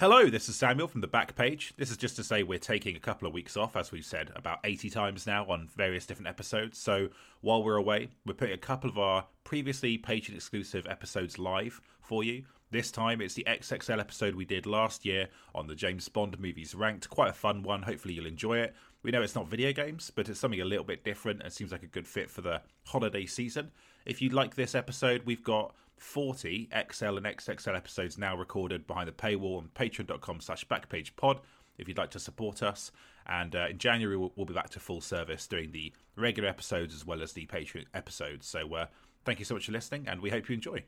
Hello, 0.00 0.28
this 0.28 0.48
is 0.48 0.56
Samuel 0.56 0.88
from 0.88 1.02
the 1.02 1.06
back 1.06 1.36
page. 1.36 1.72
This 1.76 1.88
is 1.88 1.96
just 1.96 2.16
to 2.16 2.24
say 2.24 2.42
we're 2.42 2.58
taking 2.58 2.96
a 2.96 3.00
couple 3.00 3.28
of 3.28 3.32
weeks 3.32 3.56
off, 3.56 3.76
as 3.76 3.92
we've 3.92 4.04
said 4.04 4.32
about 4.34 4.58
80 4.64 4.90
times 4.90 5.24
now 5.24 5.46
on 5.46 5.68
various 5.76 6.04
different 6.04 6.26
episodes. 6.26 6.78
So 6.78 7.10
while 7.42 7.62
we're 7.62 7.76
away, 7.76 8.08
we're 8.26 8.34
putting 8.34 8.56
a 8.56 8.58
couple 8.58 8.90
of 8.90 8.98
our 8.98 9.24
previously 9.44 9.96
Patreon 9.96 10.34
exclusive 10.34 10.88
episodes 10.88 11.38
live 11.38 11.80
for 12.00 12.24
you. 12.24 12.42
This 12.72 12.90
time 12.90 13.20
it's 13.20 13.34
the 13.34 13.44
XXL 13.44 14.00
episode 14.00 14.34
we 14.34 14.44
did 14.44 14.66
last 14.66 15.04
year 15.04 15.28
on 15.54 15.68
the 15.68 15.76
James 15.76 16.08
Bond 16.08 16.40
movies 16.40 16.74
ranked. 16.74 17.08
Quite 17.08 17.30
a 17.30 17.32
fun 17.32 17.62
one. 17.62 17.82
Hopefully 17.82 18.14
you'll 18.14 18.26
enjoy 18.26 18.58
it. 18.58 18.74
We 19.04 19.12
know 19.12 19.22
it's 19.22 19.36
not 19.36 19.46
video 19.46 19.72
games, 19.72 20.10
but 20.12 20.28
it's 20.28 20.40
something 20.40 20.60
a 20.60 20.64
little 20.64 20.82
bit 20.82 21.04
different 21.04 21.42
and 21.44 21.52
seems 21.52 21.70
like 21.70 21.84
a 21.84 21.86
good 21.86 22.08
fit 22.08 22.28
for 22.28 22.40
the 22.40 22.62
holiday 22.84 23.26
season. 23.26 23.70
If 24.06 24.20
you 24.20 24.30
like 24.30 24.56
this 24.56 24.74
episode, 24.74 25.22
we've 25.24 25.44
got 25.44 25.72
40 26.04 26.68
XL 26.92 27.16
and 27.16 27.26
XXL 27.26 27.74
episodes 27.74 28.18
now 28.18 28.36
recorded 28.36 28.86
behind 28.86 29.08
the 29.08 29.12
paywall 29.12 29.58
on 29.58 29.70
patreon.com 29.74 30.40
slash 30.40 30.64
backpagepod 30.68 31.40
if 31.78 31.88
you'd 31.88 31.98
like 31.98 32.10
to 32.10 32.20
support 32.20 32.62
us. 32.62 32.92
And 33.26 33.56
uh, 33.56 33.68
in 33.70 33.78
January, 33.78 34.16
we'll, 34.16 34.32
we'll, 34.36 34.46
be 34.46 34.54
back 34.54 34.68
to 34.70 34.80
full 34.80 35.00
service 35.00 35.46
doing 35.46 35.72
the 35.72 35.92
regular 36.14 36.48
episodes 36.48 36.94
as 36.94 37.06
well 37.06 37.22
as 37.22 37.32
the 37.32 37.46
Patreon 37.46 37.86
episodes. 37.94 38.46
So 38.46 38.74
uh, 38.74 38.86
thank 39.24 39.38
you 39.38 39.44
so 39.46 39.54
much 39.54 39.66
for 39.66 39.72
listening, 39.72 40.06
and 40.06 40.20
we 40.20 40.30
hope 40.30 40.48
you 40.48 40.54
enjoy. 40.54 40.84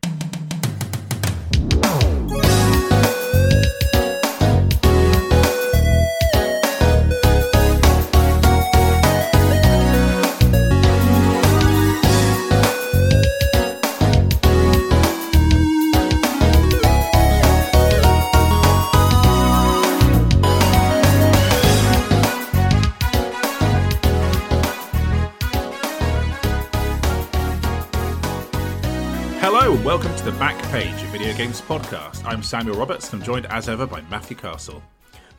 Video 31.27 31.45
Games 31.45 31.61
Podcast. 31.61 32.25
I'm 32.25 32.41
Samuel 32.41 32.77
Roberts, 32.77 33.13
and 33.13 33.21
I'm 33.21 33.27
joined 33.27 33.47
as 33.47 33.69
ever 33.69 33.85
by 33.85 34.01
Matthew 34.03 34.37
Castle. 34.37 34.81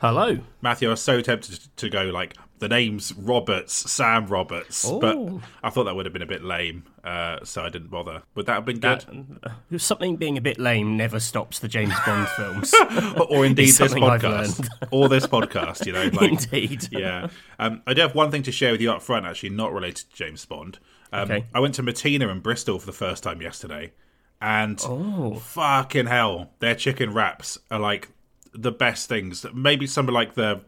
Hello. 0.02 0.36
Matthew, 0.60 0.88
I 0.88 0.90
was 0.90 1.00
so 1.00 1.22
tempted 1.22 1.60
to 1.76 1.88
go 1.88 2.02
like 2.02 2.36
the 2.58 2.68
name's 2.68 3.14
Roberts, 3.14 3.90
Sam 3.90 4.26
Roberts, 4.26 4.86
Ooh. 4.86 5.00
but 5.00 5.16
I 5.62 5.70
thought 5.70 5.84
that 5.84 5.96
would 5.96 6.04
have 6.04 6.12
been 6.12 6.20
a 6.20 6.26
bit 6.26 6.44
lame, 6.44 6.84
uh, 7.04 7.38
so 7.42 7.62
I 7.62 7.70
didn't 7.70 7.88
bother. 7.88 8.22
Would 8.34 8.44
that 8.44 8.52
have 8.52 8.64
been 8.66 8.80
good? 8.80 9.00
That, 9.40 9.54
uh, 9.74 9.78
something 9.78 10.16
being 10.16 10.36
a 10.36 10.42
bit 10.42 10.58
lame 10.58 10.98
never 10.98 11.18
stops 11.18 11.58
the 11.58 11.68
James 11.68 11.94
Bond 12.04 12.28
films, 12.36 12.74
or 13.30 13.46
indeed 13.46 13.68
this 13.68 13.94
podcast, 13.94 14.68
or 14.90 15.08
this 15.08 15.26
podcast. 15.26 15.86
You 15.86 15.92
know, 15.94 16.10
like, 16.12 16.32
indeed. 16.32 16.86
Yeah, 16.92 17.28
um, 17.58 17.80
I 17.86 17.94
do 17.94 18.02
have 18.02 18.14
one 18.14 18.30
thing 18.30 18.42
to 18.42 18.52
share 18.52 18.72
with 18.72 18.82
you 18.82 18.92
up 18.92 19.00
front, 19.00 19.24
actually, 19.24 19.50
not 19.50 19.72
related 19.72 20.10
to 20.10 20.14
James 20.14 20.44
Bond. 20.44 20.80
Um, 21.14 21.30
okay. 21.30 21.46
I 21.54 21.60
went 21.60 21.74
to 21.76 21.82
Matina 21.82 22.30
in 22.30 22.40
Bristol 22.40 22.78
for 22.78 22.84
the 22.84 22.92
first 22.92 23.22
time 23.22 23.40
yesterday 23.40 23.92
and 24.40 24.80
oh. 24.84 25.34
fucking 25.36 26.06
hell, 26.06 26.50
their 26.60 26.74
chicken 26.74 27.12
wraps 27.12 27.58
are 27.70 27.80
like 27.80 28.08
the 28.52 28.72
best 28.72 29.08
things. 29.08 29.44
Maybe 29.52 29.86
some 29.86 30.08
of 30.08 30.14
like 30.14 30.34
the 30.34 30.60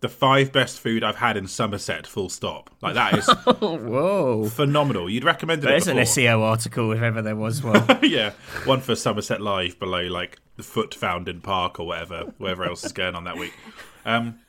the 0.00 0.08
five 0.08 0.50
best 0.50 0.80
food 0.80 1.04
I've 1.04 1.16
had 1.16 1.36
in 1.36 1.46
Somerset. 1.46 2.06
Full 2.06 2.30
stop. 2.30 2.70
Like 2.80 2.94
that 2.94 3.18
is 3.18 3.26
whoa 3.60 4.48
phenomenal. 4.48 5.10
You'd 5.10 5.24
recommend 5.24 5.62
it. 5.62 5.66
There's 5.66 5.88
an 5.88 5.98
SEO 5.98 6.40
article 6.40 6.92
if 6.92 7.02
ever 7.02 7.20
there 7.20 7.36
was 7.36 7.62
one. 7.62 7.84
yeah, 8.02 8.32
one 8.64 8.80
for 8.80 8.96
Somerset 8.96 9.40
Live 9.40 9.78
below 9.78 10.02
like 10.02 10.38
the 10.56 10.62
foot 10.62 10.94
found 10.94 11.28
in 11.28 11.40
park 11.40 11.78
or 11.78 11.86
whatever, 11.86 12.32
wherever 12.38 12.64
else 12.64 12.84
is 12.84 12.92
going 12.92 13.14
on 13.14 13.24
that 13.24 13.36
week. 13.36 13.52
Um, 14.06 14.40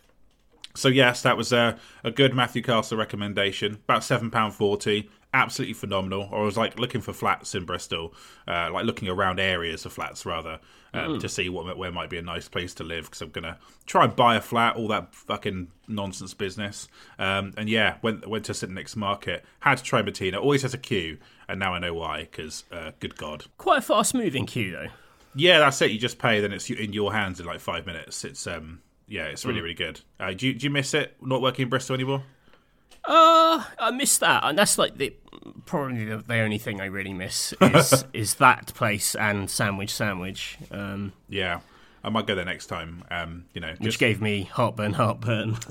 so 0.74 0.88
yes, 0.88 1.22
that 1.24 1.36
was 1.36 1.52
a, 1.52 1.78
a 2.04 2.12
good 2.12 2.34
Matthew 2.34 2.62
Castle 2.62 2.98
recommendation. 2.98 3.74
About 3.74 4.06
seven 4.06 4.32
pound 4.32 4.54
forty 4.54 5.10
absolutely 5.34 5.74
phenomenal. 5.74 6.30
I 6.32 6.40
was 6.42 6.58
like 6.58 6.80
looking 6.80 7.02
for 7.02 7.14
flats 7.14 7.56
in 7.56 7.66
Bristol, 7.66 8.14
uh, 8.48 8.70
like 8.72 8.86
looking 8.86 9.08
around 9.08 9.40
areas 9.40 9.86
of 9.86 9.94
flats 9.94 10.26
rather, 10.26 10.60
um, 10.94 11.14
mm. 11.14 11.20
to 11.22 11.30
see 11.30 11.50
what 11.50 11.78
where 11.78 11.92
might 11.92 12.10
be 12.10 12.18
a 12.18 12.22
nice 12.22 12.48
place 12.48 12.74
to 12.76 12.84
live 12.84 13.06
because 13.06 13.22
I'm 13.22 13.30
gonna 13.30 13.58
try 13.86 14.06
and 14.06 14.16
buy 14.16 14.36
a 14.36 14.42
flat. 14.42 14.76
All 14.76 14.88
that 14.90 15.14
fucking 15.14 15.70
nonsense 15.88 16.34
business. 16.34 16.88
Um, 17.18 17.54
and 17.58 17.70
yeah, 17.70 17.98
went 18.02 18.28
went 18.28 18.46
to 18.46 18.54
St 18.54 18.72
Nick's 18.72 18.96
Market. 18.96 19.46
Had 19.62 19.78
to 19.78 19.84
try 19.84 20.02
Matina. 20.02 20.42
Always 20.42 20.64
has 20.64 20.74
a 20.74 20.78
queue, 20.78 21.18
and 21.48 21.60
now 21.60 21.74
I 21.74 21.80
know 21.80 21.94
why. 21.94 22.22
Because 22.22 22.64
uh, 22.72 22.92
good 23.00 23.16
god, 23.18 23.46
quite 23.58 23.80
a 23.80 23.82
fast 23.82 24.14
moving 24.14 24.46
queue 24.46 24.72
though. 24.72 24.88
Yeah, 25.34 25.60
that's 25.60 25.82
it. 25.82 25.92
You 25.92 25.98
just 25.98 26.20
pay, 26.20 26.42
then 26.42 26.52
it's 26.52 26.70
in 26.70 26.92
your 26.92 27.14
hands 27.14 27.40
in 27.40 27.46
like 27.46 27.62
five 27.62 27.86
minutes. 27.86 28.26
It's 28.26 28.46
um, 28.48 28.82
yeah, 29.08 29.26
it's 29.26 29.46
really 29.46 29.60
mm. 29.60 29.64
really 29.64 29.76
good. 29.76 30.02
Uh, 30.20 30.34
do 30.34 30.48
you, 30.48 30.54
do 30.54 30.66
you 30.66 30.70
miss 30.70 30.94
it 30.94 31.16
not 31.22 31.42
working 31.42 31.64
in 31.64 31.70
Bristol 31.70 31.96
anymore? 31.96 32.24
Uh, 33.04 33.64
I 33.80 33.92
miss 33.92 34.18
that, 34.20 34.44
and 34.44 34.58
that's 34.58 34.78
like 34.78 34.98
the 34.98 35.14
probably 35.66 36.06
the, 36.06 36.18
the 36.18 36.40
only 36.40 36.58
thing 36.58 36.80
I 36.80 36.86
really 36.86 37.14
miss 37.14 37.54
is 37.60 38.06
is 38.14 38.36
that 38.36 38.74
place 38.76 39.16
and 39.16 39.50
Sandwich 39.50 39.94
Sandwich. 39.94 40.58
Um, 40.70 41.14
yeah, 41.28 41.62
I 42.04 42.10
might 42.10 42.28
go 42.28 42.36
there 42.36 42.46
next 42.46 42.68
time. 42.68 43.04
Um, 43.10 43.46
you 43.54 43.62
know, 43.62 43.72
just... 43.72 43.82
which 43.82 44.00
gave 44.00 44.22
me 44.22 44.44
heartburn, 44.44 44.94
heartburn. 44.94 45.58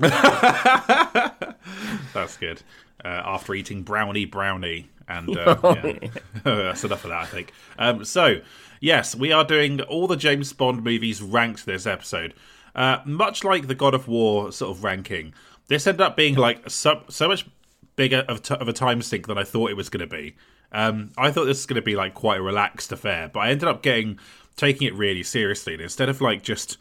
that's 2.13 2.37
good. 2.37 2.61
Uh, 3.03 3.07
after 3.25 3.53
eating 3.55 3.83
brownie, 3.83 4.25
brownie, 4.25 4.89
and 5.07 5.35
uh, 5.35 5.57
yeah. 5.63 6.09
that's 6.43 6.83
enough 6.83 7.03
of 7.03 7.09
that, 7.09 7.23
I 7.23 7.25
think. 7.25 7.51
Um, 7.79 8.05
so, 8.05 8.41
yes, 8.79 9.15
we 9.15 9.31
are 9.31 9.43
doing 9.43 9.81
all 9.81 10.07
the 10.07 10.15
James 10.15 10.53
Bond 10.53 10.83
movies 10.83 11.21
ranked 11.21 11.65
this 11.65 11.85
episode. 11.85 12.33
Uh, 12.75 12.99
much 13.05 13.43
like 13.43 13.67
the 13.67 13.75
God 13.75 13.93
of 13.93 14.07
War 14.07 14.51
sort 14.51 14.77
of 14.77 14.83
ranking, 14.83 15.33
this 15.71 15.87
ended 15.87 16.01
up 16.01 16.17
being 16.17 16.35
like 16.35 16.69
so, 16.69 17.01
so 17.07 17.29
much 17.29 17.47
bigger 17.95 18.25
of, 18.27 18.41
t- 18.41 18.55
of 18.55 18.67
a 18.67 18.73
time 18.73 19.01
sink 19.01 19.27
than 19.27 19.37
I 19.37 19.43
thought 19.43 19.69
it 19.69 19.77
was 19.77 19.89
going 19.89 20.07
to 20.07 20.15
be. 20.15 20.35
Um, 20.73 21.11
I 21.17 21.31
thought 21.31 21.45
this 21.45 21.59
was 21.59 21.65
going 21.65 21.75
to 21.75 21.81
be 21.81 21.95
like 21.95 22.13
quite 22.13 22.39
a 22.39 22.43
relaxed 22.43 22.91
affair, 22.91 23.29
but 23.33 23.39
I 23.39 23.51
ended 23.51 23.69
up 23.69 23.81
getting 23.81 24.19
taking 24.57 24.87
it 24.87 24.93
really 24.95 25.23
seriously. 25.23 25.73
And 25.73 25.81
instead 25.81 26.09
of 26.09 26.19
like 26.19 26.43
just 26.43 26.77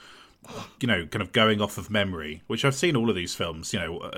you 0.80 0.88
know 0.88 1.06
kind 1.06 1.22
of 1.22 1.30
going 1.32 1.60
off 1.60 1.78
of 1.78 1.88
memory, 1.88 2.42
which 2.48 2.64
I've 2.64 2.74
seen 2.74 2.96
all 2.96 3.08
of 3.08 3.16
these 3.16 3.34
films, 3.34 3.72
you 3.72 3.78
know, 3.78 4.10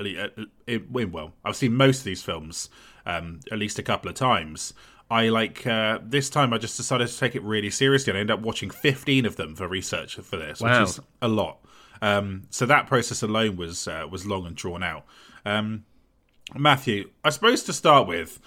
it, 0.66 0.90
well, 0.90 1.32
I've 1.44 1.56
seen 1.56 1.74
most 1.74 1.98
of 1.98 2.04
these 2.04 2.22
films 2.22 2.70
um, 3.04 3.40
at 3.50 3.58
least 3.58 3.78
a 3.78 3.82
couple 3.82 4.08
of 4.08 4.14
times. 4.14 4.72
I 5.10 5.28
like 5.28 5.66
uh, 5.66 5.98
this 6.02 6.30
time. 6.30 6.54
I 6.54 6.58
just 6.58 6.78
decided 6.78 7.08
to 7.08 7.18
take 7.18 7.34
it 7.34 7.42
really 7.42 7.68
seriously, 7.68 8.10
and 8.12 8.16
I 8.16 8.20
ended 8.22 8.38
up 8.38 8.40
watching 8.40 8.70
15 8.70 9.26
of 9.26 9.36
them 9.36 9.54
for 9.54 9.68
research 9.68 10.16
for 10.16 10.38
this, 10.38 10.60
wow. 10.60 10.80
which 10.80 10.88
is 10.88 11.00
a 11.20 11.28
lot. 11.28 11.61
Um, 12.02 12.42
so 12.50 12.66
that 12.66 12.88
process 12.88 13.22
alone 13.22 13.56
was 13.56 13.88
uh, 13.88 14.06
was 14.10 14.26
long 14.26 14.44
and 14.44 14.56
drawn 14.56 14.82
out. 14.82 15.06
Um, 15.46 15.84
Matthew, 16.54 17.10
I 17.24 17.30
suppose 17.30 17.62
to 17.62 17.72
start 17.72 18.06
with, 18.06 18.40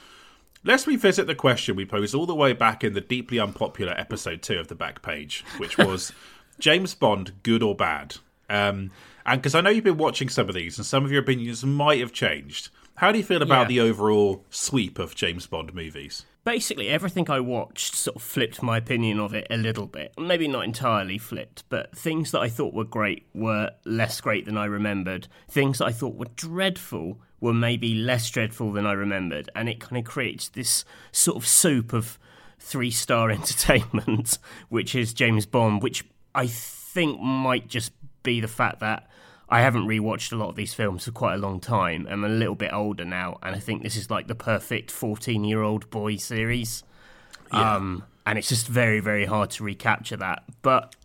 let's 0.64 0.86
revisit 0.86 1.26
the 1.26 1.34
question 1.34 1.76
we 1.76 1.86
posed 1.86 2.14
all 2.14 2.26
the 2.26 2.36
way 2.36 2.54
back 2.54 2.84
in 2.84 2.94
the 2.94 3.02
deeply 3.02 3.40
unpopular 3.40 3.94
episode 3.98 4.44
two 4.44 4.60
of 4.60 4.68
the 4.68 4.76
back 4.76 5.02
page, 5.02 5.44
which 5.58 5.78
was 5.78 6.12
James 6.60 6.94
Bond, 6.94 7.32
good 7.42 7.64
or 7.64 7.74
bad? 7.74 8.18
Um, 8.50 8.92
and 9.26 9.42
because 9.42 9.56
I 9.56 9.62
know 9.62 9.72
you've 9.72 9.84
been 9.84 9.98
watching 9.98 10.30
some 10.30 10.50
of 10.50 10.54
these, 10.54 10.78
and 10.78 10.86
some 10.86 11.06
of 11.06 11.12
your 11.12 11.22
opinions 11.22 11.64
might 11.64 12.02
have 12.02 12.12
changed. 12.12 12.70
How 12.96 13.12
do 13.12 13.18
you 13.18 13.24
feel 13.24 13.42
about 13.42 13.64
yeah. 13.64 13.68
the 13.68 13.80
overall 13.82 14.46
sweep 14.50 15.00
of 15.00 15.16
James 15.16 15.48
Bond 15.48 15.74
movies? 15.74 16.26
basically 16.46 16.88
everything 16.88 17.30
I 17.30 17.40
watched 17.42 17.96
sort 17.96 18.16
of 18.16 18.22
flipped 18.22 18.62
my 18.64 18.78
opinion 18.78 19.20
of 19.20 19.34
it 19.34 19.48
a 19.50 19.58
little 19.58 19.88
bit. 19.88 20.14
Maybe 20.18 20.48
not 20.48 20.64
entirely 20.64 21.18
flipped, 21.18 21.64
but 21.68 21.98
things 21.98 22.32
that 22.32 22.40
I 22.40 22.48
thought 22.48 22.74
were 22.74 22.86
great 22.86 23.26
were 23.34 23.72
less 23.84 24.22
great 24.22 24.46
than 24.46 24.58
I 24.58 24.66
remembered. 24.66 25.28
Things 25.50 25.80
that 25.80 25.88
I 25.88 25.92
thought 25.92 26.16
were 26.16 26.30
dreadful 26.36 27.20
were 27.42 27.54
maybe 27.54 27.96
less 27.96 28.30
dreadful 28.30 28.72
than 28.72 28.86
I 28.86 28.94
remembered, 28.94 29.50
and 29.56 29.68
it 29.68 29.82
kind 29.82 29.98
of 29.98 30.06
creates 30.06 30.48
this 30.48 30.86
sort 31.12 31.36
of 31.36 31.48
soup 31.48 31.92
of 31.92 32.18
three 32.60 32.92
star 32.92 33.30
entertainment, 33.32 34.38
which 34.70 34.96
is 34.96 35.14
James 35.14 35.46
Bond, 35.46 35.84
which 35.84 36.06
I 36.34 36.48
think 36.48 37.20
might 37.20 37.68
just 37.68 37.92
be 38.24 38.40
the 38.40 38.48
fact 38.48 38.80
that 38.80 39.08
I 39.48 39.62
haven't 39.62 39.88
rewatched 39.88 40.32
a 40.32 40.36
lot 40.36 40.50
of 40.50 40.56
these 40.56 40.74
films 40.74 41.06
for 41.06 41.12
quite 41.12 41.36
a 41.36 41.38
long 41.38 41.60
time. 41.60 42.08
I'm 42.10 42.24
a 42.24 42.30
little 42.30 42.56
bit 42.56 42.74
older 42.74 43.06
now, 43.06 43.38
and 43.44 43.56
I 43.56 43.60
think 43.60 43.84
this 43.84 43.96
is 43.96 44.10
like 44.10 44.28
the 44.28 44.36
perfect 44.36 44.90
14 44.92 45.44
year 45.44 45.62
old 45.62 45.90
boy 45.90 46.16
series. 46.16 46.84
Yeah. 47.54 47.76
Um, 47.76 48.04
and 48.26 48.40
it's 48.40 48.50
just 48.50 48.68
very, 48.68 49.00
very 49.00 49.26
hard 49.26 49.52
to 49.52 49.64
recapture 49.64 50.18
that. 50.18 50.44
But 50.64 50.96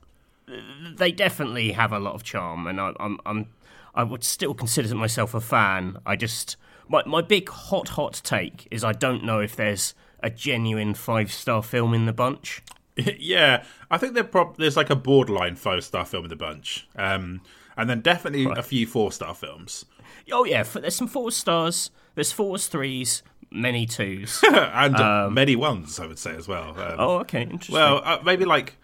they 0.96 1.12
definitely 1.12 1.72
have 1.72 1.92
a 1.92 1.98
lot 1.98 2.14
of 2.14 2.22
charm, 2.22 2.66
and 2.66 2.80
I, 2.80 2.92
I'm, 2.98 3.18
I'm, 3.26 3.48
I 3.94 4.04
would 4.04 4.24
still 4.24 4.54
consider 4.54 4.94
myself 4.94 5.34
a 5.34 5.40
fan. 5.40 5.98
I 6.06 6.16
just 6.16 6.56
my 6.88 7.02
my 7.06 7.22
big 7.22 7.48
hot 7.48 7.90
hot 7.90 8.20
take 8.24 8.66
is 8.70 8.82
I 8.84 8.92
don't 8.92 9.24
know 9.24 9.40
if 9.40 9.54
there's 9.54 9.94
a 10.22 10.30
genuine 10.30 10.94
five 10.94 11.32
star 11.32 11.62
film 11.62 11.94
in 11.94 12.06
the 12.06 12.12
bunch. 12.12 12.62
yeah, 12.96 13.64
I 13.90 13.98
think 13.98 14.30
prob- 14.30 14.56
there's 14.56 14.76
like 14.76 14.90
a 14.90 14.96
borderline 14.96 15.56
five 15.56 15.84
star 15.84 16.04
film 16.04 16.24
in 16.24 16.30
the 16.30 16.36
bunch. 16.36 16.88
Um, 16.96 17.42
and 17.80 17.90
then 17.90 18.00
definitely 18.00 18.46
right. 18.46 18.58
a 18.58 18.62
few 18.62 18.86
four 18.86 19.12
star 19.12 19.34
films. 19.34 19.84
Oh 20.32 20.44
yeah, 20.44 20.62
there's 20.62 20.94
some 20.94 21.08
four 21.08 21.30
stars. 21.30 21.90
There's 22.14 22.32
fours, 22.32 22.66
threes, 22.66 23.22
many 23.50 23.86
twos, 23.86 24.42
and 24.52 24.96
um, 24.96 25.34
many 25.34 25.56
ones. 25.56 25.98
I 25.98 26.06
would 26.06 26.18
say 26.18 26.34
as 26.36 26.46
well. 26.46 26.70
Um, 26.70 26.94
oh, 26.98 27.18
okay, 27.20 27.42
interesting. 27.42 27.74
Well, 27.74 28.00
uh, 28.04 28.18
maybe 28.24 28.44
like 28.44 28.76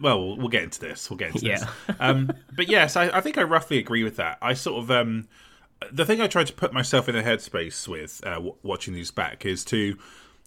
well, 0.00 0.36
we'll 0.36 0.48
get 0.48 0.62
into 0.62 0.80
this. 0.80 1.10
We'll 1.10 1.16
get 1.18 1.34
into 1.34 1.46
Yeah. 1.46 1.58
this. 1.58 1.96
Um, 2.00 2.30
but 2.54 2.68
yes, 2.68 2.96
I, 2.96 3.08
I 3.08 3.20
think 3.20 3.38
I 3.38 3.42
roughly 3.42 3.78
agree 3.78 4.04
with 4.04 4.16
that. 4.16 4.38
I 4.40 4.54
sort 4.54 4.82
of 4.82 4.90
um, 4.90 5.28
the 5.90 6.04
thing 6.04 6.20
I 6.20 6.26
try 6.26 6.44
to 6.44 6.52
put 6.52 6.72
myself 6.72 7.08
in 7.08 7.16
a 7.16 7.22
headspace 7.22 7.88
with 7.88 8.20
uh, 8.24 8.34
w- 8.34 8.54
watching 8.62 8.94
these 8.94 9.10
back 9.10 9.44
is 9.44 9.64
to 9.66 9.96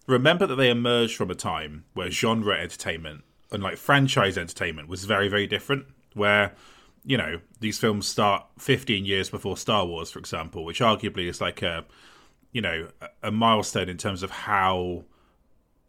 remember 0.07 0.47
that 0.47 0.55
they 0.55 0.69
emerged 0.69 1.15
from 1.15 1.29
a 1.29 1.35
time 1.35 1.85
where 1.93 2.09
genre 2.09 2.55
entertainment 2.55 3.23
and 3.51 3.61
like 3.61 3.77
franchise 3.77 4.37
entertainment 4.37 4.87
was 4.87 5.05
very 5.05 5.27
very 5.27 5.47
different. 5.47 5.85
Where 6.13 6.53
you 7.05 7.17
know 7.17 7.39
these 7.59 7.77
films 7.79 8.07
start 8.07 8.45
15 8.59 9.05
years 9.05 9.29
before 9.29 9.57
Star 9.57 9.85
Wars, 9.85 10.11
for 10.11 10.19
example, 10.19 10.63
which 10.65 10.79
arguably 10.79 11.27
is 11.27 11.41
like 11.41 11.61
a 11.61 11.85
you 12.51 12.61
know 12.61 12.87
a- 13.23 13.31
milestone 13.31 13.89
in 13.89 13.97
terms 13.97 14.23
of 14.23 14.31
how 14.31 15.03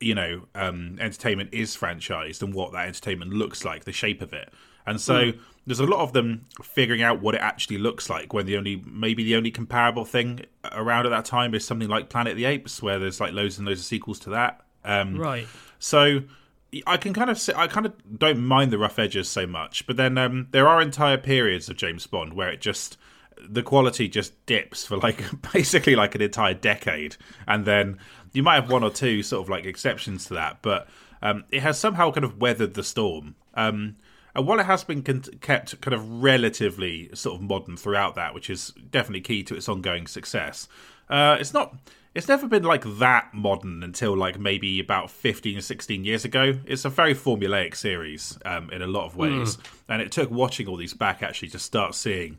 you 0.01 0.15
know 0.15 0.47
um, 0.55 0.97
entertainment 1.01 1.51
is 1.53 1.77
franchised 1.77 2.43
and 2.43 2.55
what 2.55 2.73
that 2.73 2.87
entertainment 2.89 3.33
looks 3.33 3.65
like, 3.65 3.85
the 3.85 3.93
shape 3.93 4.23
of 4.23 4.33
it. 4.33 4.53
And 4.85 5.01
so 5.01 5.33
there's 5.65 5.79
a 5.79 5.87
lot 5.87 6.01
of 6.01 6.13
them 6.13 6.47
figuring 6.61 7.03
out 7.03 7.21
what 7.23 7.37
it 7.37 7.41
actually 7.41 7.79
looks 7.79 8.11
like 8.11 8.33
when 8.33 8.47
the 8.47 8.57
only 8.57 8.83
maybe 8.85 9.23
the 9.23 9.37
only 9.37 9.53
comparable 9.53 10.05
thing 10.05 10.45
around 10.73 11.07
at 11.07 11.11
that 11.11 11.25
time 11.25 11.55
is 11.55 11.65
something 11.65 11.89
like 11.89 12.09
Planet 12.09 12.33
of 12.33 12.37
the 12.37 12.47
Apes, 12.47 12.83
where 12.83 12.99
there's 12.99 13.21
like 13.21 13.33
loads 13.33 13.59
and 13.59 13.67
loads 13.69 13.79
of 13.79 13.87
sequels 13.87 14.19
to 14.21 14.31
that. 14.31 14.61
Um, 14.85 15.17
Right. 15.17 15.47
so 15.79 16.23
I 16.87 16.97
can 16.97 17.13
kind 17.13 17.31
of 17.31 17.39
say, 17.39 17.53
I 17.55 17.67
kind 17.67 17.87
of 17.87 18.19
don't 18.19 18.41
mind 18.45 18.71
the 18.71 18.79
rough 18.79 18.99
edges 18.99 19.29
so 19.29 19.47
much, 19.47 19.87
but 19.87 19.97
then 19.97 20.17
um, 20.17 20.49
there 20.53 20.69
are 20.69 20.81
entire 20.81 21.19
periods 21.19 21.69
of 21.69 21.77
James 21.77 22.07
Bond 22.07 22.33
where 22.33 22.49
it 22.49 22.61
just 22.61 22.97
the 23.49 23.63
quality 23.63 24.09
just 24.09 24.45
dips 24.47 24.85
for 24.85 24.97
like 24.97 25.23
basically 25.53 25.97
like 25.97 26.15
an 26.15 26.23
entire 26.23 26.55
decade, 26.55 27.17
and 27.47 27.65
then 27.65 27.99
you 28.33 28.43
might 28.43 28.55
have 28.55 28.71
one 28.71 28.83
or 28.83 28.91
two 28.91 29.23
sort 29.23 29.45
of 29.45 29.51
like 29.51 29.65
exceptions 29.65 30.27
to 30.27 30.35
that, 30.35 30.59
but 30.63 30.89
um, 31.21 31.45
it 31.51 31.63
has 31.63 31.79
somehow 31.79 32.11
kind 32.11 32.25
of 32.25 32.41
weathered 32.41 32.75
the 32.75 32.83
storm. 32.83 33.35
Um, 33.55 33.97
and 34.35 34.47
while 34.47 34.59
it 34.59 34.67
has 34.67 34.83
been 34.83 35.03
con- 35.03 35.25
kept 35.41 35.79
kind 35.83 35.95
of 35.95 36.23
relatively 36.23 37.11
sort 37.15 37.37
of 37.37 37.43
modern 37.43 37.77
throughout 37.77 38.15
that, 38.15 38.35
which 38.35 38.49
is 38.49 38.73
definitely 38.91 39.21
key 39.21 39.43
to 39.45 39.55
its 39.55 39.69
ongoing 39.69 40.07
success, 40.07 40.69
uh, 41.11 41.37
it's 41.39 41.53
not. 41.53 41.77
It's 42.15 42.29
never 42.29 42.47
been 42.47 42.63
like 42.63 42.85
that 42.99 43.33
modern 43.33 43.83
until 43.83 44.15
like 44.17 44.39
maybe 44.39 44.81
about 44.81 45.11
15 45.11 45.59
or 45.59 45.61
16 45.63 46.05
years 46.05 46.25
ago. 46.27 46.59
It's 46.67 46.85
a 46.85 46.91
very 46.91 47.15
formulaic 47.15 47.75
series 47.75 48.39
um, 48.45 48.71
in 48.71 48.83
a 48.83 48.87
lot 48.87 49.07
of 49.07 49.17
ways. 49.17 49.57
And 49.89 50.03
it 50.03 50.13
took 50.13 50.31
watching 50.31 50.69
all 50.69 50.77
these 50.77 50.93
back 50.93 51.23
actually 51.23 51.49
to 51.49 51.59
start 51.59 51.95
seeing 51.95 52.39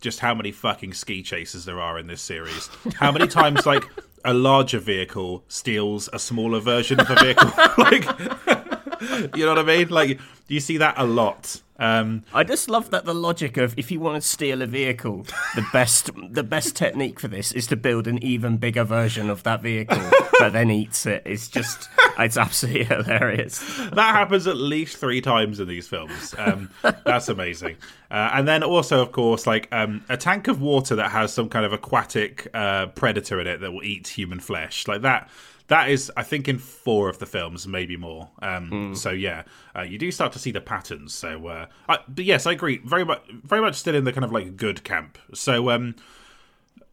just 0.00 0.20
how 0.20 0.34
many 0.34 0.50
fucking 0.50 0.94
ski 0.94 1.22
chases 1.22 1.64
there 1.64 1.80
are 1.80 1.98
in 1.98 2.08
this 2.08 2.20
series. 2.20 2.68
How 2.96 3.12
many 3.12 3.28
times 3.28 3.64
like 3.66 3.88
a 4.24 4.34
larger 4.34 4.78
vehicle 4.80 5.44
steals 5.48 6.08
a 6.12 6.18
smaller 6.18 6.60
version 6.60 6.98
of 6.98 7.08
a 7.08 7.14
vehicle? 7.14 7.50
like, 7.78 8.02
you 9.36 9.46
know 9.46 9.54
what 9.54 9.58
I 9.58 9.62
mean? 9.62 9.88
Like, 9.90 10.18
you 10.48 10.60
see 10.60 10.78
that 10.78 10.94
a 10.98 11.04
lot. 11.04 11.62
Um, 11.76 12.22
I 12.32 12.44
just 12.44 12.70
love 12.70 12.90
that 12.90 13.04
the 13.04 13.14
logic 13.14 13.56
of 13.56 13.76
if 13.76 13.90
you 13.90 13.98
want 13.98 14.22
to 14.22 14.28
steal 14.28 14.62
a 14.62 14.66
vehicle, 14.66 15.26
the 15.56 15.66
best 15.72 16.10
the 16.30 16.44
best 16.44 16.76
technique 16.76 17.18
for 17.18 17.28
this 17.28 17.52
is 17.52 17.66
to 17.68 17.76
build 17.76 18.06
an 18.06 18.22
even 18.22 18.58
bigger 18.58 18.84
version 18.84 19.28
of 19.28 19.42
that 19.42 19.60
vehicle 19.60 19.96
that 20.38 20.52
then 20.52 20.70
eats 20.70 21.04
it. 21.06 21.22
It's 21.24 21.48
just 21.48 21.88
it's 22.18 22.36
absolutely 22.36 22.84
hilarious. 22.96 23.58
that 23.92 24.14
happens 24.14 24.46
at 24.46 24.56
least 24.56 24.98
three 24.98 25.20
times 25.20 25.58
in 25.58 25.66
these 25.66 25.88
films. 25.88 26.34
Um, 26.38 26.70
that's 27.04 27.28
amazing. 27.28 27.76
Uh, 28.10 28.30
and 28.34 28.46
then 28.46 28.62
also, 28.62 29.02
of 29.02 29.10
course, 29.10 29.46
like 29.46 29.66
um, 29.72 30.04
a 30.08 30.16
tank 30.16 30.46
of 30.46 30.60
water 30.60 30.94
that 30.94 31.10
has 31.10 31.32
some 31.32 31.48
kind 31.48 31.66
of 31.66 31.72
aquatic 31.72 32.48
uh, 32.54 32.86
predator 32.86 33.40
in 33.40 33.48
it 33.48 33.60
that 33.60 33.72
will 33.72 33.82
eat 33.82 34.06
human 34.06 34.38
flesh, 34.38 34.86
like 34.86 35.02
that. 35.02 35.28
That 35.68 35.88
is, 35.88 36.12
I 36.16 36.22
think, 36.22 36.46
in 36.46 36.58
four 36.58 37.08
of 37.08 37.18
the 37.18 37.26
films, 37.26 37.66
maybe 37.66 37.96
more. 37.96 38.28
Um, 38.42 38.94
So 38.94 39.10
yeah, 39.10 39.44
uh, 39.74 39.80
you 39.82 39.96
do 39.98 40.10
start 40.10 40.32
to 40.32 40.38
see 40.38 40.50
the 40.50 40.60
patterns. 40.60 41.14
So, 41.14 41.46
uh, 41.46 41.66
I, 41.88 41.98
but 42.06 42.24
yes, 42.24 42.46
I 42.46 42.52
agree. 42.52 42.78
Very 42.84 43.04
much, 43.04 43.22
very 43.30 43.62
much 43.62 43.76
still 43.76 43.94
in 43.94 44.04
the 44.04 44.12
kind 44.12 44.24
of 44.24 44.32
like 44.32 44.56
good 44.56 44.84
camp. 44.84 45.16
So, 45.32 45.70
um, 45.70 45.94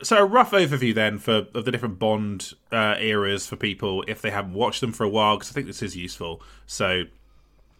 so 0.01 0.18
a 0.18 0.25
rough 0.25 0.51
overview 0.51 0.95
then 0.95 1.19
for 1.19 1.47
of 1.53 1.65
the 1.65 1.71
different 1.71 2.00
Bond 2.00 2.53
uh, 2.71 2.95
eras 3.00 3.45
for 3.45 3.56
people 3.56 4.03
if 4.07 4.21
they 4.21 4.31
haven't 4.31 4.53
watched 4.53 4.81
them 4.81 4.94
for 4.94 5.03
a 5.03 5.09
while, 5.09 5.35
because 5.38 5.51
I 5.51 5.53
think 5.53 5.67
this 5.67 5.83
is 5.83 5.95
useful. 5.97 6.41
So 6.65 7.03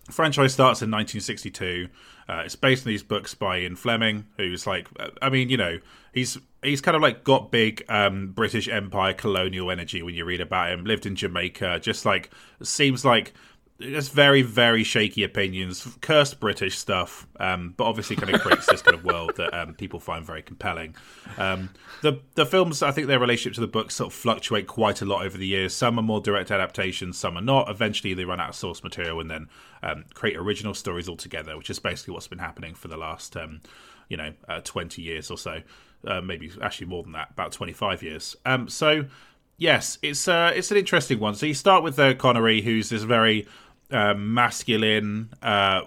franchise 0.10 0.54
starts 0.54 0.82
in 0.82 0.92
1962. 0.92 1.88
Uh, 2.32 2.44
it's 2.46 2.56
based 2.56 2.86
on 2.86 2.90
these 2.90 3.04
books 3.04 3.34
by 3.36 3.60
Ian 3.60 3.76
Fleming, 3.76 4.26
who's 4.38 4.66
like, 4.66 4.88
I 5.22 5.30
mean, 5.30 5.50
you 5.50 5.58
know, 5.58 5.80
he's 6.14 6.38
he's 6.64 6.80
kind 6.80 6.96
of 6.96 7.02
like 7.02 7.26
got 7.26 7.52
big 7.52 7.84
um, 7.90 8.32
British 8.32 8.70
Empire 8.70 9.14
colonial 9.14 9.70
energy 9.70 10.02
when 10.02 10.16
you 10.16 10.24
read 10.24 10.40
about 10.40 10.72
him. 10.72 10.86
Lived 10.86 11.06
in 11.06 11.18
Jamaica, 11.18 11.82
just 11.82 12.06
like 12.06 12.32
seems 12.64 13.04
like 13.04 13.34
just 13.82 14.14
very 14.14 14.44
very 14.44 14.86
shaky 14.86 15.26
opinions, 15.26 15.86
cursed 16.00 16.40
British 16.40 16.78
stuff, 16.78 17.28
um, 17.38 17.74
but 17.76 17.84
obviously 17.84 18.16
kind 18.16 18.34
of 18.34 18.40
creates 18.40 18.66
this 18.68 18.82
kind 18.82 18.96
of 18.96 19.04
world 19.04 19.36
that 19.36 19.54
um, 19.54 19.74
people 19.74 20.00
find 20.00 20.24
very 20.26 20.42
compelling. 20.42 20.96
Um, 21.38 21.70
the 22.02 22.22
the 22.36 22.46
films, 22.46 22.82
I 22.82 22.92
think 22.92 23.08
their 23.08 23.20
relationship 23.20 23.56
to 23.56 23.62
the 23.62 23.68
books 23.68 23.96
sort 23.96 24.08
of 24.08 24.18
fluctuate 24.18 24.68
quite 24.68 25.02
a 25.02 25.06
lot 25.06 25.26
over 25.26 25.38
the 25.38 25.48
years. 25.48 25.74
Some 25.74 26.00
are 26.00 26.04
more 26.04 26.22
direct 26.22 26.50
adaptations, 26.50 27.18
some 27.18 27.38
are 27.38 27.42
not. 27.42 27.70
Eventually, 27.70 28.14
they 28.14 28.24
run 28.24 28.40
out 28.40 28.50
of 28.50 28.56
source 28.56 28.82
material 28.84 29.20
and 29.20 29.30
then 29.30 29.50
um, 29.84 30.06
create 30.14 30.38
original 30.38 30.74
stories 30.74 31.10
altogether, 31.10 31.58
which 31.58 31.70
is 31.70 31.80
basically 31.80 32.14
what's 32.14 32.28
been 32.28 32.40
happening 32.40 32.76
for 32.76 32.88
the 32.88 32.98
last 32.98 33.36
um, 33.38 33.62
you 34.10 34.18
know 34.18 34.34
uh, 34.48 34.62
twenty 34.64 35.02
years 35.02 35.32
or 35.32 35.38
so. 35.38 35.62
Uh, 36.06 36.20
maybe 36.20 36.52
actually 36.62 36.88
more 36.88 37.04
than 37.04 37.12
that, 37.12 37.30
about 37.32 37.52
twenty 37.52 37.74
five 37.74 38.02
years. 38.02 38.36
Um, 38.46 38.68
so 38.68 39.06
yes, 39.58 39.98
it's 40.02 40.28
uh, 40.28 40.52
it's 40.56 40.72
an 40.72 40.78
interesting 40.78 41.20
one. 41.20 41.36
So 41.36 41.46
you 41.46 41.54
start 41.54 41.84
with 41.84 42.00
uh, 42.00 42.14
Connery, 42.16 42.62
who's 42.62 42.90
this 42.90 43.04
very 43.04 43.48
uh, 43.92 44.14
masculine, 44.14 45.30
uh, 45.42 45.82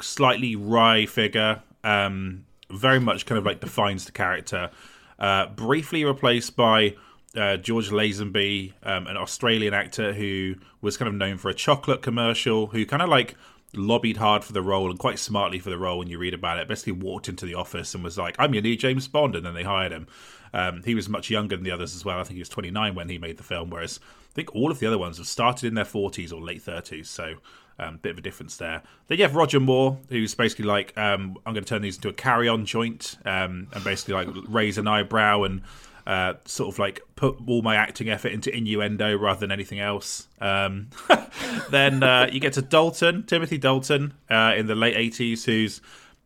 slightly 0.00 0.56
wry 0.56 1.06
figure, 1.06 1.62
um, 1.84 2.46
very 2.70 3.00
much 3.00 3.26
kind 3.26 3.38
of 3.38 3.44
like 3.44 3.60
defines 3.60 4.06
the 4.06 4.12
character. 4.12 4.70
Uh, 5.18 5.46
briefly 5.46 6.04
replaced 6.04 6.56
by 6.56 6.96
uh, 7.36 7.56
George 7.56 7.90
Lazenby, 7.90 8.72
um, 8.82 9.06
an 9.06 9.16
Australian 9.16 9.74
actor 9.74 10.12
who 10.12 10.54
was 10.80 10.96
kind 10.96 11.08
of 11.08 11.14
known 11.14 11.38
for 11.38 11.48
a 11.48 11.54
chocolate 11.54 12.02
commercial, 12.02 12.68
who 12.68 12.84
kind 12.84 13.02
of 13.02 13.08
like 13.08 13.34
lobbied 13.74 14.18
hard 14.18 14.44
for 14.44 14.52
the 14.52 14.60
role 14.60 14.90
and 14.90 14.98
quite 14.98 15.18
smartly 15.18 15.58
for 15.58 15.70
the 15.70 15.78
role 15.78 15.98
when 15.98 16.08
you 16.08 16.18
read 16.18 16.34
about 16.34 16.58
it. 16.58 16.68
Basically, 16.68 16.92
walked 16.92 17.28
into 17.28 17.46
the 17.46 17.54
office 17.54 17.94
and 17.94 18.04
was 18.04 18.18
like, 18.18 18.36
"I'm 18.38 18.54
your 18.54 18.62
new 18.62 18.76
James 18.76 19.08
Bond," 19.08 19.34
and 19.34 19.44
then 19.46 19.54
they 19.54 19.62
hired 19.62 19.92
him. 19.92 20.06
Um, 20.54 20.82
he 20.84 20.94
was 20.94 21.08
much 21.08 21.30
younger 21.30 21.56
than 21.56 21.64
the 21.64 21.70
others 21.70 21.94
as 21.94 22.04
well. 22.04 22.18
I 22.20 22.24
think 22.24 22.34
he 22.34 22.42
was 22.42 22.48
29 22.50 22.94
when 22.94 23.08
he 23.08 23.16
made 23.16 23.38
the 23.38 23.42
film, 23.42 23.70
whereas 23.70 23.98
I 24.30 24.34
think 24.34 24.54
all 24.54 24.70
of 24.70 24.78
the 24.78 24.86
other 24.86 24.98
ones 24.98 25.16
have 25.16 25.26
started 25.26 25.66
in 25.66 25.74
their 25.74 25.84
40s 25.86 26.30
or 26.32 26.42
late 26.42 26.62
30s. 26.62 27.06
So 27.06 27.36
um, 27.78 27.98
bit 28.02 28.12
of 28.12 28.18
a 28.18 28.20
difference 28.20 28.56
there. 28.56 28.82
Then 29.08 29.18
you 29.18 29.24
have 29.24 29.34
Roger 29.34 29.60
Moore, 29.60 29.98
who's 30.08 30.34
basically 30.34 30.66
like, 30.66 30.96
um, 30.96 31.38
I'm 31.46 31.54
going 31.54 31.64
to 31.64 31.68
turn 31.68 31.82
these 31.82 31.96
into 31.96 32.08
a 32.08 32.12
carry-on 32.12 32.66
joint, 32.66 33.16
um, 33.24 33.68
and 33.72 33.84
basically 33.84 34.14
like 34.14 34.28
raise 34.48 34.78
an 34.78 34.86
eyebrow 34.86 35.42
and 35.44 35.62
uh, 36.06 36.34
sort 36.44 36.74
of 36.74 36.78
like 36.78 37.00
put 37.16 37.36
all 37.46 37.62
my 37.62 37.76
acting 37.76 38.08
effort 38.08 38.32
into 38.32 38.54
innuendo 38.54 39.16
rather 39.16 39.40
than 39.40 39.52
anything 39.52 39.80
else. 39.80 40.28
Um, 40.40 40.90
then 41.70 42.02
uh, 42.02 42.28
you 42.30 42.40
get 42.40 42.54
to 42.54 42.62
Dalton, 42.62 43.24
Timothy 43.24 43.58
Dalton, 43.58 44.14
uh, 44.30 44.54
in 44.56 44.66
the 44.66 44.74
late 44.74 44.96
80s, 44.96 45.44
who's 45.44 45.80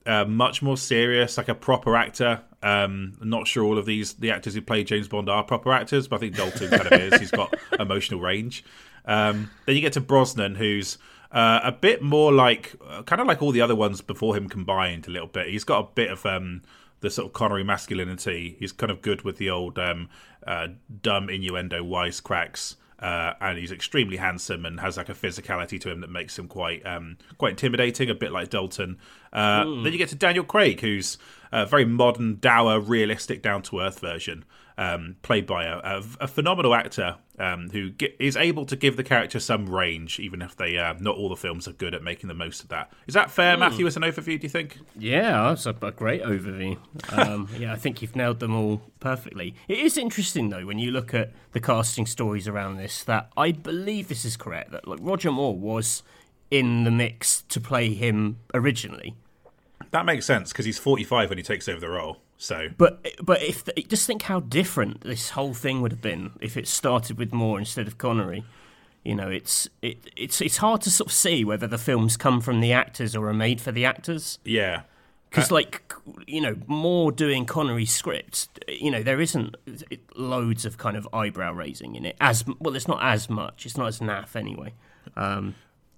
uh, 0.07 0.25
much 0.25 0.63
more 0.63 0.77
serious, 0.77 1.37
like 1.37 1.49
a 1.49 1.55
proper 1.55 1.97
actor. 1.97 2.41
Um, 2.63 3.17
I'm 3.21 3.31
not 3.31 3.47
sure 3.47 3.65
all 3.65 3.79
of 3.79 3.87
these 3.87 4.15
the 4.15 4.31
actors 4.31 4.55
who 4.55 4.63
play 4.63 4.83
James 4.85 5.09
Bond 5.09 5.29
are 5.29 5.45
proper 5.45 5.73
actors, 5.73 6.09
but 6.09 6.17
I 6.17 6.19
think 6.21 6.37
Dalton 6.37 6.71
kind 6.71 6.87
of 6.87 6.93
is. 6.93 7.21
He's 7.21 7.31
got 7.31 7.55
emotional 7.79 8.21
range. 8.21 8.65
Um, 9.05 9.51
then 9.67 9.77
you 9.77 9.83
get 9.83 9.93
to 9.93 10.01
Brosnan, 10.01 10.57
who's 10.57 10.99
uh, 11.31 11.61
a 11.63 11.73
bit 11.73 12.03
more 12.03 12.33
like 12.33 12.75
uh, 12.89 13.03
kind 13.03 13.21
of 13.21 13.27
like 13.27 13.43
all 13.43 13.53
the 13.53 13.61
other 13.61 13.77
ones 13.77 14.01
before 14.01 14.37
him 14.37 14.49
combined 14.49 15.07
a 15.07 15.11
little 15.11 15.29
bit. 15.29 15.49
He's 15.49 15.65
got 15.65 15.81
a 15.81 15.89
bit 15.95 16.11
of 16.11 16.25
um, 16.25 16.63
the 17.01 17.11
sort 17.11 17.27
of 17.27 17.33
Connery 17.33 17.65
masculinity. 17.65 18.57
He's 18.59 18.73
kind 18.73 18.91
of 18.91 19.03
good 19.03 19.23
with 19.23 19.37
the 19.39 19.51
old 19.51 19.79
um, 19.79 20.09
uh, 20.47 20.69
dumb 21.03 21.29
innuendo 21.29 21.83
wisecracks. 21.85 22.77
Uh, 22.99 23.35
and 23.43 23.59
he's 23.59 23.71
extremely 23.71 24.17
handsome 24.17 24.65
and 24.65 24.81
has 24.81 24.97
like 24.97 25.11
a 25.11 25.15
physicality 25.15 25.79
to 25.79 25.91
him 25.91 26.01
that 26.01 26.09
makes 26.09 26.39
him 26.39 26.49
quite 26.49 26.85
um, 26.87 27.19
quite 27.37 27.51
intimidating, 27.51 28.09
a 28.09 28.15
bit 28.15 28.33
like 28.33 28.49
Dalton. 28.49 28.97
Uh, 29.35 29.65
Then 29.65 29.93
you 29.93 29.99
get 29.99 30.09
to 30.09 30.15
Daniel 30.15 30.45
Craig, 30.45 30.81
who's 30.81 31.19
a 31.53 31.67
very 31.67 31.85
modern, 31.85 32.39
dour, 32.41 32.81
realistic, 32.81 33.43
down 33.43 33.61
to 33.65 33.81
earth 33.81 34.01
version, 34.01 34.47
um, 34.79 35.17
played 35.23 35.47
by 35.47 35.65
a, 35.65 35.79
a, 35.79 36.03
a 36.21 36.29
phenomenal 36.29 36.75
actor 36.75 37.17
um, 37.39 37.71
who 37.71 37.91
ge- 37.91 38.15
is 38.19 38.37
able 38.37 38.67
to 38.67 38.77
give 38.77 38.97
the 38.97 39.03
character 39.03 39.41
some 39.41 39.69
range, 39.69 40.21
even 40.21 40.43
if 40.43 40.57
they 40.57 40.77
uh, 40.77 40.95
not 41.01 41.17
all 41.17 41.29
the 41.29 41.37
films 41.37 41.67
are 41.67 41.73
good 41.73 41.95
at 41.95 42.03
making 42.03 42.29
the 42.29 42.35
most 42.35 42.63
of 42.63 42.69
that. 42.69 42.93
Is 43.07 43.15
that 43.15 43.31
fair, 43.31 43.57
Matthew? 43.57 43.87
As 43.87 43.97
an 43.97 44.03
overview, 44.03 44.39
do 44.39 44.45
you 44.45 44.49
think? 44.49 44.79
Yeah, 44.99 45.49
that's 45.49 45.67
a, 45.67 45.75
a 45.83 45.93
great 45.93 46.23
overview. 46.23 46.79
Um, 47.11 47.49
yeah, 47.59 47.73
I 47.73 47.77
think 47.77 48.03
you've 48.03 48.17
nailed 48.17 48.41
them 48.41 48.55
all 48.55 48.83
perfectly. 49.01 49.55
It 49.69 49.79
is 49.79 49.97
interesting 49.97 50.51
though 50.51 50.67
when 50.67 50.79
you 50.79 50.91
look 50.91 51.15
at 51.15 51.33
the 51.53 51.61
casting 51.61 52.07
stories 52.07 52.47
around 52.47 52.77
this. 52.77 53.03
That 53.05 53.31
I 53.37 53.53
believe 53.53 54.09
this 54.09 54.25
is 54.25 54.37
correct. 54.37 54.73
That 54.73 54.87
like 54.87 54.99
Roger 55.01 55.33
Moore 55.33 55.57
was 55.57 56.03
in 56.51 56.85
the 56.85 56.91
mix 56.91 57.43
to 57.43 57.61
play 57.61 57.95
him 57.95 58.39
originally. 58.55 59.15
That 59.91 60.05
makes 60.05 60.27
sense 60.27 60.53
because 60.53 60.67
he's 60.67 60.79
45 60.79 61.31
when 61.31 61.39
he 61.39 61.45
takes 61.45 61.69
over 61.69 61.81
the 61.81 61.89
role. 61.89 62.19
So 62.39 62.69
But 62.77 63.07
but 63.23 63.43
if 63.43 63.65
just 63.89 64.07
think 64.07 64.23
how 64.23 64.41
different 64.41 65.03
this 65.03 65.31
whole 65.31 65.55
thing 65.55 65.81
would 65.81 65.93
have 65.93 66.03
been 66.03 66.33
if 66.41 66.57
it 66.57 66.69
started 66.69 67.19
with 67.19 67.33
Moore 67.33 67.59
instead 67.59 67.87
of 67.87 67.99
Connery. 67.99 68.45
You 69.05 69.15
know, 69.15 69.29
it's 69.29 69.69
it, 69.83 69.99
it's 70.17 70.41
it's 70.41 70.57
hard 70.57 70.83
to 70.83 70.91
sort 70.91 71.09
of 71.11 71.13
see 71.13 71.45
whether 71.45 71.67
the 71.67 71.79
films 71.79 72.17
come 72.17 72.41
from 72.41 72.61
the 72.61 72.73
actors 72.73 73.15
or 73.15 73.29
are 73.29 73.35
made 73.35 73.61
for 73.61 73.71
the 73.73 73.85
actors. 73.85 74.39
Yeah. 74.45 74.83
Because, 75.31 75.51
like, 75.51 75.93
you 76.27 76.41
know, 76.41 76.57
Moore 76.67 77.13
doing 77.13 77.45
Connery 77.45 77.85
scripts, 77.85 78.49
you 78.69 78.91
know, 78.91 79.03
there 79.03 79.21
isn't 79.21 79.55
loads 80.15 80.65
of 80.65 80.79
kind 80.79 80.97
of 80.97 81.07
eyebrow 81.13 81.53
raising 81.53 81.95
in 81.95 82.07
it. 82.07 82.17
As 82.21 82.45
well, 82.59 82.75
it's 82.75 82.89
not 82.89 83.03
as 83.03 83.29
much. 83.29 83.67
It's 83.67 83.77
not 83.77 83.89
as 83.89 83.99
naff 83.99 84.35
anyway. 84.35 84.73
Um, 85.15 85.55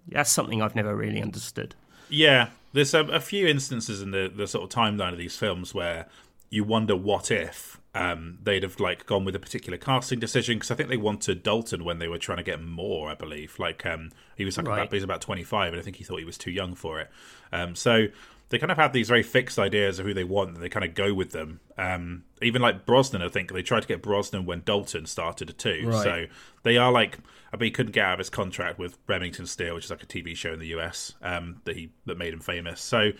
that's 0.09 0.31
something 0.31 0.61
I've 0.61 0.75
never 0.75 0.97
really 0.97 1.23
understood. 1.23 1.75
Yeah, 2.09 2.49
there's 2.73 2.95
a, 2.95 3.05
a, 3.05 3.21
few 3.21 3.47
instances 3.47 4.03
in 4.03 4.11
the, 4.11 4.33
the 4.35 4.47
sort 4.47 4.65
of 4.65 4.71
timeline 4.71 5.13
of 5.13 5.19
these 5.19 5.37
films 5.37 5.75
where 5.75 6.07
you 6.51 6.65
wonder 6.65 6.97
what 6.97 7.31
if 7.31 7.81
um, 7.95 8.39
they'd 8.43 8.63
have 8.63 8.79
like 8.81 9.07
gone 9.07 9.25
with 9.25 9.35
a 9.35 9.39
particular 9.39 9.77
casting 9.77 10.21
decision 10.21 10.57
because 10.57 10.71
I 10.71 10.75
think 10.75 10.89
they 10.89 10.97
wanted 10.97 11.43
Dalton 11.43 11.85
when 11.85 11.99
they 11.99 12.09
were 12.09 12.19
trying 12.19 12.39
to 12.39 12.45
get 12.45 12.63
Moore. 12.63 13.11
I 13.11 13.15
believe 13.15 13.59
like 13.59 13.85
um, 13.85 14.11
he 14.37 14.45
was 14.45 14.57
like 14.57 14.67
right. 14.69 14.81
about, 14.83 14.93
he 14.93 14.97
was 14.97 15.05
about 15.05 15.21
25 15.21 15.73
and 15.73 15.81
I 15.81 15.83
think 15.83 15.97
he 15.97 16.05
thought 16.05 16.19
he 16.19 16.25
was 16.25 16.39
too 16.39 16.51
young 16.51 16.75
for 16.75 17.01
it. 17.01 17.11
Um, 17.53 17.75
so 17.75 18.07
they 18.51 18.59
kind 18.59 18.71
of 18.71 18.79
have 18.79 18.93
these 18.93 19.09
very 19.09 19.23
fixed 19.23 19.59
ideas 19.59 19.99
of 19.99 20.07
who 20.07 20.15
they 20.15 20.25
want 20.25 20.55
and 20.55 20.63
they 20.63 20.69
kind 20.69 20.85
of 20.85 20.95
go 20.95 21.13
with 21.13 21.33
them. 21.33 21.61
Um, 21.77 22.25
even 22.41 22.63
like 22.63 22.87
Brosnan, 22.87 23.21
I 23.21 23.29
think 23.29 23.53
they 23.53 23.63
tried 23.63 23.81
to 23.81 23.89
get 23.89 24.01
Brosnan 24.01 24.47
when 24.47 24.63
Dalton 24.65 25.07
started 25.07 25.57
too. 25.59 25.85
Right. 25.87 26.03
So 26.03 26.27
they 26.63 26.77
are 26.77 26.93
like, 26.93 27.19
I 27.53 27.57
mean, 27.57 27.67
he 27.67 27.71
couldn't 27.71 27.93
get 27.93 28.05
out 28.05 28.15
of 28.15 28.19
his 28.21 28.31
contract 28.31 28.79
with 28.79 28.97
Remington 29.07 29.47
Steele, 29.47 29.75
which 29.75 29.87
is 29.87 29.91
like 29.91 30.03
a 30.03 30.07
TV 30.07 30.37
show 30.37 30.53
in 30.53 30.61
the 30.61 30.69
US 30.69 31.15
um, 31.21 31.61
that 31.65 31.77
he 31.77 31.91
that 32.07 32.17
made 32.17 32.33
him 32.33 32.41
famous. 32.41 32.81
So 32.81 33.11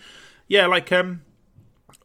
yeah, 0.47 0.65
like 0.65 0.91
um, 0.91 1.21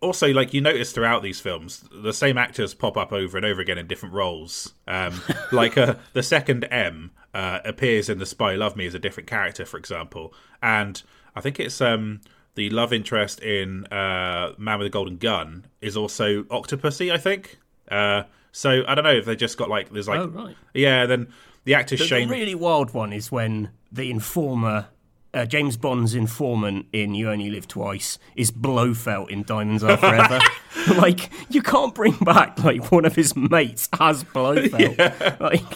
also 0.05 0.29
like 0.29 0.55
you 0.55 0.61
notice 0.61 0.93
throughout 0.93 1.23
these 1.23 1.41
films, 1.41 1.85
the 1.91 2.13
same 2.13 2.39
actors 2.39 2.75
pop 2.75 2.97
up 2.97 3.13
over 3.13 3.37
and 3.37 3.45
over 3.45 3.61
again 3.61 3.79
in 3.79 3.87
different 3.87 4.15
roles. 4.15 4.75
Um, 4.87 5.21
like 5.53 5.77
uh, 5.77 5.95
the 6.13 6.23
second 6.23 6.65
M 6.65 7.11
uh, 7.33 7.61
appears 7.65 8.09
in 8.09 8.19
The 8.19 8.27
Spy 8.27 8.55
Love 8.55 8.77
Me 8.77 8.87
as 8.87 8.95
a 8.95 8.99
different 8.99 9.29
character, 9.29 9.65
for 9.65 9.79
example, 9.79 10.33
and 10.63 11.03
I 11.35 11.41
think 11.41 11.59
it's 11.59 11.81
um 11.81 12.21
the 12.55 12.71
love 12.71 12.93
interest 12.93 13.41
in 13.41 13.87
uh, 13.87 14.53
Man 14.59 14.79
with 14.79 14.87
a 14.87 14.91
Golden 14.91 15.17
Gun 15.17 15.67
is 15.81 15.97
also 15.97 16.45
Octopussy, 16.45 17.13
I 17.13 17.19
think. 17.19 17.59
Uh, 17.91 18.25
so 18.53 18.85
I 18.87 18.95
don't 18.95 19.05
know 19.05 19.13
if 19.13 19.25
they 19.25 19.35
just 19.35 19.59
got 19.59 19.69
like 19.69 19.91
there's 19.91 20.09
like 20.09 20.21
oh, 20.21 20.29
right. 20.29 20.57
yeah. 20.73 21.07
Then 21.07 21.33
the 21.65 21.75
actor 21.75 21.97
the, 21.97 22.05
Shane. 22.05 22.29
The 22.29 22.35
really 22.35 22.55
wild 22.55 22.95
one 22.95 23.13
is 23.13 23.33
when 23.33 23.71
the 23.91 24.11
informer 24.11 24.87
uh, 25.35 25.45
James 25.45 25.77
Bond's 25.77 26.15
informant 26.15 26.87
in 26.93 27.15
You 27.15 27.31
Only 27.31 27.51
Live 27.51 27.67
Twice 27.67 28.19
is 28.37 28.51
Blofeld 28.51 29.31
in 29.31 29.43
Diamonds 29.43 29.83
Are 29.83 29.97
Forever. 29.97 30.41
like 30.97 31.31
you 31.49 31.63
can't 31.63 31.95
bring 31.95 32.17
back 32.19 32.63
like 32.63 32.91
one 32.91 33.05
of 33.05 33.15
his 33.15 33.37
mates 33.37 33.89
as 34.01 34.25
Blofeld. 34.25 34.75
Yeah. 34.95 35.37
Like, 35.41 35.69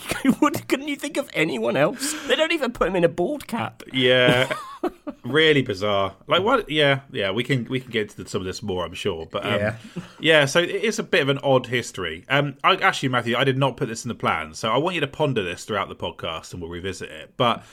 couldn't 0.69 0.89
you 0.89 0.97
think 0.97 1.17
of 1.17 1.31
anyone 1.33 1.77
else? 1.77 2.15
They 2.27 2.37
don't 2.37 2.53
even 2.53 2.73
put 2.73 2.89
him 2.89 2.97
in 2.97 3.05
a 3.05 3.09
bald 3.09 3.47
cap. 3.47 3.83
Yeah, 3.93 4.53
really 5.25 5.63
bizarre. 5.63 6.15
Like 6.27 6.43
what? 6.43 6.69
Yeah, 6.69 7.01
yeah. 7.11 7.31
We 7.31 7.43
can 7.43 7.65
we 7.67 7.81
can 7.81 7.91
get 7.91 8.11
into 8.11 8.29
some 8.29 8.43
of 8.43 8.47
this 8.47 8.63
more, 8.63 8.85
I'm 8.85 8.95
sure. 8.95 9.27
But 9.27 9.47
um, 9.47 9.55
yeah, 9.55 9.77
yeah. 10.21 10.45
So 10.45 10.61
it 10.61 10.71
is 10.71 10.99
a 10.99 11.03
bit 11.03 11.23
of 11.23 11.29
an 11.29 11.39
odd 11.43 11.67
history. 11.67 12.25
Um, 12.29 12.57
I, 12.63 12.77
actually, 12.77 13.09
Matthew, 13.09 13.37
I 13.37 13.45
did 13.45 13.59
not 13.59 13.77
put 13.77 13.89
this 13.89 14.05
in 14.05 14.09
the 14.09 14.15
plan, 14.15 14.55
so 14.55 14.71
I 14.71 14.79
want 14.79 14.95
you 14.95 15.01
to 15.01 15.09
ponder 15.09 15.43
this 15.43 15.65
throughout 15.65 15.89
the 15.89 15.97
podcast, 15.97 16.53
and 16.53 16.63
we'll 16.63 16.71
revisit 16.71 17.11
it. 17.11 17.35
But 17.37 17.65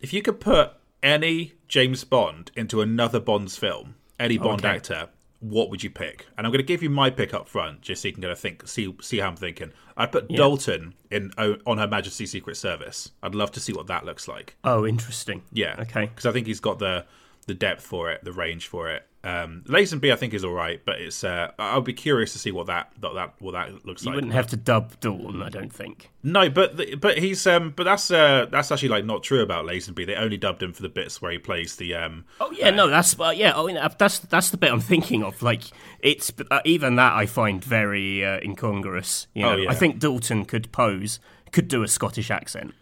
if 0.00 0.12
you 0.12 0.22
could 0.22 0.40
put 0.40 0.72
any 1.04 1.52
James 1.68 2.02
Bond 2.02 2.50
into 2.56 2.80
another 2.80 3.20
Bond's 3.20 3.56
film, 3.56 3.94
any 4.18 4.38
Bond 4.38 4.64
okay. 4.64 4.74
actor, 4.74 5.08
what 5.40 5.68
would 5.70 5.84
you 5.84 5.90
pick? 5.90 6.26
And 6.36 6.46
I'm 6.46 6.50
going 6.50 6.62
to 6.62 6.66
give 6.66 6.82
you 6.82 6.88
my 6.88 7.10
pick 7.10 7.34
up 7.34 7.48
front, 7.48 7.82
just 7.82 8.02
so 8.02 8.08
you 8.08 8.14
can 8.14 8.22
kind 8.22 8.32
of 8.32 8.38
think, 8.38 8.66
see, 8.66 8.92
see 9.02 9.18
how 9.18 9.28
I'm 9.28 9.36
thinking. 9.36 9.72
I'd 9.96 10.10
put 10.10 10.30
yeah. 10.30 10.38
Dalton 10.38 10.94
in 11.10 11.30
on 11.38 11.78
Her 11.78 11.86
Majesty's 11.86 12.30
Secret 12.32 12.56
Service. 12.56 13.12
I'd 13.22 13.34
love 13.34 13.52
to 13.52 13.60
see 13.60 13.72
what 13.72 13.86
that 13.88 14.04
looks 14.04 14.26
like. 14.26 14.56
Oh, 14.64 14.86
interesting. 14.86 15.42
Yeah. 15.52 15.76
Okay. 15.78 16.06
Because 16.06 16.26
I 16.26 16.32
think 16.32 16.46
he's 16.46 16.60
got 16.60 16.78
the 16.78 17.04
the 17.44 17.54
depth 17.54 17.84
for 17.84 18.10
it, 18.10 18.24
the 18.24 18.32
range 18.32 18.66
for 18.66 18.90
it. 18.90 19.06
Um, 19.24 19.62
Lazenby, 19.66 20.12
I 20.12 20.16
think, 20.16 20.34
is 20.34 20.44
all 20.44 20.52
right, 20.52 20.82
but 20.84 21.00
it's. 21.00 21.24
Uh, 21.24 21.50
I'll 21.58 21.80
be 21.80 21.94
curious 21.94 22.34
to 22.34 22.38
see 22.38 22.52
what 22.52 22.66
that 22.66 22.92
that, 23.00 23.14
that 23.14 23.34
what 23.38 23.52
that 23.52 23.86
looks 23.86 24.02
you 24.02 24.10
like. 24.10 24.12
You 24.12 24.16
wouldn't 24.16 24.34
have 24.34 24.48
to 24.48 24.56
dub 24.56 25.00
Dalton, 25.00 25.40
I 25.40 25.48
don't 25.48 25.72
think. 25.72 26.10
No, 26.22 26.50
but 26.50 26.76
the, 26.76 26.94
but 26.96 27.16
he's 27.16 27.46
um, 27.46 27.72
but 27.74 27.84
that's 27.84 28.10
uh, 28.10 28.46
that's 28.50 28.70
actually 28.70 28.90
like 28.90 29.06
not 29.06 29.22
true 29.22 29.40
about 29.40 29.64
Lazenby. 29.64 30.06
They 30.06 30.14
only 30.14 30.36
dubbed 30.36 30.62
him 30.62 30.74
for 30.74 30.82
the 30.82 30.90
bits 30.90 31.22
where 31.22 31.32
he 31.32 31.38
plays 31.38 31.76
the 31.76 31.94
um. 31.94 32.26
Oh 32.38 32.50
yeah, 32.52 32.68
uh, 32.68 32.72
no, 32.72 32.88
that's 32.88 33.18
uh, 33.18 33.32
yeah. 33.34 33.54
Oh, 33.56 33.66
that's 33.98 34.18
that's 34.18 34.50
the 34.50 34.58
bit 34.58 34.70
I'm 34.70 34.80
thinking 34.80 35.22
of. 35.22 35.42
Like 35.42 35.62
it's 36.00 36.30
uh, 36.50 36.60
even 36.66 36.96
that 36.96 37.14
I 37.14 37.24
find 37.24 37.64
very 37.64 38.22
uh, 38.22 38.40
incongruous. 38.40 39.26
You 39.32 39.46
oh, 39.46 39.48
know, 39.48 39.54
oh, 39.54 39.62
yeah. 39.62 39.70
I 39.70 39.74
think 39.74 40.00
Dalton 40.00 40.44
could 40.44 40.70
pose, 40.70 41.18
could 41.50 41.68
do 41.68 41.82
a 41.82 41.88
Scottish 41.88 42.30
accent. 42.30 42.74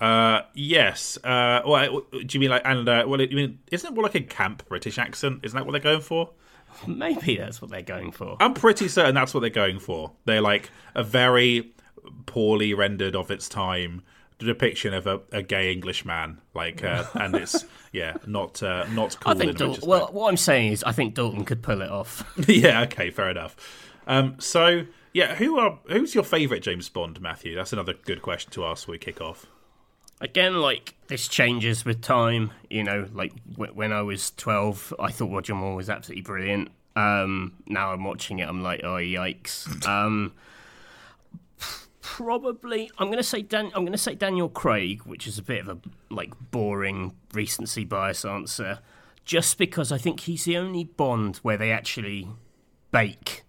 Uh, 0.00 0.42
yes. 0.54 1.18
Uh, 1.22 1.60
well, 1.66 2.02
do 2.10 2.26
you 2.30 2.40
mean 2.40 2.50
like 2.50 2.62
and 2.64 2.88
uh, 2.88 3.04
well, 3.06 3.20
you 3.20 3.36
mean 3.36 3.58
isn't 3.70 3.90
it 3.90 3.94
more 3.94 4.02
like 4.02 4.14
a 4.14 4.20
camp 4.20 4.66
British 4.68 4.98
accent? 4.98 5.40
Isn't 5.42 5.56
that 5.56 5.66
what 5.66 5.72
they're 5.72 5.80
going 5.80 6.00
for? 6.00 6.30
Maybe 6.86 7.36
that's 7.36 7.60
what 7.60 7.70
they're 7.70 7.82
going 7.82 8.12
for. 8.12 8.36
I'm 8.40 8.54
pretty 8.54 8.88
certain 8.88 9.14
that's 9.14 9.34
what 9.34 9.40
they're 9.40 9.50
going 9.50 9.78
for. 9.78 10.12
They're 10.24 10.40
like 10.40 10.70
a 10.94 11.02
very 11.04 11.72
poorly 12.26 12.72
rendered 12.74 13.14
of 13.14 13.30
its 13.30 13.48
time 13.48 14.02
depiction 14.38 14.94
of 14.94 15.06
a, 15.06 15.20
a 15.32 15.42
gay 15.42 15.70
English 15.70 16.06
man, 16.06 16.40
like, 16.54 16.82
uh, 16.82 17.04
and 17.14 17.34
it's 17.34 17.66
yeah, 17.92 18.16
not 18.26 18.62
uh, 18.62 18.86
not 18.90 19.18
cool. 19.20 19.32
I 19.32 19.34
think 19.36 19.58
Dalton, 19.58 19.86
well, 19.86 20.08
what 20.12 20.28
I'm 20.28 20.38
saying 20.38 20.72
is, 20.72 20.82
I 20.84 20.92
think 20.92 21.14
Dalton 21.14 21.44
could 21.44 21.62
pull 21.62 21.82
it 21.82 21.90
off. 21.90 22.24
yeah. 22.48 22.82
Okay. 22.82 23.10
Fair 23.10 23.30
enough. 23.30 23.54
Um, 24.06 24.36
so 24.38 24.86
yeah, 25.12 25.34
who 25.34 25.58
are 25.58 25.78
who's 25.88 26.14
your 26.14 26.24
favourite 26.24 26.62
James 26.62 26.88
Bond, 26.88 27.20
Matthew? 27.20 27.54
That's 27.54 27.74
another 27.74 27.92
good 27.92 28.22
question 28.22 28.50
to 28.52 28.64
ask. 28.64 28.88
We 28.88 28.96
kick 28.96 29.20
off 29.20 29.46
again, 30.20 30.60
like 30.60 30.94
this 31.08 31.28
changes 31.28 31.84
with 31.84 32.00
time. 32.00 32.52
You 32.68 32.84
know, 32.84 33.08
like 33.12 33.32
w- 33.52 33.72
when 33.72 33.92
I 33.92 34.02
was 34.02 34.30
twelve, 34.32 34.92
I 34.98 35.10
thought 35.10 35.30
Roger 35.30 35.54
Moore 35.54 35.76
was 35.76 35.90
absolutely 35.90 36.22
brilliant. 36.22 36.70
Um, 36.96 37.54
now 37.66 37.92
I'm 37.92 38.04
watching 38.04 38.40
it, 38.40 38.48
I'm 38.48 38.62
like, 38.62 38.80
oh 38.82 38.96
yikes. 38.96 39.66
Um, 39.86 40.32
probably, 42.00 42.90
I'm 42.98 43.10
gonna 43.10 43.22
say 43.22 43.42
Dan. 43.42 43.70
I'm 43.74 43.84
gonna 43.84 43.98
say 43.98 44.14
Daniel 44.14 44.48
Craig, 44.48 45.02
which 45.04 45.26
is 45.26 45.38
a 45.38 45.42
bit 45.42 45.60
of 45.60 45.68
a 45.68 45.78
like 46.14 46.32
boring 46.50 47.14
recency 47.32 47.84
bias 47.84 48.24
answer, 48.24 48.80
just 49.24 49.58
because 49.58 49.92
I 49.92 49.98
think 49.98 50.20
he's 50.20 50.44
the 50.44 50.56
only 50.56 50.84
Bond 50.84 51.36
where 51.38 51.56
they 51.56 51.70
actually 51.70 52.28
bake 52.90 53.44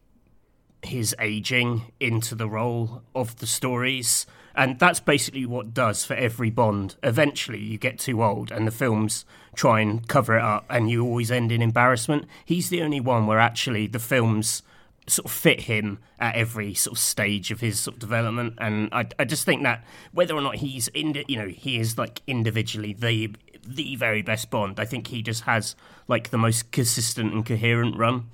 his 0.83 1.15
aging 1.19 1.91
into 1.99 2.35
the 2.35 2.47
role 2.47 3.03
of 3.15 3.37
the 3.37 3.47
stories. 3.47 4.25
And 4.55 4.79
that's 4.79 4.99
basically 4.99 5.45
what 5.45 5.73
does 5.73 6.05
for 6.05 6.13
every 6.13 6.49
Bond. 6.49 6.95
Eventually, 7.03 7.59
you 7.59 7.77
get 7.77 7.99
too 7.99 8.23
old, 8.23 8.51
and 8.51 8.67
the 8.67 8.71
films 8.71 9.25
try 9.55 9.81
and 9.81 10.07
cover 10.07 10.37
it 10.37 10.43
up, 10.43 10.65
and 10.69 10.89
you 10.89 11.03
always 11.03 11.31
end 11.31 11.51
in 11.51 11.61
embarrassment. 11.61 12.25
He's 12.45 12.69
the 12.69 12.81
only 12.81 12.99
one 12.99 13.27
where 13.27 13.39
actually 13.39 13.87
the 13.87 13.99
films 13.99 14.63
sort 15.07 15.25
of 15.25 15.31
fit 15.31 15.61
him 15.61 15.99
at 16.19 16.35
every 16.35 16.73
sort 16.73 16.95
of 16.95 16.99
stage 16.99 17.51
of 17.51 17.59
his 17.59 17.79
sort 17.79 17.95
of 17.95 17.99
development. 17.99 18.53
And 18.59 18.89
I, 18.91 19.07
I 19.17 19.25
just 19.25 19.45
think 19.45 19.63
that 19.63 19.83
whether 20.11 20.35
or 20.35 20.41
not 20.41 20.55
he's 20.55 20.87
in, 20.89 21.23
you 21.27 21.37
know, 21.37 21.47
he 21.47 21.79
is 21.79 21.97
like 21.97 22.21
individually 22.27 22.93
the 22.93 23.33
the 23.63 23.95
very 23.95 24.21
best 24.21 24.49
Bond. 24.49 24.79
I 24.79 24.85
think 24.85 25.07
he 25.07 25.21
just 25.21 25.43
has 25.43 25.75
like 26.07 26.29
the 26.29 26.37
most 26.37 26.71
consistent 26.71 27.33
and 27.33 27.45
coherent 27.45 27.95
run. 27.97 28.29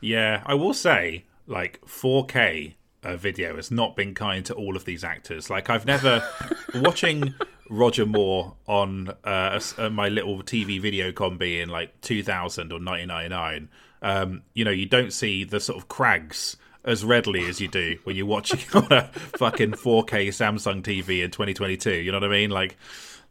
Yeah, 0.00 0.42
I 0.44 0.54
will 0.54 0.74
say, 0.74 1.24
like 1.46 1.80
4K 1.86 2.74
uh, 3.02 3.16
video 3.16 3.56
has 3.56 3.70
not 3.70 3.96
been 3.96 4.14
kind 4.14 4.44
to 4.46 4.54
all 4.54 4.76
of 4.76 4.84
these 4.84 5.04
actors. 5.04 5.50
Like 5.50 5.70
I've 5.70 5.86
never 5.86 6.26
watching 6.74 7.34
Roger 7.68 8.06
Moore 8.06 8.54
on 8.66 9.10
uh, 9.24 9.60
a, 9.78 9.90
my 9.90 10.08
little 10.08 10.42
TV 10.42 10.80
video 10.80 11.12
combi 11.12 11.62
in 11.62 11.68
like 11.68 12.00
2000 12.02 12.72
or 12.72 12.76
1999. 12.76 13.68
Um, 14.02 14.42
you 14.54 14.64
know, 14.64 14.70
you 14.70 14.86
don't 14.86 15.12
see 15.12 15.44
the 15.44 15.60
sort 15.60 15.78
of 15.78 15.88
crags 15.88 16.56
as 16.84 17.04
readily 17.04 17.46
as 17.46 17.60
you 17.60 17.68
do 17.68 17.98
when 18.04 18.16
you're 18.16 18.26
watching 18.26 18.60
on 18.74 18.92
a 18.92 19.04
fucking 19.38 19.72
4K 19.72 20.28
Samsung 20.28 20.82
TV 20.82 21.24
in 21.24 21.30
2022. 21.30 21.92
You 21.92 22.12
know 22.12 22.18
what 22.18 22.28
I 22.28 22.32
mean? 22.32 22.50
Like 22.50 22.76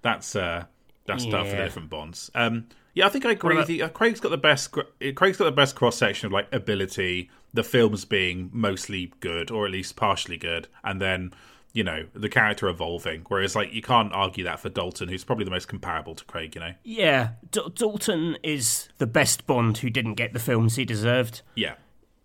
that's 0.01 0.36
uh, 0.36 0.66
that's 1.06 1.25
yeah. 1.25 1.32
tough 1.32 1.50
for 1.50 1.58
different 1.58 1.90
bonds. 1.90 2.32
Um, 2.34 2.68
yeah, 2.94 3.06
I 3.06 3.10
think 3.10 3.25
I 3.25 3.32
agree 3.32 3.56
with 3.56 3.70
you. 3.70 3.86
Uh, 3.86 3.90
Craig's 3.90 4.20
got 4.20 4.30
the 4.30 4.38
best. 4.38 4.72
Craig's 4.72 5.38
got 5.38 5.46
the 5.46 5.51
best 5.51 5.75
cross 5.75 5.96
section 5.96 6.28
of 6.28 6.34
like 6.34 6.54
ability. 6.54 7.30
The 7.53 7.63
films 7.63 8.05
being 8.05 8.50
mostly 8.53 9.13
good, 9.20 9.51
or 9.51 9.65
at 9.65 9.72
least 9.72 9.96
partially 9.96 10.38
good, 10.38 10.67
and 10.84 11.01
then 11.01 11.34
you 11.74 11.84
know 11.84 12.05
the 12.13 12.29
character 12.29 12.67
evolving. 12.67 13.24
Whereas 13.27 13.55
like 13.55 13.74
you 13.74 13.81
can't 13.81 14.13
argue 14.13 14.43
that 14.46 14.60
for 14.60 14.70
Dalton, 14.70 15.10
who's 15.10 15.24
probably 15.24 15.46
the 15.46 15.51
most 15.51 15.67
comparable 15.67 16.15
to 16.15 16.25
Craig. 16.25 16.55
You 16.55 16.62
know. 16.62 16.74
Yeah, 16.84 17.29
D- 17.51 17.62
Dalton 17.75 18.38
is 18.43 18.89
the 18.98 19.08
best 19.08 19.46
Bond 19.48 19.79
who 19.79 19.89
didn't 19.89 20.15
get 20.15 20.34
the 20.34 20.39
films 20.39 20.75
he 20.75 20.86
deserved. 20.86 21.41
Yeah 21.55 21.75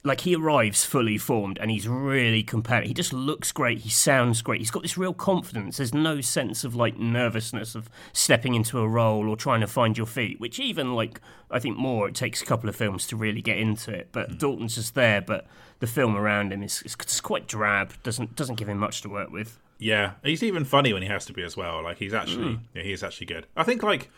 like 0.07 0.21
he 0.21 0.37
arrives 0.37 0.85
fully 0.85 1.19
formed 1.19 1.59
and 1.59 1.69
he's 1.71 1.89
really 1.89 2.45
compelling. 2.45 2.87
He 2.87 2.95
just 2.95 3.13
looks 3.13 3.51
great. 3.51 3.81
He 3.81 3.91
sounds 3.91 4.41
great. 4.41 4.61
He's 4.61 4.71
got 4.71 4.83
this 4.83 4.97
real 4.97 5.13
confidence. 5.13 5.79
There's 5.79 5.93
no 5.93 6.21
sense 6.21 6.63
of 6.63 6.77
like 6.77 6.97
nervousness 6.97 7.75
of 7.75 7.91
stepping 8.13 8.55
into 8.55 8.79
a 8.79 8.89
role 8.89 9.29
or 9.29 9.37
trying 9.37 9.61
to 9.63 9.67
find 9.67 9.99
your 9.99 10.07
feet. 10.07 10.39
Which 10.39 10.61
even 10.61 10.95
like 10.95 11.21
I 11.51 11.59
think 11.59 11.77
Moore 11.77 12.09
it 12.09 12.15
takes 12.15 12.41
a 12.41 12.47
couple 12.47 12.69
of 12.69 12.77
films 12.77 13.07
to 13.09 13.17
really 13.17 13.43
get 13.43 13.59
into 13.59 13.93
it. 13.93 14.11
But 14.13 14.31
mm. 14.31 14.39
Dalton's 14.39 14.77
just 14.77 14.95
there. 14.95 15.21
But 15.21 15.47
the 15.81 15.89
film 15.89 16.17
around 16.17 16.53
him 16.53 16.63
is, 16.63 16.83
is, 16.83 16.95
quite 17.21 17.49
drab. 17.49 17.93
Doesn't 18.05 18.37
doesn't 18.37 18.55
give 18.55 18.69
him 18.69 18.79
much 18.79 19.03
to 19.03 19.09
work 19.09 19.31
with. 19.31 19.59
Yeah, 19.79 20.13
he's 20.23 20.43
even 20.43 20.65
funny 20.65 20.93
when 20.93 21.03
he 21.03 21.09
has 21.09 21.27
to 21.27 21.33
be 21.33 21.43
as 21.43 21.57
well. 21.57 21.83
Like 21.83 21.99
he's 21.99 22.15
actually, 22.15 22.55
Hmm. 22.55 22.63
yeah, 22.75 22.83
he 22.83 22.93
is 22.93 23.03
actually 23.03 23.27
good. 23.27 23.47
I 23.57 23.65
think 23.65 23.83
like 23.83 24.09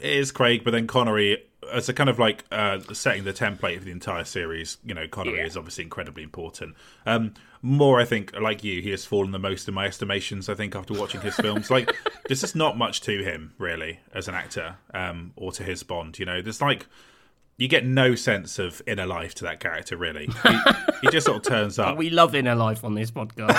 it 0.00 0.12
is 0.12 0.30
Craig, 0.30 0.62
but 0.64 0.70
then 0.70 0.86
Connery 0.86 1.44
as 1.72 1.88
a 1.88 1.92
kind 1.92 2.08
of 2.10 2.18
like 2.18 2.44
uh, 2.52 2.78
setting 2.92 3.24
the 3.24 3.32
template 3.32 3.78
for 3.78 3.84
the 3.84 3.90
entire 3.90 4.24
series. 4.24 4.78
You 4.84 4.94
know, 4.94 5.06
Connery 5.08 5.38
Yeah. 5.38 5.46
is 5.46 5.56
obviously 5.56 5.84
incredibly 5.84 6.22
important. 6.22 6.74
Um, 7.04 7.34
Moore, 7.62 7.98
I 8.00 8.04
think, 8.04 8.32
like 8.38 8.62
you, 8.62 8.80
he 8.82 8.90
has 8.90 9.04
fallen 9.04 9.32
the 9.32 9.38
most 9.38 9.66
in 9.66 9.74
my 9.74 9.86
estimations. 9.86 10.48
I 10.48 10.54
think 10.54 10.76
after 10.76 10.94
watching 10.94 11.20
his 11.20 11.34
films, 11.34 11.70
like 11.70 11.94
there's 12.28 12.40
just 12.40 12.54
not 12.56 12.76
much 12.78 13.00
to 13.02 13.22
him 13.24 13.54
really 13.58 14.00
as 14.14 14.28
an 14.28 14.34
actor, 14.34 14.76
um, 14.94 15.32
or 15.36 15.50
to 15.52 15.62
his 15.64 15.82
Bond. 15.82 16.18
You 16.18 16.26
know, 16.26 16.40
there's 16.42 16.60
like 16.62 16.86
you 17.58 17.68
get 17.68 17.86
no 17.86 18.14
sense 18.14 18.58
of 18.58 18.82
inner 18.86 19.06
life 19.06 19.34
to 19.36 19.44
that 19.44 19.60
character 19.60 19.96
really. 19.96 20.26
He, 20.26 20.58
he 21.02 21.08
just 21.08 21.24
sort 21.26 21.38
of 21.38 21.42
turns 21.44 21.78
up. 21.78 21.96
We 21.96 22.10
love 22.10 22.34
inner 22.34 22.54
life 22.54 22.84
on 22.84 22.94
this 22.94 23.10
podcast. 23.10 23.58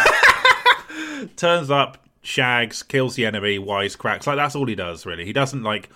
turns 1.36 1.72
up, 1.72 1.98
shags, 2.22 2.84
kills 2.84 3.16
the 3.16 3.26
enemy, 3.26 3.58
wisecracks. 3.60 4.28
Like 4.28 4.38
that's 4.38 4.56
all 4.56 4.68
he 4.68 4.76
does, 4.76 5.06
really. 5.06 5.26
He 5.26 5.34
doesn't 5.34 5.64
like 5.64 5.90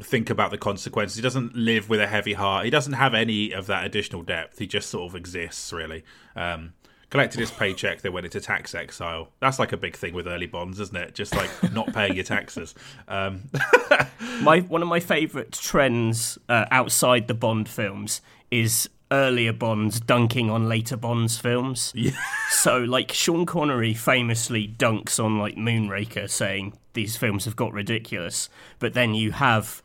think 0.00 0.30
about 0.30 0.50
the 0.50 0.58
consequences. 0.58 1.16
He 1.16 1.22
doesn't 1.22 1.54
live 1.54 1.88
with 1.88 2.00
a 2.00 2.06
heavy 2.06 2.34
heart. 2.34 2.64
He 2.64 2.70
doesn't 2.70 2.94
have 2.94 3.14
any 3.14 3.52
of 3.52 3.66
that 3.66 3.84
additional 3.84 4.22
depth. 4.22 4.58
He 4.58 4.66
just 4.66 4.90
sort 4.90 5.10
of 5.10 5.16
exists, 5.16 5.72
really. 5.72 6.04
Um, 6.36 6.74
collected 7.10 7.40
his 7.40 7.50
paycheck, 7.50 8.02
then 8.02 8.12
went 8.12 8.26
into 8.26 8.40
tax 8.40 8.74
exile. 8.74 9.30
That's 9.40 9.58
like 9.58 9.72
a 9.72 9.76
big 9.76 9.96
thing 9.96 10.14
with 10.14 10.26
early 10.26 10.46
bonds, 10.46 10.78
isn't 10.80 10.96
it? 10.96 11.14
Just 11.14 11.34
like 11.34 11.50
not 11.72 11.92
paying 11.92 12.14
your 12.14 12.24
taxes. 12.24 12.74
Um, 13.06 13.50
my 14.42 14.60
one 14.60 14.82
of 14.82 14.88
my 14.88 15.00
favourite 15.00 15.52
trends 15.52 16.38
uh, 16.48 16.66
outside 16.70 17.28
the 17.28 17.34
Bond 17.34 17.68
films 17.68 18.20
is 18.50 18.88
earlier 19.10 19.52
Bonds 19.52 20.00
dunking 20.00 20.50
on 20.50 20.68
later 20.68 20.96
Bonds 20.96 21.38
films. 21.38 21.92
Yeah. 21.94 22.12
So, 22.50 22.78
like 22.78 23.12
Sean 23.12 23.46
Connery 23.46 23.94
famously 23.94 24.68
dunks 24.68 25.22
on 25.22 25.38
like 25.38 25.56
Moonraker, 25.56 26.28
saying 26.28 26.76
these 26.92 27.16
films 27.16 27.44
have 27.44 27.56
got 27.56 27.72
ridiculous. 27.72 28.48
But 28.78 28.94
then 28.94 29.14
you 29.14 29.32
have 29.32 29.82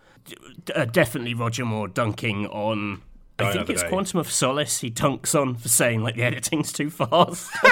uh, 0.75 0.85
definitely 0.85 1.33
Roger 1.33 1.65
Moore 1.65 1.87
dunking 1.87 2.47
on. 2.47 3.01
I 3.39 3.51
think 3.51 3.69
it's 3.71 3.81
Day. 3.81 3.89
Quantum 3.89 4.19
of 4.19 4.31
Solace. 4.31 4.79
He 4.81 4.91
dunks 4.91 5.33
on 5.39 5.55
for 5.55 5.67
saying 5.67 6.01
like 6.03 6.15
the 6.15 6.23
editing's 6.23 6.71
too 6.71 6.89
fast. 6.91 7.51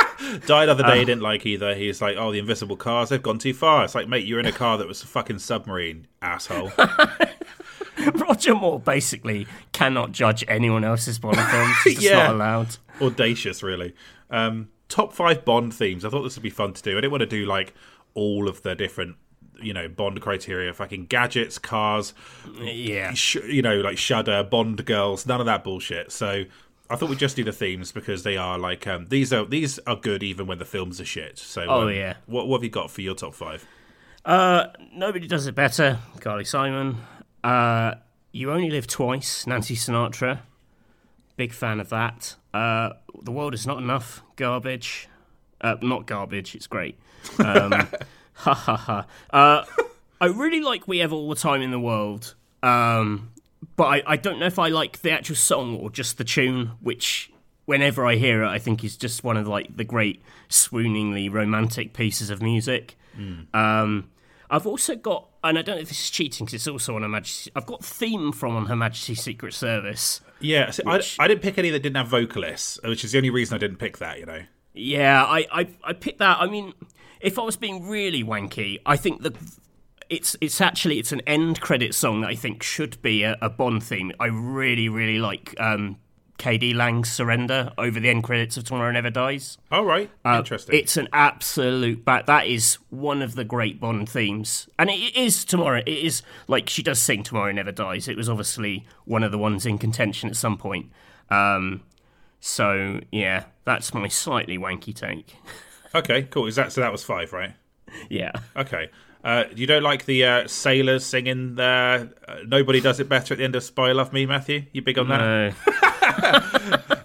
died 0.47 0.65
the 0.67 0.71
other 0.71 0.83
day, 0.83 0.99
he 0.99 1.05
didn't 1.05 1.21
like 1.21 1.45
either. 1.45 1.75
He's 1.75 2.01
like, 2.01 2.17
oh, 2.17 2.31
the 2.31 2.39
invisible 2.39 2.75
cars, 2.75 3.09
they've 3.09 3.21
gone 3.21 3.37
too 3.37 3.53
far. 3.53 3.83
It's 3.85 3.93
like, 3.93 4.07
mate, 4.07 4.25
you're 4.25 4.39
in 4.39 4.47
a 4.47 4.51
car 4.51 4.79
that 4.79 4.87
was 4.87 5.03
a 5.03 5.07
fucking 5.07 5.37
submarine, 5.39 6.07
asshole. 6.21 6.71
Roger 8.15 8.55
Moore 8.55 8.79
basically 8.79 9.45
cannot 9.71 10.11
judge 10.11 10.43
anyone 10.47 10.83
else's 10.83 11.19
Bond 11.19 11.37
films. 11.37 11.75
He's 11.83 11.93
just 11.95 12.05
Yeah. 12.09 12.23
not 12.27 12.35
allowed. 12.35 12.77
audacious, 12.99 13.61
really. 13.61 13.93
Um, 14.29 14.69
top 14.89 15.13
five 15.13 15.45
Bond 15.45 15.73
themes. 15.73 16.03
I 16.05 16.09
thought 16.09 16.23
this 16.23 16.35
would 16.35 16.43
be 16.43 16.49
fun 16.49 16.73
to 16.73 16.81
do. 16.81 16.91
I 16.97 17.01
didn't 17.01 17.11
want 17.11 17.21
to 17.21 17.27
do 17.27 17.45
like 17.45 17.73
all 18.13 18.47
of 18.49 18.61
the 18.63 18.73
different, 18.75 19.15
you 19.61 19.73
know, 19.73 19.87
Bond 19.87 20.19
criteria. 20.21 20.73
Fucking 20.73 21.05
gadgets, 21.07 21.57
cars, 21.57 22.13
Yeah. 22.59 23.13
sh- 23.13 23.35
you 23.47 23.61
know, 23.61 23.79
like 23.81 23.97
Shudder, 23.97 24.43
Bond 24.43 24.85
girls, 24.85 25.25
none 25.25 25.39
of 25.39 25.45
that 25.45 25.63
bullshit. 25.63 26.11
So 26.11 26.43
I 26.89 26.95
thought 26.95 27.09
we'd 27.09 27.19
just 27.19 27.35
do 27.35 27.43
the 27.43 27.51
themes 27.53 27.91
because 27.91 28.23
they 28.23 28.37
are 28.37 28.57
like 28.57 28.85
um, 28.87 29.07
these 29.09 29.31
are 29.31 29.45
these 29.45 29.79
are 29.87 29.95
good 29.95 30.23
even 30.23 30.47
when 30.47 30.57
the 30.59 30.65
films 30.65 30.99
are 30.99 31.05
shit. 31.05 31.37
So 31.39 31.65
Oh, 31.67 31.83
um, 31.87 31.93
yeah. 31.93 32.15
what 32.25 32.47
what 32.47 32.57
have 32.59 32.63
you 32.63 32.69
got 32.69 32.91
for 32.91 33.01
your 33.01 33.15
top 33.15 33.33
five? 33.33 33.65
Uh, 34.25 34.67
nobody 34.93 35.25
does 35.27 35.47
it 35.47 35.55
better. 35.55 35.99
Carly 36.19 36.45
Simon. 36.45 36.97
Uh, 37.43 37.95
you 38.31 38.51
only 38.51 38.69
live 38.69 38.87
twice. 38.87 39.47
Nancy 39.47 39.75
Sinatra. 39.75 40.41
Big 41.37 41.53
fan 41.53 41.79
of 41.79 41.89
that. 41.89 42.35
Uh, 42.53 42.89
the 43.23 43.31
world 43.31 43.53
is 43.53 43.65
not 43.65 43.79
enough. 43.79 44.21
Garbage. 44.35 45.07
Uh, 45.59 45.75
not 45.81 46.05
garbage. 46.05 46.53
It's 46.55 46.67
great. 46.67 46.99
Um, 47.39 47.73
ha 48.41 48.53
ha 48.53 48.75
ha. 48.77 49.05
Uh, 49.31 49.65
I 50.19 50.25
really 50.27 50.61
like 50.61 50.87
We 50.87 50.99
Have 50.99 51.13
All 51.13 51.29
the 51.29 51.35
Time 51.35 51.61
in 51.61 51.71
the 51.71 51.79
World. 51.79 52.35
Um, 52.63 53.31
but 53.75 53.85
I, 53.85 54.03
I 54.05 54.17
don't 54.17 54.39
know 54.39 54.45
if 54.45 54.59
I 54.59 54.67
like 54.69 55.01
the 55.01 55.11
actual 55.11 55.35
song 55.35 55.77
or 55.77 55.89
just 55.89 56.17
the 56.17 56.23
tune, 56.23 56.71
which 56.79 57.31
whenever 57.65 58.05
I 58.05 58.15
hear 58.15 58.43
it, 58.43 58.47
I 58.47 58.59
think 58.59 58.83
is 58.83 58.97
just 58.97 59.23
one 59.23 59.37
of 59.37 59.47
like 59.47 59.75
the 59.77 59.83
great 59.83 60.21
swooningly 60.49 61.31
romantic 61.31 61.93
pieces 61.93 62.29
of 62.29 62.41
music. 62.41 62.97
Um, 63.53 64.09
I've 64.49 64.65
also 64.67 64.95
got, 64.95 65.27
and 65.43 65.57
I 65.57 65.61
don't 65.61 65.75
know 65.75 65.81
if 65.81 65.89
this 65.89 66.01
is 66.01 66.09
cheating 66.09 66.45
because 66.45 66.53
it's 66.55 66.67
also 66.67 66.95
on 66.95 67.03
Her 67.03 67.09
Majesty. 67.09 67.51
I've 67.55 67.65
got 67.65 67.83
theme 67.83 68.31
from 68.31 68.55
on 68.55 68.65
Her 68.65 68.75
Majesty's 68.75 69.21
Secret 69.21 69.53
Service. 69.53 70.21
Yeah, 70.39 70.71
so 70.71 70.83
Which- 70.85 71.17
I, 71.19 71.25
I 71.25 71.27
didn't 71.27 71.41
pick 71.41 71.57
any 71.57 71.69
that 71.69 71.79
didn't 71.83 71.97
have 71.97 72.07
vocalists, 72.07 72.79
which 72.83 73.03
is 73.03 73.11
the 73.11 73.17
only 73.19 73.29
reason 73.29 73.55
I 73.55 73.59
didn't 73.59 73.77
pick 73.77 73.99
that. 73.99 74.19
You 74.19 74.25
know. 74.25 74.41
Yeah, 74.73 75.23
I, 75.23 75.45
I, 75.51 75.67
I 75.83 75.93
picked 75.93 76.19
that. 76.19 76.37
I 76.39 76.47
mean, 76.47 76.73
if 77.21 77.37
I 77.39 77.43
was 77.43 77.55
being 77.57 77.87
really 77.87 78.23
wanky, 78.23 78.79
I 78.85 78.97
think 78.97 79.21
that 79.23 79.35
it's 80.09 80.35
it's 80.41 80.59
actually 80.59 80.99
it's 80.99 81.11
an 81.11 81.21
end 81.27 81.61
credit 81.61 81.95
song 81.95 82.21
that 82.21 82.27
I 82.27 82.35
think 82.35 82.63
should 82.63 83.01
be 83.01 83.23
a, 83.23 83.37
a 83.41 83.49
Bond 83.49 83.83
theme. 83.83 84.11
I 84.19 84.25
really 84.27 84.89
really 84.89 85.19
like 85.19 85.55
um, 85.59 85.97
KD 86.37 86.75
Lang's 86.75 87.09
Surrender 87.11 87.71
over 87.77 87.99
the 87.99 88.09
end 88.09 88.23
credits 88.23 88.57
of 88.57 88.63
Tomorrow 88.65 88.91
Never 88.91 89.09
Dies. 89.09 89.57
All 89.71 89.85
right, 89.85 90.09
interesting. 90.25 90.75
Uh, 90.75 90.77
It's 90.79 90.97
an 90.97 91.07
absolute 91.13 92.03
bat. 92.03 92.25
That 92.25 92.47
is 92.47 92.75
one 92.89 93.21
of 93.21 93.35
the 93.35 93.45
great 93.45 93.79
Bond 93.79 94.09
themes, 94.09 94.67
and 94.77 94.89
it 94.89 95.15
is 95.15 95.45
tomorrow. 95.45 95.81
It 95.85 95.87
is 95.99 96.23
like 96.47 96.69
she 96.69 96.83
does 96.83 96.99
sing 97.01 97.23
"Tomorrow 97.23 97.51
Never 97.53 97.71
Dies." 97.71 98.07
It 98.07 98.17
was 98.17 98.27
obviously 98.27 98.85
one 99.05 99.23
of 99.23 99.31
the 99.31 99.37
ones 99.37 99.65
in 99.65 99.77
contention 99.77 100.29
at 100.29 100.35
some 100.35 100.57
point. 100.57 100.91
Um, 101.29 101.83
so 102.41 102.99
yeah, 103.11 103.45
that's 103.63 103.93
my 103.93 104.07
slightly 104.09 104.57
wanky 104.57 104.93
take. 104.93 105.35
okay, 105.95 106.23
cool. 106.23 106.47
Is 106.47 106.55
that 106.55 106.71
so? 106.71 106.81
That 106.81 106.91
was 106.91 107.03
five, 107.03 107.33
right? 107.33 107.53
yeah, 108.09 108.31
Okay. 108.55 108.89
Uh, 109.23 109.43
you 109.55 109.67
don't 109.67 109.83
like 109.83 110.05
the 110.05 110.25
uh, 110.25 110.47
sailors 110.47 111.05
singing 111.05 111.59
uh, 111.59 112.07
uh, 112.27 112.37
"Nobody 112.47 112.81
Does 112.81 112.99
It 112.99 113.07
Better" 113.07 113.35
at 113.35 113.37
the 113.37 113.43
end 113.43 113.55
of 113.55 113.63
"Spy 113.63 113.91
Love 113.91 114.11
Me," 114.13 114.25
Matthew? 114.25 114.63
You 114.73 114.81
big 114.81 114.97
on 114.97 115.09
that? 115.09 115.53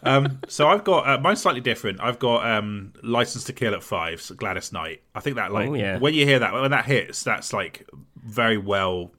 Uh, 0.03 0.29
So 0.49 0.68
I've 0.68 0.85
got 0.85 1.07
uh, 1.09 1.18
mine's 1.20 1.42
slightly 1.42 1.61
different. 1.61 2.01
I've 2.01 2.18
got 2.18 2.46
um, 2.49 2.92
"License 3.03 3.44
to 3.44 3.53
Kill" 3.53 3.75
at 3.75 3.83
five. 3.83 4.20
So 4.22 4.35
Gladys 4.35 4.72
Knight. 4.72 5.03
I 5.14 5.20
think 5.20 5.37
that 5.37 5.53
like 5.53 5.68
Oh, 5.68 5.75
yeah. 5.75 5.99
when 5.99 6.14
you 6.14 6.25
hear 6.25 6.38
that 6.38 6.53
when 6.55 6.70
that 6.70 6.85
hits, 6.87 7.22
that's 7.25 7.53
like 7.53 7.87
very 8.16 8.57
well 8.57 9.11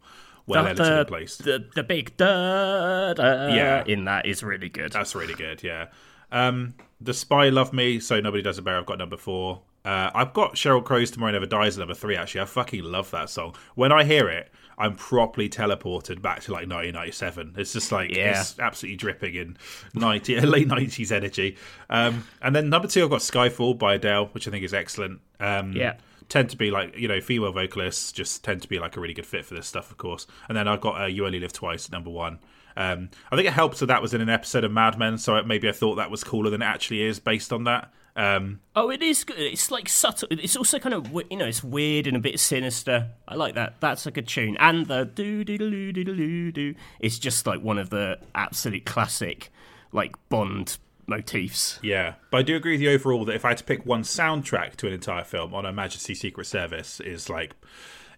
well 0.47 0.63
the, 0.63 0.69
edited 0.69 0.85
the, 0.87 0.99
and 0.99 1.07
placed. 1.07 1.43
the 1.43 1.65
the 1.75 1.83
big 1.83 2.15
da 2.17 3.13
da 3.13 3.47
Yeah. 3.53 3.83
in 3.85 4.05
that 4.05 4.25
is 4.25 4.41
really 4.43 4.69
good. 4.69 4.93
That's 4.93 5.13
really 5.13 5.33
good. 5.35 5.61
Yeah. 5.61 5.87
Um, 6.31 6.73
the 6.99 7.13
Spy 7.13 7.49
Love 7.49 7.73
Me. 7.73 7.99
So 7.99 8.19
nobody 8.19 8.43
does 8.43 8.57
it 8.57 8.63
better. 8.63 8.77
I've 8.77 8.85
got 8.85 8.97
number 8.97 9.17
four. 9.17 9.61
Uh, 9.85 10.11
I've 10.13 10.33
got 10.33 10.55
Sheryl 10.55 10.83
Crow's 10.83 11.11
Tomorrow 11.11 11.31
Never 11.31 11.45
Dies 11.45 11.77
number 11.77 11.93
three. 11.93 12.17
Actually, 12.17 12.41
I 12.41 12.45
fucking 12.45 12.83
love 12.83 13.09
that 13.11 13.29
song. 13.29 13.55
When 13.75 13.91
I 13.93 14.03
hear 14.03 14.27
it, 14.27 14.51
I'm 14.77 14.95
properly 14.95 15.47
teleported 15.49 16.21
back 16.21 16.41
to 16.41 16.51
like 16.51 16.67
1997. 16.67 17.55
It's 17.57 17.71
just 17.73 17.91
like 17.91 18.13
Yeah. 18.13 18.39
it's 18.41 18.59
absolutely 18.59 18.97
dripping 18.97 19.35
in 19.35 19.57
90 19.93 20.39
late 20.41 20.67
90s 20.67 21.11
energy. 21.11 21.55
Um, 21.89 22.25
and 22.41 22.53
then 22.55 22.69
number 22.69 22.87
two, 22.87 23.03
I've 23.03 23.09
got 23.09 23.21
Skyfall 23.21 23.77
by 23.77 23.95
Adele, 23.95 24.25
which 24.33 24.47
I 24.47 24.51
think 24.51 24.65
is 24.65 24.73
excellent. 24.73 25.21
Um, 25.39 25.71
Yeah. 25.73 25.95
Tend 26.29 26.49
to 26.49 26.57
be 26.57 26.69
like 26.71 26.97
you 26.97 27.07
know 27.07 27.21
female 27.21 27.53
vocalists 27.53 28.11
just 28.11 28.43
tend 28.43 28.61
to 28.61 28.67
be 28.67 28.79
like 28.79 28.97
a 28.97 28.99
really 28.99 29.13
good 29.13 29.25
fit 29.25 29.45
for 29.45 29.53
this 29.53 29.65
stuff, 29.65 29.89
of 29.91 29.97
course. 29.97 30.27
And 30.49 30.57
then 30.57 30.67
I've 30.67 30.81
got 30.81 31.01
uh, 31.01 31.05
You 31.05 31.25
Only 31.25 31.39
Live 31.39 31.53
Twice 31.53 31.89
number 31.89 32.09
one. 32.09 32.39
Um, 32.77 33.09
I 33.31 33.35
think 33.35 33.47
it 33.47 33.53
helps 33.53 33.79
that 33.79 33.87
that 33.87 34.01
was 34.01 34.13
in 34.13 34.21
an 34.21 34.29
episode 34.29 34.63
of 34.63 34.71
Mad 34.71 34.97
Men, 34.97 35.17
so 35.17 35.41
maybe 35.43 35.67
I 35.67 35.71
thought 35.71 35.95
that 35.95 36.11
was 36.11 36.23
cooler 36.23 36.49
than 36.49 36.61
it 36.61 36.65
actually 36.65 37.01
is 37.01 37.19
based 37.19 37.51
on 37.51 37.63
that. 37.65 37.91
Um, 38.15 38.61
Oh, 38.75 38.89
it 38.89 39.01
is 39.01 39.23
good. 39.23 39.39
It's 39.39 39.69
like 39.71 39.89
subtle. 39.89 40.27
It's 40.31 40.55
also 40.55 40.79
kind 40.79 40.95
of 40.95 41.11
you 41.29 41.37
know, 41.37 41.45
it's 41.45 41.63
weird 41.63 42.07
and 42.07 42.15
a 42.15 42.19
bit 42.19 42.39
sinister. 42.39 43.09
I 43.27 43.35
like 43.35 43.55
that. 43.55 43.75
That's 43.79 44.05
a 44.05 44.11
good 44.11 44.27
tune. 44.27 44.57
And 44.59 44.85
the 44.85 45.05
do 45.05 45.43
do 45.43 45.57
do 45.57 45.91
do 45.91 46.03
do 46.03 46.51
do. 46.51 46.75
It's 46.99 47.19
just 47.19 47.45
like 47.45 47.61
one 47.61 47.77
of 47.77 47.89
the 47.89 48.19
absolute 48.33 48.85
classic, 48.85 49.51
like 49.91 50.15
Bond 50.29 50.77
motifs. 51.07 51.79
yeah, 51.81 52.15
but 52.31 52.37
I 52.39 52.41
do 52.41 52.55
agree 52.55 52.73
with 52.73 52.81
you 52.81 52.91
overall 52.91 53.23
that 53.25 53.35
if 53.35 53.45
I 53.45 53.49
had 53.49 53.57
to 53.59 53.63
pick 53.63 53.85
one 53.85 54.01
soundtrack 54.03 54.75
to 54.77 54.87
an 54.87 54.93
entire 54.93 55.23
film 55.23 55.53
on 55.53 55.63
Her 55.65 55.71
Majesty's 55.71 56.19
Secret 56.19 56.45
Service, 56.45 56.99
is 56.99 57.29
like 57.29 57.55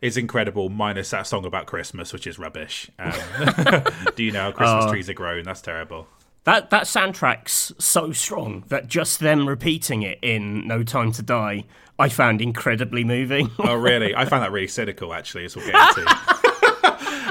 is 0.02 0.18
incredible. 0.18 0.70
Minus 0.70 1.10
that 1.12 1.28
song 1.28 1.46
about 1.46 1.66
Christmas, 1.66 2.14
which 2.14 2.28
is 2.28 2.40
rubbish. 2.40 2.90
Um, 3.00 3.14
do 4.16 4.24
you 4.24 4.32
know 4.32 4.44
how 4.44 4.52
Christmas 4.52 4.92
trees 4.92 5.10
are 5.10 5.14
grown? 5.14 5.44
That's 5.44 5.62
terrible. 5.62 6.08
That 6.46 6.70
that 6.70 6.84
soundtrack's 6.84 7.74
so 7.80 8.12
strong 8.12 8.64
that 8.70 8.88
just 8.88 9.20
them 9.20 9.48
repeating 9.48 10.04
it 10.04 10.20
in 10.22 10.68
No 10.68 10.84
Time 10.84 11.12
to 11.14 11.22
Die, 11.22 11.66
I 12.00 12.10
found 12.10 12.42
incredibly 12.42 13.04
moving. 13.04 13.52
Oh, 13.60 13.76
really? 13.76 14.16
I 14.16 14.26
found 14.26 14.44
that 14.44 14.52
really 14.52 14.68
cynical, 14.68 15.14
actually, 15.14 15.46
as 15.46 15.56
we'll 15.56 15.66
get 15.70 15.98
into. 15.98 16.16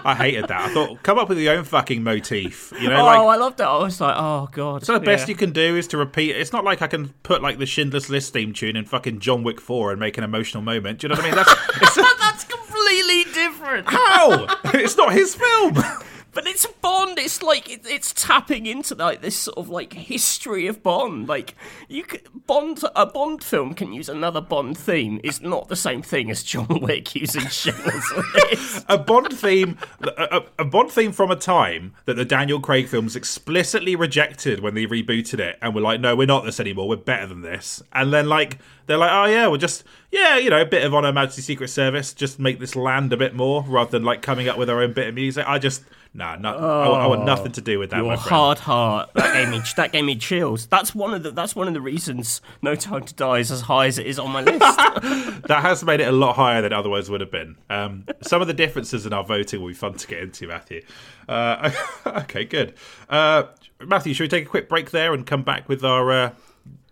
I 0.05 0.15
hated 0.15 0.49
that. 0.49 0.71
I 0.71 0.75
thought, 0.75 1.03
come 1.03 1.19
up 1.19 1.29
with 1.29 1.39
your 1.39 1.55
own 1.55 1.65
fucking 1.65 2.03
motif. 2.03 2.73
You 2.81 2.89
know, 2.89 3.01
oh, 3.01 3.05
like, 3.05 3.19
I 3.19 3.37
loved 3.37 3.61
it. 3.61 3.65
I 3.65 3.79
was 3.79 4.01
like, 4.01 4.15
oh 4.17 4.49
god. 4.53 4.85
so 4.85 4.95
the 4.95 5.01
best 5.01 5.29
you 5.29 5.35
can 5.35 5.53
do 5.53 5.77
is 5.77 5.87
to 5.89 5.97
repeat. 5.99 6.37
It's 6.37 6.53
not 6.53 6.65
like 6.65 6.83
I 6.83 6.87
can 6.87 7.09
put 7.23 7.43
like 7.43 7.59
the 7.59 7.67
Schindler's 7.67 8.09
List 8.11 8.33
theme 8.33 8.53
tune 8.53 8.77
in 8.77 8.85
fucking 8.85 9.21
John 9.21 9.43
Wick 9.43 9.61
4 9.61 9.93
and 9.93 10.01
make 10.01 10.19
an 10.19 10.25
emotional 10.25 10.63
moment. 10.63 11.01
Do 11.01 11.07
you 11.07 11.15
know 11.15 11.21
what 11.21 11.25
I 11.25 11.29
mean? 11.29 11.37
That's 11.37 11.53
it's 11.99 12.19
That's 12.19 12.45
completely 12.45 13.25
different. 13.33 13.87
how? 13.89 14.47
It's 14.75 14.97
not 14.97 15.13
his 15.13 15.35
film. 15.35 15.75
but 16.33 16.47
it's 16.47 16.67
Bond. 16.67 17.19
It's 17.19 17.43
like 17.43 17.71
it, 17.71 17.83
it's 17.85 18.13
tapping 18.13 18.67
into 18.67 18.95
like 18.95 19.23
this 19.23 19.37
sort 19.37 19.59
of 19.59 19.69
like 19.69 19.93
history 19.93 20.67
of 20.67 20.83
Bond. 20.83 21.29
Like 21.29 21.55
you 21.89 22.05
could 22.05 22.23
Bond 22.47 22.83
a 22.95 23.07
Bond 23.07 23.43
film 23.43 23.75
can 23.75 23.93
use 23.93 24.09
another 24.09 24.41
Bond 24.41 24.77
theme. 24.77 25.21
It's 25.25 25.41
not 25.41 25.69
the 25.69 25.77
same 25.77 26.03
thing 26.03 26.31
as 26.31 26.43
John 26.43 26.81
Wick 26.81 27.15
using 27.15 27.47
Schindler's 27.47 28.85
a 28.89 28.99
Bond 28.99 29.33
theme, 29.33 29.79
a, 30.03 30.43
a, 30.59 30.65
Bond 30.65 30.91
theme 30.91 31.13
from 31.13 31.31
a 31.31 31.37
time 31.37 31.95
that 32.05 32.15
the 32.15 32.25
Daniel 32.25 32.61
Craig 32.61 32.89
films 32.89 33.17
explicitly 33.17 33.97
rejected 33.97 34.61
when 34.61 34.75
they 34.75 34.87
rebooted 34.87 35.39
it, 35.41 35.59
and 35.63 35.75
were 35.75 35.81
like, 35.81 36.01
"No, 36.01 36.15
we're 36.15 36.27
not 36.27 36.45
this 36.45 36.61
anymore. 36.61 36.89
We're 36.89 36.97
better 36.97 37.27
than 37.27 37.43
this." 37.43 37.83
And 37.93 38.13
then 38.13 38.29
like 38.29 38.59
they're 38.89 38.99
like, 38.99 39.13
"Oh 39.13 39.27
yeah, 39.27 39.47
we're 39.47 39.59
just 39.59 39.85
yeah, 40.11 40.37
you 40.37 40.51
know, 40.51 40.61
a 40.61 40.67
bit 40.67 40.85
of 40.85 40.93
On 40.95 41.05
Her 41.05 41.13
Majesty 41.13 41.43
Secret 41.43 41.69
Service, 41.69 42.13
just 42.13 42.41
make 42.41 42.59
this 42.59 42.75
land 42.75 43.13
a 43.13 43.17
bit 43.17 43.35
more, 43.35 43.63
rather 43.69 43.93
than 43.93 44.03
like 44.03 44.23
coming 44.23 44.49
up 44.49 44.59
with 44.59 44.69
our 44.69 44.83
own 44.83 44.93
bit 44.93 45.09
of 45.09 45.15
music." 45.15 45.45
I 45.47 45.61
just 45.61 45.85
Nah, 46.15 46.37
no, 46.37 46.57
oh, 46.59 46.93
I, 46.95 47.05
I, 47.05 47.07
want 47.07 47.25
nothing 47.25 47.53
to 47.53 47.61
do 47.61 47.79
with 47.79 47.91
that. 47.91 48.03
Your 48.03 48.17
hard 48.17 48.59
heart. 48.59 49.11
That 49.15 49.35
gave 49.35 49.51
me 49.51 49.61
that 49.77 49.93
gave 49.93 50.05
me 50.05 50.17
chills. 50.17 50.67
That's 50.67 50.95
one 50.95 51.13
of 51.13 51.23
the 51.23 51.31
that's 51.31 51.55
one 51.55 51.69
of 51.69 51.75
the 51.75 51.81
reasons 51.81 52.41
No 52.63 52.75
Time 52.75 53.05
to 53.05 53.15
Die 53.15 53.39
is 53.39 53.53
as 53.53 53.61
high 53.61 53.87
as 53.87 53.99
it 53.99 54.07
is 54.07 54.19
on 54.19 54.31
my 54.31 54.41
list. 54.41 54.59
that 54.59 55.61
has 55.63 55.85
made 55.85 56.01
it 56.01 56.09
a 56.09 56.13
lot 56.13 56.37
higher 56.37 56.63
than 56.63 56.73
otherwise 56.73 57.11
would 57.11 57.21
have 57.21 57.31
been. 57.31 57.57
Um, 57.69 58.07
some 58.23 58.41
of 58.41 58.47
the 58.49 58.55
differences 58.55 59.05
in 59.05 59.13
our 59.13 59.23
voting 59.23 59.61
will 59.61 59.69
be 59.69 59.75
fun 59.75 59.95
to 59.95 60.07
get 60.07 60.21
into, 60.21 60.49
Matthew. 60.49 60.83
Uh, 61.29 61.71
okay, 62.07 62.45
good. 62.45 62.75
Uh, 63.09 63.45
Matthew, 63.81 64.15
should 64.15 64.25
we 64.25 64.29
take 64.29 64.47
a 64.47 64.49
quick 64.49 64.69
break 64.69 64.91
there 64.91 65.13
and 65.13 65.27
come 65.27 65.43
back 65.43 65.69
with 65.69 65.85
our 65.85 66.11
uh, 66.11 66.31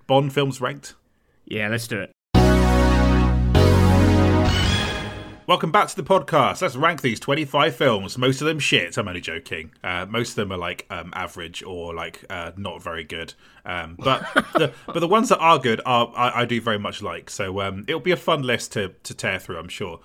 Bond 0.06 0.32
films 0.34 0.60
ranked? 0.60 0.94
Yeah, 1.48 1.68
let's 1.68 1.86
do 1.86 2.00
it. 2.00 2.10
Welcome 5.46 5.70
back 5.70 5.86
to 5.86 5.94
the 5.94 6.02
podcast. 6.02 6.60
Let's 6.60 6.74
rank 6.74 7.02
these 7.02 7.20
25 7.20 7.76
films. 7.76 8.18
Most 8.18 8.40
of 8.40 8.48
them 8.48 8.58
shit. 8.58 8.96
I'm 8.98 9.06
only 9.06 9.20
joking. 9.20 9.70
Uh, 9.84 10.04
most 10.06 10.30
of 10.30 10.34
them 10.34 10.50
are 10.50 10.58
like 10.58 10.86
um, 10.90 11.12
average 11.14 11.62
or 11.62 11.94
like 11.94 12.24
uh, 12.28 12.50
not 12.56 12.82
very 12.82 13.04
good. 13.04 13.34
Um, 13.64 13.94
but 13.96 14.22
the, 14.54 14.72
but 14.86 14.98
the 14.98 15.06
ones 15.06 15.28
that 15.28 15.38
are 15.38 15.60
good 15.60 15.80
are 15.86 16.12
I, 16.16 16.40
I 16.40 16.44
do 16.46 16.60
very 16.60 16.80
much 16.80 17.00
like. 17.00 17.30
So 17.30 17.60
um, 17.60 17.84
it'll 17.86 18.00
be 18.00 18.10
a 18.10 18.16
fun 18.16 18.42
list 18.42 18.72
to 18.72 18.94
to 19.04 19.14
tear 19.14 19.38
through. 19.38 19.58
I'm 19.58 19.68
sure. 19.68 20.00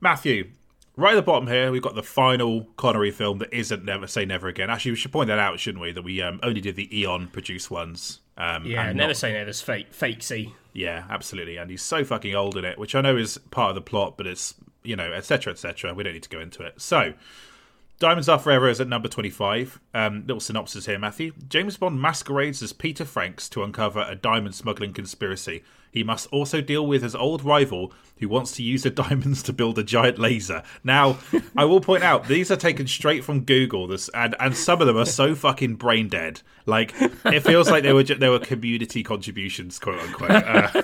Matthew, 0.00 0.48
right 0.96 1.12
at 1.12 1.16
the 1.16 1.22
bottom 1.22 1.46
here, 1.46 1.70
we've 1.70 1.82
got 1.82 1.94
the 1.94 2.02
final 2.02 2.68
Connery 2.78 3.10
film 3.10 3.36
that 3.40 3.52
isn't 3.52 3.84
Never 3.84 4.06
Say 4.06 4.24
Never 4.24 4.48
Again. 4.48 4.70
Actually, 4.70 4.92
we 4.92 4.96
should 4.96 5.12
point 5.12 5.28
that 5.28 5.38
out, 5.38 5.60
shouldn't 5.60 5.82
we? 5.82 5.92
That 5.92 6.04
we 6.04 6.22
um, 6.22 6.40
only 6.42 6.62
did 6.62 6.76
the 6.76 6.98
Eon 6.98 7.28
produced 7.28 7.70
ones. 7.70 8.20
Um, 8.38 8.64
yeah, 8.64 8.90
Never 8.92 9.08
not... 9.08 9.16
Say 9.18 9.34
Never's 9.34 9.60
fake, 9.60 9.92
fakesy. 9.92 10.54
Yeah, 10.72 11.04
absolutely. 11.10 11.56
And 11.56 11.70
he's 11.70 11.82
so 11.82 12.04
fucking 12.04 12.34
old 12.34 12.56
in 12.56 12.64
it, 12.64 12.78
which 12.78 12.94
I 12.94 13.00
know 13.00 13.16
is 13.16 13.38
part 13.50 13.70
of 13.70 13.74
the 13.74 13.80
plot, 13.80 14.16
but 14.16 14.26
it's 14.26 14.54
you 14.82 14.96
know, 14.96 15.12
etc., 15.12 15.52
etc. 15.52 15.94
We 15.94 16.04
don't 16.04 16.14
need 16.14 16.22
to 16.22 16.28
go 16.28 16.40
into 16.40 16.62
it. 16.62 16.80
So, 16.80 17.14
Diamonds 17.98 18.28
Are 18.28 18.38
Forever 18.38 18.68
is 18.68 18.80
at 18.80 18.88
number 18.88 19.08
25. 19.08 19.80
Um, 19.92 20.22
little 20.22 20.40
synopsis 20.40 20.86
here, 20.86 20.98
Matthew. 20.98 21.32
James 21.48 21.76
Bond 21.76 22.00
masquerades 22.00 22.62
as 22.62 22.72
Peter 22.72 23.04
Franks 23.04 23.48
to 23.50 23.62
uncover 23.62 24.06
a 24.08 24.14
diamond 24.14 24.54
smuggling 24.54 24.92
conspiracy. 24.92 25.62
He 25.90 26.04
must 26.04 26.26
also 26.28 26.60
deal 26.60 26.86
with 26.86 27.02
his 27.02 27.14
old 27.14 27.44
rival 27.44 27.92
who 28.18 28.28
wants 28.28 28.52
to 28.52 28.62
use 28.62 28.82
the 28.82 28.90
diamonds 28.90 29.42
to 29.44 29.52
build 29.52 29.78
a 29.78 29.82
giant 29.82 30.18
laser. 30.18 30.62
Now, 30.84 31.18
I 31.56 31.64
will 31.64 31.80
point 31.80 32.04
out, 32.04 32.28
these 32.28 32.50
are 32.50 32.56
taken 32.56 32.86
straight 32.86 33.24
from 33.24 33.44
Google, 33.44 33.86
this, 33.86 34.08
and, 34.10 34.36
and 34.38 34.56
some 34.56 34.80
of 34.80 34.86
them 34.86 34.96
are 34.96 35.06
so 35.06 35.34
fucking 35.34 35.76
brain 35.76 36.08
dead. 36.08 36.42
Like, 36.66 36.94
it 36.98 37.40
feels 37.40 37.70
like 37.70 37.82
they 37.82 37.92
were, 37.92 38.04
they 38.04 38.28
were 38.28 38.38
community 38.38 39.02
contributions, 39.02 39.78
quote 39.78 40.00
unquote. 40.00 40.30
Uh, 40.30 40.82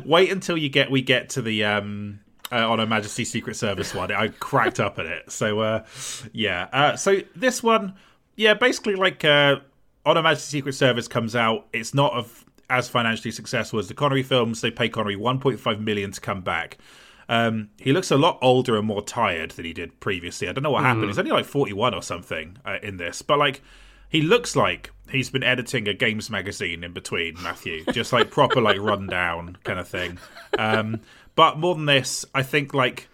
wait 0.04 0.30
until 0.30 0.56
you 0.56 0.68
get 0.68 0.90
we 0.90 1.02
get 1.02 1.30
to 1.30 1.42
the. 1.42 1.64
Um, 1.64 2.20
uh, 2.52 2.70
on 2.70 2.80
a 2.80 2.86
Majesty 2.86 3.24
Secret 3.24 3.56
Service 3.56 3.94
one. 3.94 4.12
I 4.12 4.28
cracked 4.28 4.78
up 4.78 4.98
at 4.98 5.06
it. 5.06 5.32
So 5.32 5.60
uh, 5.60 5.84
yeah. 6.32 6.68
Uh, 6.70 6.96
so 6.96 7.22
this 7.34 7.62
one, 7.62 7.94
yeah, 8.36 8.52
basically 8.52 8.94
like 8.94 9.24
uh, 9.24 9.60
on 10.04 10.18
a 10.18 10.22
Majesty 10.22 10.58
Secret 10.58 10.74
Service 10.74 11.08
comes 11.08 11.34
out. 11.34 11.66
It's 11.72 11.94
not 11.94 12.12
of 12.12 12.41
as 12.72 12.88
financially 12.88 13.30
successful 13.30 13.78
as 13.78 13.88
the 13.88 13.94
Connery 13.94 14.22
films. 14.22 14.62
They 14.62 14.70
pay 14.70 14.88
Connery 14.88 15.16
1.5 15.16 15.80
million 15.80 16.10
to 16.10 16.20
come 16.20 16.40
back. 16.40 16.78
Um, 17.28 17.68
he 17.78 17.92
looks 17.92 18.10
a 18.10 18.16
lot 18.16 18.38
older 18.40 18.76
and 18.76 18.86
more 18.86 19.02
tired 19.02 19.52
than 19.52 19.64
he 19.64 19.72
did 19.72 20.00
previously. 20.00 20.48
I 20.48 20.52
don't 20.52 20.64
know 20.64 20.70
what 20.70 20.82
mm. 20.82 20.86
happened. 20.86 21.06
He's 21.06 21.18
only 21.18 21.30
like 21.30 21.44
41 21.44 21.94
or 21.94 22.02
something 22.02 22.56
uh, 22.64 22.78
in 22.82 22.96
this, 22.96 23.22
but 23.22 23.38
like 23.38 23.62
he 24.08 24.22
looks 24.22 24.56
like 24.56 24.90
he's 25.10 25.30
been 25.30 25.42
editing 25.42 25.86
a 25.86 25.94
games 25.94 26.30
magazine 26.30 26.82
in 26.82 26.92
between 26.92 27.40
Matthew, 27.42 27.84
just 27.92 28.12
like 28.12 28.30
proper 28.30 28.60
like 28.60 28.78
rundown 28.80 29.56
kind 29.64 29.78
of 29.78 29.86
thing. 29.86 30.18
Um, 30.58 31.00
but 31.34 31.58
more 31.58 31.74
than 31.74 31.86
this, 31.86 32.24
I 32.34 32.42
think 32.42 32.74
like 32.74 33.08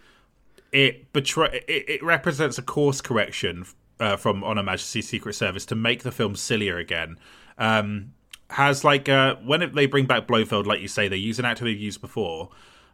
it 0.71 1.11
betray 1.11 1.63
it, 1.67 1.85
it 1.87 2.03
represents 2.03 2.57
a 2.57 2.61
course 2.61 3.01
correction 3.01 3.65
uh, 3.99 4.15
from 4.15 4.43
On 4.43 4.57
Her 4.57 4.63
Majesty's 4.63 5.07
Secret 5.07 5.33
Service 5.33 5.65
to 5.67 5.75
make 5.75 6.03
the 6.03 6.11
film 6.11 6.35
sillier 6.35 6.77
again. 6.77 7.17
Um, 7.57 8.13
has 8.49 8.83
like 8.83 9.07
uh, 9.07 9.35
when 9.43 9.71
they 9.73 9.85
bring 9.85 10.05
back 10.05 10.27
Blofeld, 10.27 10.65
like 10.65 10.81
you 10.81 10.87
say, 10.87 11.07
they 11.07 11.17
use 11.17 11.39
an 11.39 11.45
actor 11.45 11.65
they've 11.65 11.79
used 11.79 12.01
before, 12.01 12.49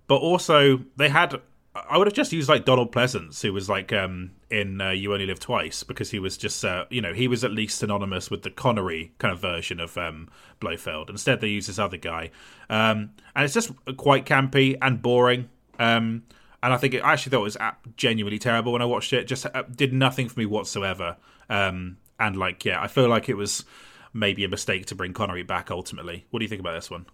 but 0.07 0.17
also 0.17 0.81
they 0.97 1.09
had. 1.09 1.41
I 1.89 1.97
would 1.97 2.07
have 2.07 2.13
just 2.13 2.31
used 2.31 2.47
like 2.47 2.63
Donald 2.63 2.93
Pleasence, 2.93 3.41
who 3.41 3.51
was 3.51 3.67
like 3.67 3.91
um, 3.91 4.31
in 4.49 4.79
uh, 4.79 4.91
You 4.91 5.11
Only 5.11 5.25
Live 5.25 5.41
Twice, 5.41 5.83
because 5.83 6.11
he 6.11 6.19
was 6.19 6.37
just 6.37 6.63
uh, 6.63 6.85
you 6.89 7.01
know 7.01 7.13
he 7.13 7.27
was 7.27 7.43
at 7.43 7.51
least 7.51 7.79
synonymous 7.79 8.31
with 8.31 8.43
the 8.43 8.49
Connery 8.49 9.13
kind 9.17 9.33
of 9.33 9.39
version 9.39 9.79
of 9.79 9.97
um, 9.97 10.29
Blofeld. 10.61 11.09
Instead, 11.09 11.41
they 11.41 11.49
use 11.49 11.67
this 11.67 11.79
other 11.79 11.97
guy, 11.97 12.31
um, 12.69 13.11
and 13.35 13.43
it's 13.43 13.53
just 13.53 13.71
quite 13.97 14.25
campy 14.25 14.77
and 14.81 15.01
boring. 15.01 15.49
Um, 15.77 16.23
and 16.63 16.73
I 16.73 16.77
think 16.77 16.93
it, 16.95 17.01
I 17.01 17.13
actually 17.13 17.31
thought 17.31 17.41
it 17.41 17.43
was 17.43 17.57
genuinely 17.97 18.39
terrible 18.39 18.71
when 18.71 18.81
I 18.81 18.85
watched 18.85 19.13
it. 19.13 19.25
Just 19.27 19.45
uh, 19.45 19.63
did 19.63 19.93
nothing 19.93 20.29
for 20.29 20.39
me 20.39 20.45
whatsoever. 20.45 21.17
Um, 21.49 21.97
and 22.19 22.37
like, 22.37 22.63
yeah, 22.65 22.81
I 22.81 22.87
feel 22.87 23.07
like 23.07 23.29
it 23.29 23.35
was 23.35 23.65
maybe 24.15 24.43
a 24.43 24.49
mistake 24.49 24.87
to 24.87 24.95
bring 24.95 25.13
Connery 25.13 25.43
back 25.43 25.69
ultimately. 25.69 26.25
What 26.31 26.39
do 26.39 26.45
you 26.45 26.49
think 26.49 26.61
about 26.61 26.73
this 26.73 26.89
one? 26.89 27.05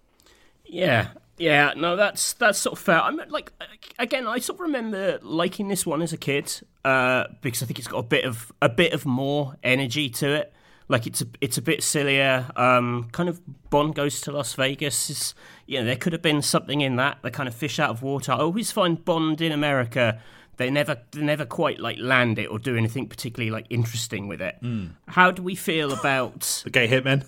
Yeah, 0.63 1.09
yeah, 1.37 1.73
no, 1.75 1.95
that's 1.95 2.33
that's 2.33 2.59
sort 2.59 2.73
of 2.77 2.79
fair. 2.79 3.01
I'm 3.01 3.19
like, 3.29 3.51
again, 3.99 4.27
I 4.27 4.39
sort 4.39 4.57
of 4.57 4.61
remember 4.61 5.19
liking 5.23 5.67
this 5.67 5.85
one 5.85 6.01
as 6.01 6.13
a 6.13 6.17
kid 6.17 6.53
uh, 6.85 7.25
because 7.41 7.63
I 7.63 7.65
think 7.65 7.79
it's 7.79 7.87
got 7.87 7.97
a 7.97 8.03
bit 8.03 8.23
of 8.23 8.51
a 8.61 8.69
bit 8.69 8.93
of 8.93 9.05
more 9.05 9.57
energy 9.63 10.09
to 10.11 10.29
it. 10.29 10.53
Like 10.87 11.07
it's 11.07 11.21
a 11.21 11.25
it's 11.41 11.57
a 11.57 11.61
bit 11.61 11.83
sillier. 11.83 12.47
Um, 12.55 13.09
kind 13.11 13.27
of 13.27 13.41
Bond 13.69 13.95
goes 13.95 14.21
to 14.21 14.31
Las 14.31 14.53
Vegas. 14.53 15.09
It's, 15.09 15.33
you 15.65 15.79
know, 15.79 15.85
there 15.85 15.95
could 15.95 16.13
have 16.13 16.21
been 16.21 16.41
something 16.41 16.81
in 16.81 16.97
that. 16.97 17.17
The 17.23 17.31
kind 17.31 17.49
of 17.49 17.55
fish 17.55 17.79
out 17.79 17.89
of 17.89 18.03
water. 18.03 18.33
I 18.33 18.37
always 18.37 18.71
find 18.71 19.03
Bond 19.03 19.41
in 19.41 19.51
America. 19.51 20.21
They 20.61 20.69
never 20.69 20.99
they 21.09 21.21
never 21.21 21.43
quite 21.43 21.79
like 21.79 21.97
land 21.97 22.37
it 22.37 22.45
or 22.45 22.59
do 22.59 22.77
anything 22.77 23.07
particularly 23.07 23.49
like 23.49 23.65
interesting 23.71 24.27
with 24.27 24.43
it. 24.43 24.57
Mm. 24.61 24.91
How 25.07 25.31
do 25.31 25.41
we 25.41 25.55
feel 25.55 25.91
about 25.91 26.41
the 26.63 26.69
gay 26.69 26.87
hitmen? 26.87 27.25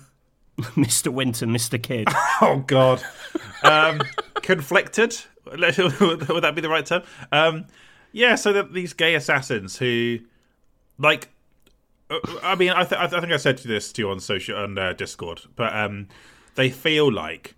Mr. 0.76 1.08
Winter, 1.08 1.46
Mr. 1.46 1.82
Kid. 1.82 2.06
oh 2.40 2.62
God, 2.64 3.02
um, 3.64 4.00
conflicted. 4.36 5.16
Would 5.46 5.60
that 5.60 6.52
be 6.54 6.60
the 6.60 6.68
right 6.68 6.86
term? 6.86 7.02
Um, 7.32 7.66
yeah. 8.12 8.36
So 8.36 8.52
that 8.52 8.72
these 8.72 8.92
gay 8.92 9.16
assassins 9.16 9.76
who, 9.76 10.20
like, 10.96 11.28
uh, 12.08 12.20
I 12.40 12.54
mean, 12.54 12.70
I, 12.70 12.84
th- 12.84 13.00
I, 13.00 13.08
think 13.08 13.32
I 13.32 13.36
said 13.36 13.58
this 13.58 13.92
to 13.94 14.02
you 14.02 14.10
on 14.10 14.20
social 14.20 14.56
on 14.56 14.78
uh, 14.78 14.92
Discord, 14.92 15.42
but 15.56 15.74
um, 15.74 16.06
they 16.54 16.70
feel 16.70 17.12
like 17.12 17.56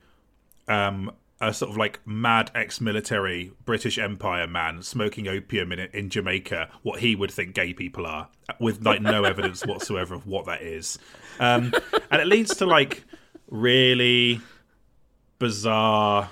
um, 0.68 1.12
a 1.40 1.52
sort 1.52 1.70
of 1.70 1.76
like 1.76 2.00
mad 2.06 2.50
ex-military 2.54 3.52
British 3.64 3.98
Empire 3.98 4.46
man 4.46 4.82
smoking 4.82 5.28
opium 5.28 5.72
in 5.72 5.80
in 5.92 6.08
Jamaica, 6.08 6.70
what 6.82 7.00
he 7.00 7.14
would 7.14 7.30
think 7.30 7.54
gay 7.54 7.72
people 7.72 8.06
are, 8.06 8.28
with 8.58 8.84
like 8.84 9.02
no 9.02 9.24
evidence 9.24 9.64
whatsoever 9.66 10.14
of 10.14 10.26
what 10.26 10.46
that 10.46 10.62
is, 10.62 10.98
um, 11.38 11.72
and 12.10 12.22
it 12.22 12.26
leads 12.26 12.56
to 12.56 12.66
like 12.66 13.04
really 13.50 14.40
bizarre. 15.38 16.30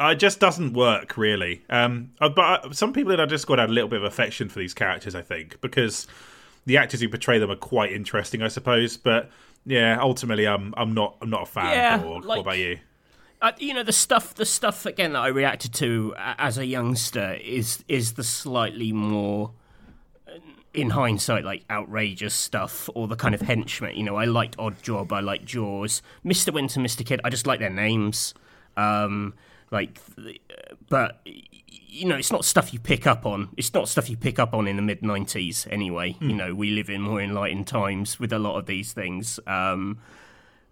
Uh, 0.00 0.10
it 0.12 0.18
just 0.18 0.40
doesn't 0.40 0.72
work 0.72 1.16
really. 1.16 1.62
Um, 1.68 2.12
uh, 2.20 2.28
but 2.28 2.66
uh, 2.66 2.72
some 2.72 2.92
people 2.92 3.12
in 3.12 3.20
our 3.20 3.26
Discord 3.26 3.58
had 3.58 3.70
a 3.70 3.72
little 3.72 3.90
bit 3.90 3.98
of 3.98 4.04
affection 4.04 4.48
for 4.48 4.58
these 4.58 4.74
characters, 4.74 5.14
I 5.14 5.22
think, 5.22 5.60
because 5.60 6.06
the 6.64 6.76
actors 6.76 7.00
who 7.00 7.08
portray 7.08 7.38
them 7.38 7.50
are 7.50 7.56
quite 7.56 7.92
interesting, 7.92 8.42
I 8.42 8.48
suppose. 8.48 8.96
But 8.96 9.30
yeah, 9.66 9.98
ultimately, 10.00 10.46
I'm 10.46 10.74
I'm 10.76 10.94
not 10.94 11.16
I'm 11.20 11.30
not 11.30 11.42
a 11.42 11.46
fan. 11.46 11.72
Yeah, 11.72 12.02
or, 12.04 12.20
like, 12.20 12.38
what 12.38 12.40
about 12.40 12.58
you? 12.58 12.78
Uh, 13.42 13.50
you 13.58 13.74
know 13.74 13.82
the 13.82 13.92
stuff 13.92 14.34
the 14.34 14.46
stuff 14.46 14.86
again 14.86 15.14
that 15.14 15.18
I 15.18 15.26
reacted 15.26 15.74
to 15.74 16.14
as 16.16 16.58
a 16.58 16.64
youngster 16.64 17.34
is 17.42 17.84
is 17.88 18.12
the 18.12 18.22
slightly 18.22 18.92
more 18.92 19.50
uh, 20.28 20.38
in 20.72 20.90
hindsight 20.90 21.44
like 21.44 21.64
outrageous 21.68 22.34
stuff 22.34 22.88
or 22.94 23.08
the 23.08 23.16
kind 23.16 23.34
of 23.34 23.40
henchmen 23.40 23.96
you 23.96 24.04
know 24.04 24.14
I 24.14 24.26
liked 24.26 24.56
Oddjob 24.58 25.10
I 25.10 25.18
liked 25.18 25.44
Jaws 25.44 26.02
Mr 26.24 26.52
Winter 26.52 26.78
Mr 26.78 27.04
Kid 27.04 27.20
I 27.24 27.30
just 27.30 27.44
like 27.44 27.58
their 27.58 27.68
names 27.68 28.32
um, 28.76 29.34
like 29.72 29.98
but 30.88 31.26
you 31.92 32.06
know, 32.06 32.16
it's 32.16 32.32
not 32.32 32.44
stuff 32.44 32.72
you 32.72 32.78
pick 32.78 33.06
up 33.06 33.26
on. 33.26 33.50
It's 33.56 33.72
not 33.74 33.86
stuff 33.86 34.08
you 34.08 34.16
pick 34.16 34.38
up 34.38 34.54
on 34.54 34.66
in 34.66 34.76
the 34.76 34.82
mid 34.82 35.02
'90s. 35.02 35.70
Anyway, 35.70 36.14
mm. 36.14 36.30
you 36.30 36.34
know, 36.34 36.54
we 36.54 36.70
live 36.70 36.88
in 36.88 37.02
more 37.02 37.20
enlightened 37.20 37.66
times 37.66 38.18
with 38.18 38.32
a 38.32 38.38
lot 38.38 38.56
of 38.56 38.64
these 38.64 38.94
things. 38.94 39.38
Um, 39.46 39.98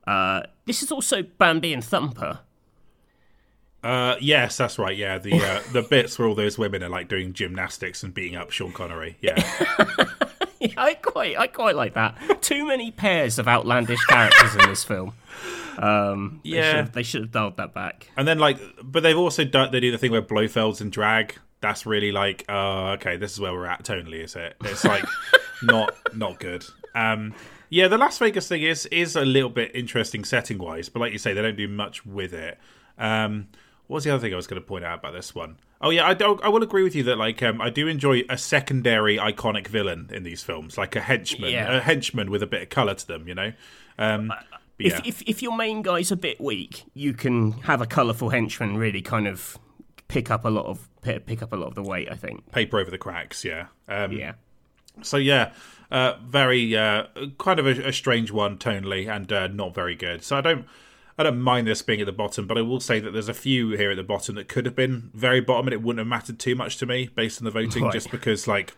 uh, 0.07 0.43
this 0.65 0.83
is 0.83 0.91
also 0.91 1.23
Bambi 1.23 1.75
and 1.75 1.85
Thumper. 1.85 2.41
Uh, 3.83 4.17
yes, 4.21 4.57
that's 4.59 4.79
right. 4.79 4.97
Yeah, 4.97 5.19
the 5.19 5.33
uh, 5.35 5.61
the 5.73 5.83
bits 5.83 6.19
where 6.19 6.29
all 6.29 6.35
those 6.35 6.59
women 6.59 6.83
are 6.83 6.89
like 6.91 7.09
doing 7.09 7.33
gymnastics 7.33 8.03
and 8.03 8.13
beating 8.13 8.37
up 8.37 8.51
Sean 8.51 8.73
Connery. 8.73 9.17
Yeah. 9.21 9.37
Yeah, 10.61 10.69
I 10.77 10.95
quite, 10.95 11.39
I 11.39 11.47
quite 11.47 11.75
like 11.77 11.95
that. 11.95 12.43
Too 12.43 12.67
many 12.67 12.91
pairs 12.91 13.39
of 13.39 13.49
outlandish 13.49 14.05
characters 14.07 14.55
in 14.55 14.69
this 14.69 14.85
film. 14.85 15.15
Um, 15.79 16.41
they 16.45 16.51
Yeah. 16.51 16.85
should 16.85 16.93
they 16.93 17.03
should 17.03 17.23
have 17.23 17.31
dialed 17.33 17.57
that 17.57 17.73
back. 17.73 18.09
And 18.17 18.29
then 18.29 18.39
like, 18.39 18.59
but 18.83 19.03
they've 19.03 19.17
also 19.17 19.45
done 19.45 19.71
they 19.73 19.81
do 19.81 19.91
the 19.91 19.99
thing 19.99 20.13
where 20.13 20.23
Blofeld's 20.23 20.81
in 20.81 20.91
drag. 20.91 21.37
That's 21.63 21.85
really 21.87 22.13
like, 22.13 22.45
oh, 22.49 22.93
okay, 22.93 23.17
this 23.17 23.33
is 23.33 23.41
where 23.41 23.53
we're 23.53 23.67
at 23.67 23.85
tonally, 23.85 24.23
is 24.25 24.35
it? 24.37 24.57
It's 24.65 24.85
like 24.85 25.05
not 25.63 25.95
not 26.15 26.39
good. 26.39 26.65
Um, 26.95 27.35
yeah, 27.71 27.89
the 27.89 27.97
Las 27.99 28.19
Vegas 28.19 28.47
thing 28.49 28.63
is 28.63 28.85
is 28.87 29.17
a 29.17 29.25
little 29.25 29.49
bit 29.51 29.71
interesting 29.75 30.25
setting 30.25 30.59
wise, 30.59 30.89
but 30.91 31.01
like 31.01 31.13
you 31.13 31.19
say, 31.19 31.33
they 31.33 31.41
don't 31.43 31.57
do 31.57 31.69
much 31.69 32.05
with 32.05 32.35
it. 32.35 32.59
Um, 32.99 33.49
what 33.91 33.97
was 33.97 34.05
the 34.05 34.11
other 34.11 34.21
thing 34.21 34.33
I 34.33 34.37
was 34.37 34.47
going 34.47 34.63
to 34.63 34.67
point 34.67 34.85
out 34.85 35.01
about 35.01 35.15
this 35.15 35.35
one? 35.35 35.57
Oh 35.81 35.91
yeah, 35.91 36.07
I. 36.07 36.13
I 36.45 36.49
will 36.49 36.63
agree 36.63 36.85
with 36.85 36.95
you 36.95 37.03
that 37.05 37.17
like 37.19 37.43
um, 37.43 37.61
I 37.61 37.71
do 37.71 37.89
enjoy 37.89 38.23
a 38.31 38.39
secondary 38.39 39.17
iconic 39.17 39.67
villain 39.67 40.09
in 40.13 40.23
these 40.23 40.45
films, 40.45 40.79
like 40.79 40.95
a 40.95 41.01
henchman, 41.01 41.51
Yeah. 41.51 41.77
a 41.77 41.81
henchman 41.81 42.31
with 42.31 42.41
a 42.43 42.47
bit 42.47 42.63
of 42.63 42.69
color 42.69 42.95
to 42.95 43.07
them. 43.07 43.27
You 43.27 43.35
know. 43.35 43.53
Um, 43.99 44.33
If, 44.79 45.05
if 45.05 45.23
if 45.23 45.43
your 45.43 45.57
main 45.57 45.83
guy's 45.83 46.13
a 46.13 46.17
bit 46.17 46.41
weak, 46.41 46.85
you 46.95 47.13
can 47.15 47.53
have 47.63 47.83
a 47.83 47.87
colourful 47.87 48.31
henchman 48.31 48.77
really 48.77 49.03
kind 49.03 49.27
of 49.27 49.59
pick 50.07 50.31
up 50.31 50.45
a 50.45 50.49
lot 50.51 50.67
of 50.67 50.89
pick 51.03 51.27
pick 51.27 51.43
up 51.43 51.53
a 51.53 51.57
lot 51.57 51.67
of 51.67 51.75
the 51.75 51.83
weight. 51.83 52.09
I 52.11 52.15
think. 52.15 52.51
paper 52.53 52.79
over 52.79 52.91
the 52.93 52.99
cracks. 52.99 53.45
Yeah. 53.45 53.67
Um, 53.89 54.13
Yeah. 54.13 54.35
So 55.03 55.17
yeah, 55.17 55.53
uh, 55.91 56.15
very 56.25 56.77
uh, 56.77 57.05
kind 57.39 57.59
of 57.59 57.67
a, 57.67 57.89
a 57.89 57.93
strange 57.93 58.31
one 58.31 58.57
tonally 58.59 59.09
and 59.09 59.33
uh, 59.33 59.49
not 59.49 59.75
very 59.75 59.97
good. 59.97 60.23
So 60.23 60.37
I 60.37 60.41
don't 60.43 60.67
I 61.21 61.25
don't 61.25 61.43
mind 61.43 61.67
this 61.67 61.83
being 61.83 62.01
at 62.01 62.07
the 62.07 62.13
bottom, 62.13 62.47
but 62.47 62.57
I 62.57 62.63
will 62.63 62.81
say 62.81 62.99
that 62.99 63.11
there's 63.11 63.29
a 63.29 63.35
few 63.35 63.71
here 63.73 63.91
at 63.91 63.97
the 63.99 64.03
bottom 64.03 64.37
that 64.37 64.49
could 64.49 64.65
have 64.65 64.75
been 64.75 65.11
very 65.13 65.41
bottom, 65.43 65.67
and 65.67 65.75
it 65.75 65.83
wouldn't 65.83 65.99
have 65.99 66.07
mattered 66.07 66.39
too 66.39 66.55
much 66.55 66.79
to 66.79 66.87
me 66.87 67.11
based 67.15 67.41
on 67.41 67.45
the 67.45 67.51
voting, 67.51 67.85
Right. 67.85 67.93
just 67.93 68.11
because 68.11 68.49
like 68.49 68.73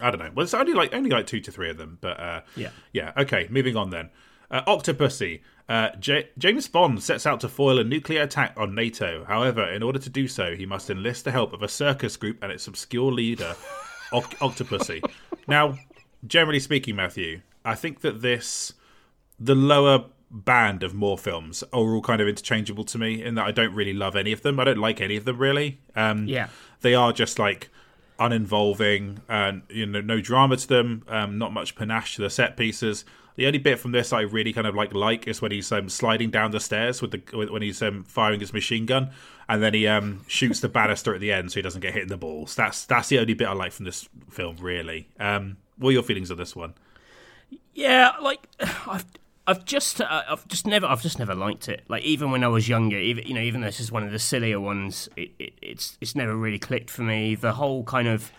I 0.00 0.10
don't 0.10 0.18
know. 0.20 0.30
Well, 0.34 0.44
it's 0.44 0.54
only 0.54 0.72
like 0.72 0.94
only 0.94 1.10
like 1.10 1.26
two 1.26 1.40
to 1.40 1.52
three 1.52 1.68
of 1.68 1.76
them, 1.76 1.98
but 2.00 2.18
uh, 2.18 2.40
Yeah. 2.56 2.70
yeah. 2.94 3.12
Okay, 3.18 3.46
moving 3.50 3.76
on 3.76 3.90
then. 3.90 4.08
Uh, 4.50 4.62
Octopussy. 4.64 5.42
Uh, 5.68 5.90
J- 6.00 6.30
James 6.38 6.66
Bond 6.66 7.02
sets 7.02 7.26
out 7.26 7.40
to 7.40 7.48
foil 7.48 7.78
a 7.78 7.84
nuclear 7.84 8.22
attack 8.22 8.54
on 8.56 8.74
NATO. 8.74 9.24
However, 9.28 9.70
in 9.70 9.82
order 9.82 9.98
to 9.98 10.08
do 10.10 10.26
so, 10.26 10.56
he 10.56 10.64
must 10.66 10.88
enlist 10.88 11.24
the 11.26 11.30
help 11.30 11.52
of 11.52 11.62
a 11.62 11.68
circus 11.68 12.16
group 12.16 12.42
and 12.42 12.50
its 12.50 12.66
obscure 12.66 13.12
leader, 13.12 13.54
Oc- 14.12 14.34
Octopussy. 14.38 15.02
Now, 15.46 15.76
generally 16.26 16.58
speaking, 16.60 16.96
Matthew, 16.96 17.42
I 17.64 17.74
think 17.74 18.00
that 18.00 18.22
this, 18.22 18.72
the 19.38 19.54
lower 19.54 20.06
band 20.30 20.82
of 20.82 20.94
Moore 20.94 21.18
films, 21.18 21.62
are 21.72 21.80
all 21.80 22.00
kind 22.02 22.20
of 22.20 22.28
interchangeable 22.28 22.84
to 22.84 22.98
me 22.98 23.22
in 23.22 23.34
that 23.34 23.46
I 23.46 23.50
don't 23.50 23.74
really 23.74 23.92
love 23.94 24.14
any 24.16 24.32
of 24.32 24.42
them. 24.42 24.60
I 24.60 24.64
don't 24.64 24.78
like 24.78 25.00
any 25.00 25.16
of 25.16 25.24
them 25.24 25.38
really. 25.38 25.80
Um, 25.96 26.26
Yeah. 26.28 26.48
they 26.82 26.94
are 26.94 27.12
just 27.12 27.38
like 27.38 27.68
uninvolving 28.18 29.18
and 29.28 29.62
you 29.70 29.86
know 29.86 30.00
no 30.00 30.20
drama 30.20 30.54
to 30.54 30.68
them 30.68 31.02
um 31.08 31.38
not 31.38 31.54
much 31.54 31.74
panache 31.74 32.16
to 32.16 32.20
the 32.22 32.28
set 32.28 32.54
pieces 32.54 33.02
the 33.36 33.46
only 33.46 33.58
bit 33.58 33.78
from 33.78 33.92
this 33.92 34.12
i 34.12 34.20
really 34.20 34.52
kind 34.52 34.66
of 34.66 34.74
like 34.74 34.92
like 34.92 35.26
is 35.26 35.40
when 35.40 35.50
he's 35.50 35.72
um, 35.72 35.88
sliding 35.88 36.30
down 36.30 36.50
the 36.50 36.60
stairs 36.60 37.00
with 37.00 37.12
the 37.12 37.46
when 37.48 37.62
he's 37.62 37.80
um, 37.80 38.04
firing 38.04 38.38
his 38.38 38.52
machine 38.52 38.84
gun 38.84 39.10
and 39.48 39.62
then 39.62 39.72
he 39.72 39.86
um 39.86 40.20
shoots 40.28 40.60
the 40.60 40.68
banister 40.78 41.14
at 41.14 41.20
the 41.20 41.32
end 41.32 41.50
so 41.50 41.54
he 41.56 41.62
doesn't 41.62 41.80
get 41.80 41.94
hit 41.94 42.02
in 42.02 42.08
the 42.08 42.16
balls 42.18 42.54
that's 42.54 42.84
that's 42.84 43.08
the 43.08 43.18
only 43.18 43.32
bit 43.32 43.48
i 43.48 43.52
like 43.54 43.72
from 43.72 43.86
this 43.86 44.06
film 44.28 44.54
really 44.60 45.08
um 45.18 45.56
what 45.78 45.88
are 45.88 45.92
your 45.92 46.02
feelings 46.02 46.30
on 46.30 46.36
this 46.36 46.54
one 46.54 46.74
Yeah, 47.74 48.12
like 48.20 48.46
I've 48.86 49.06
I've 49.50 49.64
just 49.64 50.00
uh, 50.00 50.22
I've 50.28 50.46
just 50.46 50.64
never 50.64 50.86
I've 50.86 51.02
just 51.02 51.18
never 51.18 51.34
liked 51.34 51.68
it. 51.68 51.82
Like 51.88 52.04
even 52.04 52.30
when 52.30 52.44
I 52.44 52.48
was 52.48 52.68
younger, 52.68 52.96
even 52.96 53.26
you 53.26 53.34
know 53.34 53.40
even 53.40 53.62
though 53.62 53.66
this 53.66 53.80
is 53.80 53.90
one 53.90 54.04
of 54.04 54.12
the 54.12 54.18
sillier 54.20 54.60
ones, 54.60 55.08
it, 55.16 55.32
it, 55.40 55.54
it's 55.60 55.98
it's 56.00 56.14
never 56.14 56.36
really 56.36 56.60
clicked 56.60 56.88
for 56.88 57.02
me. 57.02 57.34
The 57.34 57.54
whole 57.54 57.82
kind 57.82 58.06
of 58.06 58.30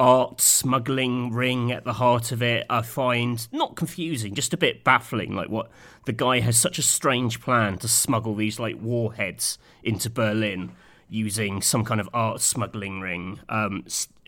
art 0.00 0.40
smuggling 0.40 1.32
ring 1.34 1.70
at 1.70 1.84
the 1.84 1.92
heart 1.92 2.32
of 2.32 2.42
it, 2.42 2.64
I 2.70 2.80
find 2.80 3.46
not 3.52 3.76
confusing, 3.76 4.34
just 4.34 4.54
a 4.54 4.56
bit 4.56 4.84
baffling. 4.84 5.36
Like 5.36 5.50
what 5.50 5.70
the 6.06 6.14
guy 6.14 6.40
has 6.40 6.56
such 6.56 6.78
a 6.78 6.82
strange 6.82 7.42
plan 7.42 7.76
to 7.78 7.88
smuggle 7.88 8.34
these 8.34 8.58
like 8.58 8.80
warheads 8.80 9.58
into 9.82 10.08
Berlin 10.08 10.72
using 11.10 11.60
some 11.60 11.84
kind 11.84 12.00
of 12.00 12.08
art 12.14 12.40
smuggling 12.40 13.02
ring. 13.02 13.38
Um, 13.50 13.84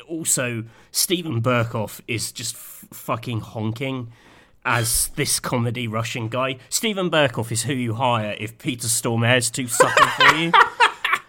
also, 0.06 0.64
Steven 0.90 1.40
Berkoff 1.40 2.02
is 2.06 2.30
just 2.30 2.56
f- 2.56 2.84
fucking 2.92 3.40
honking 3.40 4.12
as 4.66 5.08
this 5.14 5.40
comedy 5.40 5.86
Russian 5.88 6.28
guy. 6.28 6.58
Steven 6.68 7.08
Berkoff 7.08 7.52
is 7.52 7.62
who 7.62 7.72
you 7.72 7.94
hire 7.94 8.36
if 8.38 8.58
Peter 8.58 8.88
Stormare's 8.88 9.48
too 9.50 9.68
subtle 9.68 10.06
for 10.08 10.34
you. 10.34 10.52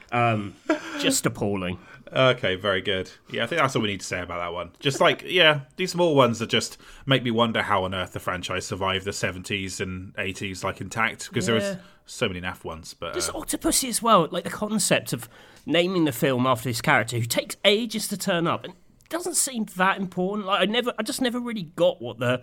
Um, 0.09 0.55
just 0.99 1.25
appalling. 1.25 1.79
Okay, 2.13 2.55
very 2.55 2.81
good. 2.81 3.11
Yeah, 3.29 3.43
I 3.43 3.47
think 3.47 3.59
that's 3.59 3.75
all 3.75 3.81
we 3.81 3.89
need 3.89 3.99
to 3.99 4.05
say 4.05 4.21
about 4.21 4.37
that 4.37 4.53
one. 4.53 4.71
Just 4.79 5.01
like, 5.01 5.23
yeah, 5.25 5.61
these 5.75 5.91
small 5.91 6.15
ones 6.15 6.39
that 6.39 6.49
just 6.49 6.77
make 7.05 7.23
me 7.23 7.31
wonder 7.31 7.61
how 7.61 7.83
on 7.83 7.93
earth 7.93 8.13
the 8.13 8.21
franchise 8.21 8.65
survived 8.65 9.03
the 9.03 9.11
70s 9.11 9.81
and 9.81 10.15
80s 10.15 10.63
like 10.63 10.79
intact 10.79 11.27
because 11.27 11.45
there 11.45 11.55
was 11.55 11.75
so 12.05 12.29
many 12.29 12.39
naff 12.39 12.63
ones. 12.63 12.93
But 12.93 13.15
Just 13.15 13.31
uh, 13.31 13.33
Octopussy 13.33 13.89
as 13.89 14.01
well, 14.01 14.29
like 14.31 14.45
the 14.45 14.49
concept 14.49 15.11
of 15.11 15.27
naming 15.65 16.05
the 16.05 16.13
film 16.13 16.47
after 16.47 16.69
this 16.69 16.81
character 16.81 17.17
who 17.17 17.25
takes 17.25 17.57
ages 17.65 18.07
to 18.07 18.17
turn 18.17 18.47
up 18.47 18.63
and 18.63 18.73
doesn't 19.09 19.35
seem 19.35 19.65
that 19.75 19.97
important. 19.97 20.47
Like 20.47 20.61
I 20.61 20.65
never, 20.65 20.93
I 20.97 21.03
just 21.03 21.21
never 21.21 21.39
really 21.39 21.63
got 21.75 22.01
what 22.01 22.19
the 22.19 22.41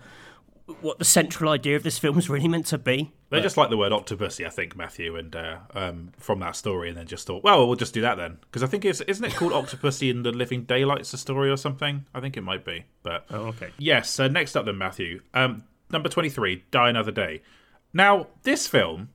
what 0.81 0.99
the 0.99 1.05
central 1.05 1.51
idea 1.51 1.77
of 1.77 1.83
this 1.83 1.99
film 1.99 2.17
was 2.17 2.31
really 2.31 2.49
meant 2.49 2.67
to 2.67 2.79
be. 2.79 3.13
they 3.31 3.41
just 3.41 3.57
like 3.59 3.69
the 3.69 3.77
word 3.77 3.93
Octopussy, 3.93 4.47
I 4.47 4.49
think, 4.49 4.75
Matthew, 4.77 5.15
and 5.17 5.35
uh, 5.37 5.59
um, 5.75 6.13
from 6.19 6.41
that 6.41 6.57
story, 6.57 6.89
and 6.89 6.97
then 6.97 7.07
just 7.07 7.27
thought, 7.27 7.45
well, 7.45 7.67
we'll 7.67 7.77
just 7.77 7.93
do 7.93 8.01
that 8.01 8.17
then. 8.17 8.39
Because 8.43 8.63
I 8.63 8.67
think 8.67 8.85
it's 8.85 9.01
isn't 9.03 9.25
it 9.25 9.35
called 9.35 9.53
Octopussy 9.65 10.11
in 10.11 10.23
the 10.23 10.33
Living 10.33 10.63
Daylights, 10.65 11.11
the 11.11 11.19
story 11.19 11.51
or 11.51 11.57
something? 11.59 12.07
I 12.15 12.21
think 12.21 12.37
it 12.37 12.43
might 12.43 12.65
be. 12.65 12.85
But 13.03 13.27
Oh, 13.31 13.47
okay. 13.49 13.71
Yes. 13.79 14.09
So 14.11 14.27
next 14.29 14.57
up, 14.57 14.65
then 14.65 14.79
Matthew, 14.79 15.21
um, 15.35 15.65
number 15.91 16.09
twenty-three, 16.09 16.65
Die 16.71 16.89
Another 16.89 17.13
Day. 17.13 17.43
Now, 17.93 18.29
this 18.43 18.67
film 18.67 19.11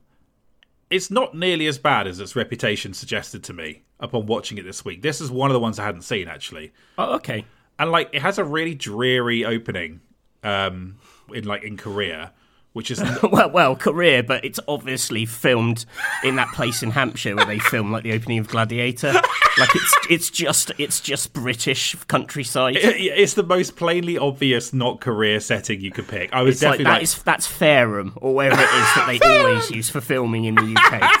is 0.88 1.10
not 1.10 1.34
nearly 1.36 1.66
as 1.66 1.78
bad 1.78 2.06
as 2.06 2.18
its 2.20 2.34
reputation 2.34 2.94
suggested 2.94 3.44
to 3.44 3.52
me 3.52 3.82
upon 4.00 4.26
watching 4.26 4.56
it 4.58 4.62
this 4.64 4.84
week. 4.84 5.02
This 5.02 5.20
is 5.20 5.30
one 5.30 5.50
of 5.50 5.54
the 5.54 5.60
ones 5.60 5.78
I 5.78 5.84
hadn't 5.84 6.02
seen 6.02 6.26
actually, 6.28 6.72
Oh, 6.96 7.14
okay. 7.16 7.44
and 7.78 7.90
like 7.92 8.08
it 8.12 8.22
has 8.22 8.38
a 8.38 8.44
really 8.44 8.74
dreary 8.74 9.44
opening, 9.44 10.00
um, 10.42 10.96
in 11.34 11.44
like 11.44 11.62
in 11.62 11.76
Korea, 11.76 12.32
which 12.72 12.90
is 12.90 13.02
Well, 13.22 13.50
well, 13.50 13.76
career, 13.76 14.22
but 14.22 14.44
it's 14.44 14.60
obviously 14.68 15.26
filmed 15.26 15.84
in 16.24 16.36
that 16.36 16.48
place 16.54 16.82
in 16.82 16.90
Hampshire 16.90 17.34
where 17.36 17.46
they 17.46 17.58
film 17.58 17.90
like 17.92 18.02
the 18.04 18.12
opening 18.12 18.38
of 18.38 18.48
Gladiator. 18.48 19.14
Like 19.58 19.74
it's 19.74 19.96
it's 20.08 20.30
just 20.30 20.70
it's 20.78 21.00
just 21.00 21.32
British 21.32 21.94
countryside. 22.06 22.76
it's 22.80 23.34
the 23.34 23.42
most 23.42 23.74
plainly 23.76 24.16
obvious 24.16 24.72
not 24.72 25.00
Korea 25.00 25.40
setting 25.40 25.80
you 25.80 25.90
could 25.90 26.06
pick. 26.06 26.32
I 26.32 26.42
was 26.42 26.54
It's 26.54 26.62
like 26.62 26.78
definitely 26.78 26.84
that 26.84 26.92
like, 26.92 27.02
is 27.02 27.22
that's 27.24 27.46
Fareham 27.48 28.12
or 28.22 28.32
wherever 28.36 28.62
it 28.62 28.64
is 28.64 28.94
that 28.94 29.06
they 29.08 29.18
always 29.38 29.68
use 29.70 29.90
for 29.90 30.00
filming 30.00 30.44
in 30.44 30.54
the 30.54 30.76
UK. 30.78 31.20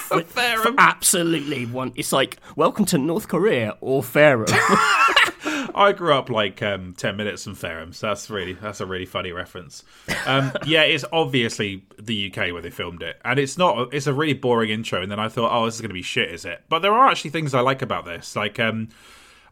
For 0.62 0.74
absolutely 0.78 1.66
one. 1.66 1.92
It's 1.96 2.12
like 2.12 2.38
welcome 2.54 2.84
to 2.86 2.98
North 2.98 3.26
Korea 3.28 3.76
or 3.80 4.02
Fareham. 4.02 4.46
I 5.74 5.92
grew 5.92 6.14
up 6.14 6.30
like 6.30 6.62
um, 6.62 6.94
ten 6.96 7.16
minutes 7.16 7.44
from 7.44 7.54
Fareham, 7.54 7.92
so 7.92 8.08
that's 8.08 8.30
really 8.30 8.54
that's 8.54 8.80
a 8.80 8.86
really 8.86 9.06
funny 9.06 9.32
reference. 9.32 9.84
Um, 10.26 10.52
yeah, 10.66 10.82
it's 10.82 11.04
obviously 11.12 11.84
the 11.98 12.30
UK 12.30 12.52
where 12.52 12.62
they 12.62 12.70
filmed 12.70 13.02
it, 13.02 13.20
and 13.24 13.38
it's 13.38 13.56
not. 13.58 13.92
It's 13.92 14.06
a 14.06 14.14
really 14.14 14.34
boring 14.34 14.70
intro, 14.70 15.02
and 15.02 15.10
then 15.10 15.20
I 15.20 15.28
thought, 15.28 15.50
oh, 15.52 15.64
this 15.64 15.74
is 15.76 15.80
going 15.80 15.90
to 15.90 15.94
be 15.94 16.02
shit, 16.02 16.30
is 16.30 16.44
it? 16.44 16.62
But 16.68 16.80
there 16.80 16.92
are 16.92 17.08
actually 17.08 17.30
things 17.30 17.54
I 17.54 17.60
like 17.60 17.82
about 17.82 18.04
this, 18.04 18.36
like 18.36 18.58
um, 18.60 18.88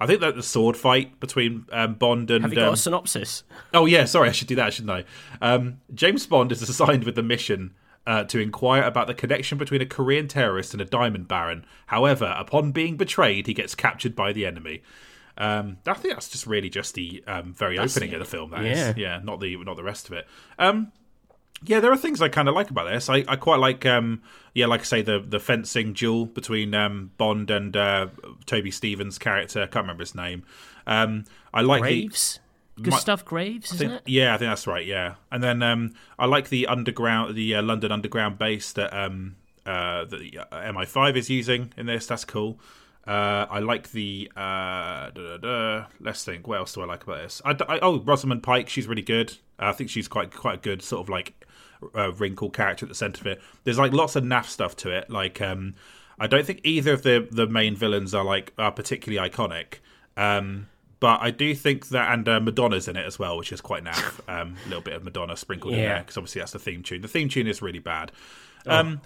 I 0.01 0.07
think 0.07 0.21
that 0.21 0.37
the 0.37 0.43
sword 0.43 0.77
fight 0.77 1.19
between 1.21 1.67
um, 1.73 1.95
Bond 1.95 2.31
and 2.31 2.43
Have 2.43 2.53
you 2.53 2.59
got 2.59 2.69
um, 2.69 2.75
a 2.75 2.77
synopsis? 2.77 3.43
Oh 3.75 3.87
yeah, 3.87 4.05
sorry, 4.05 4.29
I 4.29 4.33
should 4.33 4.49
do 4.49 4.57
that, 4.57 4.73
shouldn't 4.73 4.91
I? 4.91 5.05
Um, 5.55 5.81
James 5.95 6.27
Bond 6.27 6.53
is 6.53 6.63
assigned 6.63 7.05
with 7.05 7.15
the 7.17 7.23
mission 7.23 7.75
uh, 8.07 8.25
to 8.25 8.39
inquire 8.39 8.83
about 8.83 9.07
the 9.07 9.15
connection 9.15 9.59
between 9.59 9.83
a 9.83 9.87
Korean 9.87 10.29
terrorist 10.29 10.73
and 10.73 10.81
a 10.81 10.85
diamond 10.85 11.29
baron. 11.29 11.67
However, 11.87 12.35
upon 12.39 12.73
being 12.73 12.97
betrayed, 12.97 13.47
he 13.47 13.55
gets 13.55 13.75
captured 13.75 14.15
by 14.15 14.33
the 14.33 14.47
enemy. 14.47 14.83
Um, 15.39 15.79
I 15.87 15.95
think 15.95 16.15
that's 16.15 16.29
just 16.29 16.47
really 16.47 16.69
just 16.69 16.95
the 16.95 17.23
um, 17.27 17.55
very 17.55 17.79
opening 17.79 18.13
of 18.13 18.19
the 18.19 18.27
film. 18.27 18.51
That 18.51 18.65
is, 18.65 18.79
yeah. 18.79 18.95
yeah, 18.97 19.21
not 19.23 19.41
the 19.41 19.57
not 19.59 19.77
the 19.77 19.85
rest 19.85 20.09
of 20.09 20.13
it. 20.15 20.27
Um, 20.59 20.93
yeah, 21.65 21.81
there 21.81 21.93
are 21.93 21.97
things 21.97 22.21
I 22.21 22.29
kind 22.29 22.49
of 22.49 22.55
like 22.55 22.71
about 22.71 22.91
this. 22.91 23.09
I, 23.09 23.25
I 23.27 23.37
quite 23.37 23.59
like, 23.59 23.85
um, 23.87 24.23
yeah, 24.55 24.67
like 24.67 24.81
I 24.81 24.85
say, 24.85 25.03
the 25.03 25.21
the 25.21 25.41
fencing 25.41 25.93
duel 25.93 26.27
between 26.27 26.75
um, 26.75 27.13
Bond 27.19 27.51
and 27.51 27.77
uh, 27.77 28.09
Toby 28.47 28.73
Stephens' 28.73 29.19
character. 29.19 29.63
I 29.63 29.67
can't 29.67 29.85
remember 29.85 30.03
his 30.03 30.15
name. 30.15 30.43
Um, 30.87 31.25
I 31.55 31.63
like 31.63 31.83
the 31.83 32.03
Graves? 32.03 32.41
Gustav 32.81 33.25
Graves, 33.25 33.73
isn't 33.75 33.91
it? 33.91 34.03
yeah, 34.07 34.35
I 34.35 34.39
think 34.39 34.51
that's 34.51 34.67
right. 34.67 34.87
Yeah, 34.87 35.15
and 35.31 35.43
then 35.43 35.63
um, 35.63 35.95
I 36.19 36.27
like 36.27 36.49
the 36.49 36.67
underground, 36.67 37.35
the 37.35 37.57
uh, 37.57 37.63
London 37.63 37.91
Underground 37.91 38.39
base 38.39 38.73
that 38.73 38.93
um, 38.93 39.37
uh, 39.67 40.05
the 40.05 40.45
MI5 40.53 41.17
is 41.17 41.29
using 41.29 41.73
in 41.77 41.87
this. 41.87 42.07
That's 42.07 42.25
cool. 42.25 42.61
Uh, 43.09 43.47
I 43.51 43.61
like 43.61 43.91
the. 43.93 44.31
Uh, 44.37 45.11
da, 45.11 45.13
da, 45.13 45.37
da. 45.39 45.87
Let's 45.99 46.25
think. 46.25 46.47
What 46.47 46.59
else 46.59 46.75
do 46.75 46.83
I 46.83 46.85
like 46.85 47.05
about 47.05 47.23
this? 47.23 47.41
I, 47.43 47.57
I, 47.67 47.79
oh, 47.81 48.01
Rosamund 48.01 48.43
Pike. 48.43 48.69
She's 48.69 48.87
really 48.87 49.03
good. 49.03 49.35
I 49.59 49.73
think 49.73 49.89
she's 49.89 50.09
quite 50.09 50.35
quite 50.35 50.57
a 50.57 50.61
good 50.61 50.83
sort 50.83 51.01
of 51.01 51.09
like 51.09 51.47
uh, 51.97 52.13
wrinkle 52.13 52.51
character 52.51 52.85
at 52.85 52.91
the 52.91 52.95
centre 52.95 53.23
of 53.23 53.27
it. 53.27 53.41
There's 53.65 53.79
like 53.79 53.93
lots 53.93 54.15
of 54.15 54.25
naff 54.25 54.45
stuff 54.45 54.77
to 54.77 54.91
it. 54.91 55.09
Like 55.09 55.41
um, 55.41 55.75
I 56.21 56.27
don't 56.27 56.45
think 56.45 56.61
either 56.65 56.93
of 56.93 57.03
the 57.03 57.27
the 57.31 57.47
main 57.47 57.75
villains 57.75 58.15
are 58.15 58.25
like 58.25 58.53
are 58.59 58.73
particularly 58.73 59.27
iconic. 59.27 59.77
Um, 60.19 60.69
but 61.01 61.23
I 61.23 61.31
do 61.31 61.55
think 61.55 61.89
that, 61.91 62.13
and 62.13 62.29
uh, 62.29 62.41
Madonna's 62.41 62.89
in 62.89 62.97
it 62.97 63.07
as 63.07 63.19
well, 63.19 63.39
which 63.39 63.53
is 63.53 63.61
quite 63.61 63.85
naff. 63.85 64.21
Um, 64.29 64.57
a 64.67 64.69
little 64.69 64.83
bit 64.83 64.93
of 64.93 65.05
Madonna 65.05 65.37
sprinkled 65.37 65.73
in 65.73 65.81
there 65.81 66.01
because 66.01 66.19
obviously 66.19 66.41
that's 66.41 66.53
the 66.53 66.59
theme 66.59 66.83
tune. 66.83 67.01
The 67.01 67.09
theme 67.09 67.31
tune 67.31 67.47
is 67.47 67.63
really 67.63 67.79
bad. 67.79 68.13
Um, 68.67 69.01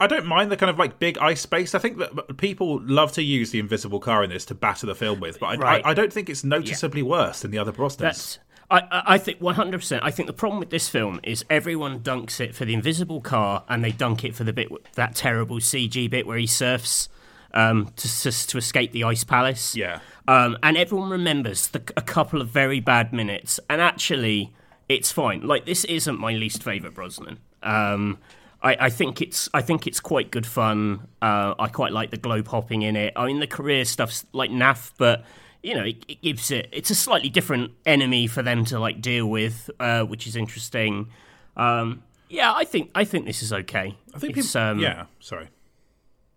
I 0.00 0.06
don't 0.06 0.26
mind 0.26 0.50
the 0.50 0.56
kind 0.56 0.70
of 0.70 0.78
like 0.78 0.98
big 0.98 1.18
ice 1.18 1.40
space. 1.40 1.74
I 1.74 1.78
think 1.78 1.98
that 1.98 2.36
people 2.36 2.80
love 2.82 3.12
to 3.12 3.22
use 3.22 3.50
the 3.50 3.58
invisible 3.58 4.00
car 4.00 4.24
in 4.24 4.30
this 4.30 4.44
to 4.46 4.54
batter 4.54 4.86
the 4.86 4.94
film 4.94 5.20
with, 5.20 5.38
but 5.38 5.46
I, 5.46 5.56
Right. 5.56 5.84
I, 5.84 5.90
I 5.90 5.94
don't 5.94 6.12
think 6.12 6.30
it's 6.30 6.44
noticeably 6.44 7.02
worse 7.02 7.40
than 7.40 7.50
the 7.50 7.58
other 7.58 7.72
Brosnans. 7.72 7.98
That's 7.98 8.38
I, 8.70 8.78
I 8.90 9.02
I 9.14 9.18
think 9.18 9.40
100%. 9.40 10.00
I 10.02 10.10
think 10.10 10.26
the 10.28 10.32
problem 10.32 10.58
with 10.60 10.70
this 10.70 10.88
film 10.88 11.20
is 11.22 11.44
everyone 11.50 12.00
dunks 12.00 12.40
it 12.40 12.54
for 12.54 12.64
the 12.64 12.72
invisible 12.74 13.20
car 13.20 13.64
and 13.68 13.84
they 13.84 13.92
dunk 13.92 14.24
it 14.24 14.34
for 14.34 14.44
the 14.44 14.52
bit 14.52 14.68
that 14.94 15.14
terrible 15.14 15.56
CG 15.56 16.08
bit 16.08 16.26
where 16.26 16.38
he 16.38 16.46
surfs 16.46 17.08
um, 17.54 17.92
to, 17.96 18.08
to 18.22 18.46
to 18.48 18.58
escape 18.58 18.92
the 18.92 19.04
ice 19.04 19.24
palace. 19.24 19.76
Yeah. 19.76 20.00
Um, 20.26 20.56
and 20.62 20.76
everyone 20.76 21.10
remembers 21.10 21.68
the, 21.68 21.82
a 21.96 22.02
couple 22.02 22.40
of 22.40 22.48
very 22.48 22.80
bad 22.80 23.12
minutes, 23.12 23.60
and 23.68 23.80
actually, 23.80 24.54
it's 24.88 25.12
fine. 25.12 25.46
Like 25.46 25.66
this 25.66 25.84
isn't 25.84 26.18
my 26.18 26.32
least 26.32 26.62
favorite 26.62 26.94
Brosnan. 26.94 27.38
Um, 27.62 28.18
I, 28.62 28.76
I 28.86 28.90
think 28.90 29.20
it's 29.20 29.48
I 29.52 29.60
think 29.60 29.86
it's 29.86 30.00
quite 30.00 30.30
good 30.30 30.46
fun. 30.46 31.08
Uh, 31.20 31.54
I 31.58 31.68
quite 31.68 31.92
like 31.92 32.10
the 32.10 32.16
globe 32.16 32.46
hopping 32.48 32.82
in 32.82 32.96
it. 32.96 33.12
I 33.16 33.26
mean, 33.26 33.40
the 33.40 33.46
Korea 33.46 33.84
stuff's 33.84 34.24
like 34.32 34.50
naff, 34.50 34.92
but 34.98 35.24
you 35.62 35.74
know, 35.74 35.84
it, 35.84 36.04
it 36.08 36.22
gives 36.22 36.50
it. 36.50 36.68
It's 36.72 36.90
a 36.90 36.94
slightly 36.94 37.28
different 37.28 37.72
enemy 37.86 38.26
for 38.26 38.42
them 38.42 38.64
to 38.66 38.78
like 38.78 39.00
deal 39.00 39.26
with, 39.26 39.68
uh, 39.80 40.02
which 40.04 40.26
is 40.26 40.36
interesting. 40.36 41.08
Um, 41.56 42.02
yeah, 42.28 42.52
I 42.54 42.64
think 42.64 42.90
I 42.94 43.04
think 43.04 43.26
this 43.26 43.42
is 43.42 43.52
okay. 43.52 43.96
I 44.14 44.18
think 44.18 44.36
It's, 44.36 44.52
people. 44.52 44.62
um, 44.62 44.78
yeah, 44.78 45.04
sorry. 45.20 45.48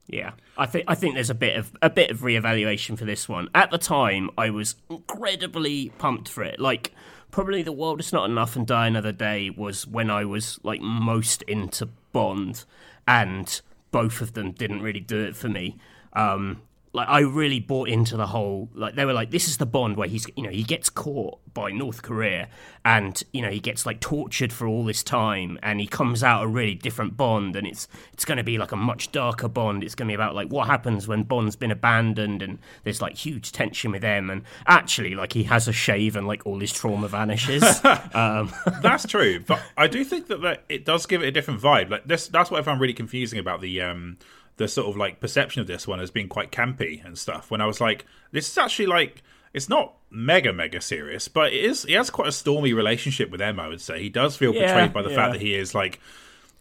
yeah, 0.07 0.31
I 0.57 0.65
think 0.65 0.85
I 0.87 0.95
think 0.95 1.13
there's 1.15 1.29
a 1.29 1.35
bit 1.35 1.55
of 1.57 1.71
a 1.81 1.89
bit 1.89 2.11
of 2.11 2.19
reevaluation 2.19 2.97
for 2.97 3.05
this 3.05 3.29
one. 3.29 3.49
At 3.55 3.71
the 3.71 3.77
time, 3.77 4.29
I 4.37 4.49
was 4.49 4.75
incredibly 4.89 5.89
pumped 5.97 6.27
for 6.29 6.43
it. 6.43 6.59
Like 6.59 6.91
probably 7.35 7.61
the 7.61 7.69
world 7.73 7.99
is 7.99 8.13
not 8.13 8.29
enough 8.29 8.55
and 8.55 8.65
die 8.65 8.87
another 8.87 9.11
day 9.11 9.49
was 9.49 9.85
when 9.85 10.09
I 10.09 10.23
was 10.23 10.57
like 10.63 10.79
most 10.79 11.41
into 11.41 11.89
Bond, 12.13 12.63
and 13.05 13.59
both 13.91 14.21
of 14.21 14.35
them 14.35 14.53
didn't 14.53 14.81
really 14.81 15.01
do 15.01 15.19
it 15.19 15.35
for 15.35 15.49
me. 15.49 15.77
Um, 16.13 16.61
like 16.95 17.09
I 17.09 17.19
really 17.19 17.59
bought 17.59 17.89
into 17.89 18.15
the 18.15 18.27
whole 18.27 18.69
like 18.73 18.95
they 18.95 19.03
were 19.03 19.13
like 19.13 19.29
this 19.29 19.47
is 19.47 19.57
the 19.57 19.65
Bond 19.65 19.97
where 19.97 20.07
he's 20.07 20.25
you 20.35 20.43
know 20.43 20.49
he 20.49 20.63
gets 20.63 20.89
caught 20.89 21.39
by 21.53 21.71
North 21.71 22.01
Korea 22.01 22.47
and 22.85 23.21
you 23.33 23.41
know 23.41 23.49
he 23.49 23.59
gets 23.59 23.85
like 23.85 23.99
tortured 23.99 24.53
for 24.53 24.65
all 24.65 24.85
this 24.85 25.03
time 25.03 25.59
and 25.61 25.81
he 25.81 25.87
comes 25.87 26.23
out 26.23 26.43
a 26.43 26.47
really 26.47 26.73
different 26.73 27.17
Bond 27.17 27.57
and 27.57 27.67
it's 27.67 27.89
it's 28.13 28.23
going 28.23 28.37
to 28.37 28.43
be 28.43 28.57
like 28.57 28.71
a 28.71 28.77
much 28.77 29.11
darker 29.11 29.49
Bond. 29.49 29.83
It's 29.83 29.93
going 29.93 30.07
to 30.07 30.11
be 30.11 30.15
about 30.15 30.35
like 30.35 30.47
what 30.47 30.67
happens 30.67 31.05
when 31.05 31.23
Bond's 31.23 31.57
been 31.57 31.71
abandoned 31.71 32.41
and 32.41 32.59
there's 32.83 33.01
like 33.01 33.15
huge 33.15 33.51
tension 33.51 33.91
with 33.91 34.01
them. 34.01 34.29
And 34.29 34.43
actually 34.65 35.15
like 35.15 35.33
he 35.33 35.43
has 35.43 35.67
a 35.67 35.73
shave 35.73 36.15
and 36.15 36.25
like 36.25 36.45
all 36.45 36.59
his 36.59 36.71
trauma 36.71 37.07
vanishes. 37.07 37.63
Um, 38.13 38.53
That's 38.81 39.05
true, 39.05 39.41
but 39.45 39.61
I 39.77 39.87
do 39.87 40.03
think 40.05 40.27
that, 40.27 40.41
that 40.41 40.63
it 40.69 40.85
does 40.85 41.05
give 41.05 41.21
it 41.21 41.27
a 41.27 41.31
different 41.31 41.59
vibe. 41.61 41.89
Like 41.89 42.05
this, 42.05 42.27
that's 42.27 42.49
what 42.49 42.59
I 42.59 42.63
found 42.63 42.79
really 42.79 42.93
confusing 42.93 43.39
about 43.39 43.61
the 43.61 43.81
um 43.81 44.17
the 44.57 44.67
sort 44.67 44.87
of 44.87 44.97
like 44.97 45.19
perception 45.19 45.61
of 45.61 45.67
this 45.67 45.87
one 45.87 45.99
as 45.99 46.11
being 46.11 46.29
quite 46.29 46.51
campy 46.51 47.03
and 47.05 47.17
stuff. 47.17 47.51
When 47.51 47.61
I 47.61 47.65
was 47.65 47.81
like, 47.81 48.05
this 48.31 48.49
is 48.49 48.57
actually 48.57 48.87
like 48.87 49.21
it's 49.53 49.69
not 49.69 49.95
mega 50.09 50.53
mega 50.53 50.81
serious, 50.81 51.27
but 51.27 51.53
it 51.53 51.63
is. 51.63 51.83
He 51.83 51.93
has 51.93 52.09
quite 52.09 52.27
a 52.27 52.31
stormy 52.31 52.73
relationship 52.73 53.29
with 53.29 53.41
Emma. 53.41 53.63
I 53.63 53.67
would 53.67 53.81
say 53.81 54.01
he 54.01 54.09
does 54.09 54.35
feel 54.35 54.53
Yeah, 54.53 54.67
betrayed 54.67 54.93
by 54.93 55.01
the 55.01 55.09
yeah. 55.09 55.15
fact 55.15 55.33
that 55.33 55.41
he 55.41 55.55
is 55.55 55.73
like. 55.73 55.99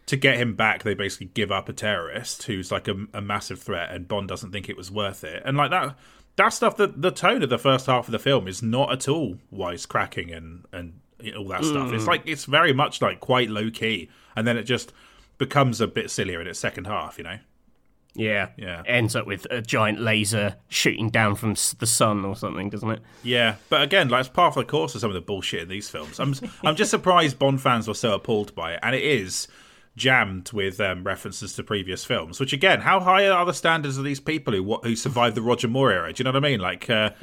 To 0.08 0.18
get 0.18 0.36
him 0.36 0.54
back, 0.54 0.82
they 0.82 0.92
basically 0.92 1.30
give 1.32 1.50
up 1.50 1.66
a 1.70 1.72
terrorist 1.72 2.42
who's 2.42 2.70
like 2.70 2.88
a, 2.88 3.06
a 3.14 3.22
massive 3.22 3.62
threat, 3.62 3.90
and 3.90 4.06
Bond 4.06 4.28
doesn't 4.28 4.52
think 4.52 4.68
it 4.68 4.76
was 4.76 4.90
worth 4.90 5.24
it. 5.24 5.42
And 5.46 5.56
like 5.56 5.70
that, 5.70 5.96
that 6.36 6.50
stuff. 6.50 6.76
The 6.76 6.88
the 6.88 7.10
tone 7.10 7.42
of 7.42 7.48
the 7.48 7.56
first 7.56 7.86
half 7.86 8.06
of 8.06 8.12
the 8.12 8.18
film 8.18 8.46
is 8.46 8.62
not 8.62 8.92
at 8.92 9.08
all 9.08 9.38
wisecracking 9.50 10.36
and 10.36 10.66
and 10.72 11.00
all 11.34 11.48
that 11.48 11.64
stuff. 11.64 11.90
It's 11.94 12.04
mm. 12.04 12.08
like 12.08 12.22
it's 12.26 12.44
very 12.44 12.74
much 12.74 13.00
like 13.00 13.20
quite 13.20 13.48
low 13.48 13.70
key, 13.70 14.10
and 14.36 14.46
then 14.46 14.58
it 14.58 14.64
just 14.64 14.92
becomes 15.38 15.80
a 15.80 15.86
bit 15.86 16.10
sillier 16.10 16.40
in 16.42 16.46
its 16.46 16.58
second 16.58 16.86
half. 16.86 17.16
You 17.16 17.24
know. 17.24 17.38
Yeah 18.14 18.48
Yeah. 18.56 18.82
ends 18.86 19.16
up 19.16 19.26
with 19.26 19.46
a 19.50 19.60
giant 19.60 20.00
laser 20.00 20.56
shooting 20.68 21.10
down 21.10 21.34
from 21.34 21.54
the 21.78 21.86
sun 21.86 22.24
or 22.24 22.36
something 22.36 22.70
doesn't 22.70 22.90
it 22.90 23.00
Yeah, 23.22 23.56
but 23.68 23.82
again, 23.82 24.08
like 24.08 24.20
it's 24.20 24.28
part 24.28 24.56
of 24.56 24.66
the 24.66 24.70
course 24.70 24.94
of 24.94 25.00
some 25.00 25.10
of 25.10 25.14
the 25.14 25.20
bullshit 25.20 25.62
in 25.62 25.68
these 25.68 25.88
films. 25.88 26.18
I'm 26.20 26.34
I'm 26.64 26.76
just 26.76 26.90
surprised 26.90 27.38
Bond 27.38 27.60
fans 27.60 27.88
were 27.88 27.94
so 27.94 28.14
appalled 28.14 28.54
by 28.54 28.74
it, 28.74 28.80
and 28.82 28.94
it 28.94 29.02
is 29.02 29.48
jammed 29.96 30.50
with 30.52 30.80
um, 30.80 31.04
references 31.04 31.52
to 31.54 31.62
previous 31.62 32.04
films. 32.04 32.40
Which 32.40 32.52
again, 32.52 32.80
how 32.80 32.98
high 32.98 33.28
are 33.28 33.44
the 33.46 33.54
standards 33.54 33.96
of 33.96 34.04
these 34.04 34.20
people 34.20 34.52
who 34.52 34.76
who 34.82 34.96
survived 34.96 35.36
the 35.36 35.42
Roger 35.42 35.68
Moore 35.68 35.92
era? 35.92 36.12
Do 36.12 36.20
you 36.20 36.24
know 36.24 36.32
what 36.36 36.44
I 36.44 36.48
mean? 36.48 36.60
Like, 36.60 36.90
uh, 36.90 37.10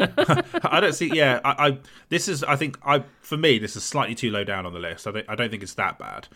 I 0.64 0.80
don't 0.80 0.94
see. 0.94 1.12
Yeah, 1.14 1.40
I, 1.44 1.68
I 1.68 1.78
this 2.10 2.28
is 2.28 2.44
I 2.44 2.56
think 2.56 2.78
I 2.86 3.04
for 3.22 3.38
me 3.38 3.60
this 3.60 3.76
is 3.76 3.84
slightly 3.84 4.16
too 4.16 4.32
low 4.32 4.44
down 4.44 4.66
on 4.66 4.74
the 4.74 4.80
list. 4.80 5.06
I 5.08 5.12
don't, 5.12 5.26
I 5.30 5.36
don't 5.36 5.50
think 5.50 5.64
it's 5.64 5.74
that 5.76 6.00
bad. 6.00 6.28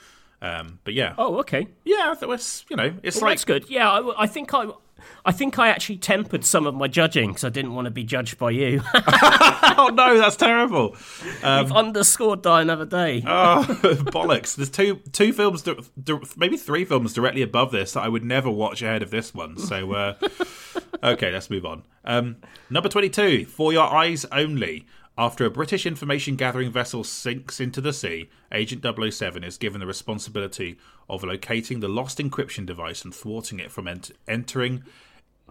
Um, 0.42 0.80
but 0.84 0.94
yeah, 0.94 1.16
oh 1.18 1.40
okay 1.40 1.68
yeah, 1.86 2.14
that 2.20 2.28
was 2.30 2.66
you 2.70 2.76
know 2.76 2.94
it's 3.04 3.18
Well, 3.18 3.26
like 3.30 3.38
that's 3.38 3.46
good. 3.46 3.70
Yeah, 3.70 3.90
I, 3.90 4.24
I 4.24 4.28
think 4.28 4.54
I, 4.54 4.68
I 5.26 5.32
think 5.32 5.58
I 5.58 5.70
actually 5.70 5.98
tempered 5.98 6.46
some 6.46 6.68
of 6.68 6.76
my 6.76 6.88
judging 6.88 7.30
because 7.30 7.44
I 7.44 7.50
didn't 7.50 7.74
want 7.74 7.86
to 7.86 7.92
be 7.92 8.04
judged 8.04 8.38
by 8.38 8.52
you. 8.52 8.82
oh 8.94 9.92
no, 9.94 10.18
that's 10.18 10.36
terrible. 10.36 10.96
You've 11.44 11.72
underscored 11.72 12.42
Die 12.42 12.62
Another 12.62 12.86
Day. 12.86 13.24
Oh, 13.26 13.66
bollocks! 14.12 14.56
There's 14.56 14.70
two 14.70 14.98
two 15.12 15.34
films, 15.34 15.64
maybe 16.38 16.58
three 16.58 16.86
films 16.86 17.14
directly 17.14 17.42
above 17.42 17.72
this 17.72 17.94
that 17.94 18.02
I 18.04 18.10
would 18.10 18.24
never 18.24 18.52
watch 18.52 18.82
ahead 18.82 19.02
of 19.02 19.10
this 19.10 19.34
one. 19.34 19.58
So, 19.58 19.94
uh, 19.94 20.14
okay, 21.04 21.32
let's 21.32 21.50
move 21.50 21.66
on. 21.66 21.84
Um, 22.04 22.38
number 22.70 22.90
twenty-two, 22.90 23.46
For 23.46 23.74
Your 23.74 23.86
Eyes 23.86 24.26
Only. 24.32 24.86
After 25.18 25.46
a 25.46 25.50
British 25.50 25.86
information 25.86 26.36
gathering 26.36 26.72
vessel 26.72 27.04
sinks 27.06 27.62
into 27.62 27.80
the 27.80 27.94
sea, 27.94 28.30
Agent 28.52 28.84
007 29.14 29.46
is 29.46 29.58
given 29.58 29.80
the 29.80 29.88
responsibility 29.88 30.78
of 31.10 31.24
locating 31.24 31.80
the 31.80 31.88
lost 31.88 32.18
encryption 32.18 32.66
device 32.66 33.04
and 33.06 33.16
thwarting 33.16 33.60
it 33.62 33.72
from 33.72 33.88
ent- 33.88 34.12
entering 34.28 34.84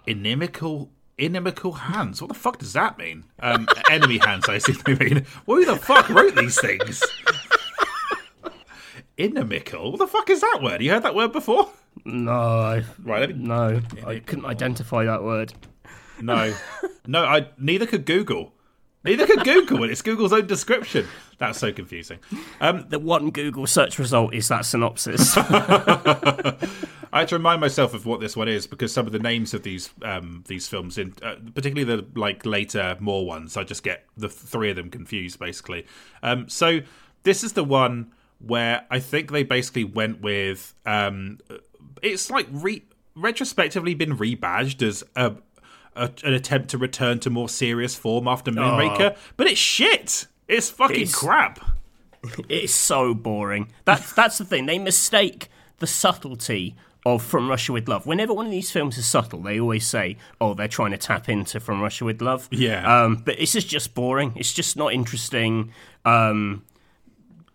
inimical 0.06 0.90
inimical 1.16 1.72
hands. 1.72 2.20
What 2.20 2.28
the 2.28 2.34
fuck 2.34 2.58
does 2.58 2.72
that 2.74 2.98
mean? 2.98 3.24
Um, 3.40 3.66
enemy 3.90 4.18
hands, 4.18 4.48
I 4.48 4.56
assume 4.56 4.78
they 4.84 4.96
mean. 4.96 5.26
Who 5.46 5.64
the 5.64 5.76
fuck 5.76 6.08
wrote 6.10 6.34
these 6.34 6.60
things? 6.60 7.02
Inimical? 9.16 9.92
What 9.92 9.98
the 9.98 10.06
fuck 10.08 10.28
is 10.28 10.40
that 10.40 10.58
word? 10.62 10.82
You 10.82 10.90
heard 10.90 11.04
that 11.04 11.14
word 11.14 11.32
before? 11.32 11.70
no, 12.04 12.32
I, 12.32 12.84
Right, 13.02 13.28
me, 13.30 13.44
no, 13.46 13.80
I 14.04 14.18
couldn't 14.18 14.44
identify 14.44 15.04
that 15.04 15.22
word. 15.22 15.54
no, 16.20 16.52
no. 17.06 17.24
I 17.24 17.48
neither 17.58 17.86
could 17.86 18.04
Google. 18.06 18.53
Neither 19.04 19.26
could 19.26 19.44
Google, 19.44 19.82
and 19.82 19.92
it's 19.92 20.02
Google's 20.02 20.32
own 20.32 20.46
description. 20.46 21.06
That's 21.38 21.58
so 21.58 21.72
confusing. 21.72 22.20
Um, 22.60 22.86
The 22.88 22.98
one 22.98 23.30
Google 23.30 23.66
search 23.66 23.98
result 23.98 24.34
is 24.34 24.48
that 24.48 24.64
synopsis. 24.64 25.34
I 25.36 27.20
had 27.20 27.28
to 27.28 27.36
remind 27.36 27.60
myself 27.60 27.94
of 27.94 28.06
what 28.06 28.20
this 28.20 28.36
one 28.36 28.48
is 28.48 28.66
because 28.66 28.92
some 28.92 29.06
of 29.06 29.12
the 29.12 29.18
names 29.18 29.54
of 29.54 29.62
these 29.62 29.90
um, 30.02 30.42
these 30.48 30.66
films, 30.66 30.98
in 30.98 31.14
uh, 31.22 31.36
particularly 31.54 31.84
the 31.84 32.06
like 32.18 32.44
later 32.44 32.96
more 32.98 33.24
ones, 33.24 33.56
I 33.56 33.62
just 33.62 33.82
get 33.84 34.04
the 34.16 34.28
three 34.28 34.70
of 34.70 34.76
them 34.76 34.90
confused 34.90 35.38
basically. 35.38 35.86
Um, 36.22 36.48
so 36.48 36.80
this 37.22 37.44
is 37.44 37.52
the 37.52 37.62
one 37.62 38.12
where 38.38 38.84
I 38.90 38.98
think 38.98 39.30
they 39.30 39.44
basically 39.44 39.84
went 39.84 40.22
with 40.22 40.74
um, 40.86 41.38
it's 42.02 42.30
like 42.30 42.48
re- 42.50 42.84
retrospectively 43.14 43.94
been 43.94 44.16
rebadged 44.16 44.82
as 44.82 45.04
a, 45.14 45.34
a, 45.96 46.10
an 46.24 46.34
attempt 46.34 46.68
to 46.70 46.78
return 46.78 47.18
to 47.20 47.30
more 47.30 47.48
serious 47.48 47.94
form 47.96 48.26
after 48.28 48.50
Moonraker, 48.50 49.16
but 49.36 49.46
it's 49.46 49.60
shit. 49.60 50.26
It's 50.48 50.70
fucking 50.70 50.96
It's- 50.96 51.14
crap. 51.14 51.60
it's 52.48 52.74
so 52.74 53.12
boring. 53.14 53.68
That's 53.84 54.12
that's 54.14 54.38
the 54.38 54.44
thing. 54.46 54.64
They 54.66 54.78
mistake 54.78 55.48
the 55.78 55.86
subtlety 55.86 56.74
of 57.04 57.22
From 57.22 57.50
Russia 57.50 57.74
with 57.74 57.86
Love. 57.86 58.06
Whenever 58.06 58.32
one 58.32 58.46
of 58.46 58.50
these 58.52 58.70
films 58.70 58.96
is 58.96 59.04
subtle, 59.04 59.42
they 59.42 59.60
always 59.60 59.86
say, 59.86 60.16
"Oh, 60.40 60.54
they're 60.54 60.68
trying 60.68 60.92
to 60.92 60.96
tap 60.96 61.28
into 61.28 61.60
From 61.60 61.82
Russia 61.82 62.06
with 62.06 62.22
Love." 62.22 62.48
Yeah. 62.50 63.02
Um, 63.02 63.16
but 63.16 63.36
this 63.38 63.54
is 63.54 63.64
just 63.64 63.94
boring. 63.94 64.32
It's 64.36 64.54
just 64.54 64.74
not 64.74 64.94
interesting. 64.94 65.72
Um, 66.06 66.62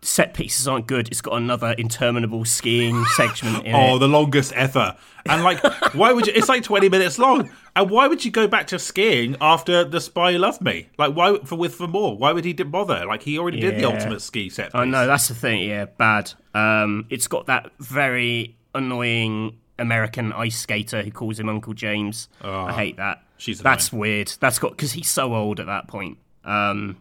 set 0.02 0.34
pieces 0.34 0.68
aren't 0.68 0.88
good. 0.88 1.08
It's 1.10 1.22
got 1.22 1.34
another 1.36 1.72
interminable 1.78 2.46
skiing 2.46 3.04
segment 3.16 3.66
in 3.66 3.76
Oh, 3.76 3.96
it. 3.96 4.00
the 4.00 4.08
longest 4.08 4.54
ever. 4.54 4.96
And 5.26 5.44
like, 5.44 5.62
why 5.94 6.14
would 6.14 6.26
you? 6.28 6.34
It's 6.36 6.48
like 6.50 6.64
twenty 6.64 6.88
minutes 6.90 7.20
long. 7.20 7.50
And 7.76 7.90
why 7.90 8.08
would 8.08 8.24
you 8.26 8.32
go 8.32 8.48
back 8.48 8.68
to 8.68 8.80
skiing 8.80 9.36
after 9.42 9.84
the 9.84 10.02
Spy 10.02 10.32
Loved 10.32 10.62
Me? 10.62 10.88
Like, 10.98 11.14
why 11.14 11.38
for 11.46 11.56
with 11.56 11.76
for 11.76 11.88
more? 11.88 12.18
Why 12.18 12.32
would 12.32 12.46
he 12.46 12.54
bother? 12.54 13.06
Like, 13.06 13.22
he 13.24 13.38
already 13.38 13.60
did 13.60 13.78
the 13.80 13.86
ultimate 13.86 14.22
ski 14.22 14.50
set. 14.50 14.74
I 14.74 14.86
know 14.86 15.06
that's 15.08 15.28
the 15.28 15.36
thing. 15.36 15.68
Yeah, 15.68 15.86
bad. 15.86 16.32
Um, 16.54 17.06
it's 17.10 17.28
got 17.28 17.46
that 17.48 17.72
very 17.80 18.56
annoying 18.74 19.58
American 19.78 20.34
ice 20.34 20.58
skater 20.60 21.04
who 21.04 21.12
calls 21.12 21.40
him 21.40 21.48
Uncle 21.50 21.74
James. 21.74 22.28
I 22.42 22.74
hate 22.74 22.98
that. 22.98 23.20
Oh, 23.22 23.26
she's 23.38 23.60
that's 23.62 23.92
weird. 23.94 24.34
That's 24.40 24.60
got 24.60 24.72
because 24.72 24.94
he's 24.94 25.10
so 25.10 25.36
old 25.36 25.60
at 25.60 25.68
that 25.68 25.88
point. 25.88 26.18
Um, 26.44 26.98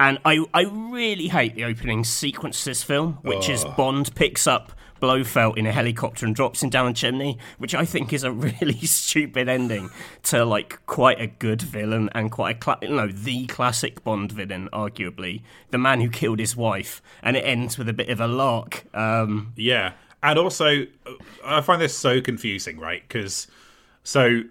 and 0.00 0.18
I 0.24 0.44
I 0.52 0.62
really 0.62 1.28
hate 1.28 1.54
the 1.54 1.64
opening 1.64 2.02
sequence 2.02 2.64
to 2.64 2.70
this 2.70 2.82
film, 2.82 3.18
which 3.22 3.48
is 3.48 3.64
Bond 3.76 4.12
picks 4.14 4.46
up 4.46 4.72
Blofeld 5.00 5.56
in 5.56 5.66
a 5.66 5.72
helicopter 5.72 6.26
and 6.26 6.34
drops 6.34 6.62
him 6.62 6.70
down 6.70 6.88
a 6.88 6.92
chimney, 6.92 7.38
which 7.58 7.74
I 7.74 7.84
think 7.84 8.12
is 8.12 8.24
a 8.24 8.32
really 8.60 8.80
stupid 8.80 9.48
ending 9.48 9.90
to 10.24 10.44
like 10.44 10.84
quite 10.86 11.20
a 11.20 11.26
good 11.26 11.62
villain 11.62 12.08
and 12.14 12.32
quite 12.32 12.56
a 12.56 12.58
cla- 12.58 12.78
you 12.82 12.88
know 12.88 13.08
the 13.08 13.46
classic 13.46 14.02
Bond 14.02 14.32
villain, 14.32 14.68
arguably 14.72 15.42
the 15.70 15.78
man 15.78 16.00
who 16.00 16.08
killed 16.08 16.38
his 16.38 16.56
wife, 16.56 17.02
and 17.22 17.36
it 17.36 17.44
ends 17.44 17.76
with 17.76 17.88
a 17.88 17.94
bit 17.94 18.08
of 18.08 18.20
a 18.20 18.26
lark. 18.26 18.86
Um, 18.94 19.52
Yeah, 19.54 19.92
and 20.22 20.38
also 20.38 20.86
I 21.44 21.60
find 21.60 21.80
this 21.80 21.96
so 21.96 22.22
confusing, 22.22 22.78
right? 22.78 23.02
Because 23.06 23.48
so 24.02 24.44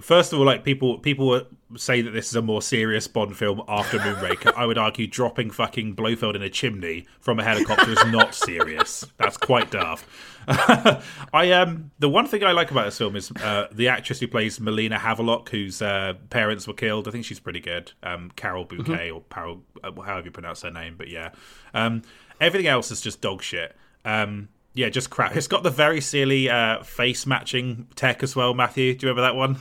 first 0.00 0.32
of 0.32 0.38
all, 0.38 0.46
like 0.46 0.64
people 0.64 0.98
people 0.98 1.42
say 1.76 2.02
that 2.02 2.10
this 2.10 2.28
is 2.28 2.36
a 2.36 2.42
more 2.42 2.62
serious 2.62 3.06
Bond 3.06 3.36
film 3.36 3.62
after 3.68 3.98
Moonraker. 3.98 4.52
I 4.56 4.66
would 4.66 4.78
argue 4.78 5.06
dropping 5.06 5.50
fucking 5.50 5.94
Blofeld 5.94 6.36
in 6.36 6.42
a 6.42 6.50
chimney 6.50 7.06
from 7.20 7.38
a 7.38 7.44
helicopter 7.44 7.90
is 7.90 8.04
not 8.06 8.34
serious. 8.34 9.04
That's 9.18 9.36
quite 9.36 9.70
daft. 9.70 10.06
I 10.46 11.52
um 11.52 11.90
the 11.98 12.08
one 12.08 12.26
thing 12.26 12.44
I 12.44 12.52
like 12.52 12.70
about 12.70 12.84
this 12.84 12.98
film 12.98 13.16
is 13.16 13.30
uh, 13.30 13.68
the 13.72 13.88
actress 13.88 14.20
who 14.20 14.28
plays 14.28 14.60
Melina 14.60 14.98
Havelock, 14.98 15.48
whose 15.48 15.80
uh, 15.80 16.14
parents 16.30 16.66
were 16.66 16.74
killed. 16.74 17.08
I 17.08 17.10
think 17.10 17.24
she's 17.24 17.40
pretty 17.40 17.60
good. 17.60 17.92
Um, 18.02 18.30
Carole 18.36 18.64
Bouquet 18.64 19.10
or 19.10 19.22
Carole, 19.30 19.62
uh, 19.82 19.90
however 20.02 20.26
you 20.26 20.30
pronounce 20.30 20.62
her 20.62 20.70
name, 20.70 20.96
but 20.98 21.08
yeah. 21.08 21.30
Um, 21.72 22.02
everything 22.40 22.66
else 22.66 22.90
is 22.90 23.00
just 23.00 23.20
dog 23.20 23.42
shit. 23.42 23.74
Um, 24.04 24.48
yeah, 24.74 24.88
just 24.88 25.08
crap. 25.08 25.36
It's 25.36 25.46
got 25.46 25.62
the 25.62 25.70
very 25.70 26.00
silly 26.00 26.50
uh, 26.50 26.82
face 26.82 27.26
matching 27.26 27.86
tech 27.94 28.22
as 28.22 28.34
well, 28.34 28.54
Matthew. 28.54 28.94
Do 28.94 29.06
you 29.06 29.12
remember 29.12 29.22
that 29.22 29.36
one? 29.36 29.56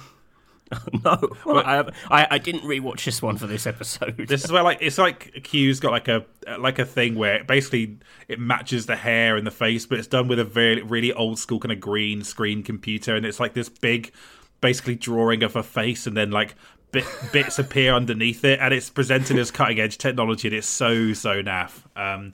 no, 1.04 1.18
I, 1.46 1.84
I, 2.10 2.28
I 2.32 2.38
didn't 2.38 2.62
rewatch 2.62 3.06
this 3.06 3.22
one 3.22 3.38
for 3.38 3.48
this 3.48 3.66
episode. 3.68 4.28
This 4.28 4.44
is 4.44 4.52
where 4.52 4.64
like 4.64 4.80
it's 4.82 4.98
like 4.98 5.44
Q's 5.44 5.80
got 5.80 5.92
like 5.92 6.08
a 6.08 6.26
like 6.58 6.80
a 6.80 6.86
thing 6.86 7.16
where 7.16 7.36
it 7.36 7.48
basically 7.48 7.98
it 8.28 8.40
matches 8.40 8.86
the 8.86 8.96
hair 8.96 9.38
and 9.38 9.46
the 9.46 9.52
face, 9.52 9.86
but 9.86 10.00
it's 10.00 10.08
done 10.08 10.28
with 10.28 10.40
a 10.40 10.44
very 10.44 10.82
really 10.82 11.14
old 11.14 11.40
school 11.40 11.60
kind 11.60 11.72
of 11.72 11.80
green 11.80 12.24
screen 12.24 12.64
computer, 12.64 13.16
and 13.16 13.26
it's 13.26 13.40
like 13.40 13.54
this 13.54 13.70
big, 13.70 14.14
basically 14.62 14.96
drawing 14.96 15.44
of 15.44 15.56
a 15.56 15.64
face, 15.64 16.08
and 16.08 16.16
then 16.16 16.32
like 16.32 16.56
bit, 16.92 17.06
bits 17.32 17.60
appear 17.60 17.94
underneath 17.94 18.46
it, 18.46 18.60
and 18.62 18.74
it's 18.74 18.90
presented 18.90 19.38
as 19.38 19.52
cutting 19.52 19.80
edge 19.80 19.98
technology, 19.98 20.48
and 20.48 20.56
it's 20.56 20.68
so 20.68 21.14
so 21.14 21.42
naff. 21.44 21.82
Um, 21.96 22.34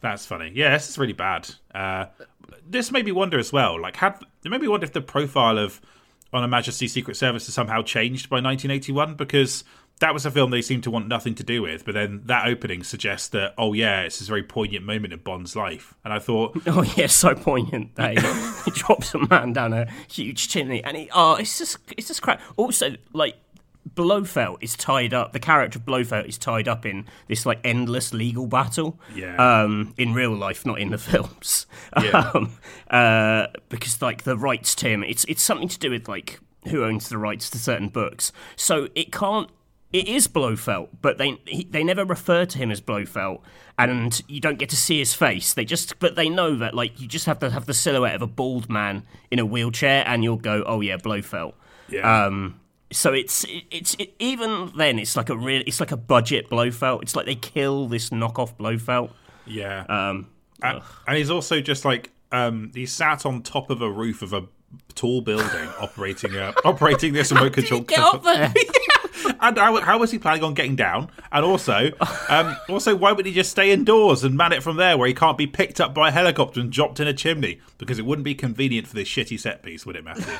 that's 0.00 0.26
funny. 0.26 0.52
Yeah, 0.54 0.70
this 0.70 0.88
is 0.88 0.98
really 0.98 1.12
bad. 1.12 1.48
Uh, 1.74 2.06
this 2.66 2.90
made 2.90 3.04
me 3.04 3.12
wonder 3.12 3.38
as 3.38 3.52
well. 3.52 3.80
Like, 3.80 3.96
had 3.96 4.20
it 4.44 4.50
made 4.50 4.60
me 4.60 4.68
wonder 4.68 4.84
if 4.84 4.92
the 4.92 5.00
profile 5.00 5.58
of 5.58 5.80
on 6.32 6.42
Her 6.42 6.48
Majesty's 6.48 6.92
Secret 6.92 7.16
Service 7.16 7.46
has 7.46 7.54
somehow 7.54 7.82
changed 7.82 8.28
by 8.28 8.36
1981 8.36 9.14
because 9.14 9.64
that 10.00 10.14
was 10.14 10.24
a 10.24 10.30
film 10.30 10.50
they 10.50 10.62
seemed 10.62 10.84
to 10.84 10.90
want 10.90 11.08
nothing 11.08 11.34
to 11.34 11.42
do 11.42 11.62
with. 11.62 11.84
But 11.84 11.94
then 11.94 12.22
that 12.26 12.46
opening 12.46 12.84
suggests 12.84 13.28
that, 13.28 13.54
oh 13.58 13.72
yeah, 13.72 14.02
it's 14.02 14.18
this 14.18 14.28
very 14.28 14.42
poignant 14.42 14.84
moment 14.84 15.12
in 15.12 15.20
Bond's 15.20 15.56
life. 15.56 15.94
And 16.04 16.12
I 16.12 16.18
thought, 16.18 16.60
oh 16.66 16.82
yeah, 16.96 17.06
so 17.06 17.34
poignant. 17.34 17.94
That 17.96 18.18
he, 18.18 18.64
he 18.64 18.70
drops 18.70 19.14
a 19.14 19.26
man 19.26 19.52
down 19.52 19.72
a 19.72 19.90
huge 20.10 20.48
chimney, 20.48 20.82
and 20.84 20.96
he, 20.96 21.10
oh, 21.14 21.34
it's 21.34 21.58
just 21.58 21.78
it's 21.96 22.08
just 22.08 22.22
crap. 22.22 22.40
Also, 22.56 22.96
like 23.12 23.36
Blofeld 23.94 24.58
is 24.60 24.76
tied 24.76 25.14
up. 25.14 25.32
The 25.32 25.40
character 25.40 25.78
of 25.78 25.86
Blofeld 25.86 26.26
is 26.26 26.38
tied 26.38 26.68
up 26.68 26.84
in 26.86 27.06
this 27.28 27.46
like 27.46 27.60
endless 27.64 28.12
legal 28.12 28.46
battle. 28.46 28.98
Yeah. 29.14 29.36
Um, 29.36 29.94
in 29.96 30.14
real 30.14 30.34
life, 30.34 30.64
not 30.66 30.78
in 30.80 30.90
the 30.90 30.98
films. 31.10 31.66
Yeah. 32.02 32.30
Um, 32.34 32.52
uh, 32.90 33.46
because 33.68 34.00
like 34.02 34.22
the 34.24 34.36
rights 34.36 34.74
to 34.76 34.88
him, 34.88 35.02
it's 35.04 35.24
it's 35.24 35.42
something 35.42 35.68
to 35.68 35.78
do 35.78 35.90
with 35.90 36.08
like 36.08 36.40
who 36.68 36.84
owns 36.84 37.08
the 37.08 37.18
rights 37.18 37.48
to 37.50 37.58
certain 37.58 37.88
books. 37.88 38.32
So 38.56 38.88
it 38.94 39.12
can't. 39.12 39.48
It 39.90 40.06
is 40.06 40.26
Blofeld, 40.28 40.88
but 41.00 41.16
they 41.16 41.40
he, 41.46 41.64
they 41.64 41.82
never 41.82 42.04
refer 42.04 42.44
to 42.44 42.58
him 42.58 42.70
as 42.70 42.82
Blofeld, 42.82 43.40
and 43.78 44.20
you 44.28 44.38
don't 44.38 44.58
get 44.58 44.68
to 44.68 44.76
see 44.76 44.98
his 44.98 45.14
face. 45.14 45.54
They 45.54 45.64
just, 45.64 45.98
but 45.98 46.14
they 46.14 46.28
know 46.28 46.54
that 46.56 46.74
like 46.74 47.00
you 47.00 47.08
just 47.08 47.24
have 47.24 47.38
to 47.38 47.48
have 47.48 47.64
the 47.64 47.72
silhouette 47.72 48.14
of 48.14 48.20
a 48.20 48.26
bald 48.26 48.68
man 48.68 49.04
in 49.30 49.38
a 49.38 49.46
wheelchair, 49.46 50.04
and 50.06 50.22
you'll 50.22 50.36
go, 50.36 50.62
oh 50.66 50.82
yeah, 50.82 50.98
Blofeld. 50.98 51.54
yeah, 51.88 52.26
Um, 52.26 52.60
so 52.90 53.12
it's 53.12 53.44
it's 53.70 53.94
it, 53.94 54.14
even 54.18 54.72
then 54.76 54.98
it's 54.98 55.16
like 55.16 55.28
a 55.28 55.36
real 55.36 55.62
it's 55.66 55.80
like 55.80 55.92
a 55.92 55.96
budget 55.96 56.48
Blofeld. 56.48 57.02
It's 57.02 57.14
like 57.16 57.26
they 57.26 57.34
kill 57.34 57.88
this 57.88 58.10
knockoff 58.10 58.56
Blofeld. 58.56 59.10
yeah. 59.46 59.84
Um, 59.88 60.28
and, 60.62 60.82
and 61.06 61.16
he's 61.16 61.30
also 61.30 61.60
just 61.60 61.84
like 61.84 62.10
um, 62.32 62.70
he's 62.74 62.92
sat 62.92 63.24
on 63.24 63.42
top 63.42 63.70
of 63.70 63.80
a 63.82 63.90
roof 63.90 64.22
of 64.22 64.32
a 64.32 64.44
tall 64.94 65.20
building, 65.20 65.68
operating 65.80 66.34
a, 66.34 66.52
operating 66.64 67.12
this 67.12 67.32
remote 67.32 67.52
control. 67.52 67.80
get 67.80 67.98
up 67.98 68.22
there. 68.22 68.52
and 69.40 69.56
how, 69.56 69.80
how 69.80 69.98
was 69.98 70.10
he 70.10 70.18
planning 70.18 70.44
on 70.44 70.54
getting 70.54 70.76
down? 70.76 71.10
And 71.32 71.44
also, 71.44 71.90
um, 72.28 72.56
also, 72.68 72.94
why 72.94 73.12
would 73.12 73.26
he 73.26 73.32
just 73.32 73.50
stay 73.50 73.72
indoors 73.72 74.24
and 74.24 74.36
man 74.36 74.52
it 74.52 74.62
from 74.62 74.76
there, 74.76 74.98
where 74.98 75.08
he 75.08 75.14
can't 75.14 75.38
be 75.38 75.46
picked 75.46 75.80
up 75.80 75.94
by 75.94 76.08
a 76.08 76.12
helicopter 76.12 76.60
and 76.60 76.70
dropped 76.70 77.00
in 77.00 77.06
a 77.06 77.14
chimney? 77.14 77.60
Because 77.78 77.98
it 77.98 78.06
wouldn't 78.06 78.24
be 78.24 78.34
convenient 78.34 78.86
for 78.86 78.94
this 78.94 79.08
shitty 79.08 79.38
set 79.38 79.62
piece, 79.62 79.86
would 79.86 79.96
it, 79.96 80.04
Matthew? 80.04 80.34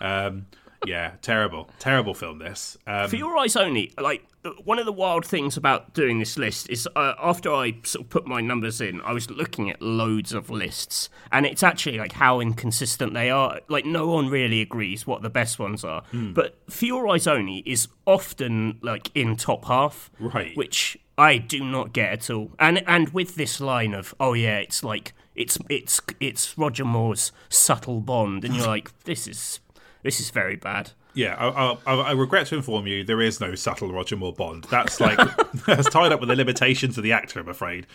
um, 0.00 0.46
yeah, 0.86 1.12
terrible, 1.22 1.68
terrible 1.78 2.14
film. 2.14 2.38
This. 2.38 2.76
Um, 2.86 3.08
For 3.08 3.16
your 3.16 3.36
eyes 3.36 3.56
only, 3.56 3.92
like 3.98 4.24
one 4.64 4.78
of 4.78 4.86
the 4.86 4.92
wild 4.92 5.26
things 5.26 5.56
about 5.56 5.94
doing 5.94 6.18
this 6.18 6.38
list 6.38 6.70
is 6.70 6.88
uh, 6.94 7.14
after 7.20 7.52
I 7.52 7.74
sort 7.82 8.04
of 8.04 8.10
put 8.10 8.26
my 8.26 8.40
numbers 8.40 8.80
in, 8.80 9.00
I 9.02 9.12
was 9.12 9.28
looking 9.30 9.68
at 9.70 9.82
loads 9.82 10.32
of 10.32 10.50
lists, 10.50 11.10
and 11.32 11.44
it's 11.46 11.62
actually 11.62 11.98
like 11.98 12.12
how 12.12 12.40
inconsistent 12.40 13.14
they 13.14 13.30
are. 13.30 13.60
Like 13.68 13.84
no 13.84 14.06
one 14.08 14.28
really 14.28 14.60
agrees 14.60 15.06
what 15.06 15.22
the 15.22 15.30
best 15.30 15.58
ones 15.58 15.84
are, 15.84 16.02
but 16.12 16.58
For 16.70 16.84
Your 16.86 17.08
Eyes 17.08 17.26
Only 17.26 17.58
is 17.66 17.88
often 18.06 18.78
like 18.82 19.10
in 19.14 19.36
top 19.36 19.64
half, 19.66 20.10
Right. 20.18 20.56
Which 20.56 20.96
I 21.16 21.38
do 21.38 21.64
not 21.64 21.92
get 21.92 22.12
at 22.12 22.30
all. 22.30 22.52
And 22.58 22.82
and 22.86 23.08
with 23.10 23.34
this 23.34 23.60
line 23.60 23.92
of 23.94 24.14
oh 24.20 24.34
yeah, 24.34 24.58
it's 24.58 24.84
like 24.84 25.12
it's 25.34 25.58
it's 25.68 26.00
it's 26.20 26.56
Roger 26.56 26.84
Moore's 26.84 27.32
subtle 27.48 28.00
Bond, 28.00 28.44
and 28.44 28.54
you're 28.54 28.66
like 28.76 28.90
this 29.04 29.26
is 29.26 29.60
this 30.08 30.20
is 30.20 30.30
very 30.30 30.56
bad. 30.56 30.92
Yeah, 31.12 31.34
I, 31.34 31.76
I, 31.86 31.94
I 31.96 32.12
regret 32.12 32.46
to 32.46 32.56
inform 32.56 32.86
you, 32.86 33.04
there 33.04 33.20
is 33.20 33.40
no 33.42 33.54
subtle 33.54 33.92
Roger 33.92 34.16
Moore 34.16 34.32
Bond. 34.32 34.64
That's 34.70 35.00
like 35.00 35.18
that's 35.66 35.90
tied 35.90 36.12
up 36.12 36.20
with 36.20 36.30
the 36.30 36.36
limitations 36.36 36.96
of 36.96 37.04
the 37.04 37.12
actor, 37.12 37.40
I'm 37.40 37.48
afraid. 37.48 37.86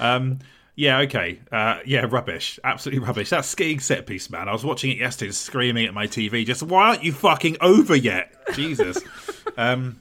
Um, 0.00 0.40
yeah, 0.74 0.98
okay, 1.02 1.38
uh, 1.52 1.78
yeah, 1.86 2.06
rubbish, 2.10 2.58
absolutely 2.64 3.06
rubbish. 3.06 3.30
That 3.30 3.44
skiing 3.44 3.78
set 3.78 4.04
piece, 4.04 4.30
man. 4.30 4.48
I 4.48 4.52
was 4.52 4.64
watching 4.64 4.90
it 4.90 4.98
yesterday, 4.98 5.30
screaming 5.30 5.86
at 5.86 5.94
my 5.94 6.08
TV. 6.08 6.44
Just 6.44 6.64
why 6.64 6.88
aren't 6.88 7.04
you 7.04 7.12
fucking 7.12 7.56
over 7.60 7.94
yet? 7.94 8.34
Jesus. 8.54 8.98
um, 9.56 10.00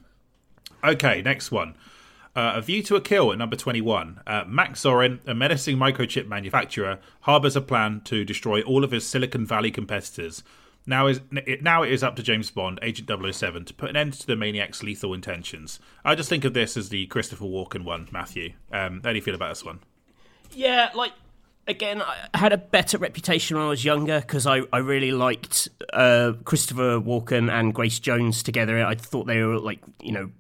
okay, 0.84 1.22
next 1.22 1.52
one. 1.52 1.76
Uh, 2.36 2.54
a 2.56 2.62
View 2.62 2.82
to 2.82 2.96
a 2.96 3.02
Kill 3.02 3.32
at 3.32 3.38
number 3.38 3.56
21. 3.56 4.22
Uh, 4.26 4.44
Max 4.48 4.82
Zorin, 4.82 5.20
a 5.28 5.36
menacing 5.36 5.78
microchip 5.78 6.28
manufacturer, 6.28 6.98
harbours 7.22 7.56
a 7.56 7.62
plan 7.62 8.02
to 8.06 8.26
destroy 8.26 8.64
all 8.64 8.84
of 8.84 8.90
his 8.90 9.06
Silicon 9.06 9.46
Valley 9.46 9.70
competitors. 9.70 10.42
Now 10.86 11.08
is 11.08 11.22
now 11.62 11.84
it 11.84 11.92
is 11.92 12.04
up 12.04 12.16
to 12.16 12.24
James 12.24 12.50
Bond, 12.50 12.80
Agent 12.82 13.10
007, 13.10 13.66
to 13.66 13.74
put 13.74 13.90
an 13.90 13.96
end 13.96 14.14
to 14.14 14.28
the 14.28 14.36
maniac's 14.36 14.82
lethal 14.82 15.14
intentions. 15.14 15.80
I 16.04 16.16
just 16.16 16.30
think 16.30 16.46
of 16.46 16.54
this 16.54 16.76
as 16.78 16.90
the 16.90 17.06
Christopher 17.08 17.46
Walken 17.46 17.84
one, 17.84 18.08
Matthew. 18.12 18.54
Um, 18.72 19.02
how 19.04 19.12
do 19.12 19.16
you 19.16 19.22
feel 19.22 19.36
about 19.36 19.50
this 19.50 19.64
one? 19.64 19.80
Yeah, 20.52 20.90
like 20.96 21.14
again, 21.68 22.02
I 22.02 22.38
had 22.38 22.54
a 22.54 22.58
better 22.58 22.98
reputation 22.98 23.56
when 23.56 23.66
I 23.66 23.70
was 23.70 23.86
younger 23.86 24.20
because 24.20 24.48
I, 24.48 24.62
I 24.74 24.80
really 24.80 25.12
liked 25.12 25.68
uh, 25.94 26.34
Christopher 26.44 27.00
Walken 27.00 27.52
and 27.52 27.74
Grace 27.74 28.00
Jones 28.00 28.42
together. 28.42 28.84
I 28.84 28.96
thought 28.96 29.28
they 29.28 29.44
were 29.44 29.60
like 29.60 29.80
you 30.02 30.12
know 30.12 30.32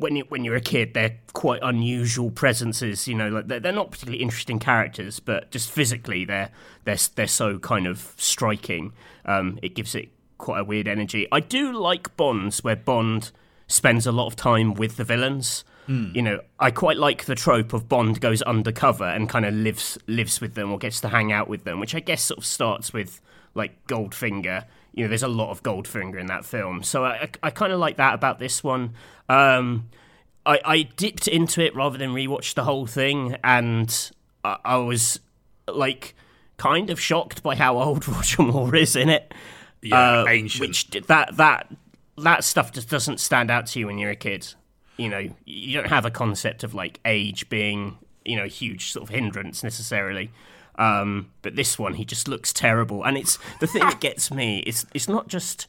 when 0.00 0.16
you 0.16 0.24
when 0.28 0.44
you're 0.44 0.56
a 0.56 0.60
kid, 0.60 0.94
they're 0.94 1.18
quite 1.32 1.60
unusual 1.62 2.30
presences. 2.30 3.06
You 3.06 3.14
know, 3.14 3.28
like 3.28 3.46
they're, 3.46 3.60
they're 3.60 3.72
not 3.72 3.90
particularly 3.90 4.22
interesting 4.22 4.58
characters, 4.58 5.20
but 5.20 5.50
just 5.50 5.70
physically, 5.70 6.24
they're 6.24 6.50
they're 6.84 6.96
they're 7.14 7.26
so 7.26 7.58
kind 7.58 7.86
of 7.86 8.14
striking. 8.16 8.92
Um, 9.30 9.58
it 9.62 9.74
gives 9.74 9.94
it 9.94 10.08
quite 10.38 10.60
a 10.60 10.64
weird 10.64 10.88
energy. 10.88 11.28
I 11.30 11.40
do 11.40 11.72
like 11.72 12.16
Bonds 12.16 12.64
where 12.64 12.76
Bond 12.76 13.30
spends 13.66 14.06
a 14.06 14.12
lot 14.12 14.26
of 14.26 14.34
time 14.36 14.74
with 14.74 14.96
the 14.96 15.04
villains. 15.04 15.64
You 16.14 16.22
know, 16.22 16.40
I 16.58 16.70
quite 16.70 16.98
like 16.98 17.24
the 17.24 17.34
trope 17.34 17.72
of 17.72 17.88
Bond 17.88 18.20
goes 18.20 18.42
undercover 18.42 19.04
and 19.04 19.28
kind 19.28 19.44
of 19.44 19.54
lives 19.54 19.98
lives 20.06 20.40
with 20.40 20.54
them 20.54 20.70
or 20.70 20.78
gets 20.78 21.00
to 21.00 21.08
hang 21.08 21.32
out 21.32 21.48
with 21.48 21.64
them, 21.64 21.80
which 21.80 21.94
I 21.94 22.00
guess 22.00 22.22
sort 22.22 22.38
of 22.38 22.44
starts 22.44 22.92
with 22.92 23.20
like 23.54 23.86
Goldfinger. 23.86 24.66
You 24.94 25.04
know, 25.04 25.08
there's 25.08 25.22
a 25.24 25.28
lot 25.28 25.50
of 25.50 25.62
Goldfinger 25.62 26.20
in 26.20 26.26
that 26.26 26.44
film, 26.44 26.82
so 26.82 27.04
I, 27.04 27.10
I, 27.10 27.28
I 27.44 27.50
kind 27.50 27.72
of 27.72 27.80
like 27.80 27.96
that 27.96 28.14
about 28.14 28.38
this 28.38 28.62
one. 28.62 28.94
Um, 29.28 29.88
I, 30.46 30.60
I 30.64 30.82
dipped 30.82 31.28
into 31.28 31.60
it 31.60 31.74
rather 31.74 31.98
than 31.98 32.10
rewatch 32.10 32.54
the 32.54 32.64
whole 32.64 32.86
thing, 32.86 33.36
and 33.42 34.10
I, 34.44 34.58
I 34.64 34.76
was 34.76 35.20
like 35.66 36.14
kind 36.60 36.90
of 36.90 37.00
shocked 37.00 37.42
by 37.42 37.54
how 37.56 37.78
old 37.78 38.06
Roger 38.16 38.42
Moore 38.42 38.76
is 38.76 38.94
in 38.94 39.08
it. 39.08 39.32
Yeah, 39.80 40.20
Uh, 40.20 40.26
ancient. 40.28 40.60
Which 40.68 40.90
that 41.06 41.36
that 41.38 41.68
that 42.18 42.44
stuff 42.44 42.70
just 42.72 42.90
doesn't 42.90 43.18
stand 43.18 43.50
out 43.50 43.66
to 43.68 43.78
you 43.80 43.86
when 43.86 43.96
you're 43.98 44.10
a 44.10 44.16
kid. 44.16 44.52
You 44.98 45.08
know, 45.08 45.28
you 45.46 45.72
don't 45.78 45.88
have 45.88 46.04
a 46.04 46.10
concept 46.10 46.62
of 46.62 46.74
like 46.74 47.00
age 47.06 47.48
being 47.48 47.96
you 48.26 48.36
know 48.36 48.44
a 48.44 48.48
huge 48.48 48.92
sort 48.92 49.04
of 49.04 49.08
hindrance 49.08 49.62
necessarily. 49.64 50.30
Um, 50.76 51.30
but 51.42 51.56
this 51.56 51.78
one, 51.78 51.94
he 51.94 52.04
just 52.04 52.28
looks 52.28 52.52
terrible, 52.52 53.04
and 53.04 53.16
it's 53.16 53.38
the 53.60 53.66
thing 53.66 53.82
that 53.82 54.00
gets 54.00 54.30
me. 54.30 54.58
It's 54.66 54.84
it's 54.94 55.08
not 55.08 55.28
just 55.28 55.66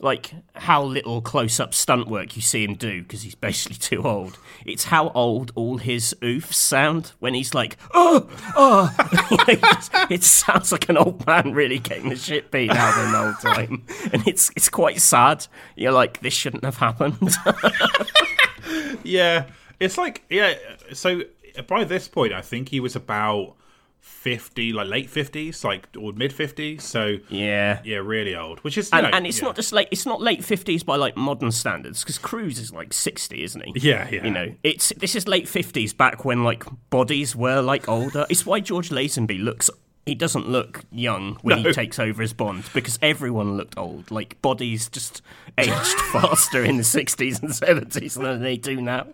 like 0.00 0.34
how 0.54 0.82
little 0.82 1.22
close-up 1.22 1.72
stunt 1.72 2.08
work 2.08 2.36
you 2.36 2.42
see 2.42 2.64
him 2.64 2.74
do 2.74 3.02
because 3.02 3.22
he's 3.22 3.34
basically 3.34 3.76
too 3.76 4.02
old. 4.02 4.38
It's 4.66 4.84
how 4.84 5.10
old 5.10 5.52
all 5.54 5.78
his 5.78 6.14
oofs 6.20 6.54
sound 6.54 7.12
when 7.20 7.34
he's 7.34 7.54
like, 7.54 7.76
oh, 7.94 8.28
oh. 8.56 8.94
it 10.10 10.22
sounds 10.22 10.72
like 10.72 10.88
an 10.88 10.98
old 10.98 11.26
man 11.26 11.52
really 11.52 11.78
getting 11.78 12.10
the 12.10 12.16
shit 12.16 12.50
beat 12.50 12.70
out 12.70 12.98
of 12.98 13.04
him 13.04 13.12
the 13.12 13.54
time, 13.54 13.84
and 14.12 14.26
it's 14.26 14.50
it's 14.56 14.68
quite 14.68 15.00
sad. 15.00 15.46
You're 15.76 15.92
like, 15.92 16.20
this 16.20 16.34
shouldn't 16.34 16.64
have 16.64 16.76
happened. 16.76 17.32
yeah, 19.04 19.46
it's 19.80 19.96
like 19.96 20.24
yeah. 20.28 20.54
So 20.92 21.22
by 21.66 21.84
this 21.84 22.08
point, 22.08 22.32
I 22.32 22.40
think 22.40 22.68
he 22.68 22.80
was 22.80 22.96
about 22.96 23.54
fifty, 24.04 24.72
like 24.72 24.88
late 24.88 25.08
fifties, 25.10 25.64
like 25.64 25.88
or 25.98 26.12
mid 26.12 26.32
fifties. 26.32 26.84
So 26.84 27.16
yeah, 27.28 27.80
yeah, 27.84 27.96
really 27.96 28.36
old. 28.36 28.60
Which 28.60 28.76
is 28.78 28.90
and, 28.92 29.04
know, 29.04 29.10
and 29.12 29.26
it's 29.26 29.38
yeah. 29.38 29.46
not 29.46 29.56
just 29.56 29.72
late. 29.72 29.88
It's 29.90 30.06
not 30.06 30.20
late 30.20 30.44
fifties 30.44 30.82
by 30.82 30.96
like 30.96 31.16
modern 31.16 31.50
standards 31.50 32.02
because 32.02 32.18
Cruise 32.18 32.58
is 32.58 32.72
like 32.72 32.92
sixty, 32.92 33.42
isn't 33.42 33.64
he? 33.64 33.72
Yeah, 33.76 34.08
yeah. 34.10 34.24
You 34.24 34.30
know, 34.30 34.54
it's 34.62 34.92
this 34.96 35.14
is 35.14 35.26
late 35.26 35.48
fifties 35.48 35.92
back 35.94 36.24
when 36.24 36.44
like 36.44 36.64
bodies 36.90 37.34
were 37.34 37.60
like 37.60 37.88
older. 37.88 38.26
It's 38.28 38.44
why 38.46 38.60
George 38.60 38.90
Lazenby 38.90 39.42
looks. 39.42 39.70
He 40.06 40.14
doesn't 40.14 40.46
look 40.46 40.84
young 40.92 41.36
when 41.40 41.62
No. 41.62 41.68
he 41.68 41.72
takes 41.72 41.98
over 41.98 42.22
as 42.22 42.34
Bond 42.34 42.68
because 42.74 42.98
everyone 43.00 43.56
looked 43.56 43.78
old. 43.78 44.10
Like 44.10 44.40
bodies 44.42 44.90
just 44.90 45.22
aged 45.56 45.72
faster 46.12 46.62
in 46.62 46.76
the 46.76 46.84
sixties 46.84 47.40
and 47.42 47.54
seventies 47.54 48.12
than 48.12 48.42
they 48.42 48.58
do 48.58 48.82
now. 48.82 49.06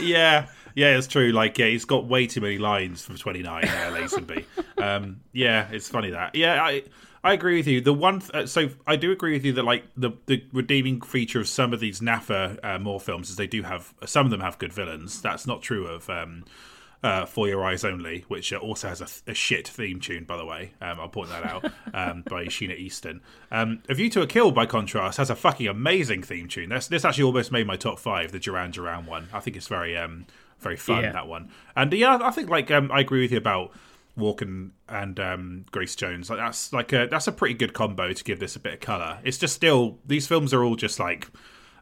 yeah, 0.00 0.46
yeah, 0.78 0.96
it's 0.96 1.08
true. 1.08 1.32
Like, 1.32 1.58
yeah, 1.58 1.66
he's 1.66 1.84
got 1.84 2.06
way 2.06 2.28
too 2.28 2.40
many 2.40 2.56
lines 2.56 3.02
for 3.02 3.18
29, 3.18 3.64
uh, 3.64 3.68
Lazenby. 3.68 4.44
um, 4.78 5.22
yeah, 5.32 5.66
it's 5.72 5.88
funny 5.88 6.10
that. 6.10 6.36
Yeah, 6.36 6.62
I 6.62 6.84
I 7.24 7.32
agree 7.32 7.56
with 7.56 7.66
you. 7.66 7.80
The 7.80 7.92
one, 7.92 8.20
th- 8.20 8.32
uh, 8.32 8.46
so 8.46 8.68
I 8.86 8.94
do 8.94 9.10
agree 9.10 9.32
with 9.32 9.44
you 9.44 9.54
that 9.54 9.64
like 9.64 9.86
the 9.96 10.12
the 10.26 10.44
redeeming 10.52 11.00
feature 11.00 11.40
of 11.40 11.48
some 11.48 11.72
of 11.72 11.80
these 11.80 11.98
NAFA 11.98 12.60
uh, 12.62 12.78
Moore 12.78 13.00
films 13.00 13.28
is 13.28 13.34
they 13.34 13.48
do 13.48 13.64
have 13.64 13.92
some 14.06 14.24
of 14.24 14.30
them 14.30 14.40
have 14.40 14.58
good 14.58 14.72
villains. 14.72 15.20
That's 15.20 15.48
not 15.48 15.62
true 15.62 15.86
of. 15.88 16.08
Um, 16.08 16.44
uh, 17.00 17.24
For 17.26 17.46
Your 17.46 17.64
Eyes 17.64 17.84
Only, 17.84 18.24
which 18.26 18.52
uh, 18.52 18.56
also 18.56 18.88
has 18.88 19.00
a, 19.00 19.30
a 19.30 19.34
shit 19.34 19.68
theme 19.68 20.00
tune, 20.00 20.24
by 20.24 20.36
the 20.36 20.44
way. 20.44 20.72
Um, 20.80 20.98
I'll 20.98 21.08
point 21.08 21.28
that 21.28 21.44
out 21.44 21.64
um, 21.94 22.22
by 22.28 22.46
Sheena 22.46 22.76
Easton. 22.76 23.20
Um, 23.52 23.84
a 23.88 23.94
View 23.94 24.10
to 24.10 24.22
a 24.22 24.26
Kill, 24.26 24.50
by 24.50 24.66
contrast, 24.66 25.18
has 25.18 25.30
a 25.30 25.36
fucking 25.36 25.68
amazing 25.68 26.24
theme 26.24 26.48
tune. 26.48 26.70
This, 26.70 26.88
this 26.88 27.04
actually 27.04 27.22
almost 27.22 27.52
made 27.52 27.68
my 27.68 27.76
top 27.76 28.00
five, 28.00 28.32
the 28.32 28.40
Duran 28.40 28.72
Duran 28.72 29.06
one. 29.06 29.28
I 29.32 29.38
think 29.38 29.56
it's 29.56 29.68
very 29.68 29.96
um, 29.96 30.26
very 30.60 30.76
fun 30.76 31.02
Yeah. 31.04 31.12
that 31.12 31.26
one. 31.28 31.50
And 31.76 31.92
yeah, 31.92 32.18
I 32.22 32.30
think 32.30 32.48
like 32.50 32.70
um, 32.70 32.90
I 32.92 33.00
agree 33.00 33.20
with 33.22 33.32
you 33.32 33.38
about 33.38 33.72
Walken 34.18 34.70
and 34.88 35.18
um, 35.20 35.64
Grace 35.70 35.94
Jones. 35.94 36.28
Like 36.30 36.38
that's 36.38 36.72
like 36.72 36.92
a 36.92 37.06
that's 37.10 37.26
a 37.28 37.32
pretty 37.32 37.54
good 37.54 37.72
combo 37.72 38.12
to 38.12 38.24
give 38.24 38.40
this 38.40 38.56
a 38.56 38.60
bit 38.60 38.74
of 38.74 38.80
color. 38.80 39.18
It's 39.24 39.38
just 39.38 39.54
still 39.54 39.98
these 40.06 40.26
films 40.26 40.52
are 40.52 40.64
all 40.64 40.76
just 40.76 40.98
like 40.98 41.28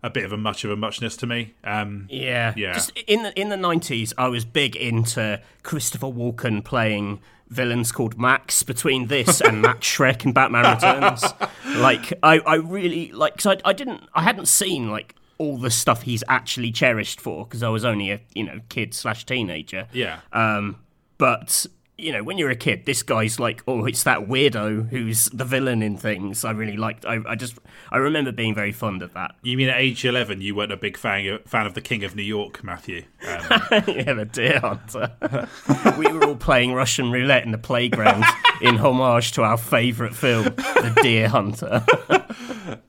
a 0.02 0.10
bit 0.10 0.24
of 0.24 0.32
a 0.32 0.36
much 0.36 0.62
of 0.64 0.70
a 0.70 0.76
muchness 0.76 1.16
to 1.18 1.26
me. 1.26 1.54
Um, 1.64 2.06
Yeah, 2.10 2.52
Yeah. 2.56 2.74
Just 2.74 2.92
in 3.06 3.22
the 3.22 3.38
in 3.40 3.48
the 3.48 3.56
nineties, 3.56 4.12
I 4.18 4.28
was 4.28 4.44
big 4.44 4.76
into 4.76 5.40
Christopher 5.62 6.06
Walken 6.08 6.62
playing 6.62 7.20
villains 7.48 7.92
called 7.92 8.18
Max. 8.18 8.62
Between 8.62 9.06
this 9.06 9.40
and 9.40 9.62
Max 9.62 9.86
Shreck 9.86 10.24
and 10.24 10.34
Batman 10.34 10.74
Returns, 10.74 11.24
like 11.76 12.12
I, 12.22 12.40
I 12.40 12.56
really 12.56 13.10
like. 13.12 13.38
Cause 13.38 13.46
I, 13.46 13.70
I 13.70 13.72
didn't, 13.72 14.02
I 14.14 14.22
hadn't 14.22 14.46
seen 14.46 14.90
like 14.90 15.14
all 15.38 15.58
the 15.58 15.70
stuff 15.70 16.02
he's 16.02 16.24
actually 16.28 16.72
cherished 16.72 17.20
for 17.20 17.44
because 17.44 17.62
I 17.62 17.68
was 17.68 17.84
only 17.84 18.10
a 18.10 18.20
you 18.34 18.44
know 18.44 18.60
kid 18.68 18.94
slash 18.94 19.24
teenager. 19.26 19.86
yeah, 19.92 20.20
Um, 20.32 20.76
but 21.18 21.66
you 21.98 22.12
know, 22.12 22.22
when 22.22 22.36
you're 22.36 22.50
a 22.50 22.56
kid, 22.56 22.84
this 22.84 23.02
guy's 23.02 23.40
like, 23.40 23.62
oh, 23.66 23.86
it's 23.86 24.02
that 24.02 24.28
weirdo 24.28 24.90
who's 24.90 25.26
the 25.26 25.44
villain 25.44 25.82
in 25.82 25.96
things. 25.96 26.44
I 26.44 26.50
really 26.50 26.76
liked. 26.76 27.06
I, 27.06 27.20
I 27.26 27.36
just, 27.36 27.58
I 27.90 27.96
remember 27.96 28.32
being 28.32 28.54
very 28.54 28.72
fond 28.72 29.00
of 29.00 29.14
that. 29.14 29.34
you 29.42 29.56
mean 29.56 29.70
at 29.70 29.78
age 29.78 30.04
eleven 30.04 30.42
you 30.42 30.54
weren't 30.54 30.72
a 30.72 30.76
big 30.76 30.98
fan 30.98 31.38
fan 31.46 31.66
of 31.66 31.74
the 31.74 31.80
King 31.80 32.04
of 32.04 32.14
New 32.14 32.22
York, 32.22 32.62
Matthew? 32.62 33.04
Um, 33.26 33.38
yeah, 33.86 34.12
the 34.12 34.28
deer 34.30 34.60
hunter. 34.60 35.10
we 35.98 36.06
were 36.12 36.24
all 36.24 36.36
playing 36.36 36.74
Russian 36.74 37.10
roulette 37.10 37.44
in 37.44 37.52
the 37.52 37.58
playground 37.58 38.24
in 38.60 38.76
homage 38.76 39.32
to 39.32 39.42
our 39.42 39.56
favourite 39.56 40.14
film, 40.14 40.44
The 40.44 40.98
Deer 41.02 41.28
Hunter. 41.28 41.84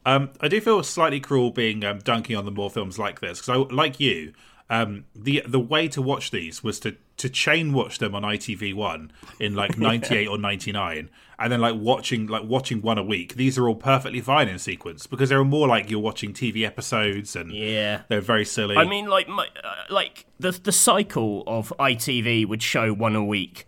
Um, 0.06 0.32
I 0.42 0.48
do 0.48 0.60
feel 0.62 0.84
slightly 0.84 1.20
cruel 1.20 1.52
being 1.52 1.84
um, 1.84 2.00
dunking 2.00 2.36
on 2.36 2.46
the 2.46 2.52
Moore 2.52 2.70
films 2.70 3.00
like 3.00 3.20
this 3.20 3.40
because, 3.40 3.68
I, 3.70 3.74
like 3.74 4.00
you, 4.00 4.34
um, 4.70 5.06
the 5.16 5.44
the 5.48 5.60
way 5.60 5.88
to 5.90 6.02
watch 6.02 6.32
these 6.32 6.64
was 6.64 6.80
to 6.82 6.96
to 7.18 7.30
chain 7.30 7.74
watch 7.74 7.98
them 8.00 8.14
on 8.16 8.22
ITV 8.24 8.74
One 8.74 9.12
in 9.40 9.56
like 9.56 9.78
'98 9.80 10.28
or 10.28 10.38
'99, 10.38 11.10
and 11.40 11.52
then 11.52 11.60
like 11.62 11.76
watching 11.76 12.28
like 12.28 12.44
watching 12.44 12.82
one 12.82 12.98
a 12.98 13.04
week. 13.04 13.36
These 13.36 13.58
are 13.58 13.68
all 13.68 13.76
perfectly 13.76 14.22
fine 14.22 14.48
in 14.48 14.60
sequence 14.60 15.08
because 15.08 15.30
they're 15.30 15.44
more 15.44 15.68
like 15.68 15.90
you're 15.90 16.00
watching 16.00 16.34
TV 16.34 16.66
episodes 16.66 17.36
and 17.36 17.52
Yeah. 17.52 18.02
they're 18.08 18.22
very 18.22 18.46
silly. 18.46 18.76
I 18.78 18.86
mean, 18.86 19.08
like, 19.08 19.28
my, 19.28 19.48
uh, 19.64 19.76
like 19.90 20.26
the 20.40 20.52
the 20.52 20.72
cycle 20.72 21.44
of 21.48 21.74
ITV 21.80 22.48
would 22.48 22.62
show 22.64 22.94
one 22.94 23.16
a 23.16 23.24
week 23.26 23.66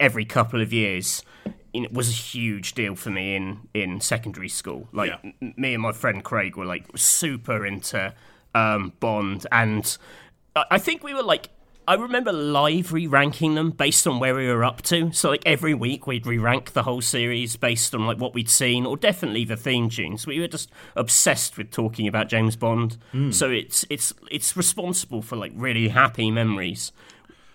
every 0.00 0.24
couple 0.24 0.60
of 0.60 0.72
years. 0.72 1.22
It 1.74 1.92
was 1.92 2.08
a 2.08 2.12
huge 2.12 2.72
deal 2.74 2.94
for 2.96 3.10
me 3.10 3.36
in, 3.36 3.60
in 3.74 4.00
secondary 4.00 4.48
school. 4.48 4.88
Like 4.92 5.10
Yeah. 5.22 5.30
m- 5.42 5.54
me 5.56 5.74
and 5.74 5.82
my 5.82 5.92
friend 5.92 6.24
Craig 6.24 6.56
were 6.56 6.64
like 6.64 6.86
super 6.96 7.64
into 7.66 8.14
um, 8.54 8.92
Bond, 9.00 9.46
and 9.52 9.96
I 10.56 10.64
I 10.72 10.78
think 10.78 11.04
we 11.04 11.14
were 11.14 11.22
like. 11.22 11.50
I 11.88 11.94
remember 11.94 12.34
live 12.34 12.92
re-ranking 12.92 13.54
them 13.54 13.70
based 13.70 14.06
on 14.06 14.20
where 14.20 14.34
we 14.34 14.46
were 14.46 14.62
up 14.62 14.82
to. 14.82 15.10
So 15.12 15.30
like 15.30 15.42
every 15.46 15.72
week 15.72 16.06
we'd 16.06 16.26
re-rank 16.26 16.74
the 16.74 16.82
whole 16.82 17.00
series 17.00 17.56
based 17.56 17.94
on 17.94 18.06
like 18.06 18.18
what 18.18 18.34
we'd 18.34 18.50
seen, 18.50 18.84
or 18.84 18.98
definitely 18.98 19.46
the 19.46 19.56
theme 19.56 19.88
tunes. 19.88 20.26
We 20.26 20.38
were 20.38 20.48
just 20.48 20.70
obsessed 20.96 21.56
with 21.56 21.70
talking 21.70 22.06
about 22.06 22.28
James 22.28 22.56
Bond. 22.56 22.98
So 23.32 23.50
it's 23.50 23.86
it's 23.88 24.12
it's 24.30 24.54
responsible 24.54 25.22
for 25.22 25.36
like 25.36 25.52
really 25.54 25.88
happy 25.88 26.30
memories. 26.30 26.92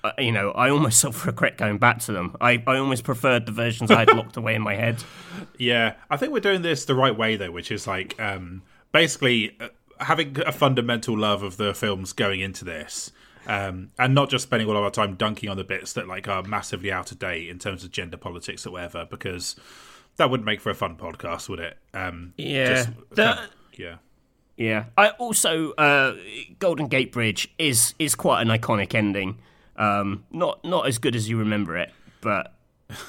Uh, 0.04 0.14
you 0.18 0.32
know, 0.32 0.50
I 0.52 0.72
almost 0.72 1.00
self 1.00 1.28
regret 1.28 1.60
going 1.60 1.78
back 1.78 2.00
to 2.00 2.12
them. 2.12 2.36
I, 2.42 2.64
I 2.66 2.78
almost 2.78 3.04
preferred 3.04 3.46
the 3.46 3.52
versions 3.52 3.92
I 3.92 4.00
had 4.00 4.14
locked 4.18 4.36
away 4.36 4.56
in 4.56 4.64
my 4.64 4.74
head. 4.74 5.04
Yeah, 5.60 5.94
I 6.10 6.18
think 6.18 6.34
we're 6.34 6.40
doing 6.40 6.64
this 6.64 6.86
the 6.86 6.96
right 6.96 7.16
way 7.16 7.36
though, 7.36 7.52
which 7.52 7.72
is 7.72 7.86
like 7.86 8.20
um, 8.20 8.64
basically 8.92 9.56
uh, 9.62 9.68
having 10.00 10.40
a 10.44 10.52
fundamental 10.52 11.16
love 11.16 11.44
of 11.44 11.58
the 11.58 11.76
films 11.76 12.14
going 12.14 12.40
into 12.40 12.66
this, 12.66 13.12
um, 13.48 13.91
and 14.00 14.14
not 14.16 14.30
just 14.30 14.44
spending 14.44 14.68
all 14.70 14.78
of 14.78 14.84
our 14.84 14.91
time 14.91 15.16
dunking 15.16 15.50
on 15.50 15.58
the 15.58 15.64
bits 15.64 15.94
that 15.94 16.08
like 16.08 16.28
are 16.28 16.44
massively 16.44 16.91
out 16.91 17.12
of 17.12 17.20
date 17.20 17.50
in 17.50 17.60
terms 17.60 17.84
of 17.84 17.91
gender 17.91 18.18
politics 18.18 18.66
or 18.66 18.72
whatever, 18.72 19.06
because 19.10 19.56
that 20.18 20.30
wouldn't 20.30 20.46
make 20.46 20.62
for 20.62 20.70
a 20.70 20.76
fun 20.76 20.96
podcast, 20.96 21.50
would 21.50 21.60
it? 21.60 21.78
Um, 21.94 22.34
Yeah. 22.38 22.68
just 22.70 22.89
The- 23.12 23.30
of- 23.44 23.50
yeah. 23.76 23.96
Yeah. 24.58 24.86
I 24.98 25.10
also 25.10 25.72
uh, 25.74 26.16
Golden 26.60 26.88
Gate 26.88 27.12
Bridge 27.12 27.52
is 27.58 27.96
is 27.98 28.14
quite 28.16 28.41
an 28.41 28.50
iconic 28.50 28.94
ending. 28.94 29.39
Um, 29.76 30.26
not 30.32 30.64
not 30.64 30.88
as 30.88 31.00
good 31.00 31.16
as 31.16 31.28
you 31.28 31.38
remember 31.38 31.76
it, 31.78 31.91
but 32.22 32.54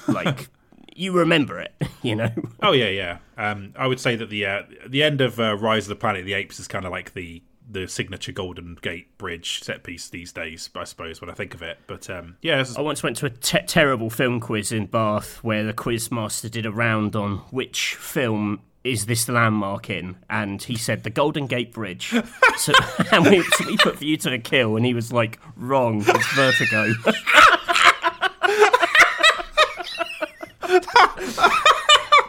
like 0.07 0.49
you 0.95 1.11
remember 1.11 1.59
it, 1.59 1.71
you 2.01 2.15
know. 2.15 2.31
Oh 2.63 2.71
yeah, 2.71 2.89
yeah. 2.89 3.17
Um, 3.37 3.73
I 3.77 3.85
would 3.85 3.99
say 3.99 4.15
that 4.15 4.31
the 4.31 4.45
uh, 4.47 4.63
the 4.87 5.03
end 5.03 5.21
of 5.21 5.39
uh, 5.39 5.55
Rise 5.55 5.83
of 5.85 5.89
the 5.89 5.95
Planet 5.95 6.21
of 6.21 6.25
the 6.25 6.33
Apes 6.33 6.59
is 6.59 6.67
kind 6.67 6.83
of 6.85 6.91
like 6.91 7.13
the 7.13 7.43
the 7.69 7.87
signature 7.87 8.31
Golden 8.31 8.77
Gate 8.81 9.17
Bridge 9.17 9.61
set 9.63 9.83
piece 9.83 10.09
these 10.09 10.31
days, 10.31 10.69
I 10.75 10.83
suppose, 10.83 11.21
when 11.21 11.29
I 11.29 11.33
think 11.33 11.53
of 11.53 11.61
it. 11.61 11.79
But 11.87 12.09
um, 12.09 12.37
yeah, 12.41 12.63
I 12.77 12.81
once 12.81 13.03
went 13.03 13.17
to 13.17 13.25
a 13.25 13.29
te- 13.29 13.65
terrible 13.65 14.09
film 14.09 14.39
quiz 14.39 14.71
in 14.71 14.85
Bath 14.85 15.43
where 15.43 15.63
the 15.63 15.73
quiz 15.73 16.11
master 16.11 16.49
did 16.49 16.65
a 16.65 16.71
round 16.71 17.15
on 17.15 17.37
which 17.49 17.95
film 17.95 18.61
is 18.85 19.07
this 19.07 19.27
landmark 19.27 19.89
in, 19.89 20.15
and 20.29 20.61
he 20.61 20.77
said 20.77 21.03
the 21.03 21.09
Golden 21.09 21.47
Gate 21.47 21.73
Bridge. 21.73 22.13
so, 22.57 22.71
and 23.11 23.25
we, 23.25 23.41
so 23.41 23.65
we 23.65 23.77
put 23.77 23.97
View 23.97 24.15
to 24.17 24.33
a 24.33 24.37
Kill, 24.37 24.77
and 24.77 24.85
he 24.85 24.93
was 24.93 25.11
like, 25.11 25.39
"Wrong, 25.57 26.03
it's 26.07 26.33
Vertigo." 26.33 26.93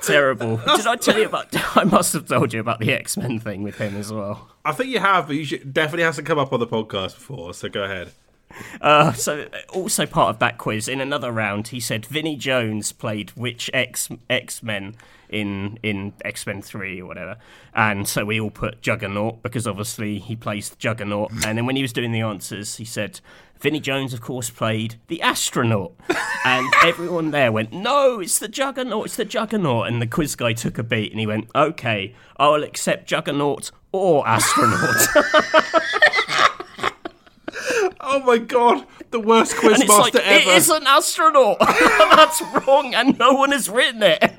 Terrible. 0.06 0.56
Did 0.76 0.86
I 0.86 0.96
tell 0.96 1.18
you 1.18 1.26
about? 1.26 1.48
I 1.76 1.84
must 1.84 2.12
have 2.12 2.26
told 2.26 2.52
you 2.52 2.60
about 2.60 2.80
the 2.80 2.92
X 2.92 3.16
Men 3.16 3.38
thing 3.38 3.62
with 3.62 3.76
him 3.78 3.96
as 3.96 4.12
well. 4.12 4.50
I 4.64 4.72
think 4.72 4.90
you 4.90 4.98
have, 5.00 5.26
but 5.26 5.36
you 5.36 5.44
should 5.44 5.72
definitely 5.72 6.04
hasn't 6.04 6.26
come 6.26 6.38
up 6.38 6.52
on 6.52 6.60
the 6.60 6.66
podcast 6.66 7.14
before. 7.14 7.54
So 7.54 7.68
go 7.68 7.84
ahead. 7.84 8.12
Uh, 8.80 9.12
so, 9.12 9.48
also 9.70 10.06
part 10.06 10.30
of 10.30 10.38
that 10.38 10.58
quiz, 10.58 10.88
in 10.88 11.00
another 11.00 11.32
round, 11.32 11.68
he 11.68 11.80
said 11.80 12.06
Vinnie 12.06 12.36
Jones 12.36 12.92
played 12.92 13.30
which 13.30 13.70
X 13.74 14.08
X 14.30 14.62
Men 14.62 14.94
in 15.28 15.78
in 15.82 16.12
X 16.24 16.46
Men 16.46 16.62
Three 16.62 17.00
or 17.00 17.06
whatever, 17.06 17.36
and 17.74 18.06
so 18.06 18.24
we 18.24 18.40
all 18.40 18.50
put 18.50 18.80
Juggernaut 18.82 19.42
because 19.42 19.66
obviously 19.66 20.18
he 20.18 20.36
plays 20.36 20.70
Juggernaut. 20.78 21.32
and 21.44 21.58
then 21.58 21.66
when 21.66 21.76
he 21.76 21.82
was 21.82 21.92
doing 21.92 22.12
the 22.12 22.20
answers, 22.20 22.76
he 22.76 22.84
said 22.84 23.20
Vinnie 23.60 23.80
Jones, 23.80 24.12
of 24.12 24.20
course, 24.20 24.50
played 24.50 24.96
the 25.08 25.22
astronaut, 25.22 25.92
and 26.44 26.72
everyone 26.84 27.30
there 27.30 27.50
went, 27.50 27.72
"No, 27.72 28.20
it's 28.20 28.38
the 28.38 28.48
Juggernaut, 28.48 29.06
it's 29.06 29.16
the 29.16 29.24
Juggernaut." 29.24 29.88
And 29.88 30.00
the 30.00 30.06
quiz 30.06 30.36
guy 30.36 30.52
took 30.52 30.78
a 30.78 30.82
beat 30.82 31.10
and 31.10 31.20
he 31.20 31.26
went, 31.26 31.48
"Okay, 31.54 32.14
I'll 32.36 32.62
accept 32.62 33.08
Juggernaut 33.08 33.70
or 33.92 34.26
astronaut." 34.26 35.08
Oh 38.00 38.20
my 38.20 38.38
god, 38.38 38.86
the 39.10 39.20
worst 39.20 39.56
quiz 39.56 39.74
And 39.74 39.82
it's 39.84 39.92
like, 39.92 40.14
master 40.14 40.28
ever. 40.28 40.50
is 40.50 40.68
an 40.70 40.86
astronaut. 40.86 41.58
That's 41.60 42.42
wrong, 42.66 42.94
and 42.94 43.18
no 43.18 43.32
one 43.32 43.52
has 43.52 43.68
written 43.68 44.02
it. 44.02 44.20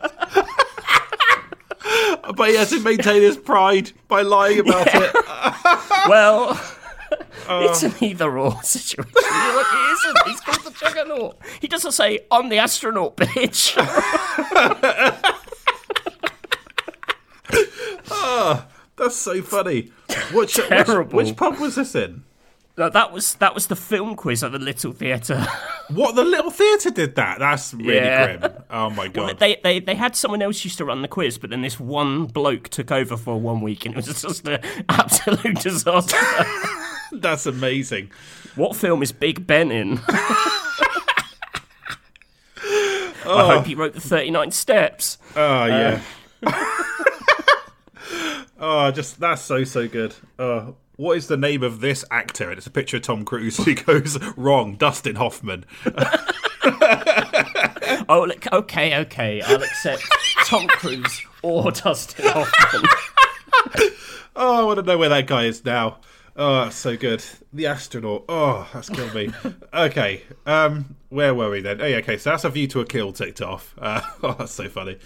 but 2.36 2.49
he 2.49 2.55
has 2.55 2.70
to 2.70 2.80
maintain 2.82 3.22
his 3.22 3.38
pride 3.38 3.91
by 4.08 4.22
lying 4.22 4.60
about 4.60 4.88
it. 4.91 5.16
Well, 6.08 6.51
uh. 7.49 7.68
it's 7.70 7.84
an 7.84 7.93
either 7.99 8.38
or 8.39 8.62
situation. 8.64 9.12
Look, 9.14 9.68
he 9.68 9.91
isn't. 9.91 10.18
He's 10.28 10.39
called 10.39 10.64
the 10.64 10.72
Juggernaut. 10.80 11.38
He 11.60 11.68
doesn't 11.68 11.91
say, 11.91 12.20
I'm 12.32 12.47
the 12.47 12.60
astronaut, 12.60 13.18
bitch. 13.18 13.74
Ah, 18.10 18.68
that's 18.95 19.16
so 19.18 19.41
funny. 19.41 19.91
Which, 20.32 20.58
which, 20.58 20.68
Terrible. 20.68 21.18
which 21.18 21.36
pub 21.36 21.58
was 21.60 21.76
this 21.76 21.93
in? 21.95 22.24
That 22.78 23.11
was 23.11 23.34
that 23.36 23.55
was 23.55 23.67
the 23.67 23.75
film 23.75 24.15
quiz 24.15 24.43
at 24.43 24.51
the 24.51 24.59
Little 24.59 24.91
Theatre. 24.93 25.45
What 25.89 26.15
the 26.15 26.25
little 26.25 26.51
theatre 26.51 26.91
did 26.91 27.15
that? 27.15 27.39
That's 27.39 27.73
really 27.73 27.95
Yeah. 27.95 28.36
grim. 28.36 28.51
Oh 28.69 28.89
my 28.89 29.07
god. 29.13 29.39
they, 29.39 29.55
they 29.63 29.80
they 29.80 29.95
had 29.95 30.17
someone 30.17 30.41
else 30.41 30.65
used 30.65 30.78
to 30.80 30.86
run 30.86 31.01
the 31.01 31.07
quiz, 31.07 31.38
but 31.38 31.49
then 31.49 31.61
this 31.61 31.80
one 31.80 32.25
bloke 32.25 32.67
took 32.67 32.91
over 32.91 33.15
for 33.15 33.39
one 33.39 33.61
week, 33.61 33.86
and 33.86 33.95
it 33.95 34.05
was 34.05 34.07
just 34.21 34.45
an 34.49 34.59
absolute 34.89 35.61
disaster. 35.61 36.17
That's 37.13 37.45
amazing. 37.45 38.11
what 38.55 38.75
film 38.75 39.01
is 39.01 39.13
Big 39.13 39.47
Ben 39.47 39.71
in? 39.71 40.01
I 40.09 40.82
oh. 43.25 43.47
hope 43.55 43.65
he 43.65 43.75
wrote 43.75 43.93
the 43.93 44.01
Thirty 44.01 44.30
Nine 44.30 44.51
Steps. 44.51 45.17
Oh 45.38 45.65
yeah. 45.67 46.01
Uh, 46.43 46.65
oh, 48.59 48.91
just 48.91 49.21
that's 49.21 49.41
so 49.41 49.63
so 49.63 49.88
good. 49.88 50.13
Oh, 50.38 50.75
what 50.98 51.18
is 51.18 51.28
the 51.28 51.38
name 51.38 51.64
of 51.64 51.80
this 51.80 52.04
actor? 52.12 52.50
And 52.50 52.58
it's 52.58 52.68
a 52.68 52.72
picture 52.72 52.98
of 52.98 53.04
Tom 53.04 53.24
Cruise 53.24 53.58
He 53.58 53.74
goes 53.76 54.22
wrong. 54.36 54.76
Dustin 54.76 55.16
Hoffman. 55.16 55.66
Oh, 58.10 58.24
look, 58.24 58.45
okay, 58.54 58.98
okay, 59.00 59.41
I'll 59.41 59.62
accept 59.62 60.04
Tom 60.45 60.68
Cruise 60.68 61.22
or 61.41 61.72
Dustin 61.72 62.26
Hoffman. 62.28 62.84
Oh, 64.39 64.62
I 64.62 64.64
want 64.64 64.78
to 64.78 64.84
know 64.86 65.00
where 65.00 65.10
that 65.10 65.26
guy 65.26 65.45
is 65.45 65.66
now. 65.66 65.98
Oh, 66.36 66.66
that's 66.66 66.76
so 66.76 66.95
good. 66.95 67.24
The 67.52 67.66
astronaut. 67.66 68.26
Oh, 68.30 68.70
that's 68.72 68.88
killed 68.88 69.16
me. 69.16 69.32
okay, 69.74 70.22
um, 70.45 70.95
where 71.10 71.34
were 71.34 71.50
we 71.50 71.62
then? 71.62 71.82
Oh, 71.82 71.86
yeah, 71.88 71.98
okay, 71.98 72.18
so 72.18 72.30
that's 72.30 72.43
a 72.43 72.50
view 72.52 72.68
to 72.68 72.82
a 72.82 72.86
kill 72.86 73.12
ticked 73.12 73.41
off. 73.41 73.74
Uh, 73.80 74.02
oh, 74.22 74.36
that's 74.38 74.52
so 74.52 74.70
funny. 74.70 75.00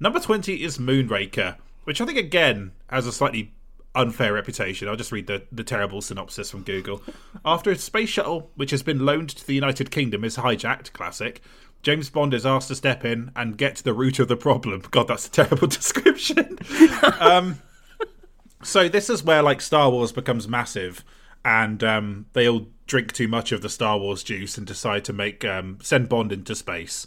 Number 0.00 0.18
20 0.20 0.62
is 0.62 0.78
Moonraker, 0.78 1.56
which 1.84 2.00
I 2.00 2.06
think, 2.06 2.16
again, 2.16 2.72
has 2.88 3.06
a 3.06 3.12
slightly 3.12 3.52
unfair 3.94 4.32
reputation. 4.32 4.88
I'll 4.88 4.96
just 4.96 5.12
read 5.12 5.26
the, 5.26 5.42
the 5.52 5.64
terrible 5.64 6.00
synopsis 6.00 6.50
from 6.50 6.62
Google. 6.62 7.02
After 7.44 7.70
a 7.70 7.76
space 7.76 8.08
shuttle, 8.08 8.50
which 8.54 8.70
has 8.70 8.82
been 8.82 9.04
loaned 9.04 9.30
to 9.30 9.46
the 9.46 9.54
United 9.54 9.90
Kingdom, 9.90 10.24
is 10.24 10.36
hijacked, 10.36 10.92
classic, 10.92 11.42
James 11.82 12.10
Bond 12.10 12.32
is 12.32 12.46
asked 12.46 12.68
to 12.68 12.74
step 12.74 13.04
in 13.04 13.32
and 13.34 13.58
get 13.58 13.76
to 13.76 13.82
the 13.84 13.92
root 13.92 14.18
of 14.18 14.28
the 14.28 14.36
problem. 14.36 14.82
God, 14.90 15.08
that's 15.08 15.26
a 15.26 15.30
terrible 15.30 15.66
description. 15.68 16.58
So 18.62 18.88
this 18.88 19.10
is 19.10 19.24
where 19.24 19.42
like 19.42 19.60
Star 19.60 19.90
Wars 19.90 20.12
becomes 20.12 20.46
massive, 20.46 21.04
and 21.44 21.82
um, 21.82 22.26
they 22.32 22.48
all 22.48 22.68
drink 22.86 23.12
too 23.12 23.26
much 23.26 23.50
of 23.50 23.60
the 23.60 23.68
Star 23.68 23.98
Wars 23.98 24.22
juice 24.22 24.56
and 24.56 24.66
decide 24.66 25.04
to 25.06 25.12
make 25.12 25.44
um, 25.44 25.78
send 25.82 26.08
Bond 26.08 26.32
into 26.32 26.54
space. 26.54 27.06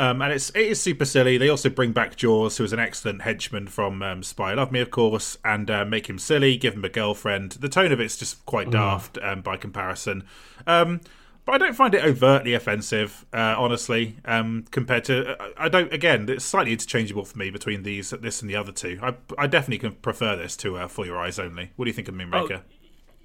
Um, 0.00 0.22
and 0.22 0.32
it's 0.32 0.48
it 0.50 0.62
is 0.62 0.80
super 0.80 1.04
silly. 1.04 1.36
They 1.36 1.50
also 1.50 1.68
bring 1.68 1.92
back 1.92 2.16
Jaws, 2.16 2.56
who 2.56 2.64
is 2.64 2.72
an 2.72 2.78
excellent 2.78 3.20
henchman 3.20 3.66
from 3.66 4.02
um, 4.02 4.22
Spy 4.22 4.54
Love 4.54 4.72
Me, 4.72 4.80
of 4.80 4.90
course, 4.90 5.36
and 5.44 5.70
uh, 5.70 5.84
make 5.84 6.08
him 6.08 6.18
silly, 6.18 6.56
give 6.56 6.72
him 6.72 6.86
a 6.86 6.88
girlfriend. 6.88 7.52
The 7.52 7.68
tone 7.68 7.92
of 7.92 8.00
it's 8.00 8.16
just 8.16 8.46
quite 8.46 8.70
daft 8.70 9.18
um, 9.20 9.42
by 9.42 9.58
comparison. 9.58 10.24
Um, 10.66 11.02
but 11.44 11.52
I 11.52 11.58
don't 11.58 11.74
find 11.74 11.94
it 11.94 12.02
overtly 12.02 12.54
offensive, 12.54 13.26
uh, 13.34 13.56
honestly. 13.58 14.16
Um, 14.24 14.64
compared 14.70 15.04
to, 15.04 15.36
I 15.58 15.68
don't. 15.68 15.92
Again, 15.92 16.30
it's 16.30 16.46
slightly 16.46 16.72
interchangeable 16.72 17.26
for 17.26 17.36
me 17.36 17.50
between 17.50 17.82
these, 17.82 18.08
this, 18.08 18.40
and 18.40 18.48
the 18.48 18.56
other 18.56 18.72
two. 18.72 18.98
I, 19.02 19.16
I 19.36 19.48
definitely 19.48 19.80
can 19.86 19.92
prefer 19.96 20.34
this 20.34 20.56
to 20.58 20.78
uh, 20.78 20.88
For 20.88 21.04
Your 21.04 21.18
Eyes 21.18 21.38
Only. 21.38 21.72
What 21.76 21.84
do 21.84 21.90
you 21.90 21.94
think 21.94 22.08
of 22.08 22.14
Moonraker? 22.14 22.62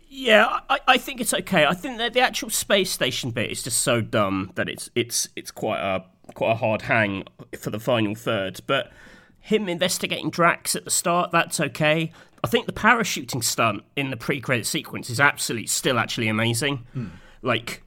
Yeah, 0.09 0.59
I, 0.69 0.79
I 0.87 0.97
think 0.97 1.19
it's 1.19 1.33
okay. 1.33 1.65
I 1.65 1.73
think 1.73 1.97
that 1.97 2.13
the 2.13 2.21
actual 2.21 2.49
space 2.49 2.91
station 2.91 3.31
bit 3.31 3.51
is 3.51 3.63
just 3.63 3.81
so 3.81 4.01
dumb 4.01 4.51
that 4.55 4.69
it's 4.69 4.89
it's 4.95 5.27
it's 5.35 5.51
quite 5.51 5.79
a 5.79 6.05
quite 6.35 6.51
a 6.51 6.55
hard 6.55 6.83
hang 6.83 7.23
for 7.59 7.71
the 7.71 7.79
final 7.79 8.13
third. 8.13 8.61
But 8.67 8.91
him 9.39 9.67
investigating 9.67 10.29
Drax 10.29 10.75
at 10.75 10.85
the 10.85 10.91
start, 10.91 11.31
that's 11.31 11.59
okay. 11.59 12.11
I 12.43 12.47
think 12.47 12.67
the 12.67 12.73
parachuting 12.73 13.43
stunt 13.43 13.83
in 13.95 14.11
the 14.11 14.17
pre-credit 14.17 14.67
sequence 14.67 15.09
is 15.09 15.19
absolutely 15.19 15.67
still 15.67 15.97
actually 15.97 16.27
amazing. 16.27 16.85
Hmm. 16.93 17.07
Like 17.41 17.81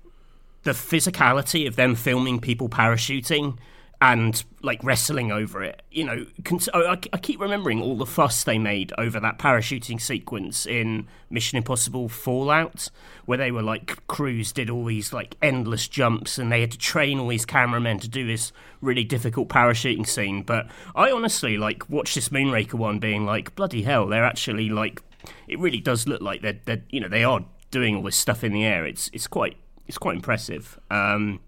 the 0.64 0.72
physicality 0.72 1.68
of 1.68 1.76
them 1.76 1.94
filming 1.94 2.40
people 2.40 2.68
parachuting 2.68 3.58
and 4.00 4.44
like 4.62 4.82
wrestling 4.84 5.32
over 5.32 5.62
it. 5.62 5.82
You 5.90 6.04
know, 6.04 6.26
cons- 6.44 6.68
I, 6.72 6.98
I- 7.12 7.18
keep 7.18 7.40
remembering 7.40 7.82
all 7.82 7.96
the 7.96 8.06
fuss 8.06 8.44
they 8.44 8.58
made 8.58 8.92
over 8.96 9.18
that 9.18 9.38
parachuting 9.38 10.00
sequence 10.00 10.66
in 10.66 11.08
Mission 11.30 11.58
Impossible 11.58 12.08
Fallout, 12.08 12.90
where 13.26 13.38
they 13.38 13.50
were 13.50 13.62
like 13.62 14.06
Cruise 14.06 14.52
did 14.52 14.70
all 14.70 14.84
these 14.84 15.12
like 15.12 15.36
endless 15.42 15.88
jumps 15.88 16.38
and 16.38 16.52
they 16.52 16.60
had 16.60 16.70
to 16.72 16.78
train 16.78 17.18
all 17.18 17.28
these 17.28 17.44
cameramen 17.44 17.98
to 17.98 18.08
do 18.08 18.24
this 18.26 18.52
really 18.80 19.04
difficult 19.04 19.48
parachuting 19.48 20.06
scene. 20.06 20.42
But 20.42 20.68
I 20.94 21.10
honestly 21.10 21.56
like 21.58 21.88
watched 21.90 22.14
this 22.14 22.28
Moonraker 22.28 22.74
one 22.74 23.00
being 23.00 23.26
like, 23.26 23.54
bloody 23.56 23.82
hell, 23.82 24.06
they're 24.06 24.24
actually 24.24 24.68
like, 24.68 25.02
it 25.48 25.58
really 25.58 25.80
does 25.80 26.06
look 26.06 26.22
like 26.22 26.42
they're, 26.42 26.60
they're 26.66 26.84
you 26.90 27.00
know, 27.00 27.08
they 27.08 27.24
are 27.24 27.44
doing 27.72 27.96
all 27.96 28.02
this 28.02 28.16
stuff 28.16 28.44
in 28.44 28.52
the 28.52 28.64
air. 28.64 28.86
It's 28.86 29.10
it's 29.12 29.26
quite 29.26 29.56
it's 29.88 29.98
quite 29.98 30.14
impressive. 30.14 30.78
Um, 30.88 31.40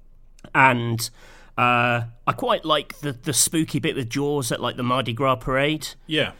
and 0.53 1.09
uh, 1.61 2.05
I 2.27 2.33
quite 2.33 2.65
like 2.65 2.99
the 3.01 3.13
the 3.13 3.33
spooky 3.33 3.79
bit 3.81 3.97
with 3.97 4.09
Jaws 4.09 4.51
at 4.53 4.61
like 4.61 4.77
the 4.77 4.83
Mardi 4.83 5.13
Gras 5.13 5.37
parade. 5.37 5.89
Yeah. 6.07 6.33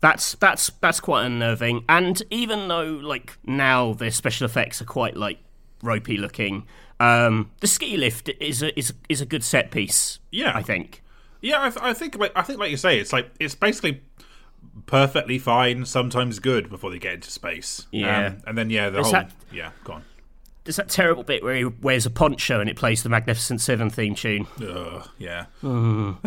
That's 0.00 0.34
that's 0.34 0.70
that's 0.80 1.00
quite 1.00 1.24
unnerving. 1.24 1.84
And 1.88 2.20
even 2.30 2.68
though 2.68 2.84
like 3.02 3.38
now 3.44 3.92
the 3.94 4.10
special 4.10 4.44
effects 4.44 4.82
are 4.82 4.84
quite 4.86 5.16
like 5.16 5.38
ropey 5.82 6.16
looking, 6.16 6.66
um, 7.00 7.50
the 7.60 7.66
ski 7.66 7.96
lift 7.96 8.28
is 8.40 8.62
a 8.62 8.78
is 8.78 8.92
is 9.08 9.20
a 9.20 9.26
good 9.26 9.42
set 9.44 9.70
piece. 9.70 10.18
Yeah. 10.30 10.52
I 10.54 10.62
think. 10.62 11.02
Yeah, 11.40 11.62
I, 11.62 11.70
th- 11.70 11.82
I 11.82 11.92
think 11.94 12.18
like 12.18 12.32
I 12.34 12.42
think 12.42 12.58
like 12.58 12.70
you 12.70 12.76
say, 12.76 12.98
it's 12.98 13.12
like 13.12 13.30
it's 13.40 13.54
basically 13.54 14.02
perfectly 14.86 15.38
fine, 15.38 15.84
sometimes 15.84 16.38
good 16.38 16.68
before 16.68 16.90
they 16.90 16.98
get 16.98 17.14
into 17.14 17.30
space. 17.30 17.86
Yeah. 17.92 18.26
Um, 18.26 18.38
and 18.46 18.58
then 18.58 18.70
yeah, 18.70 18.90
the 18.90 18.98
Is 19.00 19.06
whole 19.06 19.12
that- 19.12 19.32
yeah, 19.52 19.70
go 19.84 19.94
on. 19.94 20.04
There's 20.66 20.76
that 20.76 20.88
terrible 20.90 21.22
bit 21.22 21.42
where 21.42 21.54
he 21.54 21.64
wears 21.64 22.04
a 22.06 22.10
poncho 22.10 22.60
and 22.60 22.68
it 22.68 22.76
plays 22.76 23.02
the 23.02 23.08
Magnificent 23.08 23.60
Seven 23.62 23.88
theme 23.88 24.14
tune. 24.14 24.46
Ugh, 24.60 25.08
yeah, 25.16 25.46
mm. 25.62 26.20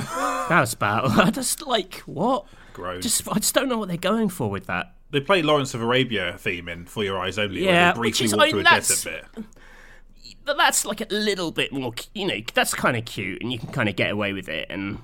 That 0.50 0.62
was 0.62 0.74
bad. 0.76 1.02
I 1.06 1.30
just 1.30 1.68
like 1.68 1.98
what? 2.08 2.46
gross. 2.74 3.04
Just 3.04 3.28
I 3.30 3.36
just 3.36 3.54
don't 3.54 3.68
know 3.70 3.78
what 3.78 3.90
they're 3.90 3.98
going 3.98 4.30
for 4.30 4.50
with 4.50 4.66
that. 4.68 4.94
They 5.12 5.20
play 5.20 5.42
Lawrence 5.42 5.74
of 5.74 5.82
Arabia 5.82 6.36
theme 6.40 6.68
in 6.70 6.86
For 6.86 7.04
Your 7.04 7.20
Eyes 7.20 7.38
Only, 7.38 7.66
Yeah, 7.66 7.98
which 7.98 8.22
is- 8.22 8.34
I 8.34 8.38
mean, 8.52 8.64
that's- 8.64 9.04
bit. 9.04 9.26
but 10.46 10.58
that's 10.58 10.86
like 10.86 11.02
a 11.02 11.08
little 11.10 11.52
bit 11.52 11.72
more, 11.74 11.94
you 12.14 12.28
know, 12.28 12.40
that's 12.54 12.74
kind 12.74 12.96
of 12.96 13.06
cute, 13.06 13.42
and 13.42 13.52
you 13.52 13.60
can 13.60 13.70
kind 13.72 13.90
of 13.90 13.96
get 13.96 14.12
away 14.12 14.34
with 14.34 14.48
it. 14.50 14.68
And 14.70 15.00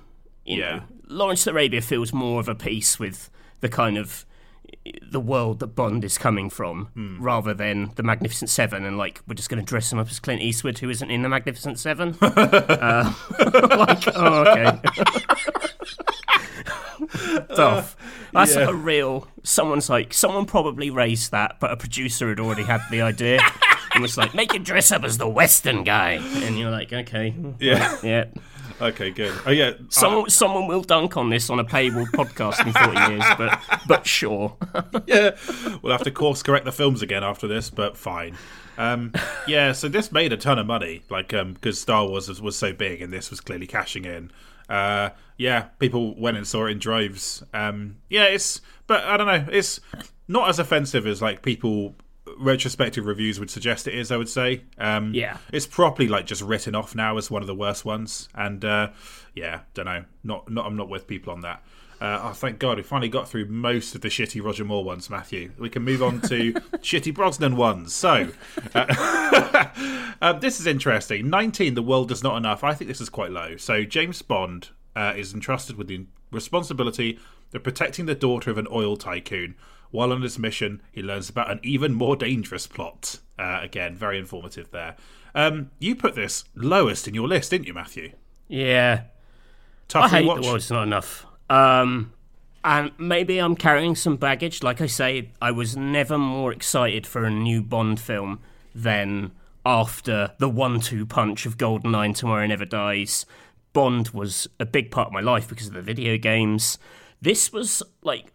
you 0.46 0.60
Yeah. 0.60 0.76
know, 0.78 0.82
Lawrence 1.08 1.46
of 1.48 1.54
Arabia 1.56 1.82
feels 1.82 2.14
more 2.14 2.40
of 2.40 2.48
a 2.48 2.56
piece 2.56 3.00
with 3.00 3.30
the 3.62 3.70
kind 3.70 3.98
of 3.98 4.26
the 5.02 5.20
world 5.20 5.60
that 5.60 5.68
Bond 5.68 6.04
is 6.04 6.18
coming 6.18 6.50
from, 6.50 6.88
Hmm. 6.94 7.22
rather 7.22 7.54
than 7.54 7.92
the 7.96 8.04
Magnificent 8.04 8.50
Seven. 8.50 8.86
And 8.86 8.98
like, 8.98 9.22
we're 9.28 9.34
just 9.36 9.50
going 9.50 9.60
to 9.64 9.66
dress 9.66 9.92
him 9.92 10.00
up 10.00 10.10
as 10.10 10.20
Clint 10.20 10.42
Eastwood, 10.42 10.78
who 10.80 10.90
isn't 10.90 11.10
in 11.10 11.22
the 11.22 11.30
Magnificent 11.30 11.80
Seven. 11.80 12.16
uh, 12.22 13.14
like, 13.40 14.04
oh, 14.16 14.44
okay. 14.48 14.80
Duff. 17.56 17.96
That's 18.34 18.56
like 18.56 18.68
a 18.70 18.74
real. 18.74 19.28
Someone's 19.44 19.90
like, 19.90 20.14
someone 20.14 20.46
probably 20.46 20.90
raised 20.90 21.32
that, 21.32 21.60
but 21.60 21.72
a 21.72 21.78
producer 21.78 22.30
had 22.30 22.40
already 22.40 22.64
had 22.64 22.82
the 22.92 23.02
idea 23.02 23.40
and 23.94 24.02
was 24.02 24.18
like, 24.18 24.34
make 24.34 24.54
him 24.54 24.64
dress 24.64 24.92
up 24.92 25.04
as 25.04 25.18
the 25.18 25.28
Western 25.28 25.84
guy. 25.84 26.14
And 26.44 26.58
you're 26.58 26.72
like, 26.72 26.92
okay, 26.92 27.34
Yeah. 27.60 27.98
yeah. 28.04 28.26
Okay, 28.82 29.12
good. 29.12 29.34
Oh 29.46 29.52
yeah, 29.52 29.72
Someone, 29.90 30.30
someone 30.30 30.68
will 30.68 30.82
dunk 30.82 31.16
on 31.16 31.30
this 31.30 31.50
on 31.50 31.60
a 31.60 31.64
paywall 31.64 32.08
podcast 32.08 32.66
in 32.66 32.74
40 32.74 33.14
years, 33.14 33.24
but 33.38 33.62
but 33.88 34.06
sure. 34.06 34.58
yeah. 35.08 35.36
We'll 35.82 35.94
have 35.94 36.04
to 36.04 36.12
course 36.12 36.44
correct 36.44 36.66
the 36.66 36.72
films 36.72 37.02
again 37.02 37.24
after 37.24 37.48
this, 37.48 37.70
but 37.70 37.96
fine. 37.98 38.36
Um, 38.78 39.14
yeah, 39.48 39.72
so 39.72 39.88
this 39.88 40.12
made 40.12 40.34
a 40.34 40.38
ton 40.38 40.60
of 40.60 40.68
money, 40.68 41.04
like 41.10 41.30
because 41.30 41.80
Star 41.80 42.06
Wars 42.06 42.28
was, 42.28 42.42
was 42.42 42.58
so 42.58 42.74
big, 42.74 43.02
and 43.02 43.14
this 43.14 43.30
was 43.30 43.40
clearly 43.40 43.68
cashing 43.68 44.06
in. 44.06 44.32
Uh, 44.68 45.10
yeah, 45.38 45.64
people 45.80 46.20
went 46.20 46.38
and 46.38 46.48
saw 46.48 46.66
it 46.66 46.72
in 46.72 46.80
droves. 46.80 47.44
Um, 47.54 47.98
yeah, 48.10 48.26
it's 48.26 48.62
but 48.88 49.04
I 49.04 49.18
don't 49.18 49.28
know, 49.28 49.46
it's 49.52 49.80
not 50.28 50.50
as 50.50 50.60
offensive 50.60 51.08
as 51.08 51.22
like 51.22 51.42
people 51.42 51.96
retrospective 52.38 53.06
reviews 53.06 53.40
would 53.40 53.50
suggest 53.50 53.88
it 53.88 53.94
is. 53.96 54.12
I 54.12 54.18
would 54.18 54.30
say. 54.30 54.62
Um, 54.78 55.14
Yeah. 55.14 55.38
it's 55.52 55.68
properly 55.68 56.08
like 56.08 56.26
just 56.26 56.42
written 56.42 56.76
off 56.76 56.96
now 56.96 57.18
as 57.18 57.32
one 57.32 57.42
of 57.42 57.48
the 57.48 57.56
worst 57.56 57.86
ones, 57.86 58.30
and 58.36 58.64
uh, 58.66 58.90
yeah, 59.34 59.62
don't 59.74 59.86
know, 59.86 60.06
not 60.24 60.50
not 60.50 60.66
I'm 60.66 60.76
not 60.76 60.90
with 60.90 61.08
people 61.08 61.34
on 61.34 61.42
that. 61.42 61.64
Uh, 62.02 62.20
oh, 62.24 62.34
thank 62.34 62.60
God, 62.60 62.76
we 62.76 62.84
finally 62.84 63.08
got 63.08 63.28
through 63.30 63.46
most 63.46 63.96
of 63.96 64.02
the 64.02 64.10
shitty 64.10 64.44
Roger 64.44 64.66
Moore 64.66 64.84
ones, 64.84 65.10
Matthew. 65.10 65.54
We 65.58 65.70
can 65.70 65.82
move 65.82 66.04
on 66.04 66.20
to 66.24 66.52
shitty 66.84 67.14
Brosnan 67.14 67.56
ones. 67.56 67.96
So, 67.96 68.28
uh, 68.76 69.66
uh, 70.22 70.34
this 70.34 70.60
is 70.60 70.68
interesting. 70.68 71.30
19, 71.30 71.74
The 71.74 71.82
World 71.82 72.10
Does 72.10 72.22
Not 72.22 72.36
Enough. 72.36 72.66
I 72.66 72.74
think 72.74 72.90
this 72.90 73.00
is 73.00 73.10
quite 73.10 73.32
low. 73.32 73.56
So, 73.56 73.86
James 73.86 74.22
Bond 74.22 74.70
uh, 74.94 75.14
is 75.16 75.34
entrusted 75.34 75.78
with 75.78 75.88
the 75.88 76.06
responsibility 76.32 77.18
of 77.54 77.64
protecting 77.64 78.08
the 78.08 78.16
daughter 78.16 78.52
of 78.52 78.58
an 78.58 78.68
oil 78.70 78.98
tycoon. 78.98 79.56
While 79.96 80.12
on 80.12 80.22
this 80.22 80.38
mission, 80.38 80.82
he 80.92 81.02
learns 81.02 81.30
about 81.30 81.50
an 81.50 81.60
even 81.64 81.94
more 81.94 82.16
dangerous 82.16 82.68
plot. 82.68 83.20
Uh, 83.40 83.60
again, 83.62 83.96
very 83.96 84.20
informative 84.20 84.70
there. 84.72 84.96
Um, 85.34 85.72
you 85.80 85.96
put 85.96 86.16
this 86.16 86.44
lowest 86.56 87.08
in 87.08 87.14
your 87.14 87.28
list, 87.28 87.52
didn't 87.52 87.68
you, 87.68 87.74
Matthew? 87.74 88.12
Yeah. 88.48 89.04
Tough 89.88 90.06
I 90.06 90.10
hate 90.10 90.26
watch. 90.26 90.42
the 90.42 90.48
world's 90.48 90.72
not 90.72 90.84
enough. 90.84 91.26
Um, 91.50 92.14
and 92.64 92.92
maybe 92.98 93.38
I'm 93.40 93.56
carrying 93.56 93.96
some 93.96 94.18
baggage. 94.18 94.64
Like 94.64 94.82
I 94.82 94.88
say, 94.88 95.32
I 95.42 95.52
was 95.52 95.78
never 95.78 96.18
more 96.18 96.52
excited 96.52 97.06
for 97.06 97.24
a 97.24 97.32
new 97.32 97.62
Bond 97.62 98.00
film 98.00 98.40
than 98.74 99.32
after 99.66 100.32
the 100.40 100.50
one-two 100.50 101.06
punch 101.06 101.46
of 101.46 101.58
GoldenEye 101.58 102.16
Tomorrow 102.16 102.48
Never 102.48 102.66
Dies. 102.66 103.26
Bond 103.74 104.10
was 104.10 104.48
a 104.60 104.66
big 104.66 104.92
part 104.92 105.08
of 105.08 105.14
my 105.14 105.22
life 105.22 105.48
because 105.48 105.68
of 105.68 105.74
the 105.74 105.82
video 105.82 106.18
games. 106.18 106.78
This 107.22 107.52
was 107.52 107.84
like 108.02 108.32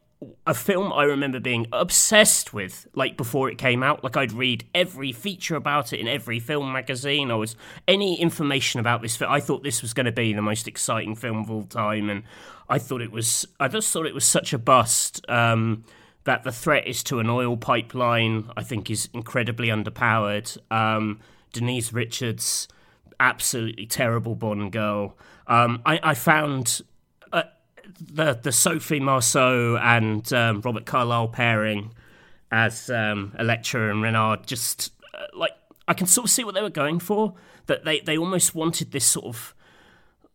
a 0.47 0.55
film 0.55 0.93
I 0.93 1.05
remember 1.05 1.41
being 1.41 1.67
obsessed 1.73 2.53
with, 2.53 2.87
like 2.95 3.17
before 3.17 3.49
it 3.51 3.57
came 3.57 3.83
out. 3.83 4.05
Like 4.05 4.17
I'd 4.17 4.33
read 4.33 4.65
every 4.75 5.13
feature 5.13 5.57
about 5.57 5.93
it 5.93 6.01
in 6.01 6.09
every 6.09 6.39
film 6.39 6.73
magazine. 6.73 7.31
I 7.31 7.37
was 7.37 7.57
any 7.89 8.21
information 8.21 8.81
about 8.81 9.01
this 9.03 9.17
film. 9.17 9.33
I 9.33 9.41
thought 9.41 9.63
this 9.63 9.83
was 9.83 9.95
going 9.95 10.07
to 10.07 10.13
be 10.13 10.33
the 10.33 10.43
most 10.43 10.69
exciting 10.69 11.15
film 11.15 11.39
of 11.39 11.51
all 11.51 11.65
time, 11.65 12.11
and 12.11 12.25
I 12.69 12.79
thought 12.79 13.01
it 13.01 13.13
was. 13.13 13.47
I 13.59 13.69
just 13.69 13.91
thought 13.93 14.07
it 14.07 14.15
was 14.15 14.27
such 14.27 14.53
a 14.53 14.59
bust. 14.59 15.25
Um, 15.29 15.85
that 16.25 16.45
the 16.45 16.53
threat 16.53 16.87
is 16.87 17.03
to 17.05 17.19
an 17.19 17.31
oil 17.31 17.57
pipeline, 17.57 18.51
I 18.55 18.63
think, 18.63 18.91
is 18.91 19.09
incredibly 19.15 19.69
underpowered. 19.69 20.59
Um, 20.71 21.21
Denise 21.53 21.95
Richards, 21.95 22.69
absolutely 23.19 23.87
terrible 23.87 24.35
Bond 24.35 24.71
girl. 24.71 25.17
Um, 25.47 25.83
I, 25.87 25.99
I 26.03 26.15
found 26.15 26.83
the 28.01 28.39
the 28.41 28.53
Sophie 28.53 29.01
Marceau 29.01 29.77
and 29.77 30.31
um, 30.33 30.61
Robert 30.61 30.87
Carlyle 30.87 31.29
pairing 31.29 31.93
as 32.51 32.91
um, 32.91 33.35
Elektra 33.39 33.91
and 33.91 34.03
Renard 34.03 34.47
just 34.47 34.93
uh, 35.15 35.27
like 35.35 35.53
I 35.89 35.95
can 35.95 36.07
sort 36.07 36.27
of 36.27 36.31
see 36.31 36.45
what 36.45 36.55
they 36.55 36.63
were 36.63 36.71
going 36.71 36.99
for. 36.99 37.35
That 37.67 37.85
they 37.85 38.01
they 38.01 38.19
almost 38.19 38.55
wanted 38.55 38.93
this 38.93 39.05
sort 39.05 39.27
of 39.27 39.55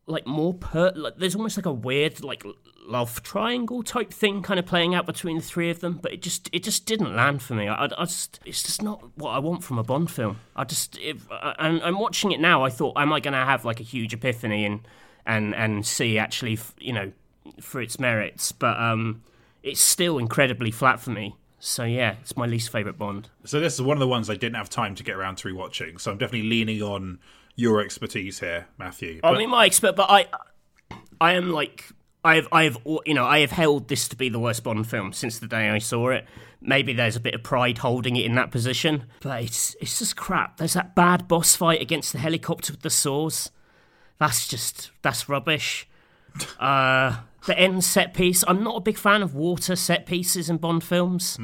like 0.07 0.27
more 0.27 0.53
per 0.53 0.91
like 0.95 1.17
there's 1.17 1.35
almost 1.35 1.57
like 1.57 1.65
a 1.65 1.73
weird 1.73 2.23
like 2.23 2.43
love 2.87 3.23
triangle 3.23 3.81
type 3.81 4.13
thing 4.13 4.43
kind 4.43 4.59
of 4.59 4.65
playing 4.65 4.93
out 4.93 5.05
between 5.05 5.37
the 5.37 5.41
three 5.41 5.71
of 5.71 5.79
them 5.79 5.97
but 6.01 6.13
it 6.13 6.21
just 6.21 6.47
it 6.53 6.61
just 6.61 6.85
didn't 6.85 7.15
land 7.15 7.41
for 7.41 7.55
me 7.55 7.67
i, 7.67 7.85
I 7.85 8.05
just 8.05 8.39
it's 8.45 8.61
just 8.61 8.83
not 8.83 9.03
what 9.15 9.31
i 9.31 9.39
want 9.39 9.63
from 9.63 9.79
a 9.79 9.83
bond 9.83 10.11
film 10.11 10.39
i 10.55 10.63
just 10.63 10.99
i'm 11.41 11.97
watching 11.97 12.31
it 12.31 12.39
now 12.39 12.63
i 12.63 12.69
thought 12.69 12.95
am 12.97 13.11
i 13.11 13.19
going 13.19 13.33
to 13.33 13.39
have 13.39 13.65
like 13.65 13.79
a 13.79 13.83
huge 13.83 14.13
epiphany 14.13 14.65
and 14.65 14.87
and 15.25 15.55
and 15.55 15.85
see 15.85 16.19
actually 16.19 16.59
you 16.77 16.93
know 16.93 17.11
for 17.61 17.81
its 17.81 17.99
merits 17.99 18.51
but 18.51 18.79
um 18.79 19.21
it's 19.63 19.81
still 19.81 20.17
incredibly 20.17 20.71
flat 20.71 20.99
for 20.99 21.11
me 21.11 21.35
so 21.59 21.83
yeah 21.83 22.15
it's 22.21 22.35
my 22.37 22.45
least 22.45 22.71
favorite 22.71 22.97
bond 22.97 23.29
So 23.45 23.59
this 23.59 23.73
is 23.73 23.81
one 23.81 23.97
of 23.97 24.01
the 24.01 24.07
ones 24.07 24.29
I 24.29 24.35
didn't 24.35 24.55
have 24.55 24.69
time 24.69 24.93
to 24.95 25.03
get 25.03 25.15
around 25.15 25.37
to 25.37 25.47
rewatching. 25.47 25.99
So 25.99 26.11
I'm 26.11 26.17
definitely 26.17 26.49
leaning 26.49 26.81
on 26.81 27.19
your 27.55 27.81
expertise 27.81 28.39
here, 28.39 28.67
Matthew. 28.77 29.19
I 29.23 29.37
mean, 29.37 29.49
my 29.49 29.65
expert, 29.65 29.95
but 29.95 30.09
I, 30.09 30.27
I 31.21 31.33
am 31.33 31.51
like, 31.51 31.85
I 32.23 32.35
have, 32.35 32.47
I 32.51 32.63
have, 32.65 32.77
you 33.05 33.13
know, 33.13 33.25
I 33.25 33.39
have 33.39 33.51
held 33.51 33.87
this 33.87 34.07
to 34.09 34.15
be 34.15 34.29
the 34.29 34.39
worst 34.39 34.63
Bond 34.63 34.87
film 34.87 35.13
since 35.13 35.39
the 35.39 35.47
day 35.47 35.69
I 35.69 35.77
saw 35.79 36.09
it. 36.09 36.25
Maybe 36.61 36.91
there's 36.93 37.15
a 37.15 37.19
bit 37.21 37.33
of 37.33 37.43
pride 37.43 37.77
holding 37.77 38.15
it 38.17 38.25
in 38.25 38.35
that 38.35 38.51
position, 38.51 39.05
but 39.21 39.43
it's, 39.43 39.75
it's 39.79 39.99
just 39.99 40.15
crap. 40.17 40.57
There's 40.57 40.73
that 40.73 40.95
bad 40.95 41.27
boss 41.27 41.55
fight 41.55 41.81
against 41.81 42.11
the 42.11 42.19
helicopter 42.19 42.73
with 42.73 42.81
the 42.81 42.89
saws. 42.89 43.51
That's 44.19 44.47
just, 44.47 44.91
that's 45.01 45.29
rubbish. 45.29 45.87
Uh, 46.59 47.17
the 47.45 47.57
end 47.57 47.83
set 47.83 48.13
piece. 48.13 48.43
I'm 48.47 48.63
not 48.63 48.75
a 48.75 48.81
big 48.81 48.97
fan 48.97 49.21
of 49.21 49.35
water 49.35 49.75
set 49.75 50.05
pieces 50.05 50.49
in 50.49 50.57
Bond 50.57 50.83
films 50.83 51.37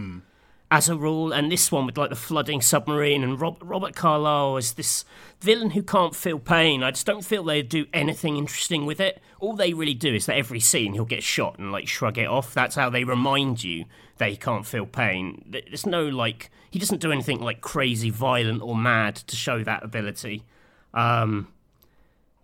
as 0.71 0.87
a 0.87 0.95
rule, 0.95 1.33
and 1.33 1.51
this 1.51 1.71
one 1.71 1.85
with 1.85 1.97
like 1.97 2.09
the 2.09 2.15
flooding 2.15 2.61
submarine 2.61 3.23
and 3.23 3.39
Rob- 3.39 3.61
Robert 3.61 3.93
Carlyle 3.93 4.55
as 4.57 4.73
this 4.73 5.03
villain 5.41 5.71
who 5.71 5.83
can't 5.83 6.15
feel 6.15 6.39
pain. 6.39 6.81
I 6.81 6.91
just 6.91 7.05
don't 7.05 7.25
feel 7.25 7.43
they 7.43 7.61
do 7.61 7.85
anything 7.93 8.37
interesting 8.37 8.85
with 8.85 8.99
it. 9.01 9.21
All 9.39 9.53
they 9.53 9.73
really 9.73 9.93
do 9.93 10.15
is 10.15 10.27
that 10.27 10.37
every 10.37 10.61
scene 10.61 10.93
he'll 10.93 11.03
get 11.03 11.23
shot 11.23 11.59
and 11.59 11.71
like 11.71 11.87
shrug 11.87 12.17
it 12.17 12.27
off. 12.27 12.53
That's 12.53 12.75
how 12.75 12.89
they 12.89 13.03
remind 13.03 13.63
you 13.63 13.85
that 14.17 14.29
he 14.29 14.37
can't 14.37 14.65
feel 14.65 14.85
pain. 14.85 15.43
There's 15.49 15.85
no 15.85 16.05
like 16.07 16.49
he 16.69 16.79
doesn't 16.79 17.01
do 17.01 17.11
anything 17.11 17.41
like 17.41 17.59
crazy, 17.59 18.09
violent, 18.09 18.61
or 18.61 18.75
mad 18.75 19.17
to 19.17 19.35
show 19.35 19.63
that 19.63 19.83
ability. 19.83 20.45
Um, 20.93 21.49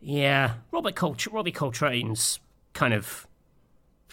yeah, 0.01 0.53
Robert 0.71 0.95
Coltra- 0.95 1.33
Robbie 1.33 1.51
Coltrane's 1.51 2.39
kind 2.73 2.93
of 2.93 3.27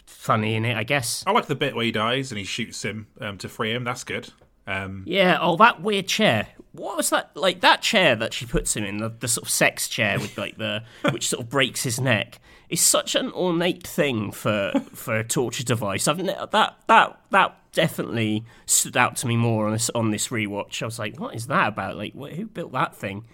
funny 0.07 0.55
in 0.55 0.65
it, 0.65 0.77
I 0.77 0.85
guess. 0.85 1.23
I 1.27 1.33
like 1.33 1.47
the 1.47 1.55
bit 1.55 1.75
where 1.75 1.85
he 1.85 1.93
dies 1.93 2.31
and 2.31 2.39
he 2.39 2.45
shoots 2.45 2.83
him 2.85 3.07
um, 3.21 3.39
to 3.39 3.49
free 3.49 3.73
him. 3.73 3.85
That's 3.85 4.05
good. 4.05 4.31
Um, 4.67 5.03
Yeah, 5.07 5.39
oh, 5.41 5.57
that 5.59 5.83
weird 5.83 6.09
chair. 6.09 6.49
What 6.73 6.97
was 6.97 7.11
that? 7.11 7.37
Like 7.37 7.61
that 7.61 7.83
chair 7.83 8.17
that 8.17 8.33
she 8.33 8.47
puts 8.47 8.75
him 8.75 8.85
in, 8.85 8.97
the, 8.97 9.09
the 9.11 9.29
sort 9.29 9.47
of 9.47 9.51
sex 9.51 9.89
chair 9.89 10.19
with 10.19 10.37
like 10.39 10.57
the 10.57 10.83
which 11.11 11.29
sort 11.29 11.43
of 11.43 11.51
breaks 11.51 11.83
his 11.83 12.01
neck, 12.01 12.41
is 12.69 12.81
such 12.81 13.15
an 13.15 13.31
ornate 13.33 13.87
thing 13.87 14.33
for 14.33 14.73
for 14.93 15.17
a 15.19 15.23
torture 15.25 15.63
device. 15.65 16.09
I've 16.09 16.19
ne- 16.19 16.35
that 16.53 16.77
that 16.89 17.21
that 17.31 17.59
definitely 17.73 18.45
stood 18.67 18.97
out 18.97 19.17
to 19.17 19.27
me 19.27 19.37
more 19.37 19.67
on 19.67 19.73
this 19.73 19.91
on 19.95 20.11
this 20.11 20.29
rewatch. 20.29 20.83
I 20.83 20.87
was 20.87 20.99
like, 20.99 21.21
what 21.21 21.35
is 21.35 21.47
that 21.49 21.69
about? 21.69 21.97
Like, 21.97 22.15
wh- 22.15 22.35
who 22.35 22.47
built 22.47 22.73
that 22.73 22.97
thing? 22.97 23.25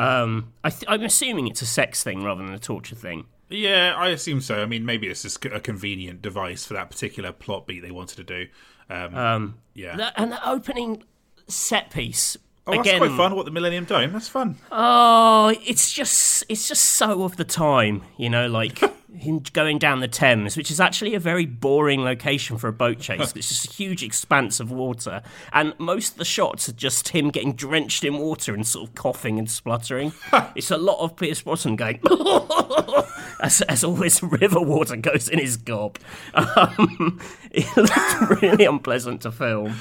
Um, 0.00 0.52
I 0.64 0.70
th- 0.70 0.84
I'm 0.88 1.02
assuming 1.02 1.46
it's 1.48 1.62
a 1.62 1.66
sex 1.66 2.02
thing 2.02 2.22
rather 2.22 2.42
than 2.44 2.54
a 2.54 2.58
torture 2.58 2.96
thing. 2.96 3.26
yeah, 3.48 3.94
I 3.96 4.08
assume 4.08 4.40
so. 4.40 4.62
I 4.62 4.66
mean, 4.66 4.84
maybe 4.86 5.08
it's 5.08 5.22
just 5.22 5.44
a 5.44 5.60
convenient 5.60 6.22
device 6.22 6.64
for 6.64 6.74
that 6.74 6.88
particular 6.90 7.32
plot 7.32 7.66
beat 7.66 7.80
they 7.80 7.90
wanted 7.90 8.16
to 8.16 8.24
do. 8.24 8.46
Um, 8.88 9.58
yeah. 9.74 9.96
That- 9.96 10.14
and 10.16 10.32
the 10.32 10.48
opening 10.48 11.02
set 11.48 11.90
piece. 11.90 12.36
Oh, 12.70 12.76
that's 12.76 12.88
again, 12.88 12.98
quite 12.98 13.16
fun. 13.16 13.34
What 13.34 13.44
the 13.44 13.50
Millennium 13.50 13.84
Dome? 13.84 14.12
That's 14.12 14.28
fun. 14.28 14.56
Oh, 14.70 15.54
it's 15.64 15.92
just 15.92 16.44
it's 16.48 16.68
just 16.68 16.84
so 16.84 17.22
of 17.22 17.36
the 17.36 17.44
time, 17.44 18.02
you 18.16 18.30
know, 18.30 18.46
like 18.48 18.78
him 19.14 19.42
going 19.52 19.78
down 19.78 20.00
the 20.00 20.08
Thames, 20.08 20.56
which 20.56 20.70
is 20.70 20.80
actually 20.80 21.14
a 21.14 21.20
very 21.20 21.46
boring 21.46 22.02
location 22.02 22.58
for 22.58 22.68
a 22.68 22.72
boat 22.72 22.98
chase. 22.98 23.32
It's 23.36 23.48
just 23.48 23.66
a 23.68 23.72
huge 23.72 24.02
expanse 24.02 24.60
of 24.60 24.70
water, 24.70 25.22
and 25.52 25.74
most 25.78 26.12
of 26.12 26.18
the 26.18 26.24
shots 26.24 26.68
are 26.68 26.72
just 26.72 27.08
him 27.10 27.30
getting 27.30 27.52
drenched 27.52 28.04
in 28.04 28.18
water 28.18 28.54
and 28.54 28.66
sort 28.66 28.88
of 28.88 28.94
coughing 28.94 29.38
and 29.38 29.50
spluttering. 29.50 30.12
it's 30.54 30.70
a 30.70 30.78
lot 30.78 31.02
of 31.02 31.16
Pierce 31.16 31.42
Brosnan 31.42 31.76
going 31.76 32.00
as, 33.40 33.62
as 33.62 33.84
all 33.84 33.94
this 33.94 34.22
river 34.22 34.60
water 34.60 34.96
goes 34.96 35.28
in 35.28 35.38
his 35.38 35.56
gob. 35.56 35.98
Um, 36.34 37.20
it 37.50 37.76
looked 37.76 38.42
really 38.42 38.64
unpleasant 38.64 39.22
to 39.22 39.32
film. 39.32 39.76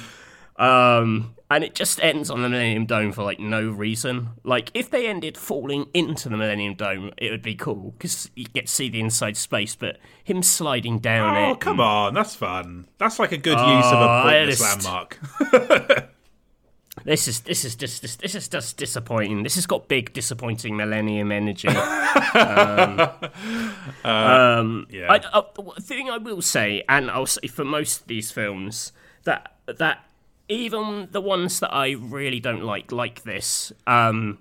Um, 0.60 1.36
and 1.50 1.64
it 1.64 1.74
just 1.74 2.00
ends 2.04 2.30
on 2.30 2.44
the 2.44 2.50
Millennium 2.50 2.86
Dome 2.86 3.12
for 3.12 3.24
like 3.24 3.40
no 3.40 3.68
reason. 3.70 4.30
Like 4.44 4.70
if 4.74 4.92
they 4.92 5.08
ended 5.08 5.36
falling 5.38 5.88
into 5.94 6.30
the 6.30 6.38
Millennium 6.38 6.76
Dome, 6.76 7.12
it 7.18 7.32
would 7.32 7.42
be 7.42 7.56
cool 7.56 7.96
because 7.98 8.30
you 8.36 8.46
get 8.46 8.68
to 8.68 8.72
see 8.74 8.90
the 8.90 9.00
inside 9.00 9.36
space. 9.38 9.74
But 9.76 9.98
him 10.24 10.44
sliding 10.44 11.00
down 11.00 11.36
Oh, 11.36 11.50
it, 11.50 11.52
Oh 11.54 11.56
come 11.56 11.80
on. 11.80 12.14
That's 12.14 12.36
fun. 12.36 12.88
That's 13.00 13.18
like 13.18 13.32
a 13.32 13.38
good 13.38 13.58
use 13.58 13.86
of 13.86 14.02
a 14.02 14.22
pointless 14.24 14.60
just- 14.60 14.84
landmark. 14.84 15.20
this 17.06 17.28
is 17.28 17.40
this 17.42 17.66
is 17.66 17.76
just 17.76 18.02
this, 18.02 18.18
this 18.18 18.36
is 18.36 18.48
just 18.48 18.78
disappointing. 18.78 19.42
This 19.44 19.56
has 19.56 19.66
got 19.66 19.88
big 19.88 20.14
disappointing 20.14 20.76
Millennium 20.76 21.32
energy. 21.32 21.68
um, 21.70 21.78
yeah. 24.90 25.08
I, 25.10 25.20
I, 25.34 25.44
the 25.56 25.82
thing 25.82 26.10
I 26.10 26.18
will 26.18 26.42
say, 26.42 26.84
and 26.90 27.10
I'll 27.10 27.26
say 27.26 27.48
for 27.48 27.66
most 27.66 28.02
of 28.02 28.08
these 28.08 28.30
films, 28.32 28.92
that 29.24 29.56
that 29.66 30.04
even 30.50 31.08
the 31.12 31.22
ones 31.22 31.60
that 31.60 31.74
I 31.74 31.92
really 31.92 32.40
don't 32.40 32.64
like, 32.64 32.92
like 32.92 33.24
this, 33.24 33.72
um, 33.88 34.40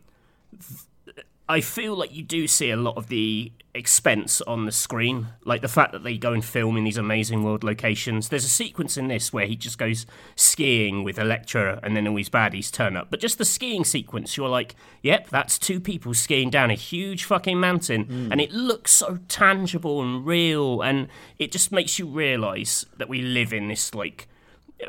I 1.48 1.60
feel 1.60 1.94
like 1.94 2.14
you 2.14 2.22
do 2.22 2.46
see 2.46 2.70
a 2.70 2.76
lot 2.76 2.96
of 2.96 3.08
the 3.08 3.52
expense 3.74 4.40
on 4.42 4.66
the 4.66 4.72
screen, 4.72 5.28
like 5.44 5.62
the 5.62 5.68
fact 5.68 5.92
that 5.92 6.02
they 6.02 6.18
go 6.18 6.32
and 6.32 6.44
film 6.44 6.76
in 6.76 6.84
these 6.84 6.96
amazing 6.96 7.44
world 7.44 7.62
locations. 7.62 8.28
There's 8.28 8.44
a 8.44 8.48
sequence 8.48 8.96
in 8.96 9.08
this 9.08 9.32
where 9.32 9.46
he 9.46 9.54
just 9.54 9.78
goes 9.78 10.04
skiing 10.34 11.04
with 11.04 11.18
Elektra, 11.18 11.78
and 11.82 11.96
then 11.96 12.08
all 12.08 12.16
his 12.16 12.28
baddies 12.28 12.72
turn 12.72 12.96
up. 12.96 13.08
But 13.10 13.20
just 13.20 13.38
the 13.38 13.44
skiing 13.44 13.84
sequence, 13.84 14.36
you're 14.36 14.48
like, 14.48 14.74
yep, 15.02 15.28
that's 15.28 15.58
two 15.58 15.80
people 15.80 16.12
skiing 16.12 16.50
down 16.50 16.70
a 16.70 16.74
huge 16.74 17.24
fucking 17.24 17.60
mountain, 17.60 18.28
and 18.32 18.40
it 18.40 18.52
looks 18.52 18.92
so 18.92 19.18
tangible 19.28 20.02
and 20.02 20.26
real, 20.26 20.82
and 20.82 21.08
it 21.38 21.52
just 21.52 21.70
makes 21.70 21.98
you 21.98 22.06
realise 22.06 22.84
that 22.96 23.08
we 23.08 23.22
live 23.22 23.52
in 23.52 23.68
this 23.68 23.94
like 23.94 24.28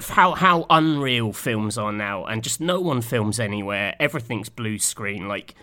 how 0.10 0.34
how 0.36 0.66
unreal 0.70 1.34
films 1.34 1.78
are 1.78 1.92
now, 1.92 2.26
and 2.26 2.44
just 2.44 2.62
no 2.62 2.80
one 2.80 3.02
films 3.02 3.40
anywhere. 3.40 3.96
Everything's 4.00 4.50
blue 4.50 4.80
screen. 4.80 5.28
Like 5.28 5.56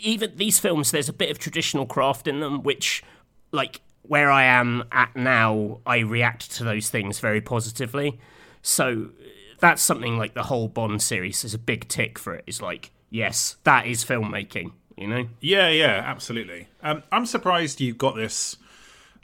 even 0.00 0.36
these 0.36 0.58
films, 0.58 0.90
there's 0.90 1.08
a 1.08 1.12
bit 1.12 1.30
of 1.30 1.38
traditional 1.38 1.86
craft 1.86 2.26
in 2.28 2.40
them, 2.40 2.62
which 2.62 3.02
like 3.52 3.80
where 4.02 4.30
I 4.30 4.44
am 4.44 4.84
at 4.92 5.16
now, 5.16 5.80
I 5.84 5.98
react 5.98 6.52
to 6.52 6.64
those 6.64 6.90
things 6.90 7.18
very 7.18 7.40
positively. 7.40 8.20
So 8.62 9.10
that's 9.58 9.82
something 9.82 10.16
like 10.16 10.34
the 10.34 10.44
whole 10.44 10.68
Bond 10.68 11.02
series 11.02 11.44
is 11.44 11.54
a 11.54 11.58
big 11.58 11.88
tick 11.88 12.18
for 12.18 12.34
it. 12.34 12.44
It's 12.46 12.62
like 12.62 12.92
yes, 13.10 13.56
that 13.64 13.86
is 13.86 14.04
filmmaking. 14.04 14.72
You 14.96 15.08
know. 15.08 15.28
Yeah, 15.40 15.68
yeah, 15.68 16.02
absolutely. 16.06 16.68
Um, 16.82 17.02
I'm 17.12 17.26
surprised 17.26 17.80
you 17.82 17.92
got 17.92 18.16
this 18.16 18.56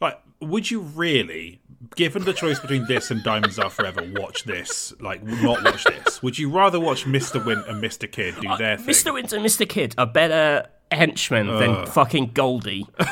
Like, 0.03 0.21
would 0.41 0.71
you 0.71 0.81
really, 0.81 1.61
given 1.97 2.25
the 2.25 2.33
choice 2.33 2.59
between 2.61 2.87
this 2.87 3.11
and 3.11 3.23
Diamonds 3.23 3.59
Are 3.59 3.71
Forever, 3.71 4.03
watch 4.17 4.45
this? 4.45 4.93
Like, 5.01 5.23
not 5.23 5.63
watch 5.65 5.85
this? 5.85 6.23
Would 6.23 6.39
you 6.39 6.51
rather 6.51 6.79
watch 6.81 7.05
Mr. 7.05 7.45
Wint 7.45 7.67
and 7.67 7.83
Mr. 7.83 8.11
Kidd 8.11 8.37
do 8.41 8.57
their 8.57 8.77
thing? 8.77 8.87
Mr. 8.87 9.13
Winter 9.13 9.37
and 9.37 9.45
Mr. 9.45 9.69
Kidd 9.69 9.95
are 9.99 10.07
better 10.07 10.67
henchmen 10.91 11.47
than 11.47 11.87
fucking 11.87 12.33
Goldie. 12.33 12.87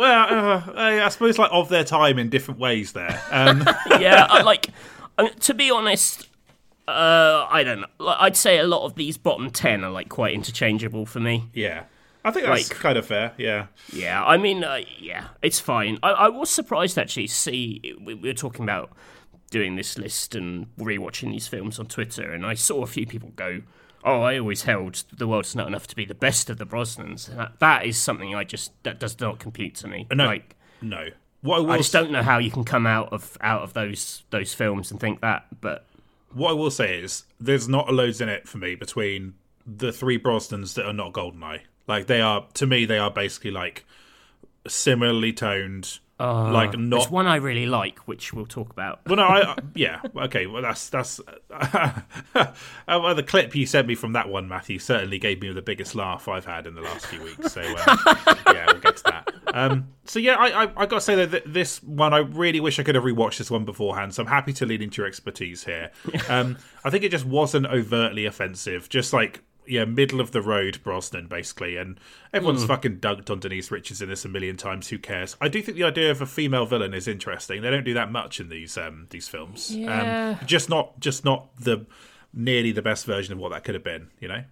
Well, 0.00 0.62
uh, 0.66 0.72
I 0.74 1.08
suppose 1.10 1.36
like 1.38 1.50
of 1.52 1.68
their 1.68 1.84
time 1.84 2.18
in 2.18 2.30
different 2.30 2.58
ways. 2.58 2.92
There, 2.92 3.22
um, 3.30 3.66
yeah, 4.00 4.26
I, 4.30 4.40
like 4.40 4.68
I 5.18 5.24
mean, 5.24 5.34
to 5.40 5.52
be 5.52 5.70
honest, 5.70 6.26
uh, 6.88 7.46
I 7.50 7.62
don't 7.62 7.80
know. 7.80 8.06
I'd 8.18 8.34
say 8.34 8.56
a 8.58 8.66
lot 8.66 8.86
of 8.86 8.94
these 8.94 9.18
bottom 9.18 9.50
ten 9.50 9.84
are 9.84 9.90
like 9.90 10.08
quite 10.08 10.32
interchangeable 10.32 11.04
for 11.04 11.20
me. 11.20 11.50
yeah, 11.52 11.84
I 12.24 12.30
think 12.30 12.46
that's 12.46 12.68
Like- 12.70 12.78
kind 12.78 12.98
of 12.98 13.06
fair. 13.06 13.32
Yeah, 13.38 13.66
Yeah, 13.92 14.22
I 14.24 14.36
mean, 14.36 14.62
uh, 14.64 14.80
yeah, 14.98 15.28
it's 15.42 15.58
fine. 15.60 15.98
I, 16.02 16.10
I 16.10 16.28
was 16.28 16.50
surprised 16.50 16.98
actually. 16.98 17.28
See, 17.28 17.94
we, 18.00 18.14
we 18.14 18.28
were 18.28 18.34
talking 18.34 18.62
about 18.62 18.90
doing 19.50 19.76
this 19.76 19.98
list 19.98 20.34
and 20.34 20.66
rewatching 20.76 21.30
these 21.32 21.48
films 21.48 21.78
on 21.78 21.86
Twitter, 21.86 22.32
and 22.32 22.44
I 22.46 22.54
saw 22.54 22.82
a 22.82 22.86
few 22.86 23.06
people 23.06 23.30
go, 23.36 23.62
"Oh, 24.04 24.20
I 24.22 24.38
always 24.38 24.62
held 24.62 25.02
the 25.16 25.26
world's 25.26 25.56
not 25.56 25.66
enough 25.66 25.86
to 25.88 25.96
be 25.96 26.04
the 26.04 26.14
best 26.14 26.50
of 26.50 26.58
the 26.58 26.66
Brosnans." 26.66 27.34
That, 27.34 27.58
that 27.60 27.86
is 27.86 27.96
something 27.96 28.34
I 28.34 28.44
just 28.44 28.72
that 28.82 29.00
does 29.00 29.18
not 29.18 29.38
compute 29.38 29.74
to 29.76 29.88
me. 29.88 30.06
no, 30.12 30.26
Like, 30.26 30.56
no. 30.82 31.08
What 31.42 31.56
I 31.56 31.60
will 31.60 31.70
I 31.72 31.76
just 31.78 31.92
don't 31.92 32.10
know 32.10 32.22
how 32.22 32.36
you 32.36 32.50
can 32.50 32.64
come 32.64 32.86
out 32.86 33.12
of 33.14 33.38
out 33.40 33.62
of 33.62 33.72
those 33.72 34.24
those 34.30 34.52
films 34.54 34.90
and 34.90 35.00
think 35.00 35.20
that, 35.22 35.46
but. 35.60 35.86
What 36.32 36.50
I 36.50 36.52
will 36.52 36.70
say 36.70 37.00
is, 37.00 37.24
there's 37.40 37.66
not 37.68 37.88
a 37.88 37.92
loads 37.92 38.20
in 38.20 38.28
it 38.28 38.46
for 38.46 38.58
me 38.58 38.76
between 38.76 39.34
the 39.66 39.90
three 39.90 40.16
Brosnans 40.16 40.74
that 40.74 40.86
are 40.86 40.92
not 40.92 41.12
Goldeneye. 41.12 41.62
Like 41.90 42.06
they 42.06 42.20
are, 42.20 42.46
to 42.54 42.66
me, 42.66 42.86
they 42.86 42.98
are 42.98 43.10
basically 43.10 43.50
like 43.50 43.84
similarly 44.66 45.32
toned, 45.32 45.98
like 46.20 46.72
There's 46.72 46.82
not. 46.84 47.10
one 47.10 47.26
I 47.26 47.36
really 47.36 47.64
like, 47.64 48.00
which 48.00 48.34
we'll 48.34 48.46
talk 48.46 48.70
about. 48.70 49.00
Well, 49.06 49.16
no, 49.16 49.22
I, 49.22 49.52
I 49.52 49.56
yeah, 49.74 50.00
okay. 50.14 50.46
Well, 50.46 50.60
that's 50.60 50.90
that's 50.90 51.18
uh, 51.50 52.00
well, 52.86 53.14
the 53.14 53.22
clip 53.22 53.54
you 53.54 53.64
sent 53.64 53.88
me 53.88 53.94
from 53.94 54.12
that 54.12 54.28
one, 54.28 54.46
Matthew, 54.46 54.78
certainly 54.78 55.18
gave 55.18 55.40
me 55.40 55.50
the 55.52 55.62
biggest 55.62 55.94
laugh 55.94 56.28
I've 56.28 56.44
had 56.44 56.66
in 56.66 56.74
the 56.74 56.82
last 56.82 57.06
few 57.06 57.22
weeks. 57.22 57.52
So 57.52 57.62
um, 57.62 57.98
yeah, 58.46 58.66
we'll 58.66 58.80
get 58.80 58.98
to 58.98 59.02
that. 59.04 59.32
Um, 59.54 59.88
so 60.04 60.18
yeah, 60.18 60.36
I, 60.36 60.64
I 60.64 60.72
I 60.76 60.86
got 60.86 60.90
to 60.96 61.00
say 61.00 61.24
that 61.24 61.50
this 61.52 61.82
one, 61.82 62.12
I 62.12 62.18
really 62.18 62.60
wish 62.60 62.78
I 62.78 62.82
could 62.82 62.96
have 62.96 63.04
rewatched 63.04 63.38
this 63.38 63.50
one 63.50 63.64
beforehand. 63.64 64.14
So 64.14 64.22
I'm 64.22 64.28
happy 64.28 64.52
to 64.54 64.66
lean 64.66 64.82
into 64.82 65.00
your 65.00 65.08
expertise 65.08 65.64
here. 65.64 65.90
Um, 66.28 66.58
I 66.84 66.90
think 66.90 67.02
it 67.02 67.10
just 67.10 67.24
wasn't 67.24 67.66
overtly 67.66 68.26
offensive, 68.26 68.90
just 68.90 69.14
like 69.14 69.42
yeah, 69.70 69.84
middle 69.84 70.20
of 70.20 70.32
the 70.32 70.42
road 70.42 70.80
Brosnan, 70.82 71.28
basically. 71.28 71.76
And 71.76 71.98
everyone's 72.32 72.64
fucking 72.64 72.98
dunked 72.98 73.30
on 73.30 73.40
Denise 73.40 73.70
Richards 73.70 74.02
in 74.02 74.08
this 74.08 74.24
a 74.24 74.28
million 74.28 74.56
times. 74.56 74.88
Who 74.88 74.98
cares? 74.98 75.36
I 75.40 75.48
do 75.48 75.62
think 75.62 75.76
the 75.76 75.84
idea 75.84 76.10
of 76.10 76.20
a 76.20 76.26
female 76.26 76.66
villain 76.66 76.92
is 76.92 77.06
interesting. 77.08 77.62
They 77.62 77.70
don't 77.70 77.84
do 77.84 77.94
that 77.94 78.10
much 78.10 78.40
in 78.40 78.48
these 78.48 78.76
um, 78.76 79.06
these 79.10 79.28
films. 79.28 79.74
Yeah. 79.74 80.36
Um, 80.40 80.46
just 80.46 80.68
not 80.68 80.98
just 81.00 81.24
not 81.24 81.56
the 81.58 81.86
nearly 82.34 82.72
the 82.72 82.82
best 82.82 83.06
version 83.06 83.32
of 83.32 83.38
what 83.38 83.52
that 83.52 83.64
could 83.64 83.74
have 83.74 83.84
been. 83.84 84.08
You 84.20 84.28
know. 84.28 84.44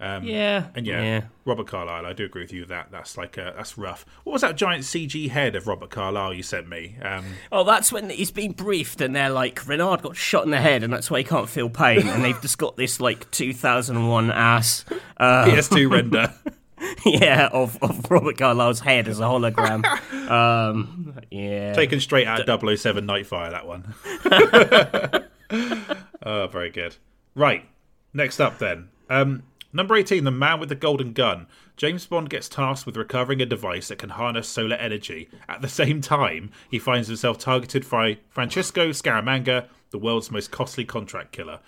Yeah, 0.00 0.66
And 0.74 0.86
yeah, 0.86 1.22
Robert 1.44 1.66
Carlyle, 1.66 2.04
I 2.04 2.12
do 2.12 2.24
agree 2.24 2.42
with 2.42 2.52
you 2.52 2.64
that. 2.66 2.88
That's 2.90 3.16
like 3.16 3.38
uh, 3.38 3.52
that's 3.56 3.78
rough. 3.78 4.04
What 4.24 4.34
was 4.34 4.42
that 4.42 4.56
giant 4.56 4.84
CG 4.84 5.30
head 5.30 5.56
of 5.56 5.66
Robert 5.66 5.90
Carlyle 5.90 6.34
you 6.34 6.42
sent 6.42 6.68
me? 6.68 6.96
Um, 7.02 7.24
Oh, 7.50 7.64
that's 7.64 7.90
when 7.90 8.10
he's 8.10 8.30
been 8.30 8.52
briefed, 8.52 9.00
and 9.00 9.16
they're 9.16 9.30
like, 9.30 9.66
Renard 9.66 10.02
got 10.02 10.16
shot 10.16 10.44
in 10.44 10.50
the 10.50 10.60
head, 10.60 10.82
and 10.82 10.92
that's 10.92 11.10
why 11.10 11.18
he 11.18 11.24
can't 11.24 11.48
feel 11.48 11.70
pain. 11.70 12.06
And 12.06 12.24
they've 12.24 12.40
just 12.40 12.58
got 12.58 12.76
this 12.76 13.00
like 13.00 13.30
2001 13.30 14.30
ass, 14.30 14.84
uh, 15.16 15.44
PS2 15.46 15.90
render. 15.90 16.34
yeah, 17.06 17.48
of, 17.52 17.82
of 17.82 18.10
Robert 18.10 18.36
Carlyle's 18.36 18.80
head 18.80 19.08
as 19.08 19.18
a 19.20 19.24
hologram. 19.24 19.84
Um, 20.26 21.14
yeah, 21.30 21.72
Taken 21.72 22.00
straight 22.00 22.26
out 22.26 22.48
of 22.48 22.78
007 22.80 23.06
Nightfire, 23.06 23.52
that 23.52 23.64
one. 23.64 23.94
oh, 26.24 26.48
very 26.48 26.70
good. 26.70 26.96
Right. 27.36 27.64
Next 28.12 28.40
up, 28.40 28.58
then. 28.58 28.88
Um, 29.08 29.44
number 29.76 29.94
18, 29.94 30.24
The 30.24 30.30
Man 30.30 30.58
with 30.58 30.68
the 30.68 30.74
Golden 30.74 31.12
Gun. 31.12 31.46
James 31.76 32.06
Bond 32.06 32.30
gets 32.30 32.48
tasked 32.48 32.86
with 32.86 32.96
recovering 32.96 33.40
a 33.40 33.46
device 33.46 33.88
that 33.88 33.98
can 33.98 34.10
harness 34.10 34.48
solar 34.48 34.76
energy. 34.76 35.28
At 35.48 35.62
the 35.62 35.68
same 35.80 36.00
time, 36.00 36.50
he 36.70 36.78
finds 36.78 37.08
himself 37.08 37.38
targeted 37.38 37.88
by 37.88 38.18
Francisco 38.30 38.90
Scaramanga, 38.90 39.68
the 39.90 39.98
world's 39.98 40.30
most 40.30 40.50
costly 40.50 40.84
contract 40.84 41.32
killer. 41.32 41.60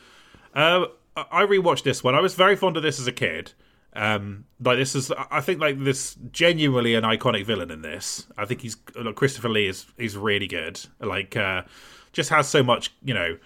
Uh, 0.54 0.86
I 1.16 1.44
rewatched 1.44 1.82
this 1.82 2.02
one. 2.02 2.14
I 2.14 2.20
was 2.20 2.34
very 2.34 2.56
fond 2.56 2.76
of 2.76 2.82
this 2.82 2.98
as 2.98 3.06
a 3.06 3.12
kid. 3.12 3.52
Um, 3.94 4.44
like 4.62 4.78
this 4.78 4.94
is, 4.94 5.10
I 5.30 5.40
think, 5.40 5.60
like 5.60 5.82
this 5.82 6.16
genuinely 6.30 6.94
an 6.94 7.04
iconic 7.04 7.44
villain 7.44 7.70
in 7.70 7.82
this. 7.82 8.26
I 8.36 8.44
think 8.44 8.60
he's 8.60 8.76
like, 8.94 9.14
Christopher 9.16 9.48
Lee 9.48 9.66
is 9.66 9.86
is 9.96 10.16
really 10.16 10.46
good. 10.46 10.80
Like, 11.00 11.36
uh, 11.36 11.62
just 12.12 12.30
has 12.30 12.48
so 12.48 12.62
much, 12.62 12.94
you 13.02 13.14
know, 13.14 13.38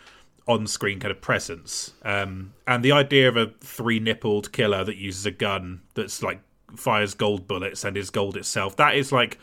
on 0.49 0.67
screen 0.67 0.99
kind 1.01 1.13
of 1.13 1.21
presence. 1.21 1.93
Um, 2.03 2.55
and 2.67 2.85
the 2.85 2.93
idea 2.93 3.29
of 3.29 3.37
a 3.37 3.53
three 3.61 4.01
nippled 4.01 4.53
killer 4.53 4.85
that 4.85 4.97
uses 4.97 5.27
a 5.27 5.31
gun 5.31 5.83
that's 5.95 6.23
like 6.23 6.41
fires 6.77 7.15
gold 7.15 7.47
bullets 7.47 7.85
and 7.85 7.97
is 7.97 8.11
gold 8.11 8.37
itself. 8.37 8.77
That 8.77 8.97
is 8.97 9.13
like 9.13 9.39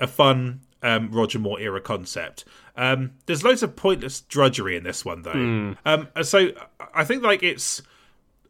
a 0.00 0.06
fun 0.06 0.60
um, 0.82 1.10
Roger 1.10 1.38
Moore 1.38 1.60
era 1.60 1.80
concept. 1.80 2.44
Um, 2.76 3.12
there's 3.26 3.42
loads 3.42 3.62
of 3.62 3.74
pointless 3.74 4.20
drudgery 4.20 4.76
in 4.76 4.84
this 4.84 5.04
one 5.04 5.22
though. 5.22 5.32
Um, 5.84 6.08
so 6.22 6.50
I 6.94 7.04
think 7.04 7.24
like 7.24 7.42
it's 7.42 7.82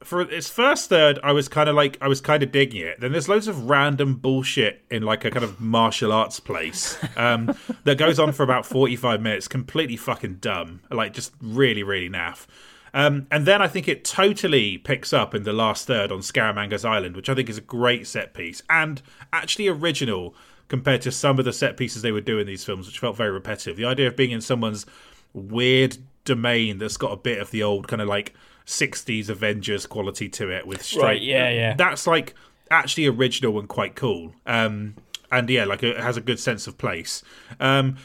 for 0.02 0.20
its 0.20 0.48
first 0.48 0.88
third, 0.88 1.18
I 1.22 1.32
was 1.32 1.48
kind 1.48 1.68
of 1.68 1.74
like 1.74 1.98
I 2.00 2.08
was 2.08 2.20
kind 2.20 2.42
of 2.42 2.52
digging 2.52 2.82
it. 2.82 3.00
Then 3.00 3.12
there's 3.12 3.28
loads 3.28 3.48
of 3.48 3.68
random 3.68 4.14
bullshit 4.14 4.84
in 4.90 5.02
like 5.02 5.24
a 5.24 5.30
kind 5.30 5.44
of 5.44 5.60
martial 5.60 6.12
arts 6.12 6.40
place 6.40 6.98
um, 7.16 7.54
that 7.84 7.98
goes 7.98 8.18
on 8.18 8.32
for 8.32 8.42
about 8.42 8.64
45 8.64 9.20
minutes, 9.20 9.48
completely 9.48 9.96
fucking 9.96 10.36
dumb, 10.36 10.80
like 10.90 11.12
just 11.12 11.32
really 11.42 11.82
really 11.82 12.08
naff. 12.08 12.46
Um, 12.94 13.26
and 13.30 13.46
then 13.46 13.60
I 13.60 13.68
think 13.68 13.86
it 13.86 14.04
totally 14.04 14.78
picks 14.78 15.12
up 15.12 15.34
in 15.34 15.42
the 15.42 15.52
last 15.52 15.86
third 15.86 16.10
on 16.10 16.20
Scaramanga's 16.20 16.84
Island, 16.84 17.16
which 17.16 17.28
I 17.28 17.34
think 17.34 17.50
is 17.50 17.58
a 17.58 17.62
great 17.62 18.06
set 18.06 18.32
piece 18.32 18.62
and 18.70 19.02
actually 19.32 19.68
original 19.68 20.34
compared 20.68 21.02
to 21.02 21.12
some 21.12 21.38
of 21.38 21.44
the 21.44 21.52
set 21.52 21.76
pieces 21.76 22.02
they 22.02 22.12
would 22.12 22.24
do 22.24 22.38
in 22.38 22.46
these 22.46 22.64
films, 22.64 22.86
which 22.86 22.98
felt 22.98 23.16
very 23.16 23.30
repetitive. 23.30 23.76
The 23.76 23.84
idea 23.84 24.08
of 24.08 24.16
being 24.16 24.30
in 24.30 24.40
someone's 24.40 24.86
weird 25.32 25.98
domain 26.24 26.78
that's 26.78 26.96
got 26.96 27.12
a 27.12 27.16
bit 27.16 27.38
of 27.38 27.50
the 27.50 27.62
old 27.62 27.88
kind 27.88 28.02
of 28.02 28.08
like 28.08 28.34
60s 28.68 29.30
Avengers 29.30 29.86
quality 29.86 30.28
to 30.28 30.50
it 30.50 30.66
with 30.66 30.82
straight. 30.82 31.02
Right, 31.02 31.22
yeah, 31.22 31.48
yeah. 31.48 31.74
That's 31.74 32.06
like 32.06 32.34
actually 32.70 33.06
original 33.06 33.58
and 33.58 33.66
quite 33.66 33.94
cool. 33.94 34.34
Um, 34.44 34.94
and 35.32 35.48
yeah, 35.48 35.64
like 35.64 35.82
it 35.82 35.98
has 35.98 36.18
a 36.18 36.20
good 36.20 36.38
sense 36.38 36.66
of 36.66 36.76
place. 36.76 37.22
Um, 37.58 37.96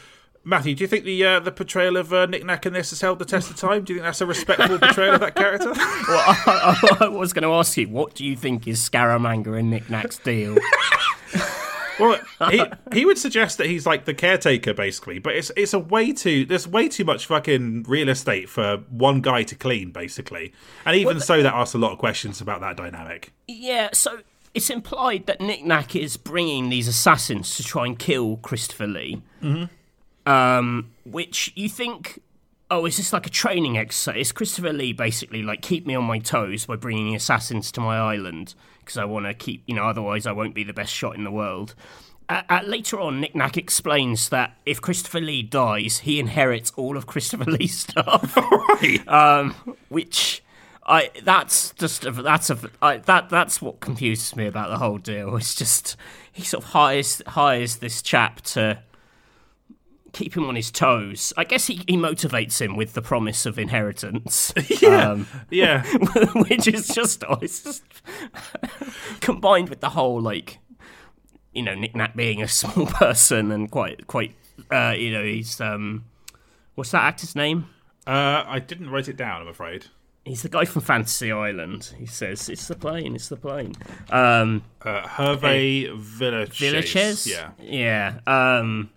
Matthew, 0.42 0.74
do 0.74 0.84
you 0.84 0.88
think 0.88 1.04
the 1.04 1.22
uh, 1.24 1.40
the 1.40 1.52
portrayal 1.52 1.98
of 1.98 2.12
uh, 2.14 2.26
Nick 2.26 2.44
Nack 2.46 2.64
in 2.64 2.72
this 2.72 2.90
has 2.90 3.00
held 3.02 3.18
the 3.18 3.26
test 3.26 3.50
of 3.50 3.56
time? 3.56 3.84
Do 3.84 3.92
you 3.92 3.98
think 3.98 4.06
that's 4.06 4.22
a 4.22 4.26
respectable 4.26 4.78
portrayal 4.78 5.14
of 5.14 5.20
that 5.20 5.34
character? 5.34 5.68
Well, 5.74 6.24
I, 6.26 6.96
I, 7.00 7.04
I 7.04 7.08
was 7.08 7.32
going 7.32 7.44
to 7.44 7.52
ask 7.52 7.76
you, 7.76 7.88
what 7.88 8.14
do 8.14 8.24
you 8.24 8.36
think 8.36 8.66
is 8.66 8.86
Scaramanga 8.86 9.58
and 9.58 9.70
Nick 9.70 9.88
Nack's 9.90 10.18
deal? 10.18 10.56
Well, 11.98 12.18
he 12.50 12.62
he 12.92 13.04
would 13.04 13.18
suggest 13.18 13.58
that 13.58 13.66
he's 13.66 13.86
like 13.86 14.04
the 14.04 14.14
caretaker, 14.14 14.74
basically, 14.74 15.18
but 15.18 15.34
it's 15.34 15.50
it's 15.56 15.72
a 15.72 15.78
way 15.78 16.12
too 16.12 16.44
there's 16.44 16.66
way 16.66 16.88
too 16.88 17.04
much 17.04 17.26
fucking 17.26 17.84
real 17.84 18.08
estate 18.08 18.48
for 18.48 18.78
one 18.90 19.20
guy 19.20 19.42
to 19.44 19.54
clean, 19.54 19.90
basically, 19.90 20.52
and 20.84 20.96
even 20.96 21.20
so, 21.20 21.42
that 21.42 21.54
asks 21.54 21.74
a 21.74 21.78
lot 21.78 21.92
of 21.92 21.98
questions 21.98 22.40
about 22.40 22.60
that 22.60 22.76
dynamic. 22.76 23.32
yeah, 23.46 23.90
so 23.92 24.18
it's 24.54 24.70
implied 24.70 25.26
that 25.26 25.40
Nick 25.40 25.64
Nack 25.64 25.96
is 25.96 26.16
bringing 26.16 26.68
these 26.68 26.88
assassins 26.88 27.56
to 27.56 27.64
try 27.64 27.86
and 27.86 27.98
kill 27.98 28.36
Christopher 28.38 28.86
Lee. 28.86 29.22
Mm-hmm. 29.42 29.64
Um, 30.30 30.92
which 31.04 31.52
you 31.54 31.68
think, 31.68 32.20
oh, 32.70 32.86
is 32.86 32.96
this 32.96 33.12
like 33.12 33.26
a 33.26 33.30
training 33.30 33.76
exercise? 33.76 34.16
Is 34.16 34.32
Christopher 34.32 34.72
Lee 34.72 34.92
basically 34.92 35.42
like 35.42 35.60
keep 35.60 35.86
me 35.86 35.94
on 35.94 36.04
my 36.04 36.18
toes 36.18 36.66
by 36.66 36.76
bringing 36.76 37.14
assassins 37.14 37.70
to 37.72 37.80
my 37.80 37.98
island 37.98 38.54
because 38.84 38.98
I 38.98 39.04
want 39.04 39.26
to 39.26 39.34
keep, 39.34 39.62
you 39.66 39.74
know, 39.74 39.84
otherwise 39.84 40.26
I 40.26 40.32
won't 40.32 40.54
be 40.54 40.64
the 40.64 40.72
best 40.72 40.92
shot 40.92 41.16
in 41.16 41.24
the 41.24 41.30
world. 41.30 41.74
Uh, 42.28 42.42
uh, 42.48 42.60
later 42.64 43.00
on, 43.00 43.20
Nick 43.20 43.34
Nack 43.34 43.56
explains 43.56 44.30
that 44.30 44.56
if 44.64 44.80
Christopher 44.80 45.20
Lee 45.20 45.42
dies, 45.42 45.98
he 46.00 46.18
inherits 46.18 46.72
all 46.76 46.96
of 46.96 47.06
Christopher 47.06 47.44
Lee's 47.50 47.78
stuff 47.78 48.36
Um, 49.08 49.54
which 49.88 50.42
I 50.86 51.10
that's 51.22 51.72
just 51.72 52.04
a, 52.04 52.10
that's 52.12 52.50
a 52.50 52.58
I, 52.80 52.98
that 52.98 53.28
that's 53.28 53.60
what 53.62 53.80
confuses 53.80 54.36
me 54.36 54.46
about 54.46 54.70
the 54.70 54.78
whole 54.78 54.98
deal. 54.98 55.36
It's 55.36 55.54
just 55.54 55.96
he 56.32 56.42
sort 56.42 56.64
of 56.64 56.70
hires 56.70 57.22
hires 57.26 57.76
this 57.76 58.02
chap 58.02 58.40
to 58.42 58.82
keep 60.14 60.36
him 60.36 60.44
on 60.48 60.54
his 60.56 60.70
toes. 60.70 61.32
I 61.36 61.44
guess 61.44 61.66
he, 61.66 61.82
he 61.86 61.96
motivates 61.96 62.60
him 62.60 62.76
with 62.76 62.94
the 62.94 63.02
promise 63.02 63.44
of 63.46 63.58
inheritance. 63.58 64.52
Yeah, 64.80 65.10
Um, 65.10 65.26
yeah, 65.50 65.84
which 66.34 66.66
is 66.68 66.88
just 66.88 67.22
oh, 67.28 67.38
it's 67.42 67.62
just 67.62 67.82
combined 69.20 69.68
with 69.68 69.80
the 69.80 69.90
whole 69.90 70.20
like 70.20 70.58
you 71.52 71.62
know 71.62 71.74
Nick 71.74 71.94
Nack 71.94 72.16
being 72.16 72.42
a 72.42 72.48
small 72.48 72.86
person 72.86 73.50
and 73.52 73.70
quite 73.70 74.06
quite 74.06 74.34
uh, 74.70 74.94
you 74.96 75.12
know 75.12 75.22
he's 75.24 75.60
um 75.60 76.04
what's 76.74 76.90
that 76.90 77.02
actor's 77.02 77.34
name? 77.36 77.68
uh, 78.06 78.44
I 78.46 78.58
didn't 78.58 78.90
write 78.90 79.08
it 79.08 79.16
down. 79.16 79.42
I'm 79.42 79.48
afraid. 79.48 79.86
He's 80.24 80.42
the 80.42 80.48
guy 80.48 80.64
from 80.64 80.80
Fantasy 80.82 81.30
Island. 81.30 81.92
He 81.98 82.06
says 82.06 82.48
it's 82.48 82.66
the 82.68 82.74
plane, 82.76 83.14
it's 83.14 83.28
the 83.28 83.36
plane. 83.36 83.74
Um, 84.10 84.62
Uh, 84.82 85.02
Hervé 85.02 85.90
Villechaize. 85.98 86.72
Villechaize, 86.72 87.26
Yeah, 87.26 87.50
yeah. 87.60 88.18
Um, 88.26 88.90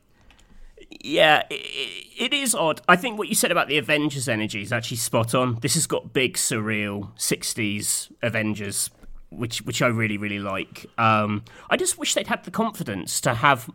Yeah, 1.02 1.44
it, 1.50 2.08
it 2.18 2.34
is 2.34 2.56
odd. 2.56 2.82
I 2.88 2.96
think 2.96 3.18
what 3.18 3.28
you 3.28 3.36
said 3.36 3.52
about 3.52 3.68
the 3.68 3.78
Avengers 3.78 4.28
energy 4.28 4.62
is 4.62 4.72
actually 4.72 4.98
spot 4.98 5.36
on. 5.36 5.60
This 5.62 5.76
has 5.76 5.88
got 5.88 6.14
big, 6.14 6.36
surreal 6.36 7.16
'60s 7.18 8.12
Avengers, 8.22 8.90
which 9.30 9.62
which 9.64 9.82
I 9.82 9.88
really 9.88 10.18
really 10.18 10.40
like. 10.40 10.86
Um, 10.98 11.44
I 11.70 11.78
just 11.78 11.98
wish 11.98 12.14
they'd 12.14 12.28
had 12.28 12.44
the 12.44 12.52
confidence 12.52 13.22
to 13.22 13.36
have 13.36 13.70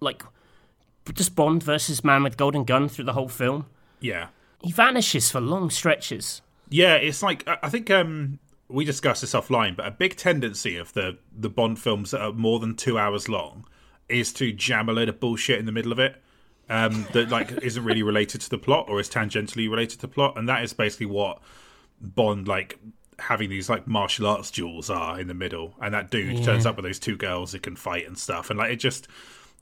like 0.00 0.22
just 1.14 1.34
Bond 1.34 1.62
versus 1.62 2.04
Man 2.04 2.22
with 2.22 2.36
Golden 2.36 2.64
Gun 2.64 2.88
through 2.88 3.06
the 3.06 3.14
whole 3.14 3.28
film. 3.28 3.66
Yeah. 4.00 4.28
He 4.62 4.72
vanishes 4.72 5.30
for 5.30 5.40
long 5.40 5.70
stretches. 5.70 6.42
Yeah, 6.68 6.94
it's 6.94 7.22
like 7.22 7.48
I 7.62 7.68
think 7.70 7.90
um, 7.90 8.38
we 8.68 8.84
discussed 8.84 9.22
this 9.22 9.32
offline, 9.32 9.76
but 9.76 9.86
a 9.86 9.90
big 9.90 10.16
tendency 10.16 10.76
of 10.76 10.92
the 10.92 11.18
the 11.36 11.48
Bond 11.48 11.78
films 11.78 12.10
that 12.10 12.20
are 12.20 12.32
more 12.32 12.58
than 12.58 12.74
two 12.74 12.98
hours 12.98 13.28
long 13.28 13.64
is 14.08 14.32
to 14.34 14.52
jam 14.52 14.88
a 14.88 14.92
load 14.92 15.08
of 15.08 15.20
bullshit 15.20 15.58
in 15.58 15.66
the 15.66 15.72
middle 15.72 15.92
of 15.92 15.98
it 15.98 16.16
um, 16.68 17.06
that 17.12 17.30
like 17.30 17.52
isn't 17.62 17.84
really 17.84 18.02
related 18.02 18.40
to 18.42 18.50
the 18.50 18.58
plot 18.58 18.86
or 18.88 19.00
is 19.00 19.08
tangentially 19.08 19.70
related 19.70 20.00
to 20.00 20.06
the 20.06 20.08
plot, 20.08 20.36
and 20.36 20.48
that 20.48 20.62
is 20.62 20.72
basically 20.72 21.06
what 21.06 21.40
Bond 22.00 22.46
like 22.46 22.78
having 23.18 23.50
these 23.50 23.68
like 23.68 23.86
martial 23.86 24.26
arts 24.26 24.50
duels 24.50 24.90
are 24.90 25.18
in 25.18 25.26
the 25.28 25.34
middle, 25.34 25.74
and 25.80 25.94
that 25.94 26.10
dude 26.10 26.44
turns 26.44 26.66
up 26.66 26.76
with 26.76 26.84
those 26.84 26.98
two 26.98 27.16
girls 27.16 27.52
that 27.52 27.62
can 27.62 27.76
fight 27.76 28.06
and 28.06 28.18
stuff, 28.18 28.50
and 28.50 28.58
like 28.58 28.72
it 28.72 28.76
just 28.76 29.08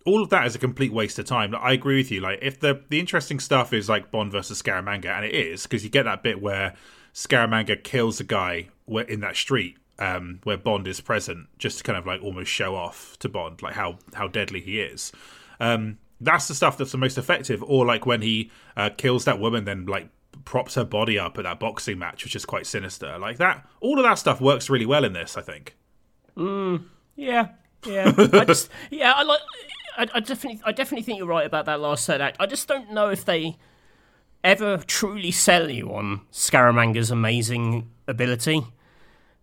all 0.04 0.22
of 0.22 0.30
that 0.30 0.46
is 0.46 0.54
a 0.54 0.58
complete 0.58 0.92
waste 0.92 1.18
of 1.18 1.26
time. 1.26 1.50
Like, 1.50 1.62
I 1.62 1.72
agree 1.72 1.96
with 1.96 2.10
you. 2.10 2.20
Like 2.20 2.38
if 2.42 2.60
the 2.60 2.82
the 2.88 3.00
interesting 3.00 3.40
stuff 3.40 3.72
is 3.72 3.88
like 3.88 4.10
Bond 4.10 4.32
versus 4.32 4.62
Scaramanga, 4.62 5.06
and 5.06 5.24
it 5.24 5.34
is 5.34 5.64
because 5.64 5.84
you 5.84 5.90
get 5.90 6.04
that 6.04 6.22
bit 6.22 6.40
where 6.40 6.74
Scaramanga 7.14 7.82
kills 7.82 8.20
a 8.20 8.24
guy 8.24 8.68
where, 8.84 9.04
in 9.04 9.20
that 9.20 9.36
street 9.36 9.76
um, 9.98 10.40
where 10.44 10.56
Bond 10.56 10.86
is 10.86 11.00
present, 11.00 11.48
just 11.58 11.78
to 11.78 11.84
kind 11.84 11.98
of 11.98 12.06
like 12.06 12.22
almost 12.22 12.50
show 12.50 12.74
off 12.74 13.18
to 13.20 13.28
Bond 13.28 13.62
like 13.62 13.74
how 13.74 13.98
how 14.14 14.28
deadly 14.28 14.60
he 14.60 14.80
is. 14.80 15.12
Um, 15.60 15.98
that's 16.20 16.48
the 16.48 16.54
stuff 16.54 16.78
that's 16.78 16.92
the 16.92 16.98
most 16.98 17.18
effective. 17.18 17.62
Or 17.62 17.84
like 17.86 18.06
when 18.06 18.22
he 18.22 18.50
uh, 18.76 18.90
kills 18.96 19.24
that 19.24 19.38
woman, 19.38 19.64
then 19.64 19.86
like 19.86 20.08
props 20.44 20.74
her 20.74 20.84
body 20.84 21.18
up 21.18 21.38
at 21.38 21.44
that 21.44 21.60
boxing 21.60 21.98
match, 21.98 22.24
which 22.24 22.36
is 22.36 22.44
quite 22.44 22.66
sinister. 22.66 23.18
Like 23.18 23.38
that, 23.38 23.66
all 23.80 23.98
of 23.98 24.04
that 24.04 24.14
stuff 24.14 24.40
works 24.40 24.70
really 24.70 24.86
well 24.86 25.04
in 25.04 25.12
this. 25.12 25.36
I 25.36 25.42
think. 25.42 25.76
Yeah, 27.16 27.48
yeah. 27.86 28.12
I 28.16 28.44
just, 28.46 28.70
yeah, 28.90 29.12
I 29.12 29.22
like. 29.22 29.40
I, 29.98 30.06
I 30.14 30.20
definitely, 30.20 30.60
I 30.64 30.72
definitely 30.72 31.04
think 31.04 31.18
you're 31.18 31.26
right 31.26 31.46
about 31.46 31.64
that 31.66 31.80
last 31.80 32.06
third 32.06 32.20
act. 32.20 32.36
I 32.38 32.46
just 32.46 32.68
don't 32.68 32.92
know 32.92 33.08
if 33.08 33.24
they 33.24 33.56
ever 34.44 34.78
truly 34.86 35.30
sell 35.30 35.70
you 35.70 35.92
on 35.94 36.20
Scaramanga's 36.30 37.10
amazing 37.10 37.90
ability. 38.06 38.62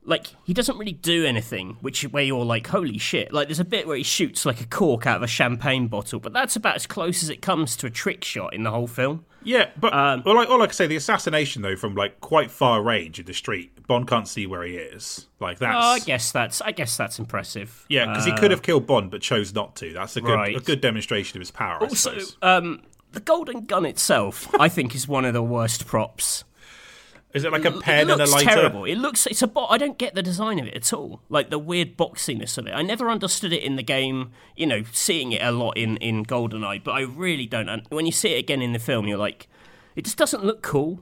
Like 0.06 0.28
he 0.44 0.54
doesn't 0.54 0.78
really 0.78 0.92
do 0.94 1.26
anything, 1.26 1.78
which 1.82 2.04
where 2.04 2.24
you're 2.24 2.44
like, 2.44 2.68
holy 2.68 2.98
shit! 2.98 3.32
Like 3.32 3.48
there's 3.48 3.60
a 3.60 3.66
bit 3.66 3.88
where 3.88 3.96
he 3.96 4.04
shoots 4.04 4.46
like 4.46 4.60
a 4.60 4.66
cork 4.68 5.08
out 5.08 5.18
of 5.18 5.24
a 5.24 5.28
champagne 5.28 5.88
bottle, 5.88 6.20
but 6.20 6.34
that's 6.34 6.56
about 6.58 6.76
as 6.76 6.86
close 6.86 7.24
as 7.24 7.30
it 7.30 7.42
comes 7.42 7.78
to 7.78 7.88
a 7.88 7.90
trick 7.90 8.24
shot 8.24 8.54
in 8.54 8.64
the 8.64 8.72
whole 8.72 8.88
film. 8.88 9.26
Yeah, 9.46 9.70
but 9.80 9.94
um, 9.94 10.24
well, 10.26 10.36
like 10.36 10.50
all 10.50 10.62
I 10.62 10.68
can 10.68 10.74
say, 10.74 10.88
the 10.88 10.96
assassination 10.98 11.62
though 11.62 11.76
from 11.76 11.96
like 11.96 12.20
quite 12.22 12.52
far 12.52 12.82
range 12.82 13.20
in 13.20 13.26
the 13.26 13.34
street, 13.34 13.86
Bond 13.88 14.08
can't 14.08 14.28
see 14.28 14.46
where 14.48 14.64
he 14.64 14.76
is. 14.76 15.28
Like 15.40 15.60
that's 15.60 15.76
Oh, 15.76 15.80
I 15.90 16.00
guess 16.00 16.32
that's, 16.32 16.62
I 16.62 16.72
guess 16.72 16.96
that's 16.98 17.20
impressive. 17.20 17.86
yeah, 17.90 18.06
because 18.06 18.26
he 18.26 18.32
could 18.34 18.52
have 18.52 18.62
killed 18.62 18.86
Bond 18.88 19.10
but 19.12 19.22
chose 19.22 19.54
not 19.54 19.76
to. 19.78 19.94
That's 19.94 20.16
a 20.18 20.22
good 20.22 20.34
Right. 20.36 20.56
a 20.56 20.60
good 20.60 20.82
demonstration 20.82 21.38
of 21.38 21.42
his 21.42 21.52
power. 21.52 21.78
I 21.82 21.86
Also, 21.88 22.18
um, 22.42 22.82
the 23.12 23.20
golden 23.20 23.66
gun 23.66 23.86
itself, 23.86 24.48
I 24.60 24.68
think, 24.70 24.96
is 24.96 25.08
one 25.08 25.24
of 25.26 25.34
the 25.34 25.44
worst 25.44 25.86
props. 25.88 26.44
Is 27.34 27.44
it 27.46 27.52
like 27.52 27.66
a 27.66 27.72
pen 27.72 28.02
and 28.02 28.12
a 28.12 28.16
looks 28.18 28.32
lighter? 28.32 28.50
terrible. 28.50 28.86
It 28.86 28.96
looks 28.96 29.26
it's 29.26 29.42
a 29.42 29.48
bo- 29.48 29.66
I 29.68 29.78
don't 29.80 29.98
get 29.98 30.14
the 30.14 30.22
design 30.22 30.60
of 30.60 30.68
it 30.68 30.76
at 30.76 30.94
all. 30.94 31.22
Like 31.30 31.50
the 31.50 31.58
weird 31.60 31.98
boxiness 31.98 32.58
of 32.58 32.68
it. 32.68 32.72
I 32.72 32.82
never 32.84 33.10
understood 33.10 33.52
it 33.54 33.64
in 33.64 33.76
the 33.76 33.84
game. 33.84 34.32
You 34.56 34.68
know, 34.68 34.84
seeing 34.92 35.32
it 35.32 35.42
a 35.42 35.52
lot 35.52 35.76
in 35.78 35.98
in 35.98 36.26
GoldenEye, 36.26 36.84
but 36.84 36.92
I 36.92 37.02
really 37.02 37.46
don't. 37.48 37.70
un- 37.70 37.86
When 37.90 38.06
you 38.06 38.12
see 38.12 38.34
it 38.36 38.40
again 38.40 38.62
in 38.62 38.74
the 38.74 38.80
film, 38.80 39.08
you're 39.08 39.18
like, 39.18 39.48
it 39.96 40.06
just 40.06 40.18
doesn't 40.18 40.44
look 40.46 40.62
cool. 40.62 41.00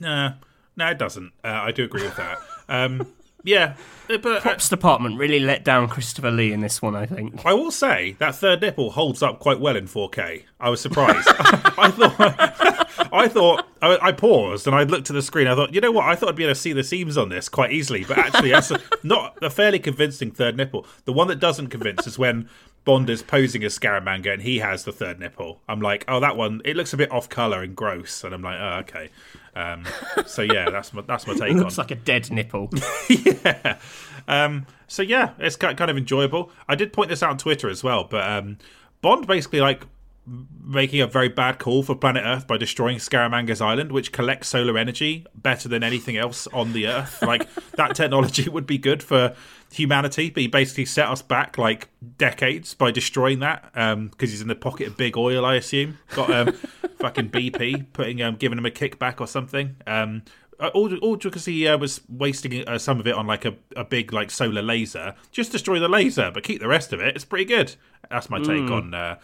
Nah, 0.00 0.34
no, 0.76 0.88
it 0.88 0.98
doesn't. 0.98 1.32
Uh, 1.44 1.48
I 1.48 1.72
do 1.72 1.84
agree 1.84 2.02
with 2.02 2.16
that. 2.16 2.38
Um, 2.68 3.06
yeah, 3.44 3.74
uh, 4.08 4.18
but 4.18 4.36
uh, 4.36 4.40
Props 4.40 4.68
department 4.68 5.18
really 5.18 5.40
let 5.40 5.64
down 5.64 5.88
Christopher 5.88 6.30
Lee 6.30 6.52
in 6.52 6.60
this 6.60 6.82
one. 6.82 6.94
I 6.94 7.06
think. 7.06 7.44
I 7.44 7.52
will 7.52 7.70
say 7.70 8.16
that 8.18 8.34
third 8.34 8.60
nipple 8.60 8.90
holds 8.90 9.22
up 9.22 9.38
quite 9.38 9.60
well 9.60 9.76
in 9.76 9.86
4K. 9.86 10.44
I 10.60 10.70
was 10.70 10.80
surprised. 10.80 11.28
I 11.78 11.90
thought, 11.90 13.08
I 13.12 13.28
thought, 13.28 13.66
I, 13.80 13.98
I 14.00 14.12
paused 14.12 14.66
and 14.66 14.76
I 14.76 14.84
looked 14.84 15.10
at 15.10 15.14
the 15.14 15.22
screen. 15.22 15.46
I 15.46 15.54
thought, 15.54 15.74
you 15.74 15.80
know 15.80 15.92
what? 15.92 16.04
I 16.04 16.14
thought 16.14 16.30
I'd 16.30 16.36
be 16.36 16.44
able 16.44 16.54
to 16.54 16.60
see 16.60 16.72
the 16.72 16.84
seams 16.84 17.16
on 17.16 17.28
this 17.28 17.48
quite 17.48 17.72
easily, 17.72 18.04
but 18.04 18.18
actually, 18.18 18.50
that's 18.50 18.70
a, 18.70 18.80
not 19.02 19.36
a 19.42 19.50
fairly 19.50 19.78
convincing 19.78 20.30
third 20.30 20.56
nipple. 20.56 20.86
The 21.04 21.12
one 21.12 21.28
that 21.28 21.40
doesn't 21.40 21.68
convince 21.68 22.06
is 22.06 22.18
when 22.18 22.48
Bond 22.84 23.08
is 23.08 23.22
posing 23.22 23.62
as 23.64 23.78
Scaramanga 23.78 24.32
and 24.32 24.42
he 24.42 24.58
has 24.58 24.84
the 24.84 24.92
third 24.92 25.20
nipple. 25.20 25.60
I'm 25.68 25.80
like, 25.80 26.04
oh, 26.08 26.18
that 26.20 26.36
one. 26.36 26.60
It 26.64 26.76
looks 26.76 26.92
a 26.92 26.96
bit 26.96 27.12
off 27.12 27.28
color 27.28 27.62
and 27.62 27.76
gross, 27.76 28.24
and 28.24 28.34
I'm 28.34 28.42
like, 28.42 28.58
oh, 28.60 28.78
okay. 28.80 29.08
Um, 29.54 29.84
so 30.26 30.42
yeah, 30.42 30.68
that's 30.70 30.92
my 30.92 31.02
that's 31.02 31.26
my 31.26 31.32
take 31.38 31.50
It 31.50 31.56
on. 31.56 31.58
looks 31.58 31.78
like 31.78 31.90
a 31.90 31.94
dead 31.96 32.30
nipple. 32.30 32.70
yeah. 33.08 33.78
Um, 34.26 34.66
so 34.88 35.02
yeah, 35.02 35.30
it's 35.38 35.56
kind 35.56 35.80
of 35.80 35.96
enjoyable. 35.96 36.50
I 36.68 36.74
did 36.74 36.92
point 36.92 37.08
this 37.10 37.22
out 37.22 37.30
on 37.30 37.38
Twitter 37.38 37.68
as 37.68 37.84
well, 37.84 38.04
but 38.04 38.28
um, 38.28 38.58
Bond 39.00 39.26
basically 39.26 39.60
like 39.60 39.86
making 40.26 41.00
a 41.00 41.06
very 41.06 41.28
bad 41.28 41.58
call 41.58 41.82
for 41.82 41.96
planet 41.96 42.22
Earth 42.24 42.46
by 42.46 42.56
destroying 42.56 42.98
Scaramanga's 42.98 43.60
island, 43.60 43.90
which 43.90 44.12
collects 44.12 44.48
solar 44.48 44.78
energy 44.78 45.26
better 45.34 45.68
than 45.68 45.82
anything 45.82 46.16
else 46.16 46.46
on 46.48 46.72
the 46.72 46.86
Earth. 46.86 47.20
Like 47.22 47.52
that 47.72 47.96
technology 47.96 48.48
would 48.48 48.66
be 48.66 48.78
good 48.78 49.02
for 49.02 49.34
humanity, 49.72 50.30
but 50.30 50.42
he 50.42 50.46
basically 50.46 50.84
set 50.84 51.08
us 51.08 51.22
back 51.22 51.58
like 51.58 51.88
decades 52.18 52.74
by 52.74 52.90
destroying 52.90 53.40
that 53.40 53.72
because 53.72 54.30
he's 54.30 54.42
in 54.42 54.48
the 54.48 54.54
pocket 54.54 54.86
of 54.88 54.96
big 54.96 55.16
oil, 55.16 55.44
I 55.44 55.56
assume. 55.56 55.98
Got 56.14 56.30
um, 56.30 56.52
fucking 56.98 57.30
BP 57.30 57.86
putting 57.92 58.22
um, 58.22 58.36
giving 58.36 58.58
him 58.58 58.66
a 58.66 58.70
kickback 58.70 59.20
or 59.20 59.26
something. 59.26 59.76
Um, 59.86 60.22
uh, 60.60 60.70
all, 60.74 60.96
all 60.98 61.16
because 61.16 61.44
he 61.44 61.66
uh, 61.66 61.76
was 61.76 62.00
wasting 62.08 62.66
uh, 62.68 62.78
some 62.78 63.00
of 63.00 63.06
it 63.08 63.14
on 63.14 63.26
like 63.26 63.44
a, 63.44 63.54
a 63.74 63.82
big 63.82 64.12
like 64.12 64.30
solar 64.30 64.62
laser. 64.62 65.14
Just 65.32 65.50
destroy 65.50 65.80
the 65.80 65.88
laser, 65.88 66.30
but 66.30 66.44
keep 66.44 66.60
the 66.60 66.68
rest 66.68 66.92
of 66.92 67.00
it. 67.00 67.16
It's 67.16 67.24
pretty 67.24 67.46
good. 67.46 67.74
That's 68.08 68.30
my 68.30 68.38
take 68.38 68.70
on 68.70 68.94
uh, 68.94 69.18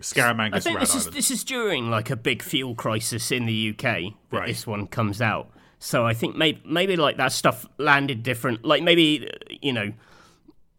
Scaramanga's 0.00 0.54
I 0.54 0.60
think 0.60 0.80
this 0.80 0.94
is 0.94 1.06
this 1.10 1.30
is 1.30 1.42
during 1.44 1.90
like 1.90 2.10
a 2.10 2.16
big 2.16 2.42
fuel 2.42 2.74
crisis 2.74 3.30
in 3.32 3.46
the 3.46 3.70
UK 3.70 3.82
that 3.82 4.12
Right. 4.30 4.48
this 4.48 4.66
one 4.66 4.86
comes 4.86 5.22
out. 5.22 5.50
So 5.78 6.06
I 6.06 6.12
think 6.14 6.36
maybe 6.36 6.60
maybe 6.66 6.96
like 6.96 7.16
that 7.16 7.32
stuff 7.32 7.66
landed 7.78 8.22
different. 8.22 8.64
Like 8.64 8.82
maybe 8.82 9.30
you 9.62 9.72
know 9.72 9.92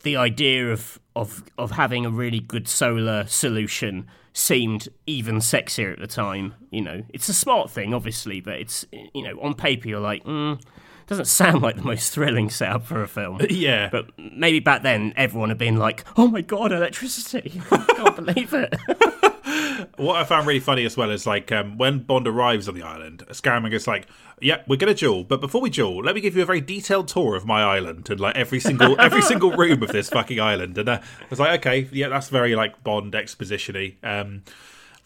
the 0.03 0.17
idea 0.17 0.71
of 0.71 0.99
of 1.15 1.43
of 1.57 1.71
having 1.71 2.05
a 2.05 2.09
really 2.11 2.39
good 2.39 2.67
solar 2.67 3.25
solution 3.27 4.07
seemed 4.33 4.87
even 5.07 5.37
sexier 5.37 5.91
at 5.91 5.99
the 5.99 6.05
time. 6.07 6.53
You 6.69 6.81
know, 6.81 7.03
it's 7.09 7.27
a 7.27 7.33
smart 7.33 7.71
thing, 7.71 7.93
obviously, 7.95 8.39
but 8.39 8.55
it's 8.59 8.85
you 8.91 9.23
know 9.23 9.39
on 9.41 9.55
paper 9.55 9.87
you're 9.87 9.99
like, 9.99 10.23
mm, 10.25 10.61
doesn't 11.07 11.25
sound 11.25 11.61
like 11.61 11.77
the 11.77 11.81
most 11.83 12.13
thrilling 12.13 12.49
setup 12.49 12.83
for 12.83 13.01
a 13.01 13.07
film. 13.07 13.39
yeah, 13.49 13.89
But 13.89 14.09
maybe 14.17 14.59
back 14.59 14.83
then 14.83 15.13
everyone 15.15 15.49
had 15.49 15.57
been 15.57 15.77
like, 15.77 16.03
"Oh 16.17 16.27
my 16.27 16.41
god, 16.41 16.71
electricity! 16.71 17.61
I 17.71 17.77
can't 17.77 18.15
believe 18.15 18.53
it." 18.53 18.75
what 19.97 20.17
I 20.17 20.23
found 20.25 20.45
really 20.47 20.59
funny 20.59 20.85
as 20.85 20.97
well 20.97 21.09
is 21.09 21.25
like 21.25 21.51
um, 21.51 21.77
when 21.77 21.99
Bond 21.99 22.27
arrives 22.27 22.67
on 22.67 22.75
the 22.75 22.83
island, 22.83 23.23
Scaramanga's 23.29 23.87
like, 23.87 24.07
"Yeah, 24.41 24.61
we're 24.67 24.75
gonna 24.75 24.93
duel, 24.93 25.23
but 25.23 25.39
before 25.39 25.61
we 25.61 25.69
duel, 25.69 26.03
let 26.03 26.13
me 26.13 26.21
give 26.21 26.35
you 26.35 26.41
a 26.41 26.45
very 26.45 26.61
detailed 26.61 27.07
tour 27.07 27.35
of 27.35 27.45
my 27.45 27.63
island 27.63 28.09
and 28.09 28.19
like 28.19 28.35
every 28.35 28.59
single 28.59 28.99
every 28.99 29.21
single 29.21 29.51
room 29.51 29.81
of 29.83 29.89
this 29.89 30.09
fucking 30.09 30.39
island." 30.39 30.77
And 30.77 30.89
uh, 30.89 30.99
I 31.01 31.25
was 31.29 31.39
like, 31.39 31.59
"Okay, 31.61 31.87
yeah, 31.91 32.09
that's 32.09 32.29
very 32.29 32.55
like 32.55 32.83
Bond 32.83 33.13
expositiony." 33.13 33.95
Um, 34.03 34.43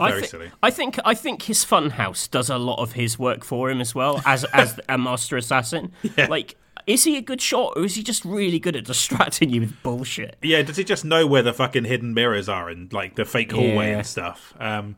very 0.09 0.23
I 0.23 0.25
silly. 0.25 0.51
I 0.63 0.71
think 0.71 0.99
I 1.05 1.13
think 1.13 1.43
his 1.43 1.63
funhouse 1.65 2.29
does 2.29 2.49
a 2.49 2.57
lot 2.57 2.79
of 2.79 2.93
his 2.93 3.19
work 3.19 3.43
for 3.43 3.69
him 3.69 3.79
as 3.81 3.93
well 3.95 4.21
as 4.25 4.43
as 4.45 4.79
a 4.89 4.97
master 4.97 5.37
assassin. 5.37 5.91
Like, 6.17 6.55
is 6.87 7.03
he 7.03 7.15
a 7.17 7.21
good 7.21 7.39
shot 7.41 7.73
or 7.75 7.85
is 7.85 7.93
he 7.95 8.01
just 8.03 8.25
really 8.25 8.57
good 8.57 8.75
at 8.75 8.85
distracting 8.85 9.51
you 9.51 9.61
with 9.61 9.83
bullshit? 9.83 10.35
Yeah, 10.41 10.63
does 10.63 10.77
he 10.77 10.83
just 10.83 11.05
know 11.05 11.27
where 11.27 11.43
the 11.43 11.53
fucking 11.53 11.83
hidden 11.85 12.13
mirrors 12.15 12.49
are 12.49 12.69
and 12.69 12.91
like 12.91 13.15
the 13.15 13.23
fake 13.25 13.51
hallway 13.51 13.89
Yeah. 13.91 13.97
and 13.97 14.05
stuff? 14.07 14.53
Um, 14.59 14.95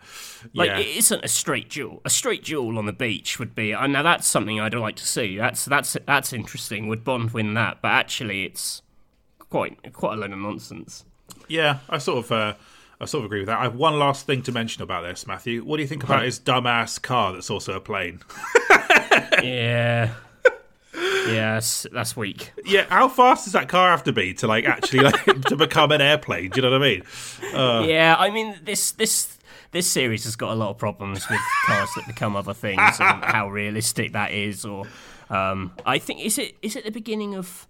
Like, 0.54 0.70
yeah. 0.70 0.80
it 0.80 0.96
isn't 0.98 1.26
a 1.26 1.28
straight 1.28 1.70
duel. 1.70 2.02
A 2.06 2.10
straight 2.10 2.44
duel 2.46 2.78
on 2.78 2.86
the 2.86 2.94
beach 2.94 3.38
would 3.40 3.54
be. 3.54 3.74
Uh, 3.74 3.88
now 3.88 4.02
that's 4.02 4.28
something 4.28 4.60
I'd 4.62 4.74
like 4.74 4.96
to 4.98 5.06
see. 5.08 5.38
That's 5.38 5.66
that's 5.66 5.98
that's 6.06 6.32
interesting. 6.34 6.88
Would 6.88 7.04
Bond 7.04 7.32
win 7.32 7.54
that? 7.56 7.82
But 7.82 7.90
actually, 7.90 8.46
it's 8.46 8.82
quite 9.40 9.92
quite 9.94 10.14
a 10.14 10.22
load 10.22 10.32
of 10.32 10.40
nonsense. 10.40 11.04
Yeah, 11.50 11.80
I 11.90 11.98
sort 11.98 12.26
of, 12.26 12.32
uh, 12.32 12.54
I 13.04 13.06
sort 13.06 13.22
of 13.22 13.26
agree 13.26 13.40
with 13.40 13.48
that. 13.48 13.60
I 13.60 13.64
have 13.64 13.76
one 13.76 14.00
last 14.00 14.26
thing 14.26 14.42
to 14.44 14.52
mention 14.52 14.82
about 14.82 15.04
this, 15.04 15.28
Matthew. 15.28 15.64
What 15.64 15.78
do 15.78 15.84
you 15.84 15.88
think 15.88 16.04
about 16.04 16.24
his 16.24 16.40
dumbass 16.40 17.02
car 17.02 17.34
that's 17.34 17.50
also 17.50 17.74
a 17.74 17.80
plane? 17.80 18.22
yeah. 19.44 20.14
Yes, 20.96 21.86
that's 21.92 22.16
weak. 22.18 22.52
yeah, 22.66 22.86
how 22.90 23.08
fast 23.08 23.46
does 23.46 23.54
that 23.54 23.70
car 23.70 23.90
have 23.92 24.04
to 24.04 24.14
be 24.14 24.34
to 24.36 24.48
like 24.48 24.66
actually 24.66 25.00
like 25.02 25.42
to 25.48 25.56
become 25.56 25.92
an 25.92 26.02
airplane? 26.02 26.50
Do 26.50 26.58
you 26.58 26.62
know 26.62 26.72
what 26.72 26.82
I 26.82 27.82
mean? 27.82 27.90
yeah, 27.90 28.16
I 28.18 28.30
mean 28.30 28.56
this 28.64 28.92
this 28.92 29.38
this 29.72 29.90
series 29.90 30.24
has 30.24 30.36
got 30.36 30.52
a 30.52 30.56
lot 30.56 30.70
of 30.70 30.78
problems 30.78 31.28
with 31.30 31.40
cars 31.66 31.90
that 31.96 32.08
become 32.08 32.36
other 32.36 32.54
things 32.54 32.80
and 33.00 33.24
how 33.24 33.50
realistic 33.50 34.14
that 34.14 34.32
is. 34.32 34.66
Or 34.66 34.86
um, 35.30 35.72
I 35.86 35.98
think 35.98 36.22
is 36.22 36.38
it 36.38 36.56
is 36.62 36.76
it 36.76 36.86
the 36.86 36.92
beginning 36.92 37.36
of 37.36 37.68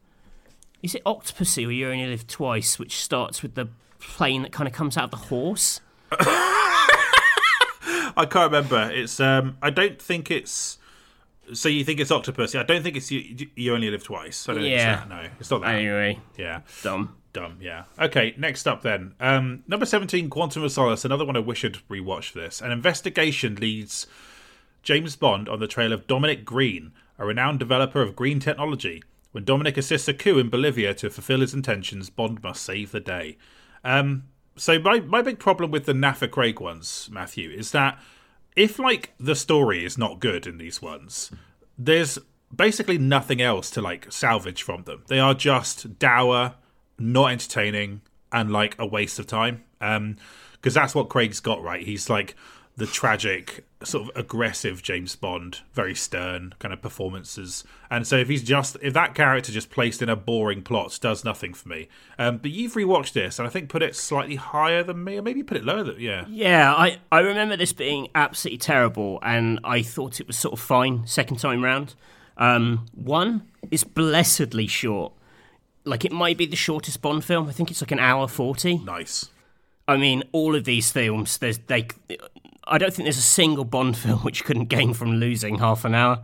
is 0.82 0.96
it 0.96 1.04
Octopussy 1.06 1.66
or 1.66 1.72
You 1.72 1.90
Only 1.90 2.08
Live 2.08 2.28
Twice, 2.28 2.78
which 2.78 3.02
starts 3.02 3.42
with 3.42 3.56
the 3.56 3.70
plane 4.10 4.42
that 4.44 4.52
kind 4.52 4.68
of 4.68 4.74
comes 4.74 4.98
out 4.98 5.06
of 5.06 5.12
the 5.12 5.18
horse. 5.18 5.82
I 8.16 8.26
can't 8.30 8.52
remember. 8.52 8.92
It's 8.94 9.20
um, 9.20 9.58
I 9.62 9.70
don't 9.70 10.02
think 10.02 10.30
it's. 10.30 10.78
So 11.54 11.68
you 11.68 11.84
think 11.84 12.00
it's 12.00 12.12
octopus? 12.12 12.54
Yeah, 12.54 12.62
I 12.62 12.64
don't 12.64 12.84
think 12.84 12.96
it's 12.96 13.12
you. 13.12 13.48
You 13.56 13.74
only 13.74 13.90
live 13.90 14.04
twice. 14.04 14.48
I 14.48 14.54
don't 14.54 14.64
Yeah. 14.64 14.78
think 14.78 15.02
it's 15.02 15.10
that. 15.10 15.24
No, 15.24 15.30
it's 15.40 15.52
not 15.52 15.62
that. 15.62 15.76
Anyway, 15.76 16.20
Yeah, 16.38 16.62
dumb. 16.84 17.16
dumb. 17.34 17.58
Yeah. 17.60 17.84
Okay. 18.00 18.34
Next 18.38 18.68
up, 18.68 18.82
then, 18.82 19.14
um, 19.20 19.64
number 19.68 19.86
seventeen, 19.86 20.30
Quantum 20.30 20.64
of 20.64 20.72
Solace. 20.72 21.04
Another 21.04 21.26
one 21.26 21.36
I 21.36 21.40
wish 21.40 21.66
I'd 21.66 21.80
rewatched 21.90 22.34
this. 22.34 22.62
An 22.62 22.72
investigation 22.72 23.56
leads 23.56 24.08
James 24.84 25.16
Bond 25.16 25.50
on 25.50 25.60
the 25.60 25.68
trail 25.68 25.92
of 25.92 26.08
Dominic 26.08 26.46
Green, 26.46 26.92
a 27.18 27.26
renowned 27.26 27.60
developer 27.60 28.02
of 28.02 28.16
green 28.16 28.40
technology. 28.40 29.02
When 29.32 29.44
Dominic 29.44 29.78
assists 29.78 30.08
a 30.08 30.14
coup 30.14 30.38
in 30.38 30.50
Bolivia 30.50 30.94
to 30.94 31.10
fulfill 31.10 31.42
his 31.42 31.54
intentions, 31.56 32.10
Bond 32.12 32.44
must 32.44 32.62
save 32.64 32.92
the 32.92 33.00
day. 33.00 33.38
Um, 33.84 34.24
so 34.56 34.80
my 34.80 35.00
my 35.00 35.22
big 35.22 35.40
problem 35.40 35.72
with 35.72 35.86
the 35.86 35.94
Naffa 35.94 36.30
Craig 36.30 36.60
ones, 36.60 37.10
Matthew, 37.12 37.50
is 37.50 37.72
that 37.72 38.00
if 38.56 38.80
like 38.80 39.14
the 39.20 39.36
story 39.36 39.84
is 39.84 39.98
not 39.98 40.20
good 40.20 40.46
in 40.46 40.58
these 40.58 40.82
ones, 40.82 41.32
there's 41.78 42.20
basically 42.56 42.98
nothing 42.98 43.42
else 43.42 43.70
to 43.72 43.82
like 43.82 44.12
salvage 44.12 44.62
from 44.62 44.84
them. 44.84 45.04
They 45.08 45.20
are 45.20 45.34
just 45.34 45.98
dour, 46.00 46.56
not 47.00 47.32
entertaining, 47.32 48.02
and 48.32 48.52
like 48.52 48.76
a 48.78 48.86
waste 48.86 49.20
of 49.20 49.28
time. 49.28 49.64
Um, 49.82 50.18
because 50.54 50.76
that's 50.76 50.96
what 50.96 51.10
Craig's 51.10 51.42
got 51.42 51.62
right. 51.62 51.86
He's 51.86 52.10
like 52.10 52.38
the 52.76 52.88
tragic, 52.88 53.66
sort 53.84 54.10
of 54.10 54.16
aggressive 54.16 54.82
James 54.82 55.16
Bond, 55.16 55.60
very 55.74 55.94
stern 55.94 56.56
kind 56.58 56.74
of 56.74 56.82
performances. 56.82 57.64
And 57.92 58.08
so 58.08 58.18
if 58.18 58.28
he's 58.28 58.42
just 58.42 58.78
if 58.82 58.94
that 58.94 59.14
character 59.14 59.52
just 59.52 59.70
placed 59.70 60.02
in 60.02 60.10
a 60.10 60.16
boring 60.16 60.64
plot 60.64 60.98
does 61.00 61.24
nothing 61.24 61.54
for 61.54 61.70
me. 61.70 61.88
Um, 62.18 62.38
but 62.38 62.50
you've 62.50 62.74
rewatched 62.74 63.14
this 63.14 63.38
and 63.38 63.48
I 63.48 63.52
think 63.52 63.70
put 63.70 63.84
it 63.84 63.96
slightly 63.96 64.36
higher 64.36 64.84
than 64.84 65.04
me, 65.04 65.18
or 65.18 65.22
maybe 65.22 65.44
put 65.44 65.58
it 65.58 65.64
lower 65.64 65.84
than 65.84 66.00
yeah. 66.00 66.26
Yeah, 66.28 66.74
I, 66.74 66.98
I 67.12 67.20
remember 67.20 67.56
this 67.56 67.74
being 67.74 68.08
absolutely 68.16 68.58
terrible, 68.58 69.20
and 69.22 69.60
I 69.64 69.84
thought 69.84 70.20
it 70.20 70.28
was 70.28 70.38
sort 70.38 70.54
of 70.54 70.60
fine 70.60 71.06
second 71.06 71.38
time 71.38 71.64
round. 71.64 71.94
Um, 72.38 72.88
one 72.94 73.48
is 73.70 73.84
blessedly 73.84 74.68
short. 74.68 75.14
Like, 75.86 76.06
it 76.06 76.12
might 76.12 76.38
be 76.38 76.46
the 76.46 76.56
shortest 76.56 77.02
Bond 77.02 77.24
film. 77.26 77.48
I 77.50 77.52
think 77.52 77.70
it's 77.70 77.82
like 77.82 77.92
an 77.92 78.00
hour 78.00 78.28
40. 78.28 78.80
Nice. 78.80 79.30
I 79.88 79.98
mean, 79.98 80.24
all 80.32 80.56
of 80.56 80.64
these 80.64 80.92
films, 80.92 81.38
there's 81.38 81.58
they. 81.60 81.88
I 82.68 82.78
don't 82.78 82.94
think 82.94 83.06
there's 83.06 83.18
a 83.18 83.22
single 83.22 83.66
Bond 83.66 83.98
film 83.98 84.20
which 84.20 84.44
couldn't 84.44 84.66
gain 84.66 84.94
from 84.94 85.14
losing 85.14 85.60
half 85.60 85.86
an 85.86 85.96
hour. 85.96 86.22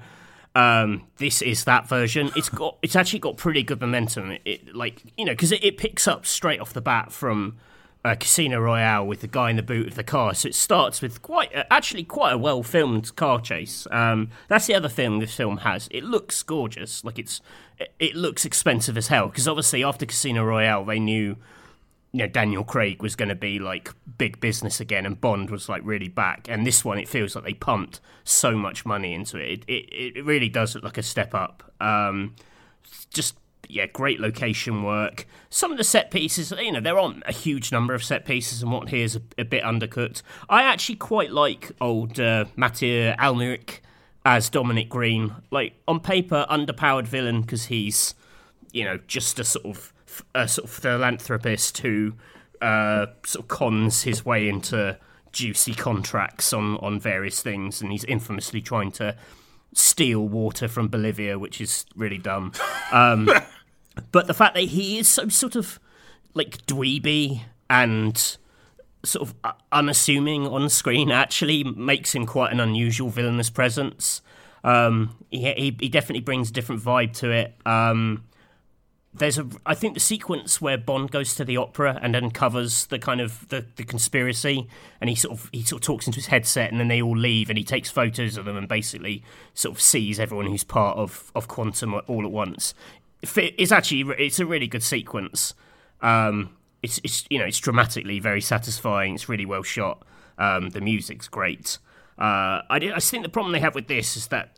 Um, 0.55 1.03
this 1.17 1.41
is 1.41 1.65
that 1.65 1.87
version. 1.87 2.31
It's 2.35 2.49
got, 2.61 2.77
it's 2.81 2.95
actually 2.95 3.19
got 3.19 3.37
pretty 3.37 3.63
good 3.63 3.81
momentum. 3.81 4.31
It, 4.31 4.41
it 4.45 4.75
like 4.75 5.03
you 5.17 5.25
know, 5.25 5.33
because 5.33 5.51
it, 5.51 5.63
it 5.63 5.77
picks 5.77 6.07
up 6.07 6.25
straight 6.25 6.59
off 6.59 6.73
the 6.73 6.81
bat 6.81 7.11
from 7.11 7.57
uh, 8.03 8.15
Casino 8.15 8.59
Royale 8.59 9.05
with 9.05 9.21
the 9.21 9.27
guy 9.27 9.49
in 9.49 9.55
the 9.55 9.63
boot 9.63 9.87
of 9.87 9.95
the 9.95 10.03
car. 10.03 10.33
So 10.33 10.47
it 10.47 10.55
starts 10.55 11.01
with 11.01 11.21
quite, 11.21 11.53
uh, 11.55 11.65
actually, 11.69 12.03
quite 12.03 12.33
a 12.33 12.37
well 12.37 12.63
filmed 12.63 13.15
car 13.15 13.41
chase. 13.41 13.87
Um, 13.91 14.29
that's 14.47 14.67
the 14.67 14.75
other 14.75 14.89
thing 14.89 15.19
this 15.19 15.35
film 15.35 15.57
has. 15.57 15.87
It 15.91 16.03
looks 16.03 16.41
gorgeous. 16.43 17.03
Like 17.03 17.19
it's, 17.19 17.41
it, 17.77 17.93
it 17.99 18.15
looks 18.15 18.45
expensive 18.45 18.97
as 18.97 19.07
hell. 19.07 19.27
Because 19.27 19.47
obviously 19.47 19.83
after 19.83 20.05
Casino 20.05 20.43
Royale, 20.43 20.85
they 20.85 20.99
knew 20.99 21.35
you 22.11 22.19
know 22.19 22.27
Daniel 22.27 22.63
Craig 22.63 23.01
was 23.01 23.15
going 23.15 23.29
to 23.29 23.35
be 23.35 23.59
like 23.59 23.91
big 24.17 24.39
business 24.39 24.79
again, 24.79 25.05
and 25.05 25.19
Bond 25.19 25.49
was 25.49 25.69
like 25.69 25.81
really 25.85 26.07
back. 26.07 26.47
And 26.49 26.65
this 26.65 26.83
one, 26.83 26.97
it 26.97 27.07
feels 27.07 27.35
like 27.35 27.43
they 27.43 27.53
pumped 27.53 27.99
so 28.23 28.55
much 28.55 28.85
money 28.85 29.13
into 29.13 29.37
it. 29.37 29.63
It 29.67 29.69
it, 29.69 30.17
it 30.17 30.25
really 30.25 30.49
does 30.49 30.75
look 30.75 30.83
like 30.83 30.97
a 30.97 31.03
step 31.03 31.33
up. 31.33 31.71
Um, 31.79 32.35
just 33.11 33.35
yeah, 33.67 33.85
great 33.85 34.19
location 34.19 34.83
work. 34.83 35.27
Some 35.51 35.71
of 35.71 35.77
the 35.77 35.83
set 35.83 36.09
pieces, 36.09 36.51
you 36.51 36.71
know, 36.71 36.81
there 36.81 36.97
aren't 36.97 37.21
a 37.27 37.31
huge 37.31 37.71
number 37.71 37.93
of 37.93 38.03
set 38.03 38.25
pieces, 38.25 38.63
and 38.63 38.71
what 38.71 38.89
here's 38.89 39.15
a, 39.15 39.21
a 39.37 39.45
bit 39.45 39.63
undercooked. 39.63 40.23
I 40.49 40.63
actually 40.63 40.95
quite 40.95 41.31
like 41.31 41.71
old 41.79 42.19
uh, 42.19 42.45
Mathieu 42.55 43.13
as 44.25 44.49
Dominic 44.49 44.89
Green. 44.89 45.35
Like 45.51 45.73
on 45.87 45.99
paper, 45.99 46.47
underpowered 46.49 47.05
villain 47.05 47.41
because 47.41 47.65
he's 47.65 48.15
you 48.71 48.83
know 48.83 48.99
just 49.07 49.39
a 49.39 49.43
sort 49.43 49.65
of 49.65 49.93
a 50.35 50.47
sort 50.47 50.65
of 50.69 50.71
philanthropist 50.71 51.77
who 51.79 52.13
uh, 52.61 53.07
sort 53.25 53.45
of 53.45 53.47
cons 53.47 54.03
his 54.03 54.25
way 54.25 54.47
into 54.47 54.97
juicy 55.31 55.73
contracts 55.73 56.53
on 56.53 56.77
on 56.77 56.99
various 56.99 57.41
things, 57.41 57.81
and 57.81 57.91
he's 57.91 58.03
infamously 58.05 58.61
trying 58.61 58.91
to 58.91 59.15
steal 59.73 60.27
water 60.27 60.67
from 60.67 60.87
Bolivia, 60.87 61.37
which 61.37 61.61
is 61.61 61.85
really 61.95 62.17
dumb. 62.17 62.51
Um, 62.91 63.29
but 64.11 64.25
the 64.25 64.33
fact 64.33 64.55
that 64.55 64.63
he 64.63 64.97
is 64.97 65.07
so 65.07 65.27
sort 65.27 65.55
of 65.55 65.79
like 66.33 66.65
dweeby 66.65 67.41
and 67.69 68.37
sort 69.03 69.29
of 69.29 69.35
uh, 69.43 69.51
unassuming 69.71 70.47
on 70.47 70.69
screen 70.69 71.11
actually 71.11 71.63
makes 71.63 72.15
him 72.15 72.25
quite 72.25 72.51
an 72.51 72.59
unusual 72.59 73.09
villainous 73.09 73.51
presence. 73.51 74.23
Um, 74.63 75.15
he, 75.29 75.53
he 75.53 75.77
he 75.79 75.89
definitely 75.89 76.21
brings 76.21 76.49
a 76.49 76.53
different 76.53 76.81
vibe 76.81 77.13
to 77.17 77.29
it. 77.29 77.55
Um, 77.65 78.23
there's 79.13 79.39
a 79.39 79.47
I 79.65 79.73
think 79.73 79.95
the 79.95 79.99
sequence 79.99 80.61
where 80.61 80.77
Bond 80.77 81.11
goes 81.11 81.33
to 81.35 81.45
the 81.45 81.57
opera 81.57 81.99
and 82.01 82.15
uncovers 82.15 82.85
the 82.87 82.99
kind 82.99 83.19
of 83.21 83.47
the, 83.49 83.65
the 83.75 83.83
conspiracy 83.83 84.67
and 85.01 85.09
he 85.09 85.15
sort 85.15 85.33
of 85.33 85.49
he 85.51 85.63
sort 85.63 85.81
of 85.81 85.85
talks 85.85 86.05
into 86.05 86.17
his 86.17 86.27
headset 86.27 86.71
and 86.71 86.79
then 86.79 86.89
they 86.89 87.01
all 87.01 87.17
leave 87.17 87.49
and 87.49 87.57
he 87.57 87.63
takes 87.63 87.89
photos 87.89 88.37
of 88.37 88.45
them 88.45 88.55
and 88.55 88.67
basically 88.67 89.23
sort 89.53 89.75
of 89.75 89.81
sees 89.81 90.19
everyone 90.19 90.45
who's 90.45 90.63
part 90.63 90.97
of, 90.97 91.31
of 91.35 91.47
Quantum 91.47 91.99
all 92.07 92.23
at 92.23 92.31
once. 92.31 92.73
It's 93.21 93.71
actually 93.71 94.13
it's 94.19 94.39
a 94.39 94.45
really 94.45 94.67
good 94.67 94.83
sequence. 94.83 95.55
Um, 96.01 96.55
it's 96.83 97.01
it's 97.03 97.25
you 97.29 97.39
know 97.39 97.45
it's 97.45 97.59
dramatically 97.59 98.19
very 98.19 98.41
satisfying. 98.41 99.15
It's 99.15 99.27
really 99.27 99.45
well 99.45 99.63
shot. 99.63 100.03
Um, 100.37 100.69
the 100.69 100.81
music's 100.81 101.27
great. 101.27 101.79
Uh, 102.17 102.61
I, 102.69 102.91
I 102.95 102.99
think 102.99 103.23
the 103.23 103.29
problem 103.29 103.53
they 103.53 103.59
have 103.59 103.75
with 103.75 103.87
this 103.87 104.15
is 104.15 104.27
that 104.27 104.57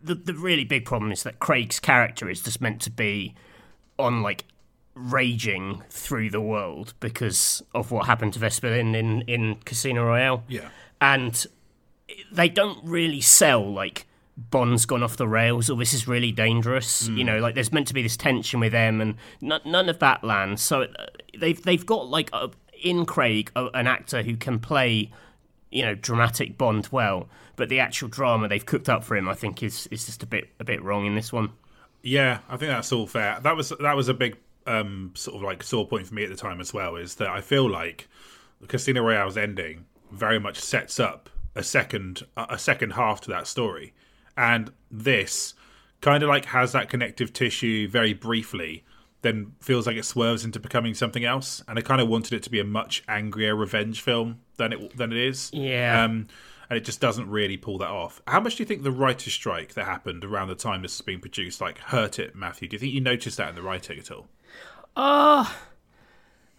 the 0.00 0.14
the 0.14 0.34
really 0.34 0.64
big 0.64 0.84
problem 0.84 1.10
is 1.10 1.24
that 1.24 1.40
Craig's 1.40 1.80
character 1.80 2.30
is 2.30 2.40
just 2.40 2.60
meant 2.60 2.80
to 2.82 2.90
be 2.90 3.34
on 3.98 4.22
like 4.22 4.44
raging 4.94 5.82
through 5.90 6.30
the 6.30 6.40
world 6.40 6.94
because 7.00 7.62
of 7.74 7.90
what 7.90 8.06
happened 8.06 8.32
to 8.34 8.38
Vesper 8.38 8.70
Lynd 8.70 8.94
in 8.94 9.22
in 9.22 9.56
Casino 9.64 10.04
Royale. 10.04 10.44
Yeah. 10.48 10.68
And 11.00 11.46
they 12.30 12.48
don't 12.48 12.78
really 12.84 13.20
sell 13.20 13.72
like 13.72 14.06
Bond's 14.36 14.84
gone 14.84 15.02
off 15.02 15.16
the 15.16 15.28
rails 15.28 15.70
or 15.70 15.76
this 15.76 15.92
is 15.92 16.08
really 16.08 16.32
dangerous. 16.32 17.08
You 17.08 17.24
know, 17.24 17.38
like 17.38 17.54
there's 17.54 17.72
meant 17.72 17.88
to 17.88 17.94
be 17.94 18.02
this 18.02 18.16
tension 18.16 18.60
with 18.60 18.72
them, 18.72 19.00
and 19.00 19.14
n- 19.42 19.60
none 19.64 19.88
of 19.88 20.00
that 20.00 20.24
lands. 20.24 20.62
So 20.62 20.82
uh, 20.82 21.06
they've 21.38 21.60
they've 21.62 21.84
got 21.84 22.08
like 22.08 22.30
a, 22.32 22.50
in 22.82 23.06
Craig 23.06 23.50
a, 23.54 23.66
an 23.74 23.86
actor 23.86 24.22
who 24.22 24.36
can 24.36 24.58
play, 24.58 25.12
you 25.70 25.82
know, 25.82 25.94
dramatic 25.94 26.58
Bond 26.58 26.88
well, 26.90 27.28
but 27.56 27.68
the 27.68 27.78
actual 27.78 28.08
drama 28.08 28.48
they've 28.48 28.64
cooked 28.64 28.88
up 28.88 29.04
for 29.04 29.16
him, 29.16 29.28
I 29.28 29.34
think, 29.34 29.62
is 29.62 29.86
is 29.88 30.06
just 30.06 30.22
a 30.22 30.26
bit 30.26 30.48
a 30.58 30.64
bit 30.64 30.82
wrong 30.82 31.06
in 31.06 31.14
this 31.14 31.32
one. 31.32 31.52
Yeah, 32.04 32.40
I 32.50 32.58
think 32.58 32.70
that's 32.70 32.92
all 32.92 33.06
fair. 33.06 33.40
That 33.42 33.56
was 33.56 33.72
that 33.80 33.96
was 33.96 34.08
a 34.08 34.14
big 34.14 34.36
um, 34.66 35.12
sort 35.14 35.36
of 35.36 35.42
like 35.42 35.62
sore 35.62 35.88
point 35.88 36.06
for 36.06 36.14
me 36.14 36.22
at 36.24 36.30
the 36.30 36.36
time 36.36 36.60
as 36.60 36.72
well. 36.72 36.96
Is 36.96 37.14
that 37.16 37.28
I 37.28 37.40
feel 37.40 37.68
like 37.68 38.08
the 38.60 38.66
Casino 38.66 39.02
Royale's 39.02 39.38
ending 39.38 39.86
very 40.12 40.38
much 40.38 40.60
sets 40.60 41.00
up 41.00 41.30
a 41.54 41.62
second 41.62 42.24
a 42.36 42.58
second 42.58 42.92
half 42.92 43.22
to 43.22 43.30
that 43.30 43.46
story, 43.46 43.94
and 44.36 44.70
this 44.90 45.54
kind 46.02 46.22
of 46.22 46.28
like 46.28 46.44
has 46.46 46.72
that 46.72 46.90
connective 46.90 47.32
tissue 47.32 47.88
very 47.88 48.12
briefly, 48.12 48.84
then 49.22 49.52
feels 49.60 49.86
like 49.86 49.96
it 49.96 50.04
swerves 50.04 50.44
into 50.44 50.60
becoming 50.60 50.92
something 50.92 51.24
else. 51.24 51.62
And 51.66 51.78
I 51.78 51.82
kind 51.82 52.02
of 52.02 52.08
wanted 52.08 52.34
it 52.34 52.42
to 52.42 52.50
be 52.50 52.60
a 52.60 52.64
much 52.64 53.02
angrier 53.08 53.56
revenge 53.56 54.02
film 54.02 54.40
than 54.58 54.74
it 54.74 54.96
than 54.98 55.10
it 55.10 55.18
is. 55.18 55.50
Yeah. 55.54 56.04
Um, 56.04 56.28
and 56.68 56.76
it 56.76 56.84
just 56.84 57.00
doesn't 57.00 57.28
really 57.28 57.56
pull 57.56 57.78
that 57.78 57.90
off. 57.90 58.22
How 58.26 58.40
much 58.40 58.56
do 58.56 58.62
you 58.62 58.66
think 58.66 58.82
the 58.82 58.90
writer's 58.90 59.32
strike 59.32 59.74
that 59.74 59.84
happened 59.84 60.24
around 60.24 60.48
the 60.48 60.54
time 60.54 60.82
this 60.82 60.98
was 60.98 61.04
being 61.04 61.20
produced 61.20 61.60
like 61.60 61.78
hurt 61.78 62.18
it, 62.18 62.34
Matthew? 62.34 62.68
Do 62.68 62.74
you 62.74 62.80
think 62.80 62.94
you 62.94 63.00
noticed 63.00 63.36
that 63.36 63.48
in 63.48 63.54
the 63.54 63.62
writing 63.62 63.98
at 63.98 64.10
all? 64.10 64.26
Uh 64.96 65.50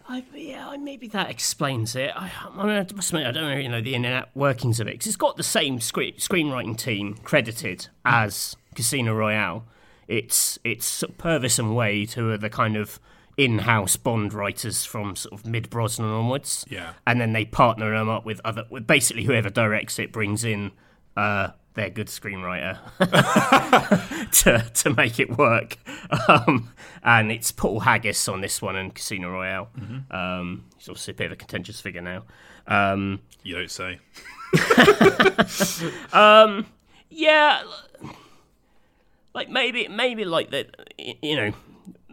I, 0.07 0.23
yeah, 0.35 0.75
maybe 0.77 1.07
that 1.09 1.31
explains 1.31 1.95
it. 1.95 2.11
I, 2.15 2.31
I, 2.55 2.79
I 2.79 2.83
don't 2.83 3.35
really 3.35 3.67
know 3.67 3.81
the 3.81 3.95
inner 3.95 4.25
workings 4.35 4.79
of 4.79 4.87
it 4.87 4.91
because 4.91 5.07
it's 5.07 5.15
got 5.15 5.35
the 5.35 5.43
same 5.43 5.81
screen, 5.81 6.13
screenwriting 6.15 6.77
team 6.77 7.15
credited 7.23 7.87
as 8.03 8.55
Casino 8.75 9.15
Royale. 9.15 9.65
It's 10.07 10.59
it's 10.63 11.03
Purvis 11.17 11.57
and 11.57 11.75
Wade 11.75 12.11
who 12.11 12.29
are 12.29 12.37
the 12.37 12.51
kind 12.51 12.77
of 12.77 12.99
in-house 13.37 13.97
Bond 13.97 14.33
writers 14.33 14.85
from 14.85 15.15
sort 15.15 15.33
of 15.33 15.45
mid 15.45 15.69
Brosnan 15.69 16.09
onwards. 16.09 16.65
Yeah. 16.69 16.93
and 17.05 17.19
then 17.19 17.33
they 17.33 17.45
partner 17.45 17.91
them 17.91 18.09
up 18.09 18.25
with 18.25 18.39
other, 18.45 18.65
with 18.69 18.87
basically 18.87 19.23
whoever 19.25 19.49
directs 19.49 19.99
it 19.99 20.11
brings 20.11 20.43
in 20.45 20.71
uh, 21.17 21.49
their 21.73 21.89
good 21.89 22.07
screenwriter 22.07 22.77
to 24.31 24.59
to 24.73 24.89
make 24.93 25.19
it 25.19 25.37
work. 25.37 25.77
Um, 26.29 26.69
and 27.03 27.31
it's 27.31 27.51
Paul 27.51 27.79
Haggis 27.79 28.27
on 28.27 28.41
this 28.41 28.61
one 28.61 28.75
and 28.75 28.93
Casino 28.93 29.31
Royale. 29.31 29.69
Um, 30.11 30.65
he's 30.77 30.87
obviously 30.87 31.13
a 31.13 31.15
bit 31.15 31.25
of 31.27 31.31
a 31.31 31.35
contentious 31.35 31.81
figure 31.81 32.01
now. 32.01 32.23
Um, 32.67 33.21
You 33.43 33.55
don't 33.55 33.71
say. 33.71 33.99
yeah, 37.09 37.63
like 39.33 39.49
maybe 39.49 39.87
maybe 39.87 40.25
like 40.25 40.51
that. 40.51 40.75
You 41.21 41.35
know, 41.35 41.53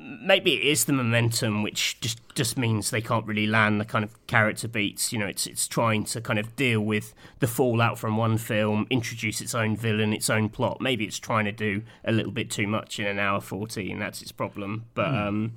maybe 0.02 0.54
it 0.54 0.62
is 0.62 0.84
the 0.84 0.92
momentum, 0.92 1.62
which 1.62 2.00
just 2.00 2.18
just 2.34 2.56
means 2.56 2.90
they 2.90 3.00
can't 3.00 3.26
really 3.26 3.46
land 3.46 3.80
the 3.80 3.84
kind 3.84 4.04
of 4.04 4.26
character 4.26 4.68
beats. 4.68 5.12
You 5.12 5.18
know, 5.18 5.26
it's 5.26 5.46
it's 5.46 5.68
trying 5.68 6.04
to 6.04 6.20
kind 6.20 6.38
of 6.38 6.56
deal 6.56 6.80
with 6.80 7.14
the 7.38 7.46
fallout 7.46 7.98
from 7.98 8.16
one 8.16 8.38
film, 8.38 8.86
introduce 8.90 9.40
its 9.40 9.54
own 9.54 9.76
villain, 9.76 10.12
its 10.12 10.30
own 10.30 10.48
plot. 10.48 10.80
Maybe 10.80 11.04
it's 11.04 11.18
trying 11.18 11.44
to 11.44 11.52
do 11.52 11.82
a 12.04 12.12
little 12.12 12.32
bit 12.32 12.50
too 12.50 12.66
much 12.66 12.98
in 12.98 13.06
an 13.06 13.18
hour 13.18 13.40
forty, 13.40 13.90
and 13.92 14.00
that's 14.00 14.22
its 14.22 14.32
problem. 14.32 14.86
But 14.94 15.08
mm. 15.08 15.28
um, 15.28 15.52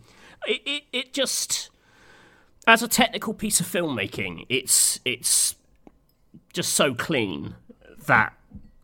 it, 0.47 0.61
it 0.65 0.83
it 0.91 1.13
just 1.13 1.69
as 2.67 2.81
a 2.81 2.87
technical 2.87 3.33
piece 3.33 3.59
of 3.59 3.67
filmmaking, 3.67 4.45
it's 4.49 4.99
it's 5.05 5.55
just 6.53 6.73
so 6.73 6.93
clean 6.93 7.55
that 8.07 8.33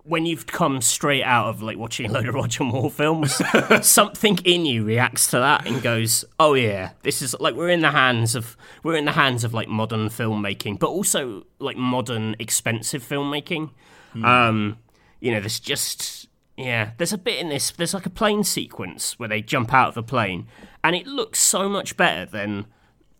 when 0.03 0.25
you've 0.25 0.47
come 0.47 0.81
straight 0.81 1.23
out 1.23 1.47
of 1.47 1.61
like 1.61 1.77
watching 1.77 2.07
a 2.07 2.11
load 2.11 2.27
of 2.27 2.35
Roger 2.35 2.63
Moore 2.63 2.89
films, 2.89 3.41
something 3.81 4.37
in 4.43 4.65
you 4.65 4.83
reacts 4.83 5.27
to 5.27 5.39
that 5.39 5.67
and 5.67 5.81
goes, 5.81 6.25
"Oh 6.39 6.53
yeah, 6.53 6.91
this 7.03 7.21
is 7.21 7.35
like 7.39 7.55
we're 7.55 7.69
in 7.69 7.81
the 7.81 7.91
hands 7.91 8.35
of 8.35 8.57
we're 8.83 8.95
in 8.95 9.05
the 9.05 9.11
hands 9.11 9.43
of 9.43 9.53
like 9.53 9.67
modern 9.67 10.09
filmmaking, 10.09 10.79
but 10.79 10.87
also 10.87 11.45
like 11.59 11.77
modern 11.77 12.35
expensive 12.39 13.07
filmmaking." 13.07 13.71
Mm. 14.15 14.25
Um, 14.25 14.77
you 15.19 15.31
know, 15.31 15.39
there's 15.39 15.59
just 15.59 16.27
yeah, 16.57 16.91
there's 16.97 17.13
a 17.13 17.17
bit 17.17 17.39
in 17.39 17.49
this. 17.49 17.71
There's 17.71 17.93
like 17.93 18.05
a 18.05 18.11
plane 18.11 18.43
sequence 18.43 19.17
where 19.19 19.29
they 19.29 19.41
jump 19.41 19.73
out 19.73 19.89
of 19.89 19.93
the 19.95 20.03
plane, 20.03 20.47
and 20.83 20.95
it 20.95 21.07
looks 21.07 21.39
so 21.39 21.69
much 21.69 21.95
better 21.95 22.25
than 22.25 22.65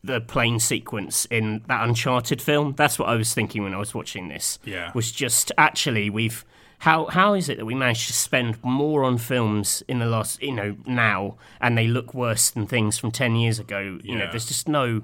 the 0.04 0.20
plane 0.20 0.60
sequence 0.60 1.26
in 1.26 1.62
that 1.68 1.88
Uncharted 1.88 2.42
film. 2.42 2.74
That's 2.76 2.98
what 2.98 3.08
I 3.08 3.16
was 3.16 3.34
thinking 3.34 3.62
when 3.64 3.74
I 3.74 3.78
was 3.78 3.94
watching 3.94 4.30
this. 4.30 4.58
Yeah, 4.64 4.92
was 4.96 5.12
just 5.12 5.52
actually 5.58 6.10
we've 6.10 6.44
how 6.82 7.06
how 7.06 7.36
is 7.36 7.48
it 7.48 7.58
that 7.58 7.66
we 7.66 7.76
managed 7.76 8.08
to 8.08 8.14
spend 8.14 8.58
more 8.64 9.04
on 9.04 9.16
films 9.16 9.84
in 9.88 10.00
the 10.00 10.06
last 10.06 10.42
you 10.42 10.52
know 10.52 10.76
now 10.88 11.36
and 11.60 11.78
they 11.78 11.88
look 11.88 12.14
worse 12.14 12.50
than 12.50 12.66
things 12.66 12.98
from 12.98 13.12
10 13.12 13.36
years 13.36 13.60
ago 13.60 13.80
you 13.80 14.02
yeah. 14.04 14.18
know 14.18 14.28
there's 14.32 14.48
just 14.48 14.68
no 14.68 15.04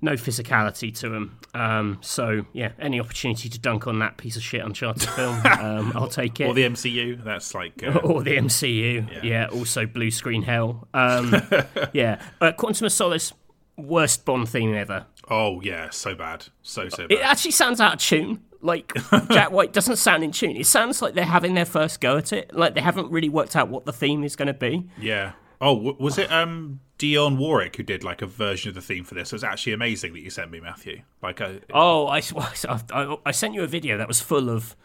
no 0.00 0.12
physicality 0.12 0.96
to 0.96 1.08
them 1.08 1.38
um, 1.54 1.98
so 2.00 2.46
yeah 2.52 2.70
any 2.78 3.00
opportunity 3.00 3.48
to 3.48 3.58
dunk 3.58 3.88
on 3.88 3.98
that 3.98 4.16
piece 4.16 4.36
of 4.36 4.42
shit 4.42 4.64
uncharted 4.64 5.08
film 5.10 5.34
um, 5.60 5.92
i'll 5.96 6.06
take 6.06 6.38
it 6.40 6.44
or 6.44 6.54
the 6.54 6.62
mcu 6.62 7.22
that's 7.24 7.52
like 7.52 7.82
uh... 7.82 7.98
or 8.04 8.22
the 8.22 8.36
mcu 8.36 9.10
yeah. 9.10 9.20
yeah. 9.22 9.46
also 9.52 9.86
blue 9.86 10.10
screen 10.10 10.42
hell 10.42 10.86
um, 10.94 11.34
yeah 11.92 12.22
uh, 12.40 12.52
quantum 12.52 12.86
of 12.86 12.92
solace 12.92 13.32
worst 13.76 14.24
bond 14.24 14.48
theme 14.48 14.72
ever 14.72 15.06
oh 15.28 15.60
yeah 15.62 15.90
so 15.90 16.14
bad 16.14 16.46
so 16.62 16.88
so 16.88 17.08
bad 17.08 17.12
it 17.12 17.20
actually 17.22 17.50
sounds 17.50 17.80
out 17.80 17.94
of 17.94 17.98
tune 17.98 18.40
like 18.62 18.92
Jack 19.30 19.50
White 19.50 19.72
doesn't 19.72 19.96
sound 19.96 20.24
in 20.24 20.32
tune. 20.32 20.56
It 20.56 20.66
sounds 20.66 21.02
like 21.02 21.14
they're 21.14 21.24
having 21.24 21.54
their 21.54 21.66
first 21.66 22.00
go 22.00 22.16
at 22.16 22.32
it. 22.32 22.54
Like 22.54 22.74
they 22.74 22.80
haven't 22.80 23.10
really 23.10 23.28
worked 23.28 23.56
out 23.56 23.68
what 23.68 23.84
the 23.84 23.92
theme 23.92 24.24
is 24.24 24.36
going 24.36 24.46
to 24.46 24.54
be. 24.54 24.88
Yeah. 24.98 25.32
Oh, 25.60 25.94
was 25.98 26.18
it 26.18 26.30
um 26.32 26.80
Dionne 26.98 27.36
Warwick 27.36 27.76
who 27.76 27.82
did 27.82 28.02
like 28.02 28.22
a 28.22 28.26
version 28.26 28.70
of 28.70 28.74
the 28.74 28.80
theme 28.80 29.04
for 29.04 29.14
this? 29.14 29.32
It 29.32 29.36
was 29.36 29.44
actually 29.44 29.72
amazing 29.74 30.12
that 30.14 30.20
you 30.20 30.30
sent 30.30 30.50
me, 30.50 30.60
Matthew. 30.60 31.02
Like, 31.22 31.40
oh, 31.72 32.06
I, 32.08 32.22
I, 32.92 33.16
I 33.26 33.30
sent 33.30 33.54
you 33.54 33.62
a 33.62 33.66
video 33.66 33.98
that 33.98 34.08
was 34.08 34.20
full 34.20 34.50
of 34.50 34.76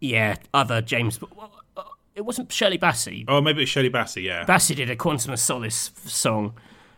yeah 0.00 0.36
other 0.52 0.82
James. 0.82 1.18
Uh, 1.76 1.82
it 2.14 2.22
wasn't 2.24 2.52
Shirley 2.52 2.78
Bassey. 2.78 3.24
Oh, 3.26 3.40
maybe 3.40 3.62
it's 3.62 3.70
Shirley 3.70 3.90
Bassey. 3.90 4.22
Yeah, 4.22 4.44
Bassey 4.44 4.76
did 4.76 4.90
a 4.90 4.96
Quantum 4.96 5.32
of 5.32 5.40
Solace 5.40 5.90
song 6.04 6.54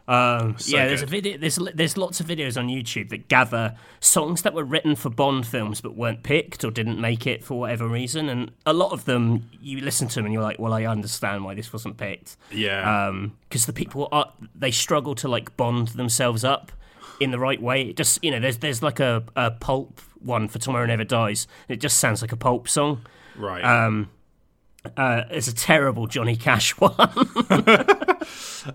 um, 0.09 0.57
so 0.59 0.77
yeah, 0.77 0.87
there's 0.87 1.03
a 1.03 1.07
video. 1.07 1.37
There's 1.37 1.59
there's 1.75 1.97
lots 1.97 2.21
of 2.21 2.27
videos 2.27 2.57
on 2.57 2.69
YouTube 2.69 3.09
that 3.09 3.29
gather 3.29 3.75
songs 3.99 4.43
that 4.43 4.55
were 4.55 4.65
written 4.65 4.95
for 4.95 5.11
Bond 5.11 5.47
films 5.47 5.81
but 5.81 5.97
weren't 5.97 6.23
picked 6.23 6.65
or 6.65 6.71
didn't 6.71 7.01
make 7.01 7.27
it 7.27 7.43
for 7.43 7.59
whatever 7.59 7.89
reason, 7.89 8.29
and 8.29 8.53
a 8.65 8.73
lot 8.73 8.93
of 8.93 9.05
them 9.05 9.51
you 9.61 9.81
listen 9.81 10.07
to 10.09 10.15
them 10.17 10.27
and 10.27 10.33
you're 10.33 10.43
like, 10.43 10.59
well, 10.59 10.73
I 10.73 10.85
understand 10.85 11.45
why 11.45 11.55
this 11.55 11.73
wasn't 11.73 11.97
picked. 11.97 12.37
Yeah. 12.53 13.11
Because 13.49 13.65
um, 13.65 13.67
the 13.67 13.73
people 13.73 14.09
are 14.13 14.33
they 14.55 14.71
struggle 14.71 15.15
to 15.17 15.29
like 15.29 15.57
bond 15.57 15.89
themselves 15.89 16.45
up 16.45 16.71
in 17.21 17.31
the 17.33 17.39
right 17.39 17.61
way. 17.61 17.83
It 17.83 17.97
just 17.97 18.23
you 18.23 18.31
know, 18.31 18.39
there's 18.39 18.59
there's 18.59 18.83
like 18.83 19.01
a, 19.01 19.25
a 19.35 19.51
pulp 19.51 20.01
one 20.21 20.49
for 20.49 20.59
Tomorrow 20.59 20.87
Never 20.87 21.05
Dies. 21.05 21.47
It 21.69 21.81
just 21.81 21.99
sounds 21.99 22.23
like 22.23 22.33
a 22.33 22.37
pulp 22.37 22.69
song. 22.69 23.03
Right. 23.37 23.65
Um, 23.65 24.11
uh, 24.97 25.25
it's 25.31 25.49
a 25.49 25.55
terrible 25.55 26.07
Johnny 26.07 26.37
Cash 26.37 26.73
one. 26.79 26.93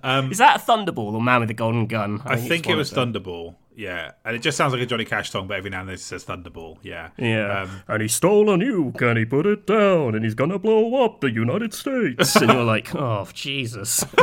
um, 0.03 0.31
Is 0.31 0.38
that 0.38 0.57
a 0.57 0.59
Thunderball 0.59 1.13
or 1.13 1.21
Man 1.21 1.39
with 1.39 1.47
the 1.49 1.53
Golden 1.53 1.88
Gun? 1.88 2.21
I, 2.25 2.33
I 2.33 2.35
think, 2.38 2.49
think 2.49 2.69
it 2.69 2.75
was 2.75 2.91
Thunderball. 2.91 3.55
Yeah, 3.73 4.11
and 4.25 4.35
it 4.35 4.39
just 4.39 4.57
sounds 4.57 4.73
like 4.73 4.81
a 4.81 4.85
Johnny 4.85 5.05
Cash 5.05 5.31
song, 5.31 5.47
but 5.47 5.57
every 5.57 5.69
now 5.69 5.79
and 5.79 5.88
then 5.89 5.95
it 5.95 6.01
says 6.01 6.25
Thunderball. 6.25 6.77
Yeah, 6.83 7.09
yeah. 7.17 7.61
Um, 7.63 7.81
and 7.88 8.01
he 8.01 8.07
stole 8.09 8.49
a 8.49 8.57
nuke 8.57 9.01
and 9.01 9.17
he 9.17 9.25
put 9.25 9.45
it 9.45 9.65
down, 9.65 10.13
and 10.13 10.25
he's 10.25 10.35
gonna 10.35 10.59
blow 10.59 11.03
up 11.05 11.21
the 11.21 11.31
United 11.31 11.73
States. 11.73 12.35
and 12.35 12.51
you're 12.51 12.63
like, 12.65 12.93
oh 12.93 13.27
Jesus, 13.33 14.03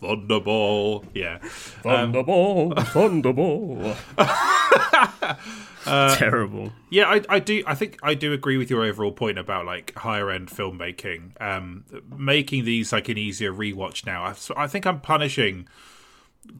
Thunderball. 0.00 1.04
Yeah, 1.14 1.38
Thunderball, 1.82 2.78
um, 2.78 3.22
Thunderball. 3.22 3.96
Uh, 5.86 6.14
Terrible. 6.16 6.72
Yeah, 6.90 7.08
I, 7.08 7.22
I 7.28 7.38
do. 7.38 7.62
I 7.66 7.74
think 7.74 7.98
I 8.02 8.14
do 8.14 8.32
agree 8.32 8.56
with 8.56 8.70
your 8.70 8.84
overall 8.84 9.12
point 9.12 9.38
about 9.38 9.66
like 9.66 9.94
higher 9.96 10.30
end 10.30 10.48
filmmaking, 10.48 11.40
um, 11.40 11.84
making 12.16 12.64
these 12.64 12.92
like 12.92 13.08
an 13.08 13.18
easier 13.18 13.52
rewatch 13.52 14.04
now. 14.04 14.24
I, 14.24 14.62
I 14.62 14.66
think 14.66 14.86
I'm 14.86 15.00
punishing 15.00 15.68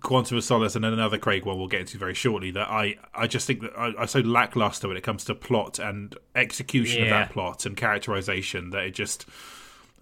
Quantum 0.01 0.37
of 0.37 0.45
Solace 0.45 0.77
and 0.77 0.85
another 0.85 1.19
Craig 1.19 1.45
one 1.45 1.59
we'll 1.59 1.69
get 1.69 1.81
into 1.81 1.99
very 1.99 2.15
shortly. 2.15 2.51
That 2.51 2.71
I, 2.71 2.97
I 3.15 3.27
just 3.27 3.47
think 3.47 3.63
that 3.63 3.73
I, 3.77 3.93
I'm 3.99 4.07
so 4.07 4.21
lackluster 4.21 4.89
when 4.89 4.97
it 4.97 5.03
comes 5.03 5.25
to 5.25 5.35
plot 5.35 5.79
and 5.79 6.15
execution 6.35 7.01
yeah. 7.01 7.05
of 7.05 7.11
that 7.11 7.33
plot 7.33 7.67
and 7.67 7.77
characterization 7.77 8.71
that 8.71 8.85
it 8.85 8.95
just 8.95 9.27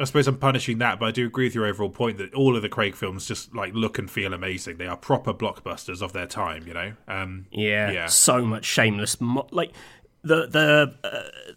I 0.00 0.04
suppose 0.04 0.28
I'm 0.28 0.38
punishing 0.38 0.78
that, 0.78 1.00
but 1.00 1.06
I 1.06 1.10
do 1.10 1.26
agree 1.26 1.46
with 1.46 1.54
your 1.56 1.66
overall 1.66 1.90
point 1.90 2.18
that 2.18 2.32
all 2.32 2.54
of 2.54 2.62
the 2.62 2.68
Craig 2.68 2.94
films 2.94 3.26
just 3.26 3.52
like 3.54 3.74
look 3.74 3.98
and 3.98 4.08
feel 4.08 4.32
amazing. 4.32 4.76
They 4.76 4.86
are 4.86 4.96
proper 4.96 5.34
blockbusters 5.34 6.02
of 6.02 6.12
their 6.12 6.26
time, 6.26 6.66
you 6.68 6.74
know. 6.74 6.92
Um, 7.08 7.46
yeah, 7.50 7.90
yeah, 7.90 8.06
so 8.06 8.44
much 8.44 8.64
shameless. 8.64 9.20
Mo- 9.20 9.48
like 9.50 9.72
the 10.22 10.46
the 10.46 10.94
uh, 11.02 11.52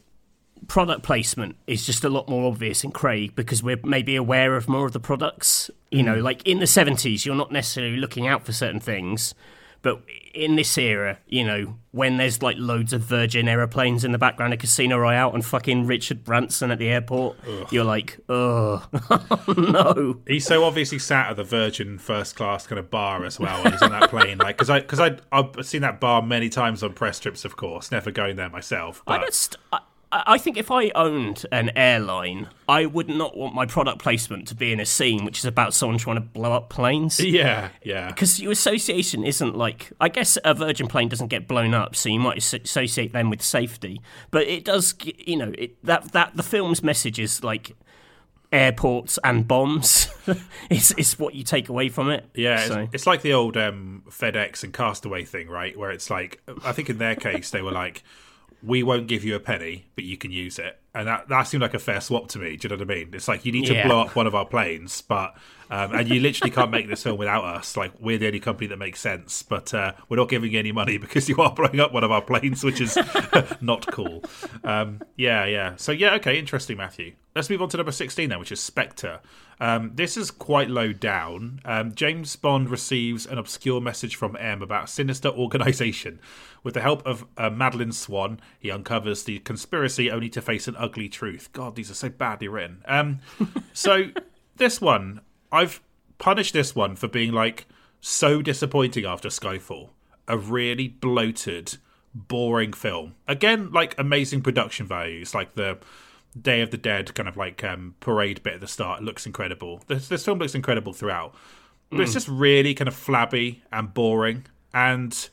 product 0.68 1.03
placement 1.03 1.55
is 1.68 1.85
just 1.85 2.03
a 2.03 2.09
lot 2.09 2.30
more 2.30 2.47
obvious 2.47 2.84
in 2.84 2.91
Craig 2.91 3.35
because 3.35 3.61
we're 3.61 3.80
maybe 3.84 4.15
aware 4.15 4.55
of 4.55 4.68
more 4.68 4.85
of 4.85 4.93
the 4.93 4.99
products. 4.99 5.69
You 5.91 6.01
mm. 6.01 6.05
know, 6.05 6.19
like 6.19 6.45
in 6.47 6.59
the 6.59 6.65
70s, 6.65 7.26
you're 7.26 7.35
not 7.35 7.51
necessarily 7.51 7.97
looking 7.97 8.27
out 8.27 8.45
for 8.45 8.53
certain 8.53 8.80
things. 8.80 9.35
But 9.82 10.03
in 10.34 10.56
this 10.56 10.78
era, 10.78 11.18
you 11.28 11.44
know, 11.44 11.78
when 11.91 12.18
there's 12.18 12.41
like 12.41 12.56
loads 12.60 12.94
of 12.94 13.02
Virgin 13.02 13.48
aeroplanes 13.48 14.03
in 14.03 14.12
the 14.12 14.18
background 14.18 14.53
of 14.53 14.60
Casino 14.60 14.98
Royale 14.98 15.34
and 15.34 15.44
fucking 15.44 15.88
Richard 15.88 16.24
Branson 16.24 16.72
at 16.72 16.80
the 16.80 16.88
airport, 16.88 17.38
Ugh. 17.48 17.68
you're 17.72 17.84
like, 17.84 18.20
oh, 18.30 18.88
no. 19.58 20.20
He's 20.28 20.45
so 20.45 20.64
obviously 20.64 20.99
sat 20.99 21.32
at 21.32 21.36
the 21.36 21.44
Virgin 21.44 21.98
first 21.98 22.36
class 22.36 22.68
kind 22.68 22.80
of 22.80 22.90
bar 22.90 23.26
as 23.26 23.40
well 23.40 23.64
when 23.64 23.74
he's 23.74 23.82
on 23.82 23.91
that 23.91 24.10
plane. 24.10 24.38
Like, 24.38 24.58
because 24.58 24.70
I, 24.70 24.82
cause 24.82 24.99
I, 24.99 25.18
I've 25.32 25.66
seen 25.66 25.82
that 25.82 25.99
bar 25.99 26.22
many 26.22 26.49
times 26.49 26.84
on 26.84 26.94
press 26.94 27.20
trips, 27.20 27.44
of 27.44 27.58
course, 27.58 27.91
never 27.91 28.12
going 28.12 28.36
there 28.36 28.49
myself. 28.49 29.02
But... 29.06 29.22
I 29.72 29.78
I, 29.78 29.80
I 30.14 30.38
think 30.38 30.58
if 30.58 30.70
I 30.70 30.90
owned 30.90 31.46
an 31.54 31.72
airline, 31.76 32.50
I 32.68 32.86
would 32.86 33.08
not 33.08 33.38
want 33.38 33.56
my 33.56 33.66
product 33.66 34.00
placement 34.00 34.46
to 34.50 34.56
be 34.56 34.74
in 34.74 34.82
a 34.82 34.86
scene 34.86 35.24
which 35.24 35.40
is 35.40 35.46
about 35.46 35.74
someone 35.74 35.98
trying 35.98 36.18
to 36.18 36.22
blow 36.22 36.52
up 36.52 36.70
planes. 36.70 37.20
Yeah, 37.32 37.70
yeah. 37.82 38.08
Because 38.08 38.42
your 38.42 38.52
association 38.52 39.24
isn't 39.24 39.56
like, 39.56 39.92
I 40.02 40.10
guess 40.10 40.38
a 40.44 40.54
Virgin 40.54 40.88
plane 40.88 41.08
doesn't 41.08 41.30
get 41.30 41.48
blown 41.48 41.74
up, 41.74 41.96
so 41.96 42.10
you 42.10 42.20
might 42.20 42.38
associate 42.38 43.14
them 43.14 43.30
with 43.30 43.42
safety. 43.42 44.02
But 44.32 44.48
it 44.48 44.66
does, 44.66 44.94
you 45.18 45.38
know, 45.38 45.54
it, 45.58 45.84
that 45.86 46.12
that 46.12 46.36
the 46.36 46.44
film's 46.44 46.84
message 46.84 47.20
is 47.20 47.42
like 47.42 47.74
airports 48.52 49.18
and 49.24 49.48
bombs. 49.48 50.10
it's, 50.70 50.92
it's 50.98 51.18
what 51.18 51.36
you 51.36 51.44
take 51.44 51.70
away 51.70 51.88
from 51.88 52.10
it. 52.10 52.26
Yeah, 52.34 52.68
so. 52.68 52.80
it's, 52.82 52.96
it's, 52.96 53.08
like 53.08 53.22
the 53.22 53.34
old 53.34 53.56
um, 53.56 54.04
FedEx 54.10 54.64
and 54.64 54.74
Castaway 54.74 55.24
thing, 55.24 55.48
right? 55.48 55.78
Where 55.78 55.92
it's 55.92 56.10
like, 56.10 56.42
I 56.66 56.74
think 56.74 56.90
in 56.90 56.98
their 56.98 57.16
case 57.16 57.52
they 57.52 57.62
were 57.62 57.72
like 57.72 58.04
we 58.64 58.84
won't 58.84 59.08
give 59.08 59.24
you 59.24 59.36
a 59.36 59.40
penny, 59.40 59.86
but 59.96 60.04
you 60.04 60.18
can 60.18 60.32
use 60.32 60.60
it. 60.60 60.80
And 60.94 61.08
that, 61.08 61.30
that 61.30 61.44
seemed 61.44 61.62
like 61.62 61.74
a 61.74 61.80
fair 61.80 62.02
swap 62.02 62.28
to 62.30 62.40
me. 62.40 62.58
Do 62.58 62.66
you 62.66 62.70
know 62.70 62.84
what 62.84 62.92
I 62.92 62.96
mean? 62.96 63.10
It's 63.14 63.28
like 63.28 63.46
you 63.46 63.52
need 63.52 63.66
to 63.68 63.74
yeah. 63.74 63.88
blow 63.88 64.02
up 64.02 64.16
one 64.16 64.28
of 64.28 64.36
our 64.36 64.46
planes, 64.46 65.02
but 65.02 65.36
um, 65.70 65.96
and 65.96 66.10
you 66.10 66.20
literally 66.20 66.52
can't 66.52 66.70
make 66.70 66.90
this 66.90 67.02
film 67.02 67.18
without 67.18 67.46
us. 67.46 67.78
Like 67.78 67.94
we're 68.00 68.18
the 68.18 68.28
only 68.28 68.42
company 68.42 68.68
that 68.68 68.78
makes 68.78 69.00
sense, 69.00 69.42
but 69.42 69.74
uh, 69.74 69.94
we're 70.10 70.18
not 70.18 70.28
giving 70.28 70.52
you 70.52 70.60
any 70.60 70.74
money 70.74 70.98
because 71.00 71.30
you 71.30 71.38
are 71.38 71.54
blowing 71.54 71.80
up 71.80 71.94
one 71.94 72.04
of 72.04 72.12
our 72.12 72.22
planes, 72.22 72.64
which 72.64 72.82
is 72.82 72.98
not 73.62 73.88
cool. 73.88 74.24
Um, 74.66 75.02
yeah, 75.16 75.46
yeah. 75.46 75.76
So 75.78 75.94
yeah, 75.94 76.16
okay, 76.16 76.38
interesting, 76.38 76.76
Matthew. 76.76 77.14
Let's 77.36 77.50
move 77.50 77.62
on 77.62 77.70
to 77.70 77.78
number 77.78 77.94
sixteen 77.94 78.30
then, 78.30 78.40
which 78.40 78.52
is 78.52 78.60
Spectre. 78.60 79.22
Um, 79.62 79.92
this 79.94 80.18
is 80.18 80.32
quite 80.32 80.72
low 80.72 80.92
down. 80.92 81.60
Um, 81.64 81.94
James 81.94 82.36
Bond 82.36 82.68
receives 82.68 83.28
an 83.28 83.38
obscure 83.38 83.80
message 83.80 84.16
from 84.16 84.36
M 84.38 84.64
about 84.64 84.86
a 84.86 84.88
sinister 84.88 85.30
organisation. 85.30 86.20
With 86.64 86.74
the 86.74 86.82
help 86.82 87.06
of 87.06 87.28
uh, 87.38 87.52
Madeleine 87.52 87.92
Swann, 87.92 88.42
he 88.60 88.72
uncovers 88.72 89.24
the 89.24 89.38
conspiracy 89.40 90.10
only 90.10 90.30
to 90.30 90.42
face 90.42 90.68
an 90.68 90.76
ugly 90.80 91.08
truth. 91.08 91.54
God, 91.54 91.76
these 91.76 91.92
are 91.92 91.96
so 91.96 92.10
badly 92.10 92.48
written. 92.48 92.82
Um, 92.86 93.20
so 93.74 94.06
this 94.58 94.82
one, 94.82 95.22
I've 95.52 95.80
punished 96.18 96.54
this 96.54 96.76
one 96.76 96.96
for 96.96 97.08
being 97.08 97.32
like 97.32 97.68
so 98.00 98.42
disappointing 98.42 99.06
after 99.06 99.30
Skyfall. 99.30 99.90
A 100.28 100.40
really 100.40 100.88
bloated, 100.88 101.78
boring 102.16 102.74
film. 102.74 103.14
Again, 103.28 103.72
like 103.72 103.94
amazing 104.00 104.42
production 104.42 104.88
values, 104.88 105.36
like 105.36 105.54
the 105.54 105.78
Day 106.40 106.62
of 106.62 106.72
the 106.72 106.78
Dead 106.78 107.14
kind 107.14 107.28
of 107.28 107.36
like 107.38 107.64
um, 107.64 107.95
parade 107.99 108.41
bit 108.44 108.56
at 108.56 108.62
the 108.62 108.68
start. 108.68 109.02
It 109.02 109.06
looks 109.06 109.26
incredible. 109.26 109.82
This, 109.88 110.08
this 110.08 110.24
film 110.26 110.40
looks 110.40 110.56
incredible 110.56 110.94
throughout. 110.94 111.36
but 111.90 111.99
it's 111.99 112.14
just 112.14 112.28
really 112.28 112.74
kind 112.74 112.88
of 112.88 112.95
flabby 112.95 113.62
and 113.72 113.94
boring. 113.94 114.45
And 114.74 115.30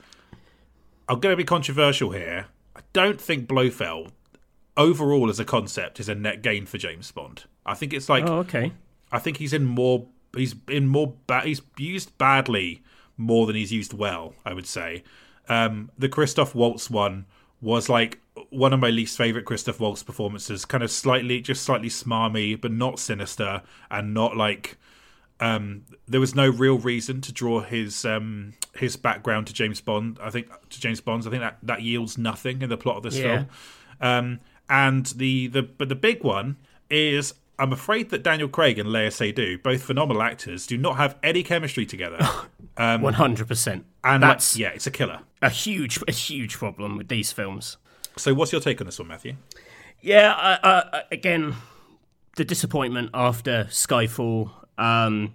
I'm 1.09 1.21
going 1.21 1.33
to 1.33 1.37
be 1.37 1.45
controversial 1.45 2.11
here. 2.11 2.47
I 2.77 2.81
don't 2.93 3.21
think 3.21 3.47
Blofeld 3.49 4.11
overall 4.77 5.29
as 5.31 5.41
a 5.41 5.45
concept 5.45 5.99
is 6.01 6.09
a 6.09 6.15
net 6.15 6.43
gain 6.43 6.67
for 6.67 6.79
James 6.79 7.11
Bond. 7.13 7.45
I 7.67 7.75
think 7.75 7.93
it's 7.93 8.09
like 8.09 8.25
Oh, 8.27 8.39
okay. 8.39 8.73
I 9.11 9.19
think 9.19 9.39
he's 9.39 9.53
in 9.53 9.65
more 9.65 10.07
he's 10.37 10.55
in 10.69 10.87
more 10.89 11.15
ba- 11.27 11.41
he's 11.43 11.63
used 11.77 12.17
badly 12.19 12.83
more 13.17 13.47
than 13.47 13.57
he's 13.57 13.73
used 13.73 13.93
well, 13.93 14.35
I 14.45 14.53
would 14.55 14.67
say. 14.67 15.03
Um 15.49 15.91
the 15.99 16.09
Christoph 16.09 16.55
Waltz 16.55 16.91
one 16.91 17.27
was 17.61 17.89
like 17.89 18.21
one 18.51 18.73
of 18.73 18.81
my 18.81 18.91
least 18.91 19.17
favorite 19.19 19.45
Christoph 19.45 19.81
Waltz 19.81 20.03
performances, 20.03 20.65
kind 20.65 20.83
of 20.83 20.91
slightly 20.91 21.41
just 21.41 21.63
slightly 21.63 21.89
smarmy 21.89 22.59
but 22.61 22.73
not 22.73 22.99
sinister 22.99 23.63
and 23.91 24.15
not 24.15 24.37
like 24.37 24.77
um 25.41 25.83
there 26.09 26.19
was 26.21 26.35
no 26.35 26.49
real 26.51 26.79
reason 26.79 27.21
to 27.21 27.33
draw 27.33 27.61
his 27.61 28.05
um 28.05 28.55
his 28.77 28.97
background 28.97 29.47
to 29.47 29.53
James 29.53 29.81
Bond. 29.81 30.19
I 30.23 30.31
think 30.31 30.49
to 30.71 30.81
James 30.81 31.01
Bond's 31.01 31.27
I 31.27 31.31
think 31.31 31.43
that 31.43 31.59
that 31.63 31.83
yields 31.83 32.19
nothing 32.19 32.63
in 32.63 32.69
the 32.71 32.77
plot 32.77 32.97
of 32.97 33.03
this 33.03 33.17
Yeah. 33.19 33.23
film. 33.23 33.47
Um, 34.01 34.41
and 34.71 35.07
the, 35.07 35.47
the 35.49 35.63
but 35.63 35.89
the 35.89 35.95
big 35.95 36.23
one 36.25 36.57
is 36.91 37.35
I'm 37.59 37.73
afraid 37.73 38.11
that 38.11 38.23
Daniel 38.23 38.49
Craig 38.49 38.79
and 38.79 38.93
Lea 38.93 39.09
Seydoux, 39.09 39.61
both 39.63 39.83
phenomenal 39.83 40.23
actors, 40.23 40.67
do 40.67 40.77
not 40.77 40.97
have 40.97 41.17
any 41.25 41.43
chemistry 41.43 41.85
together. 41.87 42.19
One 42.77 43.15
hundred 43.15 43.49
percent. 43.49 43.85
And 44.05 44.23
That's 44.23 44.55
like, 44.55 44.61
yeah, 44.61 44.69
it's 44.69 44.87
a 44.87 44.93
killer. 44.93 45.21
a 45.43 45.51
huge, 45.51 45.99
a 46.07 46.13
huge 46.13 46.55
problem 46.55 46.97
with 46.97 47.09
these 47.09 47.33
films. 47.33 47.77
So, 48.19 48.35
what's 48.35 48.53
your 48.53 48.61
take 48.61 48.81
on 48.81 48.87
this 48.87 48.99
one, 48.99 49.09
Matthew? 49.09 49.37
Yeah, 50.01 50.33
I, 50.35 50.59
I, 50.63 51.03
again, 51.13 51.55
the 52.37 52.45
disappointment 52.45 53.11
after 53.15 53.65
Skyfall. 53.65 54.51
Um, 54.77 55.35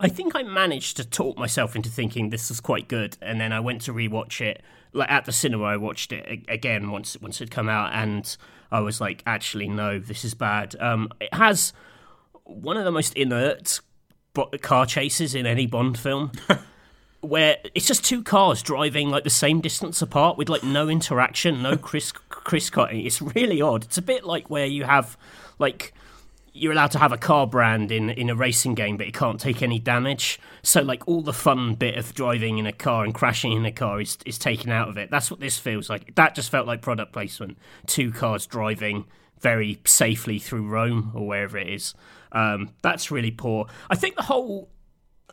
I 0.00 0.08
think 0.08 0.34
I 0.34 0.42
managed 0.42 0.96
to 0.96 1.04
talk 1.04 1.38
myself 1.38 1.76
into 1.76 1.88
thinking 1.88 2.30
this 2.30 2.48
was 2.48 2.60
quite 2.60 2.88
good, 2.88 3.16
and 3.20 3.40
then 3.40 3.52
I 3.52 3.60
went 3.60 3.82
to 3.82 3.92
rewatch 3.92 4.40
it. 4.40 4.62
Like 4.92 5.10
at 5.10 5.26
the 5.26 5.32
cinema, 5.32 5.64
I 5.64 5.76
watched 5.76 6.12
it 6.12 6.44
again 6.48 6.90
once 6.90 7.16
once 7.20 7.40
it 7.40 7.50
come 7.50 7.68
out, 7.68 7.92
and 7.92 8.36
I 8.70 8.80
was 8.80 9.00
like, 9.00 9.22
actually, 9.26 9.68
no, 9.68 9.98
this 9.98 10.24
is 10.24 10.34
bad. 10.34 10.74
Um, 10.80 11.10
it 11.20 11.32
has 11.34 11.72
one 12.44 12.76
of 12.76 12.84
the 12.84 12.92
most 12.92 13.14
inert 13.14 13.80
car 14.62 14.86
chases 14.86 15.34
in 15.34 15.46
any 15.46 15.66
Bond 15.66 15.98
film. 15.98 16.32
where 17.28 17.58
it's 17.74 17.86
just 17.86 18.04
two 18.04 18.22
cars 18.22 18.62
driving 18.62 19.10
like 19.10 19.24
the 19.24 19.30
same 19.30 19.60
distance 19.60 20.02
apart 20.02 20.38
with 20.38 20.48
like 20.48 20.62
no 20.62 20.88
interaction, 20.88 21.62
no 21.62 21.76
criss 21.76 22.12
cutting. 22.70 23.04
It's 23.04 23.20
really 23.20 23.60
odd. 23.60 23.84
It's 23.84 23.98
a 23.98 24.02
bit 24.02 24.24
like 24.24 24.48
where 24.50 24.66
you 24.66 24.84
have 24.84 25.16
like 25.58 25.92
you're 26.52 26.72
allowed 26.72 26.90
to 26.92 26.98
have 26.98 27.12
a 27.12 27.18
car 27.18 27.46
brand 27.46 27.92
in 27.92 28.10
in 28.10 28.30
a 28.30 28.34
racing 28.34 28.74
game, 28.74 28.96
but 28.96 29.06
it 29.06 29.14
can't 29.14 29.38
take 29.38 29.62
any 29.62 29.78
damage. 29.78 30.40
So 30.62 30.80
like 30.80 31.06
all 31.06 31.22
the 31.22 31.32
fun 31.32 31.74
bit 31.74 31.96
of 31.96 32.14
driving 32.14 32.58
in 32.58 32.66
a 32.66 32.72
car 32.72 33.04
and 33.04 33.14
crashing 33.14 33.52
in 33.52 33.66
a 33.66 33.72
car 33.72 34.00
is 34.00 34.18
is 34.24 34.38
taken 34.38 34.70
out 34.70 34.88
of 34.88 34.96
it. 34.96 35.10
That's 35.10 35.30
what 35.30 35.40
this 35.40 35.58
feels 35.58 35.90
like. 35.90 36.14
That 36.14 36.34
just 36.34 36.50
felt 36.50 36.66
like 36.66 36.80
product 36.82 37.12
placement. 37.12 37.58
Two 37.86 38.10
cars 38.10 38.46
driving 38.46 39.04
very 39.40 39.78
safely 39.84 40.38
through 40.38 40.66
Rome 40.66 41.12
or 41.14 41.26
wherever 41.26 41.58
it 41.58 41.68
is. 41.68 41.94
Um, 42.32 42.70
that's 42.82 43.10
really 43.10 43.30
poor. 43.30 43.66
I 43.90 43.96
think 43.96 44.16
the 44.16 44.22
whole 44.22 44.70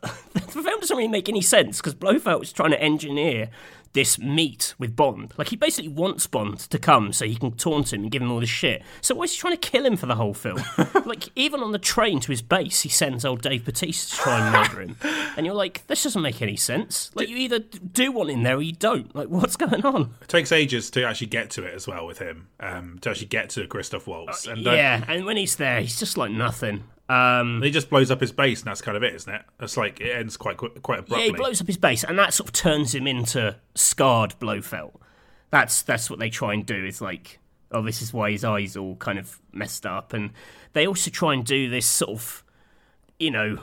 the 0.32 0.40
film 0.40 0.80
doesn't 0.80 0.96
really 0.96 1.08
make 1.08 1.28
any 1.28 1.40
sense 1.40 1.78
because 1.78 1.94
Blofeld 1.94 2.40
was 2.40 2.52
trying 2.52 2.70
to 2.70 2.80
engineer 2.80 3.50
this 3.94 4.18
meet 4.18 4.74
with 4.78 4.94
Bond. 4.94 5.32
Like 5.38 5.48
he 5.48 5.56
basically 5.56 5.88
wants 5.88 6.26
Bond 6.26 6.58
to 6.58 6.78
come 6.78 7.12
so 7.12 7.24
he 7.24 7.36
can 7.36 7.52
taunt 7.52 7.92
him 7.92 8.02
and 8.02 8.10
give 8.10 8.20
him 8.20 8.30
all 8.30 8.40
this 8.40 8.48
shit. 8.48 8.82
So 9.00 9.14
why 9.14 9.24
is 9.24 9.32
he 9.32 9.38
trying 9.38 9.56
to 9.56 9.70
kill 9.70 9.86
him 9.86 9.96
for 9.96 10.06
the 10.06 10.16
whole 10.16 10.34
film? 10.34 10.60
like 11.06 11.28
even 11.36 11.60
on 11.60 11.72
the 11.72 11.78
train 11.78 12.20
to 12.20 12.32
his 12.32 12.42
base, 12.42 12.82
he 12.82 12.88
sends 12.88 13.24
old 13.24 13.40
Dave 13.40 13.64
Batista 13.64 14.16
to 14.16 14.22
try 14.22 14.40
and 14.40 14.52
murder 14.52 14.82
him. 14.82 14.96
And 15.36 15.44
you're 15.44 15.54
like, 15.54 15.84
this 15.88 16.04
doesn't 16.04 16.22
make 16.22 16.42
any 16.42 16.54
sense. 16.54 17.10
Like 17.14 17.28
you 17.28 17.36
either 17.36 17.58
do 17.58 18.12
want 18.12 18.30
him 18.30 18.44
there 18.44 18.56
or 18.56 18.62
you 18.62 18.72
don't. 18.72 19.14
Like 19.16 19.28
what's 19.28 19.56
going 19.56 19.84
on? 19.84 20.14
It 20.22 20.28
takes 20.28 20.52
ages 20.52 20.90
to 20.90 21.04
actually 21.04 21.26
get 21.28 21.50
to 21.50 21.64
it 21.64 21.74
as 21.74 21.88
well 21.88 22.06
with 22.06 22.18
him, 22.18 22.48
um, 22.60 22.98
to 23.00 23.10
actually 23.10 23.26
get 23.26 23.50
to 23.50 23.66
Christoph 23.66 24.06
Waltz. 24.06 24.46
And 24.46 24.66
uh, 24.66 24.72
yeah, 24.72 25.04
and 25.08 25.24
when 25.24 25.36
he's 25.36 25.56
there, 25.56 25.80
he's 25.80 25.98
just 25.98 26.16
like 26.16 26.30
nothing. 26.30 26.84
Um, 27.08 27.60
he 27.62 27.70
just 27.70 27.90
blows 27.90 28.10
up 28.10 28.20
his 28.20 28.32
base, 28.32 28.60
and 28.62 28.68
that's 28.70 28.80
kind 28.80 28.96
of 28.96 29.02
it, 29.02 29.14
isn't 29.14 29.32
it? 29.32 29.42
It's 29.60 29.76
like 29.76 30.00
it 30.00 30.10
ends 30.16 30.36
quite 30.36 30.56
qu- 30.56 30.70
quite 30.80 31.00
abruptly. 31.00 31.26
Yeah, 31.26 31.32
he 31.32 31.36
blows 31.36 31.60
up 31.60 31.66
his 31.66 31.76
base, 31.76 32.02
and 32.02 32.18
that 32.18 32.32
sort 32.32 32.48
of 32.48 32.52
turns 32.54 32.94
him 32.94 33.06
into 33.06 33.56
scarred 33.74 34.34
Blofeld. 34.38 34.94
That's 35.50 35.82
that's 35.82 36.08
what 36.08 36.18
they 36.18 36.30
try 36.30 36.54
and 36.54 36.64
do. 36.64 36.84
Is 36.84 37.00
like, 37.02 37.40
oh, 37.72 37.82
this 37.82 38.00
is 38.00 38.12
why 38.12 38.30
his 38.30 38.44
eyes 38.44 38.76
all 38.76 38.96
kind 38.96 39.18
of 39.18 39.38
messed 39.52 39.84
up, 39.84 40.12
and 40.14 40.30
they 40.72 40.86
also 40.86 41.10
try 41.10 41.34
and 41.34 41.44
do 41.44 41.68
this 41.68 41.86
sort 41.86 42.10
of, 42.10 42.42
you 43.18 43.30
know, 43.30 43.58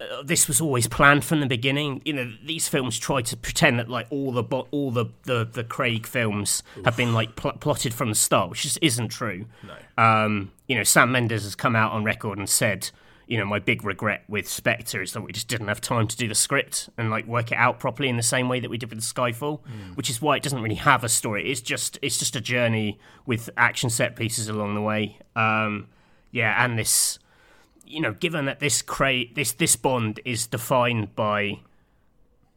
uh, 0.00 0.22
this 0.24 0.48
was 0.48 0.60
always 0.60 0.88
planned 0.88 1.24
from 1.24 1.40
the 1.40 1.46
beginning. 1.46 2.02
You 2.04 2.12
know, 2.14 2.32
these 2.44 2.68
films 2.68 2.98
try 2.98 3.22
to 3.22 3.36
pretend 3.36 3.78
that 3.78 3.88
like 3.88 4.06
all 4.10 4.32
the 4.32 4.42
bo- 4.42 4.66
all 4.70 4.90
the, 4.90 5.06
the 5.22 5.44
the 5.44 5.62
Craig 5.64 6.06
films 6.06 6.62
have 6.84 6.96
been 6.96 7.14
like 7.14 7.36
pl- 7.36 7.52
plotted 7.52 7.94
from 7.94 8.08
the 8.08 8.14
start, 8.14 8.50
which 8.50 8.62
just 8.62 8.78
isn't 8.82 9.08
true. 9.08 9.46
No. 9.62 10.02
Um, 10.02 10.52
you 10.66 10.76
know, 10.76 10.82
Sam 10.82 11.12
Mendes 11.12 11.44
has 11.44 11.54
come 11.54 11.76
out 11.76 11.92
on 11.92 12.02
record 12.02 12.38
and 12.38 12.48
said, 12.48 12.90
you 13.26 13.38
know, 13.38 13.44
my 13.44 13.58
big 13.60 13.84
regret 13.84 14.24
with 14.28 14.48
Spectre 14.48 15.00
is 15.00 15.12
that 15.12 15.20
we 15.22 15.32
just 15.32 15.46
didn't 15.48 15.68
have 15.68 15.80
time 15.80 16.08
to 16.08 16.16
do 16.16 16.26
the 16.26 16.34
script 16.34 16.88
and 16.98 17.08
like 17.08 17.26
work 17.26 17.52
it 17.52 17.56
out 17.56 17.78
properly 17.78 18.08
in 18.08 18.16
the 18.16 18.22
same 18.22 18.48
way 18.48 18.60
that 18.60 18.70
we 18.70 18.76
did 18.78 18.90
with 18.90 19.00
Skyfall, 19.00 19.60
which 19.94 20.10
is 20.10 20.20
why 20.20 20.36
it 20.36 20.42
doesn't 20.42 20.60
really 20.60 20.74
have 20.74 21.04
a 21.04 21.08
story. 21.08 21.50
It's 21.50 21.60
just 21.60 21.98
it's 22.02 22.18
just 22.18 22.34
a 22.34 22.40
journey 22.40 22.98
with 23.26 23.48
action 23.56 23.90
set 23.90 24.16
pieces 24.16 24.48
along 24.48 24.74
the 24.74 24.82
way. 24.82 25.18
Um, 25.36 25.86
yeah, 26.32 26.64
and 26.64 26.76
this 26.76 27.20
you 27.86 28.00
know, 28.00 28.12
given 28.12 28.46
that 28.46 28.60
this 28.60 28.82
cra- 28.82 29.32
this 29.34 29.52
this 29.52 29.76
Bond 29.76 30.20
is 30.24 30.46
defined 30.46 31.14
by, 31.14 31.60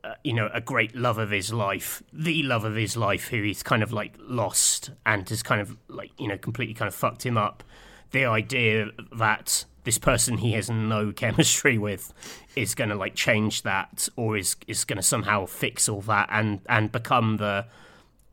uh, 0.04 0.16
you 0.24 0.34
know, 0.34 0.50
a 0.54 0.62
great 0.62 0.96
love 0.96 1.18
of 1.18 1.32
his 1.32 1.54
life, 1.54 2.02
the 2.14 2.44
love 2.44 2.64
of 2.64 2.76
his 2.76 2.96
life, 2.96 3.28
who 3.28 3.42
he's 3.44 3.64
kind 3.64 3.84
of 3.84 3.92
like 3.92 4.16
lost 4.20 4.92
and 5.06 5.28
has 5.30 5.44
kind 5.44 5.62
of 5.62 5.78
like 5.88 6.12
you 6.18 6.28
know 6.28 6.38
completely 6.38 6.74
kind 6.74 6.88
of 6.88 6.96
fucked 6.96 7.26
him 7.26 7.38
up. 7.38 7.64
The 8.12 8.26
idea 8.26 8.90
that 9.16 9.66
this 9.84 9.98
person 9.98 10.38
he 10.38 10.54
has 10.54 10.70
no 10.70 11.12
chemistry 11.16 11.78
with 11.78 12.14
is 12.56 12.76
going 12.76 12.90
to 12.90 12.96
like 12.96 13.16
change 13.16 13.64
that, 13.64 14.10
or 14.16 14.38
is 14.38 14.56
is 14.68 14.86
going 14.86 14.98
to 14.98 15.04
somehow 15.04 15.46
fix 15.46 15.88
all 15.90 16.02
that 16.02 16.28
and 16.32 16.62
and 16.68 16.92
become 16.92 17.38
the, 17.38 17.66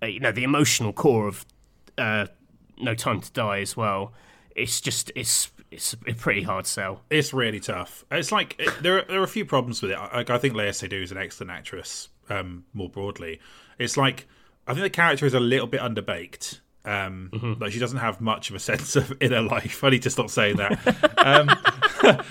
uh, 0.03 0.07
you 0.07 0.21
know, 0.21 0.33
the 0.33 0.45
emotional 0.45 0.93
core 0.93 1.29
of 1.29 1.45
uh, 1.99 2.27
No 2.79 2.95
Time 2.95 3.21
to 3.21 3.31
Die 3.33 3.61
as 3.61 3.77
well. 3.77 4.12
It's 4.57 4.81
just 4.81 5.11
it's 5.15 5.51
it's 5.74 5.92
a 5.92 6.14
pretty 6.14 6.42
hard 6.42 6.66
sell. 6.66 7.02
It's 7.10 7.32
really 7.32 7.60
tough. 7.60 8.05
It's 8.10 8.32
like 8.32 8.56
it, 8.59 8.70
there. 8.82 8.98
Are, 8.98 9.05
there 9.09 9.20
are 9.20 9.24
a 9.24 9.28
few 9.28 9.44
problems 9.44 9.82
with 9.82 9.90
it. 9.90 9.98
Like 9.98 10.30
I 10.30 10.38
think 10.38 10.55
Lea 10.55 10.64
Seydoux 10.70 11.02
is 11.02 11.12
an 11.12 11.18
excellent 11.18 11.51
actress. 11.51 12.09
Um, 12.30 12.64
more 12.72 12.88
broadly, 12.88 13.40
it's 13.78 13.96
like 13.96 14.26
I 14.66 14.72
think 14.72 14.82
the 14.84 14.90
character 14.90 15.26
is 15.26 15.34
a 15.34 15.40
little 15.40 15.66
bit 15.66 15.80
underbaked. 15.80 16.60
Um, 16.86 17.56
Like 17.60 17.72
she 17.72 17.78
doesn't 17.78 17.96
have 17.98 18.20
much 18.20 18.51
of 18.51 18.56
a 18.56 18.59
sense 18.70 18.94
of 18.96 19.12
inner 19.20 19.40
life. 19.40 19.82
I 19.84 19.88
need 19.90 20.02
to 20.02 20.10
stop 20.10 20.28
saying 20.28 20.56
that. 20.59 20.72
um, 21.18 21.46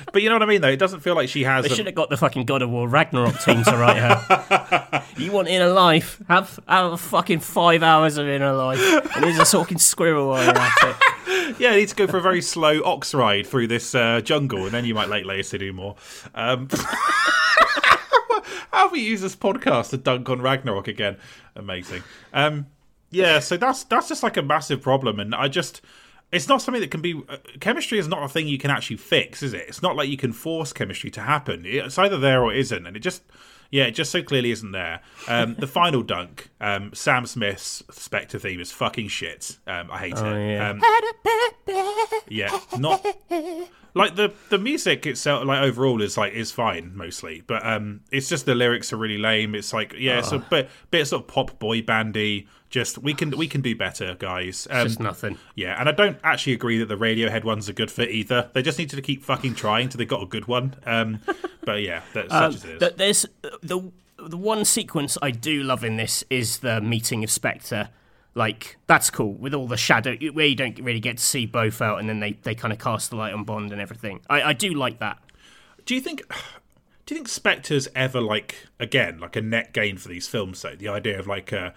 but 0.14 0.22
you 0.22 0.30
know 0.30 0.36
what 0.36 0.44
I 0.44 0.46
mean, 0.46 0.62
though. 0.62 0.70
It 0.70 0.78
doesn't 0.78 1.00
feel 1.00 1.16
like 1.16 1.28
she 1.30 1.44
has. 1.44 1.66
They 1.66 1.72
a- 1.72 1.76
should 1.76 1.88
have 1.88 1.96
got 1.96 2.10
the 2.12 2.18
fucking 2.18 2.46
God 2.46 2.62
of 2.62 2.70
War 2.70 2.88
Ragnarok 2.88 3.40
team 3.40 3.64
to 3.64 3.72
write 3.78 3.98
her. 3.98 5.04
you 5.18 5.32
want 5.32 5.48
inner 5.48 5.70
life? 5.70 6.22
Have 6.28 6.60
have 6.68 7.00
fucking 7.02 7.40
five 7.40 7.82
hours 7.82 8.18
of 8.18 8.28
inner 8.28 8.54
life, 8.54 8.80
and 9.16 9.26
here's 9.26 9.40
a 9.40 9.46
talking 9.46 9.80
squirrel 9.80 10.30
while 10.30 10.44
you're 10.44 10.56
at 10.58 10.78
it. 10.84 10.96
Yeah, 11.60 11.72
you 11.72 11.78
need 11.78 11.90
to 11.90 11.96
go 11.96 12.08
for 12.08 12.18
a 12.18 12.22
very 12.22 12.42
slow 12.42 12.82
ox 12.84 13.14
ride 13.14 13.48
through 13.48 13.68
this 13.68 13.94
uh, 13.96 14.22
jungle, 14.22 14.66
and 14.66 14.72
then 14.72 14.86
you 14.86 14.94
might 14.94 15.10
like 15.10 15.26
Lea 15.26 15.40
Seydoux 15.40 15.74
more. 15.74 15.96
Um, 16.36 16.68
how 18.72 18.90
we 18.90 19.00
use 19.00 19.22
this 19.22 19.36
podcast 19.36 19.92
to 19.92 19.98
dunk 19.98 20.30
on 20.30 20.42
Ragnarok 20.42 20.88
again? 20.88 21.18
Amazing. 21.56 22.04
Um, 22.34 22.68
yeah, 23.12 23.40
so 23.40 23.58
that's 23.58 23.84
that's 23.86 24.10
just 24.10 24.24
like 24.24 24.38
a 24.38 24.42
massive 24.42 24.82
problem, 24.82 25.20
and 25.20 25.34
I 25.36 25.48
just. 25.48 25.82
It's 26.32 26.48
not 26.48 26.64
something 26.64 26.82
that 26.82 26.90
can 26.90 27.02
be. 27.02 27.22
Uh, 27.30 27.38
chemistry 27.60 28.00
is 28.00 28.08
not 28.08 28.24
a 28.24 28.28
thing 28.28 28.48
you 28.48 28.58
can 28.58 28.72
actually 28.72 28.98
fix, 28.98 29.44
is 29.44 29.54
it? 29.54 29.66
It's 29.68 29.84
not 29.84 29.96
like 29.96 30.10
you 30.10 30.18
can 30.18 30.34
force 30.34 30.74
chemistry 30.74 31.12
to 31.12 31.22
happen. 31.22 31.62
It's 31.64 32.00
either 32.00 32.18
there 32.18 32.44
or 32.44 32.52
it 32.52 32.58
isn't, 32.58 32.88
and 32.88 32.98
it 32.98 33.02
just, 33.02 33.22
yeah, 33.72 33.86
it 33.86 33.92
just 33.92 34.12
so 34.12 34.22
clearly 34.22 34.52
isn't 34.52 34.72
there. 34.72 35.02
Um, 35.28 35.56
the 35.58 35.68
final 35.68 36.04
dunk, 36.04 36.50
um, 36.62 36.92
Sam 36.94 37.26
Smith's 37.26 37.84
Spectre 37.92 38.40
theme 38.40 38.60
is 38.60 38.72
fucking 38.72 39.08
shit. 39.08 39.58
Um, 39.68 39.90
I 39.92 39.98
hate 40.00 40.14
it. 40.18 40.58
yeah. 40.58 40.70
Um, 40.70 40.82
yeah, 42.28 42.60
not 42.78 43.06
like 43.94 44.16
the 44.16 44.34
the 44.50 44.58
music 44.58 45.06
itself. 45.06 45.46
Like 45.46 45.62
overall 45.62 46.02
is 46.02 46.18
like 46.18 46.34
is 46.34 46.52
fine 46.52 46.92
mostly, 46.96 47.44
but 47.46 47.66
um, 47.66 48.02
it's 48.12 48.30
just 48.30 48.46
the 48.46 48.56
lyrics 48.56 48.92
are 48.94 48.98
really 48.98 49.18
lame. 49.18 49.56
It's 49.56 49.74
like 49.74 49.94
yeah, 49.98 50.20
it's 50.20 50.32
a 50.32 50.40
bit 50.40 50.70
bit 50.92 51.08
sort 51.08 51.24
of 51.24 51.28
pop 51.28 51.60
boy 51.60 51.82
bandy. 51.82 52.48
Just 52.70 52.98
we 52.98 53.14
can 53.14 53.30
we 53.38 53.48
can 53.48 53.62
do 53.62 53.76
better, 53.76 54.16
guys. 54.16 54.68
Um, 54.72 54.88
Just 54.88 55.00
nothing. 55.00 55.38
yeah, 55.54 55.80
and 55.80 55.88
I 55.88 55.92
don't 55.92 56.18
actually 56.24 56.54
agree 56.54 56.80
that 56.80 56.88
the 56.88 56.98
Radiohead 56.98 57.44
ones 57.44 57.70
are 57.70 57.74
good 57.74 57.92
for 57.92 58.02
either. 58.02 58.50
They 58.54 58.64
just 58.64 58.80
need 58.80 58.90
to 58.90 59.02
keep 59.02 59.24
fucking 59.24 59.54
trying 59.54 59.90
till 59.90 60.00
they 60.00 60.06
got 60.06 60.24
a 60.24 60.26
good 60.26 60.48
one. 60.48 60.74
Um, 60.86 61.20
but 61.64 61.84
yeah, 61.84 62.02
that's 62.14 62.32
such 62.32 62.56
as 62.56 62.66
it 62.66 62.70
is. 62.72 62.80
Th- 62.80 62.96
There's 62.96 63.26
the 63.62 63.92
the 64.18 64.38
one 64.38 64.66
sequence 64.66 65.20
I 65.22 65.30
do 65.30 65.62
love 65.62 65.84
in 65.84 65.98
this 65.98 66.24
is 66.32 66.60
the 66.60 66.82
meeting 66.82 67.24
of 67.24 67.30
Spectre. 67.30 67.90
Like 68.36 68.78
that's 68.88 69.10
cool 69.10 69.34
with 69.34 69.54
all 69.54 69.68
the 69.68 69.78
shadow 69.78 70.16
where 70.32 70.46
you 70.46 70.56
don't 70.56 70.80
really 70.80 71.00
get 71.00 71.18
to 71.18 71.24
see 71.24 71.46
both 71.46 71.82
out, 71.82 72.00
and 72.00 72.10
then 72.10 72.20
they, 72.20 72.34
they 72.44 72.56
kind 72.56 72.74
of 72.74 72.80
cast 72.80 73.12
the 73.12 73.16
light 73.16 73.34
on 73.34 73.44
Bond 73.44 73.72
and 73.72 73.80
everything. 73.80 74.22
I, 74.30 74.42
I 74.42 74.54
do 74.54 74.74
like 74.74 75.00
that. 75.00 75.20
do 75.86 75.94
you 75.94 76.02
think? 76.02 76.24
do 77.06 77.14
you 77.14 77.20
think 77.20 77.28
Spectre's 77.28 77.88
ever 77.96 78.22
like 78.22 78.56
again 78.80 79.20
like 79.20 79.36
a 79.36 79.42
net 79.42 79.74
gain 79.74 79.98
for 79.98 80.10
these 80.10 80.28
films? 80.28 80.62
Though 80.62 80.76
the 80.76 80.88
idea 80.88 81.20
of 81.20 81.28
like 81.28 81.52
a 81.52 81.74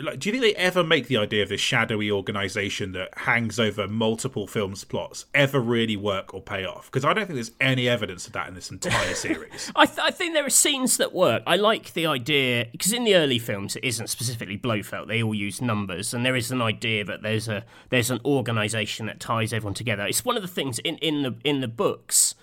like, 0.00 0.20
do 0.20 0.28
you 0.28 0.32
think 0.32 0.42
they 0.42 0.60
ever 0.60 0.84
make 0.84 1.08
the 1.08 1.16
idea 1.16 1.42
of 1.42 1.48
this 1.48 1.60
shadowy 1.60 2.10
organization 2.10 2.92
that 2.92 3.16
hangs 3.18 3.58
over 3.58 3.88
multiple 3.88 4.46
films' 4.46 4.84
plots 4.84 5.26
ever 5.34 5.60
really 5.60 5.96
work 5.96 6.32
or 6.32 6.40
pay 6.40 6.64
off? 6.64 6.86
Because 6.86 7.04
I 7.04 7.12
don't 7.12 7.26
think 7.26 7.34
there's 7.34 7.50
any 7.60 7.88
evidence 7.88 8.26
of 8.26 8.32
that 8.34 8.48
in 8.48 8.54
this 8.54 8.70
entire 8.70 9.14
series. 9.14 9.72
I, 9.74 9.86
th- 9.86 9.98
I, 9.98 10.10
think 10.10 10.34
there 10.34 10.46
are 10.46 10.50
scenes 10.50 10.96
that 10.98 11.12
work. 11.12 11.42
I 11.46 11.56
like 11.56 11.92
the 11.94 12.06
idea 12.06 12.66
because 12.70 12.92
in 12.92 13.04
the 13.04 13.16
early 13.16 13.38
films 13.38 13.76
it 13.76 13.84
isn't 13.84 14.08
specifically 14.08 14.56
Blofeld. 14.56 15.08
They 15.08 15.22
all 15.22 15.34
use 15.34 15.60
numbers, 15.60 16.14
and 16.14 16.24
there 16.24 16.36
is 16.36 16.50
an 16.50 16.62
idea 16.62 17.04
that 17.04 17.22
there's 17.22 17.48
a 17.48 17.64
there's 17.90 18.10
an 18.10 18.20
organization 18.24 19.06
that 19.06 19.20
ties 19.20 19.52
everyone 19.52 19.74
together. 19.74 20.06
It's 20.06 20.24
one 20.24 20.36
of 20.36 20.42
the 20.42 20.48
things 20.48 20.78
in, 20.80 20.96
in 20.98 21.22
the 21.22 21.34
in 21.44 21.60
the 21.60 21.68
books. 21.68 22.34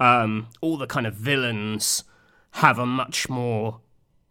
Um, 0.00 0.48
all 0.60 0.76
the 0.76 0.88
kind 0.88 1.06
of 1.06 1.14
villains 1.14 2.02
have 2.54 2.78
a 2.78 2.86
much 2.86 3.28
more 3.28 3.80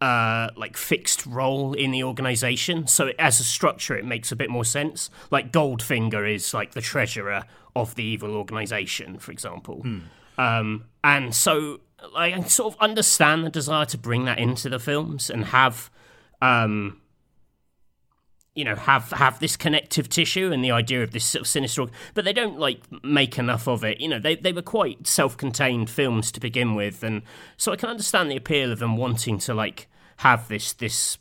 uh, 0.03 0.49
like 0.57 0.75
fixed 0.75 1.25
role 1.25 1.71
in 1.73 1.91
the 1.91 2.03
organization. 2.03 2.87
So 2.87 3.07
it, 3.07 3.15
as 3.17 3.39
a 3.39 3.43
structure, 3.45 3.95
it 3.95 4.03
makes 4.03 4.33
a 4.33 4.35
bit 4.35 4.49
more 4.49 4.65
sense. 4.65 5.09
Like 5.31 5.53
Goldfinger 5.53 6.29
is 6.29 6.53
like 6.53 6.73
the 6.73 6.81
treasurer 6.81 7.45
of 7.73 7.95
the 7.95 8.03
evil 8.03 8.35
organization, 8.35 9.17
for 9.17 9.31
example. 9.31 9.81
Hmm. 9.81 9.99
Um, 10.37 10.85
and 11.05 11.33
so 11.33 11.79
like, 12.13 12.33
I 12.33 12.41
sort 12.41 12.73
of 12.73 12.81
understand 12.81 13.45
the 13.45 13.49
desire 13.49 13.85
to 13.85 13.97
bring 13.97 14.25
that 14.25 14.39
into 14.39 14.67
the 14.67 14.77
films 14.77 15.29
and 15.29 15.45
have, 15.45 15.89
um, 16.41 16.99
you 18.55 18.65
know, 18.65 18.75
have 18.75 19.11
have 19.11 19.39
this 19.39 19.55
connective 19.55 20.09
tissue 20.09 20.51
and 20.51 20.61
the 20.65 20.71
idea 20.71 21.01
of 21.01 21.11
this 21.11 21.23
sort 21.23 21.43
of 21.43 21.47
sinister, 21.47 21.85
but 22.13 22.25
they 22.25 22.33
don't 22.33 22.59
like 22.59 22.81
make 23.05 23.39
enough 23.39 23.69
of 23.69 23.85
it. 23.85 24.01
You 24.01 24.09
know, 24.09 24.19
they 24.19 24.35
they 24.35 24.51
were 24.51 24.61
quite 24.61 25.07
self-contained 25.07 25.89
films 25.89 26.29
to 26.33 26.41
begin 26.41 26.75
with, 26.75 27.03
and 27.03 27.21
so 27.55 27.71
I 27.71 27.77
can 27.77 27.87
understand 27.87 28.29
the 28.29 28.35
appeal 28.35 28.69
of 28.69 28.79
them 28.79 28.97
wanting 28.97 29.39
to 29.39 29.53
like 29.53 29.87
have 30.17 30.47
this 30.47 30.73
this 30.73 31.17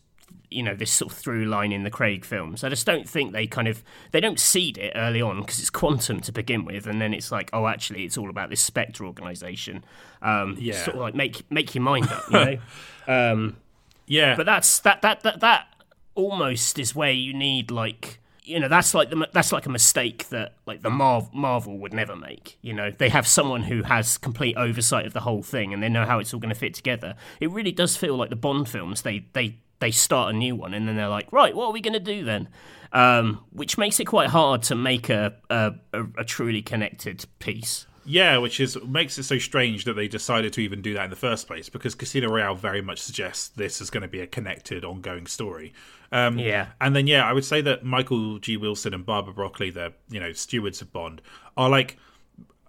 you 0.50 0.62
know 0.62 0.74
this 0.74 0.90
sort 0.90 1.10
of 1.10 1.16
through 1.18 1.46
line 1.46 1.72
in 1.72 1.82
the 1.82 1.90
Craig 1.90 2.24
films. 2.24 2.62
I 2.62 2.68
just 2.68 2.84
don't 2.84 3.08
think 3.08 3.32
they 3.32 3.46
kind 3.46 3.66
of 3.68 3.82
they 4.10 4.20
don't 4.20 4.38
seed 4.38 4.76
it 4.76 4.92
early 4.94 5.22
on 5.22 5.40
because 5.40 5.58
it's 5.58 5.70
quantum 5.70 6.20
to 6.20 6.32
begin 6.32 6.64
with, 6.64 6.86
and 6.86 7.00
then 7.00 7.14
it's 7.14 7.32
like 7.32 7.48
oh 7.52 7.66
actually 7.66 8.04
it's 8.04 8.18
all 8.18 8.28
about 8.30 8.50
this 8.50 8.60
Spectre 8.60 9.04
organization. 9.06 9.82
Um, 10.20 10.56
Yeah. 10.60 10.84
sort 10.84 10.96
of 10.96 11.02
like 11.02 11.14
make 11.14 11.50
make 11.50 11.74
your 11.74 11.82
mind 11.82 12.08
up, 12.12 12.24
you 12.30 12.32
know. 12.38 12.58
um, 13.32 13.56
yeah, 14.06 14.36
but 14.36 14.46
that's 14.46 14.78
that 14.80 15.00
that 15.02 15.22
that 15.22 15.40
that 15.40 15.66
almost 16.14 16.78
is 16.78 16.94
where 16.94 17.12
you 17.12 17.32
need 17.32 17.70
like 17.70 18.18
you 18.44 18.58
know 18.58 18.68
that's 18.68 18.94
like 18.94 19.10
the 19.10 19.28
that's 19.32 19.52
like 19.52 19.66
a 19.66 19.70
mistake 19.70 20.28
that 20.30 20.54
like 20.66 20.82
the 20.82 20.90
Marvel 20.90 21.30
Marvel 21.32 21.78
would 21.78 21.92
never 21.92 22.16
make. 22.16 22.58
You 22.60 22.72
know 22.72 22.90
they 22.90 23.08
have 23.08 23.26
someone 23.26 23.62
who 23.62 23.82
has 23.84 24.18
complete 24.18 24.56
oversight 24.56 25.06
of 25.06 25.12
the 25.12 25.20
whole 25.20 25.42
thing 25.42 25.72
and 25.72 25.82
they 25.82 25.88
know 25.88 26.04
how 26.04 26.18
it's 26.18 26.34
all 26.34 26.40
going 26.40 26.52
to 26.52 26.58
fit 26.58 26.74
together. 26.74 27.14
It 27.40 27.50
really 27.50 27.72
does 27.72 27.96
feel 27.96 28.16
like 28.16 28.30
the 28.30 28.36
Bond 28.36 28.68
films. 28.68 29.02
They 29.02 29.26
they 29.32 29.58
they 29.78 29.90
start 29.90 30.34
a 30.34 30.36
new 30.36 30.54
one 30.54 30.74
and 30.74 30.86
then 30.86 30.96
they're 30.96 31.08
like, 31.08 31.32
right, 31.32 31.54
what 31.54 31.66
are 31.66 31.72
we 31.72 31.80
going 31.80 31.92
to 31.94 32.00
do 32.00 32.24
then? 32.24 32.48
Um, 32.92 33.44
which 33.50 33.78
makes 33.78 33.98
it 34.00 34.04
quite 34.04 34.28
hard 34.28 34.62
to 34.64 34.74
make 34.74 35.08
a 35.08 35.34
a, 35.48 35.74
a, 35.92 36.04
a 36.18 36.24
truly 36.24 36.62
connected 36.62 37.24
piece. 37.38 37.86
Yeah, 38.04 38.38
which 38.38 38.58
is 38.60 38.76
makes 38.84 39.16
it 39.18 39.22
so 39.24 39.38
strange 39.38 39.84
that 39.84 39.94
they 39.94 40.08
decided 40.08 40.52
to 40.54 40.60
even 40.60 40.82
do 40.82 40.94
that 40.94 41.04
in 41.04 41.10
the 41.10 41.16
first 41.16 41.46
place 41.46 41.68
because 41.68 41.94
Casino 41.94 42.28
Royale 42.30 42.54
very 42.54 42.82
much 42.82 42.98
suggests 43.00 43.48
this 43.48 43.80
is 43.80 43.90
going 43.90 44.02
to 44.02 44.08
be 44.08 44.20
a 44.20 44.26
connected, 44.26 44.84
ongoing 44.84 45.26
story. 45.26 45.72
Um, 46.10 46.38
Yeah. 46.38 46.68
and 46.80 46.94
then 46.96 47.06
yeah, 47.06 47.24
I 47.24 47.32
would 47.32 47.44
say 47.44 47.60
that 47.62 47.84
Michael 47.84 48.38
G. 48.38 48.56
Wilson 48.56 48.92
and 48.92 49.06
Barbara 49.06 49.32
Broccoli, 49.32 49.70
the 49.70 49.92
you 50.10 50.18
know 50.20 50.32
stewards 50.32 50.82
of 50.82 50.92
Bond, 50.92 51.22
are 51.56 51.70
like 51.70 51.96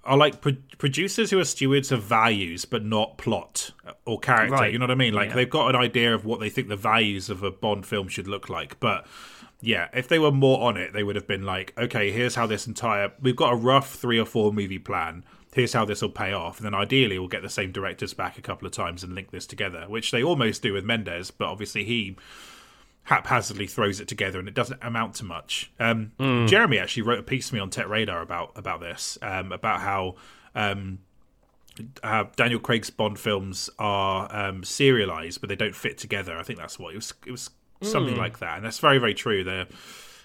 are 0.05 0.17
like 0.17 0.41
pro- 0.41 0.57
producers 0.77 1.31
who 1.31 1.39
are 1.39 1.45
stewards 1.45 1.89
of 1.91 2.03
values 2.03 2.65
but 2.65 2.83
not 2.83 3.17
plot 3.17 3.71
or 4.05 4.19
character. 4.19 4.53
Right. 4.53 4.71
You 4.73 4.77
know 4.77 4.83
what 4.83 4.91
I 4.91 4.95
mean? 4.95 5.13
Like 5.13 5.29
Yeah. 5.29 5.35
they've 5.35 5.49
got 5.49 5.69
an 5.73 5.75
idea 5.81 6.13
of 6.13 6.25
what 6.25 6.41
they 6.41 6.49
think 6.49 6.67
the 6.67 6.75
values 6.75 7.29
of 7.29 7.41
a 7.41 7.51
Bond 7.51 7.85
film 7.85 8.07
should 8.09 8.27
look 8.27 8.49
like, 8.49 8.79
but 8.81 9.07
yeah, 9.63 9.87
if 9.93 10.09
they 10.09 10.19
were 10.19 10.31
more 10.31 10.61
on 10.67 10.75
it, 10.75 10.91
they 10.91 11.03
would 11.03 11.15
have 11.15 11.25
been 11.25 11.43
like, 11.43 11.73
okay, 11.77 12.11
here's 12.11 12.35
how 12.35 12.45
this 12.45 12.67
entire 12.67 13.13
we've 13.21 13.35
got 13.35 13.53
a 13.53 13.55
rough 13.55 13.95
three 13.95 14.19
or 14.19 14.25
four 14.25 14.51
movie 14.51 14.77
plan. 14.77 15.23
Here's 15.53 15.71
how 15.71 15.85
this 15.85 16.01
will 16.01 16.09
pay 16.09 16.33
off, 16.33 16.57
and 16.57 16.65
then 16.65 16.73
ideally 16.73 17.17
we'll 17.17 17.29
get 17.29 17.43
the 17.43 17.49
same 17.49 17.71
directors 17.71 18.13
back 18.13 18.37
a 18.37 18.41
couple 18.41 18.65
of 18.65 18.73
times 18.73 19.03
and 19.03 19.15
link 19.15 19.31
this 19.31 19.45
together, 19.45 19.85
which 19.87 20.11
they 20.11 20.21
almost 20.21 20.63
do 20.63 20.73
with 20.73 20.83
Mendes, 20.83 21.31
but 21.31 21.47
obviously 21.47 21.85
he 21.85 22.17
haphazardly 23.03 23.67
throws 23.67 23.99
it 23.99 24.07
together 24.07 24.39
and 24.39 24.47
it 24.47 24.53
doesn't 24.53 24.83
amount 24.83 25.15
to 25.15 25.25
much. 25.25 25.71
Um, 25.79 26.11
Jeremy 26.47 26.79
actually 26.79 27.03
wrote 27.03 27.19
a 27.19 27.23
piece 27.23 27.49
to 27.49 27.55
me 27.55 27.61
on 27.61 27.69
Tech 27.69 27.87
Radar 27.87 28.21
about 28.21 28.51
about 28.55 28.81
this, 28.81 29.17
um, 29.21 29.53
about 29.53 29.79
how 29.79 30.15
um, 30.55 30.99
uh, 32.03 32.25
Daniel 32.35 32.59
Craig's 32.59 32.89
Bond 32.89 33.17
films 33.17 33.69
are 33.79 34.27
um, 34.35 34.63
serialized, 34.65 35.39
but 35.39 35.47
they 35.47 35.55
don't 35.55 35.75
fit 35.75 35.97
together. 35.97 36.37
I 36.37 36.43
think 36.43 36.59
that's 36.59 36.77
what 36.77 36.93
it 36.93 36.97
was. 36.97 37.13
It 37.25 37.31
was 37.31 37.49
something 37.83 38.17
like 38.17 38.39
that, 38.39 38.57
and 38.57 38.65
that's 38.65 38.79
very 38.79 38.97
very 38.97 39.13
true. 39.13 39.43
They're 39.43 39.67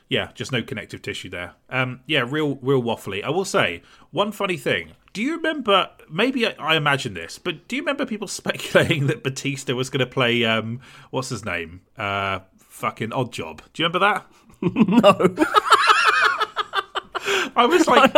yeah, 0.09 0.31
just 0.35 0.53
no 0.53 0.63
connective 0.63 1.03
tissue 1.03 1.29
there. 1.29 1.53
Um, 1.69 2.01
yeah, 2.07 2.25
real 2.27 2.57
real 2.57 2.83
waffly. 2.83 3.23
I 3.23 3.31
will 3.31 3.45
say 3.45 3.83
one 4.11 4.33
funny 4.33 4.57
thing. 4.57 4.93
Do 5.13 5.23
you 5.23 5.37
remember? 5.37 5.91
Maybe 6.11 6.47
I, 6.47 6.55
I 6.59 6.77
imagine 6.77 7.15
this, 7.15 7.39
but 7.39 7.69
do 7.69 7.77
you 7.77 7.83
remember 7.83 8.07
people 8.07 8.29
speculating 8.29 9.07
that 9.09 9.23
Batista 9.23 9.75
was 9.75 9.91
going 9.91 10.01
to 10.01 10.07
play 10.07 10.45
um, 10.45 10.81
what's 11.11 11.29
his 11.29 11.45
name? 11.45 11.83
Uh, 11.97 12.41
fucking 12.57 13.11
Oddjob. 13.11 13.61
Do 13.73 13.83
you 13.83 13.89
remember 13.89 13.99
that? 14.01 14.27
No, 14.61 15.13
I 17.55 17.67
was 17.67 17.87
like, 17.89 18.15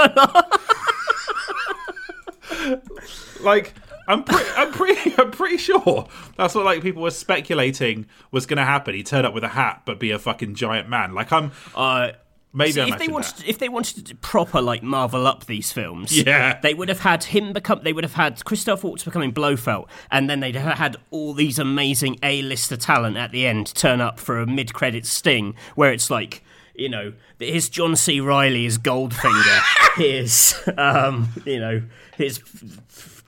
like 3.43 3.75
I'm 4.11 4.25
pretty, 4.25 4.51
I'm 4.57 4.73
pretty, 4.81 5.15
I'm 5.19 5.31
pretty 5.31 5.57
sure 5.57 6.07
that's 6.37 6.55
what 6.55 6.65
like 6.65 6.83
people 6.83 7.03
were 7.03 7.11
speculating 7.11 8.07
was 8.31 8.47
going 8.47 8.57
to 8.59 8.65
happen. 8.65 8.95
He 8.95 9.03
turned 9.03 9.27
up 9.27 9.35
with 9.35 9.45
a 9.45 9.49
hat, 9.49 9.83
but 9.85 9.99
be 10.01 10.11
a 10.11 10.19
fucking 10.19 10.55
giant 10.55 10.89
man. 10.89 11.15
Like 11.15 11.33
I'm 11.33 11.53
uh, 11.75 12.13
maybe 12.53 12.73
See, 12.73 12.81
I 12.81 12.89
if 12.89 12.99
they 12.99 13.09
wanted, 13.09 13.37
to, 13.37 13.49
if 13.49 13.59
they 13.59 13.69
wanted 13.69 14.07
to 14.07 14.15
proper 14.17 14.61
like 14.61 14.83
Marvel 14.83 15.27
up 15.27 15.47
these 15.47 15.71
films, 15.73 16.11
Yeah. 16.17 16.59
they 16.61 16.75
would 16.75 16.89
have 16.89 17.01
had 17.01 17.25
him 17.25 17.53
become. 17.53 17.81
They 17.85 17.93
would 17.93 18.05
have 18.05 18.15
had 18.15 18.45
Christoph 18.45 18.83
Waltz 18.83 19.05
becoming 19.05 19.31
Blofeld, 19.33 19.89
and 20.11 20.29
then 20.29 20.41
they'd 20.41 20.57
have 20.57 20.77
had 20.79 20.97
all 21.11 21.33
these 21.33 21.59
amazing 21.59 22.19
A-lister 22.23 22.77
talent 22.77 23.17
at 23.17 23.31
the 23.31 23.47
end 23.47 23.73
turn 23.75 24.01
up 24.01 24.19
for 24.19 24.41
a 24.41 24.47
mid-credit 24.47 25.07
sting, 25.07 25.55
where 25.77 25.93
it's 25.93 26.11
like. 26.11 26.43
You 26.73 26.89
know, 26.89 27.13
here's 27.39 27.69
John 27.69 27.95
C. 27.95 28.21
Reilly 28.21 28.65
as 28.65 28.79
Goldfinger. 28.79 29.61
here's, 29.97 30.55
um, 30.79 31.29
you 31.45 31.61
know, 31.61 31.83
here's 32.17 32.39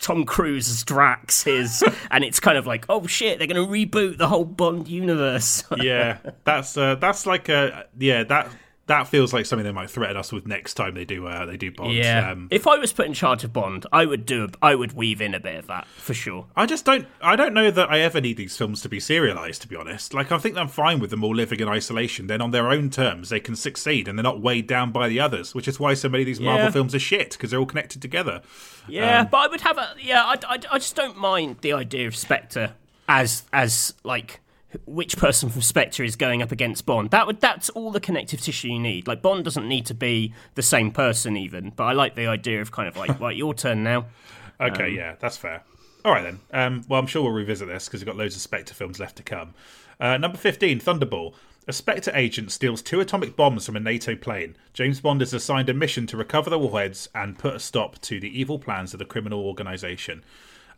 Tom 0.02 0.24
Cruise 0.24 0.68
as 0.68 0.84
Drax. 0.84 1.44
Here's, 1.44 1.82
and 2.10 2.24
it's 2.24 2.40
kind 2.40 2.58
of 2.58 2.66
like, 2.66 2.84
oh 2.88 3.06
shit, 3.06 3.38
they're 3.38 3.46
going 3.46 3.66
to 3.66 3.72
reboot 3.72 4.18
the 4.18 4.28
whole 4.28 4.44
Bond 4.44 4.88
universe. 4.88 5.64
yeah, 5.78 6.18
that's 6.44 6.76
uh, 6.76 6.96
that's 6.96 7.24
like 7.24 7.48
a 7.48 7.86
yeah 7.98 8.24
that 8.24 8.50
that 8.88 9.06
feels 9.06 9.32
like 9.32 9.46
something 9.46 9.64
they 9.64 9.70
might 9.72 9.88
threaten 9.90 10.16
us 10.16 10.32
with 10.32 10.46
next 10.46 10.74
time 10.74 10.94
they 10.94 11.04
do 11.04 11.26
uh, 11.26 11.46
they 11.46 11.56
do 11.56 11.70
Bond. 11.70 11.94
Yeah. 11.94 12.30
Um, 12.32 12.48
if 12.50 12.66
I 12.66 12.76
was 12.78 12.92
put 12.92 13.06
in 13.06 13.14
charge 13.14 13.44
of 13.44 13.52
Bond, 13.52 13.86
I 13.92 14.04
would 14.06 14.26
do. 14.26 14.48
I 14.60 14.74
would 14.74 14.92
weave 14.92 15.20
in 15.20 15.34
a 15.34 15.40
bit 15.40 15.56
of 15.56 15.66
that 15.68 15.86
for 15.96 16.14
sure. 16.14 16.46
I 16.56 16.66
just 16.66 16.84
don't. 16.84 17.06
I 17.20 17.36
don't 17.36 17.54
know 17.54 17.70
that 17.70 17.90
I 17.90 18.00
ever 18.00 18.20
need 18.20 18.36
these 18.36 18.56
films 18.56 18.82
to 18.82 18.88
be 18.88 18.98
serialized. 18.98 19.62
To 19.62 19.68
be 19.68 19.76
honest, 19.76 20.12
like 20.14 20.32
I 20.32 20.38
think 20.38 20.56
I'm 20.56 20.68
fine 20.68 20.98
with 20.98 21.10
them 21.10 21.22
all 21.22 21.34
living 21.34 21.60
in 21.60 21.68
isolation. 21.68 22.26
Then 22.26 22.40
on 22.42 22.50
their 22.50 22.68
own 22.70 22.90
terms, 22.90 23.28
they 23.28 23.40
can 23.40 23.54
succeed, 23.56 24.08
and 24.08 24.18
they're 24.18 24.24
not 24.24 24.40
weighed 24.40 24.66
down 24.66 24.90
by 24.90 25.08
the 25.08 25.20
others. 25.20 25.54
Which 25.54 25.68
is 25.68 25.78
why 25.78 25.94
so 25.94 26.08
many 26.08 26.22
of 26.22 26.26
these 26.26 26.40
Marvel 26.40 26.66
Yeah. 26.66 26.70
films 26.70 26.94
are 26.94 26.98
shit 26.98 27.30
because 27.32 27.50
they're 27.50 27.60
all 27.60 27.66
connected 27.66 28.02
together. 28.02 28.42
Yeah, 28.88 29.24
but 29.24 29.36
I 29.38 29.46
would 29.46 29.60
have 29.60 29.78
a. 29.78 29.94
Yeah, 30.00 30.24
I, 30.24 30.34
I, 30.48 30.58
I 30.72 30.78
just 30.78 30.96
don't 30.96 31.16
mind 31.16 31.58
the 31.60 31.72
idea 31.72 32.08
of 32.08 32.16
Spectre 32.16 32.74
as 33.08 33.44
as 33.52 33.94
like 34.04 34.40
which 34.86 35.16
person 35.16 35.48
from 35.48 35.62
Spectre 35.62 36.04
is 36.04 36.16
going 36.16 36.42
up 36.42 36.52
against 36.52 36.86
Bond. 36.86 37.10
That 37.10 37.26
would 37.26 37.40
that's 37.40 37.68
all 37.70 37.90
the 37.90 38.00
connective 38.00 38.40
tissue 38.40 38.68
you 38.68 38.78
need. 38.78 39.06
Like 39.06 39.22
Bond 39.22 39.44
doesn't 39.44 39.68
need 39.68 39.86
to 39.86 39.94
be 39.94 40.34
the 40.54 40.62
same 40.62 40.90
person 40.90 41.36
even, 41.36 41.70
but 41.70 41.84
I 41.84 41.92
like 41.92 42.14
the 42.14 42.26
idea 42.26 42.60
of 42.60 42.70
kind 42.72 42.88
of 42.88 42.96
like, 42.96 43.20
right, 43.20 43.36
your 43.36 43.54
turn 43.54 43.82
now. 43.82 44.06
Okay, 44.60 44.90
yeah, 44.90 45.16
that's 45.18 45.36
fair. 45.36 45.64
All 46.04 46.12
right 46.12 46.22
then. 46.22 46.38
Um, 46.52 46.84
well, 46.88 47.00
I'm 47.00 47.08
sure 47.08 47.22
we'll 47.22 47.32
revisit 47.32 47.66
this 47.66 47.86
because 47.86 48.00
we've 48.00 48.06
got 48.06 48.16
loads 48.16 48.36
of 48.36 48.42
Spectre 48.42 48.74
films 48.74 49.00
left 49.00 49.16
to 49.16 49.24
come. 49.24 49.54
Uh, 49.98 50.18
number 50.18 50.38
15, 50.38 50.78
Thunderball. 50.78 51.34
A 51.68 51.72
Spectre 51.72 52.10
agent 52.14 52.50
steals 52.50 52.82
two 52.82 53.00
atomic 53.00 53.36
bombs 53.36 53.66
from 53.66 53.76
a 53.76 53.80
NATO 53.80 54.16
plane. 54.16 54.56
James 54.72 55.00
Bond 55.00 55.22
is 55.22 55.32
assigned 55.32 55.68
a 55.68 55.74
mission 55.74 56.08
to 56.08 56.16
recover 56.16 56.50
the 56.50 56.58
warheads 56.58 57.08
and 57.14 57.38
put 57.38 57.54
a 57.54 57.60
stop 57.60 58.00
to 58.02 58.18
the 58.18 58.40
evil 58.40 58.58
plans 58.58 58.92
of 58.92 58.98
the 58.98 59.04
criminal 59.04 59.44
organization. 59.46 60.24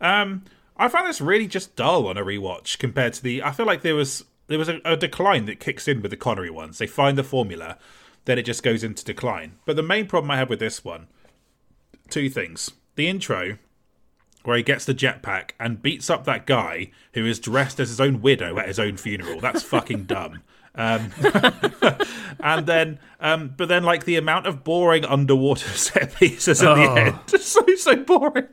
Um, 0.00 0.44
I 0.76 0.88
found 0.88 1.08
this 1.08 1.20
really 1.20 1.46
just 1.46 1.76
dull 1.76 2.08
on 2.08 2.16
a 2.16 2.24
rewatch 2.24 2.78
compared 2.78 3.12
to 3.14 3.22
the. 3.22 3.42
I 3.42 3.52
feel 3.52 3.66
like 3.66 3.82
there 3.82 3.94
was 3.94 4.24
there 4.48 4.58
was 4.58 4.68
a, 4.68 4.80
a 4.84 4.96
decline 4.96 5.46
that 5.46 5.60
kicks 5.60 5.88
in 5.88 6.02
with 6.02 6.10
the 6.10 6.16
Connery 6.16 6.50
ones. 6.50 6.78
They 6.78 6.86
find 6.86 7.16
the 7.16 7.24
formula, 7.24 7.78
then 8.24 8.38
it 8.38 8.44
just 8.44 8.62
goes 8.62 8.82
into 8.82 9.04
decline. 9.04 9.58
But 9.64 9.76
the 9.76 9.82
main 9.82 10.06
problem 10.06 10.30
I 10.30 10.36
had 10.36 10.48
with 10.48 10.58
this 10.58 10.84
one, 10.84 11.06
two 12.10 12.28
things: 12.28 12.72
the 12.96 13.08
intro 13.08 13.58
where 14.42 14.56
he 14.56 14.62
gets 14.62 14.84
the 14.84 14.94
jetpack 14.94 15.52
and 15.58 15.82
beats 15.82 16.10
up 16.10 16.24
that 16.24 16.46
guy 16.46 16.90
who 17.14 17.24
is 17.24 17.38
dressed 17.38 17.80
as 17.80 17.88
his 17.88 18.00
own 18.00 18.20
widow 18.20 18.58
at 18.58 18.68
his 18.68 18.78
own 18.78 18.96
funeral. 18.96 19.40
That's 19.40 19.62
fucking 19.62 20.04
dumb. 20.04 20.42
Um, 20.76 21.10
and 22.40 22.66
then, 22.66 22.98
um, 23.20 23.54
but 23.56 23.68
then, 23.68 23.84
like 23.84 24.04
the 24.04 24.16
amount 24.16 24.46
of 24.46 24.64
boring 24.64 25.04
underwater 25.04 25.68
set 25.76 26.14
pieces 26.16 26.62
at 26.62 26.68
Oh. 26.68 26.74
the 26.74 27.00
end, 27.00 27.18
so 27.40 27.64
so 27.76 27.96
boring. 27.96 28.48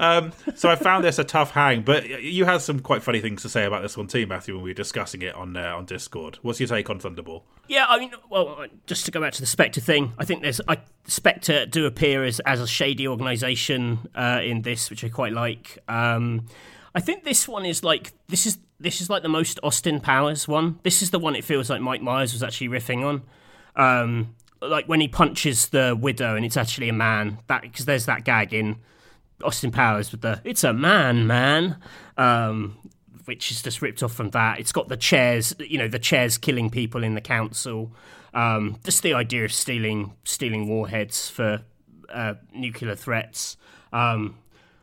Um, 0.00 0.32
so 0.54 0.68
I 0.68 0.76
found 0.76 1.04
this 1.04 1.18
a 1.18 1.24
tough 1.24 1.52
hang. 1.52 1.82
But 1.82 2.22
you 2.22 2.44
had 2.44 2.62
some 2.62 2.80
quite 2.80 3.02
funny 3.02 3.20
things 3.20 3.42
to 3.42 3.48
say 3.48 3.64
about 3.64 3.82
this 3.82 3.96
one 3.96 4.06
too, 4.08 4.26
Matthew, 4.26 4.54
when 4.54 4.64
we 4.64 4.70
were 4.70 4.74
discussing 4.74 5.22
it 5.22 5.34
on 5.34 5.56
uh, 5.56 5.74
on 5.76 5.84
Discord. 5.86 6.38
What's 6.42 6.58
your 6.60 6.68
take 6.68 6.90
on 6.90 6.98
Thunderball? 6.98 7.42
Yeah, 7.68 7.86
I 7.88 7.98
mean, 7.98 8.10
well, 8.28 8.66
just 8.86 9.04
to 9.06 9.10
go 9.10 9.20
back 9.20 9.32
to 9.34 9.40
the 9.40 9.46
Spectre 9.46 9.80
thing, 9.80 10.12
I 10.18 10.24
think 10.24 10.42
there's 10.42 10.60
I, 10.68 10.78
Spectre 11.06 11.64
do 11.66 11.86
appear 11.86 12.24
as 12.24 12.40
as 12.40 12.60
a 12.60 12.66
shady 12.66 13.06
organisation 13.08 13.98
uh, 14.14 14.40
in 14.42 14.62
this, 14.62 14.90
which 14.90 15.04
I 15.04 15.08
quite 15.08 15.32
like. 15.32 15.78
Um, 15.88 16.46
I 16.94 17.00
think 17.00 17.24
this 17.24 17.46
one 17.48 17.64
is 17.64 17.82
like 17.84 18.12
this 18.28 18.46
is 18.46 18.58
this 18.82 19.00
is 19.00 19.08
like 19.08 19.22
the 19.22 19.28
most 19.28 19.60
Austin 19.62 20.00
Powers 20.00 20.48
one. 20.48 20.78
This 20.82 21.02
is 21.02 21.10
the 21.10 21.18
one 21.18 21.36
it 21.36 21.44
feels 21.44 21.70
like 21.70 21.80
Mike 21.80 22.02
Myers 22.02 22.32
was 22.32 22.42
actually 22.42 22.68
riffing 22.68 23.04
on. 23.04 23.22
Um, 23.76 24.34
like 24.60 24.86
when 24.86 25.00
he 25.00 25.08
punches 25.08 25.68
the 25.68 25.96
widow 25.98 26.36
and 26.36 26.44
it's 26.44 26.56
actually 26.56 26.88
a 26.88 26.92
man. 26.92 27.38
That 27.46 27.62
because 27.62 27.84
there's 27.84 28.06
that 28.06 28.24
gag 28.24 28.52
in 28.52 28.76
Austin 29.42 29.70
Powers 29.70 30.12
with 30.12 30.20
the 30.20 30.40
"It's 30.44 30.64
a 30.64 30.72
man, 30.72 31.26
man," 31.26 31.76
um, 32.16 32.76
which 33.24 33.50
is 33.50 33.62
just 33.62 33.82
ripped 33.82 34.02
off 34.02 34.12
from 34.12 34.30
that. 34.30 34.60
It's 34.60 34.72
got 34.72 34.88
the 34.88 34.96
chairs, 34.96 35.54
you 35.58 35.78
know, 35.78 35.88
the 35.88 35.98
chairs 35.98 36.38
killing 36.38 36.70
people 36.70 37.02
in 37.04 37.14
the 37.14 37.20
council. 37.20 37.92
Um, 38.34 38.78
just 38.84 39.02
the 39.02 39.14
idea 39.14 39.44
of 39.44 39.52
stealing 39.52 40.14
stealing 40.24 40.68
warheads 40.68 41.28
for 41.28 41.62
uh, 42.08 42.34
nuclear 42.54 42.94
threats. 42.94 43.56
Um, 43.92 44.38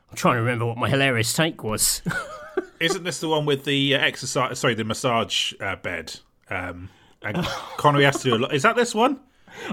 I'm 0.10 0.16
trying 0.16 0.36
to 0.36 0.42
remember 0.42 0.66
what 0.66 0.78
my 0.78 0.90
hilarious 0.90 1.34
take 1.34 1.64
was. 1.64 2.02
Isn't 2.80 3.04
this 3.04 3.20
the 3.20 3.28
one 3.28 3.46
with 3.46 3.66
the 3.66 3.96
uh, 3.96 4.00
exercise? 4.00 4.60
Sorry, 4.60 4.74
the 4.74 4.84
massage 4.84 5.54
uh, 5.60 5.76
bed. 5.76 6.20
Um, 6.50 6.90
and 7.22 7.38
Connery 7.78 8.06
has 8.06 8.18
to 8.22 8.30
do 8.30 8.36
a 8.36 8.38
lot. 8.38 8.54
Is 8.54 8.64
that 8.64 8.76
this 8.76 8.96
one? 8.96 9.20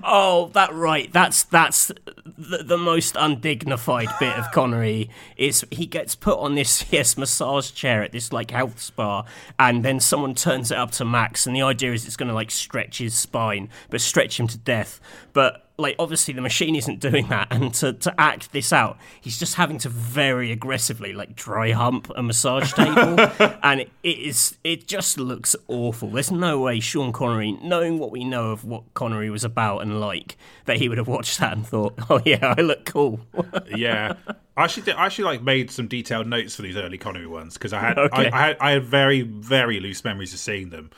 Oh, 0.02 0.50
that 0.54 0.72
right. 0.72 1.12
That's 1.12 1.44
that's 1.44 1.92
the, 2.24 2.62
the 2.64 2.78
most 2.78 3.16
undignified 3.18 4.08
bit 4.18 4.36
of 4.36 4.50
Connery 4.50 5.10
is 5.36 5.64
he 5.70 5.86
gets 5.86 6.14
put 6.14 6.38
on 6.38 6.54
this 6.54 6.84
yes 6.90 7.16
massage 7.16 7.70
chair 7.70 8.02
at 8.02 8.12
this 8.12 8.32
like 8.32 8.50
health 8.50 8.80
spa, 8.80 9.24
and 9.58 9.84
then 9.84 10.00
someone 10.00 10.34
turns 10.34 10.70
it 10.70 10.78
up 10.78 10.90
to 10.92 11.04
max, 11.04 11.46
and 11.46 11.54
the 11.54 11.62
idea 11.62 11.92
is 11.92 12.06
it's 12.06 12.16
going 12.16 12.28
to 12.28 12.34
like 12.34 12.50
stretch 12.50 12.98
his 12.98 13.14
spine, 13.14 13.68
but 13.90 14.00
stretch 14.00 14.40
him 14.40 14.46
to 14.48 14.58
death. 14.58 15.00
But 15.32 15.65
like 15.78 15.96
obviously 15.98 16.32
the 16.32 16.40
machine 16.40 16.74
isn't 16.74 17.00
doing 17.00 17.28
that, 17.28 17.48
and 17.50 17.72
to 17.74 17.92
to 17.92 18.20
act 18.20 18.52
this 18.52 18.72
out, 18.72 18.98
he's 19.20 19.38
just 19.38 19.56
having 19.56 19.78
to 19.78 19.88
very 19.88 20.50
aggressively 20.50 21.12
like 21.12 21.36
dry 21.36 21.72
hump 21.72 22.10
a 22.16 22.22
massage 22.22 22.72
table, 22.72 23.20
and 23.62 23.82
it, 23.82 23.90
is 24.02 24.56
it 24.64 24.86
just 24.86 25.18
looks 25.18 25.54
awful. 25.68 26.08
There's 26.10 26.30
no 26.30 26.60
way 26.60 26.80
Sean 26.80 27.12
Connery, 27.12 27.52
knowing 27.62 27.98
what 27.98 28.10
we 28.10 28.24
know 28.24 28.52
of 28.52 28.64
what 28.64 28.82
Connery 28.94 29.28
was 29.30 29.44
about 29.44 29.80
and 29.82 30.00
like, 30.00 30.36
that 30.64 30.78
he 30.78 30.88
would 30.88 30.98
have 30.98 31.08
watched 31.08 31.38
that 31.40 31.52
and 31.52 31.66
thought, 31.66 31.94
"Oh 32.10 32.20
yeah, 32.24 32.54
I 32.56 32.62
look 32.62 32.84
cool." 32.86 33.20
Yeah, 33.68 34.14
I 34.56 34.64
actually 34.64 34.84
did, 34.84 34.94
I 34.94 35.06
actually 35.06 35.24
like 35.24 35.42
made 35.42 35.70
some 35.70 35.88
detailed 35.88 36.26
notes 36.26 36.56
for 36.56 36.62
these 36.62 36.76
early 36.76 36.96
Connery 36.98 37.26
ones 37.26 37.54
because 37.54 37.72
I 37.72 37.80
had 37.80 37.98
Okay. 37.98 38.30
I, 38.30 38.38
I 38.38 38.46
had 38.46 38.56
I 38.60 38.70
had 38.72 38.84
very 38.84 39.22
very 39.22 39.80
loose 39.80 40.04
memories 40.04 40.32
of 40.32 40.38
seeing 40.38 40.70
them. 40.70 40.90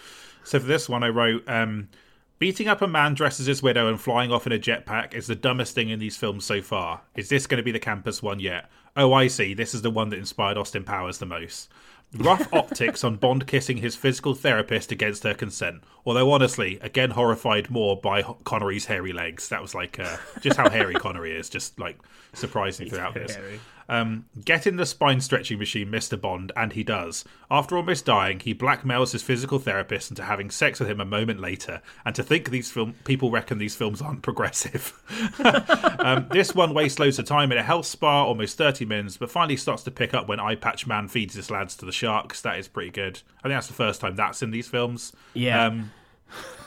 So 0.45 0.61
for 0.61 0.67
this 0.67 0.89
one, 0.89 1.03
I 1.03 1.09
wrote. 1.09 1.49
Um, 1.49 1.89
Beating 2.39 2.69
up 2.69 2.81
a 2.83 2.87
man 2.87 3.15
dressed 3.15 3.41
as 3.41 3.47
his 3.47 3.63
widow 3.65 3.89
and 3.89 4.01
flying 4.01 4.31
off 4.31 4.47
in 4.47 4.53
a 4.53 4.59
jetpack 4.59 5.13
is 5.13 5.27
the 5.27 5.35
dumbest 5.35 5.75
thing 5.75 5.89
in 5.89 5.99
these 5.99 6.17
films 6.17 6.45
so 6.45 6.63
far. 6.63 7.01
Is 7.17 7.29
this 7.29 7.49
going 7.49 7.57
to 7.57 7.65
be 7.65 7.73
the 7.73 7.81
campus 7.81 8.23
one 8.23 8.39
yet? 8.39 8.71
Oh, 8.97 9.13
I 9.13 9.27
see. 9.27 9.55
This 9.55 9.75
is 9.75 9.83
the 9.83 9.91
one 9.91 10.11
that 10.11 10.21
inspired 10.21 10.57
Austin 10.57 10.85
Powers 10.85 11.19
the 11.19 11.27
most. 11.27 11.69
Rough 12.17 12.53
optics 12.55 13.03
on 13.03 13.17
Bond 13.17 13.49
kissing 13.49 13.79
his 13.79 13.97
physical 13.97 14.35
therapist 14.35 14.93
against 14.93 15.25
her 15.25 15.35
consent. 15.35 15.83
Although, 16.07 16.31
honestly, 16.31 16.79
again 16.81 17.11
horrified 17.11 17.71
more 17.71 18.01
by 18.01 18.23
Connery's 18.45 18.87
hairy 18.87 19.13
legs. 19.13 19.49
That 19.49 19.61
was 19.61 19.75
like 19.75 19.99
uh, 19.99 20.17
just 20.41 20.57
how 20.57 20.71
hairy 20.71 20.95
Connery 20.95 21.37
is, 21.37 21.51
just 21.51 21.79
like 21.81 21.99
surprising 22.35 22.89
throughout 22.89 23.15
this. 23.15 23.35
hairy. 23.35 23.59
Um, 23.89 24.27
get 24.45 24.67
in 24.67 24.77
the 24.77 24.85
spine 24.85 25.21
stretching 25.21 25.59
machine, 25.59 25.89
Mr. 25.89 26.21
Bond, 26.21 26.53
and 26.55 26.75
he 26.75 26.85
does. 26.85 27.25
After 27.51 27.77
almost 27.77 28.05
dying, 28.05 28.41
he 28.41 28.55
blackmails 28.55 29.13
his 29.13 29.23
physical 29.23 29.59
therapist 29.59 30.11
into 30.11 30.25
having 30.25 30.51
sex 30.51 30.79
with 30.79 30.91
him 30.91 31.01
a 31.01 31.07
moment 31.07 31.41
later. 31.41 31.81
And 32.05 32.15
to 32.15 32.23
think 32.23 32.51
these 32.51 32.71
film 32.71 32.95
people 33.05 33.31
reckon 33.31 33.57
these 33.57 33.77
films 33.77 34.03
aren't 34.03 34.23
progressive. 34.23 34.93
um, 35.99 36.27
this 36.31 36.55
one 36.55 36.75
wastes 36.75 36.99
loads 36.99 37.19
of 37.19 37.25
time 37.25 37.51
in 37.51 37.59
a 37.59 37.63
health 37.63 37.87
spa, 37.87 38.25
almost 38.25 38.59
30 38.59 38.85
minutes, 38.85 39.17
but 39.17 39.31
finally 39.31 39.57
starts 39.57 39.83
to 39.85 39.91
pick 39.91 40.13
up 40.13 40.29
when 40.29 40.41
Eye 40.41 40.57
Patch 40.57 40.87
Man 40.87 41.09
feeds 41.09 41.35
his 41.35 41.51
lads 41.51 41.75
to 41.77 41.87
the 41.87 41.93
sharks. 41.93 42.43
That 42.43 42.59
is 42.59 42.69
pretty 42.69 42.91
good. 42.91 43.23
I 43.39 43.49
think 43.49 43.55
that's 43.55 43.69
the 43.69 43.73
first 43.73 44.03
time 44.03 44.17
that's 44.17 44.43
in 44.43 44.51
these 44.51 44.69
films. 44.69 45.13
Yeah. 45.33 45.67
Um, 45.67 45.93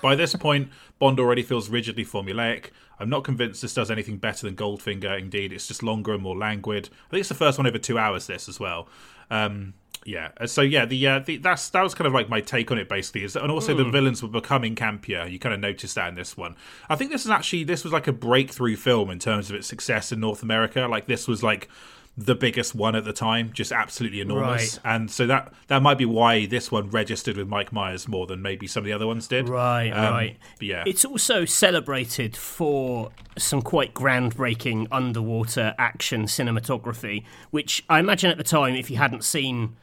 by 0.02 0.16
this 0.16 0.34
point, 0.36 0.70
Bond 0.98 1.20
already 1.20 1.44
feels 1.44 1.70
rigidly 1.70 2.06
formulaic. 2.06 2.72
I'm 3.02 3.10
not 3.10 3.24
convinced 3.24 3.62
this 3.62 3.74
does 3.74 3.92
anything 3.92 4.18
better 4.18 4.46
than 4.46 4.56
Goldfinger. 4.56 5.20
Indeed, 5.20 5.52
it's 5.52 5.68
just 5.68 5.84
longer 5.84 6.14
and 6.14 6.22
more 6.22 6.38
languid. 6.38 6.90
I 7.08 7.10
think 7.10 7.20
it's 7.22 7.30
the 7.30 7.36
first 7.36 7.58
one 7.58 7.68
over 7.68 7.78
two 7.78 7.98
hours. 7.98 8.28
This 8.28 8.48
as 8.48 8.60
well. 8.60 8.88
Um, 9.30 9.74
yeah. 10.06 10.30
uh, 10.40 10.48
So 10.48 10.62
yeah, 10.62 10.86
the, 10.86 11.08
uh, 11.08 11.20
the 11.20 11.38
that's 11.38 11.70
that 11.70 11.82
was 11.82 11.94
kind 11.94 12.08
of 12.08 12.14
like 12.14 12.30
my 12.30 12.42
take 12.42 12.72
on 12.72 12.78
it. 12.78 12.90
Basically, 12.90 13.24
is 13.24 13.36
and 13.36 13.52
also 13.52 13.74
the 13.76 13.84
villains 13.86 14.22
were 14.22 14.30
becoming 14.30 14.76
campier. 14.76 15.30
You 15.30 15.40
kind 15.40 15.54
of 15.54 15.60
noticed 15.60 15.96
that 15.96 16.10
in 16.10 16.16
this 16.16 16.36
one. 16.36 16.56
I 16.90 16.96
think 16.96 17.12
this 17.12 17.26
is 17.26 17.32
actually 17.32 17.64
this 17.64 17.84
was 17.84 17.94
like 17.94 18.08
a 18.08 18.14
breakthrough 18.14 18.76
film 18.76 19.10
in 19.10 19.20
terms 19.20 19.50
of 19.50 19.56
its 19.56 19.68
success 19.68 20.12
in 20.12 20.20
North 20.20 20.44
America. 20.44 20.88
Like 20.90 21.08
this 21.08 21.28
was 21.28 21.44
like 21.44 21.70
the 22.18 22.36
biggest 22.36 22.76
one 22.76 22.96
at 22.96 23.06
the 23.06 23.14
time, 23.14 23.52
just 23.54 23.72
absolutely 23.72 24.20
enormous. 24.20 24.80
Right. 24.84 24.96
And 24.96 25.10
so 25.10 25.26
that 25.28 25.54
that 25.68 25.82
might 25.82 25.98
be 25.98 26.06
why 26.06 26.46
this 26.46 26.72
one 26.72 26.90
registered 26.90 27.38
with 27.38 27.48
Mike 27.48 27.72
Myers 27.72 28.08
more 28.08 28.28
than 28.28 28.42
maybe 28.42 28.68
some 28.68 28.82
of 28.82 28.86
the 28.86 28.94
other 28.94 29.08
ones 29.08 29.28
did. 29.28 29.48
Right, 29.48 29.90
Um, 29.90 30.14
right. 30.14 30.38
But 30.60 30.68
yeah, 30.68 30.84
It's 30.86 31.06
also 31.06 31.46
celebrated 31.46 32.36
for 32.36 33.12
some 33.38 33.62
quite 33.62 33.94
groundbreaking 33.94 34.88
underwater 34.92 35.74
action 35.78 36.24
cinematography, 36.26 37.24
which 37.50 37.84
I 37.90 38.00
imagine 38.00 38.30
at 38.30 38.38
the 38.38 38.44
time, 38.44 38.76
if 38.76 38.92
you 38.92 38.98
hadn't 38.98 39.24
seen, 39.24 39.78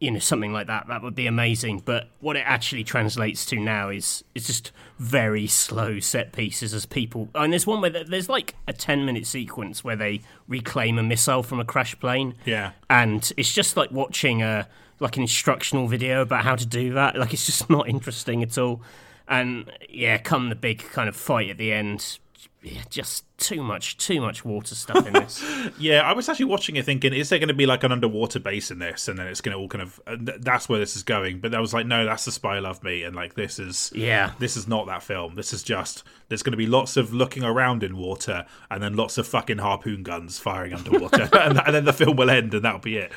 you 0.00 0.10
know, 0.12 0.18
something 0.18 0.52
like 0.52 0.68
that, 0.68 0.86
that 0.88 1.02
would 1.02 1.14
be 1.14 1.26
amazing. 1.26 1.82
But 1.84 2.08
what 2.20 2.36
it 2.36 2.44
actually 2.46 2.84
translates 2.84 3.44
to 3.46 3.56
now 3.58 3.88
is 3.88 4.22
is 4.34 4.46
just 4.46 4.72
very 4.98 5.46
slow 5.46 5.98
set 6.00 6.32
pieces 6.32 6.72
as 6.72 6.86
people. 6.86 7.28
And 7.34 7.52
there's 7.52 7.66
one 7.66 7.80
where 7.80 7.90
there's 7.90 8.28
like 8.28 8.54
a 8.66 8.72
ten 8.72 9.04
minute 9.04 9.26
sequence 9.26 9.82
where 9.82 9.96
they 9.96 10.20
reclaim 10.46 10.98
a 10.98 11.02
missile 11.02 11.42
from 11.42 11.60
a 11.60 11.64
crash 11.64 11.98
plane 11.98 12.34
yeah. 12.44 12.72
and 12.88 13.32
it's 13.36 13.52
just 13.52 13.76
like 13.76 13.90
watching 13.90 14.42
a 14.42 14.68
like 15.00 15.16
an 15.16 15.22
instructional 15.22 15.86
video 15.86 16.22
about 16.22 16.44
how 16.44 16.56
to 16.56 16.66
do 16.66 16.94
that. 16.94 17.16
Like 17.16 17.32
it's 17.32 17.46
just 17.46 17.68
not 17.70 17.88
interesting 17.88 18.42
at 18.42 18.56
all. 18.58 18.82
And 19.26 19.70
yeah, 19.88 20.18
come 20.18 20.48
the 20.48 20.56
big 20.56 20.78
kind 20.78 21.08
of 21.08 21.16
fight 21.16 21.50
at 21.50 21.58
the 21.58 21.72
end. 21.72 22.18
Yeah, 22.60 22.82
just 22.90 23.24
too 23.38 23.62
much, 23.62 23.98
too 23.98 24.20
much 24.20 24.44
water 24.44 24.74
stuff 24.74 25.06
in 25.06 25.12
this. 25.12 25.44
Yeah, 25.78 26.00
I 26.00 26.12
was 26.12 26.28
actually 26.28 26.46
watching 26.46 26.74
it 26.76 26.84
thinking, 26.84 27.12
is 27.12 27.28
there 27.28 27.38
going 27.38 27.48
to 27.48 27.54
be 27.54 27.66
like 27.66 27.84
an 27.84 27.92
underwater 27.92 28.40
base 28.40 28.70
in 28.70 28.80
this? 28.80 29.06
And 29.06 29.16
then 29.18 29.28
it's 29.28 29.40
going 29.40 29.56
to 29.56 29.60
all 29.60 29.68
kind 29.68 29.82
of, 29.82 30.00
th- 30.06 30.40
that's 30.40 30.68
where 30.68 30.80
this 30.80 30.96
is 30.96 31.04
going. 31.04 31.40
But 31.40 31.54
I 31.54 31.60
was 31.60 31.72
like, 31.72 31.86
no, 31.86 32.04
that's 32.04 32.24
the 32.24 32.32
Spy 32.32 32.58
Love 32.58 32.82
Me. 32.82 33.04
And 33.04 33.14
like, 33.14 33.34
this 33.34 33.60
is, 33.60 33.92
yeah, 33.94 34.32
this 34.40 34.56
is 34.56 34.66
not 34.66 34.86
that 34.86 35.04
film. 35.04 35.36
This 35.36 35.52
is 35.52 35.62
just, 35.62 36.02
there's 36.28 36.42
going 36.42 36.52
to 36.52 36.56
be 36.56 36.66
lots 36.66 36.96
of 36.96 37.14
looking 37.14 37.44
around 37.44 37.84
in 37.84 37.96
water 37.96 38.44
and 38.70 38.82
then 38.82 38.94
lots 38.96 39.18
of 39.18 39.26
fucking 39.28 39.58
harpoon 39.58 40.02
guns 40.02 40.38
firing 40.40 40.74
underwater. 40.74 41.28
and, 41.32 41.60
and 41.60 41.74
then 41.74 41.84
the 41.84 41.92
film 41.92 42.16
will 42.16 42.30
end 42.30 42.54
and 42.54 42.64
that'll 42.64 42.80
be 42.80 42.96
it. 42.96 43.12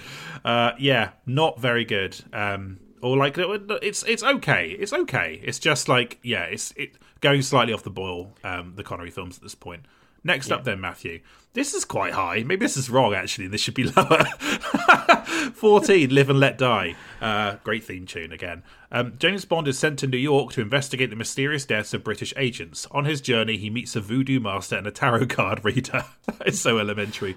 Uh, 0.45 0.71
yeah, 0.77 1.11
not 1.25 1.59
very 1.59 1.85
good. 1.85 2.15
Um, 2.31 2.79
or 3.01 3.17
like, 3.17 3.35
it's 3.37 4.03
it's 4.03 4.23
okay. 4.23 4.69
It's 4.79 4.93
okay. 4.93 5.39
It's 5.43 5.59
just 5.59 5.87
like, 5.87 6.19
yeah, 6.23 6.43
it's 6.43 6.71
it 6.75 6.97
going 7.19 7.41
slightly 7.41 7.73
off 7.73 7.83
the 7.83 7.89
boil, 7.89 8.33
um, 8.43 8.73
the 8.75 8.83
Connery 8.83 9.11
films 9.11 9.37
at 9.37 9.43
this 9.43 9.55
point. 9.55 9.85
Next 10.23 10.51
up, 10.51 10.63
then, 10.63 10.79
Matthew. 10.79 11.21
This 11.53 11.73
is 11.73 11.83
quite 11.83 12.13
high. 12.13 12.43
Maybe 12.43 12.63
this 12.65 12.77
is 12.77 12.89
wrong, 12.89 13.13
actually. 13.13 13.47
This 13.47 13.59
should 13.59 13.73
be 13.73 13.83
lower. 13.97 14.23
14, 15.53 16.09
Live 16.13 16.29
and 16.29 16.39
Let 16.39 16.57
Die. 16.57 16.95
Uh, 17.19 17.55
great 17.63 17.83
theme 17.83 18.05
tune 18.05 18.31
again. 18.31 18.63
Um, 18.91 19.13
James 19.17 19.45
Bond 19.45 19.67
is 19.67 19.77
sent 19.79 19.99
to 19.99 20.07
New 20.07 20.17
York 20.17 20.53
to 20.53 20.61
investigate 20.61 21.09
the 21.09 21.15
mysterious 21.15 21.65
deaths 21.65 21.93
of 21.93 22.03
British 22.03 22.33
agents. 22.37 22.87
On 22.91 23.05
his 23.05 23.19
journey, 23.19 23.57
he 23.57 23.69
meets 23.69 23.95
a 23.95 24.01
voodoo 24.01 24.39
master 24.39 24.77
and 24.77 24.85
a 24.87 24.91
tarot 24.91 25.25
card 25.29 25.65
reader. 25.65 26.05
it's 26.45 26.59
so 26.59 26.77
elementary. 26.77 27.35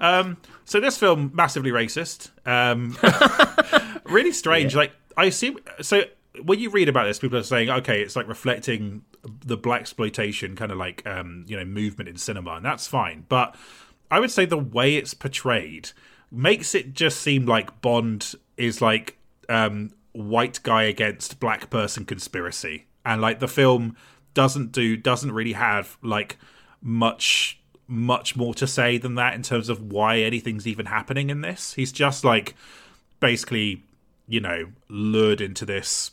Um, 0.00 0.36
so, 0.64 0.80
this 0.80 0.98
film, 0.98 1.30
massively 1.32 1.70
racist. 1.70 2.30
Um, 2.46 2.96
really 4.04 4.32
strange. 4.32 4.74
Like, 4.74 4.92
I 5.16 5.26
assume. 5.26 5.58
So, 5.80 6.02
when 6.44 6.58
you 6.58 6.70
read 6.70 6.88
about 6.88 7.04
this, 7.04 7.18
people 7.18 7.38
are 7.38 7.42
saying, 7.42 7.70
okay, 7.70 8.00
it's 8.00 8.16
like 8.16 8.28
reflecting 8.28 9.02
the 9.44 9.58
blaxploitation 9.58 10.56
kind 10.56 10.72
of 10.72 10.78
like 10.78 11.06
um, 11.06 11.44
you 11.46 11.56
know 11.56 11.64
movement 11.64 12.08
in 12.08 12.16
cinema, 12.16 12.52
and 12.52 12.64
that's 12.64 12.86
fine. 12.86 13.24
But 13.28 13.54
I 14.10 14.20
would 14.20 14.30
say 14.30 14.44
the 14.44 14.58
way 14.58 14.96
it's 14.96 15.14
portrayed 15.14 15.90
makes 16.30 16.74
it 16.74 16.92
just 16.92 17.20
seem 17.20 17.46
like 17.46 17.80
Bond 17.80 18.34
is 18.56 18.80
like 18.80 19.16
um, 19.48 19.92
white 20.12 20.60
guy 20.62 20.84
against 20.84 21.40
black 21.40 21.70
person 21.70 22.04
conspiracy, 22.04 22.86
and 23.04 23.20
like 23.20 23.38
the 23.38 23.48
film 23.48 23.96
doesn't 24.34 24.72
do 24.72 24.96
doesn't 24.96 25.32
really 25.32 25.54
have 25.54 25.96
like 26.02 26.36
much 26.82 27.60
much 27.88 28.36
more 28.36 28.52
to 28.54 28.66
say 28.66 28.98
than 28.98 29.14
that 29.14 29.34
in 29.34 29.42
terms 29.42 29.68
of 29.68 29.92
why 29.92 30.18
anything's 30.18 30.66
even 30.66 30.86
happening 30.86 31.30
in 31.30 31.40
this. 31.40 31.74
He's 31.74 31.92
just 31.92 32.24
like 32.24 32.54
basically 33.20 33.82
you 34.28 34.40
know 34.40 34.66
lured 34.88 35.40
into 35.40 35.64
this 35.64 36.10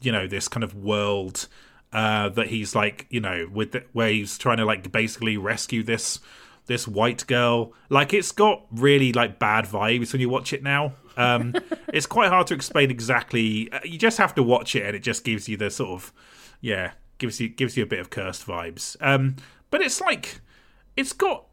you 0.00 0.12
know 0.12 0.26
this 0.26 0.48
kind 0.48 0.64
of 0.64 0.74
world 0.74 1.48
uh, 1.92 2.28
that 2.30 2.48
he's 2.48 2.74
like 2.74 3.06
you 3.10 3.20
know 3.20 3.48
with 3.52 3.72
the, 3.72 3.84
where 3.92 4.10
he's 4.10 4.38
trying 4.38 4.58
to 4.58 4.64
like 4.64 4.90
basically 4.92 5.36
rescue 5.36 5.82
this 5.82 6.20
this 6.66 6.86
white 6.86 7.26
girl. 7.26 7.72
Like 7.88 8.12
it's 8.12 8.30
got 8.30 8.64
really 8.70 9.12
like 9.12 9.38
bad 9.38 9.64
vibes 9.64 10.12
when 10.12 10.20
you 10.20 10.28
watch 10.28 10.52
it 10.52 10.62
now. 10.62 10.92
Um, 11.16 11.54
it's 11.92 12.06
quite 12.06 12.28
hard 12.28 12.46
to 12.48 12.54
explain 12.54 12.90
exactly. 12.90 13.72
uh, 13.72 13.80
You 13.84 13.98
just 13.98 14.18
have 14.18 14.34
to 14.36 14.42
watch 14.42 14.76
it, 14.76 14.84
and 14.84 14.94
it 14.94 15.00
just 15.00 15.24
gives 15.24 15.48
you 15.48 15.56
the 15.56 15.70
sort 15.70 15.90
of 15.90 16.12
yeah 16.60 16.92
gives 17.18 17.40
you 17.40 17.48
gives 17.48 17.76
you 17.76 17.82
a 17.82 17.86
bit 17.86 17.98
of 17.98 18.10
cursed 18.10 18.46
vibes. 18.46 18.96
Um, 19.00 19.36
but 19.70 19.80
it's 19.80 20.00
like 20.00 20.40
it's 20.96 21.12
got 21.12 21.46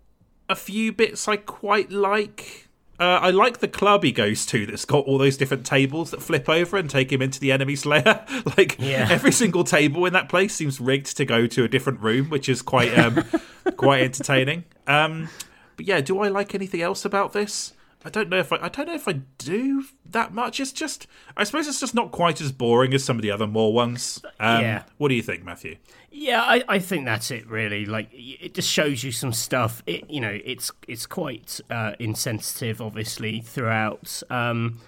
a 0.49 0.55
few 0.55 0.91
bits 0.91 1.27
I 1.27 1.37
quite 1.37 1.91
like. 1.91 2.64
Uh, 2.99 3.19
I 3.21 3.31
like 3.31 3.57
the 3.59 3.67
club 3.67 4.03
he 4.03 4.11
goes 4.13 4.45
to 4.47 4.65
that's 4.65 4.85
got 4.85 5.05
all 5.05 5.17
those 5.17 5.35
different 5.35 5.65
tables 5.65 6.11
that 6.11 6.21
flip 6.21 6.47
over 6.47 6.77
and 6.77 6.89
take 6.89 7.11
him 7.11 7.21
into 7.21 7.39
the 7.41 7.51
enemy's 7.51 7.85
lair. 7.85 8.25
like 8.57 8.77
Yeah. 8.79 9.07
every 9.11 9.31
single 9.33 9.63
table 9.65 10.05
in 10.05 10.13
that 10.13 10.29
place 10.29 10.55
seems 10.55 10.79
rigged 10.79 11.17
to 11.17 11.25
go 11.25 11.45
to 11.47 11.63
a 11.63 11.67
different 11.67 11.99
room, 11.99 12.29
which 12.29 12.47
is 12.47 12.61
quite 12.61 12.97
um, 12.97 13.23
quite 13.77 14.01
entertaining. 14.03 14.63
Um, 14.87 15.27
but 15.75 15.85
yeah, 15.85 15.99
do 15.99 16.19
I 16.21 16.29
like 16.29 16.55
anything 16.55 16.81
else 16.81 17.03
about 17.03 17.33
this? 17.33 17.73
I 18.05 18.09
don't 18.09 18.29
know 18.29 18.37
if 18.37 18.53
I, 18.53 18.57
I 18.61 18.69
don't 18.69 18.85
know 18.87 18.93
if 18.93 19.07
I 19.07 19.13
do 19.39 19.83
that 20.11 20.31
much. 20.33 20.59
It's 20.59 20.71
just 20.71 21.07
I 21.35 21.43
suppose 21.43 21.67
it's 21.67 21.79
just 21.79 21.95
not 21.95 22.11
quite 22.11 22.39
as 22.39 22.51
boring 22.51 22.93
as 22.93 23.03
some 23.03 23.17
of 23.17 23.23
the 23.23 23.31
other 23.31 23.47
more 23.47 23.73
ones. 23.73 24.21
Um, 24.39 24.61
Yeah. 24.61 24.83
What 24.97 25.09
do 25.09 25.15
you 25.15 25.23
think, 25.23 25.43
Matthew? 25.43 25.77
Yeah, 26.17 26.41
I, 26.41 26.63
I 26.69 26.79
think 26.79 27.03
that's 27.03 27.29
it. 27.29 27.45
Really, 27.45 27.85
like 27.85 28.07
it 28.13 28.53
just 28.53 28.71
shows 28.71 29.03
you 29.03 29.11
some 29.11 29.33
stuff. 29.33 29.83
It, 29.85 30.09
you 30.09 30.21
know, 30.21 30.39
it's 30.45 30.71
it's 30.87 31.05
quite 31.05 31.59
uh, 31.69 31.91
insensitive, 31.99 32.81
obviously, 32.81 33.41
throughout. 33.41 34.23
Um, 34.29 34.79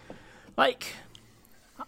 like, 0.56 0.94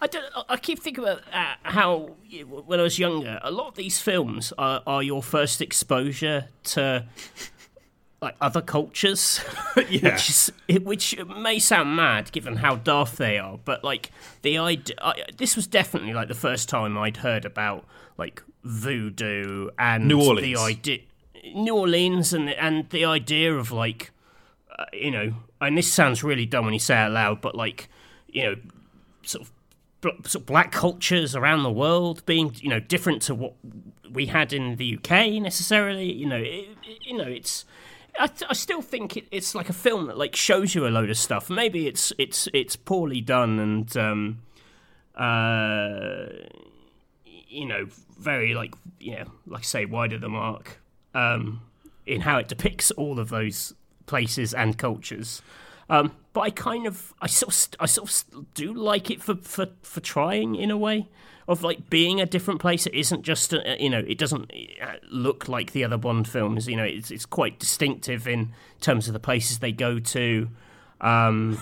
I 0.02 0.08
don't. 0.08 0.26
I 0.50 0.58
keep 0.58 0.80
thinking 0.80 1.06
about 1.06 1.22
uh, 1.32 1.54
how 1.64 2.16
when 2.50 2.82
I 2.82 2.84
was 2.84 3.00
younger, 3.00 3.40
a 3.42 3.50
lot 3.50 3.70
of 3.70 3.76
these 3.76 4.02
films 4.02 4.52
are, 4.58 4.84
are 4.86 5.02
your 5.02 5.24
first 5.24 5.62
exposure 5.62 6.50
to 6.66 7.06
like 8.22 8.36
other 8.42 8.62
cultures. 8.62 9.40
Yeah. 9.90 10.16
which, 10.16 10.30
is, 10.30 10.52
which 10.84 11.26
may 11.26 11.58
sound 11.58 11.96
mad 11.96 12.34
given 12.34 12.58
how 12.58 12.76
daft 12.76 13.18
they 13.18 13.38
are, 13.38 13.58
but 13.64 13.82
like 13.82 14.12
the 14.42 14.58
idea, 14.58 14.96
I, 15.02 15.24
this 15.38 15.56
was 15.56 15.68
definitely 15.68 16.14
like 16.14 16.28
the 16.28 16.34
first 16.34 16.68
time 16.68 16.98
I'd 16.98 17.18
heard 17.18 17.46
about 17.46 17.86
like 18.18 18.44
voodoo 18.64 19.70
and 19.78 20.08
New 20.08 20.20
the 20.22 20.28
Orleans. 20.28 20.60
idea, 20.60 21.00
New 21.56 21.76
Orleans, 21.76 22.34
and 22.34 22.50
and 22.50 22.90
the 22.90 23.06
idea 23.06 23.54
of 23.56 23.72
like, 23.72 24.12
uh, 24.78 24.86
you 24.94 25.12
know, 25.12 25.34
and 25.62 25.78
this 25.78 25.92
sounds 25.92 26.24
really 26.24 26.46
dumb 26.46 26.66
when 26.66 26.74
you 26.74 26.80
say 26.80 26.96
it 26.96 26.98
out 27.06 27.12
loud, 27.12 27.42
but 27.42 27.56
like, 27.56 27.90
you 28.28 28.44
know, 28.44 28.56
sort 29.24 29.44
of. 29.44 29.52
bl- 30.02 30.10
Sort 30.24 30.36
of 30.44 30.46
black 30.46 30.72
cultures 30.72 31.36
around 31.36 31.64
the 31.64 31.72
world 31.72 32.26
being, 32.26 32.56
you 32.62 32.70
know, 32.70 32.80
different 32.80 33.22
to 33.24 33.36
what 33.36 33.54
we 34.10 34.28
had 34.28 34.54
in 34.54 34.78
the 34.78 34.96
UK 34.98 35.42
necessarily. 35.42 36.10
You 36.12 36.26
know, 36.26 36.38
it, 36.38 36.70
it- 36.88 37.06
you 37.06 37.18
know, 37.18 37.28
it's 37.28 37.66
I, 38.18 38.30
I 38.50 38.54
still 38.54 38.82
think 38.82 39.18
it, 39.18 39.28
it's 39.32 39.54
like 39.56 39.70
a 39.70 39.74
film 39.74 40.08
that 40.08 40.18
like 40.18 40.36
shows 40.38 40.74
you 40.74 40.88
a 40.88 40.90
load 40.90 41.10
of 41.10 41.18
stuff. 41.18 41.50
Maybe 41.50 41.86
it's 41.88 42.14
it's 42.18 42.48
it's 42.54 42.76
poorly 42.78 43.20
done 43.22 43.60
and 43.60 43.98
um, 43.98 44.40
uh, 45.16 46.28
you 47.60 47.66
know 47.66 47.88
very 48.18 48.54
like 48.54 48.74
you 49.00 49.16
know, 49.16 49.26
like 49.46 49.62
I 49.62 49.64
say 49.64 49.86
wider 49.86 50.18
the 50.18 50.30
mark 50.30 50.80
um, 51.14 51.62
in 52.06 52.22
how 52.22 52.38
it 52.38 52.48
depicts 52.48 52.92
all 52.92 53.20
of 53.20 53.30
those 53.30 53.74
places 54.06 54.54
and 54.54 54.78
cultures. 54.78 55.42
Um, 55.90 56.12
but 56.34 56.42
I 56.42 56.50
kind 56.52 56.86
of 56.88 57.14
I 57.22 57.28
sort 57.28 57.54
of 57.54 57.82
I 57.82 57.86
sort 57.86 58.10
of 58.10 58.54
do 58.54 58.74
like 58.74 59.10
it 59.10 59.22
for, 59.22 59.36
for 59.36 59.68
for 59.82 60.00
trying 60.00 60.56
in 60.56 60.72
a 60.72 60.78
way 60.78 61.08
of 61.48 61.64
like 61.64 61.90
being 61.90 62.22
a 62.22 62.26
different 62.26 62.62
place. 62.62 62.86
It 62.86 62.94
isn't 62.94 63.24
just 63.24 63.54
a, 63.54 63.78
you 63.80 63.90
know 63.90 64.04
it 64.08 64.18
doesn't 64.18 64.52
uh, 64.82 64.94
look 65.10 65.48
like 65.50 65.72
the 65.72 65.84
other 65.84 65.98
Bond 65.98 66.28
films. 66.28 66.68
You 66.68 66.76
know 66.76 66.84
it's 66.84 67.12
it's 67.12 67.26
quite 67.26 67.60
distinctive 67.60 68.28
in 68.28 68.54
terms 68.80 69.08
of 69.08 69.14
the 69.14 69.20
places 69.20 69.60
they 69.60 69.72
go 69.72 70.00
to. 70.00 70.50
Um, 71.02 71.62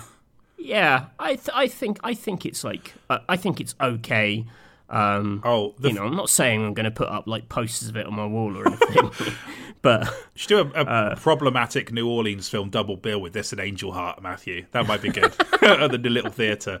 yeah, 0.58 1.06
I 1.18 1.36
th- 1.36 1.50
I 1.54 1.68
think 1.68 1.98
I 2.04 2.14
think 2.14 2.44
it's 2.44 2.64
like 2.64 2.94
uh, 3.08 3.20
I 3.28 3.36
think 3.36 3.60
it's 3.60 3.74
okay. 3.80 4.44
Um, 4.90 5.42
Oh, 5.44 5.74
you 5.80 5.92
know, 5.92 6.04
I'm 6.06 6.16
not 6.16 6.30
saying 6.30 6.64
I'm 6.64 6.74
going 6.74 6.84
to 6.84 6.90
put 6.90 7.08
up 7.08 7.26
like 7.26 7.48
posters 7.48 7.88
of 7.88 7.96
it 7.96 8.06
on 8.06 8.14
my 8.14 8.26
wall 8.26 8.56
or 8.56 8.66
anything, 8.66 9.10
but 9.82 10.08
Should 10.34 10.48
do 10.48 10.58
a, 10.60 10.64
a 10.80 10.84
Uh, 10.84 11.14
problematic 11.16 11.92
New 11.92 12.08
Orleans 12.08 12.48
film 12.48 12.70
double 12.70 12.96
bill 12.96 13.20
with 13.20 13.32
this 13.34 13.52
and 13.52 13.60
Angel 13.60 13.92
Heart, 13.92 14.22
Matthew. 14.22 14.64
That 14.72 14.86
might 14.86 15.02
be 15.02 15.10
good 15.10 15.32
at 15.62 15.90
the 15.90 15.98
little 15.98 16.30
theatre. 16.30 16.80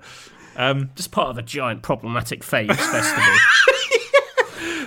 Um, 0.56 0.90
just 0.96 1.10
part 1.12 1.28
of 1.28 1.38
a 1.38 1.42
giant 1.42 1.82
problematic 1.82 2.42
phase 2.42 2.68
festival. 2.68 3.34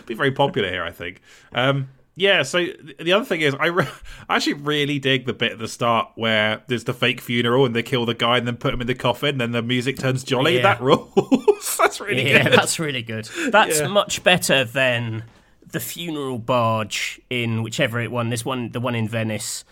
Be 0.06 0.16
very 0.16 0.32
popular 0.32 0.68
here, 0.70 0.84
I 0.84 0.92
think. 0.92 1.22
Um, 1.54 1.90
yeah. 2.22 2.44
So 2.44 2.66
the 3.00 3.14
other 3.14 3.26
thing 3.26 3.42
is, 3.42 3.56
I, 3.60 3.66
re- 3.68 3.88
I 4.30 4.36
actually 4.36 4.54
really 4.54 5.00
dig 5.00 5.26
the 5.26 5.34
bit 5.34 5.54
at 5.54 5.60
the 5.60 5.68
start 5.68 6.10
where 6.16 6.62
there's 6.68 6.84
the 6.84 6.94
fake 6.94 7.20
funeral 7.20 7.66
and 7.66 7.76
they 7.76 7.84
kill 7.84 8.06
the 8.06 8.14
guy 8.14 8.38
and 8.38 8.48
then 8.48 8.58
put 8.58 8.74
him 8.74 8.82
in 8.82 8.88
the 8.88 8.96
coffin, 8.96 9.30
and 9.30 9.42
then 9.42 9.52
the 9.52 9.62
music 9.62 9.98
turns 9.98 10.24
jolly. 10.24 10.58
Yeah. 10.58 10.62
That 10.62 10.82
rules. 10.82 11.76
That's 11.78 12.00
really 12.00 12.30
Yeah, 12.30 12.44
good. 12.44 12.54
that's 12.54 12.80
really 12.80 13.02
good. 13.02 13.26
That's 13.50 13.80
Yeah. 13.80 13.88
much 13.88 14.24
better 14.24 14.64
than 14.64 15.24
the 15.72 15.80
funeral 15.80 16.38
barge 16.38 17.20
in 17.30 17.64
whichever 17.64 18.00
it 18.00 18.12
one. 18.12 18.30
This 18.30 18.46
one, 18.46 18.70
the 18.72 18.80
one 18.80 18.94
in 18.96 19.08
Venice, 19.08 19.64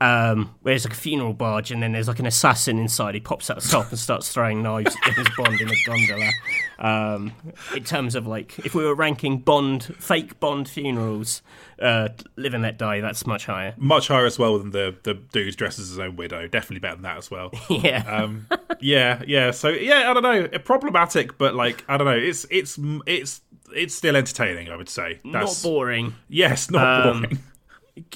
um, 0.00 0.54
where 0.62 0.72
there's 0.72 0.84
like 0.84 0.94
a 0.94 0.96
funeral 0.96 1.32
barge, 1.32 1.70
and 1.70 1.82
then 1.82 1.92
there's 1.92 2.08
like 2.08 2.18
an 2.20 2.26
assassin 2.26 2.78
inside. 2.78 3.14
He 3.14 3.20
pops 3.20 3.50
out 3.50 3.60
the 3.60 3.68
top 3.68 3.90
and 3.90 3.98
starts 3.98 4.32
throwing 4.32 4.62
knives 4.62 4.96
at 5.06 5.14
his 5.14 5.26
Bond 5.36 5.60
in 5.60 5.68
a 5.68 5.74
gondola. 5.86 6.30
Um, 6.78 7.32
in 7.74 7.82
terms 7.84 8.14
of 8.14 8.26
like, 8.26 8.58
if 8.60 8.74
we 8.74 8.84
were 8.84 8.94
ranking 8.94 9.38
Bond, 9.38 9.82
fake 9.98 10.38
Bond 10.38 10.68
funerals, 10.68 11.42
uh, 11.82 12.10
Live 12.36 12.54
and 12.54 12.62
Let 12.62 12.78
Die, 12.78 13.00
that's 13.00 13.26
much 13.26 13.46
higher. 13.46 13.74
Much 13.76 14.06
higher 14.08 14.26
as 14.26 14.38
well 14.38 14.58
than 14.58 14.70
the 14.70 14.94
the 15.02 15.14
dude 15.14 15.56
dresses 15.56 15.84
as 15.86 15.90
his 15.90 15.98
own 15.98 16.14
widow. 16.16 16.46
Definitely 16.46 16.80
better 16.80 16.94
than 16.94 17.02
that 17.02 17.18
as 17.18 17.30
well. 17.30 17.50
yeah. 17.70 18.04
um 18.06 18.46
yeah 18.80 19.22
yeah 19.26 19.50
so 19.50 19.68
yeah 19.68 20.08
i 20.08 20.14
don't 20.14 20.22
know 20.22 20.46
problematic 20.60 21.36
but 21.36 21.54
like 21.54 21.84
i 21.88 21.96
don't 21.96 22.06
know 22.06 22.16
it's 22.16 22.46
it's 22.50 22.78
it's 23.06 23.40
it's 23.74 23.92
still 23.94 24.14
entertaining 24.14 24.68
i 24.68 24.76
would 24.76 24.88
say 24.88 25.18
not 25.24 25.58
boring. 25.64 26.14
yes 26.28 26.70
not 26.70 27.06
Um, 27.06 27.22
boring 27.22 27.38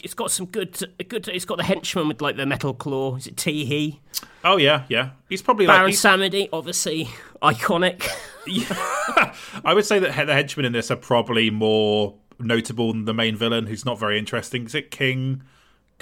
It's 0.03 0.15
got 0.15 0.31
some 0.31 0.47
good, 0.47 0.79
good. 1.09 1.29
It's 1.29 1.45
got 1.45 1.59
the 1.59 1.65
henchman 1.65 2.09
with 2.09 2.21
like 2.21 2.37
the 2.37 2.47
metal 2.47 2.75
claw. 2.75 3.17
Is 3.17 3.27
it 3.27 3.37
Teehee? 3.37 3.99
oh 4.45 4.57
yeah 4.57 4.85
yeah 4.89 5.11
he's 5.29 5.43
probably 5.43 5.67
like 5.67 5.77
Baron 5.77 5.91
he's, 5.91 6.01
Samedi, 6.01 6.49
obviously 6.53 7.09
iconic. 7.43 8.09
i 9.65 9.75
would 9.75 9.85
say 9.85 9.99
that 9.99 10.27
the 10.27 10.35
henchmen 10.35 10.67
in 10.67 10.73
this 10.73 10.91
are 10.91 10.97
probably 10.97 11.51
more 11.51 12.15
notable 12.39 12.93
than 12.93 13.05
the 13.05 13.15
main 13.15 13.37
villain 13.37 13.67
who's 13.67 13.85
not 13.85 13.99
very 13.99 14.19
interesting 14.19 14.65
is 14.65 14.75
it 14.75 14.91
king 14.91 15.43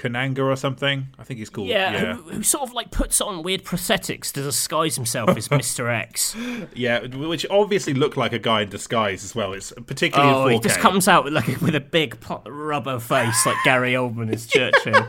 kananga 0.01 0.39
or 0.41 0.57
something 0.57 1.09
i 1.19 1.25
think 1.25 1.39
he's 1.39 1.51
called 1.51 1.69
Yeah, 1.69 1.93
yeah 1.93 2.15
Who, 2.15 2.23
who 2.31 2.43
sort 2.43 2.63
of 2.69 2.73
like 2.73 2.91
puts 2.91 3.21
on 3.21 3.43
weird 3.43 3.65
prosthetics 3.65 4.33
to 4.33 4.43
disguise 4.43 4.95
himself 4.97 5.29
as 5.37 5.49
Mr. 5.61 5.93
X. 5.93 6.35
yeah 6.75 7.07
which 7.07 7.45
obviously 7.51 7.93
looked 7.95 8.17
like 8.17 8.33
a 8.33 8.39
guy 8.39 8.63
in 8.63 8.69
disguise 8.71 9.23
as 9.25 9.35
well 9.35 9.53
it's 9.53 9.73
particularly 9.87 10.33
Oh, 10.33 10.47
in 10.47 10.53
4K. 10.53 10.53
he 10.55 10.61
just 10.61 10.81
comes 10.81 11.07
out 11.09 11.25
with 11.25 11.33
like 11.35 11.47
with 11.61 11.75
a 11.75 11.81
big 11.81 12.17
rubber 12.47 12.99
face 12.99 13.45
like 13.47 13.57
Gary 13.65 13.93
Oldman 13.93 14.33
is 14.33 14.47
Churchill. 14.55 15.07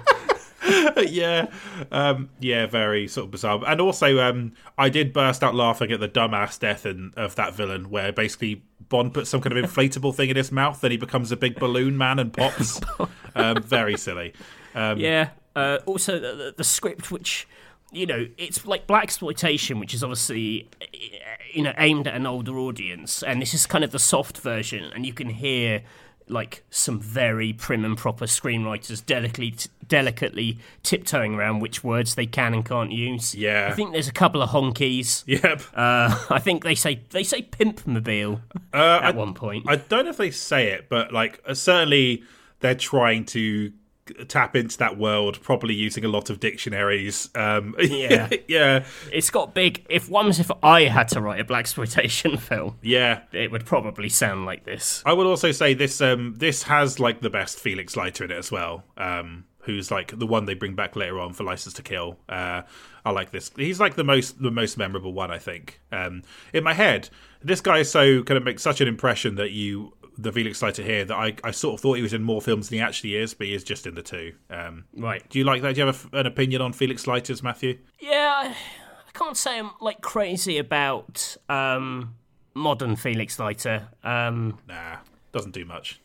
yeah, 0.97 1.47
um, 1.91 2.30
yeah, 2.39 2.65
very 2.68 3.07
sort 3.07 3.26
of 3.26 3.31
bizarre. 3.31 3.61
And 3.68 3.81
also, 3.81 4.19
um, 4.19 4.53
I 4.77 4.89
did 4.89 5.11
burst 5.11 5.43
out 5.43 5.55
laughing 5.55 5.91
at 5.91 5.99
the 5.99 6.07
dumbass 6.07 6.59
death 6.59 6.85
in, 6.85 7.13
of 7.18 7.35
that 7.35 7.55
villain, 7.55 7.89
where 7.89 8.11
basically 8.11 8.61
Bond 8.88 9.13
puts 9.13 9.30
some 9.30 9.41
kind 9.41 9.57
of 9.57 9.65
inflatable 9.65 10.13
thing 10.13 10.30
in 10.30 10.35
his 10.35 10.51
mouth, 10.51 10.80
then 10.81 10.91
he 10.91 10.97
becomes 10.97 11.31
a 11.31 11.35
big 11.35 11.55
balloon 11.59 11.97
man 11.97 12.19
and 12.19 12.31
pops. 12.31 12.80
um, 13.35 13.61
very 13.63 13.97
silly. 13.97 14.34
Um, 14.76 14.99
yeah. 14.99 15.30
Uh, 15.56 15.80
also, 15.85 16.19
the, 16.19 16.35
the, 16.35 16.53
the 16.57 16.64
script, 16.64 17.11
which 17.11 17.48
you 17.91 18.06
know, 18.06 18.27
it's 18.38 18.65
like 18.65 18.88
blaxploitation, 18.88 19.80
which 19.80 19.93
is 19.93 20.03
obviously 20.03 20.69
you 21.53 21.61
know 21.61 21.73
aimed 21.77 22.07
at 22.07 22.15
an 22.15 22.26
older 22.26 22.57
audience, 22.57 23.22
and 23.22 23.41
this 23.41 23.53
is 23.53 23.65
kind 23.65 23.84
of 23.84 23.91
the 23.91 23.99
soft 23.99 24.38
version, 24.38 24.91
and 24.95 25.06
you 25.06 25.14
can 25.14 25.30
hear 25.30 25.84
like 26.27 26.64
some 26.69 26.99
very 26.99 27.52
prim 27.52 27.84
and 27.84 27.98
proper 27.98 28.26
screenwriters 28.26 29.06
delicately 29.06 29.53
delicately 29.85 30.57
tiptoeing 30.81 31.35
around 31.35 31.60
which 31.60 31.84
words 31.84 32.15
they 32.15 32.26
can 32.26 32.53
and 32.53 32.65
can't 32.65 32.93
use. 32.93 33.35
Yeah. 33.35 33.68
I 33.69 33.76
think 33.76 33.91
there's 33.91 34.07
a 34.07 34.14
couple 34.14 34.41
of 34.41 34.52
honkies. 34.52 35.23
Yep. 35.27 35.61
Uh, 35.73 36.26
I 36.30 36.39
think 36.39 36.64
they 36.64 36.76
say 36.76 37.02
they 37.10 37.23
say 37.23 37.41
pimp 37.41 37.85
mobile 37.85 38.39
Uh, 38.73 38.99
at 39.03 39.03
I, 39.03 39.11
one 39.11 39.34
point. 39.34 39.65
I 39.68 39.76
don't 39.76 40.06
know 40.06 40.11
if 40.11 40.18
they 40.18 40.31
say 40.31 40.69
it, 40.69 40.88
but 40.88 41.11
like 41.11 41.41
uh, 41.45 41.53
certainly 41.53 42.23
they're 42.61 42.76
trying 42.76 43.26
to 43.26 43.73
tap 44.27 44.55
into 44.55 44.77
that 44.79 44.97
world, 44.97 45.41
probably 45.41 45.73
using 45.73 46.05
a 46.05 46.07
lot 46.07 46.29
of 46.29 46.39
dictionaries. 46.39 47.29
Um, 47.35 47.75
Yeah. 47.81 48.29
yeah, 48.47 48.85
it's 49.11 49.29
got 49.29 49.53
big. 49.53 49.85
If 49.89 50.09
one 50.09 50.27
was 50.27 50.39
if 50.39 50.51
I 50.63 50.83
had 50.83 51.07
to 51.09 51.21
write 51.21 51.39
a 51.39 51.43
blaxploitation 51.43 52.39
film, 52.49 52.77
yeah. 52.81 53.21
it 53.31 53.51
would 53.51 53.65
probably 53.65 54.09
sound 54.09 54.45
like 54.45 54.63
this. 54.63 55.03
I 55.05 55.13
would 55.13 55.27
also 55.27 55.51
say 55.51 55.73
this 55.73 56.01
um 56.01 56.35
this 56.38 56.63
has 56.63 56.99
like 56.99 57.21
the 57.21 57.29
best 57.29 57.59
Felix 57.59 57.95
Leiter 57.95 58.23
in 58.25 58.31
it 58.31 58.38
as 58.38 58.51
well. 58.51 58.83
Um 58.97 59.45
who's 59.63 59.91
like 59.91 60.17
the 60.17 60.25
one 60.25 60.45
they 60.45 60.53
bring 60.53 60.73
back 60.73 60.95
later 60.95 61.19
on 61.19 61.33
for 61.33 61.43
License 61.43 61.75
to 61.75 61.83
Kill. 61.83 62.17
Uh, 62.27 62.63
I 63.05 63.11
like 63.11 63.31
this. 63.31 63.51
He's 63.55 63.79
like 63.79 63.95
the 63.95 64.03
most 64.03 64.41
the 64.41 64.51
most 64.51 64.77
memorable 64.77 65.13
one, 65.13 65.31
I 65.31 65.38
think. 65.38 65.79
Um, 65.91 66.23
in 66.53 66.63
my 66.63 66.73
head, 66.73 67.09
this 67.43 67.61
guy 67.61 67.79
is 67.79 67.91
so 67.91 68.23
kind 68.23 68.38
of 68.38 68.43
makes 68.43 68.63
such 68.63 68.81
an 68.81 68.88
impression 68.88 69.35
that 69.35 69.51
you 69.51 69.93
the 70.17 70.31
Felix 70.31 70.61
Leiter 70.61 70.83
here 70.83 71.05
that 71.05 71.15
I, 71.15 71.35
I 71.43 71.51
sort 71.51 71.75
of 71.75 71.79
thought 71.81 71.93
he 71.95 72.01
was 72.01 72.13
in 72.13 72.21
more 72.23 72.41
films 72.41 72.69
than 72.69 72.77
he 72.79 72.81
actually 72.83 73.15
is, 73.15 73.33
but 73.33 73.47
he 73.47 73.53
is 73.53 73.63
just 73.63 73.88
in 73.88 73.95
the 73.95 74.01
two. 74.03 74.33
Um, 74.49 74.85
Right. 74.95 75.27
Do 75.29 75.39
you 75.39 75.45
like 75.45 75.61
that? 75.61 75.75
Do 75.75 75.81
you 75.81 75.88
have 75.88 76.07
a, 76.13 76.17
an 76.19 76.25
opinion 76.27 76.61
on 76.61 76.73
Felix 76.73 77.07
Leiter's 77.07 77.41
Matthew? 77.41 77.77
Yeah, 77.99 78.53
I, 78.53 78.55
can't 79.13 79.35
say 79.38 79.59
I'm 79.59 79.71
like 79.81 80.01
crazy 80.01 80.57
about 80.57 81.35
um, 81.49 82.15
modern 82.53 82.95
Felix 82.95 83.38
Leiter. 83.39 83.88
Um, 84.03 84.57
Nah, 84.67 84.97
doesn't 85.31 85.51
do 85.53 85.65
much. 85.65 85.99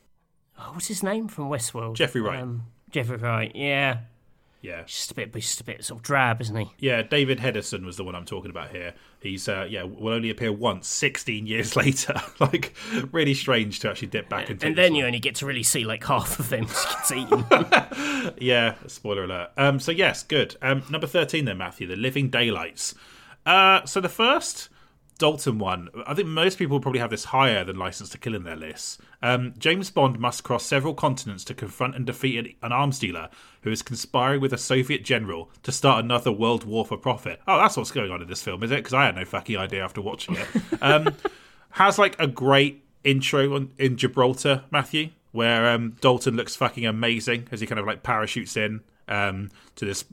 oh, 0.59 0.71
what's 0.73 0.87
his 0.89 1.03
name 1.03 1.29
from 1.29 1.49
Westworld? 1.51 1.95
Jeffrey 1.95 2.21
Wright. 2.21 2.41
Um, 2.41 2.63
Jeffrey 2.91 3.17
Wright. 3.17 3.53
Yeah, 3.55 3.99
Yeah, 4.67 4.83
just 4.83 5.13
a 5.13 5.15
bit, 5.15 5.33
just 5.33 5.61
a 5.61 5.65
bit 5.65 5.85
sort 5.85 6.01
of 6.01 6.03
drab, 6.03 6.41
isn't 6.41 6.57
he? 6.57 6.67
yeah. 6.79 7.03
David 7.03 7.39
Hedison 7.39 7.85
was 7.85 7.97
the 7.97 8.03
one 8.03 8.17
I'm 8.17 8.25
talking 8.25 8.51
about 8.51 8.71
here. 8.71 8.95
He's 9.21 9.49
uh, 9.49 9.67
yeah 9.71 9.85
will 9.85 10.13
only 10.13 10.29
appear 10.31 10.53
once, 10.53 10.89
16 10.89 11.47
years 11.47 11.77
later. 11.83 12.21
like 12.41 12.75
really 13.13 13.35
strange 13.35 13.79
to 13.81 13.91
actually 13.91 14.09
dip 14.09 14.29
back 14.29 14.51
into. 14.51 14.67
And 14.67 14.77
then 14.77 14.95
you 14.97 15.07
only 15.07 15.21
get 15.21 15.37
to 15.37 15.47
really 15.47 15.63
see 15.63 15.85
like 15.85 16.03
half 16.05 16.41
of 16.41 16.53
him 16.53 16.67
'cause 16.67 17.11
he 17.11 17.25
gets 17.25 17.33
eaten. 17.33 18.35
Yeah, 18.41 18.75
spoiler 18.89 19.25
alert. 19.25 19.51
Um, 19.57 19.79
so 19.79 19.93
yes, 19.93 20.23
good. 20.25 20.57
Um, 20.61 20.83
number 20.91 21.07
thirteen 21.07 21.45
then, 21.45 21.59
Matthew, 21.59 21.87
the 21.87 21.97
Living 21.97 22.29
Daylights. 22.29 22.95
Uh, 23.45 23.85
so 23.85 24.01
the 24.01 24.09
first 24.09 24.69
Dalton 25.19 25.59
one, 25.59 25.89
I 26.07 26.13
think 26.15 26.29
most 26.29 26.59
people 26.59 26.79
probably 26.79 27.01
have 27.01 27.11
this 27.11 27.25
higher 27.25 27.65
than 27.65 27.79
License 27.79 28.11
to 28.11 28.19
Kill 28.19 28.35
in 28.35 28.45
their 28.45 28.57
lists. 28.57 28.99
Um, 29.23 29.55
James 29.57 29.91
Bond 29.91 30.19
must 30.19 30.45
cross 30.45 30.65
several 30.65 30.93
continents 30.93 31.43
to 31.45 31.55
confront 31.55 31.97
and 31.97 32.05
defeat 32.05 32.57
an 32.63 32.73
arms 32.73 32.99
dealer 32.99 33.31
who 33.63 33.71
is 33.71 33.83
conspiring 33.83 34.41
with 34.41 34.53
a 34.53 34.59
Soviet 34.59 35.05
general 35.05 35.51
to 35.63 35.73
start 35.73 36.05
another 36.05 36.31
world 36.31 36.65
war 36.65 36.85
for 36.85 36.99
profit. 36.99 37.41
Oh, 37.49 37.59
that's 37.59 37.77
what's 37.77 37.91
going 37.91 38.11
on 38.11 38.21
in 38.21 38.29
this 38.29 38.43
film, 38.43 38.63
is 38.63 38.71
it? 38.71 38.77
Because 38.77 38.95
I 38.95 39.07
had 39.07 39.17
no 39.17 39.25
fucking 39.25 39.57
idea 39.57 39.83
after 39.83 40.03
watching 40.03 40.37
it. 40.37 40.49
Um, 40.83 41.15
has 41.71 41.99
like 41.99 42.19
a 42.19 42.27
great 42.27 42.85
intro 43.05 43.55
on, 43.55 43.73
in 43.79 43.97
Gibraltar, 43.97 44.65
Matthew, 44.71 45.11
where 45.33 45.71
um, 45.71 45.97
Dalton 46.01 46.37
looks 46.37 46.57
fucking 46.57 46.85
amazing 46.85 47.49
as 47.51 47.61
he 47.61 47.67
kind 47.67 47.79
of 47.79 47.87
like 47.87 48.03
parachutes 48.03 48.57
in 48.57 48.83
um, 49.09 49.51
to 49.77 49.85
this 49.85 50.05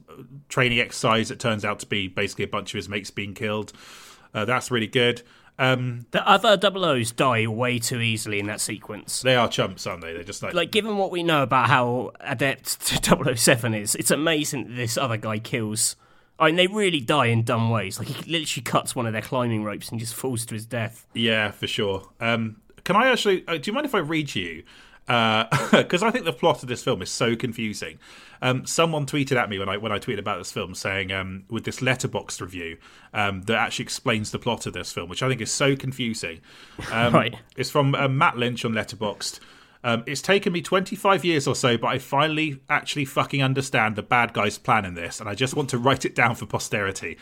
training 0.50 0.80
exercise 0.80 1.30
that 1.30 1.40
turns 1.40 1.66
out 1.66 1.80
to 1.80 1.86
be 1.86 2.08
basically 2.08 2.46
a 2.46 2.50
bunch 2.50 2.74
of 2.74 2.78
his 2.78 2.90
mates 2.90 3.12
being 3.12 3.34
killed. 3.34 3.74
Uh, 4.34 4.46
that's 4.46 4.72
really 4.72 4.88
good. 4.88 5.22
Um, 5.60 6.08
the 6.12 6.28
other 6.28 6.58
double 6.58 6.84
O's 6.84 7.12
die 7.12 7.46
way 7.46 7.78
too 7.78 8.00
easily 8.02 8.40
in 8.40 8.48
that 8.48 8.60
sequence. 8.60 9.22
they 9.22 9.36
are 9.36 9.48
chumps, 9.48 9.86
aren't 9.86 10.02
they? 10.02 10.14
They're 10.14 10.24
just 10.24 10.42
like, 10.42 10.54
Like, 10.56 10.72
given 10.72 10.98
what 10.98 11.12
we 11.12 11.22
know 11.22 11.44
about 11.44 11.68
how 11.68 12.12
adept 12.22 12.82
007 13.38 13.74
is, 13.76 13.94
it's 13.96 14.10
amazing 14.10 14.68
that 14.70 14.74
this 14.76 14.98
other 14.98 15.18
guy 15.18 15.38
kills. 15.38 15.96
I 16.40 16.48
mean, 16.48 16.56
they 16.56 16.66
really 16.68 17.00
die 17.00 17.28
in 17.28 17.44
dumb 17.44 17.70
ways. 17.70 18.00
Like, 18.00 18.08
he 18.08 18.32
literally 18.32 18.64
cuts 18.64 18.96
one 18.96 19.06
of 19.06 19.14
their 19.14 19.22
climbing 19.22 19.64
ropes 19.64 19.90
and 19.90 20.00
just 20.00 20.16
falls 20.16 20.46
to 20.48 20.56
his 20.56 20.66
death. 20.66 21.06
yeah, 21.14 21.52
for 21.52 21.68
sure. 21.68 22.10
Um, 22.20 22.58
can 22.84 22.96
I 22.96 23.12
actually? 23.12 23.48
Uh, 23.48 23.58
do 23.58 23.70
you 23.70 23.74
mind 23.74 23.86
if 23.86 23.94
I 23.96 24.00
read 24.00 24.34
you? 24.34 24.64
Because 25.72 26.04
I 26.04 26.12
think 26.12 26.26
the 26.26 26.34
plot 26.34 26.64
of 26.64 26.70
this 26.70 26.84
film 26.84 27.02
is 27.02 27.10
so 27.10 27.36
confusing. 27.36 28.00
Um, 28.42 28.66
someone 28.66 29.06
tweeted 29.06 29.38
at 29.38 29.50
me 29.50 29.60
when 29.60 29.70
I 29.70 29.78
when 29.78 29.92
I 29.92 30.00
tweeted 30.00 30.20
about 30.20 30.38
this 30.38 30.52
film, 30.52 30.76
saying 30.76 31.12
um, 31.12 31.46
with 31.50 31.64
this 31.64 31.80
Letterboxd 31.80 32.42
review 32.42 32.78
um, 33.14 33.42
that 33.44 33.58
actually 33.58 33.84
explains 33.84 34.32
the 34.32 34.40
plot 34.40 34.66
of 34.66 34.74
this 34.74 34.92
film, 34.92 35.10
which 35.10 35.24
I 35.24 35.28
think 35.30 35.42
is 35.42 35.52
so 35.52 35.76
confusing. 35.76 36.42
Um, 36.92 37.14
Right. 37.24 37.36
It's 37.56 37.70
from 37.70 37.96
uh, 37.96 38.08
Matt 38.08 38.38
Lynch 38.38 38.66
on 38.66 38.74
Letterboxd. 38.74 39.40
Um, 39.84 40.04
it's 40.06 40.22
taken 40.22 40.54
me 40.54 40.62
25 40.62 41.26
years 41.26 41.46
or 41.48 41.56
so, 41.56 41.78
but 41.78 41.88
I 41.88 42.00
finally 42.00 42.62
actually 42.70 43.06
fucking 43.06 43.44
understand 43.44 43.96
the 43.96 44.04
bad 44.04 44.34
guy's 44.34 44.58
plan 44.58 44.86
in 44.86 44.94
this, 44.94 45.20
and 45.20 45.28
I 45.28 45.36
just 45.36 45.56
want 45.56 45.70
to 45.72 45.78
write 45.78 46.06
it 46.06 46.16
down 46.16 46.36
for 46.36 46.46
posterity. 46.46 47.18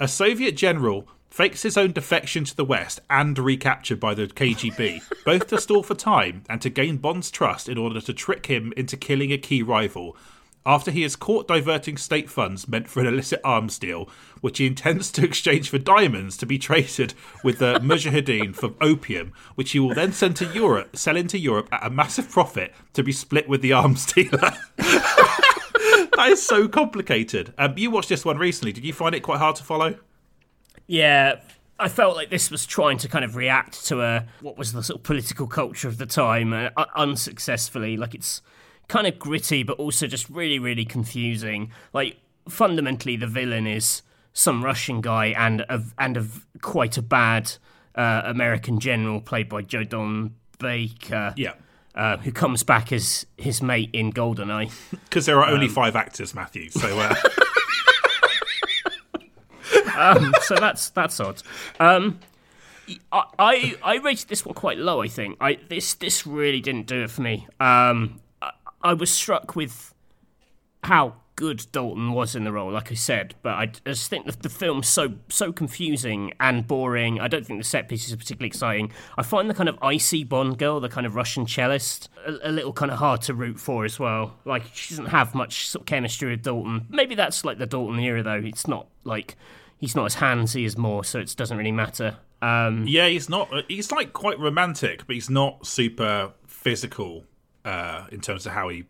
A 0.00 0.08
Soviet 0.08 0.56
general 0.56 1.06
fakes 1.32 1.62
his 1.62 1.78
own 1.78 1.92
defection 1.92 2.44
to 2.44 2.54
the 2.54 2.64
West 2.64 3.00
and 3.08 3.38
recaptured 3.38 3.98
by 3.98 4.12
the 4.12 4.26
KGB, 4.26 5.02
both 5.24 5.46
to 5.46 5.58
stall 5.58 5.82
for 5.82 5.94
time 5.94 6.44
and 6.48 6.60
to 6.60 6.68
gain 6.68 6.98
Bond's 6.98 7.30
trust 7.30 7.70
in 7.70 7.78
order 7.78 8.02
to 8.02 8.12
trick 8.12 8.46
him 8.46 8.72
into 8.76 8.98
killing 8.98 9.32
a 9.32 9.38
key 9.38 9.62
rival. 9.62 10.14
After 10.64 10.90
he 10.90 11.02
is 11.02 11.16
caught 11.16 11.48
diverting 11.48 11.96
state 11.96 12.30
funds 12.30 12.68
meant 12.68 12.86
for 12.86 13.00
an 13.00 13.06
illicit 13.06 13.40
arms 13.42 13.78
deal, 13.78 14.08
which 14.42 14.58
he 14.58 14.66
intends 14.66 15.10
to 15.12 15.24
exchange 15.24 15.70
for 15.70 15.78
diamonds 15.78 16.36
to 16.36 16.46
be 16.46 16.58
traded 16.58 17.14
with 17.42 17.58
the 17.58 17.74
Mujahideen 17.82 18.54
for 18.54 18.74
opium, 18.80 19.32
which 19.54 19.72
he 19.72 19.80
will 19.80 19.94
then 19.94 20.12
send 20.12 20.36
to 20.36 20.46
Europe, 20.52 20.96
sell 20.96 21.16
into 21.16 21.38
Europe 21.38 21.68
at 21.72 21.84
a 21.84 21.90
massive 21.90 22.30
profit 22.30 22.74
to 22.92 23.02
be 23.02 23.10
split 23.10 23.48
with 23.48 23.62
the 23.62 23.72
arms 23.72 24.04
dealer. 24.12 24.52
that 24.76 26.28
is 26.28 26.46
so 26.46 26.68
complicated. 26.68 27.54
Um, 27.56 27.76
you 27.78 27.90
watched 27.90 28.10
this 28.10 28.24
one 28.24 28.36
recently. 28.36 28.72
Did 28.72 28.84
you 28.84 28.92
find 28.92 29.14
it 29.14 29.20
quite 29.20 29.38
hard 29.38 29.56
to 29.56 29.64
follow? 29.64 29.96
Yeah, 30.86 31.36
I 31.78 31.88
felt 31.88 32.16
like 32.16 32.30
this 32.30 32.50
was 32.50 32.66
trying 32.66 32.98
to 32.98 33.08
kind 33.08 33.24
of 33.24 33.34
react 33.36 33.84
to 33.86 34.02
a 34.02 34.26
what 34.40 34.56
was 34.56 34.72
the 34.72 34.82
sort 34.82 35.00
of 35.00 35.02
political 35.02 35.46
culture 35.46 35.88
of 35.88 35.98
the 35.98 36.06
time, 36.06 36.52
uh, 36.52 36.70
unsuccessfully. 36.94 37.96
Like 37.96 38.14
it's 38.14 38.42
kind 38.88 39.06
of 39.06 39.18
gritty, 39.18 39.62
but 39.62 39.78
also 39.78 40.06
just 40.06 40.28
really, 40.28 40.58
really 40.58 40.84
confusing. 40.84 41.72
Like 41.92 42.18
fundamentally, 42.48 43.16
the 43.16 43.26
villain 43.26 43.66
is 43.66 44.02
some 44.32 44.64
Russian 44.64 45.00
guy 45.00 45.26
and 45.26 45.62
a 45.62 45.82
and 45.98 46.16
a 46.16 46.26
quite 46.60 46.96
a 46.96 47.02
bad 47.02 47.52
uh, 47.94 48.22
American 48.24 48.78
general 48.78 49.20
played 49.20 49.48
by 49.48 49.62
Joe 49.62 49.84
Don 49.84 50.34
Baker. 50.58 51.34
Yeah. 51.36 51.54
Uh, 51.94 52.16
who 52.16 52.32
comes 52.32 52.62
back 52.62 52.90
as 52.90 53.26
his 53.36 53.60
mate 53.60 53.90
in 53.92 54.12
Goldeneye? 54.12 54.72
Because 55.04 55.26
there 55.26 55.38
are 55.42 55.50
only 55.50 55.68
five 55.68 55.94
actors, 55.94 56.34
Matthew. 56.34 56.70
So 56.70 56.88
uh, 59.96 60.32
so 60.42 60.56
that's 60.56 60.90
that's 60.90 61.20
odd. 61.20 61.42
Um, 61.80 62.20
I, 63.10 63.24
I 63.38 63.76
I 63.82 63.94
rated 63.96 64.28
this 64.28 64.44
one 64.44 64.54
quite 64.54 64.78
low. 64.78 65.02
I 65.02 65.08
think 65.08 65.36
I 65.40 65.58
this 65.68 65.94
this 65.94 66.26
really 66.26 66.60
didn't 66.60 66.86
do 66.86 67.04
it 67.04 67.10
for 67.10 67.22
me. 67.22 67.46
Um, 67.60 68.20
I, 68.40 68.52
I 68.82 68.94
was 68.94 69.10
struck 69.10 69.56
with 69.56 69.94
how 70.82 71.14
good 71.36 71.66
Dalton 71.72 72.12
was 72.12 72.36
in 72.36 72.44
the 72.44 72.52
role, 72.52 72.70
like 72.70 72.92
I 72.92 72.94
said, 72.94 73.34
but 73.42 73.54
I 73.54 73.66
just 73.66 74.10
think 74.10 74.26
that 74.26 74.42
the 74.42 74.48
film's 74.48 74.88
so 74.88 75.14
so 75.28 75.52
confusing 75.52 76.32
and 76.38 76.66
boring. 76.66 77.20
I 77.20 77.28
don't 77.28 77.46
think 77.46 77.60
the 77.60 77.64
set 77.64 77.88
pieces 77.88 78.12
are 78.12 78.16
particularly 78.16 78.48
exciting. 78.48 78.92
I 79.16 79.22
find 79.22 79.48
the 79.48 79.54
kind 79.54 79.68
of 79.68 79.78
icy 79.80 80.24
Bond 80.24 80.58
girl, 80.58 80.80
the 80.80 80.88
kind 80.88 81.06
of 81.06 81.14
Russian 81.14 81.46
cellist, 81.46 82.08
a, 82.26 82.50
a 82.50 82.52
little 82.52 82.72
kind 82.72 82.90
of 82.90 82.98
hard 82.98 83.22
to 83.22 83.34
root 83.34 83.58
for 83.58 83.84
as 83.84 83.98
well. 83.98 84.38
Like 84.44 84.64
she 84.74 84.90
doesn't 84.90 85.06
have 85.06 85.34
much 85.34 85.68
sort 85.68 85.82
of 85.82 85.86
chemistry 85.86 86.30
with 86.30 86.42
Dalton. 86.42 86.86
Maybe 86.90 87.14
that's 87.14 87.44
like 87.44 87.58
the 87.58 87.66
Dalton 87.66 87.98
era 87.98 88.22
though. 88.22 88.42
It's 88.44 88.66
not 88.66 88.88
like 89.04 89.36
he's 89.82 89.96
not 89.96 90.06
as 90.06 90.16
handsy 90.16 90.64
as 90.64 90.78
Moore, 90.78 91.04
so 91.04 91.18
it 91.18 91.34
doesn't 91.36 91.58
really 91.58 91.72
matter. 91.72 92.16
Um, 92.40 92.86
yeah, 92.86 93.08
he's 93.08 93.28
not. 93.28 93.50
He's 93.68 93.92
like 93.92 94.14
quite 94.14 94.38
romantic, 94.38 95.06
but 95.06 95.14
he's 95.14 95.28
not 95.28 95.66
super 95.66 96.32
physical 96.46 97.24
uh, 97.66 98.06
in 98.10 98.22
terms 98.22 98.46
of 98.46 98.52
how 98.52 98.70
he. 98.70 98.84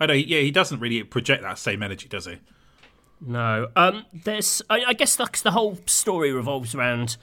I 0.00 0.06
know. 0.06 0.14
Yeah, 0.14 0.40
he 0.40 0.50
doesn't 0.50 0.80
really 0.80 1.02
project 1.02 1.42
that 1.42 1.58
same 1.58 1.82
energy, 1.82 2.08
does 2.08 2.24
he? 2.24 2.38
No. 3.20 3.68
Um. 3.76 4.06
There's. 4.14 4.62
I, 4.70 4.84
I 4.86 4.92
guess 4.94 5.16
that's 5.16 5.42
the 5.42 5.50
whole 5.50 5.78
story 5.86 6.32
revolves 6.32 6.74
around. 6.74 7.16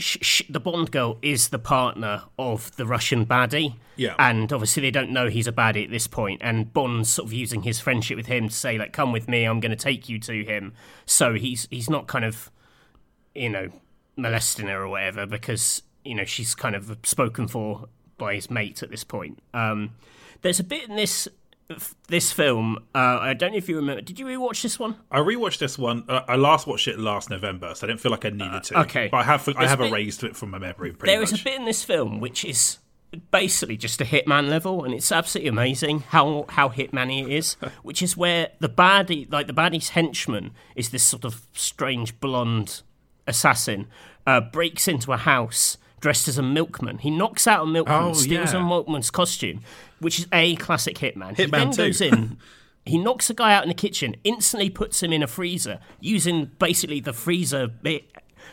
Sh- 0.00 0.18
sh- 0.20 0.42
the 0.48 0.60
Bond 0.60 0.90
girl 0.90 1.18
is 1.22 1.50
the 1.50 1.58
partner 1.58 2.24
of 2.38 2.74
the 2.76 2.86
Russian 2.86 3.26
baddie. 3.26 3.76
Yeah. 3.96 4.14
And 4.18 4.52
obviously 4.52 4.80
they 4.82 4.90
don't 4.90 5.10
know 5.10 5.28
he's 5.28 5.46
a 5.46 5.52
baddie 5.52 5.84
at 5.84 5.90
this 5.90 6.06
point, 6.06 6.40
and 6.42 6.72
Bond's 6.72 7.10
sort 7.10 7.26
of 7.26 7.32
using 7.32 7.62
his 7.62 7.78
friendship 7.80 8.16
with 8.16 8.26
him 8.26 8.48
to 8.48 8.54
say 8.54 8.78
like, 8.78 8.92
"Come 8.92 9.12
with 9.12 9.28
me, 9.28 9.44
I'm 9.44 9.60
going 9.60 9.70
to 9.70 9.76
take 9.76 10.08
you 10.08 10.18
to 10.20 10.44
him." 10.44 10.72
So 11.06 11.34
he's 11.34 11.68
he's 11.70 11.90
not 11.90 12.06
kind 12.06 12.24
of, 12.24 12.50
you 13.34 13.50
know, 13.50 13.70
molesting 14.16 14.66
her 14.66 14.82
or 14.82 14.88
whatever 14.88 15.26
because 15.26 15.82
you 16.04 16.14
know 16.14 16.24
she's 16.24 16.54
kind 16.54 16.74
of 16.74 16.96
spoken 17.04 17.46
for 17.46 17.88
by 18.18 18.34
his 18.34 18.50
mate 18.50 18.82
at 18.82 18.90
this 18.90 19.04
point. 19.04 19.38
Um. 19.54 19.92
There's 20.42 20.58
a 20.58 20.64
bit 20.64 20.88
in 20.88 20.96
this 20.96 21.28
this 22.08 22.32
film. 22.32 22.78
Uh, 22.94 23.18
I 23.20 23.34
don't 23.34 23.52
know 23.52 23.58
if 23.58 23.68
you 23.68 23.76
remember. 23.76 24.02
Did 24.02 24.18
you 24.18 24.26
rewatch 24.26 24.62
this 24.62 24.78
one? 24.78 24.96
I 25.10 25.18
rewatched 25.18 25.58
this 25.58 25.78
one. 25.78 26.04
Uh, 26.08 26.22
I 26.28 26.36
last 26.36 26.66
watched 26.66 26.88
it 26.88 26.98
last 26.98 27.30
November, 27.30 27.74
so 27.74 27.86
I 27.86 27.88
didn't 27.88 28.00
feel 28.00 28.12
like 28.12 28.24
I 28.24 28.30
needed 28.30 28.64
to. 28.64 28.80
okay. 28.80 29.08
but 29.10 29.18
I 29.18 29.22
have. 29.24 29.48
I 29.56 29.66
have 29.66 29.80
a 29.80 29.84
bit- 29.84 29.92
erased 29.92 30.24
it 30.24 30.36
from 30.36 30.50
my 30.50 30.58
memory. 30.58 30.94
There 30.98 31.22
is 31.22 31.32
much. 31.32 31.40
a 31.42 31.44
bit 31.44 31.54
in 31.58 31.64
this 31.64 31.84
film 31.84 32.20
which 32.20 32.44
is 32.44 32.78
basically 33.30 33.76
just 33.76 34.00
a 34.00 34.04
Hitman 34.04 34.48
level, 34.48 34.84
and 34.84 34.94
it's 34.94 35.12
absolutely 35.12 35.48
amazing 35.48 36.00
how 36.00 36.46
how 36.48 36.68
Hitman 36.68 37.22
it 37.22 37.30
is. 37.30 37.54
which 37.82 38.02
is 38.02 38.16
where 38.16 38.50
the 38.60 38.68
baddie, 38.68 39.30
like 39.30 39.46
the 39.46 39.52
baddie's 39.52 39.90
henchman, 39.90 40.52
is 40.76 40.90
this 40.90 41.02
sort 41.02 41.24
of 41.24 41.46
strange 41.52 42.18
blonde 42.20 42.82
assassin, 43.26 43.86
uh, 44.26 44.40
breaks 44.40 44.88
into 44.88 45.12
a 45.12 45.16
house 45.16 45.76
dressed 46.00 46.28
as 46.28 46.38
a 46.38 46.42
milkman. 46.42 46.98
He 46.98 47.10
knocks 47.10 47.46
out 47.46 47.62
a 47.62 47.66
milkman, 47.66 48.02
Oh, 48.02 48.12
steals 48.14 48.52
yeah. 48.52 48.60
a 48.60 48.62
milkman's 48.62 49.10
costume, 49.10 49.60
which 50.00 50.18
is 50.18 50.26
a 50.32 50.56
classic 50.56 50.96
Hitman. 50.98 51.36
he 51.36 51.44
Hitman 51.44 51.50
then 51.50 51.70
2. 51.72 51.76
goes 51.76 52.00
in. 52.00 52.36
He 52.86 52.96
knocks 52.96 53.28
a 53.28 53.34
guy 53.34 53.52
out 53.52 53.62
in 53.62 53.68
the 53.68 53.74
kitchen, 53.74 54.16
instantly 54.24 54.70
puts 54.70 55.02
him 55.02 55.12
in 55.12 55.22
a 55.22 55.26
freezer, 55.26 55.80
using 56.00 56.50
basically 56.58 56.98
the 56.98 57.12
freezer 57.12 57.68
bit 57.68 58.04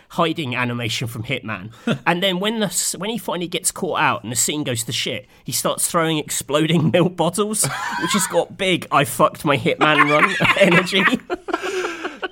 hiding 0.10 0.54
animation 0.54 1.08
from 1.08 1.24
Hitman. 1.24 1.72
and 2.06 2.22
then 2.22 2.40
when 2.42 2.60
the 2.60 2.96
when 3.00 3.10
he 3.10 3.18
finally 3.18 3.48
gets 3.48 3.72
caught 3.72 4.00
out 4.00 4.24
and 4.24 4.32
the 4.32 4.36
scene 4.36 4.66
goes 4.66 4.84
to 4.84 4.92
shit, 4.92 5.28
he 5.46 5.54
starts 5.54 5.90
throwing 5.90 6.18
exploding 6.18 6.92
milk 6.94 7.16
bottles, 7.16 7.64
which 8.02 8.12
has 8.12 8.28
got 8.28 8.58
big 8.58 8.86
"I 8.92 9.06
fucked 9.06 9.46
my 9.46 9.58
Hitman" 9.58 10.10
run 10.12 10.36
energy. 10.60 11.04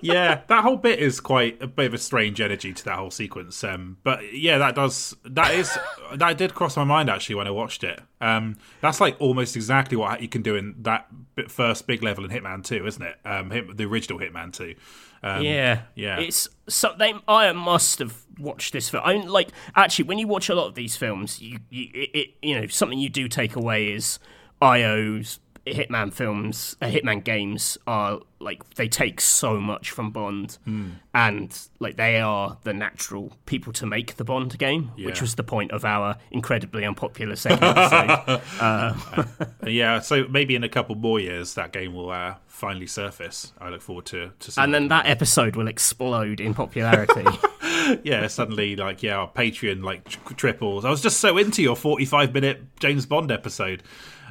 Yeah, 0.02 0.42
that 0.48 0.64
whole 0.64 0.78
bit 0.78 1.00
is 1.00 1.20
quite 1.20 1.62
a 1.62 1.68
bit 1.68 1.88
of 1.88 1.94
a 1.94 1.98
strange 1.98 2.42
energy 2.42 2.74
to 2.74 2.86
that 2.86 2.96
whole 2.98 3.12
sequence. 3.12 3.64
Um, 3.64 3.98
but 4.04 4.34
yeah, 4.34 4.58
that 4.58 4.76
does 4.76 5.16
that 5.26 5.54
is 5.54 5.78
that 6.16 6.38
did 6.38 6.54
cross 6.54 6.78
my 6.78 6.84
mind 6.84 7.10
actually 7.10 7.36
when 7.36 7.48
I 7.48 7.52
watched 7.52 7.84
it. 7.84 8.00
Um, 8.22 8.58
that's 8.82 9.02
like 9.02 9.16
almost 9.20 9.56
exactly 9.56 9.98
what 9.98 10.22
you 10.22 10.28
can 10.28 10.42
do 10.42 10.56
in 10.56 10.76
that 10.80 11.08
first 11.48 11.88
big 11.88 12.04
level 12.04 12.26
in 12.26 12.32
Hitman 12.32 12.64
Two, 12.64 12.86
isn't 12.86 13.04
it? 13.04 13.18
Um, 13.26 13.50
the 13.74 13.86
original 13.86 14.20
Hitman 14.20 14.54
Two. 14.54 14.76
Um, 15.24 15.44
yeah, 15.44 15.82
yeah. 15.96 16.20
It's 16.20 16.48
something 16.68 17.20
I 17.28 17.52
must 17.52 18.00
have 18.00 18.26
watched 18.40 18.74
this 18.74 18.90
film. 18.90 19.04
I 19.06 19.18
mean, 19.18 19.28
like 19.28 19.50
actually, 19.76 20.06
when 20.06 20.20
you 20.20 20.28
watch 20.28 20.50
a 20.50 20.56
lot 20.56 20.68
of 20.68 20.76
these 20.76 20.96
films, 20.96 21.42
you, 21.42 21.60
you 21.70 21.90
it, 21.94 22.36
you 22.42 22.60
know 22.60 22.68
something 22.68 23.00
you 23.00 23.10
do 23.10 23.28
take 23.28 23.56
away 23.56 23.92
is 23.92 24.20
IO's 24.62 25.40
Hitman 25.68 26.14
films, 26.14 26.76
uh, 26.82 26.86
Hitman 26.86 27.24
games 27.24 27.78
are 27.88 28.20
like 28.40 28.76
they 28.76 28.88
take 28.88 29.20
so 29.20 29.60
much 29.60 29.90
from 29.90 30.12
Bond, 30.12 30.60
mm. 30.68 30.92
and 31.14 31.60
like 31.80 31.96
they 31.98 32.20
are 32.22 32.58
the 32.64 32.74
natural 32.74 33.34
people 33.48 33.74
to 33.74 33.86
make 33.88 34.16
the 34.18 34.24
Bond 34.24 34.58
game, 34.60 34.92
yeah. 34.96 35.08
which 35.08 35.22
was 35.22 35.36
the 35.36 35.44
point 35.44 35.72
of 35.72 35.84
our 35.84 36.18
incredibly 36.30 36.86
unpopular 36.86 37.36
second 37.36 37.64
episode. 37.64 38.42
uh, 38.60 39.24
yeah, 39.66 40.00
so 40.00 40.28
maybe 40.28 40.56
in 40.56 40.64
a 40.64 40.70
couple 40.70 40.96
more 40.96 41.20
years 41.20 41.56
that 41.56 41.72
game 41.72 41.96
will 41.96 42.12
uh, 42.12 42.36
finally 42.48 42.88
surface. 42.88 43.52
I 43.60 43.70
look 43.70 43.82
forward 43.82 44.06
to 44.08 44.32
to. 44.38 44.62
And 44.62 44.74
then 44.74 44.90
that 44.90 45.08
episode 45.08 45.56
will 45.56 45.68
explode 45.68 46.40
in 46.40 46.54
popularity. 46.54 47.26
yeah, 48.04 48.28
suddenly 48.28 48.76
like 48.76 49.02
yeah, 49.02 49.18
our 49.18 49.32
Patreon 49.32 49.84
like 49.84 50.08
triples. 50.38 50.86
I 50.86 50.92
was 50.92 51.02
just 51.02 51.20
so 51.20 51.38
into 51.40 51.64
your 51.64 51.76
forty-five 51.76 52.34
minute 52.36 52.62
James 52.80 53.08
Bond 53.08 53.32
episode. 53.32 53.82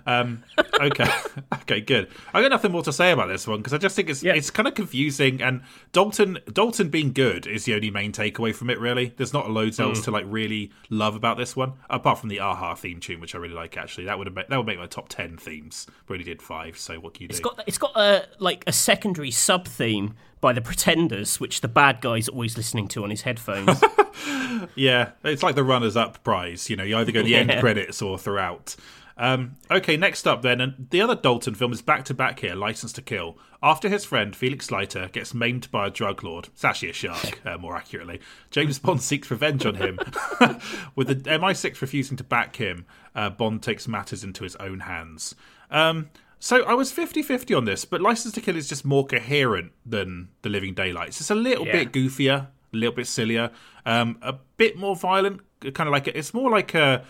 Um, 0.07 0.43
okay, 0.81 1.09
okay, 1.63 1.81
good. 1.81 2.09
I 2.33 2.43
got 2.43 2.51
nothing 2.51 2.73
more 2.73 2.83
to 2.83 2.93
say 2.93 3.13
about 3.13 3.29
this 3.29 3.47
one 3.47 3.59
because 3.59 3.73
I 3.73 3.79
just 3.79 3.97
think 3.97 4.11
it's 4.11 4.23
yeah. 4.23 4.35
it's 4.35 4.51
kind 4.51 4.69
of 4.69 4.75
confusing. 4.75 5.43
And 5.43 5.63
Dalton 5.93 6.39
Dalton 6.53 6.89
being 6.89 7.13
good 7.13 7.47
is 7.47 7.65
the 7.65 7.75
only 7.75 7.91
main 7.91 8.13
takeaway 8.13 8.55
from 8.55 8.71
it. 8.71 8.79
Really, 8.79 9.15
there's 9.17 9.33
not 9.33 9.51
loads 9.51 9.79
mm. 9.79 9.85
else 9.85 10.03
to 10.05 10.11
like 10.11 10.25
really 10.27 10.71
love 10.91 11.15
about 11.15 11.37
this 11.37 11.57
one 11.57 11.75
apart 11.89 12.19
from 12.19 12.29
the 12.29 12.39
a-ha 12.39 12.75
theme 12.75 13.01
tune, 13.01 13.21
which 13.21 13.35
I 13.35 13.39
really 13.39 13.55
like. 13.55 13.77
Actually, 13.77 14.05
that 14.05 14.19
would 14.19 14.27
have 14.27 14.35
that 14.35 14.57
would 14.57 14.67
make 14.67 14.79
my 14.79 14.87
top 14.87 15.09
ten 15.09 15.37
themes. 15.37 15.87
But 16.07 16.15
only 16.15 16.25
did 16.25 16.43
five. 16.43 16.79
So 16.79 17.01
what 17.01 17.15
can 17.15 17.23
you 17.23 17.29
do? 17.29 17.33
It's 17.33 17.41
got 17.41 17.63
it's 17.67 17.79
got 17.79 17.97
a 17.97 18.27
like 18.39 18.65
a 18.67 18.73
secondary 18.73 19.31
sub 19.31 19.67
theme 19.67 20.15
by 20.45 20.53
the 20.53 20.61
Pretenders, 20.61 21.41
which 21.41 21.63
the 21.63 21.69
bad 21.69 22.03
guy's 22.03 22.29
always 22.29 22.59
listening 22.59 22.87
to 22.89 23.03
on 23.03 23.09
his 23.09 23.23
headphones. 23.23 23.83
yeah, 24.75 25.13
it's 25.25 25.43
like 25.43 25.55
the 25.55 25.65
runners 25.65 25.97
up 25.97 26.23
prize. 26.23 26.69
You 26.69 26.77
know, 26.77 26.85
you 26.85 26.99
either 26.99 27.13
go 27.13 27.23
the 27.23 27.31
yeah. 27.31 27.39
end 27.39 27.61
credits 27.61 28.03
or 28.03 28.19
throughout. 28.19 28.77
Um, 29.17 29.57
okay, 29.71 29.97
next 29.97 30.27
up 30.27 30.43
then, 30.43 30.61
and 30.61 30.89
the 30.91 31.01
other 31.01 31.15
Dalton 31.15 31.55
film 31.55 31.73
is 31.73 31.83
back 31.83 32.05
to 32.07 32.15
back 32.15 32.41
here, 32.41 32.55
License 32.55 32.93
to 32.95 33.03
Kill. 33.03 33.39
After 33.63 33.89
his 33.89 34.05
friend 34.05 34.35
Felix 34.35 34.71
Leiter 34.71 35.09
gets 35.13 35.33
maimed 35.33 35.71
by 35.71 35.87
a 35.87 35.91
drug 35.91 36.25
lord, 36.25 36.49
it's 36.49 36.65
actually 36.65 36.91
a 36.91 36.95
shark, 36.95 37.41
uh, 37.47 37.57
more 37.59 37.77
accurately. 37.77 38.21
James 38.51 38.79
Bond 38.79 39.03
seeks 39.03 39.31
revenge 39.31 39.65
on 39.65 39.77
him. 39.77 39.99
With 40.97 41.09
the 41.09 41.17
MI6 41.17 41.81
refusing 41.81 42.17
to 42.17 42.25
back 42.25 42.57
him, 42.57 42.87
uh, 43.15 43.31
Bond 43.31 43.63
takes 43.63 43.87
matters 43.87 44.25
into 44.25 44.43
his 44.43 44.57
own 44.57 44.81
hands. 44.81 45.35
Um, 45.71 46.11
so 46.41 46.63
I 46.65 46.75
was 46.75 46.93
50-50 46.93 47.57
on 47.57 47.65
this, 47.65 47.85
but 47.85 48.01
License 48.01 48.35
to 48.35 48.41
Kill 48.41 48.57
is 48.57 48.69
just 48.69 48.85
more 48.85 49.07
coherent 49.07 49.73
than 49.87 50.29
The 50.43 50.51
Living 50.51 50.75
Daylights. 50.75 51.21
It's 51.21 51.31
a 51.31 51.35
little 51.35 51.67
yeah. 51.67 51.85
bit 51.85 51.93
goofier, 51.93 52.49
a 52.75 52.77
little 52.77 52.95
bit 52.95 53.07
sillier, 53.07 53.51
um, 53.87 54.19
a 54.21 54.35
bit 54.57 54.77
more 54.77 54.97
violent. 54.97 55.41
Kind 55.73 55.89
of 55.89 55.93
like 55.93 56.09
it's 56.09 56.35
more 56.35 56.51
like 56.51 56.75
a 56.75 57.03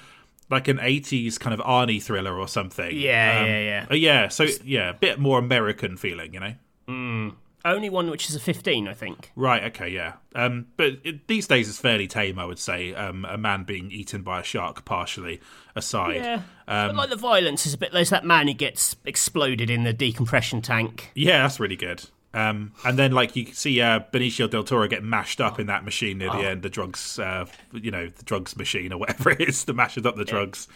like 0.55 0.68
an 0.68 0.78
80s 0.78 1.39
kind 1.39 1.52
of 1.52 1.60
Arnie 1.60 2.02
thriller 2.02 2.39
or 2.39 2.48
something. 2.48 2.97
Yeah, 2.97 3.40
um, 3.40 3.47
yeah, 3.47 3.60
yeah. 3.60 3.86
Uh, 3.90 3.94
yeah, 3.94 4.28
so 4.28 4.47
yeah, 4.64 4.90
a 4.90 4.94
bit 4.94 5.18
more 5.18 5.39
American 5.39 5.97
feeling, 5.97 6.35
you 6.35 6.40
know. 6.40 6.55
Mm. 6.89 7.35
Only 7.66 7.89
one 7.89 8.10
which 8.10 8.28
is 8.28 8.36
a 8.36 8.40
15, 8.40 8.89
I 8.89 8.93
think. 8.93 9.32
Right, 9.36 9.64
okay, 9.64 9.89
yeah. 9.89 10.14
Um, 10.35 10.66
but 10.76 10.98
it, 11.02 11.26
these 11.28 11.47
days 11.47 11.66
it's 11.66 11.78
fairly 11.78 12.06
tame, 12.06 12.39
I 12.39 12.44
would 12.44 12.59
say. 12.59 12.93
Um, 12.93 13.24
a 13.24 13.39
man 13.39 13.64
being 13.64 13.90
eaten 13.90 14.20
by 14.22 14.40
a 14.40 14.43
shark, 14.43 14.85
partially 14.85 15.40
aside. 15.74 16.16
Yeah. 16.16 16.43
Um, 16.68 16.89
but 16.89 16.97
like 16.97 17.10
the 17.10 17.16
violence 17.16 17.64
is 17.64 17.72
a 17.72 17.78
bit. 17.78 17.90
There's 17.90 18.10
that 18.10 18.24
man 18.24 18.48
who 18.48 18.55
gets 18.55 18.97
exploded 19.06 19.70
in 19.70 19.85
the 19.85 19.94
decompression 19.94 20.60
tank. 20.60 21.10
Yeah, 21.14 21.43
that's 21.43 21.59
really 21.59 21.76
good. 21.76 22.05
Um, 22.35 22.73
and 22.85 22.98
then, 22.98 23.12
like 23.12 23.36
you 23.36 23.47
see, 23.52 23.81
uh, 23.81 24.01
Benicio 24.12 24.51
del 24.51 24.65
Toro 24.65 24.89
get 24.89 25.05
mashed 25.05 25.40
up 25.40 25.61
in 25.61 25.69
that 25.69 25.85
machine 25.85 26.19
near 26.19 26.31
oh. 26.32 26.39
the 26.39 26.48
end, 26.48 26.62
the 26.62 26.69
drugs, 26.69 27.19
uh, 27.19 27.47
you 27.73 27.90
know, 27.90 28.09
the 28.09 28.24
drugs 28.24 28.56
machine 28.56 28.93
or 28.93 28.98
whatever 28.98 29.31
it 29.39 29.40
is 29.40 29.65
that 29.65 29.74
mashes 29.74 30.05
up 30.05 30.16
the 30.16 30.24
drugs. 30.24 30.69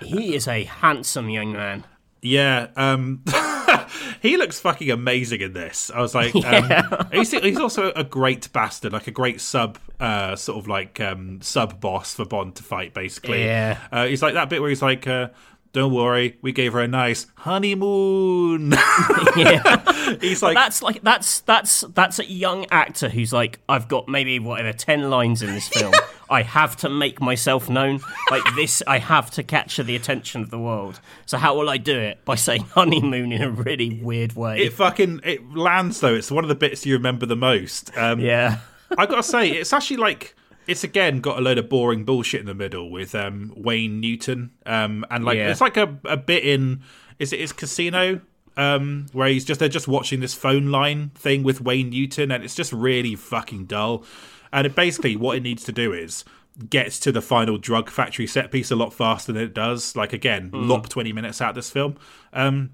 He 0.00 0.34
is 0.34 0.48
a 0.48 0.64
handsome 0.64 1.28
young 1.28 1.52
man. 1.52 1.84
Yeah, 2.22 2.68
um, 2.76 3.24
he 4.22 4.36
looks 4.36 4.60
fucking 4.60 4.90
amazing 4.90 5.40
in 5.40 5.54
this. 5.54 5.90
I 5.92 6.00
was 6.00 6.14
like, 6.14 6.34
um, 6.36 6.42
yeah. 6.42 7.02
he's, 7.12 7.32
he's, 7.32 7.58
also 7.58 7.92
a 7.92 8.04
great 8.04 8.50
bastard, 8.52 8.92
like 8.92 9.08
a 9.08 9.10
great 9.10 9.40
sub, 9.40 9.76
uh, 9.98 10.36
sort 10.36 10.58
of 10.58 10.68
like 10.68 11.00
um, 11.00 11.42
sub 11.42 11.80
boss 11.80 12.14
for 12.14 12.24
Bond 12.24 12.54
to 12.56 12.62
fight. 12.62 12.94
Basically, 12.94 13.44
yeah. 13.44 13.78
Uh, 13.90 14.06
he's 14.06 14.22
like 14.22 14.34
that 14.34 14.48
bit 14.48 14.60
where 14.60 14.70
he's 14.70 14.82
like, 14.82 15.08
uh, 15.08 15.28
don't 15.72 15.92
worry, 15.94 16.38
we 16.42 16.52
gave 16.52 16.74
her 16.74 16.80
a 16.80 16.88
nice 16.88 17.26
honeymoon. 17.36 18.72
yeah. 19.36 20.16
He's 20.20 20.42
like 20.42 20.54
but 20.54 20.60
that's 20.60 20.82
like 20.82 21.02
that's 21.02 21.40
that's 21.40 21.80
that's 21.94 22.18
a 22.18 22.26
young 22.26 22.66
actor 22.70 23.08
who's 23.08 23.32
like, 23.32 23.58
I've 23.68 23.88
got 23.88 24.06
maybe 24.06 24.38
whatever 24.38 24.74
ten 24.74 25.08
lines 25.08 25.42
in 25.42 25.52
this 25.54 25.68
film. 25.68 25.94
I 26.30 26.42
have 26.42 26.76
to 26.78 26.88
make 26.88 27.20
myself 27.20 27.70
known. 27.70 28.00
Like 28.30 28.42
this 28.54 28.82
I 28.86 28.98
have 28.98 29.30
to 29.32 29.42
capture 29.42 29.82
the 29.82 29.96
attention 29.96 30.42
of 30.42 30.50
the 30.50 30.58
world. 30.58 31.00
So 31.24 31.38
how 31.38 31.56
will 31.56 31.70
I 31.70 31.78
do 31.78 31.98
it? 31.98 32.22
By 32.24 32.34
saying 32.34 32.64
honeymoon 32.64 33.32
in 33.32 33.42
a 33.42 33.50
really 33.50 34.00
weird 34.02 34.34
way. 34.34 34.58
It 34.58 34.74
fucking 34.74 35.20
it 35.24 35.54
lands 35.54 36.00
though. 36.00 36.14
It's 36.14 36.30
one 36.30 36.44
of 36.44 36.48
the 36.48 36.54
bits 36.54 36.84
you 36.84 36.94
remember 36.94 37.24
the 37.24 37.36
most. 37.36 37.96
Um, 37.96 38.20
yeah. 38.20 38.58
I 38.98 39.06
gotta 39.06 39.22
say, 39.22 39.50
it's 39.50 39.72
actually 39.72 39.96
like 39.98 40.34
it's 40.66 40.84
again 40.84 41.20
got 41.20 41.38
a 41.38 41.40
load 41.40 41.58
of 41.58 41.68
boring 41.68 42.04
bullshit 42.04 42.40
in 42.40 42.46
the 42.46 42.54
middle 42.54 42.90
with 42.90 43.14
um, 43.14 43.52
Wayne 43.56 44.00
Newton, 44.00 44.52
um, 44.66 45.04
and 45.10 45.24
like 45.24 45.36
yeah. 45.36 45.50
it's 45.50 45.60
like 45.60 45.76
a, 45.76 45.98
a 46.04 46.16
bit 46.16 46.44
in 46.44 46.82
is 47.18 47.32
it? 47.32 47.40
is 47.40 47.52
Casino 47.52 48.20
um, 48.56 49.06
where 49.12 49.28
he's 49.28 49.44
just 49.44 49.60
they're 49.60 49.68
just 49.68 49.88
watching 49.88 50.20
this 50.20 50.34
phone 50.34 50.70
line 50.70 51.10
thing 51.14 51.42
with 51.42 51.60
Wayne 51.60 51.90
Newton, 51.90 52.30
and 52.30 52.44
it's 52.44 52.54
just 52.54 52.72
really 52.72 53.14
fucking 53.14 53.66
dull. 53.66 54.04
And 54.52 54.66
it 54.66 54.74
basically 54.74 55.16
what 55.16 55.36
it 55.36 55.42
needs 55.42 55.64
to 55.64 55.72
do 55.72 55.92
is 55.92 56.24
gets 56.68 57.00
to 57.00 57.10
the 57.10 57.22
final 57.22 57.56
drug 57.56 57.88
factory 57.88 58.26
set 58.26 58.50
piece 58.50 58.70
a 58.70 58.76
lot 58.76 58.92
faster 58.92 59.32
than 59.32 59.42
it 59.42 59.54
does. 59.54 59.96
Like 59.96 60.12
again, 60.12 60.50
mm. 60.50 60.68
lop 60.68 60.88
twenty 60.88 61.12
minutes 61.12 61.40
out 61.40 61.50
of 61.50 61.54
this 61.54 61.70
film. 61.70 61.96
Um, 62.32 62.70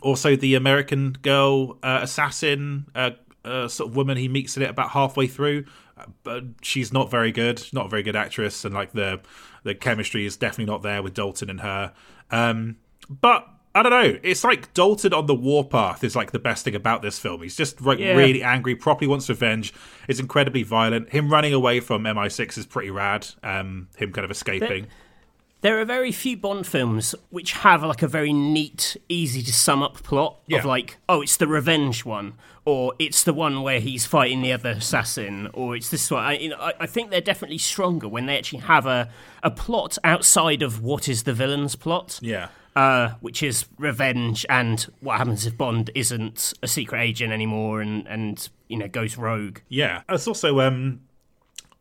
also, 0.00 0.34
the 0.34 0.54
American 0.54 1.12
girl 1.22 1.78
uh, 1.82 2.00
assassin, 2.02 2.86
uh, 2.94 3.10
uh, 3.44 3.68
sort 3.68 3.90
of 3.90 3.96
woman 3.96 4.16
he 4.16 4.28
meets 4.28 4.56
in 4.56 4.62
it 4.62 4.70
about 4.70 4.90
halfway 4.90 5.26
through 5.26 5.64
but 6.22 6.44
she's 6.62 6.92
not 6.92 7.10
very 7.10 7.32
good. 7.32 7.62
not 7.72 7.86
a 7.86 7.88
very 7.88 8.02
good 8.02 8.16
actress, 8.16 8.64
and 8.64 8.74
like 8.74 8.92
the 8.92 9.20
the 9.62 9.74
chemistry 9.74 10.26
is 10.26 10.36
definitely 10.36 10.72
not 10.72 10.82
there 10.82 11.02
with 11.02 11.14
Dalton 11.14 11.50
and 11.50 11.60
her. 11.60 11.92
Um, 12.30 12.76
but 13.08 13.46
I 13.74 13.82
don't 13.82 13.92
know. 13.92 14.18
It's 14.22 14.44
like 14.44 14.72
Dalton 14.74 15.14
on 15.14 15.26
the 15.26 15.34
warpath 15.34 16.04
is 16.04 16.14
like 16.14 16.32
the 16.32 16.38
best 16.38 16.64
thing 16.64 16.74
about 16.74 17.00
this 17.00 17.18
film. 17.18 17.42
He's 17.42 17.56
just 17.56 17.80
like 17.80 17.98
yeah. 17.98 18.14
really 18.14 18.42
angry, 18.42 18.74
properly 18.74 19.08
wants 19.08 19.28
revenge. 19.28 19.72
It's 20.08 20.20
incredibly 20.20 20.62
violent. 20.62 21.10
Him 21.10 21.30
running 21.30 21.54
away 21.54 21.80
from 21.80 22.04
MI6 22.04 22.58
is 22.58 22.66
pretty 22.66 22.90
rad. 22.90 23.26
Um, 23.42 23.88
him 23.96 24.12
kind 24.12 24.24
of 24.24 24.30
escaping. 24.30 24.88
There 25.62 25.80
are 25.80 25.84
very 25.84 26.10
few 26.10 26.36
Bond 26.36 26.66
films 26.66 27.14
which 27.30 27.52
have 27.52 27.84
like 27.84 28.02
a 28.02 28.08
very 28.08 28.32
neat, 28.32 28.96
easy 29.08 29.42
to 29.42 29.52
sum 29.52 29.80
up 29.80 30.02
plot 30.02 30.40
yeah. 30.48 30.58
of 30.58 30.64
like, 30.64 30.98
oh, 31.08 31.22
it's 31.22 31.36
the 31.36 31.46
revenge 31.46 32.04
one, 32.04 32.34
or 32.64 32.94
it's 32.98 33.22
the 33.22 33.32
one 33.32 33.62
where 33.62 33.78
he's 33.78 34.04
fighting 34.04 34.42
the 34.42 34.52
other 34.52 34.70
assassin, 34.70 35.48
or 35.52 35.76
it's 35.76 35.88
this 35.88 36.10
one. 36.10 36.24
I, 36.24 36.32
you 36.38 36.48
know, 36.48 36.56
I, 36.56 36.72
I 36.80 36.86
think 36.86 37.10
they're 37.10 37.20
definitely 37.20 37.58
stronger 37.58 38.08
when 38.08 38.26
they 38.26 38.36
actually 38.36 38.58
have 38.60 38.86
a 38.86 39.08
a 39.44 39.52
plot 39.52 39.98
outside 40.02 40.62
of 40.62 40.82
what 40.82 41.08
is 41.08 41.22
the 41.22 41.32
villain's 41.32 41.76
plot. 41.76 42.18
Yeah. 42.20 42.48
Uh, 42.74 43.10
which 43.20 43.42
is 43.42 43.66
revenge 43.78 44.46
and 44.48 44.90
what 45.00 45.18
happens 45.18 45.46
if 45.46 45.56
Bond 45.58 45.90
isn't 45.94 46.54
a 46.62 46.66
secret 46.66 47.02
agent 47.02 47.30
anymore 47.30 47.82
and, 47.82 48.08
and 48.08 48.48
you 48.66 48.78
know 48.78 48.88
goes 48.88 49.16
rogue. 49.16 49.58
Yeah, 49.68 50.02
it's 50.08 50.26
also 50.26 50.58
um, 50.60 51.02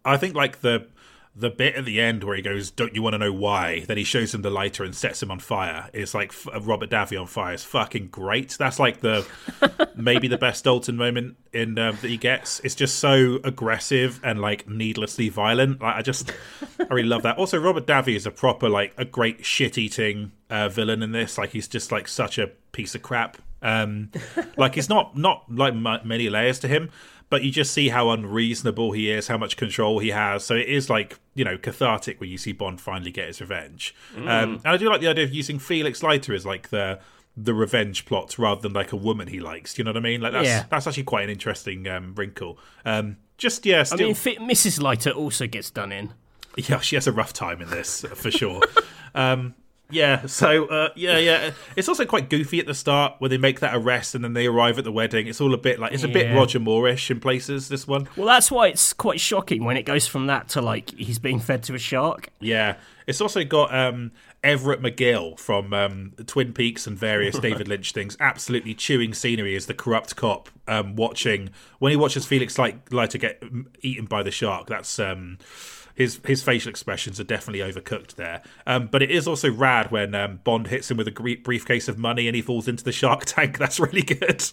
I 0.03 0.17
think 0.17 0.35
like 0.35 0.59
the 0.61 0.87
the 1.33 1.49
bit 1.49 1.75
at 1.75 1.85
the 1.85 2.01
end 2.01 2.23
where 2.23 2.35
he 2.35 2.41
goes, 2.41 2.71
"Don't 2.71 2.93
you 2.93 3.01
want 3.01 3.13
to 3.13 3.17
know 3.17 3.31
why?" 3.31 3.85
Then 3.87 3.97
he 3.97 4.03
shows 4.03 4.33
him 4.33 4.41
the 4.41 4.49
lighter 4.49 4.83
and 4.83 4.93
sets 4.93 5.23
him 5.23 5.31
on 5.31 5.39
fire. 5.39 5.89
It's 5.93 6.13
like 6.13 6.33
Robert 6.61 6.89
Davi 6.89 7.19
on 7.19 7.27
fire 7.27 7.53
is 7.53 7.63
fucking 7.63 8.07
great. 8.07 8.57
That's 8.57 8.79
like 8.79 8.99
the 8.99 9.25
maybe 9.95 10.27
the 10.27 10.37
best 10.37 10.63
Dalton 10.63 10.97
moment 10.97 11.37
in 11.53 11.79
um, 11.79 11.97
that 12.01 12.09
he 12.09 12.17
gets. 12.17 12.59
It's 12.61 12.75
just 12.75 12.99
so 12.99 13.39
aggressive 13.43 14.19
and 14.23 14.41
like 14.41 14.67
needlessly 14.67 15.29
violent. 15.29 15.81
Like 15.81 15.95
I 15.95 16.01
just 16.01 16.31
I 16.79 16.93
really 16.93 17.07
love 17.07 17.23
that. 17.23 17.37
Also, 17.37 17.57
Robert 17.59 17.85
Davi 17.87 18.15
is 18.15 18.25
a 18.25 18.31
proper 18.31 18.67
like 18.69 18.93
a 18.97 19.05
great 19.05 19.45
shit 19.45 19.77
eating 19.77 20.33
uh, 20.49 20.67
villain 20.69 21.01
in 21.01 21.11
this. 21.13 21.37
Like 21.37 21.51
he's 21.51 21.67
just 21.67 21.91
like 21.91 22.07
such 22.07 22.37
a 22.37 22.47
piece 22.73 22.93
of 22.95 23.01
crap 23.01 23.37
Um, 23.61 24.09
like 24.57 24.77
it's 24.77 24.89
not 24.89 25.15
not 25.17 25.45
like 25.49 25.73
m- 25.73 26.07
many 26.07 26.29
layers 26.29 26.59
to 26.59 26.67
him, 26.67 26.89
but 27.31 27.43
you 27.43 27.49
just 27.49 27.73
see 27.73 27.89
how 27.89 28.11
unreasonable 28.11 28.91
he 28.91 29.09
is, 29.09 29.27
how 29.27 29.37
much 29.37 29.55
control 29.57 29.97
he 29.99 30.09
has. 30.09 30.43
So 30.43 30.53
it 30.53 30.67
is 30.67 30.87
like 30.89 31.17
you 31.33 31.43
know 31.43 31.57
cathartic 31.57 32.19
when 32.19 32.29
you 32.29 32.37
see 32.37 32.51
Bond 32.51 32.79
finally 32.79 33.09
get 33.09 33.25
his 33.27 33.41
revenge. 33.41 33.95
Um, 34.15 34.25
and 34.25 34.67
I 34.67 34.77
do 34.77 34.87
like 34.87 35.01
the 35.01 35.07
idea 35.07 35.23
of 35.23 35.33
using 35.33 35.57
Felix 35.57 36.03
Leiter 36.03 36.35
as 36.35 36.45
like 36.45 36.69
the 36.69 36.99
the 37.37 37.53
revenge 37.53 38.05
plot 38.05 38.37
rather 38.37 38.61
than 38.61 38.73
like 38.73 38.91
a 38.91 38.97
woman 38.97 39.29
he 39.29 39.39
likes. 39.39 39.73
Do 39.73 39.79
you 39.79 39.85
know 39.85 39.91
what 39.91 39.97
I 39.97 40.01
mean? 40.01 40.21
Like 40.21 40.33
that's 40.33 40.45
Yeah. 40.47 40.65
that's 40.69 40.85
actually 40.85 41.03
quite 41.03 41.23
an 41.23 41.29
interesting 41.29 41.87
um, 41.87 42.13
wrinkle. 42.13 42.59
Um, 42.85 43.17
just 43.37 43.65
yeah, 43.65 43.83
I 43.91 43.95
mean, 43.95 44.13
Fi- 44.13 44.35
Mrs. 44.35 44.81
Leiter 44.81 45.11
also 45.11 45.47
gets 45.47 45.71
done 45.71 45.91
in. 45.91 46.13
yeah, 46.57 46.79
she 46.81 46.95
has 46.97 47.07
a 47.07 47.11
rough 47.11 47.33
time 47.33 47.61
in 47.61 47.69
this 47.69 48.05
for 48.13 48.29
sure. 48.29 48.61
um, 49.15 49.55
yeah, 49.91 50.25
so 50.25 50.65
uh, 50.67 50.89
yeah, 50.95 51.17
yeah, 51.17 51.51
it's 51.75 51.89
also 51.89 52.05
quite 52.05 52.29
goofy 52.29 52.59
at 52.59 52.65
the 52.65 52.73
start 52.73 53.15
when 53.19 53.29
they 53.31 53.37
make 53.37 53.59
that 53.59 53.75
arrest 53.75 54.15
and 54.15 54.23
then 54.23 54.33
they 54.33 54.47
arrive 54.47 54.77
at 54.77 54.83
the 54.83 54.91
wedding. 54.91 55.27
It's 55.27 55.41
all 55.41 55.53
a 55.53 55.57
bit 55.57 55.79
like 55.79 55.93
it's 55.93 56.03
a 56.03 56.07
bit 56.07 56.35
Roger 56.35 56.59
Moore-ish 56.59 57.11
in 57.11 57.19
places. 57.19 57.69
This 57.69 57.87
one, 57.87 58.07
Well, 58.15 58.27
that's 58.27 58.49
why 58.51 58.67
it's 58.67 58.93
quite 58.93 59.19
shocking 59.19 59.63
when 59.63 59.77
it 59.77 59.83
goes 59.83 60.07
from 60.07 60.27
that 60.27 60.49
to 60.49 60.61
like 60.61 60.91
he's 60.97 61.19
being 61.19 61.39
fed 61.39 61.63
to 61.63 61.75
a 61.75 61.79
shark. 61.79 62.29
yeah, 62.39 62.77
it's 63.07 63.21
also 63.21 63.43
got 63.43 63.73
um, 63.73 64.11
Everett 64.43 64.81
McGill 64.81 65.37
from 65.39 65.73
um, 65.73 66.13
Twin 66.27 66.53
Peaks 66.53 66.87
and 66.87 66.97
various 66.97 67.37
David 67.39 67.67
Lynch 67.67 67.91
things, 67.91 68.15
absolutely 68.19 68.73
chewing 68.73 69.13
scenery 69.13 69.55
as 69.55 69.65
the 69.65 69.73
corrupt 69.73 70.15
cop 70.15 70.49
um, 70.67 70.95
watching 70.95 71.49
when 71.79 71.91
he 71.91 71.95
watches 71.95 72.25
Felix 72.25 72.57
like 72.57 72.91
Leiter 72.93 73.17
get 73.17 73.43
eaten 73.81 74.05
by 74.05 74.23
the 74.23 74.31
shark. 74.31 74.67
That's 74.67 74.99
um, 74.99 75.37
his 75.95 76.19
his 76.25 76.41
facial 76.43 76.69
expressions 76.69 77.19
are 77.19 77.23
definitely 77.23 77.59
overcooked 77.59 78.15
there. 78.15 78.41
Um, 78.65 78.87
but 78.87 79.01
it 79.01 79.11
is 79.11 79.27
also 79.27 79.51
rad 79.51 79.91
when 79.91 80.15
um, 80.15 80.39
Bond 80.43 80.67
hits 80.67 80.89
him 80.89 80.97
with 80.97 81.07
a 81.07 81.11
briefcase 81.11 81.87
of 81.87 81.97
money 81.97 82.27
and 82.27 82.35
he 82.35 82.41
falls 82.41 82.67
into 82.67 82.83
the 82.83 82.91
shark 82.91 83.25
tank. 83.25 83.57
That's 83.59 83.79
really 83.79 84.01
good. 84.01 84.43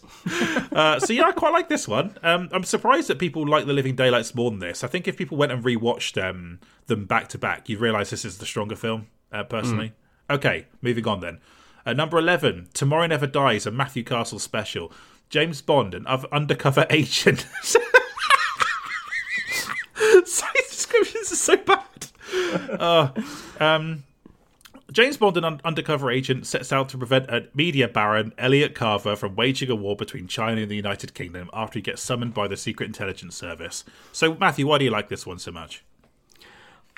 uh, 0.73 0.98
so 1.01 1.12
yeah, 1.12 1.24
I 1.24 1.32
quite 1.32 1.52
like 1.52 1.69
this 1.69 1.89
one. 1.89 2.16
Um, 2.23 2.48
I'm 2.52 2.65
surprised 2.65 3.09
that 3.09 3.19
people 3.19 3.47
like 3.47 3.66
The 3.66 3.73
Living 3.73 3.97
Daylights 3.97 4.35
more 4.35 4.51
than 4.51 4.60
this. 4.60 4.85
I 4.85 4.89
think 4.89 5.09
if 5.09 5.16
people 5.16 5.39
went 5.39 5.52
and 5.52 5.65
rewatched 5.65 6.23
um, 6.23 6.60
them 6.86 7.05
back 7.06 7.28
to 7.28 7.39
back, 7.39 7.69
you'd 7.69 7.81
realise 7.81 8.10
this 8.10 8.24
is 8.24 8.39
the 8.39 8.47
stronger 8.47 8.77
film. 8.77 9.06
Uh, 9.31 9.44
personally, 9.44 9.93
okay, 10.31 10.66
moving 10.81 11.06
on 11.06 11.20
then. 11.20 11.39
Uh, 11.85 11.93
number 11.93 12.19
eleven, 12.19 12.69
Tomorrow 12.73 13.06
Never 13.06 13.27
Dies, 13.27 13.66
a 13.66 13.70
Matthew 13.70 14.02
Castle 14.05 14.39
special. 14.39 14.93
James 15.31 15.60
Bond, 15.60 15.94
an 15.94 16.06
undercover 16.06 16.86
agent. 16.90 17.47
Sorry, 20.25 20.53
descriptions 20.69 21.33
are 21.33 21.37
so 21.37 21.57
bad. 21.57 21.83
Uh, 22.79 23.11
um, 23.59 24.05
James 24.93 25.16
Bond, 25.16 25.39
an 25.39 25.45
un- 25.45 25.61
undercover 25.65 26.11
agent, 26.11 26.47
sets 26.47 26.73
out 26.73 26.91
to 26.91 26.99
prevent 26.99 27.31
a 27.31 27.49
media 27.55 27.89
baron, 27.89 28.35
Elliot 28.37 28.75
Carver, 28.75 29.16
from 29.16 29.35
waging 29.35 29.70
a 29.70 29.75
war 29.75 29.97
between 29.97 30.27
China 30.29 30.61
and 30.61 30.70
the 30.70 30.77
United 30.77 31.15
Kingdom 31.15 31.49
after 31.55 31.79
he 31.79 31.83
gets 31.83 32.03
summoned 32.03 32.35
by 32.35 32.47
the 32.47 32.57
Secret 32.57 32.87
Intelligence 32.87 33.35
Service. 33.35 33.85
So, 34.12 34.35
Matthew, 34.35 34.66
why 34.66 34.77
do 34.77 34.85
you 34.85 34.91
like 34.91 35.09
this 35.09 35.27
one 35.27 35.39
so 35.39 35.51
much? 35.51 35.85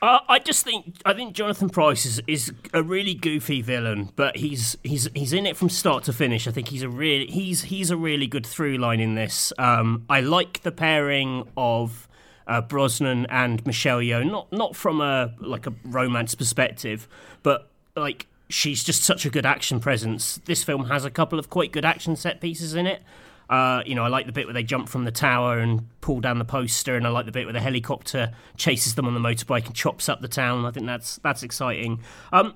Uh, 0.03 0.21
I 0.29 0.39
just 0.39 0.65
think 0.65 0.97
I 1.05 1.13
think 1.13 1.35
Jonathan 1.35 1.69
Pryce 1.69 2.07
is, 2.07 2.23
is 2.27 2.53
a 2.73 2.83
really 2.83 3.13
goofy 3.13 3.61
villain, 3.61 4.11
but 4.17 4.37
he's 4.37 4.77
he's 4.83 5.09
he's 5.15 5.33
in 5.33 5.45
it 5.45 5.57
from 5.57 5.69
start 5.69 6.05
to 6.05 6.13
finish. 6.13 6.49
I 6.49 6.53
think 6.53 6.69
he's 6.69 6.83
a 6.83 6.89
really 6.89 7.27
he's 7.27 7.65
he's 7.65 7.91
a 7.91 7.97
really 7.97 8.27
good 8.27 8.47
through 8.47 8.79
line 8.79 9.01
in 9.01 9.15
this. 9.15 9.53
Um, 9.59 10.07
I 10.09 10.21
like 10.21 10.63
the 10.63 10.73
pairing 10.73 11.47
of 11.57 12.09
uh, 12.51 12.61
Brosnan 12.61 13.27
and 13.27 13.65
Michelle 13.65 14.01
Yeoh, 14.01 14.29
not 14.29 14.51
not 14.53 14.75
from 14.75 15.01
a 15.01 15.33
like 15.39 15.69
a 15.69 15.73
romance 15.85 16.35
perspective, 16.35 17.07
but 17.45 17.71
like 17.97 18.27
she's 18.49 18.83
just 18.83 19.05
such 19.05 19.25
a 19.25 19.31
good 19.31 19.47
action 19.47 19.79
presence. 19.79 20.41
This 20.47 20.65
film 20.65 20.87
has 20.87 21.05
a 21.05 21.11
couple 21.11 21.39
of 21.39 21.49
quite 21.49 21.71
good 21.71 21.85
action 21.85 22.17
set 22.17 22.41
pieces 22.41 22.75
in 22.75 22.89
it. 22.89 23.03
Uh, 23.49 23.83
you 23.87 23.95
know, 23.95 24.03
I 24.05 24.09
like 24.09 24.27
the 24.27 24.33
bit 24.33 24.47
where 24.47 24.55
they 24.55 24.65
jump 24.65 24.89
from 24.89 25.05
the 25.05 25.13
tower 25.13 25.59
and 25.59 25.89
pull 26.01 26.21
down 26.21 26.39
the 26.39 26.45
poster, 26.45 26.97
and 26.97 27.07
I 27.07 27.11
like 27.11 27.27
the 27.27 27.33
bit 27.33 27.47
where 27.47 27.53
the 27.53 27.61
helicopter 27.61 28.33
chases 28.57 28.97
them 28.97 29.07
on 29.07 29.15
the 29.15 29.21
motorbike 29.21 29.67
and 29.67 29.75
chops 29.75 30.09
up 30.09 30.21
the 30.21 30.29
town. 30.29 30.67
I 30.67 30.73
think 30.73 30.87
that's 30.87 31.21
that's 31.23 31.45
exciting. 31.45 32.01
Um, 32.33 32.55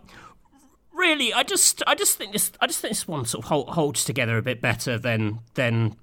really, 0.92 1.32
I 1.32 1.44
just 1.44 1.84
I 1.86 1.94
just 1.94 2.18
think 2.18 2.32
this 2.32 2.50
I 2.60 2.66
just 2.66 2.80
think 2.80 2.90
this 2.90 3.06
one 3.06 3.26
sort 3.26 3.44
of 3.44 3.48
hold, 3.48 3.68
holds 3.68 4.04
together 4.04 4.38
a 4.38 4.42
bit 4.42 4.60
better 4.60 4.98
than 4.98 5.38
than 5.54 5.94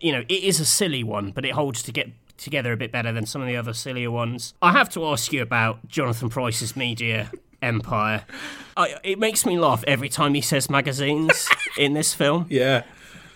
you 0.00 0.12
know 0.12 0.20
it 0.30 0.44
is 0.44 0.60
a 0.60 0.64
silly 0.64 1.04
one, 1.04 1.30
but 1.30 1.44
it 1.44 1.52
holds 1.52 1.82
to 1.82 1.92
get 1.92 2.10
together 2.36 2.72
a 2.72 2.76
bit 2.76 2.90
better 2.92 3.12
than 3.12 3.26
some 3.26 3.40
of 3.42 3.48
the 3.48 3.56
other 3.56 3.72
sillier 3.72 4.10
ones. 4.10 4.54
I 4.62 4.72
have 4.72 4.88
to 4.90 5.04
ask 5.06 5.32
you 5.32 5.42
about 5.42 5.86
Jonathan 5.88 6.28
Pryce's 6.28 6.76
media 6.76 7.30
empire. 7.62 8.24
I, 8.76 8.96
it 9.04 9.18
makes 9.18 9.46
me 9.46 9.58
laugh 9.58 9.84
every 9.86 10.08
time 10.08 10.34
he 10.34 10.40
says 10.40 10.68
magazines 10.68 11.48
in 11.78 11.94
this 11.94 12.12
film 12.12 12.46
Yeah. 12.50 12.82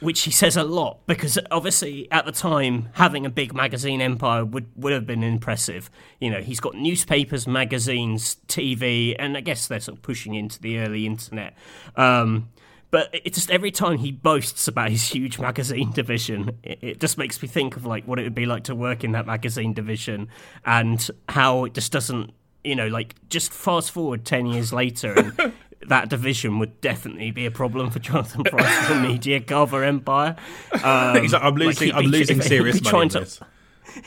which 0.01 0.23
he 0.23 0.31
says 0.33 0.57
a 0.57 0.65
lot 0.65 0.99
because 1.07 1.39
obviously 1.51 2.11
at 2.11 2.27
the 2.27 2.33
time 2.33 2.89
having 2.95 3.25
a 3.25 3.31
big 3.31 3.55
magazine 3.55 4.01
empire 4.01 4.45
would, 4.45 4.67
would 4.77 4.93
have 4.93 5.07
been 5.07 5.23
impressive. 5.23 5.91
You 6.21 6.31
know, 6.31 6.41
he's 6.41 6.61
got 6.61 6.75
newspapers, 6.75 7.47
magazines, 7.47 8.37
TV, 8.49 9.15
and 9.19 9.37
I 9.37 9.41
guess 9.41 9.69
they're 9.69 9.81
sort 9.81 9.99
of 9.99 10.03
pushing 10.03 10.35
into 10.35 10.61
the 10.61 10.79
early 10.81 11.07
internet. 11.07 11.55
Um, 11.97 12.49
but 12.91 13.11
it 13.13 13.35
just 13.35 13.51
every 13.51 13.71
time 13.71 13.99
he 13.99 14.13
boasts 14.13 14.67
about 14.69 14.91
his 14.91 15.09
huge 15.09 15.39
magazine 15.39 15.93
division, 15.93 16.59
it, 16.63 16.79
it 16.83 17.01
just 17.01 17.19
makes 17.19 17.41
me 17.43 17.49
think 17.49 17.77
of 17.77 17.85
like 17.85 18.05
what 18.07 18.19
it 18.19 18.23
would 18.23 18.35
be 18.35 18.47
like 18.47 18.65
to 18.65 18.75
work 18.75 19.05
in 19.05 19.13
that 19.13 19.27
magazine 19.27 19.75
division 19.75 20.29
and 20.65 21.09
how 21.29 21.65
it 21.65 21.75
just 21.75 21.93
doesn't, 21.93 22.33
you 22.65 22.75
know, 22.75 22.89
like 22.89 23.15
just 23.29 23.53
fast 23.53 23.91
forward 23.91 24.25
ten 24.25 24.47
years 24.47 24.73
later 24.73 25.13
and 25.13 25.53
that 25.89 26.09
division 26.09 26.59
would 26.59 26.81
definitely 26.81 27.31
be 27.31 27.47
a 27.47 27.51
problem 27.51 27.91
for 27.91 27.99
Jonathan 27.99 28.43
Pryce's 28.45 28.97
media 29.03 29.41
cover 29.41 29.85
empire. 29.85 30.35
Um, 30.83 31.21
He's 31.23 31.33
like, 31.33 31.43
I'm 31.43 31.55
losing, 31.55 31.89
he'd 31.89 31.95
I'm 31.95 32.03
be- 32.03 32.09
losing 32.09 32.41
serious 32.43 32.83
money 32.93 33.09
to- 33.11 33.47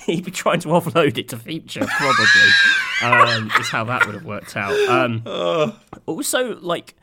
he'd 0.05 0.23
be 0.25 0.31
trying 0.31 0.59
to 0.59 0.67
offload 0.69 1.17
it 1.17 1.29
to 1.29 1.37
feature, 1.37 1.85
probably. 1.85 2.25
um, 3.03 3.51
is 3.59 3.69
how 3.69 3.83
that 3.85 4.05
would 4.05 4.15
have 4.15 4.25
worked 4.25 4.55
out. 4.55 4.73
Um, 4.89 5.23
also, 6.05 6.55
like 6.59 6.93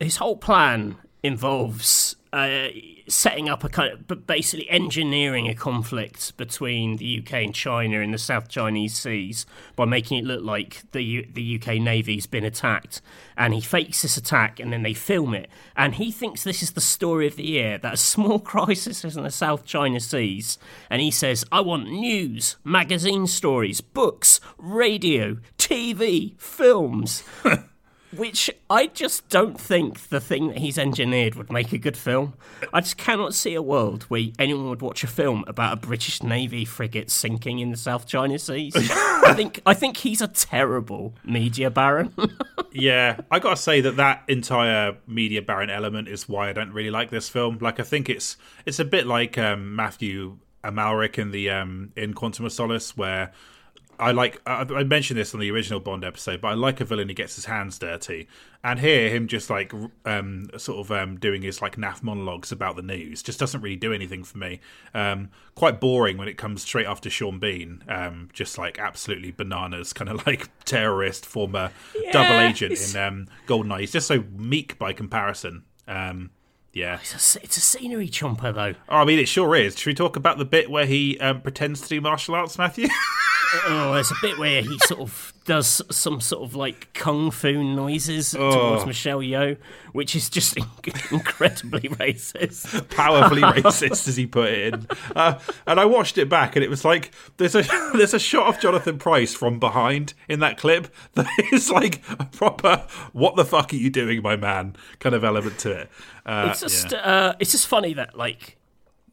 his 0.00 0.16
whole 0.16 0.36
plan 0.36 0.96
involves 1.22 2.16
uh, 2.34 2.68
setting 3.06 3.48
up 3.48 3.62
a 3.62 3.68
kind 3.68 3.92
of, 3.92 4.08
but 4.08 4.26
basically 4.26 4.68
engineering 4.68 5.48
a 5.48 5.54
conflict 5.54 6.36
between 6.36 6.96
the 6.96 7.20
UK 7.20 7.34
and 7.34 7.54
China 7.54 8.00
in 8.00 8.10
the 8.10 8.18
South 8.18 8.48
Chinese 8.48 8.96
Seas 8.96 9.46
by 9.76 9.84
making 9.84 10.18
it 10.18 10.24
look 10.24 10.42
like 10.42 10.82
the 10.90 11.02
U- 11.02 11.28
the 11.32 11.60
UK 11.60 11.80
Navy's 11.80 12.26
been 12.26 12.44
attacked, 12.44 13.00
and 13.36 13.54
he 13.54 13.60
fakes 13.60 14.02
this 14.02 14.16
attack, 14.16 14.58
and 14.58 14.72
then 14.72 14.82
they 14.82 14.94
film 14.94 15.32
it, 15.32 15.48
and 15.76 15.94
he 15.94 16.10
thinks 16.10 16.42
this 16.42 16.62
is 16.62 16.72
the 16.72 16.80
story 16.80 17.28
of 17.28 17.36
the 17.36 17.46
year 17.46 17.78
that 17.78 17.94
a 17.94 17.98
small 17.98 18.38
crisis 18.54 19.04
is 19.04 19.16
in 19.16 19.22
the 19.22 19.30
South 19.30 19.64
China 19.64 20.00
Seas, 20.00 20.58
and 20.90 21.00
he 21.00 21.12
says, 21.12 21.44
"I 21.52 21.60
want 21.60 21.88
news, 21.88 22.56
magazine 22.64 23.28
stories, 23.28 23.80
books, 23.80 24.40
radio, 24.58 25.38
TV, 25.56 26.38
films." 26.40 27.22
which 28.16 28.50
I 28.70 28.86
just 28.86 29.28
don't 29.28 29.60
think 29.60 30.08
the 30.08 30.20
thing 30.20 30.48
that 30.48 30.58
he's 30.58 30.78
engineered 30.78 31.34
would 31.34 31.50
make 31.52 31.72
a 31.72 31.78
good 31.78 31.96
film. 31.96 32.34
I 32.72 32.80
just 32.80 32.96
cannot 32.96 33.34
see 33.34 33.54
a 33.54 33.62
world 33.62 34.04
where 34.04 34.24
anyone 34.38 34.68
would 34.68 34.82
watch 34.82 35.04
a 35.04 35.06
film 35.06 35.44
about 35.46 35.72
a 35.72 35.76
British 35.76 36.22
Navy 36.22 36.64
frigate 36.64 37.10
sinking 37.10 37.58
in 37.58 37.70
the 37.70 37.76
South 37.76 38.06
China 38.06 38.38
Seas. 38.38 38.74
I 38.76 39.34
think 39.34 39.60
I 39.66 39.74
think 39.74 39.98
he's 39.98 40.20
a 40.20 40.28
terrible 40.28 41.14
media 41.24 41.70
baron. 41.70 42.12
Yeah, 42.76 43.20
I 43.30 43.38
gotta 43.38 43.56
say 43.56 43.80
that 43.82 43.96
that 43.96 44.24
entire 44.26 44.96
media 45.06 45.40
baron 45.42 45.70
element 45.70 46.08
is 46.08 46.28
why 46.28 46.48
I 46.48 46.52
don't 46.52 46.72
really 46.72 46.90
like 46.90 47.08
this 47.08 47.28
film. 47.28 47.58
Like, 47.60 47.78
I 47.78 47.84
think 47.84 48.10
it's 48.10 48.36
it's 48.66 48.80
a 48.80 48.84
bit 48.84 49.06
like 49.06 49.38
um, 49.38 49.76
Mathieu 49.76 50.38
Amalric 50.64 51.16
in 51.16 51.30
the 51.30 51.50
um, 51.50 51.92
in 51.94 52.14
Quantum 52.14 52.46
of 52.46 52.52
Solace, 52.52 52.96
where 52.96 53.30
I 53.98 54.12
like 54.12 54.40
I, 54.46 54.62
I 54.62 54.84
mentioned 54.84 55.18
this 55.18 55.34
on 55.34 55.40
the 55.40 55.50
original 55.50 55.80
Bond 55.80 56.04
episode, 56.04 56.40
but 56.40 56.48
I 56.48 56.54
like 56.54 56.80
a 56.80 56.84
villain 56.84 57.08
who 57.08 57.14
gets 57.14 57.36
his 57.36 57.44
hands 57.46 57.78
dirty, 57.78 58.28
and 58.62 58.80
here 58.80 59.08
him 59.08 59.26
just 59.26 59.50
like 59.50 59.72
um, 60.04 60.48
sort 60.56 60.78
of 60.78 60.92
um, 60.92 61.16
doing 61.18 61.42
his 61.42 61.60
like 61.62 61.76
naff 61.76 62.02
monologues 62.02 62.52
about 62.52 62.76
the 62.76 62.82
news 62.82 63.22
just 63.22 63.38
doesn't 63.38 63.60
really 63.60 63.76
do 63.76 63.92
anything 63.92 64.24
for 64.24 64.38
me. 64.38 64.60
Um, 64.94 65.30
quite 65.54 65.80
boring 65.80 66.16
when 66.16 66.28
it 66.28 66.38
comes 66.38 66.62
straight 66.62 66.86
after 66.86 67.10
Sean 67.10 67.38
Bean, 67.38 67.84
um, 67.88 68.28
just 68.32 68.58
like 68.58 68.78
absolutely 68.78 69.30
bananas, 69.30 69.92
kind 69.92 70.10
of 70.10 70.26
like 70.26 70.48
terrorist, 70.64 71.26
former 71.26 71.70
double 72.12 72.40
agent 72.40 72.72
in 72.72 73.00
um, 73.00 73.28
Goldeneye. 73.46 73.80
He's 73.80 73.92
just 73.92 74.06
so 74.06 74.24
meek 74.36 74.78
by 74.78 74.92
comparison. 74.92 75.64
Um, 75.86 76.30
yeah. 76.74 76.98
it's, 77.00 77.36
a, 77.36 77.42
it's 77.42 77.56
a 77.56 77.60
scenery 77.60 78.08
chomper 78.08 78.52
though. 78.52 78.74
Oh, 78.88 78.96
I 78.96 79.04
mean, 79.04 79.18
it 79.18 79.28
sure 79.28 79.54
is. 79.54 79.78
Should 79.78 79.86
we 79.86 79.94
talk 79.94 80.16
about 80.16 80.38
the 80.38 80.44
bit 80.44 80.70
where 80.70 80.86
he 80.86 81.18
um, 81.20 81.40
pretends 81.40 81.80
to 81.82 81.88
do 81.88 82.00
martial 82.00 82.34
arts, 82.34 82.58
Matthew? 82.58 82.88
Oh, 83.66 83.94
there's 83.94 84.10
a 84.10 84.16
bit 84.22 84.38
where 84.38 84.62
he 84.62 84.78
sort 84.80 85.00
of 85.00 85.32
does 85.44 85.82
some 85.90 86.20
sort 86.20 86.42
of 86.42 86.54
like 86.54 86.92
kung 86.94 87.30
fu 87.30 87.62
noises 87.62 88.30
towards 88.30 88.86
Michelle 88.86 89.18
Yeoh, 89.20 89.56
which 89.92 90.16
is 90.16 90.30
just 90.30 90.56
incredibly 91.12 91.88
racist. 91.90 92.88
Powerfully 92.90 93.42
racist, 93.42 94.08
as 94.08 94.16
he 94.16 94.26
put 94.26 94.48
it 94.50 94.74
in. 94.74 94.86
Uh, 95.14 95.38
and 95.66 95.78
I 95.78 95.84
watched 95.84 96.18
it 96.18 96.28
back, 96.28 96.56
and 96.56 96.64
it 96.64 96.70
was 96.70 96.84
like 96.84 97.12
there's 97.36 97.54
a 97.54 97.62
there's 97.94 98.14
a 98.14 98.18
shot 98.18 98.46
of 98.54 98.60
Jonathan 98.60 98.98
Pryce 98.98 99.34
from 99.34 99.58
behind 99.58 100.14
in 100.28 100.40
that 100.40 100.56
clip 100.58 100.88
that 101.14 101.26
is 101.52 101.70
like 101.70 102.02
a 102.18 102.24
proper 102.26 102.84
"What 103.12 103.36
the 103.36 103.44
fuck 103.44 103.72
are 103.72 103.76
you 103.76 103.90
doing, 103.90 104.22
my 104.22 104.36
man?" 104.36 104.76
kind 104.98 105.14
of 105.14 105.24
element 105.24 105.58
to 105.60 105.70
it. 105.72 105.90
Uh, 106.26 106.48
It's 106.50 106.60
just 106.60 106.92
uh, 106.94 107.34
it's 107.38 107.52
just 107.52 107.66
funny 107.66 107.94
that 107.94 108.16
like 108.16 108.56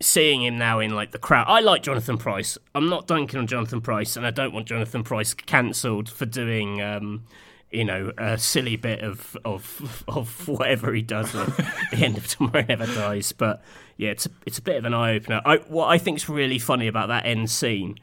seeing 0.01 0.43
him 0.43 0.57
now 0.57 0.79
in 0.79 0.95
like 0.95 1.11
the 1.11 1.19
crowd. 1.19 1.45
I 1.47 1.59
like 1.61 1.83
Jonathan 1.83 2.17
Pryce. 2.17 2.57
I'm 2.75 2.89
not 2.89 3.07
dunking 3.07 3.39
on 3.39 3.47
Jonathan 3.47 3.81
Pryce, 3.81 4.17
and 4.17 4.25
I 4.25 4.31
don't 4.31 4.53
want 4.53 4.67
Jonathan 4.67 5.03
Pryce 5.03 5.33
cancelled 5.33 6.09
for 6.09 6.25
doing. 6.25 6.81
Um, 6.81 7.23
you 7.71 7.85
know, 7.85 8.11
a 8.17 8.37
silly 8.37 8.75
bit 8.75 8.99
of 8.99 9.37
of 9.45 10.03
of 10.07 10.47
whatever 10.47 10.93
he 10.93 11.01
does 11.01 11.33
at 11.33 11.47
the 11.91 11.97
end 11.97 12.17
of 12.17 12.27
Tomorrow 12.27 12.65
Never 12.67 12.85
Dies. 12.85 13.31
But 13.31 13.63
yeah, 13.95 14.09
it's 14.09 14.25
a, 14.25 14.29
it's 14.45 14.57
a 14.57 14.61
bit 14.61 14.75
of 14.75 14.83
an 14.83 14.93
eye 14.93 15.13
opener. 15.15 15.41
I, 15.45 15.57
what 15.57 15.87
I 15.87 15.97
think's 15.97 16.27
really 16.27 16.59
funny 16.59 16.87
about 16.87 17.07
that 17.07 17.25
end 17.25 17.49
scene 17.49 17.97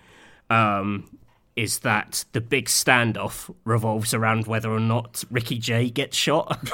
um, 0.50 1.18
is 1.58 1.80
that 1.80 2.24
the 2.32 2.40
big 2.40 2.66
standoff 2.66 3.52
revolves 3.64 4.14
around 4.14 4.46
whether 4.46 4.70
or 4.70 4.78
not 4.78 5.24
Ricky 5.28 5.58
Jay 5.58 5.90
gets 5.90 6.16
shot, 6.16 6.60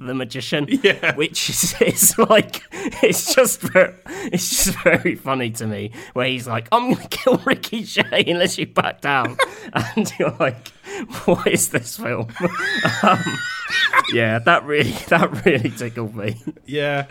the 0.00 0.12
magician. 0.12 0.66
Yeah. 0.68 1.14
which 1.14 1.48
is, 1.48 1.80
is 1.80 2.18
like 2.18 2.62
it's 2.72 3.32
just 3.32 3.60
very, 3.60 3.94
it's 4.32 4.64
just 4.64 4.78
very 4.82 5.14
funny 5.14 5.50
to 5.50 5.68
me. 5.68 5.92
Where 6.14 6.26
he's 6.26 6.48
like, 6.48 6.66
"I'm 6.72 6.94
going 6.94 6.96
to 6.96 7.08
kill 7.08 7.36
Ricky 7.44 7.84
Jay 7.84 8.24
unless 8.26 8.58
you 8.58 8.66
back 8.66 9.02
down," 9.02 9.36
and 9.72 10.12
you're 10.18 10.36
like, 10.40 10.68
"What 11.24 11.46
is 11.46 11.68
this 11.68 11.96
film?" 11.96 12.28
um, 13.04 13.38
yeah, 14.12 14.40
that 14.40 14.64
really 14.64 14.96
that 15.08 15.44
really 15.46 15.70
tickled 15.70 16.16
me. 16.16 16.42
Yeah. 16.66 17.06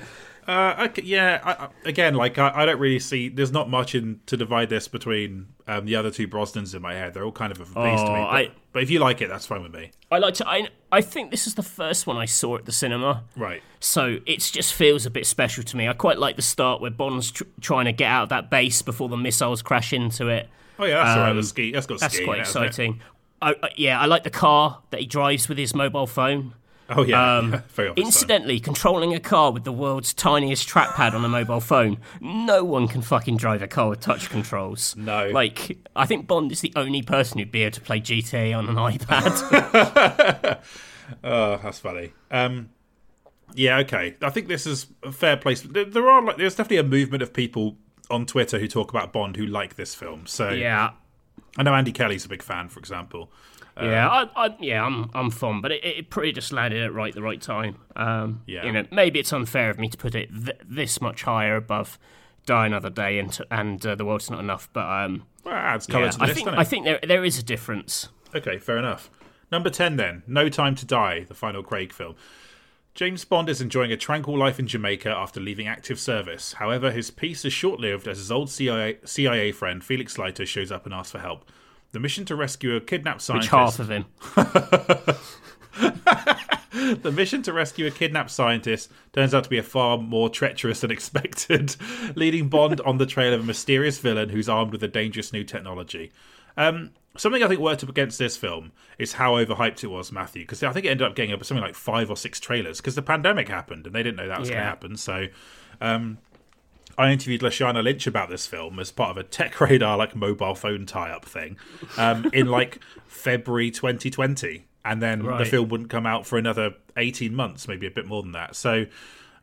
Uh, 0.48 0.88
okay, 0.90 1.02
yeah. 1.04 1.40
I, 1.44 1.90
again, 1.90 2.14
like 2.16 2.38
I, 2.38 2.52
I 2.54 2.66
don't 2.66 2.80
really 2.80 3.00
see. 3.00 3.30
There's 3.30 3.52
not 3.52 3.70
much 3.70 3.96
in 3.96 4.20
to 4.28 4.38
divide 4.38 4.70
this 4.70 4.88
between 4.88 5.48
um, 5.68 5.86
the 5.86 5.96
other 5.96 6.12
two 6.12 6.28
Brosnans 6.28 6.76
in 6.76 6.82
my 6.82 6.94
head. 6.94 7.14
They're 7.14 7.24
all 7.26 7.32
kind 7.32 7.52
of 7.52 7.60
a 7.60 7.64
piece 7.66 7.74
to 7.74 7.80
me. 7.82 7.86
Oh, 7.90 8.06
But, 8.06 8.10
I- 8.30 8.52
but 8.72 8.84
if 8.84 8.90
you 8.92 9.00
like 9.00 9.22
it, 9.22 9.30
that's 9.30 9.46
fine 9.48 9.64
with 9.64 9.74
me. 9.74 9.92
I 10.12 10.20
like 10.20 10.34
to. 10.36 10.48
I 10.48 10.68
I 10.92 11.02
think 11.02 11.32
this 11.32 11.48
is 11.48 11.56
the 11.56 11.64
first 11.64 12.06
one 12.06 12.18
I 12.18 12.26
saw 12.26 12.58
at 12.58 12.66
the 12.66 12.72
cinema. 12.72 13.24
Right. 13.36 13.64
So 13.80 14.20
it 14.26 14.40
just 14.40 14.74
feels 14.74 15.06
a 15.06 15.10
bit 15.10 15.26
special 15.26 15.64
to 15.64 15.78
me. 15.78 15.88
I 15.88 15.94
quite 15.94 16.20
like 16.20 16.36
the 16.36 16.42
start 16.42 16.82
where 16.82 16.92
Bond's 16.92 17.32
tr- 17.32 17.44
trying 17.62 17.86
to 17.86 17.92
get 17.94 18.08
out 18.08 18.24
of 18.24 18.30
that 18.30 18.50
base 18.50 18.82
before 18.82 19.10
the 19.10 19.18
missiles 19.18 19.62
crash 19.62 19.94
into 19.94 20.28
it. 20.28 20.48
Oh 20.78 20.86
yeah, 20.86 21.04
that's 21.04 21.10
all 21.18 21.24
right. 21.24 21.30
Um, 21.32 21.38
The 21.38 21.44
ski. 21.44 21.72
That's 21.72 21.86
got 21.88 22.00
That's 22.02 22.20
quite 22.20 22.36
in 22.36 22.42
it, 22.42 22.46
hasn't 22.48 22.64
it? 22.64 22.68
exciting. 22.68 23.02
I, 23.42 23.56
I, 23.64 23.70
yeah, 23.78 24.00
I 24.00 24.06
like 24.06 24.24
the 24.24 24.30
car 24.30 24.82
that 24.92 25.00
he 25.00 25.06
drives 25.06 25.48
with 25.50 25.58
his 25.58 25.74
mobile 25.74 26.06
phone. 26.08 26.54
Oh 26.90 27.04
yeah. 27.04 27.38
Um, 27.38 27.54
obvious. 27.78 27.94
Incidentally, 27.98 28.60
controlling 28.60 29.14
a 29.14 29.20
car 29.20 29.52
with 29.52 29.64
the 29.64 29.72
world's 29.72 30.14
tiniest 30.14 30.68
trackpad 30.68 31.14
on 31.14 31.26
a 31.26 31.30
mobile 31.30 31.60
phone, 31.60 31.98
no 32.22 32.64
one 32.64 32.88
can 32.88 33.02
fucking 33.02 33.38
drive 33.38 33.62
a 33.62 33.68
car 33.68 33.90
with 33.90 34.02
touch 34.02 34.30
controls. 34.30 34.96
No. 34.96 35.30
Like, 35.30 35.78
I 35.96 36.06
think 36.06 36.28
Bond 36.28 36.52
is 36.52 36.62
the 36.62 36.74
only 36.76 37.02
person 37.02 37.40
who'd 37.40 37.52
be 37.52 37.64
able 37.64 37.76
to 37.76 37.82
play 37.82 38.00
GTA 38.00 38.56
on 38.58 38.70
an 38.70 38.76
iPad. 38.98 40.60
Oh, 41.24 41.60
that's 41.62 41.78
funny. 41.78 42.14
Um, 42.32 42.70
yeah, 43.54 43.78
okay. 43.78 44.16
I 44.22 44.30
think 44.32 44.48
this 44.48 44.66
is 44.66 44.88
a 45.04 45.12
fair 45.12 45.38
place. 45.38 45.62
There 45.62 46.10
are 46.10 46.22
like, 46.24 46.38
there's 46.38 46.56
definitely 46.56 46.78
a 46.78 46.84
movement 46.84 47.22
of 47.22 47.32
people 47.32 47.78
on 48.10 48.26
Twitter 48.26 48.60
who 48.60 48.68
talk 48.68 48.90
about 48.90 49.14
Bond 49.14 49.36
who 49.36 49.46
like 49.46 49.76
this 49.76 49.94
film. 49.94 50.26
So 50.26 50.50
yeah. 50.50 50.92
I 51.58 51.64
know 51.64 51.74
Andy 51.74 51.92
Kelly's 51.92 52.26
a 52.26 52.30
big 52.30 52.42
fan, 52.42 52.70
for 52.70 52.80
example. 52.80 53.32
Yeah, 53.82 54.08
I, 54.10 54.46
I, 54.48 54.56
yeah, 54.62 54.86
I'm, 54.86 55.10
I'm 55.14 55.30
fond, 55.30 55.62
but 55.62 55.72
it, 55.72 55.84
it 55.84 56.10
pretty 56.10 56.32
just 56.32 56.54
landed 56.54 56.82
at 56.82 56.94
right 56.94 57.14
the 57.14 57.22
right 57.22 57.42
time. 57.42 57.76
Um, 57.96 58.42
Yeah. 58.48 58.66
you 58.66 58.72
know, 58.72 58.86
maybe 58.92 59.20
it's 59.20 59.34
unfair 59.34 59.70
of 59.70 59.78
me 59.80 59.90
to 59.90 59.98
put 59.98 60.16
it 60.16 60.30
th- 60.34 60.58
this 60.66 61.02
much 61.02 61.24
higher 61.24 61.58
above 61.58 62.00
Die 62.46 62.66
Another 62.66 62.90
Day 62.90 63.20
and 63.20 63.38
and 63.52 63.86
uh, 63.86 63.96
The 63.96 64.06
World's 64.06 64.30
Not 64.32 64.40
Enough, 64.40 64.70
but 64.72 64.86
um, 64.88 65.24
Well, 65.44 65.56
it 65.56 65.60
adds 65.60 65.88
colour 65.88 66.06
yeah, 66.06 66.12
to 66.12 66.18
the 66.20 66.24
I 66.24 66.28
list, 66.28 66.38
think 66.44 66.48
I 66.58 66.64
think 66.64 66.86
there 66.86 67.00
there 67.04 67.26
is 67.26 67.38
a 67.38 67.44
difference. 67.44 68.08
Okay, 68.34 68.58
fair 68.60 68.78
enough. 68.78 69.10
Number 69.52 69.70
10 69.70 69.98
then, 69.98 70.24
No 70.26 70.48
Time 70.50 70.76
to 70.76 70.86
Die, 70.86 71.26
the 71.28 71.34
final 71.34 71.62
Craig 71.64 71.92
film. 71.94 72.16
James 72.94 73.26
Bond 73.26 73.50
is 73.50 73.60
enjoying 73.60 73.92
a 73.92 73.98
tranquil 73.98 74.38
life 74.38 74.58
in 74.58 74.68
Jamaica 74.68 75.10
after 75.10 75.42
leaving 75.42 75.68
active 75.68 76.00
service. 76.00 76.54
However, 76.54 76.92
his 76.92 77.12
peace 77.12 77.44
is 77.44 77.52
short 77.52 77.80
lived 77.82 78.08
as 78.08 78.20
his 78.20 78.32
old 78.32 78.50
CIA, 78.50 79.00
CIA 79.04 79.52
friend 79.52 79.84
Felix 79.84 80.18
Leiter 80.18 80.46
shows 80.46 80.72
up 80.72 80.86
and 80.86 80.94
asks 80.94 81.12
for 81.12 81.20
help. 81.20 81.44
The 81.96 82.02
mission 82.02 82.26
to 82.26 82.36
rescue 82.36 82.76
a 82.76 82.82
kidnapped 82.82 83.22
scientist. 83.22 83.54
Which 83.54 83.58
half 83.58 83.80
of 83.80 83.90
him? 83.90 84.06
The 87.02 87.12
mission 87.12 87.42
to 87.44 87.54
rescue 87.54 87.88
a 87.88 87.92
kidnapped 87.92 88.32
scientist 88.32 88.92
turns 89.14 89.34
out 89.34 89.46
to 89.46 89.50
be 89.50 89.58
a 89.58 89.64
far 89.64 89.98
more 89.98 90.28
treacherous 90.28 90.82
than 90.82 90.92
expected, 90.98 91.78
leading 92.16 92.50
Bond 92.50 92.82
on 92.82 92.98
the 92.98 93.06
trail 93.06 93.34
of 93.34 93.40
a 93.40 93.44
mysterious 93.46 93.98
villain 93.98 94.28
who's 94.28 94.50
armed 94.50 94.74
with 94.74 94.84
a 94.84 94.90
dangerous 94.90 95.32
new 95.32 95.46
technology. 95.46 96.12
Um, 96.58 96.92
something 97.16 97.42
I 97.42 97.48
think 97.48 97.62
worked 97.62 97.84
up 97.84 97.90
against 97.90 98.20
this 98.20 98.36
film 98.36 98.74
is 99.00 99.14
how 99.14 99.36
overhyped 99.36 99.86
it 99.86 99.88
was, 99.88 100.12
Matthew, 100.12 100.44
because 100.44 100.64
I 100.64 100.74
think 100.74 100.86
it 100.86 100.90
ended 100.90 101.08
up 101.08 101.16
getting 101.16 101.34
up 101.34 101.46
something 101.46 101.64
like 101.64 101.76
five 101.76 102.10
or 102.10 102.18
six 102.18 102.42
trailers 102.42 102.82
because 102.82 102.96
the 102.96 103.02
pandemic 103.02 103.48
happened 103.48 103.86
and 103.86 103.96
they 103.96 104.04
didn't 104.04 104.18
know 104.18 104.28
that 104.28 104.42
was 104.42 104.50
going 104.50 104.62
to 104.62 104.68
happen. 104.68 104.98
So 104.98 105.28
um, 105.80 106.18
I 106.98 107.12
interviewed 107.12 107.42
Lashana 107.42 107.84
Lynch 107.84 108.08
about 108.08 108.30
this 108.30 108.48
film 108.48 108.80
as 108.80 108.92
part 108.92 109.12
of 109.12 109.18
a 109.18 109.24
Tech 109.24 109.60
Radar 109.62 109.98
like 109.98 110.16
mobile 110.16 110.56
phone 110.56 110.86
tie-up 110.86 111.26
thing 111.26 111.58
um, 111.98 112.30
in 112.34 112.48
like 112.48 112.80
February 113.08 113.72
2020, 113.72 114.66
and 114.84 115.02
then 115.02 115.24
the 115.24 115.46
film 115.46 115.70
wouldn't 115.70 115.90
come 115.90 116.06
out 116.06 116.26
for 116.26 116.38
another 116.38 116.76
18 116.98 117.34
months, 117.34 117.68
maybe 117.68 117.88
a 117.88 117.92
bit 117.92 118.06
more 118.06 118.22
than 118.22 118.34
that. 118.34 118.56
So. 118.56 118.86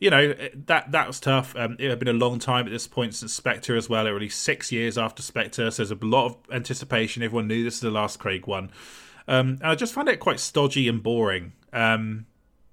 You 0.00 0.10
know 0.10 0.34
that 0.66 0.90
that 0.90 1.06
was 1.06 1.20
tough. 1.20 1.54
Um, 1.54 1.76
it 1.78 1.88
had 1.88 2.00
been 2.00 2.08
a 2.08 2.12
long 2.12 2.40
time 2.40 2.66
at 2.66 2.72
this 2.72 2.88
point 2.88 3.14
since 3.14 3.32
Spectre 3.32 3.76
as 3.76 3.88
well. 3.88 4.04
It 4.08 4.10
released 4.10 4.42
six 4.42 4.72
years 4.72 4.98
after 4.98 5.22
Spectre, 5.22 5.70
so 5.70 5.84
there's 5.84 5.92
a 5.92 6.04
lot 6.04 6.26
of 6.26 6.36
anticipation. 6.50 7.22
Everyone 7.22 7.46
knew 7.46 7.62
this 7.62 7.74
is 7.74 7.80
the 7.82 7.90
last 7.92 8.18
Craig 8.18 8.48
one, 8.48 8.72
um, 9.28 9.58
and 9.60 9.66
I 9.66 9.76
just 9.76 9.94
found 9.94 10.08
it 10.08 10.18
quite 10.18 10.40
stodgy 10.40 10.88
and 10.88 11.04
boring. 11.04 11.52
Um, 11.72 12.26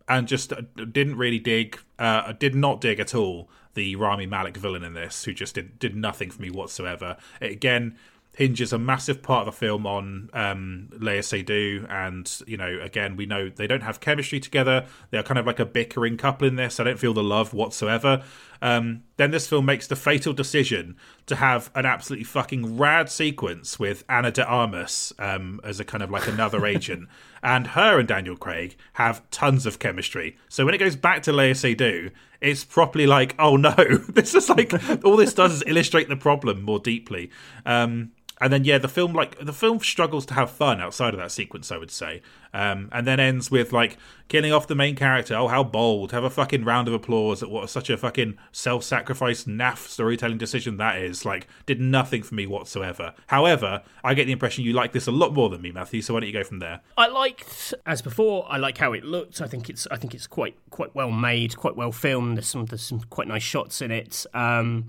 and 0.08 0.28
just 0.28 0.52
uh, 0.52 0.62
didn't 0.76 1.18
really 1.18 1.38
dig. 1.38 1.80
Uh, 2.00 2.24
I 2.26 2.32
did 2.32 2.56
not 2.56 2.82
dig 2.82 3.00
at 3.00 3.14
all 3.14 3.48
the 3.80 3.96
Rami 3.96 4.26
Malek 4.26 4.58
villain 4.58 4.84
in 4.84 4.94
this, 4.94 5.24
who 5.24 5.34
just 5.34 5.56
did 5.56 5.80
did 5.80 5.96
nothing 5.96 6.30
for 6.32 6.42
me 6.42 6.50
whatsoever. 6.50 7.16
It 7.40 7.54
again 7.54 7.96
hinges 8.34 8.72
a 8.74 8.78
massive 8.78 9.22
part 9.22 9.48
of 9.48 9.54
the 9.54 9.58
film 9.58 9.88
on 9.88 10.30
um, 10.34 10.90
Léa 10.94 11.20
Seydoux, 11.20 11.90
and 11.90 12.42
you 12.46 12.58
know, 12.58 12.78
again, 12.82 13.16
we 13.16 13.26
know 13.26 13.48
they 13.50 13.68
don't 13.68 13.84
have 13.84 14.02
chemistry 14.02 14.42
together. 14.42 14.86
They 15.12 15.18
are 15.18 15.24
kind 15.24 15.38
of 15.38 15.48
like 15.48 15.60
a 15.60 15.66
bickering 15.66 16.18
couple 16.18 16.46
in 16.46 16.58
this. 16.58 16.78
I 16.82 16.84
don't 16.84 17.00
feel 17.00 17.14
the 17.14 17.24
love 17.24 17.54
whatsoever. 17.54 18.22
Um, 18.62 19.04
then 19.16 19.32
this 19.32 19.48
film 19.48 19.66
makes 19.66 19.88
the 19.88 19.96
fatal 19.96 20.34
decision 20.34 20.98
to 21.28 21.38
have 21.38 21.72
an 21.74 21.86
absolutely 21.86 22.26
fucking 22.26 22.78
rad 22.78 23.10
sequence 23.10 23.80
with 23.80 24.04
Ana 24.10 24.32
de 24.32 24.46
Armas 24.46 25.14
um, 25.18 25.62
as 25.64 25.80
a 25.80 25.86
kind 25.86 26.04
of 26.04 26.12
like 26.12 26.28
another 26.28 26.66
agent, 26.66 27.08
and 27.44 27.68
her 27.68 28.00
and 28.00 28.08
Daniel 28.08 28.36
Craig 28.36 28.76
have 28.94 29.28
tons 29.32 29.66
of 29.66 29.80
chemistry. 29.80 30.38
So 30.48 30.66
when 30.66 30.74
it 30.74 30.80
goes 30.80 30.96
back 30.96 31.24
to 31.24 31.32
Léa 31.32 31.52
Seydoux, 31.52 32.12
it's 32.42 32.64
properly 32.64 33.06
like, 33.08 33.36
oh 33.40 33.56
no, 33.58 33.74
this 34.10 34.34
is 34.36 34.50
like 34.50 34.74
all 35.04 35.18
this 35.18 35.34
does 35.34 35.54
is 35.54 35.64
illustrate 35.68 36.10
the 36.10 36.16
problem 36.16 36.62
more 36.62 36.80
deeply. 36.80 37.30
Um, 37.66 38.12
and 38.42 38.54
then 38.54 38.64
yeah, 38.64 38.78
the 38.78 38.88
film 38.88 39.14
like 39.14 39.38
the 39.40 39.54
film 39.54 39.80
struggles 39.80 40.26
to 40.28 40.34
have 40.34 40.50
fun 40.50 40.80
outside 40.80 41.14
of 41.14 41.20
that 41.20 41.32
sequence, 41.32 41.72
I 41.72 41.78
would 41.78 41.92
say. 41.92 42.22
Um, 42.52 42.90
and 42.92 43.06
then 43.06 43.20
ends 43.20 43.52
with 43.52 43.72
like 43.72 43.98
killing 44.28 44.52
off 44.52 44.66
the 44.66 44.76
main 44.76 44.96
character. 44.96 45.36
Oh, 45.36 45.48
how 45.50 45.64
bold! 45.64 46.12
Have 46.12 46.24
a 46.24 46.30
fucking 46.30 46.64
round 46.64 46.88
of 46.88 46.94
applause 46.94 47.44
at 47.44 47.50
what 47.50 47.70
such 47.70 47.90
a 47.90 47.98
fucking 47.98 48.38
self-sacrifice 48.52 49.44
naff 49.44 49.88
storytelling 49.88 50.40
decision 50.40 50.78
that 50.78 50.98
is. 50.98 51.26
Like, 51.26 51.48
did 51.66 51.80
nothing 51.80 52.24
for 52.24 52.34
me 52.34 52.48
whatsoever. 52.48 53.14
However, 53.28 53.84
I 54.04 54.14
get 54.16 54.26
the 54.26 54.32
impression 54.32 54.64
you 54.64 54.74
like 54.74 54.94
this 54.94 55.06
a 55.06 55.12
lot 55.12 55.34
more 55.34 55.50
than 55.50 55.62
me, 55.62 55.72
Matthew. 55.72 56.02
So 56.02 56.14
why 56.14 56.22
don't 56.22 56.28
you 56.28 56.34
go 56.34 56.44
from 56.44 56.60
there? 56.60 56.82
I 56.98 57.08
liked, 57.08 57.74
as 57.86 58.02
before, 58.02 58.48
I 58.50 58.58
like 58.58 58.78
how 58.78 58.94
it 58.94 59.04
looked. 59.04 59.42
I 59.42 59.48
think 59.48 59.70
it's, 59.70 59.86
I 59.92 59.98
think 59.98 60.16
it's 60.16 60.28
quite, 60.28 60.56
quite 60.72 60.96
well 60.96 61.12
made, 61.12 61.56
quite 61.56 61.76
well 61.76 61.92
filmed. 61.92 62.38
There's 62.38 62.48
some, 62.48 62.66
there's 62.66 62.82
some 62.82 63.02
quite 63.12 63.28
nice 63.28 63.44
shots 63.44 63.82
in 63.82 63.92
it. 63.92 64.26
Um, 64.34 64.88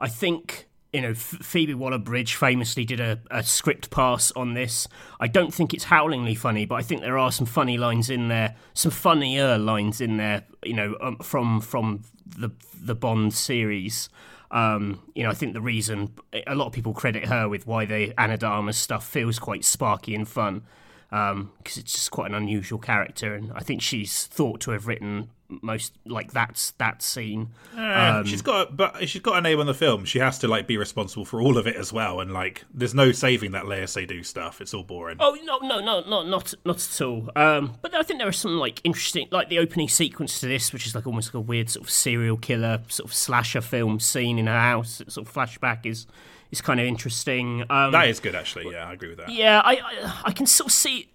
I 0.00 0.08
think 0.08 0.67
you 0.92 1.02
know, 1.02 1.14
Phoebe 1.14 1.74
Waller-Bridge 1.74 2.34
famously 2.34 2.84
did 2.84 3.00
a, 3.00 3.20
a 3.30 3.42
script 3.42 3.90
pass 3.90 4.32
on 4.32 4.54
this. 4.54 4.88
I 5.20 5.28
don't 5.28 5.52
think 5.52 5.74
it's 5.74 5.84
howlingly 5.84 6.34
funny, 6.34 6.64
but 6.64 6.76
I 6.76 6.82
think 6.82 7.02
there 7.02 7.18
are 7.18 7.30
some 7.30 7.46
funny 7.46 7.76
lines 7.76 8.08
in 8.08 8.28
there, 8.28 8.56
some 8.72 8.90
funnier 8.90 9.58
lines 9.58 10.00
in 10.00 10.16
there. 10.16 10.44
You 10.64 10.74
know, 10.74 10.96
um, 11.00 11.18
from 11.18 11.60
from 11.60 12.02
the 12.26 12.50
the 12.74 12.94
Bond 12.94 13.34
series. 13.34 14.08
Um, 14.50 15.02
you 15.14 15.24
know, 15.24 15.30
I 15.30 15.34
think 15.34 15.52
the 15.52 15.60
reason 15.60 16.14
a 16.46 16.54
lot 16.54 16.66
of 16.66 16.72
people 16.72 16.94
credit 16.94 17.26
her 17.26 17.50
with 17.50 17.66
why 17.66 17.84
the 17.84 18.14
Anna 18.18 18.72
stuff 18.72 19.06
feels 19.06 19.38
quite 19.38 19.62
sparky 19.62 20.14
and 20.14 20.26
fun 20.26 20.62
because 21.10 21.76
it's 21.76 21.92
just 21.92 22.10
quite 22.10 22.30
an 22.30 22.34
unusual 22.34 22.78
character, 22.78 23.34
and 23.34 23.52
I 23.54 23.60
think 23.60 23.82
she's 23.82 24.26
thought 24.26 24.60
to 24.62 24.70
have 24.70 24.86
written 24.86 25.30
most 25.48 25.94
like 26.04 26.32
that's 26.32 26.72
that 26.72 27.02
scene. 27.02 27.48
Um, 27.76 28.24
she's 28.26 28.42
got, 28.42 28.76
but 28.76 29.08
she's 29.08 29.22
got 29.22 29.38
a 29.38 29.40
name 29.40 29.60
on 29.60 29.66
the 29.66 29.74
film. 29.74 30.04
She 30.04 30.18
has 30.18 30.38
to 30.40 30.48
like 30.48 30.66
be 30.66 30.76
responsible 30.76 31.24
for 31.24 31.40
all 31.40 31.56
of 31.56 31.66
it 31.66 31.76
as 31.76 31.92
well. 31.92 32.20
And 32.20 32.32
like, 32.32 32.64
there's 32.72 32.94
no 32.94 33.12
saving 33.12 33.52
that 33.52 33.64
Léa 33.64 34.06
Do 34.06 34.22
stuff. 34.22 34.60
It's 34.60 34.74
all 34.74 34.82
boring. 34.82 35.16
Oh 35.20 35.36
no, 35.42 35.58
no, 35.58 35.80
no, 35.80 36.00
no, 36.02 36.22
not 36.22 36.54
not 36.64 36.76
at 36.76 37.00
all. 37.00 37.30
Um, 37.34 37.74
but 37.80 37.94
I 37.94 38.02
think 38.02 38.20
there 38.20 38.28
are 38.28 38.32
some 38.32 38.58
like 38.58 38.80
interesting, 38.84 39.28
like 39.30 39.48
the 39.48 39.58
opening 39.58 39.88
sequence 39.88 40.40
to 40.40 40.46
this, 40.46 40.72
which 40.72 40.86
is 40.86 40.94
like 40.94 41.06
almost 41.06 41.28
like 41.28 41.34
a 41.34 41.40
weird 41.40 41.70
sort 41.70 41.84
of 41.84 41.90
serial 41.90 42.36
killer 42.36 42.82
sort 42.88 43.08
of 43.08 43.14
slasher 43.14 43.60
film 43.60 44.00
scene 44.00 44.38
in 44.38 44.46
her 44.46 44.60
house. 44.60 45.02
Sort 45.08 45.26
of 45.26 45.32
flashback 45.32 45.86
is 45.86 46.06
is 46.50 46.60
kind 46.60 46.80
of 46.80 46.86
interesting. 46.86 47.64
Um, 47.70 47.92
that 47.92 48.08
is 48.08 48.20
good, 48.20 48.34
actually. 48.34 48.72
Yeah, 48.72 48.88
I 48.88 48.92
agree 48.92 49.08
with 49.08 49.18
that. 49.18 49.30
Yeah, 49.30 49.60
I, 49.64 49.74
I 49.74 50.22
I 50.26 50.32
can 50.32 50.46
sort 50.46 50.68
of 50.68 50.72
see 50.72 51.08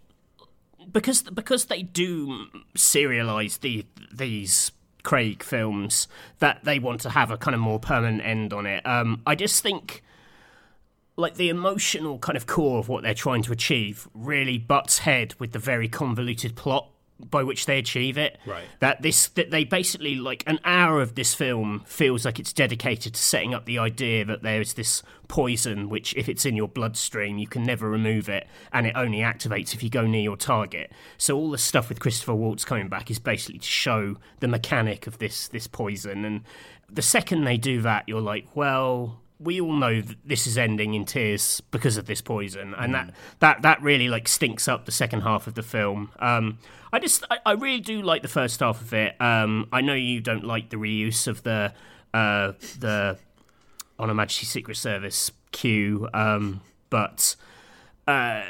because 0.91 1.23
because 1.23 1.65
they 1.65 1.83
do 1.83 2.47
serialize 2.75 3.59
the 3.59 3.85
these 4.11 4.71
Craig 5.03 5.43
films 5.43 6.07
that 6.39 6.63
they 6.63 6.79
want 6.79 7.01
to 7.01 7.09
have 7.09 7.29
a 7.29 7.37
kind 7.37 7.53
of 7.53 7.61
more 7.61 7.79
permanent 7.79 8.25
end 8.25 8.53
on 8.53 8.65
it. 8.65 8.85
Um, 8.85 9.21
I 9.25 9.35
just 9.35 9.61
think 9.61 10.03
like 11.15 11.35
the 11.35 11.49
emotional 11.49 12.17
kind 12.19 12.35
of 12.37 12.47
core 12.47 12.79
of 12.79 12.89
what 12.89 13.03
they're 13.03 13.13
trying 13.13 13.43
to 13.43 13.51
achieve 13.51 14.07
really 14.13 14.57
butts 14.57 14.99
head 14.99 15.35
with 15.39 15.51
the 15.51 15.59
very 15.59 15.87
convoluted 15.87 16.55
plot 16.55 16.89
by 17.19 17.43
which 17.43 17.65
they 17.65 17.77
achieve 17.77 18.17
it. 18.17 18.37
Right. 18.45 18.65
That 18.79 19.01
this 19.01 19.29
that 19.29 19.51
they 19.51 19.63
basically 19.63 20.15
like 20.15 20.43
an 20.47 20.59
hour 20.65 21.01
of 21.01 21.15
this 21.15 21.33
film 21.33 21.83
feels 21.85 22.25
like 22.25 22.39
it's 22.39 22.53
dedicated 22.53 23.13
to 23.13 23.21
setting 23.21 23.53
up 23.53 23.65
the 23.65 23.79
idea 23.79 24.25
that 24.25 24.43
there's 24.43 24.73
this 24.73 25.03
poison 25.27 25.89
which 25.89 26.13
if 26.15 26.27
it's 26.27 26.45
in 26.45 26.55
your 26.55 26.67
bloodstream 26.67 27.37
you 27.37 27.47
can 27.47 27.63
never 27.63 27.89
remove 27.89 28.29
it 28.29 28.45
and 28.71 28.85
it 28.85 28.93
only 28.95 29.19
activates 29.19 29.73
if 29.73 29.81
you 29.81 29.89
go 29.89 30.05
near 30.05 30.21
your 30.21 30.37
target. 30.37 30.91
So 31.17 31.37
all 31.37 31.51
the 31.51 31.57
stuff 31.57 31.89
with 31.89 31.99
Christopher 31.99 32.35
Waltz 32.35 32.65
coming 32.65 32.89
back 32.89 33.09
is 33.09 33.19
basically 33.19 33.59
to 33.59 33.67
show 33.67 34.17
the 34.39 34.47
mechanic 34.47 35.07
of 35.07 35.17
this 35.19 35.47
this 35.47 35.67
poison 35.67 36.25
and 36.25 36.41
the 36.89 37.01
second 37.01 37.43
they 37.43 37.57
do 37.57 37.81
that 37.81 38.03
you're 38.07 38.21
like, 38.21 38.47
well, 38.53 39.22
we 39.39 39.59
all 39.59 39.73
know 39.73 40.01
that 40.01 40.17
this 40.25 40.47
is 40.47 40.57
ending 40.57 40.93
in 40.93 41.05
tears 41.05 41.61
because 41.71 41.97
of 41.97 42.05
this 42.05 42.21
poison, 42.21 42.73
and 42.75 42.93
mm. 42.93 43.07
that 43.07 43.13
that 43.39 43.61
that 43.61 43.81
really 43.81 44.07
like 44.07 44.27
stinks 44.27 44.67
up 44.67 44.85
the 44.85 44.91
second 44.91 45.21
half 45.21 45.47
of 45.47 45.55
the 45.55 45.63
film. 45.63 46.11
Um, 46.19 46.59
I 46.91 46.99
just 46.99 47.23
I, 47.29 47.39
I, 47.45 47.51
really 47.53 47.79
do 47.79 48.01
like 48.01 48.21
the 48.21 48.27
first 48.27 48.59
half 48.59 48.81
of 48.81 48.93
it. 48.93 49.19
Um, 49.21 49.67
I 49.71 49.81
know 49.81 49.95
you 49.95 50.21
don't 50.21 50.43
like 50.43 50.69
the 50.69 50.77
reuse 50.77 51.27
of 51.27 51.43
the 51.43 51.73
uh, 52.13 52.53
the 52.79 53.17
On 53.99 54.07
Her 54.07 54.15
Majesty's 54.15 54.49
Secret 54.49 54.77
Service 54.77 55.31
cue, 55.51 56.07
um, 56.13 56.61
but. 56.89 57.35
Uh, 58.05 58.43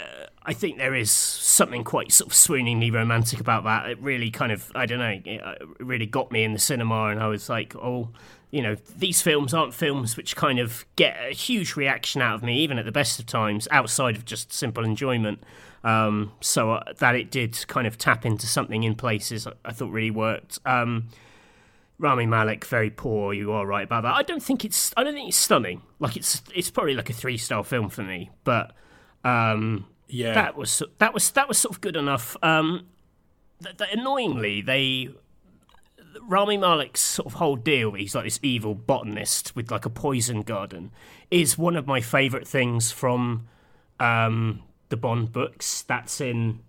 I 0.45 0.53
think 0.53 0.77
there 0.77 0.95
is 0.95 1.09
something 1.09 1.83
quite 1.83 2.11
sort 2.11 2.31
of 2.31 2.33
swooningly 2.33 2.91
romantic 2.91 3.39
about 3.39 3.63
that. 3.63 3.89
It 3.89 4.01
really 4.01 4.29
kind 4.29 4.51
of, 4.51 4.69
I 4.75 4.85
don't 4.85 4.99
know, 4.99 5.21
it 5.23 5.61
really 5.79 6.05
got 6.05 6.31
me 6.31 6.43
in 6.43 6.51
the 6.51 6.59
cinema, 6.59 7.05
and 7.05 7.21
I 7.21 7.27
was 7.27 7.47
like, 7.47 7.75
oh, 7.75 8.09
you 8.53 8.61
know, 8.61 8.75
these 8.95 9.19
films 9.19 9.51
aren't 9.51 9.73
films 9.73 10.15
which 10.15 10.35
kind 10.35 10.59
of 10.59 10.85
get 10.95 11.17
a 11.19 11.33
huge 11.33 11.75
reaction 11.75 12.21
out 12.21 12.35
of 12.35 12.43
me, 12.43 12.59
even 12.59 12.77
at 12.77 12.85
the 12.85 12.91
best 12.91 13.19
of 13.19 13.25
times, 13.25 13.67
outside 13.71 14.15
of 14.15 14.25
just 14.25 14.53
simple 14.53 14.85
enjoyment. 14.85 15.43
Um, 15.83 16.33
so 16.39 16.73
uh, 16.73 16.93
that 16.99 17.15
it 17.15 17.31
did 17.31 17.65
kind 17.67 17.87
of 17.87 17.97
tap 17.97 18.27
into 18.27 18.45
something 18.45 18.83
in 18.83 18.93
places 18.93 19.47
I, 19.65 19.71
thought 19.71 19.89
really 19.89 20.11
worked. 20.11 20.59
Um, 20.67 21.09
Rami 21.97 22.27
Malek, 22.27 22.63
very 22.65 22.91
poor. 22.91 23.33
You 23.33 23.51
are 23.53 23.65
right 23.65 23.85
about 23.85 24.03
that. 24.03 24.13
I 24.13 24.21
don't 24.21 24.43
think 24.43 24.63
it's. 24.63 24.93
I 24.95 25.03
don't 25.03 25.15
think 25.15 25.29
it's 25.29 25.37
stunning. 25.37 25.81
Like 25.97 26.15
it's. 26.15 26.43
It's 26.53 26.69
probably 26.69 26.93
like 26.93 27.09
a 27.09 27.13
three 27.13 27.37
star 27.37 27.63
film 27.63 27.89
for 27.89 28.03
me. 28.03 28.29
But 28.43 28.75
um, 29.23 29.87
yeah, 30.07 30.35
that 30.35 30.55
was 30.55 30.83
that 30.99 31.11
was 31.11 31.31
that 31.31 31.47
was 31.47 31.57
sort 31.57 31.73
of 31.73 31.81
good 31.81 31.95
enough. 31.95 32.37
Um, 32.43 32.85
th- 33.63 33.77
th- 33.77 33.89
annoyingly, 33.93 34.61
they 34.61 35.09
Rami 36.21 36.57
Malek's 36.57 37.01
sort 37.01 37.25
of 37.27 37.33
whole 37.33 37.55
deal, 37.55 37.91
he's 37.93 38.15
like 38.15 38.25
this 38.25 38.39
evil 38.41 38.75
botanist 38.75 39.55
with 39.55 39.71
like 39.71 39.85
a 39.85 39.89
poison 39.89 40.41
garden, 40.41 40.91
is 41.31 41.57
one 41.57 41.75
of 41.75 41.87
my 41.87 42.01
favourite 42.01 42.47
things 42.47 42.91
from 42.91 43.47
um, 43.99 44.63
the 44.89 44.97
Bond 44.97 45.31
books. 45.31 45.83
That's 45.83 46.21
in 46.21 46.59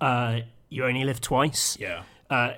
uh, 0.00 0.40
You 0.68 0.84
Only 0.84 1.04
Live 1.04 1.20
Twice. 1.20 1.76
Yeah. 1.80 2.02
Uh, 2.28 2.54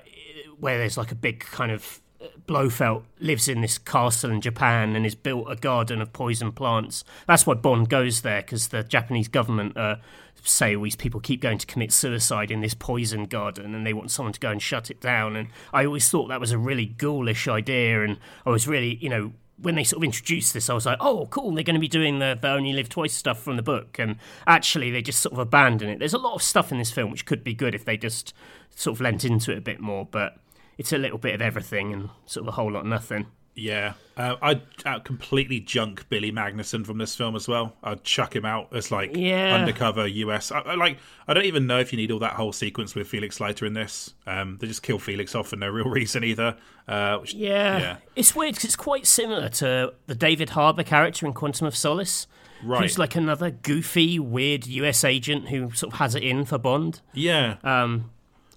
where 0.59 0.77
there's 0.77 0.97
like 0.97 1.11
a 1.11 1.15
big 1.15 1.39
kind 1.39 1.71
of 1.71 2.01
Blofeld 2.47 3.05
lives 3.19 3.47
in 3.47 3.61
this 3.61 3.77
castle 3.77 4.31
in 4.31 4.41
Japan 4.41 4.95
and 4.95 5.05
has 5.05 5.15
built 5.15 5.49
a 5.49 5.55
garden 5.55 6.01
of 6.01 6.11
poison 6.11 6.51
plants. 6.51 7.03
That's 7.27 7.45
why 7.45 7.53
Bond 7.53 7.89
goes 7.89 8.21
there 8.21 8.41
because 8.41 8.69
the 8.69 8.83
Japanese 8.83 9.27
government 9.27 9.77
uh, 9.77 9.97
say 10.43 10.75
these 10.75 10.95
people 10.95 11.19
keep 11.19 11.41
going 11.41 11.57
to 11.57 11.67
commit 11.67 11.91
suicide 11.91 12.51
in 12.51 12.61
this 12.61 12.73
poison 12.73 13.25
garden 13.25 13.75
and 13.75 13.85
they 13.85 13.93
want 13.93 14.11
someone 14.11 14.33
to 14.33 14.39
go 14.39 14.49
and 14.49 14.61
shut 14.61 14.89
it 14.89 14.99
down. 15.01 15.35
And 15.35 15.49
I 15.73 15.85
always 15.85 16.09
thought 16.09 16.27
that 16.27 16.39
was 16.39 16.51
a 16.51 16.57
really 16.57 16.85
ghoulish 16.85 17.47
idea. 17.47 18.03
And 18.03 18.17
I 18.45 18.49
was 18.49 18.67
really, 18.67 18.95
you 18.95 19.09
know, 19.09 19.33
when 19.61 19.75
they 19.75 19.83
sort 19.83 19.99
of 19.99 20.05
introduced 20.05 20.53
this, 20.53 20.69
I 20.69 20.73
was 20.73 20.85
like, 20.85 20.97
oh, 21.01 21.27
cool, 21.29 21.53
they're 21.53 21.63
going 21.63 21.73
to 21.73 21.79
be 21.79 21.87
doing 21.87 22.19
the, 22.19 22.37
the 22.39 22.49
Only 22.49 22.73
Live 22.73 22.89
Twice 22.89 23.13
stuff 23.13 23.41
from 23.41 23.57
the 23.57 23.61
book. 23.61 23.97
And 23.99 24.15
actually, 24.47 24.89
they 24.89 25.01
just 25.01 25.19
sort 25.19 25.33
of 25.33 25.39
abandon 25.39 25.89
it. 25.89 25.99
There's 25.99 26.13
a 26.13 26.17
lot 26.17 26.35
of 26.35 26.41
stuff 26.41 26.71
in 26.71 26.77
this 26.77 26.91
film 26.91 27.11
which 27.11 27.25
could 27.25 27.43
be 27.43 27.53
good 27.53 27.75
if 27.75 27.83
they 27.83 27.97
just 27.97 28.33
sort 28.75 28.95
of 28.95 29.01
lent 29.01 29.25
into 29.25 29.51
it 29.51 29.57
a 29.57 29.61
bit 29.61 29.81
more. 29.81 30.07
But 30.09 30.37
it's 30.79 30.93
a 30.93 30.97
little 30.97 31.17
bit 31.17 31.35
of 31.35 31.41
everything 31.41 31.91
and 31.93 32.09
sort 32.25 32.45
of 32.45 32.47
a 32.47 32.51
whole 32.53 32.71
lot 32.71 32.79
of 32.79 32.85
nothing. 32.85 33.27
Yeah, 33.53 33.95
uh, 34.15 34.37
I'd, 34.41 34.61
I'd, 34.85 35.03
completely 35.03 35.59
junk 35.59 36.07
Billy 36.07 36.31
Magnussen 36.31 36.85
from 36.85 36.97
this 36.97 37.17
film 37.17 37.35
as 37.35 37.45
well. 37.45 37.75
I'd 37.83 38.05
chuck 38.05 38.33
him 38.33 38.45
out 38.45 38.73
as 38.73 38.89
like 38.89 39.17
yeah. 39.17 39.53
undercover 39.55 40.07
US. 40.07 40.53
I, 40.53 40.59
I, 40.59 40.75
like 40.75 40.97
I 41.27 41.33
don't 41.33 41.43
even 41.43 41.67
know 41.67 41.79
if 41.79 41.91
you 41.91 41.97
need 41.97 42.11
all 42.11 42.19
that 42.19 42.35
whole 42.35 42.53
sequence 42.53 42.95
with 42.95 43.09
Felix 43.09 43.41
Leiter 43.41 43.65
in 43.65 43.73
this. 43.73 44.13
Um, 44.25 44.57
they 44.61 44.67
just 44.67 44.81
kill 44.81 44.99
Felix 44.99 45.35
off 45.35 45.49
for 45.49 45.57
no 45.57 45.67
real 45.67 45.89
reason 45.89 46.23
either. 46.23 46.55
Uh, 46.87 47.17
which, 47.17 47.33
yeah. 47.33 47.77
yeah. 47.77 47.97
it's 48.15 48.33
weird 48.33 48.53
because 48.53 48.63
it's 48.63 48.75
quite 48.77 49.05
similar 49.05 49.49
to 49.49 49.93
the 50.07 50.15
David 50.15 50.51
Harbour 50.51 50.83
character 50.83 51.25
in 51.25 51.33
Quantum 51.33 51.67
of 51.67 51.75
Solace. 51.75 52.25
Right. 52.63 52.81
Who's 52.81 52.97
like 52.97 53.17
another 53.17 53.51
goofy, 53.51 54.19
weird 54.19 54.67
US 54.67 55.03
agent 55.03 55.49
who 55.49 55.71
sort 55.71 55.91
of 55.93 55.99
has 55.99 56.15
it 56.15 56.23
in 56.23 56.45
for 56.45 56.57
Bond. 56.57 57.01
Yeah. 57.13 57.57
Um, 57.65 58.11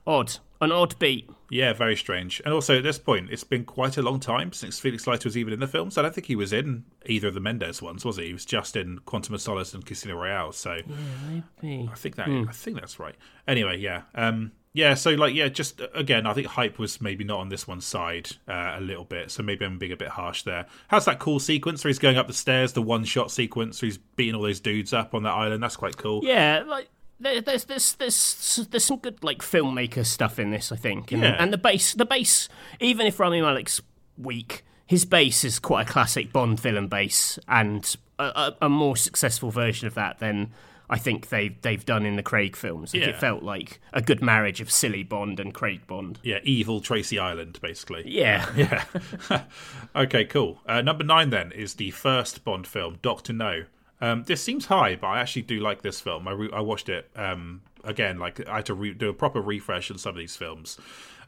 odd 0.06 0.38
an 0.62 0.72
odd 0.72 0.98
beat. 0.98 1.28
Yeah, 1.52 1.74
very 1.74 1.96
strange. 1.96 2.40
And 2.46 2.54
also 2.54 2.78
at 2.78 2.82
this 2.82 2.98
point, 2.98 3.28
it's 3.30 3.44
been 3.44 3.66
quite 3.66 3.98
a 3.98 4.02
long 4.02 4.20
time 4.20 4.54
since 4.54 4.80
Felix 4.80 5.06
Leiter 5.06 5.28
was 5.28 5.36
even 5.36 5.52
in 5.52 5.60
the 5.60 5.66
films. 5.66 5.98
I 5.98 6.02
don't 6.02 6.14
think 6.14 6.26
he 6.26 6.34
was 6.34 6.50
in 6.50 6.84
either 7.04 7.28
of 7.28 7.34
the 7.34 7.40
Mendes 7.40 7.82
ones, 7.82 8.06
was 8.06 8.16
he? 8.16 8.28
He 8.28 8.32
was 8.32 8.46
just 8.46 8.74
in 8.74 9.00
Quantum 9.00 9.34
of 9.34 9.42
Solace 9.42 9.74
and 9.74 9.84
Casino 9.84 10.16
Royale. 10.16 10.52
So 10.52 10.76
yeah, 10.76 11.42
maybe. 11.60 11.90
I 11.92 11.94
think 11.94 12.16
that 12.16 12.28
mm. 12.28 12.48
I 12.48 12.52
think 12.52 12.80
that's 12.80 12.98
right. 12.98 13.16
Anyway, 13.46 13.76
yeah. 13.76 14.04
Um, 14.14 14.52
yeah, 14.72 14.94
so 14.94 15.10
like, 15.10 15.34
yeah, 15.34 15.48
just 15.48 15.82
again, 15.94 16.26
I 16.26 16.32
think 16.32 16.46
hype 16.46 16.78
was 16.78 17.02
maybe 17.02 17.22
not 17.22 17.40
on 17.40 17.50
this 17.50 17.68
one's 17.68 17.84
side 17.84 18.30
uh, 18.48 18.76
a 18.78 18.80
little 18.80 19.04
bit, 19.04 19.30
so 19.30 19.42
maybe 19.42 19.66
I'm 19.66 19.78
being 19.78 19.92
a 19.92 19.96
bit 19.96 20.08
harsh 20.08 20.44
there. 20.44 20.64
How's 20.88 21.04
that 21.04 21.18
cool 21.18 21.38
sequence 21.38 21.84
where 21.84 21.90
he's 21.90 21.98
going 21.98 22.16
up 22.16 22.28
the 22.28 22.32
stairs, 22.32 22.72
the 22.72 22.80
one 22.80 23.04
shot 23.04 23.30
sequence 23.30 23.82
where 23.82 23.88
he's 23.88 23.98
beating 23.98 24.34
all 24.34 24.40
those 24.40 24.60
dudes 24.60 24.94
up 24.94 25.14
on 25.14 25.24
that 25.24 25.34
island? 25.34 25.62
That's 25.62 25.76
quite 25.76 25.98
cool. 25.98 26.22
Yeah, 26.24 26.62
like 26.66 26.88
there's 27.22 27.64
there's 27.64 27.94
there's 27.94 28.66
there's 28.70 28.84
some 28.84 28.98
good 28.98 29.22
like 29.22 29.38
filmmaker 29.38 30.04
stuff 30.04 30.38
in 30.38 30.50
this, 30.50 30.72
I 30.72 30.76
think. 30.76 31.12
And, 31.12 31.22
yeah. 31.22 31.36
and 31.38 31.52
the 31.52 31.58
base 31.58 31.94
the 31.94 32.04
base 32.04 32.48
even 32.80 33.06
if 33.06 33.18
Rami 33.20 33.40
Malek's 33.40 33.80
weak, 34.18 34.64
his 34.86 35.04
base 35.04 35.44
is 35.44 35.58
quite 35.58 35.88
a 35.88 35.90
classic 35.90 36.32
Bond 36.32 36.60
villain 36.60 36.88
base, 36.88 37.38
and 37.48 37.96
a, 38.18 38.24
a, 38.24 38.56
a, 38.62 38.68
more 38.68 38.96
successful 38.96 39.50
version 39.50 39.86
of 39.86 39.94
that 39.94 40.18
than 40.18 40.52
I 40.90 40.98
think 40.98 41.30
they 41.30 41.56
they've 41.62 41.84
done 41.84 42.04
in 42.04 42.16
the 42.16 42.22
Craig 42.22 42.56
films. 42.56 42.92
Like 42.92 43.02
yeah. 43.02 43.08
It 43.10 43.16
felt 43.16 43.42
like 43.42 43.80
a 43.92 44.02
good 44.02 44.22
marriage 44.22 44.60
of 44.60 44.70
silly 44.70 45.02
Bond 45.02 45.40
and 45.40 45.54
Craig 45.54 45.86
Bond. 45.86 46.18
Yeah, 46.22 46.40
evil 46.42 46.80
Tracy 46.80 47.18
Island, 47.18 47.58
basically. 47.62 48.04
Yeah, 48.06 48.46
yeah. 49.30 49.44
okay, 49.96 50.24
cool. 50.26 50.60
Uh, 50.66 50.82
number 50.82 51.04
nine 51.04 51.30
then 51.30 51.52
is 51.52 51.74
the 51.74 51.90
first 51.92 52.44
Bond 52.44 52.66
film, 52.66 52.98
Doctor 53.00 53.32
No. 53.32 53.64
Um, 54.02 54.24
this 54.24 54.42
seems 54.42 54.66
high, 54.66 54.96
but 54.96 55.06
I 55.06 55.20
actually 55.20 55.42
do 55.42 55.60
like 55.60 55.82
this 55.82 56.00
film. 56.00 56.26
I, 56.26 56.32
re- 56.32 56.50
I 56.52 56.60
watched 56.60 56.88
it 56.88 57.08
um, 57.14 57.62
again. 57.84 58.18
Like 58.18 58.46
I 58.48 58.56
had 58.56 58.66
to 58.66 58.74
re- 58.74 58.94
do 58.94 59.08
a 59.08 59.14
proper 59.14 59.40
refresh 59.40 59.92
on 59.92 59.96
some 59.96 60.10
of 60.10 60.16
these 60.16 60.34
films. 60.34 60.76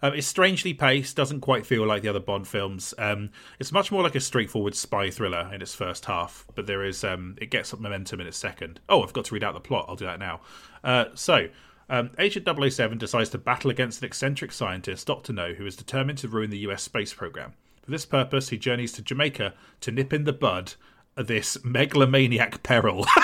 Um, 0.03 0.13
it's 0.13 0.27
strangely 0.27 0.75
paced, 0.75 1.17
doesn't 1.17 1.41
quite 1.41 1.65
feel 1.65 1.87
like 1.87 2.03
the 2.03 2.09
other 2.09 2.21
Bond 2.21 2.49
films. 2.49 2.93
Um, 2.99 3.31
it's 3.61 3.71
much 3.71 3.93
more 3.93 4.03
like 4.03 4.17
a 4.17 4.21
straightforward 4.21 4.75
spy 4.75 5.09
thriller 5.09 5.49
in 5.55 5.63
its 5.63 5.73
first 5.73 6.05
half, 6.07 6.45
but 6.57 6.67
there 6.67 6.85
is 6.85 7.05
um, 7.05 7.37
it 7.41 7.49
gets 7.51 7.69
some 7.69 7.81
momentum 7.81 8.21
in 8.21 8.27
its 8.27 8.37
second. 8.37 8.81
Oh, 8.89 9.05
I've 9.05 9.13
got 9.13 9.27
to 9.27 9.35
read 9.35 9.45
out 9.45 9.55
the 9.55 9.61
plot. 9.61 9.87
I'll 9.89 9.97
do 9.97 10.05
that 10.05 10.19
now. 10.19 10.41
Uh, 10.83 11.07
so. 11.15 11.49
Um, 11.87 12.13
Agent 12.19 12.49
007 12.49 12.97
decides 12.97 13.29
to 13.29 13.39
battle 13.39 13.71
against 13.71 14.01
an 14.01 14.07
eccentric 14.07 14.53
scientist, 14.53 15.07
Dr. 15.07 15.35
No, 15.35 15.53
who 15.53 15.67
is 15.67 15.77
determined 15.77 16.17
to 16.17 16.29
ruin 16.29 16.49
the 16.49 16.57
US 16.61 16.83
space 16.83 17.13
program. 17.13 17.53
For 17.83 17.91
this 17.91 18.07
purpose, 18.07 18.49
he 18.49 18.57
journeys 18.57 18.93
to 18.93 19.03
Jamaica 19.03 19.53
to 19.83 19.93
nip 19.93 20.15
in 20.15 20.25
the 20.25 20.33
bud 20.33 20.73
this 21.17 21.63
megalomaniac 21.65 22.63
peril. 22.63 23.07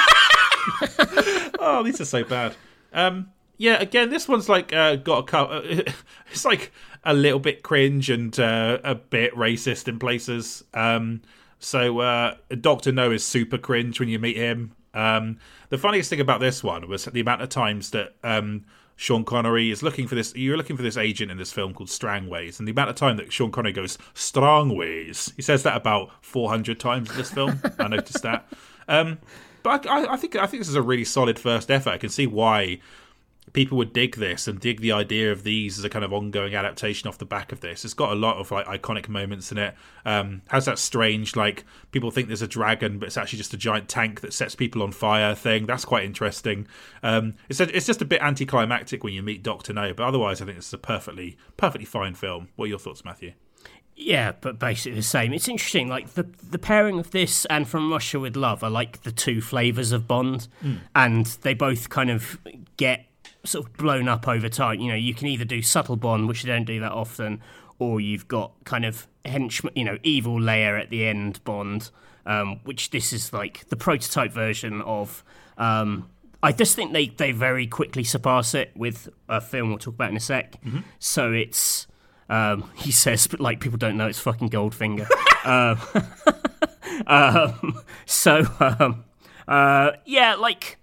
oh, 1.58 1.82
these 1.84 2.00
are 2.00 2.04
so 2.04 2.24
bad. 2.24 2.54
Um, 2.92 3.30
yeah, 3.56 3.80
again, 3.80 4.10
this 4.10 4.26
one's 4.28 4.48
like 4.48 4.72
uh, 4.72 4.96
got 4.96 5.18
a 5.18 5.22
cut. 5.24 5.64
It's 6.32 6.44
like 6.44 6.72
a 7.04 7.12
little 7.12 7.40
bit 7.40 7.62
cringe 7.62 8.08
and 8.08 8.38
uh, 8.38 8.78
a 8.84 8.94
bit 8.94 9.34
racist 9.34 9.88
in 9.88 9.98
places. 9.98 10.62
Um, 10.74 11.22
so 11.58 11.98
uh, 11.98 12.36
Doctor 12.60 12.92
No 12.92 13.10
is 13.10 13.24
super 13.24 13.58
cringe 13.58 13.98
when 13.98 14.08
you 14.08 14.18
meet 14.18 14.36
him. 14.36 14.72
Um, 14.94 15.38
the 15.68 15.78
funniest 15.78 16.10
thing 16.10 16.20
about 16.20 16.40
this 16.40 16.64
one 16.64 16.88
was 16.88 17.04
the 17.04 17.20
amount 17.20 17.42
of 17.42 17.48
times 17.48 17.90
that 17.90 18.14
um, 18.24 18.64
Sean 19.00 19.24
Connery 19.24 19.70
is 19.70 19.82
looking 19.82 20.06
for 20.06 20.14
this. 20.14 20.34
You're 20.36 20.58
looking 20.58 20.76
for 20.76 20.82
this 20.82 20.98
agent 20.98 21.30
in 21.30 21.38
this 21.38 21.50
film 21.50 21.72
called 21.72 21.88
Strangways, 21.88 22.58
and 22.58 22.68
the 22.68 22.72
amount 22.72 22.90
of 22.90 22.96
time 22.96 23.16
that 23.16 23.32
Sean 23.32 23.50
Connery 23.50 23.72
goes 23.72 23.96
Strangways, 24.12 25.32
he 25.36 25.40
says 25.40 25.62
that 25.62 25.74
about 25.74 26.10
400 26.20 26.78
times 26.78 27.10
in 27.10 27.16
this 27.16 27.30
film. 27.30 27.62
I 27.78 27.88
noticed 27.88 28.22
that. 28.22 28.46
Um, 28.88 29.16
but 29.62 29.86
I, 29.86 30.12
I, 30.12 30.16
think 30.18 30.36
I 30.36 30.46
think 30.46 30.60
this 30.60 30.68
is 30.68 30.74
a 30.74 30.82
really 30.82 31.06
solid 31.06 31.38
first 31.38 31.70
effort. 31.70 31.88
I 31.88 31.96
can 31.96 32.10
see 32.10 32.26
why 32.26 32.78
people 33.52 33.76
would 33.78 33.92
dig 33.92 34.16
this 34.16 34.46
and 34.46 34.60
dig 34.60 34.80
the 34.80 34.92
idea 34.92 35.32
of 35.32 35.42
these 35.42 35.78
as 35.78 35.84
a 35.84 35.88
kind 35.88 36.04
of 36.04 36.12
ongoing 36.12 36.54
adaptation 36.54 37.08
off 37.08 37.18
the 37.18 37.24
back 37.24 37.52
of 37.52 37.60
this. 37.60 37.84
It's 37.84 37.94
got 37.94 38.12
a 38.12 38.14
lot 38.14 38.36
of 38.36 38.50
like 38.50 38.66
iconic 38.66 39.08
moments 39.08 39.50
in 39.50 39.58
it. 39.58 39.74
Um, 40.04 40.42
has 40.48 40.64
that 40.66 40.78
strange 40.78 41.36
like 41.36 41.64
people 41.90 42.10
think 42.10 42.28
there's 42.28 42.42
a 42.42 42.48
dragon, 42.48 42.98
but 42.98 43.06
it's 43.06 43.16
actually 43.16 43.38
just 43.38 43.54
a 43.54 43.56
giant 43.56 43.88
tank 43.88 44.20
that 44.20 44.32
sets 44.32 44.54
people 44.54 44.82
on 44.82 44.92
fire 44.92 45.34
thing. 45.34 45.66
That's 45.66 45.84
quite 45.84 46.04
interesting. 46.04 46.66
Um, 47.02 47.34
it's 47.48 47.60
a, 47.60 47.74
it's 47.74 47.86
just 47.86 48.02
a 48.02 48.06
bit 48.06 48.22
anticlimactic 48.22 49.04
when 49.04 49.12
you 49.12 49.22
meet 49.22 49.42
Doctor 49.42 49.72
No, 49.72 49.92
but 49.92 50.04
otherwise, 50.04 50.40
I 50.40 50.44
think 50.44 50.56
this 50.56 50.68
is 50.68 50.74
a 50.74 50.78
perfectly 50.78 51.36
perfectly 51.56 51.86
fine 51.86 52.14
film. 52.14 52.48
What 52.56 52.66
are 52.66 52.68
your 52.68 52.78
thoughts, 52.78 53.04
Matthew? 53.04 53.32
Yeah, 53.96 54.32
but 54.40 54.58
basically 54.58 54.96
the 54.96 55.02
same. 55.02 55.34
It's 55.34 55.46
interesting, 55.46 55.88
like 55.88 56.14
the 56.14 56.22
the 56.22 56.58
pairing 56.58 56.98
of 56.98 57.10
this 57.10 57.44
and 57.46 57.68
From 57.68 57.92
Russia 57.92 58.18
with 58.18 58.34
Love 58.34 58.64
are 58.64 58.70
like 58.70 59.02
the 59.02 59.12
two 59.12 59.42
flavors 59.42 59.92
of 59.92 60.08
Bond, 60.08 60.48
mm. 60.64 60.78
and 60.94 61.26
they 61.42 61.52
both 61.52 61.90
kind 61.90 62.10
of 62.10 62.38
get 62.78 63.04
sort 63.44 63.66
of 63.66 63.76
blown 63.76 64.08
up 64.08 64.28
over 64.28 64.48
time. 64.48 64.80
You 64.80 64.88
know, 64.88 64.96
you 64.96 65.14
can 65.14 65.26
either 65.26 65.44
do 65.44 65.62
subtle 65.62 65.96
Bond, 65.96 66.28
which 66.28 66.44
you 66.44 66.50
don't 66.50 66.64
do 66.64 66.80
that 66.80 66.92
often, 66.92 67.40
or 67.78 68.00
you've 68.00 68.28
got 68.28 68.52
kind 68.64 68.84
of 68.84 69.06
henchman, 69.24 69.72
you 69.76 69.84
know, 69.84 69.98
evil 70.02 70.40
layer 70.40 70.76
at 70.76 70.90
the 70.90 71.06
end 71.06 71.42
Bond, 71.44 71.90
um, 72.26 72.60
which 72.64 72.90
this 72.90 73.12
is 73.12 73.32
like 73.32 73.68
the 73.68 73.76
prototype 73.76 74.32
version 74.32 74.80
of. 74.82 75.24
Um, 75.58 76.08
I 76.42 76.52
just 76.52 76.74
think 76.74 76.94
they, 76.94 77.08
they 77.08 77.32
very 77.32 77.66
quickly 77.66 78.02
surpass 78.02 78.54
it 78.54 78.70
with 78.74 79.10
a 79.28 79.42
film 79.42 79.68
we'll 79.68 79.78
talk 79.78 79.94
about 79.94 80.10
in 80.10 80.16
a 80.16 80.20
sec. 80.20 80.52
Mm-hmm. 80.62 80.78
So 80.98 81.32
it's 81.32 81.86
um, 82.30 82.70
he 82.76 82.92
says, 82.92 83.26
but 83.26 83.40
like 83.40 83.60
people 83.60 83.78
don't 83.78 83.96
know 83.96 84.06
it's 84.06 84.20
fucking 84.20 84.48
Goldfinger. 84.48 85.06
um, 85.44 87.04
um, 87.06 87.82
so 88.06 88.44
um, 88.60 89.04
uh, 89.46 89.92
yeah, 90.06 90.36
like 90.36 90.78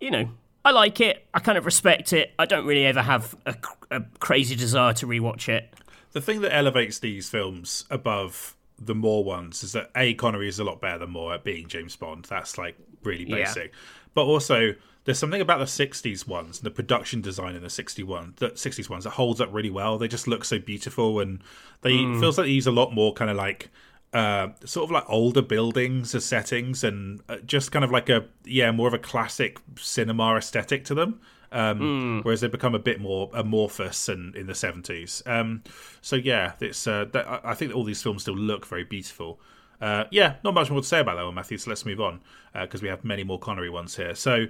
you 0.00 0.10
know, 0.10 0.30
I 0.64 0.72
like 0.72 1.00
it. 1.00 1.26
I 1.32 1.40
kind 1.40 1.56
of 1.56 1.64
respect 1.64 2.12
it. 2.12 2.32
I 2.38 2.46
don't 2.46 2.66
really 2.66 2.84
ever 2.86 3.02
have 3.02 3.34
a, 3.46 3.56
a 3.90 4.02
crazy 4.18 4.56
desire 4.56 4.92
to 4.94 5.06
rewatch 5.06 5.48
it. 5.48 5.72
The 6.12 6.20
thing 6.20 6.40
that 6.42 6.54
elevates 6.54 6.98
these 6.98 7.28
films 7.30 7.84
above 7.90 8.56
the 8.78 8.94
Moore 8.94 9.24
ones 9.24 9.62
is 9.62 9.72
that 9.72 9.90
A. 9.96 10.14
Connery 10.14 10.48
is 10.48 10.58
a 10.58 10.64
lot 10.64 10.80
better 10.80 10.98
than 10.98 11.10
Moore 11.10 11.34
at 11.34 11.44
being 11.44 11.68
James 11.68 11.96
Bond. 11.96 12.26
That's 12.28 12.58
like 12.58 12.76
really 13.04 13.24
basic. 13.24 13.72
Yeah. 13.72 13.78
But 14.14 14.24
also, 14.24 14.74
there's 15.04 15.18
something 15.18 15.40
about 15.40 15.58
the 15.58 15.64
60s 15.64 16.26
ones 16.26 16.58
and 16.58 16.66
the 16.66 16.70
production 16.70 17.20
design 17.20 17.54
in 17.54 17.62
the 17.62 17.70
61 17.70 18.34
the 18.36 18.50
60s 18.50 18.88
ones 18.90 19.04
that 19.04 19.10
holds 19.10 19.40
up 19.40 19.48
really 19.52 19.70
well 19.70 19.98
they 19.98 20.08
just 20.08 20.28
look 20.28 20.44
so 20.44 20.58
beautiful 20.58 21.20
and 21.20 21.42
they 21.80 21.92
mm. 21.92 22.20
feels 22.20 22.36
like 22.36 22.46
they 22.46 22.52
use 22.52 22.66
a 22.66 22.70
lot 22.70 22.92
more 22.94 23.12
kind 23.14 23.30
of 23.30 23.36
like 23.36 23.70
uh, 24.12 24.48
sort 24.64 24.84
of 24.84 24.90
like 24.90 25.04
older 25.08 25.42
buildings 25.42 26.14
as 26.14 26.24
settings 26.24 26.82
and 26.82 27.20
uh, 27.28 27.36
just 27.46 27.70
kind 27.70 27.84
of 27.84 27.90
like 27.90 28.08
a 28.08 28.24
yeah 28.44 28.72
more 28.72 28.88
of 28.88 28.94
a 28.94 28.98
classic 28.98 29.58
cinema 29.76 30.34
aesthetic 30.36 30.84
to 30.84 30.94
them 30.94 31.20
um, 31.52 31.78
mm. 31.78 32.24
whereas 32.24 32.40
they 32.40 32.48
become 32.48 32.74
a 32.74 32.78
bit 32.78 33.00
more 33.00 33.30
amorphous 33.34 34.08
and 34.08 34.34
in 34.34 34.46
the 34.46 34.52
70s 34.52 35.24
um, 35.28 35.62
so 36.00 36.16
yeah 36.16 36.52
it's 36.60 36.86
uh, 36.86 37.04
that, 37.12 37.40
i 37.44 37.54
think 37.54 37.74
all 37.74 37.84
these 37.84 38.02
films 38.02 38.22
still 38.22 38.36
look 38.36 38.66
very 38.66 38.84
beautiful 38.84 39.40
uh, 39.80 40.04
yeah 40.10 40.34
not 40.42 40.54
much 40.54 40.70
more 40.70 40.80
to 40.80 40.86
say 40.86 41.00
about 41.00 41.14
that 41.16 41.24
one 41.24 41.34
matthew 41.34 41.56
so 41.56 41.70
let's 41.70 41.86
move 41.86 42.00
on 42.00 42.20
because 42.60 42.80
uh, 42.80 42.82
we 42.82 42.88
have 42.88 43.04
many 43.04 43.22
more 43.22 43.38
connery 43.38 43.70
ones 43.70 43.96
here 43.96 44.14
so 44.14 44.46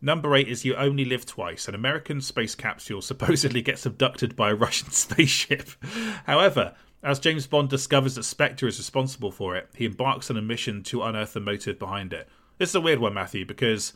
Number 0.00 0.36
eight 0.36 0.46
is 0.46 0.64
You 0.64 0.76
Only 0.76 1.04
Live 1.04 1.26
Twice. 1.26 1.66
An 1.66 1.74
American 1.74 2.20
space 2.20 2.54
capsule 2.54 3.02
supposedly 3.02 3.62
gets 3.62 3.84
abducted 3.84 4.36
by 4.36 4.50
a 4.50 4.54
Russian 4.54 4.90
spaceship. 4.92 5.70
However, 6.24 6.74
as 7.02 7.18
James 7.18 7.46
Bond 7.46 7.68
discovers 7.68 8.14
that 8.16 8.24
Spectre 8.24 8.66
is 8.66 8.78
responsible 8.78 9.30
for 9.30 9.56
it, 9.56 9.68
he 9.76 9.84
embarks 9.84 10.30
on 10.30 10.36
a 10.36 10.42
mission 10.42 10.82
to 10.84 11.02
unearth 11.02 11.32
the 11.32 11.40
motive 11.40 11.78
behind 11.78 12.12
it. 12.12 12.28
This 12.58 12.70
is 12.70 12.74
a 12.74 12.80
weird 12.80 12.98
one, 12.98 13.14
Matthew, 13.14 13.46
because 13.46 13.92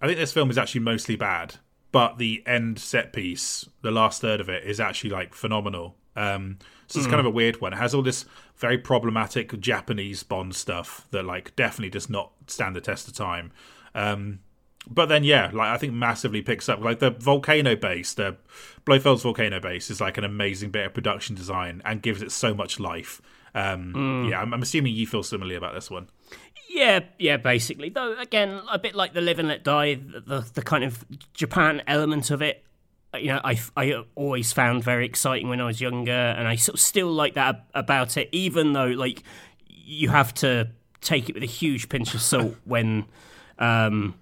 I 0.00 0.06
think 0.06 0.18
this 0.18 0.32
film 0.32 0.50
is 0.50 0.58
actually 0.58 0.80
mostly 0.80 1.16
bad, 1.16 1.56
but 1.92 2.18
the 2.18 2.42
end 2.46 2.78
set 2.78 3.12
piece, 3.12 3.68
the 3.82 3.90
last 3.90 4.20
third 4.20 4.40
of 4.40 4.48
it, 4.48 4.64
is 4.64 4.80
actually 4.80 5.10
like 5.10 5.34
phenomenal. 5.34 5.96
Um, 6.14 6.58
so 6.86 6.98
it's 6.98 7.06
mm. 7.06 7.10
kind 7.10 7.20
of 7.20 7.26
a 7.26 7.30
weird 7.30 7.60
one. 7.60 7.74
It 7.74 7.76
has 7.76 7.94
all 7.94 8.02
this 8.02 8.24
very 8.56 8.78
problematic 8.78 9.58
Japanese 9.60 10.22
Bond 10.22 10.54
stuff 10.54 11.06
that 11.10 11.24
like 11.24 11.54
definitely 11.56 11.90
does 11.90 12.08
not 12.08 12.32
stand 12.46 12.74
the 12.74 12.80
test 12.80 13.06
of 13.06 13.14
time. 13.14 13.52
Um, 13.94 14.40
but 14.88 15.06
then 15.06 15.24
yeah, 15.24 15.50
like 15.52 15.68
I 15.68 15.78
think 15.78 15.92
massively 15.92 16.42
picks 16.42 16.68
up 16.68 16.80
like 16.80 17.00
the 17.00 17.10
volcano 17.10 17.76
base, 17.76 18.14
the 18.14 18.36
Blofeld's 18.84 19.22
volcano 19.22 19.60
base 19.60 19.90
is 19.90 20.00
like 20.00 20.16
an 20.16 20.24
amazing 20.24 20.70
bit 20.70 20.86
of 20.86 20.94
production 20.94 21.34
design 21.34 21.82
and 21.84 22.02
gives 22.02 22.22
it 22.22 22.30
so 22.32 22.54
much 22.54 22.78
life. 22.78 23.20
Um, 23.54 23.92
mm. 23.94 24.30
Yeah, 24.30 24.40
I'm, 24.40 24.52
I'm, 24.52 24.62
assuming 24.62 24.94
you 24.94 25.06
feel 25.06 25.22
similarly 25.22 25.56
about 25.56 25.74
this 25.74 25.90
one. 25.90 26.08
Yeah, 26.68 27.00
yeah, 27.18 27.38
basically. 27.38 27.88
Though 27.88 28.16
again, 28.18 28.60
a 28.70 28.78
bit 28.78 28.94
like 28.94 29.14
the 29.14 29.22
Live 29.22 29.38
and 29.38 29.48
Let 29.48 29.64
Die, 29.64 29.94
the, 29.94 30.20
the, 30.20 30.50
the 30.54 30.62
kind 30.62 30.84
of 30.84 31.04
Japan 31.32 31.82
element 31.86 32.30
of 32.30 32.42
it. 32.42 32.62
You 33.14 33.28
know, 33.28 33.40
I, 33.42 33.58
I 33.76 34.04
always 34.14 34.52
found 34.52 34.84
very 34.84 35.06
exciting 35.06 35.48
when 35.48 35.60
I 35.60 35.64
was 35.64 35.80
younger, 35.80 36.12
and 36.12 36.46
I 36.46 36.56
sort 36.56 36.74
of 36.74 36.80
still 36.80 37.10
like 37.10 37.34
that 37.34 37.64
about 37.72 38.18
it, 38.18 38.28
even 38.30 38.74
though 38.74 38.88
like 38.88 39.22
you 39.68 40.10
have 40.10 40.34
to 40.34 40.68
take 41.00 41.30
it 41.30 41.34
with 41.34 41.42
a 41.42 41.46
huge 41.46 41.88
pinch 41.88 42.14
of 42.14 42.20
salt 42.20 42.56
when 42.64 43.06
um, 43.58 44.14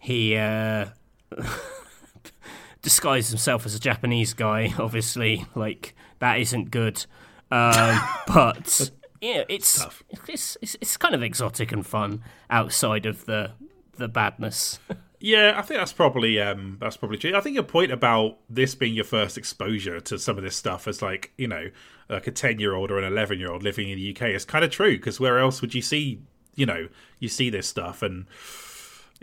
he 0.00 0.34
uh, 0.34 0.86
disguised 2.82 3.30
himself 3.30 3.66
as 3.66 3.74
a 3.74 3.78
Japanese 3.78 4.34
guy. 4.34 4.74
Obviously, 4.78 5.46
like 5.54 5.94
that 6.18 6.40
isn't 6.40 6.70
good. 6.70 7.04
Um, 7.50 8.00
but 8.26 8.90
yeah, 9.20 9.44
it's, 9.48 9.86
it's, 10.26 10.56
it's 10.60 10.76
it's 10.80 10.96
kind 10.96 11.14
of 11.14 11.22
exotic 11.22 11.70
and 11.70 11.86
fun 11.86 12.22
outside 12.48 13.06
of 13.06 13.26
the 13.26 13.52
the 13.96 14.08
badness. 14.08 14.80
Yeah, 15.22 15.52
I 15.54 15.60
think 15.60 15.78
that's 15.78 15.92
probably 15.92 16.40
um, 16.40 16.78
that's 16.80 16.96
probably 16.96 17.18
true. 17.18 17.36
I 17.36 17.40
think 17.40 17.54
your 17.54 17.62
point 17.62 17.92
about 17.92 18.38
this 18.48 18.74
being 18.74 18.94
your 18.94 19.04
first 19.04 19.36
exposure 19.36 20.00
to 20.00 20.18
some 20.18 20.38
of 20.38 20.44
this 20.44 20.56
stuff 20.56 20.88
as 20.88 21.02
like 21.02 21.32
you 21.36 21.46
know 21.46 21.70
like 22.08 22.26
a 22.26 22.30
ten 22.30 22.58
year 22.58 22.74
old 22.74 22.90
or 22.90 22.98
an 22.98 23.04
eleven 23.04 23.38
year 23.38 23.52
old 23.52 23.62
living 23.62 23.90
in 23.90 23.98
the 23.98 24.16
UK 24.16 24.30
is 24.30 24.46
kind 24.46 24.64
of 24.64 24.70
true 24.70 24.96
because 24.96 25.20
where 25.20 25.38
else 25.38 25.60
would 25.60 25.74
you 25.74 25.82
see 25.82 26.22
you 26.54 26.64
know 26.64 26.88
you 27.18 27.28
see 27.28 27.50
this 27.50 27.68
stuff 27.68 28.02
and 28.02 28.24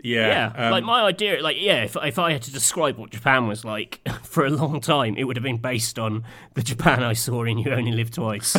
yeah, 0.02 0.52
yeah. 0.56 0.66
Um, 0.66 0.70
like 0.70 0.84
my 0.84 1.02
idea, 1.02 1.42
like 1.42 1.56
yeah, 1.58 1.84
if 1.84 1.96
if 2.02 2.18
I 2.18 2.32
had 2.32 2.42
to 2.42 2.52
describe 2.52 2.96
what 2.96 3.10
Japan 3.10 3.46
was 3.46 3.64
like 3.64 4.00
for 4.22 4.46
a 4.46 4.50
long 4.50 4.80
time, 4.80 5.16
it 5.16 5.24
would 5.24 5.36
have 5.36 5.42
been 5.42 5.58
based 5.58 5.98
on 5.98 6.24
the 6.54 6.62
Japan 6.62 7.02
I 7.02 7.12
saw 7.12 7.44
in 7.44 7.58
You 7.58 7.72
Only 7.72 7.92
Live 7.92 8.10
Twice. 8.10 8.56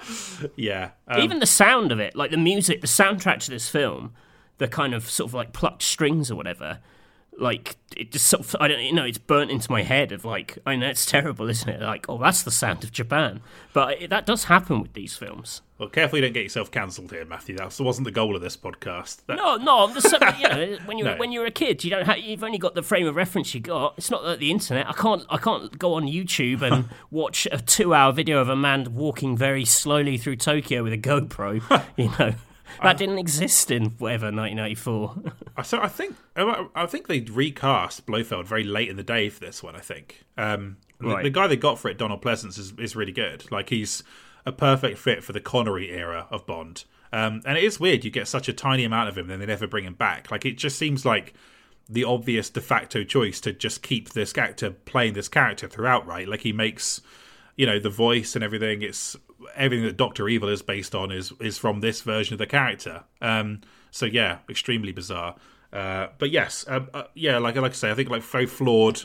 yeah, 0.56 0.90
um, 1.08 1.20
even 1.20 1.38
the 1.38 1.46
sound 1.46 1.92
of 1.92 2.00
it, 2.00 2.14
like 2.14 2.30
the 2.30 2.36
music, 2.36 2.80
the 2.80 2.86
soundtrack 2.86 3.40
to 3.40 3.50
this 3.50 3.68
film, 3.68 4.12
the 4.58 4.68
kind 4.68 4.94
of 4.94 5.08
sort 5.08 5.30
of 5.30 5.34
like 5.34 5.52
plucked 5.52 5.82
strings 5.82 6.30
or 6.30 6.36
whatever, 6.36 6.80
like 7.38 7.76
it 7.96 8.12
just 8.12 8.26
sort 8.26 8.44
of 8.44 8.56
I 8.60 8.68
don't 8.68 8.80
you 8.82 8.92
know 8.92 9.04
it's 9.04 9.18
burnt 9.18 9.50
into 9.50 9.70
my 9.70 9.82
head 9.82 10.12
of 10.12 10.24
like 10.24 10.58
I 10.66 10.76
know 10.76 10.88
it's 10.88 11.06
terrible 11.06 11.48
isn't 11.48 11.68
it 11.68 11.80
like 11.80 12.06
oh 12.08 12.18
that's 12.18 12.42
the 12.42 12.50
sound 12.50 12.84
of 12.84 12.92
Japan 12.92 13.40
but 13.72 14.02
it, 14.02 14.10
that 14.10 14.26
does 14.26 14.44
happen 14.44 14.80
with 14.80 14.92
these 14.92 15.16
films 15.16 15.62
well 15.78 15.88
carefully 15.88 16.20
don't 16.20 16.32
get 16.32 16.42
yourself 16.42 16.70
cancelled 16.70 17.10
here 17.10 17.24
Matthew 17.24 17.56
that 17.56 17.78
wasn't 17.80 18.04
the 18.04 18.10
goal 18.10 18.36
of 18.36 18.42
this 18.42 18.56
podcast 18.56 19.24
that... 19.26 19.36
no 19.36 19.56
no 19.56 19.88
you 19.88 20.48
know, 20.48 20.78
when 20.86 20.98
you 20.98 21.04
no. 21.04 21.16
when 21.16 21.32
you're 21.32 21.46
a 21.46 21.50
kid 21.50 21.82
you 21.84 21.90
don't 21.90 22.06
have, 22.06 22.18
you've 22.18 22.44
only 22.44 22.58
got 22.58 22.74
the 22.74 22.82
frame 22.82 23.06
of 23.06 23.16
reference 23.16 23.54
you 23.54 23.60
got 23.60 23.94
it's 23.96 24.10
not 24.10 24.24
like 24.24 24.38
the 24.38 24.50
internet 24.50 24.88
I 24.88 24.92
can't 24.92 25.24
I 25.28 25.38
can't 25.38 25.76
go 25.78 25.94
on 25.94 26.04
YouTube 26.04 26.62
and 26.62 26.88
watch 27.10 27.46
a 27.50 27.58
two 27.58 27.94
hour 27.94 28.12
video 28.12 28.38
of 28.40 28.48
a 28.48 28.56
man 28.56 28.94
walking 28.94 29.36
very 29.36 29.64
slowly 29.64 30.18
through 30.18 30.36
Tokyo 30.36 30.82
with 30.82 30.92
a 30.92 30.98
GoPro 30.98 31.84
you 31.96 32.10
know 32.18 32.34
that 32.82 32.96
didn't 32.96 33.18
exist 33.18 33.70
in 33.70 33.90
whatever 33.98 34.26
1994. 34.26 35.64
so 35.64 35.80
I 35.80 35.88
think 35.88 36.16
I 36.36 36.86
think 36.86 37.06
they 37.06 37.20
recast 37.20 38.06
Blofeld 38.06 38.46
very 38.46 38.64
late 38.64 38.88
in 38.88 38.96
the 38.96 39.02
day 39.02 39.28
for 39.28 39.40
this 39.40 39.62
one. 39.62 39.76
I 39.76 39.80
think 39.80 40.24
um, 40.36 40.78
right. 41.00 41.18
the, 41.18 41.24
the, 41.24 41.30
guy 41.30 41.46
they 41.46 41.56
got 41.56 41.78
for 41.78 41.88
it, 41.88 41.98
Donald 41.98 42.22
Pleasence, 42.22 42.58
is 42.58 42.72
is 42.78 42.96
really 42.96 43.12
good. 43.12 43.50
Like 43.50 43.70
he's 43.70 44.02
a 44.46 44.52
perfect 44.52 44.98
fit 44.98 45.24
for 45.24 45.32
the 45.32 45.40
Connery 45.40 45.90
era 45.90 46.26
of 46.30 46.46
Bond. 46.46 46.84
Um, 47.12 47.42
and 47.46 47.56
it 47.56 47.64
is 47.64 47.78
weird 47.78 48.04
you 48.04 48.10
get 48.10 48.28
such 48.28 48.48
a 48.48 48.52
tiny 48.52 48.84
amount 48.84 49.08
of 49.08 49.16
him, 49.16 49.30
and 49.30 49.40
they 49.40 49.46
never 49.46 49.66
bring 49.66 49.84
him 49.84 49.94
back. 49.94 50.30
Like 50.30 50.44
it 50.44 50.58
just 50.58 50.78
seems 50.78 51.04
like 51.04 51.34
the 51.88 52.04
obvious 52.04 52.50
de 52.50 52.60
facto 52.60 53.04
choice 53.04 53.40
to 53.42 53.52
just 53.52 53.82
keep 53.82 54.10
this 54.10 54.36
actor 54.36 54.70
playing 54.70 55.14
this 55.14 55.28
character 55.28 55.68
throughout. 55.68 56.06
Right? 56.06 56.28
Like 56.28 56.40
he 56.40 56.52
makes 56.52 57.00
you 57.56 57.66
know 57.66 57.78
the 57.78 57.90
voice 57.90 58.34
and 58.34 58.42
everything 58.42 58.82
it's 58.82 59.16
everything 59.54 59.86
that 59.86 59.96
Doctor 59.96 60.28
Evil 60.28 60.48
is 60.48 60.62
based 60.62 60.94
on 60.94 61.12
is 61.12 61.32
is 61.40 61.58
from 61.58 61.80
this 61.80 62.00
version 62.00 62.34
of 62.34 62.38
the 62.38 62.46
character. 62.46 63.04
Um, 63.20 63.60
so 63.90 64.06
yeah, 64.06 64.38
extremely 64.48 64.92
bizarre. 64.92 65.36
Uh, 65.72 66.08
but 66.18 66.30
yes, 66.30 66.64
uh, 66.68 66.80
uh, 66.92 67.04
yeah, 67.14 67.38
like 67.38 67.56
like 67.56 67.72
I 67.72 67.74
say, 67.74 67.90
I 67.90 67.94
think 67.94 68.10
like 68.10 68.22
very 68.22 68.46
flawed 68.46 69.02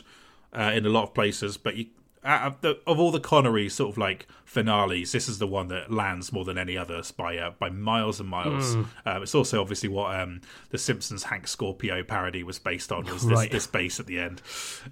uh, 0.52 0.72
in 0.74 0.86
a 0.86 0.88
lot 0.88 1.04
of 1.04 1.14
places. 1.14 1.56
But 1.56 1.76
you, 1.76 1.86
of, 2.22 2.60
the, 2.60 2.78
of, 2.86 3.00
all 3.00 3.10
the 3.10 3.20
Connery 3.20 3.68
sort 3.68 3.90
of 3.90 3.98
like 3.98 4.26
finales, 4.44 5.12
this 5.12 5.28
is 5.28 5.38
the 5.38 5.46
one 5.46 5.68
that 5.68 5.92
lands 5.92 6.32
more 6.32 6.44
than 6.44 6.58
any 6.58 6.76
others 6.76 7.10
by 7.10 7.38
uh, 7.38 7.52
by 7.58 7.70
miles 7.70 8.20
and 8.20 8.28
miles. 8.28 8.76
Mm. 8.76 8.86
Um, 9.06 9.22
it's 9.22 9.34
also 9.34 9.60
obviously 9.60 9.88
what 9.88 10.14
um, 10.18 10.40
the 10.70 10.78
Simpsons 10.78 11.24
Hank 11.24 11.48
Scorpio 11.48 12.02
parody 12.02 12.42
was 12.42 12.58
based 12.58 12.92
on 12.92 13.04
was 13.04 13.26
this, 13.26 13.36
right. 13.36 13.50
this 13.50 13.66
base 13.66 13.98
at 14.00 14.06
the 14.06 14.18
end. 14.18 14.42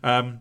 Um, 0.02 0.40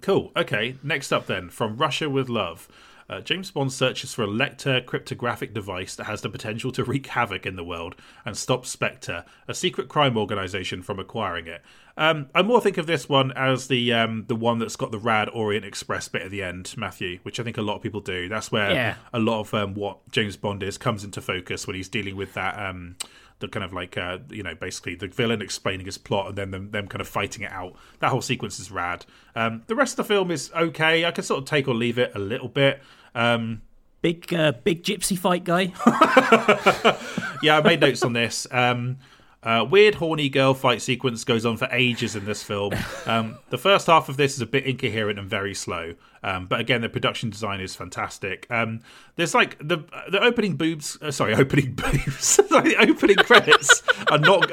Cool. 0.00 0.32
Okay. 0.36 0.76
Next 0.82 1.12
up, 1.12 1.26
then, 1.26 1.50
from 1.50 1.76
Russia 1.76 2.08
with 2.08 2.28
Love. 2.28 2.68
Uh, 3.08 3.20
James 3.20 3.50
Bond 3.50 3.72
searches 3.72 4.14
for 4.14 4.22
a 4.22 4.28
Lektor 4.28 4.86
cryptographic 4.86 5.52
device 5.52 5.96
that 5.96 6.04
has 6.04 6.20
the 6.20 6.28
potential 6.28 6.70
to 6.70 6.84
wreak 6.84 7.08
havoc 7.08 7.44
in 7.44 7.56
the 7.56 7.64
world 7.64 7.96
and 8.24 8.36
stop 8.36 8.64
Spectre, 8.64 9.24
a 9.48 9.54
secret 9.54 9.88
crime 9.88 10.16
organization, 10.16 10.80
from 10.80 11.00
acquiring 11.00 11.48
it. 11.48 11.60
Um, 12.00 12.28
I 12.34 12.40
more 12.42 12.60
think 12.62 12.78
of 12.78 12.86
this 12.86 13.08
one 13.08 13.30
as 13.32 13.68
the 13.68 13.92
um, 13.92 14.24
the 14.26 14.34
one 14.34 14.58
that's 14.58 14.74
got 14.74 14.90
the 14.90 14.98
rad 14.98 15.28
Orient 15.32 15.64
Express 15.66 16.08
bit 16.08 16.22
at 16.22 16.30
the 16.30 16.42
end, 16.42 16.74
Matthew, 16.76 17.18
which 17.24 17.38
I 17.38 17.42
think 17.44 17.58
a 17.58 17.62
lot 17.62 17.76
of 17.76 17.82
people 17.82 18.00
do. 18.00 18.26
That's 18.28 18.50
where 18.50 18.72
Yeah. 18.72 18.94
a 19.12 19.18
lot 19.20 19.40
of 19.40 19.52
um, 19.54 19.74
what 19.74 19.98
James 20.10 20.36
Bond 20.36 20.62
is 20.62 20.78
comes 20.78 21.04
into 21.04 21.20
focus 21.20 21.66
when 21.66 21.76
he's 21.76 21.88
dealing 21.88 22.16
with 22.16 22.32
that. 22.34 22.58
Um, 22.58 22.96
the 23.40 23.48
kind 23.48 23.64
of 23.64 23.72
like 23.72 23.96
uh, 23.98 24.18
you 24.30 24.42
know 24.42 24.54
basically 24.54 24.94
the 24.94 25.08
villain 25.08 25.40
explaining 25.42 25.84
his 25.86 25.98
plot 25.98 26.28
and 26.28 26.36
then 26.38 26.50
them, 26.50 26.70
them 26.70 26.88
kind 26.88 27.00
of 27.02 27.08
fighting 27.08 27.42
it 27.42 27.52
out. 27.52 27.74
That 28.00 28.08
whole 28.10 28.22
sequence 28.22 28.58
is 28.58 28.70
rad. 28.70 29.04
Um, 29.36 29.62
the 29.66 29.74
rest 29.74 29.98
of 29.98 30.06
the 30.06 30.14
film 30.14 30.30
is 30.30 30.50
okay. 30.56 31.04
I 31.04 31.10
can 31.10 31.22
sort 31.24 31.38
of 31.40 31.44
take 31.44 31.68
or 31.68 31.74
leave 31.74 31.98
it 31.98 32.12
a 32.14 32.18
little 32.18 32.48
bit. 32.48 32.82
Um, 33.14 33.62
Big, 34.02 34.32
uh, 34.32 34.52
big 34.64 34.82
gypsy 34.82 35.18
fight 35.18 35.44
guy. 35.44 35.74
yeah, 37.42 37.58
I 37.58 37.62
made 37.62 37.80
notes 37.82 38.02
on 38.02 38.14
this. 38.14 38.46
Um, 38.50 38.96
uh, 39.42 39.64
weird 39.68 39.94
horny 39.94 40.28
girl 40.28 40.52
fight 40.52 40.82
sequence 40.82 41.24
goes 41.24 41.46
on 41.46 41.56
for 41.56 41.66
ages 41.72 42.14
in 42.14 42.24
this 42.24 42.42
film. 42.42 42.72
Um, 43.06 43.38
the 43.48 43.58
first 43.58 43.86
half 43.86 44.08
of 44.08 44.16
this 44.16 44.34
is 44.34 44.40
a 44.40 44.46
bit 44.46 44.66
incoherent 44.66 45.18
and 45.18 45.28
very 45.28 45.54
slow, 45.54 45.94
um, 46.22 46.46
but 46.46 46.60
again, 46.60 46.80
the 46.82 46.88
production 46.88 47.30
design 47.30 47.60
is 47.60 47.74
fantastic. 47.74 48.46
Um, 48.50 48.82
there's 49.16 49.34
like 49.34 49.56
the 49.58 49.78
the 50.10 50.22
opening 50.22 50.54
boobs. 50.54 50.98
Uh, 51.00 51.10
sorry, 51.10 51.34
opening 51.36 51.74
boobs. 51.74 52.36
the 52.36 52.76
opening 52.78 53.16
credits 53.16 53.82
are 54.10 54.18
not. 54.18 54.48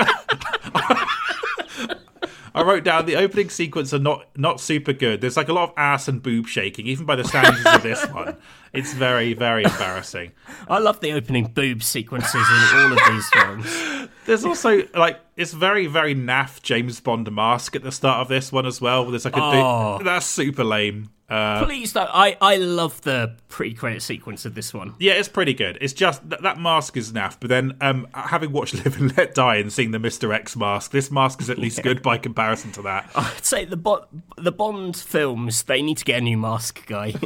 I 2.56 2.64
wrote 2.64 2.84
down 2.84 3.06
the 3.06 3.18
opening 3.18 3.50
sequence 3.50 3.94
are 3.94 4.00
not 4.00 4.26
not 4.36 4.60
super 4.60 4.94
good. 4.94 5.22
There's 5.22 5.38
like 5.38 5.50
a 5.50 5.54
lot 5.54 5.70
of 5.70 5.76
ass 5.78 6.08
and 6.08 6.24
boob 6.24 6.48
shaking, 6.48 6.88
even 6.88 7.06
by 7.06 7.16
the 7.16 7.26
standards 7.26 7.66
of 7.66 7.84
this 7.84 8.04
one. 8.08 8.38
It's 8.74 8.94
very 8.94 9.34
very 9.34 9.66
embarrassing. 9.66 10.32
I 10.68 10.80
love 10.80 11.00
the 11.02 11.12
opening 11.12 11.48
boob 11.48 11.84
sequences 11.84 12.34
in 12.34 12.78
all 12.78 12.94
of 12.94 13.00
these 13.10 13.30
films. 13.30 14.10
There's 14.28 14.46
also 14.46 14.84
like 14.94 15.20
it's 15.36 15.54
very 15.54 15.88
very 15.88 16.14
naff 16.14 16.62
James 16.62 17.00
Bond 17.00 17.32
mask 17.32 17.76
at 17.76 17.82
the 17.84 17.92
start 17.92 18.20
of 18.22 18.28
this 18.28 18.52
one 18.52 18.66
as 18.68 18.80
well. 18.80 19.06
There's 19.06 19.26
like 19.26 19.36
a 19.36 19.42
Oh. 19.42 20.00
that's 20.04 20.26
super 20.28 20.64
lame. 20.64 21.10
Uh, 21.30 21.66
Please, 21.66 21.92
though, 21.92 22.08
I, 22.10 22.38
I 22.40 22.56
love 22.56 23.02
the 23.02 23.36
pre-credit 23.50 24.02
sequence 24.02 24.46
of 24.46 24.56
this 24.56 24.74
one. 24.74 24.96
yeah, 24.98 25.12
it's 25.12 25.28
pretty 25.28 25.54
good. 25.54 25.78
It's 25.82 25.92
just 25.92 26.30
that, 26.30 26.42
that 26.44 26.58
mask 26.58 26.96
is 26.96 27.12
naff. 27.12 27.36
But 27.38 27.50
then, 27.50 27.76
um, 27.82 28.08
having 28.14 28.54
watched 28.54 28.76
Live 28.86 28.98
and 28.98 29.18
Let 29.18 29.36
Die 29.36 29.56
and 29.58 29.72
seeing 29.74 29.92
the 29.92 30.00
Mister 30.00 30.32
X 30.32 30.56
mask, 30.56 30.92
this 30.92 31.12
mask 31.12 31.42
is 31.42 31.50
at 31.50 31.58
least 31.58 31.84
good 31.84 32.02
by 32.02 32.18
comparison 32.18 32.72
to 32.74 32.82
that. 32.84 33.10
I'd 33.16 33.44
say 33.44 33.66
the 33.66 33.76
Bo- 33.76 34.06
the 34.38 34.54
Bond 34.54 34.96
films 34.96 35.64
they 35.64 35.82
need 35.82 35.98
to 35.98 36.06
get 36.06 36.20
a 36.20 36.22
new 36.22 36.38
mask 36.38 36.86
guy. 36.86 37.12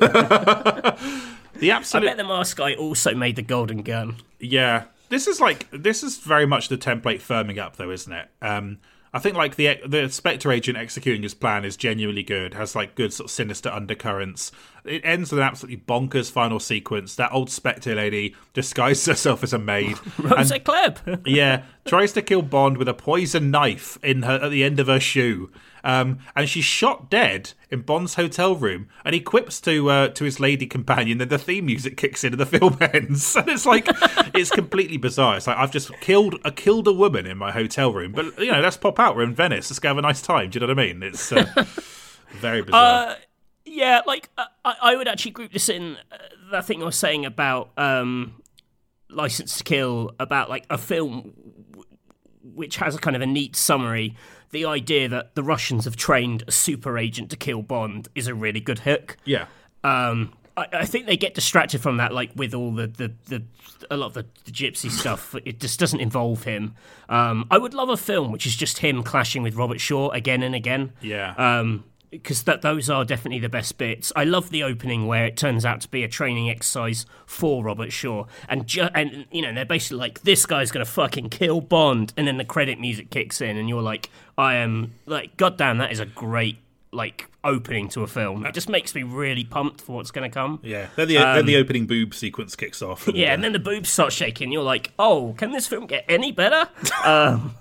The 1.56 1.70
absolute. 1.72 2.04
I 2.04 2.10
bet 2.12 2.18
the 2.18 2.24
mask 2.24 2.58
guy 2.58 2.74
also 2.74 3.14
made 3.14 3.36
the 3.36 3.42
Golden 3.44 3.84
Gun. 3.84 4.16
Yeah, 4.40 4.86
this 5.12 5.28
is 5.28 5.40
like 5.40 5.68
this 5.72 6.02
is 6.02 6.18
very 6.18 6.48
much 6.48 6.70
the 6.70 6.78
template 6.78 7.22
firming 7.22 7.60
up, 7.60 7.76
though, 7.76 7.92
isn't 7.92 8.12
it? 8.12 8.30
Um, 8.42 8.80
I 9.14 9.20
think 9.20 9.36
like 9.36 9.58
the 9.58 9.78
the 9.86 10.10
Spectre 10.10 10.52
agent 10.52 10.78
executing 10.78 11.22
his 11.22 11.34
plan 11.34 11.66
is 11.66 11.76
genuinely 11.76 12.24
good. 12.24 12.54
Has 12.54 12.76
like 12.76 12.96
good 12.96 13.12
sort 13.12 13.26
of 13.26 13.32
sinister 13.32 13.70
undercurrents. 13.70 14.54
It 14.86 15.02
ends 15.04 15.32
with 15.32 15.40
an 15.40 15.46
absolutely 15.46 15.84
bonkers 15.86 16.32
final 16.32 16.62
sequence. 16.62 17.16
That 17.16 17.34
old 17.34 17.50
Spectre 17.50 17.94
lady 17.94 18.36
disguises 18.54 19.06
herself 19.06 19.44
as 19.44 19.52
a 19.52 19.60
maid. 19.60 19.98
Rose 20.18 20.54
Klebb. 20.54 21.24
yeah, 21.26 21.64
tries 21.84 22.14
to 22.14 22.22
kill 22.22 22.42
Bond 22.42 22.78
with 22.78 22.88
a 22.88 22.94
poison 22.94 23.52
knife 23.52 24.00
in 24.02 24.24
her 24.24 24.40
at 24.42 24.50
the 24.50 24.64
end 24.64 24.80
of 24.80 24.88
her 24.88 25.00
shoe. 25.00 25.52
Um, 25.84 26.20
and 26.36 26.48
she's 26.48 26.66
shot 26.66 27.10
dead 27.10 27.54
in 27.70 27.82
Bond's 27.82 28.16
hotel 28.16 28.56
room, 28.56 28.88
and 29.04 29.14
he 29.14 29.22
quips 29.22 29.60
to 29.62 29.90
uh, 29.90 30.08
to 30.10 30.24
his 30.24 30.40
lady 30.40 30.68
companion. 30.68 31.18
Then 31.18 31.30
the 31.30 31.38
theme 31.38 31.66
music 31.66 31.98
kicks 31.98 32.24
in, 32.24 32.34
and 32.34 32.40
the 32.40 32.46
film 32.60 32.78
ends. 32.82 33.36
And 33.42 33.50
it's 33.50 33.66
like 33.66 33.88
it's 34.36 34.52
completely 34.52 34.98
bizarre. 34.98 35.38
It's 35.38 35.48
like 35.48 35.58
I've 35.58 35.72
just 35.72 35.92
killed 36.00 36.40
I 36.46 36.52
killed 36.52 36.88
a 36.88 36.94
woman 36.94 37.26
in 37.26 37.38
my 37.38 37.52
hotel 37.52 37.92
room, 37.92 38.12
but 38.12 38.38
you 38.38 38.52
know, 38.52 38.62
let's 38.62 38.78
pop 38.78 39.00
out. 39.00 39.16
We're 39.16 39.24
in 39.24 39.34
Venice. 39.34 39.72
Let's 39.72 39.80
go 39.80 39.88
have 39.88 39.98
a 39.98 40.02
nice 40.02 40.22
time. 40.22 40.50
Do 40.50 40.60
you 40.60 40.68
know 40.68 40.74
what 40.74 40.80
I 40.80 40.88
mean? 40.88 41.02
It's 41.02 41.32
uh, 41.32 41.46
very 42.40 42.62
bizarre. 42.62 43.08
Uh, 43.08 43.16
yeah, 43.66 44.02
like 44.06 44.30
uh, 44.38 44.46
I, 44.64 44.76
I 44.82 44.96
would 44.96 45.08
actually 45.08 45.32
group 45.32 45.52
this 45.52 45.70
in 45.70 45.98
uh, 46.12 46.18
that 46.52 46.66
thing 46.66 46.82
I 46.82 46.86
was 46.86 46.98
saying 46.98 47.26
about 47.26 47.72
um, 47.78 48.42
License 49.10 49.58
to 49.58 49.64
Kill, 49.64 50.12
about 50.20 50.50
like 50.50 50.66
a 50.70 50.78
film 50.78 51.34
which 52.44 52.78
has 52.78 52.96
a 52.96 53.00
kind 53.00 53.16
of 53.16 53.22
a 53.22 53.26
neat 53.26 53.56
summary. 53.56 54.16
The 54.52 54.66
idea 54.66 55.08
that 55.10 55.36
the 55.36 55.44
Russians 55.44 55.86
have 55.86 55.96
trained 55.96 56.44
a 56.48 56.52
super 56.52 56.98
agent 56.98 57.30
to 57.32 57.38
kill 57.38 57.62
Bond 57.62 58.08
is 58.16 58.28
a 58.28 58.36
really 58.36 58.60
good 58.60 58.80
hook. 58.80 59.18
yeah. 59.26 59.46
Um, 59.84 60.34
I, 60.58 60.68
I 60.74 60.86
think 60.86 61.06
they 61.08 61.18
get 61.18 61.34
distracted 61.34 61.82
from 61.82 61.98
that, 61.98 62.14
like 62.14 62.32
with 62.36 62.54
all 62.54 62.72
the, 62.72 62.86
the, 62.88 63.14
the 63.30 63.44
a 63.90 63.98
lot 63.98 64.08
of 64.08 64.14
the, 64.14 64.26
the 64.46 64.52
gypsy 64.52 64.92
stuff. 65.02 65.34
It 65.46 65.60
just 65.60 65.80
doesn't 65.80 66.00
involve 66.02 66.44
him. 66.44 66.76
Um, 67.10 67.48
I 67.50 67.58
would 67.58 67.74
love 67.74 67.90
a 67.90 67.98
film 67.98 68.32
which 68.32 68.46
is 68.46 68.56
just 68.56 68.80
him 68.80 69.02
clashing 69.02 69.42
with 69.44 69.56
Robert 69.56 69.80
Shaw 69.80 70.10
again 70.10 70.44
and 70.44 70.54
again. 70.54 70.92
Yeah. 71.02 71.34
Um, 71.38 71.86
because 72.12 72.44
that 72.44 72.62
those 72.62 72.90
are 72.90 73.06
definitely 73.06 73.40
the 73.40 73.48
best 73.48 73.78
bits. 73.78 74.12
I 74.18 74.26
love 74.26 74.50
the 74.50 74.64
opening 74.64 75.08
where 75.08 75.26
it 75.26 75.38
turns 75.38 75.64
out 75.66 75.80
to 75.80 75.88
be 75.88 76.04
a 76.04 76.10
training 76.10 76.50
exercise 76.50 77.06
for 77.26 77.64
Robert 77.64 77.94
Shaw, 77.94 78.26
and 78.50 78.68
ju- 78.68 78.90
and 78.94 79.26
you 79.32 79.42
know 79.42 79.54
they're 79.54 79.64
basically 79.64 80.00
like 80.00 80.22
this 80.24 80.46
guy's 80.46 80.72
gonna 80.74 80.84
fucking 80.84 81.30
kill 81.30 81.62
Bond, 81.62 82.12
and 82.18 82.28
then 82.28 82.36
the 82.36 82.44
credit 82.44 82.82
music 82.82 83.12
kicks 83.12 83.40
in, 83.40 83.56
and 83.56 83.70
you're 83.70 83.82
like, 83.82 84.10
I 84.42 84.56
am 84.56 84.96
like, 85.06 85.38
goddamn, 85.38 85.78
that 85.78 85.92
is 85.92 86.00
a 86.00 86.06
great 86.06 86.58
like 86.92 87.30
opening 87.44 87.88
to 87.90 88.02
a 88.02 88.08
film. 88.08 88.46
It 88.46 88.54
just 88.54 88.68
makes 88.68 88.94
me 88.96 89.04
really 89.04 89.44
pumped 89.44 89.82
for 89.82 89.96
what's 89.96 90.10
gonna 90.10 90.32
come. 90.32 90.60
yeah. 90.64 90.88
Then 90.96 91.08
the 91.08 91.16
then 91.16 91.46
the 91.46 91.58
opening 91.58 91.86
boob 91.86 92.14
sequence 92.16 92.56
kicks 92.56 92.82
off. 92.82 93.08
And, 93.08 93.16
Um, 93.16 93.22
Yeah, 93.22 93.34
and 93.34 93.44
then 93.44 93.54
the 93.54 93.60
boobs 93.60 93.90
start 93.90 94.12
shaking. 94.12 94.52
You're 94.52 94.64
like, 94.64 94.92
oh, 94.98 95.36
can 95.38 95.52
this 95.52 95.68
film 95.68 95.86
get 95.86 96.06
any 96.10 96.32
better? 96.32 96.68
um, 97.06 97.56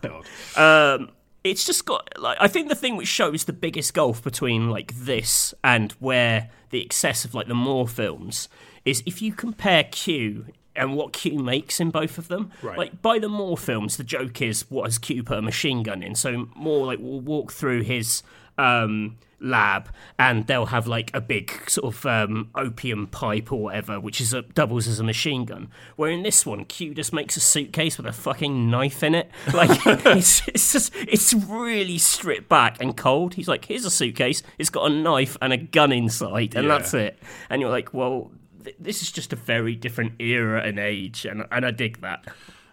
um, 0.57 1.11
it's 1.45 1.65
just 1.65 1.85
got 1.85 2.09
like 2.19 2.39
I 2.41 2.49
think 2.49 2.69
the 2.71 2.75
thing 2.75 2.97
which 2.97 3.09
shows 3.09 3.45
the 3.45 3.53
biggest 3.53 3.93
gulf 3.93 4.23
between 4.23 4.71
like 4.71 4.95
this 4.95 5.53
and 5.63 5.93
where 5.93 6.51
the 6.71 6.83
excess 6.83 7.27
of 7.27 7.35
like 7.35 7.47
the 7.47 7.55
more 7.55 7.87
films 7.87 8.49
is 8.85 9.03
if 9.05 9.21
you 9.21 9.33
compare 9.33 9.85
Q 9.85 10.47
and 10.81 10.97
what 10.97 11.13
Q 11.13 11.39
makes 11.39 11.79
in 11.79 11.91
both 11.91 12.19
of 12.19 12.29
them. 12.29 12.51
Right. 12.63 12.79
Like 12.79 13.03
by 13.03 13.19
the 13.19 13.29
more 13.29 13.57
films, 13.57 13.97
the 13.97 14.05
joke 14.05 14.43
is 14.43 14.69
what 14.71 14.85
has 14.87 14.99
Q 14.99 15.23
put 15.23 15.39
a 15.39 15.43
machine 15.43 15.83
gun 15.83 16.03
in. 16.03 16.15
So 16.15 16.49
more 16.57 16.87
like 16.87 16.99
we'll 17.01 17.21
walk 17.21 17.53
through 17.53 17.83
his 17.83 18.23
um 18.59 19.17
lab 19.43 19.89
and 20.19 20.47
they'll 20.47 20.67
have 20.67 20.87
like 20.87 21.11
a 21.15 21.21
big 21.21 21.51
sort 21.67 21.95
of 21.95 22.05
um, 22.05 22.51
opium 22.55 23.07
pipe 23.07 23.51
or 23.51 23.63
whatever 23.63 23.99
which 23.99 24.21
is 24.21 24.35
a, 24.35 24.43
doubles 24.43 24.87
as 24.87 25.01
a 25.01 25.03
machine 25.03 25.47
gun 25.47 25.71
where 25.97 26.11
in 26.11 26.23
this 26.23 26.45
one 26.45 26.63
q 26.67 26.93
just 26.93 27.11
makes 27.15 27.39
a 27.39 27.41
suitcase 27.41 27.97
with 27.97 28.05
a 28.05 28.13
fucking 28.13 28.71
knife 28.71 29.03
in 29.03 29.15
it 29.15 29.31
like 29.55 29.71
it's, 29.87 30.47
it's 30.47 30.73
just 30.75 30.93
it's 30.95 31.33
really 31.33 31.97
stripped 31.97 32.51
back 32.51 32.77
and 32.83 32.99
cold 32.99 33.33
he's 33.33 33.49
like 33.49 33.65
here's 33.65 33.87
a 33.87 33.91
suitcase 33.91 34.43
it's 34.59 34.69
got 34.69 34.91
a 34.91 34.95
knife 34.95 35.39
and 35.41 35.55
a 35.55 35.57
gun 35.57 35.91
inside 35.91 36.55
and 36.55 36.67
Yeah. 36.67 36.77
that's 36.77 36.93
it 36.93 37.19
and 37.49 37.63
you're 37.63 37.71
like 37.71 37.95
well 37.95 38.31
th- 38.65 38.77
this 38.79 39.03
is 39.03 39.11
just 39.13 39.33
a 39.33 39.37
very 39.37 39.75
different 39.75 40.21
era 40.21 40.63
and 40.63 40.79
age 40.79 41.25
and, 41.25 41.45
and 41.51 41.65
i 41.67 41.71
dig 41.71 42.01
that 42.01 42.27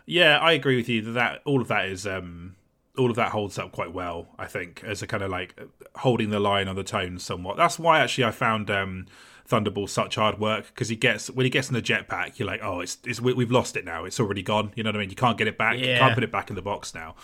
Yeah, 0.09 0.38
I 0.38 0.53
agree 0.53 0.77
with 0.77 0.88
you 0.88 1.01
that, 1.01 1.11
that 1.11 1.41
all 1.45 1.61
of 1.61 1.68
that 1.68 1.85
is 1.89 2.07
um 2.07 2.55
all 2.97 3.09
of 3.09 3.18
that 3.18 3.31
holds 3.31 3.59
up 3.59 3.72
quite 3.73 3.93
well, 3.93 4.30
I 4.39 4.47
think, 4.47 4.84
as 4.85 5.03
a 5.03 5.07
kind 5.07 5.22
of 5.22 5.30
like 5.30 5.53
holding 5.97 6.30
the 6.31 6.39
line 6.39 6.68
on 6.68 6.76
the 6.76 6.84
tone 6.84 7.19
somewhat. 7.19 7.57
That's 7.57 7.77
why 7.77 7.99
actually 7.99 8.23
I 8.23 8.31
found 8.31 8.72
um 8.72 9.05
Thunderball 9.49 9.89
such 9.89 10.15
hard 10.15 10.39
work 10.39 10.68
because 10.68 10.89
he 10.89 10.95
gets 10.95 11.30
when 11.30 11.45
he 11.45 11.49
gets 11.49 11.68
in 11.68 11.73
the 11.73 11.81
jetpack, 11.81 12.39
you're 12.39 12.47
like, 12.47 12.61
oh, 12.64 12.80
it's, 12.80 12.97
it's 13.05 13.19
we, 13.22 13.34
we've 13.34 13.51
lost 13.51 13.76
it 13.76 13.84
now. 13.85 14.05
It's 14.05 14.19
already 14.19 14.43
gone. 14.43 14.72
You 14.76 14.84
know 14.84 14.89
what 14.89 14.95
I 14.95 14.99
mean? 14.99 15.09
You 15.09 15.15
can't 15.15 15.38
get 15.38 15.47
it 15.47 15.57
back. 15.57 15.77
You 15.77 15.99
can't 15.99 16.14
put 16.15 16.23
it 16.23 16.31
back 16.31 16.49
in 16.49 16.55
the 16.55 16.61
box 16.61 16.93
now. 16.95 17.15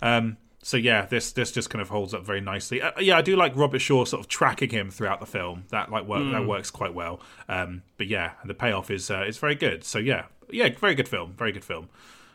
Um, 0.00 0.38
so 0.64 0.76
yeah, 0.76 1.06
this 1.06 1.32
this 1.32 1.50
just 1.50 1.70
kind 1.70 1.82
of 1.82 1.88
holds 1.88 2.14
up 2.14 2.24
very 2.24 2.40
nicely. 2.40 2.80
Uh, 2.80 2.92
yeah, 3.00 3.18
I 3.18 3.22
do 3.22 3.34
like 3.34 3.54
Robert 3.56 3.80
Shaw 3.80 4.04
sort 4.04 4.20
of 4.20 4.28
tracking 4.28 4.70
him 4.70 4.90
throughout 4.90 5.18
the 5.18 5.26
film. 5.26 5.64
That 5.70 5.90
like 5.90 6.06
work 6.06 6.30
that 6.30 6.46
works 6.46 6.70
quite 6.70 6.94
well. 6.94 7.20
Um, 7.48 7.82
but 7.98 8.06
yeah, 8.06 8.32
the 8.44 8.54
payoff 8.54 8.90
is 8.90 9.10
uh, 9.10 9.24
is 9.26 9.38
very 9.38 9.56
good. 9.56 9.82
So 9.82 9.98
yeah, 9.98 10.26
yeah, 10.48 10.68
very 10.78 10.94
good 10.94 11.08
film, 11.08 11.34
very 11.36 11.50
good 11.50 11.64
film. 11.64 11.88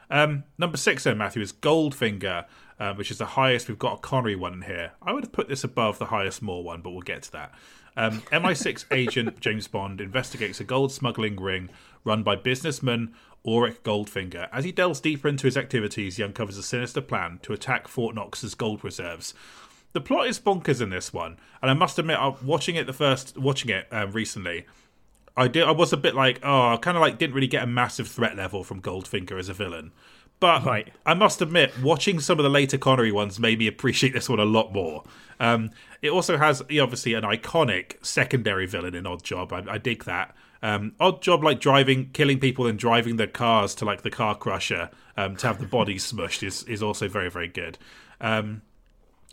Um, 0.09 0.43
number 0.57 0.77
six 0.77 1.05
then, 1.05 1.17
Matthew, 1.17 1.41
is 1.41 1.53
Goldfinger, 1.53 2.45
uh, 2.79 2.93
which 2.95 3.11
is 3.11 3.17
the 3.17 3.25
highest. 3.25 3.69
We've 3.69 3.79
got 3.79 3.97
a 3.97 4.01
Connery 4.01 4.35
one 4.35 4.53
in 4.53 4.61
here. 4.63 4.91
I 5.01 5.13
would 5.13 5.23
have 5.23 5.31
put 5.31 5.47
this 5.47 5.63
above 5.63 5.97
the 5.97 6.05
highest 6.05 6.41
Moore 6.41 6.63
one, 6.63 6.81
but 6.81 6.91
we'll 6.91 7.01
get 7.01 7.23
to 7.23 7.31
that. 7.31 7.53
Um, 7.95 8.21
MI6 8.31 8.85
agent 8.91 9.39
James 9.39 9.67
Bond 9.67 10.01
investigates 10.01 10.59
a 10.59 10.63
gold 10.63 10.91
smuggling 10.91 11.37
ring 11.37 11.69
run 12.03 12.23
by 12.23 12.35
businessman 12.35 13.13
Auric 13.47 13.83
Goldfinger. 13.83 14.49
As 14.51 14.65
he 14.65 14.71
delves 14.71 14.99
deeper 14.99 15.27
into 15.27 15.47
his 15.47 15.57
activities, 15.57 16.17
he 16.17 16.23
uncovers 16.23 16.57
a 16.57 16.63
sinister 16.63 17.01
plan 17.01 17.39
to 17.43 17.53
attack 17.53 17.87
Fort 17.87 18.13
Knox's 18.13 18.55
gold 18.55 18.83
reserves. 18.83 19.33
The 19.93 20.01
plot 20.01 20.27
is 20.27 20.39
bonkers 20.39 20.81
in 20.81 20.89
this 20.89 21.13
one, 21.13 21.37
and 21.61 21.71
I 21.71 21.73
must 21.73 21.97
admit, 21.97 22.19
I'm 22.19 22.35
watching 22.45 22.75
it 22.75 22.85
the 22.85 22.93
first 22.93 23.37
watching 23.37 23.71
it 23.71 23.87
um, 23.91 24.11
recently. 24.11 24.65
I 25.35 25.47
did. 25.47 25.63
I 25.63 25.71
was 25.71 25.93
a 25.93 25.97
bit 25.97 26.15
like, 26.15 26.39
oh, 26.43 26.73
I 26.73 26.77
kind 26.77 26.97
of 26.97 27.01
like 27.01 27.17
didn't 27.17 27.35
really 27.35 27.47
get 27.47 27.63
a 27.63 27.67
massive 27.67 28.07
threat 28.07 28.35
level 28.35 28.63
from 28.63 28.81
Goldfinger 28.81 29.39
as 29.39 29.49
a 29.49 29.53
villain. 29.53 29.91
But 30.39 30.65
Right. 30.65 30.93
I 31.05 31.13
must 31.13 31.41
admit, 31.41 31.79
watching 31.81 32.19
some 32.19 32.39
of 32.39 32.43
the 32.43 32.49
later 32.49 32.77
Connery 32.77 33.11
ones 33.11 33.39
made 33.39 33.59
me 33.59 33.67
appreciate 33.67 34.13
this 34.13 34.29
one 34.29 34.39
a 34.39 34.45
lot 34.45 34.73
more. 34.73 35.03
Um, 35.39 35.71
it 36.01 36.09
also 36.09 36.37
has 36.37 36.61
obviously 36.61 37.13
an 37.13 37.23
iconic 37.23 38.03
secondary 38.05 38.67
villain 38.67 38.93
in 38.93 39.05
Oddjob. 39.05 39.51
I, 39.51 39.73
I 39.73 39.77
dig 39.77 40.03
that. 40.03 40.35
Um, 40.61 40.93
Oddjob, 40.99 41.43
like 41.43 41.59
driving, 41.59 42.09
killing 42.11 42.39
people 42.39 42.65
and 42.65 42.77
driving 42.79 43.17
their 43.17 43.27
cars 43.27 43.75
to 43.75 43.85
like 43.85 44.01
the 44.01 44.09
car 44.09 44.35
crusher 44.35 44.89
um, 45.15 45.35
to 45.37 45.47
have 45.47 45.59
the 45.59 45.67
bodies 45.67 46.11
smushed, 46.11 46.43
is 46.43 46.63
is 46.63 46.81
also 46.81 47.07
very 47.07 47.29
very 47.29 47.47
good. 47.47 47.77
Um, 48.19 48.61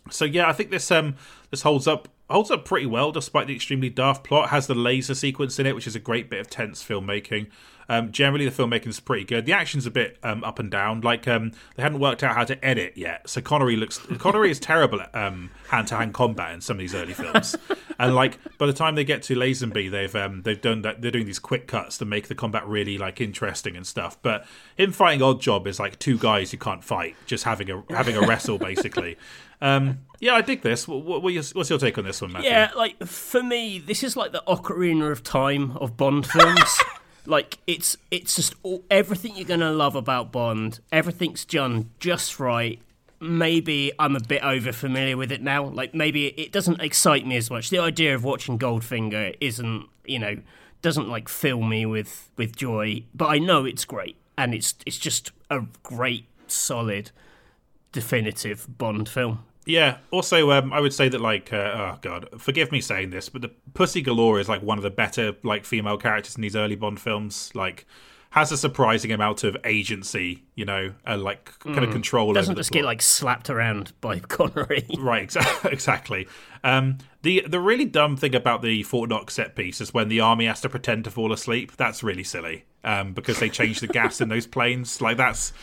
so 0.09 0.25
yeah, 0.25 0.47
I 0.47 0.53
think 0.53 0.69
this 0.69 0.91
um 0.91 1.15
this 1.49 1.63
holds 1.63 1.87
up 1.87 2.07
holds 2.29 2.51
up 2.51 2.65
pretty 2.65 2.85
well 2.85 3.11
despite 3.11 3.47
the 3.47 3.55
extremely 3.55 3.89
daft 3.89 4.23
plot. 4.23 4.49
Has 4.49 4.67
the 4.67 4.75
laser 4.75 5.15
sequence 5.15 5.59
in 5.59 5.65
it, 5.65 5.75
which 5.75 5.87
is 5.87 5.95
a 5.95 5.99
great 5.99 6.29
bit 6.29 6.39
of 6.39 6.49
tense 6.49 6.83
filmmaking. 6.83 7.47
Um, 7.89 8.11
generally, 8.11 8.47
the 8.47 8.51
filmmaking 8.51 8.87
is 8.87 8.99
pretty 8.99 9.25
good. 9.25 9.45
The 9.45 9.53
action's 9.53 9.85
a 9.85 9.91
bit 9.91 10.17
um, 10.23 10.43
up 10.43 10.59
and 10.59 10.71
down. 10.71 11.01
Like 11.01 11.27
um, 11.27 11.51
they 11.75 11.83
hadn't 11.83 11.99
worked 11.99 12.23
out 12.23 12.35
how 12.35 12.43
to 12.45 12.65
edit 12.65 12.93
yet, 12.95 13.29
so 13.29 13.41
Connery 13.41 13.75
looks 13.75 13.99
Connery 14.17 14.51
is 14.51 14.59
terrible 14.59 15.01
at 15.01 15.13
um, 15.15 15.51
hand-to-hand 15.69 16.13
combat 16.13 16.53
in 16.53 16.61
some 16.61 16.77
of 16.77 16.79
these 16.79 16.95
early 16.95 17.13
films. 17.13 17.55
and 17.99 18.15
like 18.15 18.39
by 18.57 18.65
the 18.65 18.73
time 18.73 18.95
they 18.95 19.03
get 19.03 19.23
to 19.23 19.35
Lazenby, 19.35 19.91
they've 19.91 20.15
um, 20.15 20.41
they've 20.43 20.61
done 20.61 20.81
that. 20.81 21.01
They're 21.01 21.11
doing 21.11 21.25
these 21.25 21.39
quick 21.39 21.67
cuts 21.67 21.97
to 21.99 22.05
make 22.05 22.27
the 22.27 22.35
combat 22.35 22.65
really 22.67 22.97
like 22.97 23.21
interesting 23.21 23.75
and 23.75 23.85
stuff. 23.85 24.21
But 24.21 24.45
him 24.75 24.91
fighting 24.91 25.21
Oddjob 25.21 25.67
is 25.67 25.79
like 25.79 25.99
two 25.99 26.17
guys 26.17 26.51
who 26.51 26.57
can't 26.57 26.83
fight, 26.83 27.15
just 27.25 27.43
having 27.43 27.69
a 27.69 27.83
having 27.89 28.15
a 28.15 28.21
wrestle 28.21 28.57
basically. 28.57 29.17
Um, 29.61 29.99
yeah, 30.19 30.33
I 30.33 30.41
dig 30.41 30.61
this. 30.61 30.87
What, 30.87 31.03
what, 31.03 31.23
what's 31.23 31.69
your 31.69 31.79
take 31.79 31.97
on 31.97 32.03
this 32.03 32.21
one, 32.21 32.33
Matthew? 32.33 32.49
Yeah, 32.49 32.71
like 32.75 33.03
for 33.05 33.41
me, 33.41 33.79
this 33.79 34.03
is 34.03 34.15
like 34.15 34.31
the 34.31 34.43
Ocarina 34.47 35.11
of 35.11 35.23
Time 35.23 35.77
of 35.77 35.97
Bond 35.97 36.25
films. 36.27 36.79
Like 37.27 37.57
it's 37.67 37.97
it's 38.11 38.35
just 38.35 38.55
all, 38.63 38.83
everything 38.89 39.35
you're 39.35 39.47
gonna 39.47 39.71
love 39.71 39.95
about 39.95 40.31
Bond. 40.31 40.79
Everything's 40.91 41.45
done 41.45 41.89
just 41.99 42.39
right. 42.39 42.79
Maybe 43.19 43.91
I'm 43.97 44.15
a 44.15 44.19
bit 44.19 44.43
over 44.43 44.71
familiar 44.71 45.17
with 45.17 45.31
it 45.31 45.41
now. 45.41 45.65
Like 45.65 45.93
maybe 45.93 46.27
it 46.27 46.51
doesn't 46.51 46.81
excite 46.81 47.25
me 47.25 47.37
as 47.37 47.49
much. 47.49 47.69
The 47.69 47.79
idea 47.79 48.13
of 48.13 48.23
watching 48.23 48.59
Goldfinger 48.59 49.35
isn't, 49.39 49.87
you 50.05 50.19
know, 50.19 50.37
doesn't 50.81 51.09
like 51.09 51.29
fill 51.29 51.61
me 51.61 51.85
with 51.85 52.29
with 52.37 52.55
joy. 52.55 53.03
But 53.13 53.27
I 53.27 53.39
know 53.39 53.65
it's 53.65 53.85
great, 53.85 54.17
and 54.37 54.53
it's 54.53 54.75
it's 54.85 54.97
just 54.97 55.31
a 55.49 55.61
great, 55.83 56.25
solid, 56.47 57.11
definitive 57.91 58.67
Bond 58.77 59.09
film. 59.09 59.43
Yeah. 59.65 59.97
Also, 60.11 60.51
um, 60.51 60.71
I 60.71 60.79
would 60.79 60.93
say 60.93 61.09
that 61.09 61.21
like, 61.21 61.51
uh, 61.51 61.55
oh 61.95 61.97
god, 62.01 62.29
forgive 62.37 62.71
me 62.71 62.81
saying 62.81 63.09
this, 63.09 63.29
but 63.29 63.41
the 63.41 63.51
Pussy 63.73 64.01
Galore 64.01 64.39
is 64.39 64.47
like 64.47 64.61
one 64.61 64.77
of 64.77 64.83
the 64.83 64.89
better 64.91 65.33
like 65.43 65.65
female 65.65 65.97
characters 65.97 66.35
in 66.35 66.41
these 66.41 66.55
early 66.55 66.75
Bond 66.75 66.99
films. 66.99 67.51
Like, 67.53 67.85
has 68.35 68.51
a 68.51 68.57
surprising 68.57 69.13
amount 69.13 69.45
of 69.45 69.55
agency, 69.63 70.43
you 70.55 70.65
know, 70.65 70.93
and 71.05 71.23
like 71.23 71.57
kind 71.59 71.85
of 71.85 71.91
control. 71.91 72.33
Doesn't 72.33 72.57
just 72.57 72.69
get 72.69 72.83
like 72.83 73.01
slapped 73.01 73.49
around 73.49 73.93
by 74.01 74.19
Connery. 74.27 74.85
Right, 74.99 75.29
exa- 75.29 75.65
exactly. 75.71 76.27
Um, 76.61 76.97
the 77.21 77.45
the 77.47 77.61
really 77.61 77.85
dumb 77.85 78.17
thing 78.17 78.35
about 78.35 78.61
the 78.61 78.83
Fort 78.83 79.09
Knox 79.09 79.35
set 79.35 79.55
piece 79.55 79.79
is 79.79 79.93
when 79.93 80.09
the 80.09 80.19
army 80.19 80.47
has 80.47 80.59
to 80.61 80.69
pretend 80.69 81.05
to 81.05 81.11
fall 81.11 81.31
asleep. 81.31 81.77
That's 81.77 82.03
really 82.03 82.25
silly 82.25 82.65
um, 82.83 83.13
because 83.13 83.39
they 83.39 83.49
change 83.49 83.79
the 83.79 83.87
gas 83.87 84.19
in 84.19 84.27
those 84.27 84.47
planes. 84.47 85.01
Like 85.01 85.15
that's 85.15 85.53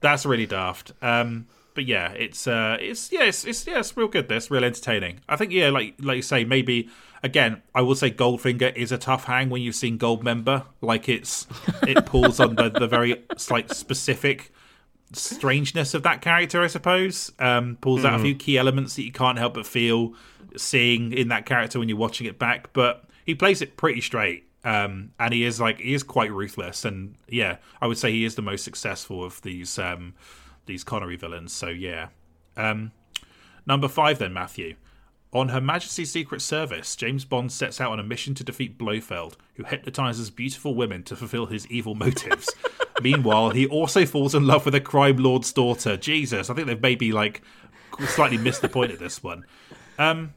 that's 0.00 0.26
really 0.26 0.46
daft. 0.46 0.92
Um, 1.00 1.46
but 1.74 1.86
yeah, 1.86 2.12
it's 2.12 2.46
uh, 2.46 2.76
it's 2.80 3.12
yeah, 3.12 3.24
it's, 3.24 3.44
it's 3.44 3.66
yeah, 3.66 3.78
it's 3.78 3.96
real 3.96 4.08
good. 4.08 4.28
This 4.28 4.50
real 4.50 4.64
entertaining. 4.64 5.20
I 5.28 5.36
think 5.36 5.52
yeah, 5.52 5.70
like 5.70 5.94
like 6.00 6.16
you 6.16 6.22
say, 6.22 6.44
maybe 6.44 6.88
again, 7.22 7.62
I 7.74 7.82
will 7.82 7.94
say 7.94 8.10
Goldfinger 8.10 8.74
is 8.76 8.92
a 8.92 8.98
tough 8.98 9.24
hang 9.24 9.50
when 9.50 9.62
you've 9.62 9.74
seen 9.74 9.98
Goldmember. 9.98 10.64
Like 10.80 11.08
it's 11.08 11.46
it 11.86 12.06
pulls 12.06 12.40
on 12.40 12.56
the, 12.56 12.70
the 12.70 12.86
very 12.86 13.22
like 13.50 13.72
specific 13.72 14.52
strangeness 15.12 15.94
of 15.94 16.02
that 16.04 16.22
character, 16.22 16.62
I 16.62 16.68
suppose. 16.68 17.32
Um, 17.38 17.76
pulls 17.80 18.04
out 18.04 18.18
a 18.20 18.22
few 18.22 18.34
key 18.34 18.58
elements 18.58 18.96
that 18.96 19.02
you 19.02 19.12
can't 19.12 19.38
help 19.38 19.54
but 19.54 19.66
feel 19.66 20.14
seeing 20.56 21.12
in 21.12 21.28
that 21.28 21.46
character 21.46 21.78
when 21.78 21.88
you're 21.88 21.98
watching 21.98 22.26
it 22.26 22.38
back. 22.38 22.72
But 22.72 23.04
he 23.24 23.34
plays 23.34 23.62
it 23.62 23.76
pretty 23.76 24.00
straight. 24.00 24.46
Um, 24.62 25.12
and 25.18 25.32
he 25.32 25.44
is 25.44 25.58
like 25.58 25.80
he 25.80 25.94
is 25.94 26.02
quite 26.02 26.30
ruthless, 26.30 26.84
and 26.84 27.14
yeah, 27.26 27.56
I 27.80 27.86
would 27.86 27.96
say 27.96 28.12
he 28.12 28.26
is 28.26 28.34
the 28.34 28.42
most 28.42 28.62
successful 28.62 29.24
of 29.24 29.40
these 29.40 29.78
um, 29.78 30.12
these 30.66 30.84
Connery 30.84 31.16
villains. 31.16 31.52
So 31.52 31.68
yeah, 31.68 32.08
um, 32.56 32.92
number 33.66 33.88
five 33.88 34.18
then 34.18 34.32
Matthew. 34.32 34.76
On 35.32 35.50
Her 35.50 35.60
Majesty's 35.60 36.10
Secret 36.10 36.42
Service, 36.42 36.96
James 36.96 37.24
Bond 37.24 37.52
sets 37.52 37.80
out 37.80 37.92
on 37.92 38.00
a 38.00 38.04
mission 38.04 38.34
to 38.34 38.42
defeat 38.42 38.76
Blofeld, 38.76 39.36
who 39.54 39.62
hypnotizes 39.62 40.28
beautiful 40.28 40.74
women 40.74 41.04
to 41.04 41.14
fulfill 41.14 41.46
his 41.46 41.68
evil 41.68 41.94
motives. 41.94 42.52
Meanwhile, 43.02 43.50
he 43.50 43.64
also 43.64 44.04
falls 44.04 44.34
in 44.34 44.46
love 44.46 44.64
with 44.64 44.74
a 44.74 44.80
crime 44.80 45.18
lord's 45.18 45.52
daughter. 45.52 45.96
Jesus, 45.96 46.50
I 46.50 46.54
think 46.54 46.66
they've 46.66 46.82
maybe 46.82 47.12
like 47.12 47.42
slightly 48.08 48.38
missed 48.38 48.60
the 48.60 48.68
point 48.68 48.90
of 48.90 48.98
this 48.98 49.22
one. 49.22 49.44
Um, 49.98 50.34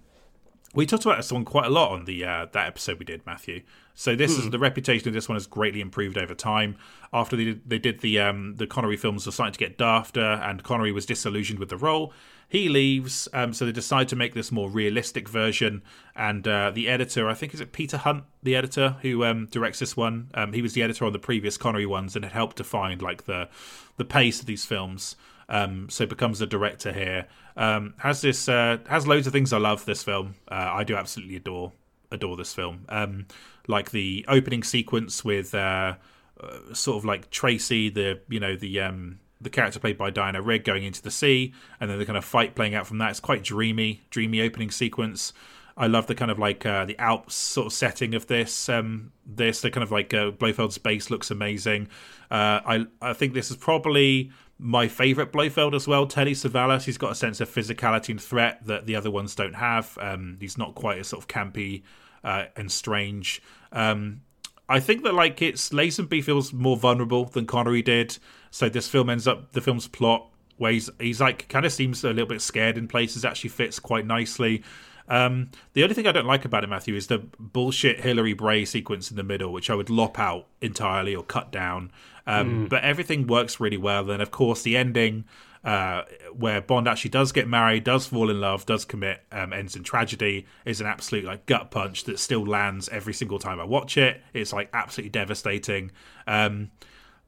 we 0.75 0.85
talked 0.85 1.05
about 1.05 1.17
this 1.17 1.31
one 1.31 1.43
quite 1.43 1.65
a 1.65 1.71
lot 1.71 1.91
on 1.91 2.05
the 2.05 2.23
uh, 2.23 2.45
that 2.51 2.67
episode 2.67 2.99
we 2.99 3.05
did, 3.05 3.25
Matthew. 3.25 3.63
So 3.95 4.15
this 4.15 4.37
is 4.37 4.49
the 4.49 4.59
reputation 4.59 5.07
of 5.07 5.13
this 5.13 5.29
one 5.29 5.35
has 5.35 5.45
greatly 5.45 5.79
improved 5.79 6.17
over 6.17 6.33
time. 6.33 6.77
After 7.11 7.35
they 7.35 7.45
did, 7.45 7.69
they 7.69 7.77
did 7.77 7.99
the 7.99 8.19
um, 8.19 8.55
the 8.55 8.65
Connery 8.65 8.97
films 8.97 9.25
were 9.25 9.31
starting 9.31 9.53
to 9.53 9.59
get 9.59 9.77
dafter, 9.77 10.41
and 10.43 10.63
Connery 10.63 10.91
was 10.91 11.05
disillusioned 11.05 11.59
with 11.59 11.69
the 11.69 11.77
role. 11.77 12.11
He 12.49 12.69
leaves, 12.69 13.27
um, 13.33 13.53
so 13.53 13.65
they 13.65 13.71
decide 13.71 14.07
to 14.09 14.15
make 14.15 14.33
this 14.33 14.51
more 14.51 14.69
realistic 14.69 15.27
version. 15.27 15.81
And 16.15 16.47
uh, 16.47 16.71
the 16.71 16.87
editor, 16.87 17.27
I 17.29 17.33
think, 17.33 17.53
is 17.53 17.61
it 17.61 17.71
Peter 17.71 17.97
Hunt, 17.97 18.25
the 18.41 18.55
editor 18.55 18.97
who 19.01 19.23
um, 19.25 19.47
directs 19.49 19.79
this 19.79 19.97
one. 19.97 20.29
Um, 20.33 20.53
he 20.53 20.61
was 20.61 20.73
the 20.73 20.83
editor 20.83 21.05
on 21.05 21.13
the 21.13 21.19
previous 21.19 21.57
Connery 21.57 21.85
ones 21.85 22.15
and 22.15 22.23
had 22.23 22.33
helped 22.33 22.57
define 22.57 22.99
like 22.99 23.25
the 23.25 23.49
the 23.97 24.05
pace 24.05 24.39
of 24.39 24.47
these 24.47 24.65
films. 24.65 25.15
Um, 25.49 25.89
so 25.89 26.05
becomes 26.05 26.39
the 26.39 26.47
director 26.47 26.93
here. 26.93 27.27
Um, 27.55 27.93
has 27.99 28.21
this 28.21 28.49
uh, 28.49 28.77
has 28.87 29.07
loads 29.07 29.27
of 29.27 29.33
things 29.33 29.53
I 29.53 29.57
love. 29.57 29.85
This 29.85 30.03
film, 30.03 30.35
uh, 30.47 30.71
I 30.73 30.83
do 30.83 30.95
absolutely 30.95 31.35
adore 31.35 31.73
adore 32.11 32.37
this 32.37 32.53
film. 32.53 32.85
Um, 32.89 33.25
like 33.67 33.91
the 33.91 34.25
opening 34.27 34.63
sequence 34.63 35.23
with 35.23 35.53
uh, 35.53 35.95
uh, 36.39 36.73
sort 36.73 36.97
of 36.97 37.05
like 37.05 37.29
Tracy, 37.29 37.89
the 37.89 38.19
you 38.29 38.39
know 38.39 38.55
the 38.55 38.81
um, 38.81 39.19
the 39.41 39.49
character 39.49 39.79
played 39.79 39.97
by 39.97 40.09
Diana 40.09 40.41
Rigg 40.41 40.63
going 40.63 40.83
into 40.83 41.01
the 41.01 41.11
sea, 41.11 41.53
and 41.79 41.89
then 41.89 41.99
the 41.99 42.05
kind 42.05 42.17
of 42.17 42.25
fight 42.25 42.55
playing 42.55 42.75
out 42.75 42.87
from 42.87 42.97
that. 42.99 43.11
It's 43.11 43.19
quite 43.19 43.43
dreamy, 43.43 44.01
dreamy 44.09 44.41
opening 44.41 44.71
sequence. 44.71 45.33
I 45.75 45.87
love 45.87 46.05
the 46.05 46.15
kind 46.15 46.29
of 46.29 46.37
like 46.37 46.65
uh, 46.65 46.85
the 46.85 46.97
Alps 46.99 47.33
sort 47.33 47.67
of 47.67 47.73
setting 47.73 48.13
of 48.13 48.27
this. 48.27 48.69
Um, 48.69 49.11
this 49.25 49.61
the 49.61 49.71
kind 49.71 49.83
of 49.83 49.91
like 49.91 50.13
uh, 50.13 50.31
Blofeld's 50.31 50.77
base 50.77 51.09
looks 51.09 51.31
amazing. 51.31 51.87
Uh, 52.29 52.61
I 52.65 52.85
I 53.01 53.13
think 53.13 53.33
this 53.33 53.49
is 53.49 53.57
probably 53.57 54.31
my 54.59 54.87
favorite 54.87 55.31
Blofeld 55.31 55.73
as 55.73 55.87
well. 55.87 56.05
Telly 56.05 56.33
Savalas, 56.33 56.83
he's 56.83 56.97
got 56.97 57.11
a 57.11 57.15
sense 57.15 57.41
of 57.41 57.49
physicality 57.49 58.09
and 58.09 58.21
threat 58.21 58.65
that 58.67 58.85
the 58.85 58.95
other 58.95 59.09
ones 59.09 59.35
don't 59.35 59.55
have. 59.55 59.97
Um, 59.99 60.37
he's 60.39 60.57
not 60.57 60.75
quite 60.75 60.99
as 60.99 61.07
sort 61.07 61.23
of 61.23 61.27
campy 61.27 61.81
uh, 62.23 62.45
and 62.55 62.71
strange. 62.71 63.41
Um, 63.71 64.21
I 64.69 64.79
think 64.79 65.03
that 65.03 65.13
like 65.13 65.41
it's 65.41 65.69
Lazenby 65.69 66.23
feels 66.23 66.53
more 66.53 66.77
vulnerable 66.77 67.25
than 67.25 67.45
Connery 67.45 67.81
did. 67.81 68.17
So 68.51 68.69
this 68.69 68.87
film 68.87 69.09
ends 69.09 69.27
up 69.27 69.51
the 69.51 69.61
film's 69.61 69.87
plot 69.87 70.29
where 70.57 70.71
he's 70.71 70.89
he's 70.99 71.19
like 71.19 71.47
kind 71.49 71.65
of 71.65 71.73
seems 71.73 72.03
a 72.03 72.09
little 72.09 72.27
bit 72.27 72.41
scared 72.41 72.77
in 72.77 72.87
places. 72.87 73.25
Actually 73.25 73.49
fits 73.49 73.79
quite 73.79 74.05
nicely. 74.05 74.63
Um, 75.09 75.49
the 75.73 75.83
only 75.83 75.95
thing 75.95 76.07
I 76.07 76.13
don't 76.13 76.25
like 76.25 76.45
about 76.45 76.63
it, 76.63 76.67
Matthew, 76.69 76.95
is 76.95 77.07
the 77.07 77.19
bullshit 77.37 77.99
Hilary 77.99 78.33
Bray 78.33 78.63
sequence 78.63 79.11
in 79.11 79.17
the 79.17 79.23
middle, 79.23 79.51
which 79.51 79.69
I 79.69 79.75
would 79.75 79.89
lop 79.89 80.17
out 80.17 80.47
entirely 80.61 81.13
or 81.13 81.23
cut 81.23 81.51
down. 81.51 81.91
Um, 82.25 82.67
But 82.69 82.83
everything 82.83 83.27
works 83.27 83.59
really 83.59 83.77
well. 83.77 84.09
And 84.09 84.21
of 84.21 84.31
course, 84.31 84.61
the 84.61 84.77
ending, 84.77 85.25
uh, 85.63 86.03
where 86.33 86.61
Bond 86.61 86.87
actually 86.87 87.11
does 87.11 87.31
get 87.31 87.47
married, 87.47 87.83
does 87.83 88.05
fall 88.05 88.29
in 88.29 88.41
love, 88.41 88.65
does 88.65 88.83
commit, 88.83 89.21
um, 89.31 89.53
ends 89.53 89.75
in 89.75 89.83
tragedy, 89.83 90.45
is 90.65 90.81
an 90.81 90.87
absolute 90.87 91.23
like 91.23 91.45
gut 91.45 91.71
punch 91.71 92.03
that 92.03 92.19
still 92.19 92.45
lands 92.45 92.89
every 92.89 93.13
single 93.13 93.39
time 93.39 93.59
I 93.59 93.63
watch 93.63 93.97
it. 93.97 94.21
It's 94.33 94.51
like 94.51 94.69
absolutely 94.73 95.11
devastating. 95.11 95.91
Um, 96.27 96.71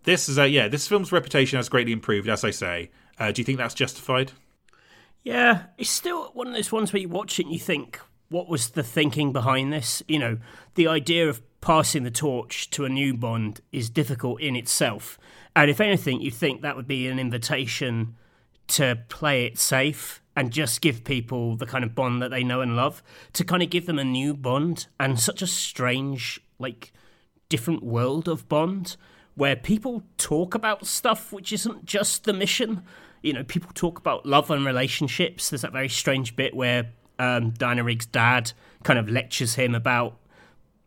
this 0.04 0.28
is 0.28 0.38
a 0.38 0.48
yeah, 0.48 0.68
this 0.68 0.88
film's 0.88 1.12
reputation 1.12 1.58
has 1.58 1.70
greatly 1.70 1.94
improved, 1.94 2.28
as 2.28 2.44
I 2.44 2.52
say. 2.52 2.92
Uh, 3.18 3.32
do 3.32 3.42
you 3.42 3.46
think 3.46 3.58
that's 3.58 3.74
justified? 3.74 4.34
Yeah, 5.24 5.64
it's 5.78 5.90
still 5.90 6.26
one 6.34 6.48
of 6.48 6.54
those 6.54 6.72
ones 6.72 6.94
where 6.94 7.02
you 7.02 7.10
watch 7.10 7.40
it 7.40 7.46
and 7.46 7.54
you 7.54 7.60
think, 7.60 8.00
what 8.30 8.50
was 8.50 8.72
the 8.72 8.84
thinking 8.84 9.32
behind 9.32 9.72
this? 9.72 10.04
You 10.08 10.20
know, 10.20 10.38
the 10.76 10.88
idea 10.88 11.28
of 11.30 11.42
passing 11.62 12.04
the 12.04 12.12
torch 12.12 12.70
to 12.72 12.86
a 12.86 12.90
new 12.90 13.16
Bond 13.16 13.62
is 13.72 13.90
difficult 13.90 14.42
in 14.42 14.56
itself. 14.56 15.18
And 15.56 15.72
if 15.72 15.80
anything, 15.80 16.22
you'd 16.22 16.34
think 16.34 16.62
that 16.62 16.76
would 16.76 16.88
be 16.88 17.08
an 17.08 17.18
invitation 17.18 18.18
to 18.68 19.00
play 19.10 19.46
it 19.46 19.58
safe 19.58 20.22
and 20.36 20.52
just 20.52 20.82
give 20.82 21.04
people 21.04 21.56
the 21.56 21.66
kind 21.66 21.84
of 21.84 21.96
Bond 21.96 22.22
that 22.22 22.30
they 22.30 22.44
know 22.44 22.62
and 22.62 22.76
love, 22.76 23.02
to 23.34 23.44
kind 23.44 23.64
of 23.64 23.70
give 23.70 23.86
them 23.86 24.00
a 24.00 24.04
new 24.04 24.34
Bond 24.34 24.88
and 25.00 25.20
such 25.20 25.42
a 25.42 25.48
strange, 25.48 26.42
like, 26.60 26.92
different 27.50 27.84
world 27.84 28.28
of 28.28 28.50
Bond 28.50 28.98
where 29.36 29.56
people 29.56 30.04
talk 30.18 30.56
about 30.56 30.86
stuff 30.86 31.32
which 31.32 31.52
isn't 31.54 31.86
just 31.86 32.24
the 32.24 32.34
mission. 32.34 32.84
You 33.22 33.34
know, 33.34 33.44
people 33.44 33.70
talk 33.74 34.00
about 34.00 34.26
love 34.26 34.50
and 34.50 34.66
relationships. 34.66 35.50
There's 35.50 35.62
that 35.62 35.74
very 35.74 35.90
strange 35.90 36.36
bit 36.36 36.56
where 36.56 36.92
um, 37.20 37.52
Diana 37.52 37.84
Rigg's 37.84 38.06
dad 38.06 38.54
kind 38.84 38.98
of 38.98 39.10
lectures 39.10 39.56
him 39.56 39.76
about 39.76 40.18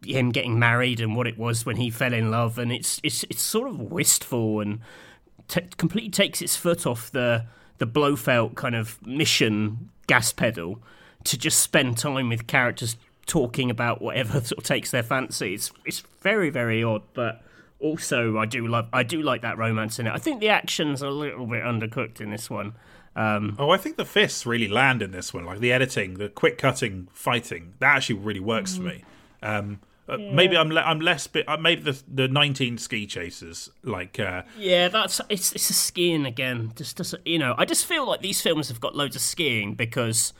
him 0.04 0.30
getting 0.30 0.58
married 0.58 1.00
and 1.00 1.16
what 1.16 1.26
it 1.26 1.36
was 1.36 1.66
when 1.66 1.76
he 1.76 1.90
fell 1.90 2.12
in 2.12 2.30
love, 2.30 2.58
and 2.58 2.72
it's 2.72 3.00
it's 3.02 3.24
it's 3.24 3.42
sort 3.42 3.68
of 3.68 3.80
wistful 3.80 4.60
and 4.60 4.80
t- 5.48 5.62
completely 5.76 6.10
takes 6.10 6.40
its 6.40 6.56
foot 6.56 6.86
off 6.86 7.10
the 7.10 7.44
the 7.78 7.86
Blofeld 7.86 8.54
kind 8.56 8.74
of 8.74 9.04
mission 9.06 9.90
gas 10.06 10.32
pedal 10.32 10.80
to 11.24 11.38
just 11.38 11.60
spend 11.60 11.98
time 11.98 12.28
with 12.28 12.46
characters 12.46 12.96
talking 13.26 13.70
about 13.70 14.00
whatever 14.00 14.40
sort 14.44 14.58
of 14.58 14.64
takes 14.64 14.90
their 14.90 15.02
fancy. 15.02 15.54
It's 15.54 15.72
it's 15.84 16.02
very 16.20 16.50
very 16.50 16.82
odd, 16.82 17.02
but 17.14 17.42
also 17.80 18.38
I 18.38 18.46
do 18.46 18.66
love 18.66 18.88
I 18.92 19.02
do 19.02 19.22
like 19.22 19.42
that 19.42 19.58
romance 19.58 19.98
in 19.98 20.06
it. 20.06 20.12
I 20.12 20.18
think 20.18 20.40
the 20.40 20.48
action's 20.48 21.02
a 21.02 21.10
little 21.10 21.46
bit 21.46 21.62
undercooked 21.62 22.20
in 22.20 22.30
this 22.30 22.50
one. 22.50 22.74
Um, 23.16 23.56
oh, 23.58 23.70
I 23.70 23.78
think 23.78 23.96
the 23.96 24.04
fists 24.04 24.46
really 24.46 24.68
land 24.68 25.02
in 25.02 25.10
this 25.10 25.34
one. 25.34 25.44
Like 25.44 25.58
the 25.58 25.72
editing, 25.72 26.14
the 26.14 26.28
quick 26.28 26.56
cutting, 26.56 27.08
fighting, 27.12 27.74
that 27.80 27.96
actually 27.96 28.20
really 28.20 28.40
works 28.40 28.76
for 28.76 28.82
me. 28.82 29.04
Um, 29.42 29.80
uh, 30.08 30.16
yeah. 30.16 30.32
Maybe 30.32 30.56
I'm 30.56 30.70
le- 30.70 30.80
I'm 30.80 31.00
less 31.00 31.26
bit. 31.26 31.48
Uh, 31.48 31.56
maybe 31.56 31.82
the 31.82 32.02
the 32.12 32.28
19 32.28 32.78
ski 32.78 33.06
chasers 33.06 33.70
like. 33.82 34.18
Uh, 34.18 34.42
yeah, 34.58 34.88
that's 34.88 35.20
it's 35.28 35.52
it's 35.52 35.70
a 35.70 35.74
skiing 35.74 36.24
again. 36.26 36.72
Just 36.76 36.96
just 36.96 37.14
you 37.24 37.38
know, 37.38 37.54
I 37.58 37.64
just 37.64 37.86
feel 37.86 38.06
like 38.06 38.22
these 38.22 38.40
films 38.40 38.68
have 38.68 38.80
got 38.80 38.96
loads 38.96 39.16
of 39.16 39.22
skiing 39.22 39.74
because 39.74 40.32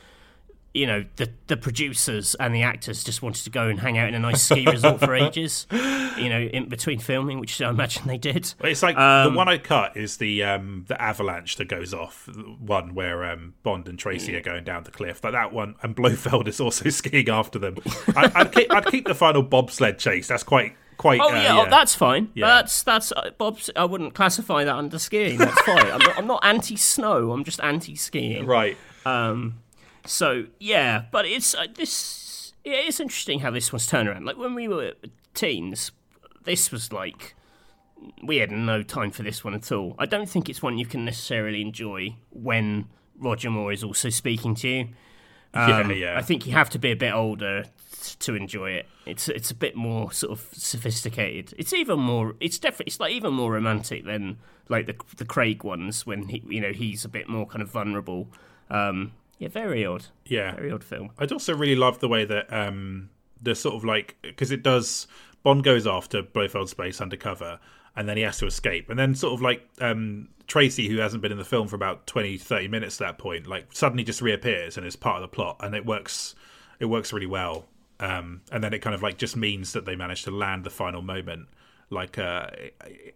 you 0.73 0.85
know 0.85 1.03
the 1.15 1.29
the 1.47 1.57
producers 1.57 2.35
and 2.35 2.53
the 2.53 2.61
actors 2.61 3.03
just 3.03 3.21
wanted 3.21 3.43
to 3.43 3.49
go 3.49 3.67
and 3.67 3.79
hang 3.79 3.97
out 3.97 4.07
in 4.07 4.13
a 4.13 4.19
nice 4.19 4.43
ski 4.43 4.65
resort 4.65 4.99
for 4.99 5.15
ages 5.15 5.65
you 5.71 6.29
know 6.29 6.39
in 6.39 6.69
between 6.69 6.99
filming 6.99 7.39
which 7.39 7.59
i 7.61 7.69
imagine 7.69 8.05
they 8.07 8.17
did 8.17 8.53
it's 8.61 8.83
like 8.83 8.95
um, 8.95 9.31
the 9.31 9.37
one 9.37 9.47
i 9.47 9.57
cut 9.57 9.97
is 9.97 10.17
the 10.17 10.43
um 10.43 10.85
the 10.87 11.01
avalanche 11.01 11.55
that 11.55 11.67
goes 11.67 11.93
off 11.93 12.29
one 12.59 12.93
where 12.93 13.23
um 13.25 13.53
bond 13.63 13.87
and 13.87 13.97
tracy 13.97 14.35
are 14.35 14.41
going 14.41 14.63
down 14.63 14.83
the 14.83 14.91
cliff 14.91 15.23
like 15.23 15.33
that 15.33 15.51
one 15.51 15.75
and 15.81 15.95
blofeld 15.95 16.47
is 16.47 16.59
also 16.59 16.89
skiing 16.89 17.29
after 17.29 17.57
them 17.57 17.75
I, 18.15 18.43
would 18.43 18.53
keep, 18.53 18.71
I'd 18.71 18.85
keep 18.85 19.07
the 19.07 19.15
final 19.15 19.41
bobsled 19.41 19.97
chase 19.97 20.27
that's 20.27 20.43
quite 20.43 20.75
quite. 20.99 21.19
Oh 21.19 21.29
uh, 21.29 21.41
yeah, 21.41 21.59
oh, 21.59 21.69
that's 21.69 21.95
fine. 21.95 22.29
Yeah. 22.35 22.45
That's 22.45 22.83
that's 22.83 23.11
uh, 23.11 23.31
Bob's. 23.39 23.71
I 23.75 23.85
wouldn't 23.85 24.13
classify 24.13 24.63
that 24.65 24.75
under 24.75 24.99
skiing. 24.99 25.39
That's 25.39 25.59
fine. 25.61 25.87
I'm 25.87 25.99
not, 25.99 26.17
I'm 26.17 26.27
not 26.27 26.45
anti 26.45 26.75
snow. 26.75 27.31
I'm 27.31 27.43
just 27.43 27.59
anti 27.61 27.95
skiing. 27.95 28.45
Right. 28.45 28.77
Um. 29.05 29.61
So 30.09 30.47
yeah, 30.59 31.03
but 31.11 31.25
it's 31.25 31.53
uh, 31.53 31.67
this. 31.73 32.53
Yeah, 32.63 32.73
it's 32.73 32.99
interesting 32.99 33.39
how 33.39 33.51
this 33.51 33.71
one's 33.71 33.85
turned 33.85 34.09
around. 34.09 34.25
Like 34.25 34.37
when 34.37 34.55
we 34.55 34.67
were 34.67 34.93
teens, 35.35 35.91
this 36.43 36.71
was 36.71 36.91
like 36.91 37.35
we 38.23 38.37
had 38.37 38.51
no 38.51 38.81
time 38.81 39.11
for 39.11 39.21
this 39.21 39.43
one 39.43 39.53
at 39.53 39.71
all. 39.71 39.95
I 39.99 40.07
don't 40.07 40.27
think 40.27 40.49
it's 40.49 40.63
one 40.63 40.79
you 40.79 40.85
can 40.87 41.05
necessarily 41.05 41.61
enjoy 41.61 42.15
when 42.31 42.87
Roger 43.19 43.51
Moore 43.51 43.71
is 43.71 43.83
also 43.83 44.09
speaking 44.09 44.55
to 44.55 44.67
you. 44.67 44.87
Um, 45.53 45.91
yeah, 45.91 45.91
yeah. 45.91 46.17
I 46.17 46.23
think 46.23 46.47
you 46.47 46.53
have 46.53 46.71
to 46.71 46.79
be 46.79 46.91
a 46.91 46.95
bit 46.95 47.13
older 47.13 47.65
to 48.19 48.35
enjoy 48.35 48.71
it. 48.71 48.87
It's 49.05 49.29
it's 49.29 49.51
a 49.51 49.55
bit 49.55 49.75
more 49.75 50.11
sort 50.11 50.31
of 50.31 50.47
sophisticated. 50.53 51.53
It's 51.57 51.71
even 51.71 51.99
more. 51.99 52.35
It's 52.39 52.57
definitely. 52.57 52.87
It's 52.87 52.99
like 52.99 53.13
even 53.13 53.33
more 53.33 53.51
romantic 53.51 54.05
than 54.05 54.39
like 54.69 54.87
the 54.87 54.95
the 55.17 55.25
Craig 55.25 55.63
ones 55.63 56.07
when 56.07 56.29
he 56.29 56.43
you 56.47 56.61
know 56.61 56.71
he's 56.71 57.05
a 57.05 57.09
bit 57.09 57.29
more 57.29 57.45
kind 57.45 57.61
of 57.61 57.69
vulnerable. 57.69 58.27
Um, 58.71 59.13
yeah, 59.39 59.47
very 59.47 59.85
odd. 59.85 60.05
Yeah, 60.25 60.53
very 60.55 60.71
odd 60.71 60.83
film. 60.83 61.11
I'd 61.17 61.31
also 61.31 61.55
really 61.55 61.75
love 61.75 61.99
the 61.99 62.09
way 62.09 62.25
that 62.25 62.51
um, 62.53 63.09
the 63.41 63.55
sort 63.55 63.75
of 63.75 63.83
like 63.83 64.17
because 64.21 64.51
it 64.51 64.61
does. 64.61 65.07
Bond 65.41 65.63
goes 65.63 65.87
after 65.87 66.21
to 66.21 66.27
Blofeld 66.27 66.67
space 66.67 66.99
undercover, 66.99 67.59
and 67.95 68.07
then 68.07 68.17
he 68.17 68.23
has 68.23 68.37
to 68.39 68.45
escape, 68.45 68.89
and 68.89 68.99
then 68.99 69.15
sort 69.15 69.33
of 69.33 69.41
like 69.41 69.67
um, 69.79 70.27
Tracy, 70.47 70.89
who 70.89 70.97
hasn't 70.97 71.21
been 71.21 71.31
in 71.31 71.37
the 71.37 71.45
film 71.45 71.69
for 71.69 71.77
about 71.77 72.05
20, 72.07 72.37
30 72.37 72.67
minutes 72.67 72.99
at 72.99 73.07
that 73.07 73.17
point, 73.17 73.47
like 73.47 73.67
suddenly 73.71 74.03
just 74.03 74.21
reappears 74.21 74.75
and 74.75 74.85
is 74.85 74.97
part 74.97 75.15
of 75.15 75.21
the 75.21 75.33
plot, 75.33 75.55
and 75.61 75.73
it 75.73 75.85
works. 75.85 76.35
It 76.81 76.85
works 76.85 77.13
really 77.13 77.25
well, 77.25 77.65
um, 78.01 78.41
and 78.51 78.61
then 78.61 78.73
it 78.73 78.79
kind 78.79 78.93
of 78.93 79.01
like 79.01 79.17
just 79.17 79.37
means 79.37 79.71
that 79.71 79.85
they 79.85 79.95
managed 79.95 80.25
to 80.25 80.31
land 80.31 80.65
the 80.65 80.69
final 80.69 81.01
moment 81.01 81.47
like 81.89 82.17
uh, 82.17 82.47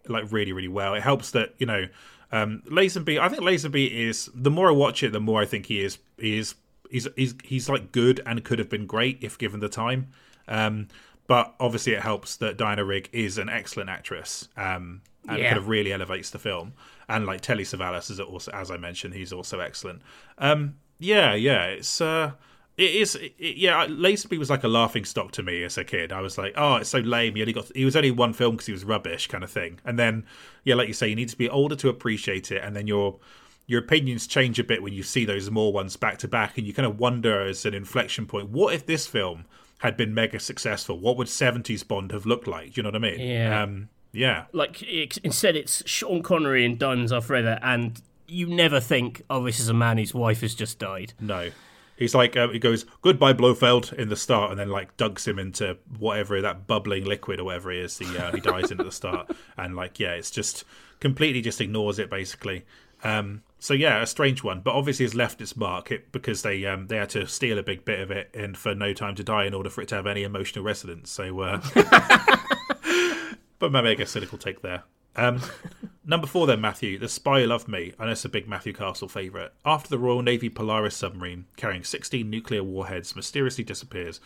like 0.08 0.30
really 0.32 0.52
really 0.52 0.68
well. 0.68 0.94
It 0.94 1.02
helps 1.02 1.30
that 1.32 1.54
you 1.58 1.66
know 1.66 1.86
um, 2.34 2.62
Lazenby, 2.66 3.20
I 3.20 3.28
think 3.28 3.42
Lazenby 3.42 3.90
is 3.92 4.28
the 4.34 4.50
more 4.50 4.68
I 4.68 4.72
watch 4.72 5.04
it, 5.04 5.12
the 5.12 5.20
more 5.20 5.40
I 5.40 5.44
think 5.44 5.66
he 5.66 5.80
is 5.80 5.98
he 6.18 6.36
is 6.36 6.56
he's 6.90 7.06
he's 7.14 7.34
he's 7.44 7.68
like 7.68 7.92
good 7.92 8.20
and 8.26 8.42
could 8.42 8.58
have 8.58 8.68
been 8.68 8.86
great 8.86 9.18
if 9.22 9.38
given 9.38 9.60
the 9.60 9.68
time. 9.68 10.08
Um, 10.48 10.88
but 11.28 11.54
obviously, 11.60 11.92
it 11.92 12.02
helps 12.02 12.36
that 12.38 12.56
Diana 12.56 12.84
Rigg 12.84 13.08
is 13.12 13.38
an 13.38 13.48
excellent 13.48 13.88
actress, 13.88 14.48
um, 14.56 15.02
and 15.28 15.38
yeah. 15.38 15.50
kind 15.50 15.58
of 15.58 15.68
really 15.68 15.92
elevates 15.92 16.30
the 16.30 16.40
film. 16.40 16.72
And 17.08 17.24
like 17.24 17.40
Telly 17.40 17.62
Savalas 17.62 18.10
is 18.10 18.18
also, 18.18 18.50
as 18.50 18.68
I 18.68 18.78
mentioned, 18.78 19.14
he's 19.14 19.32
also 19.32 19.60
excellent. 19.60 20.02
Um, 20.38 20.74
yeah, 20.98 21.34
yeah, 21.34 21.66
it's. 21.66 22.00
Uh, 22.00 22.32
it 22.76 22.94
is, 22.94 23.14
it, 23.14 23.34
yeah. 23.38 23.86
Lazenby 23.86 24.38
was 24.38 24.50
like 24.50 24.64
a 24.64 24.68
laughing 24.68 25.04
stock 25.04 25.32
to 25.32 25.42
me 25.42 25.62
as 25.62 25.78
a 25.78 25.84
kid. 25.84 26.12
I 26.12 26.20
was 26.20 26.36
like, 26.36 26.54
oh, 26.56 26.76
it's 26.76 26.90
so 26.90 26.98
lame. 26.98 27.34
He 27.34 27.42
only 27.42 27.52
got, 27.52 27.70
he 27.74 27.84
was 27.84 27.96
only 27.96 28.10
one 28.10 28.32
film 28.32 28.56
because 28.56 28.66
he 28.66 28.72
was 28.72 28.84
rubbish, 28.84 29.26
kind 29.28 29.44
of 29.44 29.50
thing. 29.50 29.80
And 29.84 29.98
then, 29.98 30.26
yeah, 30.64 30.74
like 30.74 30.88
you 30.88 30.94
say, 30.94 31.08
you 31.08 31.16
need 31.16 31.28
to 31.28 31.38
be 31.38 31.48
older 31.48 31.76
to 31.76 31.88
appreciate 31.88 32.50
it, 32.50 32.62
and 32.64 32.74
then 32.74 32.86
your 32.86 33.18
your 33.66 33.80
opinions 33.80 34.26
change 34.26 34.58
a 34.58 34.64
bit 34.64 34.82
when 34.82 34.92
you 34.92 35.02
see 35.02 35.24
those 35.24 35.50
more 35.50 35.72
ones 35.72 35.96
back 35.96 36.18
to 36.18 36.28
back, 36.28 36.58
and 36.58 36.66
you 36.66 36.74
kind 36.74 36.86
of 36.86 36.98
wonder 36.98 37.42
as 37.42 37.64
an 37.64 37.74
inflection 37.74 38.26
point, 38.26 38.50
what 38.50 38.74
if 38.74 38.86
this 38.86 39.06
film 39.06 39.46
had 39.78 39.96
been 39.96 40.12
mega 40.12 40.40
successful? 40.40 40.98
What 40.98 41.16
would 41.16 41.28
seventies 41.28 41.82
Bond 41.82 42.12
have 42.12 42.26
looked 42.26 42.46
like? 42.46 42.72
Do 42.72 42.78
you 42.78 42.82
know 42.82 42.88
what 42.88 42.96
I 42.96 43.10
mean? 43.10 43.20
Yeah. 43.20 43.62
Um, 43.62 43.88
yeah. 44.12 44.44
Like 44.52 44.82
it, 44.82 45.18
instead, 45.18 45.56
it's 45.56 45.82
Sean 45.88 46.22
Connery 46.22 46.64
and 46.64 46.82
Are 46.82 47.20
Forever, 47.20 47.58
and 47.62 48.00
you 48.26 48.46
never 48.46 48.80
think, 48.80 49.22
oh, 49.28 49.44
this 49.44 49.60
is 49.60 49.68
a 49.68 49.74
man 49.74 49.98
whose 49.98 50.14
wife 50.14 50.40
has 50.40 50.54
just 50.54 50.78
died. 50.78 51.12
No. 51.20 51.50
He's 51.96 52.14
like, 52.14 52.36
uh, 52.36 52.48
he 52.48 52.58
goes, 52.58 52.86
goodbye, 53.02 53.34
Blofeld, 53.34 53.92
in 53.92 54.08
the 54.08 54.16
start, 54.16 54.50
and 54.50 54.58
then 54.58 54.68
like 54.68 54.96
dugs 54.96 55.26
him 55.26 55.38
into 55.38 55.78
whatever 55.98 56.40
that 56.40 56.66
bubbling 56.66 57.04
liquid 57.04 57.38
or 57.38 57.44
whatever 57.44 57.70
it 57.70 57.84
is 57.84 57.98
he, 57.98 58.18
uh, 58.18 58.32
he 58.32 58.40
dies 58.40 58.70
in 58.70 58.80
at 58.80 58.86
the 58.86 58.92
start. 58.92 59.30
And 59.56 59.76
like, 59.76 60.00
yeah, 60.00 60.12
it's 60.12 60.32
just 60.32 60.64
completely 60.98 61.40
just 61.40 61.60
ignores 61.60 61.98
it 61.98 62.10
basically. 62.10 62.64
Um, 63.04 63.42
so 63.58 63.72
yeah, 63.72 64.02
a 64.02 64.06
strange 64.06 64.42
one, 64.42 64.60
but 64.60 64.74
obviously 64.74 65.04
has 65.04 65.14
left 65.14 65.40
its 65.40 65.56
mark 65.56 65.92
it, 65.92 66.10
because 66.10 66.42
they 66.42 66.64
um, 66.64 66.88
they 66.88 66.96
had 66.96 67.10
to 67.10 67.26
steal 67.26 67.58
a 67.58 67.62
big 67.62 67.84
bit 67.84 68.00
of 68.00 68.10
it 68.10 68.30
and 68.34 68.56
for 68.56 68.74
No 68.74 68.92
Time 68.92 69.14
to 69.14 69.24
Die 69.24 69.44
in 69.44 69.54
order 69.54 69.70
for 69.70 69.82
it 69.82 69.88
to 69.88 69.94
have 69.94 70.06
any 70.06 70.22
emotional 70.22 70.64
resonance. 70.64 71.10
So, 71.10 71.40
uh... 71.40 71.60
but 73.58 73.70
maybe 73.70 73.88
I 73.88 73.94
guess 73.94 74.10
cynical 74.10 74.38
take 74.38 74.62
there. 74.62 74.82
Um, 75.16 75.40
number 76.04 76.26
four, 76.26 76.46
then, 76.46 76.60
Matthew. 76.60 76.98
The 76.98 77.08
Spy 77.08 77.44
Loved 77.44 77.68
Me. 77.68 77.92
I 77.98 78.06
know 78.06 78.12
it's 78.12 78.24
a 78.24 78.28
big 78.28 78.48
Matthew 78.48 78.72
Castle 78.72 79.08
favourite. 79.08 79.50
After 79.64 79.88
the 79.88 79.98
Royal 79.98 80.22
Navy 80.22 80.48
Polaris 80.48 80.96
submarine 80.96 81.46
carrying 81.56 81.84
16 81.84 82.28
nuclear 82.28 82.62
warheads 82.62 83.16
mysteriously 83.16 83.64
disappears, 83.64 84.20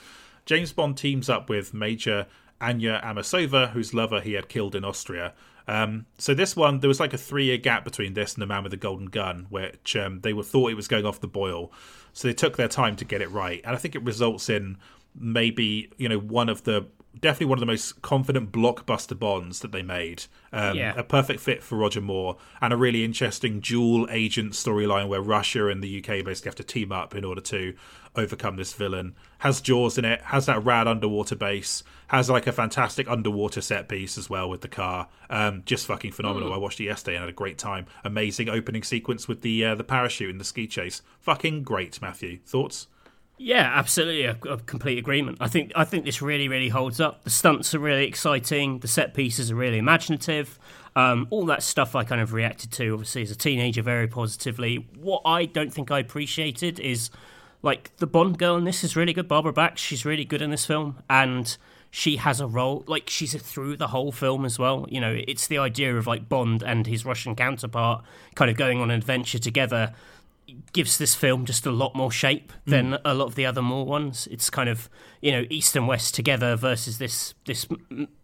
James 0.47 0.73
Bond 0.73 0.97
teams 0.97 1.29
up 1.29 1.49
with 1.49 1.75
Major 1.75 2.27
Anya 2.61 3.01
Amasova, 3.05 3.71
whose 3.71 3.95
lover 3.95 4.21
he 4.21 4.33
had 4.33 4.49
killed 4.49 4.75
in 4.75 4.85
Austria. 4.85 5.35
Um, 5.67 6.07
so 6.17 6.33
this 6.33 6.57
one, 6.57 6.81
there 6.81 6.89
was 6.89 6.99
like 6.99 7.13
a 7.13 7.19
three-year 7.19 7.59
gap 7.59 7.85
between 7.85 8.15
this 8.15 8.35
and 8.35 8.43
The 8.43 8.47
Man 8.47 8.63
with 8.63 8.71
the 8.71 8.79
Golden 8.79 9.07
Gun, 9.07 9.47
which 9.51 9.95
um, 9.97 10.21
they 10.23 10.33
were 10.33 10.43
thought 10.43 10.71
it 10.71 10.77
was 10.77 10.89
going 10.89 11.05
off 11.05 11.21
the 11.21 11.29
boil. 11.29 11.71
So 12.15 12.27
they 12.27 12.35
took 12.35 12.57
their 12.57 12.69
time 12.69 12.97
to 12.97 13.05
get 13.05 13.21
it 13.21 13.31
right, 13.31 13.61
and 13.65 13.77
I 13.77 13.79
think 13.79 13.95
it 13.95 14.03
results 14.03 14.49
in 14.49 14.79
maybe 15.15 15.91
you 15.99 16.09
know 16.09 16.19
one 16.19 16.49
of 16.49 16.65
the 16.65 16.87
definitely 17.21 17.47
one 17.47 17.59
of 17.59 17.61
the 17.61 17.67
most 17.67 18.03
confident 18.03 18.53
blockbuster 18.53 19.19
bonds 19.19 19.61
that 19.61 19.73
they 19.73 19.83
made. 19.83 20.25
Um, 20.53 20.77
yeah. 20.77 20.95
A 20.97 21.03
perfect 21.03 21.41
fit 21.41 21.63
for 21.63 21.77
Roger 21.77 22.01
Moore 22.01 22.37
and 22.61 22.73
a 22.73 22.77
really 22.77 23.05
interesting 23.05 23.61
dual 23.61 24.07
agent 24.11 24.53
storyline 24.53 25.09
where 25.09 25.21
Russia 25.21 25.69
and 25.69 25.83
the 25.83 25.99
UK 25.99 26.25
basically 26.25 26.49
have 26.49 26.57
to 26.57 26.65
team 26.65 26.93
up 26.93 27.15
in 27.15 27.25
order 27.25 27.41
to 27.43 27.75
overcome 28.17 28.57
this 28.57 28.73
villain. 28.73 29.15
Has 29.39 29.61
Jaws 29.61 29.99
in 29.99 30.05
it, 30.05 30.21
has 30.23 30.47
that 30.47 30.65
rad 30.65 30.89
underwater 30.89 31.37
base, 31.37 31.85
has 32.09 32.29
like 32.29 32.47
a 32.47 32.53
fantastic 32.53 33.09
underwater 33.09 33.61
set 33.61 33.89
piece 33.89 34.19
as 34.19 34.29
well 34.29 34.49
with 34.49 34.63
the 34.63 34.69
car. 34.69 35.09
Um, 35.31 35.63
just 35.65 35.87
fucking 35.87 36.13
phenomenal. 36.13 36.51
Mm. 36.51 36.55
I 36.55 36.59
watched 36.59 36.81
it 36.81 36.85
yesterday 36.85 37.17
and 37.17 37.23
had 37.23 37.31
a 37.31 37.33
great 37.33 37.59
time. 37.59 37.87
Amazing 38.05 38.49
opening 38.49 38.83
sequence 38.83 39.29
with 39.29 39.43
the 39.43 39.65
uh, 39.65 39.75
the 39.75 39.85
parachute 39.85 40.31
and 40.31 40.41
the 40.41 40.45
ski 40.45 40.67
chase. 40.67 41.03
Fucking 41.21 41.63
great, 41.63 42.01
Matthew. 42.03 42.39
Thoughts? 42.47 42.89
Yeah, 43.39 43.71
absolutely, 43.73 44.25
a, 44.25 44.37
a, 44.53 44.59
complete 44.59 44.99
agreement. 44.99 45.39
I 45.41 45.47
think 45.47 45.73
I 45.77 45.85
think 45.85 46.05
this 46.05 46.21
really, 46.21 46.49
really 46.49 46.69
holds 46.69 47.01
up. 47.01 47.23
The 47.23 47.31
stunts 47.31 47.73
are 47.75 47.79
really 47.79 48.05
exciting. 48.05 48.81
The 48.81 48.89
set 48.89 49.15
pieces 49.15 49.53
are 49.53 49.55
really 49.55 49.79
imaginative. 49.79 50.59
Um, 50.97 51.29
all 51.31 51.47
that 51.47 51.63
stuff 51.63 51.95
I 51.95 52.03
kind 52.03 52.21
of 52.21 52.33
reacted 52.33 52.73
to, 52.73 52.93
obviously, 52.93 53.23
as 53.23 53.31
a 53.31 53.37
teenager, 53.37 53.83
very 53.83 54.09
positively. 54.09 54.89
What 54.97 55.23
I 55.25 55.45
don't 55.45 55.73
think 55.73 55.93
I 55.93 56.01
appreciated 56.01 56.81
is 56.81 57.11
like 57.63 57.97
the 57.99 58.07
Bond 58.09 58.39
girl 58.39 58.57
in 58.57 58.65
this 58.65 58.83
is 58.83 58.97
really 58.97 59.13
good. 59.13 59.29
Barbara 59.29 59.53
Bach, 59.53 59.79
she's 59.79 60.05
really 60.05 60.25
good 60.25 60.43
in 60.43 60.51
this 60.51 60.67
film, 60.67 60.99
and 61.09 61.57
she 61.91 62.17
has 62.17 62.41
a 62.41 62.47
role 62.47 62.85
like 62.87 63.09
she's 63.09 63.41
through 63.41 63.77
the 63.77 63.89
whole 63.89 64.13
film 64.13 64.45
as 64.45 64.59
well. 64.59 64.87
You 64.91 65.01
know, 65.01 65.17
it's 65.27 65.47
the 65.47 65.59
idea 65.59 65.97
of 65.97 66.07
like 66.07 66.29
Bond 66.29 66.63
and 66.63 66.87
his 66.87 67.05
Russian 67.05 67.37
counterpart 67.37 68.05
kind 68.35 68.51
of 68.51 68.57
going 68.57 68.81
on 68.81 68.91
an 68.91 68.97
adventure 68.97 69.39
together 69.39 69.95
gives 70.73 70.99
this 70.99 71.15
film 71.15 71.45
just 71.45 71.67
a 71.67 71.71
lot 71.71 71.95
more 71.95 72.11
shape 72.11 72.53
than 72.67 72.93
mm. 72.93 73.01
a 73.05 73.15
lot 73.15 73.27
of 73.27 73.35
the 73.35 73.47
other 73.47 73.63
more 73.63 73.85
ones. 73.85 74.29
It's 74.31 74.51
kind 74.51 74.69
of 74.69 74.89
you 75.21 75.33
know 75.33 75.45
east 75.51 75.77
and 75.77 75.89
west 75.89 76.15
together 76.15 76.57
versus 76.57 76.99
this 76.99 77.35
this 77.47 77.67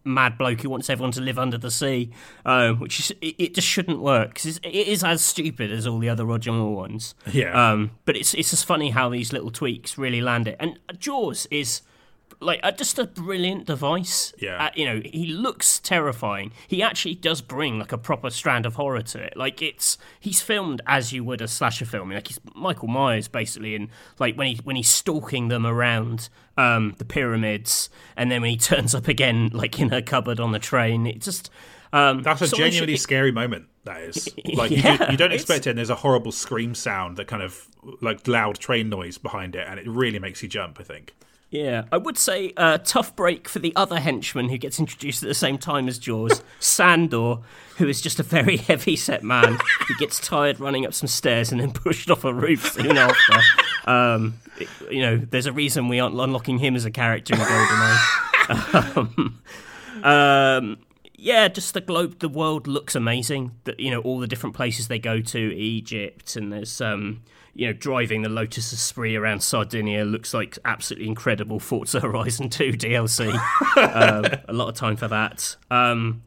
mad 0.03 0.37
bloke 0.37 0.61
who 0.61 0.69
wants 0.69 0.89
everyone 0.89 1.11
to 1.13 1.21
live 1.21 1.37
under 1.37 1.57
the 1.57 1.71
sea, 1.71 2.11
um, 2.45 2.79
which 2.79 2.99
is, 2.99 3.11
it, 3.21 3.35
it, 3.37 3.55
just 3.55 3.67
shouldn't 3.67 3.99
work 3.99 4.35
because 4.35 4.57
it 4.57 4.69
is 4.69 5.03
as 5.03 5.21
stupid 5.21 5.71
as 5.71 5.85
all 5.87 5.99
the 5.99 6.09
other 6.09 6.25
Roger 6.25 6.51
Moore 6.51 6.75
ones. 6.75 7.15
Yeah. 7.31 7.71
Um, 7.71 7.91
but 8.05 8.15
it's 8.15 8.33
it's 8.33 8.51
just 8.51 8.65
funny 8.65 8.91
how 8.91 9.09
these 9.09 9.33
little 9.33 9.51
tweaks 9.51 9.97
really 9.97 10.21
land 10.21 10.47
it. 10.47 10.57
And 10.59 10.79
Jaws 10.97 11.47
is 11.51 11.81
like 12.39 12.59
uh, 12.63 12.71
just 12.71 12.99
a 12.99 13.05
brilliant 13.05 13.65
device. 13.65 14.33
Yeah. 14.39 14.65
Uh, 14.65 14.69
you 14.75 14.85
know, 14.85 15.01
he 15.05 15.27
looks 15.27 15.79
terrifying. 15.79 16.51
He 16.67 16.81
actually 16.83 17.15
does 17.15 17.41
bring 17.41 17.79
like 17.79 17.91
a 17.91 17.97
proper 17.97 18.29
strand 18.29 18.65
of 18.65 18.75
horror 18.75 19.01
to 19.01 19.19
it. 19.21 19.35
Like 19.37 19.61
it's 19.61 19.97
he's 20.19 20.41
filmed 20.41 20.81
as 20.87 21.13
you 21.13 21.23
would 21.23 21.41
a 21.41 21.47
slasher 21.47 21.85
film. 21.85 22.11
Like 22.11 22.27
he's 22.27 22.39
Michael 22.55 22.87
Myers 22.87 23.27
basically, 23.27 23.75
and 23.75 23.89
like 24.19 24.35
when 24.35 24.47
he 24.47 24.59
when 24.63 24.75
he's 24.75 24.89
stalking 24.89 25.47
them 25.47 25.65
around 25.65 26.29
um, 26.57 26.93
the 26.97 27.05
pyramids, 27.05 27.89
and 28.15 28.31
then 28.31 28.41
when 28.41 28.51
he 28.51 28.57
turns 28.71 28.93
up 28.95 29.07
again, 29.07 29.49
like 29.53 29.79
in 29.79 29.91
a 29.93 30.01
cupboard 30.01 30.39
on 30.39 30.51
the 30.51 30.59
train, 30.59 31.05
it 31.07 31.21
just. 31.21 31.49
Um, 31.93 32.23
That's 32.23 32.41
a 32.41 32.47
so 32.47 32.57
I 32.57 32.59
should- 32.59 32.63
genuinely 32.71 32.97
scary 32.97 33.31
moment. 33.31 33.67
That 33.85 34.01
is 34.01 34.27
like 34.53 34.71
you, 34.71 34.77
Yeah, 34.77 34.97
do, 34.97 35.11
you 35.11 35.17
don't 35.17 35.31
it's- 35.31 35.41
expect 35.43 35.65
it, 35.65 35.69
and 35.69 35.77
there's 35.77 35.89
a 35.91 35.95
horrible 35.95 36.33
scream 36.33 36.75
sound 36.75 37.15
that 37.17 37.27
kind 37.27 37.41
of 37.41 37.67
like 38.01 38.27
loud 38.27 38.59
train 38.59 38.89
noise 38.89 39.17
behind 39.17 39.55
it, 39.55 39.65
and 39.65 39.79
it 39.79 39.87
really 39.87 40.19
makes 40.19 40.43
you 40.43 40.49
jump. 40.49 40.77
I 40.79 40.83
think. 40.83 41.13
Yeah, 41.51 41.83
I 41.91 41.97
would 41.97 42.17
say 42.17 42.51
uh, 42.57 42.79
tough 42.79 43.15
break 43.15 43.47
for 43.47 43.59
the 43.59 43.71
other 43.75 43.99
henchman 43.99 44.49
who 44.49 44.57
gets 44.57 44.79
introduced 44.79 45.23
at 45.23 45.29
the 45.29 45.35
same 45.35 45.57
time 45.57 45.87
as 45.87 45.97
Jaws, 45.99 46.41
Sandor, 46.59 47.37
who 47.77 47.87
is 47.87 48.01
just 48.01 48.19
a 48.19 48.23
very 48.23 48.57
heavy 48.69 48.95
set 48.95 49.23
man 49.23 49.57
who 49.87 49.95
gets 49.97 50.19
tired 50.19 50.59
running 50.59 50.85
up 50.85 50.93
some 50.93 51.07
stairs 51.07 51.51
and 51.51 51.61
then 51.61 51.71
pushed 51.73 52.09
off 52.11 52.25
a 52.25 52.33
roof 52.33 52.73
soon 52.73 52.97
after. 52.97 53.33
Um, 53.89 54.39
it- 54.59 54.67
you 54.91 55.01
know, 55.01 55.17
there's 55.17 55.45
a 55.45 55.53
reason 55.53 55.87
we 55.87 55.99
aren't 55.99 56.19
unlocking 56.19 56.57
him 56.59 56.75
as 56.75 56.83
a 56.85 56.91
character 56.91 57.35
in 57.35 57.39
GoldenEye. 57.39 58.97
um, 58.97 59.39
um, 60.03 60.77
yeah, 61.17 61.47
just 61.47 61.73
the 61.73 61.81
globe, 61.81 62.19
the 62.19 62.29
world 62.29 62.67
looks 62.67 62.95
amazing. 62.95 63.51
That 63.63 63.79
you 63.79 63.91
know, 63.91 64.01
all 64.01 64.19
the 64.19 64.27
different 64.27 64.55
places 64.55 64.87
they 64.89 64.99
go 64.99 65.21
to, 65.21 65.55
Egypt, 65.55 66.35
and 66.35 66.51
there's 66.51 66.81
um, 66.81 67.21
you 67.57 67.67
know, 67.67 67.73
driving 67.73 68.21
the 68.21 68.29
Lotus 68.29 68.71
Esprit 68.73 69.15
around 69.15 69.41
Sardinia 69.41 70.03
looks 70.03 70.33
like 70.33 70.59
absolutely 70.65 71.07
incredible. 71.07 71.59
Forza 71.59 72.01
Horizon 72.01 72.49
2 72.49 72.71
DLC. 72.73 73.33
um, 73.77 74.25
a 74.47 74.53
lot 74.53 74.67
of 74.69 74.75
time 74.75 74.95
for 74.97 75.07
that. 75.07 75.55
Um, 75.71 76.21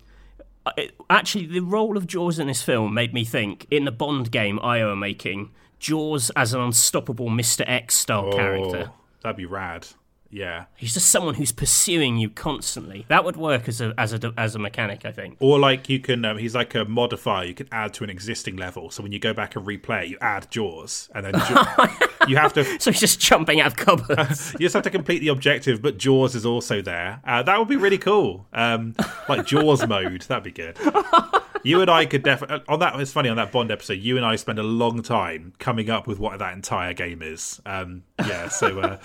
I- 0.64 0.90
actually, 1.10 1.46
the 1.46 1.60
role 1.60 1.96
of 1.96 2.06
Jaws 2.06 2.38
in 2.38 2.46
this 2.46 2.62
film 2.62 2.94
made 2.94 3.12
me 3.12 3.24
think 3.24 3.66
in 3.70 3.84
the 3.84 3.92
Bond 3.92 4.30
game 4.30 4.58
IO 4.60 4.90
are 4.92 4.96
making 4.96 5.50
Jaws 5.78 6.30
as 6.34 6.54
an 6.54 6.60
unstoppable 6.60 7.28
Mr. 7.28 7.62
X 7.66 7.94
style 7.94 8.32
character. 8.32 8.90
Oh, 8.90 8.94
that'd 9.22 9.36
be 9.36 9.44
rad. 9.46 9.86
Yeah. 10.30 10.66
He's 10.76 10.94
just 10.94 11.08
someone 11.08 11.34
who's 11.34 11.52
pursuing 11.52 12.18
you 12.18 12.28
constantly. 12.28 13.06
That 13.08 13.24
would 13.24 13.36
work 13.36 13.68
as 13.68 13.80
a 13.80 13.94
as 13.96 14.12
a 14.12 14.32
as 14.36 14.54
a 14.54 14.58
mechanic, 14.58 15.04
I 15.04 15.12
think. 15.12 15.36
Or 15.40 15.58
like 15.58 15.88
you 15.88 16.00
can, 16.00 16.24
um, 16.24 16.38
he's 16.38 16.54
like 16.54 16.74
a 16.74 16.84
modifier 16.84 17.44
you 17.46 17.54
can 17.54 17.68
add 17.72 17.94
to 17.94 18.04
an 18.04 18.10
existing 18.10 18.56
level. 18.56 18.90
So 18.90 19.02
when 19.02 19.12
you 19.12 19.18
go 19.18 19.32
back 19.32 19.56
and 19.56 19.66
replay, 19.66 20.08
you 20.08 20.18
add 20.20 20.50
Jaws, 20.50 21.08
and 21.14 21.24
then 21.24 21.34
you 22.28 22.36
have 22.36 22.52
to 22.54 22.64
So 22.80 22.90
he's 22.90 23.00
just 23.00 23.20
jumping 23.20 23.60
out 23.60 23.68
of 23.68 23.76
cupboards. 23.76 24.52
you 24.58 24.60
just 24.60 24.74
have 24.74 24.84
to 24.84 24.90
complete 24.90 25.20
the 25.20 25.28
objective, 25.28 25.80
but 25.80 25.98
Jaws 25.98 26.34
is 26.34 26.44
also 26.44 26.82
there. 26.82 27.20
Uh, 27.24 27.42
that 27.42 27.58
would 27.58 27.68
be 27.68 27.76
really 27.76 27.98
cool. 27.98 28.46
Um, 28.52 28.94
like 29.28 29.46
Jaws 29.46 29.86
mode, 29.86 30.22
that'd 30.22 30.44
be 30.44 30.50
good. 30.50 30.76
You 31.62 31.80
and 31.80 31.90
I 31.90 32.06
could 32.06 32.22
definitely 32.22 32.62
on 32.68 32.78
that. 32.80 32.98
It's 33.00 33.12
funny 33.12 33.28
on 33.28 33.36
that 33.36 33.52
Bond 33.52 33.70
episode. 33.70 33.94
You 33.94 34.16
and 34.16 34.24
I 34.24 34.36
spend 34.36 34.58
a 34.58 34.62
long 34.62 35.02
time 35.02 35.52
coming 35.58 35.90
up 35.90 36.06
with 36.06 36.18
what 36.18 36.38
that 36.38 36.54
entire 36.54 36.92
game 36.94 37.22
is. 37.22 37.60
Um, 37.66 38.04
yeah, 38.18 38.48
so 38.48 38.80
uh, 38.80 38.98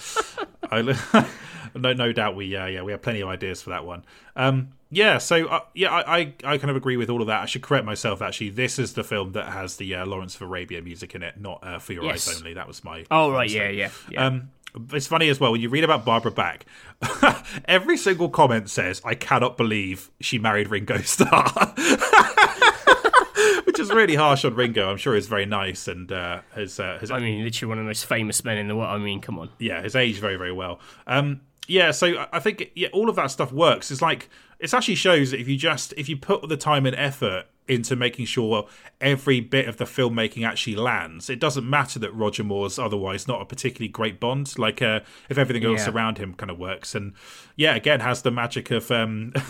I, 0.72 0.82
no, 1.76 1.94
no 1.94 2.12
doubt 2.14 2.36
we, 2.36 2.56
uh, 2.56 2.66
yeah, 2.68 2.82
we 2.84 2.92
have 2.92 3.02
plenty 3.02 3.22
of 3.22 3.30
ideas 3.30 3.62
for 3.62 3.72
that 3.72 3.86
one. 3.86 4.04
Um, 4.36 4.70
yeah, 4.92 5.18
so 5.18 5.48
uh, 5.48 5.62
yeah, 5.74 5.92
I, 5.92 6.18
I, 6.18 6.34
I 6.44 6.58
kind 6.58 6.70
of 6.70 6.76
agree 6.76 6.98
with 6.98 7.10
all 7.10 7.22
of 7.22 7.28
that. 7.28 7.42
I 7.42 7.46
should 7.46 7.64
correct 7.64 7.86
myself. 7.86 8.22
Actually, 8.22 8.52
this 8.52 8.78
is 8.78 8.94
the 8.94 9.04
film 9.04 9.32
that 9.32 9.48
has 9.48 9.78
the 9.78 9.96
uh, 9.96 10.06
Lawrence 10.06 10.36
of 10.36 10.44
Arabia 10.44 10.82
music 10.82 11.16
in 11.16 11.24
it, 11.24 11.40
not 11.40 11.60
uh, 11.66 11.80
For 11.80 11.94
Your 11.94 12.04
Yes. 12.06 12.28
Eyes 12.30 12.40
Only. 12.40 12.54
That 12.54 12.68
was 12.68 12.84
my. 12.84 13.06
Oh 13.10 13.32
right, 13.32 13.50
yeah, 13.50 13.70
yeah, 13.70 13.90
yeah. 14.10 14.26
Um, 14.26 14.52
it's 14.92 15.08
funny 15.08 15.30
as 15.30 15.40
well 15.40 15.52
when 15.52 15.62
you 15.62 15.70
read 15.70 15.84
about 15.84 16.06
Barbara 16.06 16.32
Bach. 16.32 16.66
every 17.66 17.98
single 17.98 18.30
comment 18.30 18.70
says, 18.70 19.02
"I 19.06 19.16
cannot 19.16 19.58
believe 19.58 20.10
she 20.20 20.40
married 20.40 20.70
Ringo 20.70 20.98
Starr," 21.00 21.74
which 23.66 23.80
is 23.80 23.90
really 23.92 24.16
harsh 24.16 24.46
on 24.46 24.56
Ringo. 24.56 24.90
I'm 24.90 24.98
sure 24.98 25.16
he's 25.16 25.28
very 25.28 25.46
nice 25.46 25.88
and 25.88 26.12
uh, 26.12 26.42
has 26.54 26.80
uh, 26.80 26.98
has 27.00 27.12
I 27.12 27.20
mean, 27.20 27.44
literally 27.44 27.70
one 27.70 27.78
of 27.80 27.84
the 27.86 27.90
most 27.90 28.06
famous 28.06 28.44
men 28.44 28.58
in 28.58 28.68
the 28.68 28.76
world. 28.76 28.90
I 28.90 28.98
mean, 28.98 29.22
come 29.22 29.40
on. 29.40 29.50
yeah, 29.60 29.82
has 29.82 29.96
aged 29.96 30.20
very, 30.20 30.36
very 30.38 30.52
well. 30.54 30.80
Um, 31.08 31.42
yeah, 31.68 31.92
so 31.92 32.08
I- 32.18 32.28
I 32.34 32.40
think 32.40 32.72
yeah, 32.76 32.90
all 32.94 33.10
of 33.10 33.16
that 33.16 33.32
stuff 33.32 33.52
works. 33.52 33.92
It's 33.92 34.02
like 34.02 34.30
it 34.60 34.74
actually 34.74 34.96
shows 34.96 35.32
that 35.32 35.40
if 35.40 35.48
you 35.48 35.58
just 35.58 35.94
if 35.98 36.10
you 36.10 36.18
put 36.18 36.48
the 36.48 36.58
time 36.58 36.86
and 36.86 36.96
effort 36.96 37.46
into 37.68 37.96
making 37.96 38.26
sure 38.26 38.68
every 39.00 39.40
bit 39.40 39.68
of 39.68 39.78
the 39.78 39.86
filmmaking 39.86 40.46
actually 40.48 40.76
lands, 40.76 41.30
it 41.30 41.40
doesn't 41.40 41.70
matter 41.70 42.00
that 42.00 42.14
Roger 42.14 42.44
Moore's 42.44 42.78
otherwise 42.78 43.28
not 43.28 43.42
a 43.42 43.46
particularly 43.46 43.88
great 43.90 44.20
Bond. 44.20 44.58
Like 44.60 44.82
uh, 44.82 45.02
if 45.30 45.38
everything 45.38 45.64
else 45.66 45.88
Yeah. 45.88 45.94
around 45.94 46.18
him 46.18 46.34
kind 46.34 46.50
of 46.52 46.58
works, 46.60 46.96
and 46.96 47.14
yeah, 47.56 47.76
again 47.76 48.00
has 48.02 48.22
the 48.22 48.32
magic 48.32 48.72
of. 48.72 48.92
Um, 48.92 49.34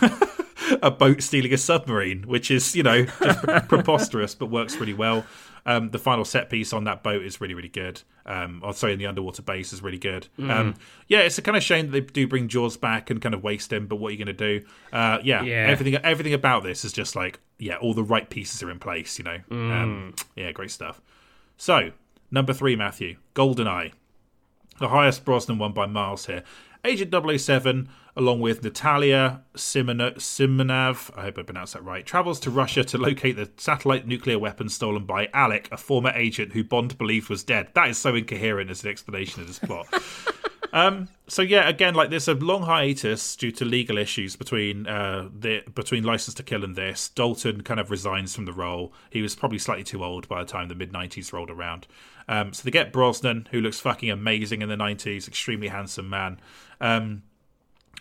a 0.81 0.89
boat 0.89 1.21
stealing 1.21 1.53
a 1.53 1.57
submarine, 1.57 2.23
which 2.23 2.49
is 2.49 2.75
you 2.75 2.83
know 2.83 3.03
just 3.05 3.43
preposterous, 3.67 4.33
but 4.33 4.47
works 4.47 4.77
really 4.77 4.93
well. 4.93 5.25
Um, 5.65 5.91
the 5.91 5.97
final 5.99 6.25
set 6.25 6.49
piece 6.49 6.73
on 6.73 6.83
that 6.83 7.03
boat 7.03 7.23
is 7.23 7.39
really 7.39 7.53
really 7.53 7.69
good. 7.69 8.01
Um, 8.25 8.61
or 8.63 8.73
sorry, 8.73 8.93
in 8.93 8.99
the 8.99 9.05
underwater 9.05 9.41
base 9.41 9.71
is 9.73 9.81
really 9.81 9.97
good. 9.97 10.27
Um, 10.39 10.75
yeah, 11.07 11.19
it's 11.19 11.37
a 11.37 11.41
kind 11.41 11.55
of 11.57 11.63
shame 11.63 11.87
that 11.87 11.91
they 11.91 11.99
do 12.01 12.27
bring 12.27 12.47
Jaws 12.49 12.75
back 12.77 13.09
and 13.09 13.21
kind 13.21 13.33
of 13.35 13.43
waste 13.43 13.71
him. 13.71 13.87
But 13.87 13.97
what 13.97 14.09
are 14.09 14.11
you 14.11 14.17
going 14.25 14.35
to 14.35 14.59
do? 14.59 14.65
Uh, 14.91 15.19
yeah, 15.23 15.41
Yeah. 15.43 15.65
everything 15.69 15.95
everything 16.03 16.33
about 16.33 16.63
this 16.63 16.83
is 16.85 16.91
just 16.93 17.15
like 17.15 17.39
yeah, 17.59 17.77
all 17.77 17.93
the 17.93 18.03
right 18.03 18.29
pieces 18.29 18.61
are 18.63 18.69
in 18.71 18.79
place. 18.79 19.17
You 19.17 19.23
know, 19.25 19.37
um, 19.51 20.13
yeah, 20.35 20.51
great 20.51 20.71
stuff. 20.71 21.01
So 21.57 21.91
number 22.31 22.51
three, 22.53 22.75
Matthew, 22.75 23.17
Goldeneye 23.35 23.91
the 24.79 24.89
highest 24.89 25.23
Brosnan 25.23 25.59
one 25.59 25.71
by 25.71 25.85
miles 25.85 26.25
here. 26.25 26.43
Agent 26.83 27.13
007, 27.13 27.87
along 28.15 28.39
with 28.39 28.63
Natalia 28.63 29.41
Simonov, 29.55 31.17
I 31.17 31.21
hope 31.21 31.37
I 31.37 31.43
pronounced 31.43 31.73
that 31.73 31.83
right, 31.83 32.05
travels 32.05 32.39
to 32.41 32.51
Russia 32.51 32.83
to 32.83 32.97
locate 32.97 33.35
the 33.35 33.49
satellite 33.57 34.07
nuclear 34.07 34.37
weapon 34.39 34.69
stolen 34.69 35.05
by 35.05 35.29
Alec, 35.33 35.69
a 35.71 35.77
former 35.77 36.11
agent 36.11 36.53
who 36.53 36.63
Bond 36.63 36.97
believed 36.97 37.29
was 37.29 37.43
dead. 37.43 37.69
That 37.73 37.89
is 37.89 37.97
so 37.97 38.15
incoherent 38.15 38.69
as 38.69 38.83
an 38.83 38.89
explanation 38.89 39.41
of 39.41 39.47
this 39.47 39.59
plot. 39.59 39.87
Um, 40.73 41.07
so 41.27 41.43
yeah, 41.43 41.69
again, 41.69 41.93
like 41.93 42.09
there's 42.09 42.27
a 42.27 42.33
long 42.33 42.63
hiatus 42.63 43.35
due 43.35 43.51
to 43.51 43.63
legal 43.63 43.99
issues 43.99 44.35
between 44.35 44.87
uh, 44.87 45.29
the 45.31 45.61
between 45.73 46.03
License 46.03 46.33
to 46.35 46.43
Kill 46.43 46.63
and 46.63 46.75
this. 46.75 47.09
Dalton 47.09 47.61
kind 47.61 47.79
of 47.79 47.91
resigns 47.91 48.35
from 48.35 48.45
the 48.45 48.53
role. 48.53 48.91
He 49.11 49.21
was 49.21 49.35
probably 49.35 49.59
slightly 49.59 49.83
too 49.83 50.03
old 50.03 50.27
by 50.27 50.43
the 50.43 50.49
time 50.49 50.69
the 50.69 50.75
mid 50.75 50.91
'90s 50.91 51.31
rolled 51.31 51.51
around. 51.51 51.85
Um, 52.27 52.53
so 52.53 52.63
they 52.63 52.71
get 52.71 52.91
Brosnan, 52.91 53.49
who 53.51 53.61
looks 53.61 53.79
fucking 53.79 54.09
amazing 54.09 54.63
in 54.63 54.69
the 54.69 54.75
'90s, 54.75 55.27
extremely 55.27 55.67
handsome 55.67 56.09
man. 56.09 56.39
Um, 56.81 57.21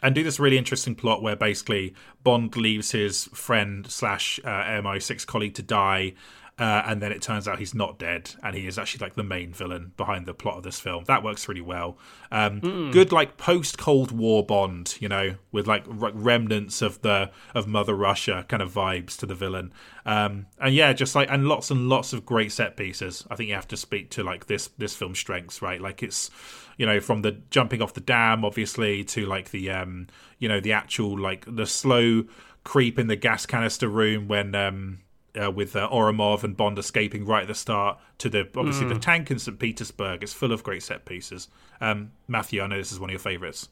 and 0.02 0.14
do 0.14 0.22
this 0.22 0.40
really 0.40 0.58
interesting 0.58 0.94
plot 0.94 1.22
where 1.22 1.36
basically 1.36 1.94
Bond 2.22 2.56
leaves 2.56 2.90
his 2.92 3.24
friend 3.26 3.90
slash 3.90 4.40
uh, 4.44 4.48
MI6 4.48 5.26
colleague 5.26 5.54
to 5.54 5.62
die, 5.62 6.14
uh, 6.58 6.82
and 6.86 7.00
then 7.00 7.10
it 7.12 7.22
turns 7.22 7.48
out 7.48 7.58
he's 7.58 7.74
not 7.74 7.98
dead, 7.98 8.30
and 8.42 8.54
he 8.54 8.66
is 8.66 8.78
actually 8.78 9.04
like 9.04 9.14
the 9.14 9.22
main 9.22 9.52
villain 9.52 9.92
behind 9.96 10.26
the 10.26 10.34
plot 10.34 10.58
of 10.58 10.62
this 10.62 10.78
film. 10.78 11.02
That 11.04 11.22
works 11.22 11.48
really 11.48 11.62
well. 11.62 11.96
Um, 12.30 12.90
Good 12.92 13.10
like 13.10 13.36
post 13.36 13.78
Cold 13.78 14.12
War 14.12 14.44
Bond, 14.44 14.96
you 15.00 15.08
know, 15.08 15.36
with 15.50 15.66
like 15.66 15.84
r- 15.88 16.12
remnants 16.12 16.82
of 16.82 17.00
the 17.02 17.30
of 17.54 17.66
Mother 17.66 17.94
Russia 17.94 18.44
kind 18.48 18.62
of 18.62 18.72
vibes 18.72 19.16
to 19.18 19.26
the 19.26 19.34
villain. 19.34 19.72
Um, 20.04 20.46
and 20.60 20.74
yeah, 20.74 20.92
just 20.92 21.14
like 21.14 21.28
and 21.30 21.48
lots 21.48 21.70
and 21.70 21.88
lots 21.88 22.12
of 22.12 22.26
great 22.26 22.52
set 22.52 22.76
pieces. 22.76 23.26
I 23.30 23.34
think 23.34 23.48
you 23.48 23.54
have 23.54 23.68
to 23.68 23.76
speak 23.76 24.10
to 24.10 24.22
like 24.22 24.46
this 24.46 24.68
this 24.78 24.94
film's 24.94 25.18
strengths, 25.18 25.62
right? 25.62 25.80
Like 25.80 26.02
it's 26.02 26.30
you 26.76 26.86
know 26.86 27.00
from 27.00 27.22
the 27.22 27.32
jumping 27.50 27.82
off 27.82 27.94
the 27.94 28.00
dam 28.00 28.44
obviously 28.44 29.04
to 29.04 29.26
like 29.26 29.50
the 29.50 29.70
um 29.70 30.06
you 30.38 30.48
know 30.48 30.60
the 30.60 30.72
actual 30.72 31.18
like 31.18 31.44
the 31.46 31.66
slow 31.66 32.24
creep 32.64 32.98
in 32.98 33.06
the 33.06 33.16
gas 33.16 33.46
canister 33.46 33.88
room 33.88 34.28
when 34.28 34.54
um 34.54 34.98
uh, 35.40 35.50
with 35.50 35.74
uh, 35.76 35.88
Ourumov 35.88 36.44
and 36.44 36.56
Bond 36.56 36.78
escaping 36.78 37.24
right 37.24 37.42
at 37.42 37.48
the 37.48 37.54
start 37.54 37.98
to 38.18 38.28
the 38.28 38.48
obviously 38.56 38.86
the 38.86 38.98
tank 38.98 39.30
in 39.30 39.38
St 39.38 39.58
Petersburg. 39.58 40.22
It's 40.22 40.32
full 40.32 40.52
of 40.52 40.62
great 40.62 40.82
set 40.82 41.04
pieces. 41.04 41.48
Um, 41.80 42.12
Matthew, 42.28 42.60
I 42.60 42.66
know 42.66 42.76
this 42.76 42.92
is 42.92 43.00
one 43.00 43.10
of 43.10 43.12
your 43.12 43.20
favourites. 43.20 43.68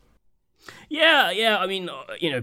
Yeah, 0.88 1.30
yeah. 1.30 1.58
I 1.58 1.66
mean, 1.66 1.88
uh, 1.88 2.02
you 2.18 2.30
know, 2.30 2.42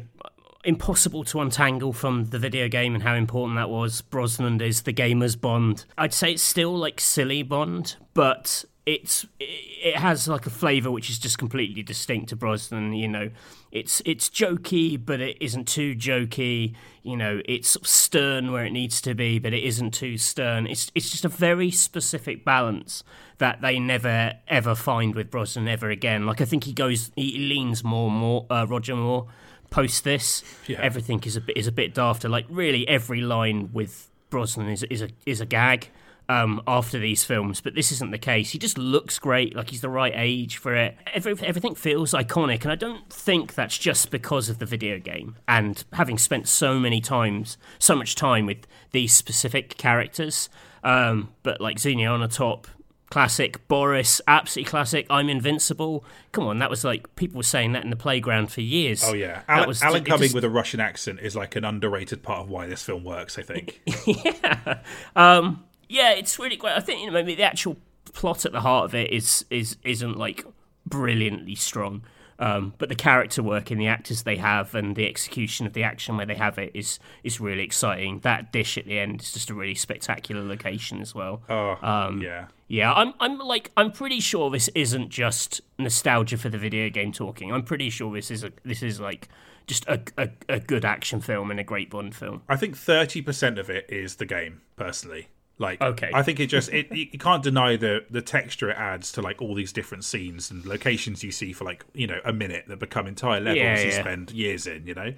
impossible 0.63 1.23
to 1.23 1.39
untangle 1.39 1.93
from 1.93 2.25
the 2.25 2.39
video 2.39 2.67
game 2.67 2.93
and 2.93 3.03
how 3.03 3.15
important 3.15 3.57
that 3.57 3.69
was. 3.69 4.01
Brosnan 4.01 4.61
is 4.61 4.83
the 4.83 4.91
gamer's 4.91 5.35
Bond. 5.35 5.85
I'd 5.97 6.13
say 6.13 6.33
it's 6.33 6.43
still 6.43 6.75
like 6.75 6.99
silly 6.99 7.43
Bond, 7.43 7.95
but 8.13 8.65
it's 8.87 9.25
it 9.37 9.97
has 9.97 10.29
like 10.29 10.45
a 10.45 10.49
flavor 10.49 10.89
which 10.89 11.09
is 11.09 11.19
just 11.19 11.37
completely 11.37 11.83
distinct 11.83 12.29
to 12.29 12.37
Brosnan. 12.37 12.93
You 12.93 13.09
know, 13.09 13.29
it's 13.69 14.01
it's 14.05 14.29
jokey, 14.29 14.97
but 15.03 15.19
it 15.19 15.37
isn't 15.41 15.67
too 15.67 15.93
jokey. 15.93 16.73
You 17.03 17.17
know, 17.17 17.41
it's 17.45 17.77
stern 17.83 18.53
where 18.53 18.63
it 18.65 18.71
needs 18.71 19.01
to 19.01 19.13
be, 19.13 19.39
but 19.39 19.53
it 19.53 19.63
isn't 19.63 19.93
too 19.93 20.17
stern. 20.17 20.67
It's 20.67 20.89
it's 20.95 21.09
just 21.09 21.25
a 21.25 21.29
very 21.29 21.69
specific 21.69 22.45
balance 22.45 23.03
that 23.39 23.59
they 23.61 23.77
never 23.77 24.35
ever 24.47 24.73
find 24.73 25.13
with 25.15 25.29
Brosnan 25.29 25.67
ever 25.67 25.89
again. 25.89 26.25
Like 26.25 26.39
I 26.39 26.45
think 26.45 26.63
he 26.63 26.71
goes, 26.73 27.11
he 27.17 27.37
leans 27.37 27.83
more 27.83 28.07
and 28.09 28.17
more. 28.17 28.45
Uh, 28.49 28.65
Roger 28.69 28.95
Moore 28.95 29.27
post 29.69 30.05
this, 30.05 30.43
Yeah. 30.65 30.79
everything 30.81 31.21
is 31.25 31.35
a 31.35 31.41
bit 31.41 31.57
is 31.57 31.67
a 31.67 31.73
bit 31.73 31.93
dafter. 31.93 32.29
Like 32.29 32.45
really, 32.49 32.87
every 32.87 33.19
line 33.19 33.69
with 33.73 34.09
Brosnan 34.29 34.69
is 34.69 34.83
is 34.83 35.01
a 35.01 35.09
is 35.25 35.41
a 35.41 35.45
gag. 35.45 35.89
Um, 36.29 36.61
after 36.67 36.99
these 36.99 37.23
films, 37.23 37.61
but 37.61 37.73
this 37.73 37.89
isn't 37.93 38.11
the 38.11 38.17
case. 38.17 38.51
He 38.51 38.59
just 38.59 38.77
looks 38.77 39.17
great, 39.17 39.55
like 39.55 39.69
he's 39.69 39.79
the 39.79 39.89
right 39.89 40.11
age 40.13 40.57
for 40.57 40.75
it. 40.75 40.97
Every, 41.13 41.31
everything 41.41 41.73
feels 41.73 42.11
iconic, 42.11 42.63
and 42.63 42.71
I 42.71 42.75
don't 42.75 43.09
think 43.09 43.53
that's 43.53 43.77
just 43.77 44.11
because 44.11 44.49
of 44.49 44.59
the 44.59 44.65
video 44.65 44.99
game 44.99 45.37
and 45.47 45.85
having 45.93 46.17
spent 46.17 46.49
so 46.49 46.79
many 46.81 46.99
times, 46.99 47.57
so 47.79 47.95
much 47.95 48.15
time 48.15 48.45
with 48.45 48.67
these 48.91 49.13
specific 49.13 49.77
characters. 49.77 50.49
Um, 50.83 51.29
but 51.43 51.61
like 51.61 51.79
Xenia 51.79 52.09
Onatopp, 52.09 52.65
classic. 53.09 53.67
Boris, 53.67 54.21
absolutely 54.27 54.69
classic. 54.69 55.07
I'm 55.09 55.29
invincible. 55.29 56.05
Come 56.31 56.45
on, 56.45 56.59
that 56.59 56.69
was 56.69 56.83
like 56.83 57.15
people 57.15 57.37
were 57.37 57.43
saying 57.43 57.73
that 57.73 57.83
in 57.83 57.89
the 57.89 57.95
playground 57.95 58.51
for 58.51 58.61
years. 58.61 59.03
Oh 59.03 59.13
yeah, 59.13 59.41
Alan, 59.47 59.67
was, 59.67 59.81
Alan 59.81 60.03
Cumming 60.03 60.23
just... 60.23 60.35
with 60.35 60.43
a 60.43 60.49
Russian 60.49 60.79
accent 60.79 61.19
is 61.21 61.35
like 61.35 61.55
an 61.55 61.65
underrated 61.65 62.23
part 62.23 62.41
of 62.41 62.49
why 62.49 62.67
this 62.67 62.83
film 62.83 63.03
works. 63.03 63.37
I 63.37 63.43
think. 63.43 63.81
yeah, 64.05 64.79
um, 65.15 65.63
yeah, 65.89 66.11
it's 66.11 66.37
really 66.39 66.57
great. 66.57 66.73
I 66.73 66.79
think 66.79 67.01
you 67.01 67.07
know 67.07 67.13
maybe 67.13 67.35
the 67.35 67.43
actual 67.43 67.77
plot 68.13 68.45
at 68.45 68.51
the 68.51 68.61
heart 68.61 68.85
of 68.85 68.95
it 68.95 69.11
is 69.11 69.45
is 69.49 69.77
isn't 69.83 70.17
like 70.17 70.45
brilliantly 70.85 71.55
strong. 71.55 72.03
Um, 72.39 72.73
but 72.77 72.89
the 72.89 72.95
character 72.95 73.41
work 73.41 73.71
and 73.71 73.81
the 73.81 73.87
actors 73.87 74.21
they 74.21 74.35
have 74.35 74.75
and 74.75 74.95
the 74.95 75.07
execution 75.07 75.65
of 75.65 75.73
the 75.73 75.83
action 75.83 76.17
where 76.17 76.25
they 76.25 76.35
have 76.35 76.59
it 76.59 76.71
is 76.75 76.99
is 77.23 77.39
really 77.39 77.63
exciting. 77.63 78.19
That 78.19 78.51
dish 78.51 78.77
at 78.77 78.85
the 78.85 78.99
end 78.99 79.21
is 79.21 79.31
just 79.31 79.49
a 79.49 79.55
really 79.55 79.73
spectacular 79.73 80.43
location 80.43 81.01
as 81.01 81.15
well. 81.15 81.41
Oh, 81.49 81.77
um, 81.81 82.21
yeah, 82.21 82.47
yeah. 82.67 82.93
I'm 82.93 83.13
I'm 83.19 83.39
like 83.39 83.71
I'm 83.75 83.91
pretty 83.91 84.19
sure 84.19 84.51
this 84.51 84.67
isn't 84.75 85.09
just 85.09 85.61
nostalgia 85.79 86.37
for 86.37 86.49
the 86.49 86.59
video 86.59 86.89
game 86.89 87.11
talking. 87.11 87.51
I'm 87.51 87.63
pretty 87.63 87.89
sure 87.89 88.13
this 88.13 88.29
is 88.29 88.43
a 88.43 88.51
this 88.63 88.83
is 88.83 88.99
like 88.99 89.29
just 89.65 89.85
a, 89.87 89.99
a, 90.17 90.29
a 90.47 90.59
good 90.59 90.85
action 90.85 91.19
film 91.19 91.49
and 91.49 91.59
a 91.59 91.63
great 91.63 91.89
Bond 91.89 92.15
film. 92.15 92.43
I 92.47 92.55
think 92.55 92.77
thirty 92.77 93.21
percent 93.21 93.57
of 93.57 93.71
it 93.71 93.87
is 93.89 94.17
the 94.17 94.25
game, 94.25 94.61
personally. 94.75 95.29
Like, 95.59 95.81
okay, 95.81 96.11
I 96.13 96.21
think 96.21 96.39
it 96.39 96.47
just 96.47 96.71
it 96.71 96.91
you 96.91 97.17
can't 97.17 97.41
deny 97.41 97.77
the 97.77 98.05
the 98.09 98.21
texture 98.21 98.69
it 98.69 98.77
adds 98.77 99.11
to 99.13 99.21
like 99.21 99.41
all 99.41 99.55
these 99.55 99.71
different 99.71 100.03
scenes 100.03 100.51
and 100.51 100.65
locations 100.65 101.23
you 101.23 101.31
see 101.31 101.51
for 101.51 101.65
like 101.65 101.83
you 101.93 102.05
know 102.05 102.19
a 102.23 102.31
minute 102.31 102.65
that 102.67 102.77
become 102.77 103.07
entire 103.07 103.39
levels 103.39 103.57
yeah, 103.57 103.79
you 103.79 103.89
yeah. 103.89 103.99
spend 103.99 104.31
years 104.31 104.67
in. 104.67 104.85
You 104.85 104.93
know, 104.93 105.13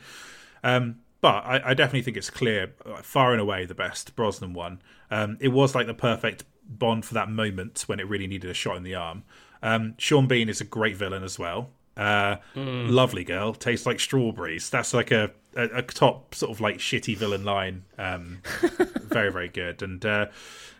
um, 0.64 1.00
but 1.19 1.45
I, 1.45 1.61
I, 1.66 1.74
definitely 1.74 2.03
think 2.03 2.16
it's 2.16 2.30
clear, 2.30 2.74
far 3.01 3.34
and 3.34 3.42
away 3.42 3.66
the 3.66 3.76
best 3.76 4.16
Brosnan 4.16 4.53
one. 4.53 4.82
Um, 5.11 5.38
it 5.42 5.50
was 5.50 5.76
like 5.76 5.88
the 5.88 5.93
perfect 5.93 6.45
Bond 6.69 7.03
for 7.03 7.16
that 7.16 7.30
moment 7.30 7.84
when 7.88 8.00
it 8.00 8.08
really 8.08 8.27
needed 8.27 8.50
a 8.50 8.53
shot 8.53 8.77
in 8.77 8.84
the 8.84 8.95
arm. 8.95 9.24
Um, 9.61 9.95
Sean 9.98 10.27
Bean 10.27 10.48
is 10.48 10.61
a 10.61 10.66
great 10.66 10.95
villain 10.95 11.24
as 11.24 11.38
well. 11.38 11.72
Uh, 11.98 12.38
mm. 12.56 12.90
Lovely 12.90 13.24
girl, 13.24 13.53
tastes 13.53 13.85
like 13.85 14.00
strawberries. 14.00 14.69
That's 14.69 14.93
like 14.93 15.11
a, 15.11 15.32
a, 15.55 15.77
a, 15.77 15.81
top 15.81 16.35
sort 16.35 16.51
of 16.51 16.61
like 16.61 16.77
shitty 16.77 17.17
villain 17.17 17.43
line. 17.43 17.83
Um, 17.97 18.41
very 19.01 19.31
very 19.31 19.49
good, 19.49 19.81
and 19.81 20.05
uh, 20.05 20.27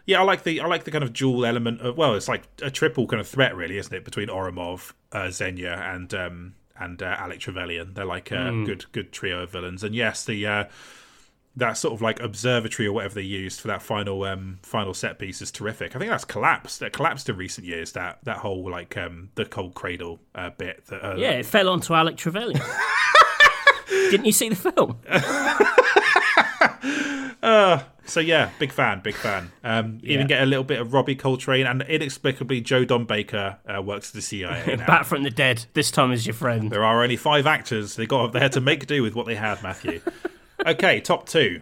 yeah, 0.06 0.20
I 0.20 0.24
like 0.24 0.44
the 0.44 0.60
I 0.62 0.68
like 0.68 0.84
the 0.84 0.92
kind 0.92 1.04
of 1.04 1.14
dual 1.14 1.46
element 1.46 1.82
of 1.82 1.98
well, 1.98 2.16
it's 2.16 2.28
like 2.28 2.44
a 2.62 2.72
triple 2.72 3.08
kind 3.08 3.20
of 3.20 3.28
threat, 3.28 3.56
really, 3.56 3.78
isn't 3.78 3.94
it, 3.94 4.06
between 4.06 4.28
Ourumov, 4.28 4.94
uh, 5.12 5.30
Xenia, 5.30 5.74
and 5.74 6.14
um, 6.14 6.56
and 6.80 7.02
uh, 7.02 7.16
Alec 7.20 7.40
Trevelyan. 7.40 7.94
They're 7.94 8.06
like 8.06 8.32
a 8.32 8.36
mm. 8.36 8.66
good 8.66 8.92
good 8.92 9.12
trio 9.12 9.44
of 9.44 9.52
villains, 9.52 9.84
and 9.84 9.94
yes, 9.94 10.26
the 10.26 10.46
uh, 10.48 10.64
that 11.56 11.74
sort 11.74 11.94
of 11.94 12.02
like 12.02 12.20
observatory 12.22 12.88
or 12.88 12.94
whatever 12.94 13.16
they 13.16 13.22
used 13.22 13.60
for 13.60 13.68
that 13.68 13.82
final 13.82 14.24
um 14.24 14.60
final 14.64 14.94
set 14.94 15.20
piece 15.20 15.42
is 15.42 15.52
terrific. 15.52 15.96
I 15.96 16.00
think 16.00 16.10
that's 16.10 16.26
collapsed. 16.26 16.80
That 16.80 16.94
collapsed 16.94 17.30
in 17.30 17.38
recent 17.38 17.68
years. 17.68 17.92
That 17.94 18.20
that 18.24 18.38
whole 18.38 18.70
like 18.70 18.98
um 18.98 19.30
the 19.36 19.46
cold 19.46 19.76
cradle 19.76 20.20
uh, 20.36 20.52
bit. 20.52 20.86
That, 20.88 21.06
uh, 21.06 21.16
yeah, 21.18 21.32
it 21.32 21.46
fell 21.46 21.70
onto 21.70 21.94
Alec 21.94 22.18
Trevelyan. 22.18 22.62
Didn't 24.10 24.26
you 24.26 24.32
see 24.32 24.50
the 24.50 24.56
film? 24.56 25.00
uh, 27.44 27.84
so 28.06 28.20
yeah, 28.20 28.50
big 28.60 28.72
fan, 28.72 29.02
big 29.02 29.16
fan. 29.16 29.52
Um, 29.64 30.00
yeah. 30.02 30.14
Even 30.14 30.28
get 30.28 30.42
a 30.42 30.46
little 30.46 30.64
bit 30.64 30.80
of 30.80 30.94
Robbie 30.94 31.16
Coltrane, 31.16 31.66
and 31.66 31.82
inexplicably 31.84 32.62
Joe 32.62 32.86
Don 32.86 33.06
Baker 33.06 33.58
uh, 33.68 33.82
works 33.82 34.12
for 34.12 34.18
the 34.18 34.22
CIA. 34.22 34.76
Back 34.88 35.06
from 35.06 35.24
the 35.24 35.30
dead. 35.30 35.66
This 35.74 35.92
time 35.92 36.12
as 36.12 36.26
your 36.26 36.34
friend. 36.34 36.72
There 36.72 36.84
are 36.84 37.04
only 37.04 37.18
five 37.18 37.48
actors. 37.48 37.96
They 37.96 38.06
got 38.06 38.34
they 38.34 38.40
had 38.40 38.54
to 38.54 38.62
make 38.62 38.88
do 38.88 39.04
with 39.04 39.16
what 39.16 39.26
they 39.26 39.36
had, 39.36 39.62
Matthew 39.62 40.02
okay, 40.66 41.02
top 41.02 41.28
two. 41.28 41.62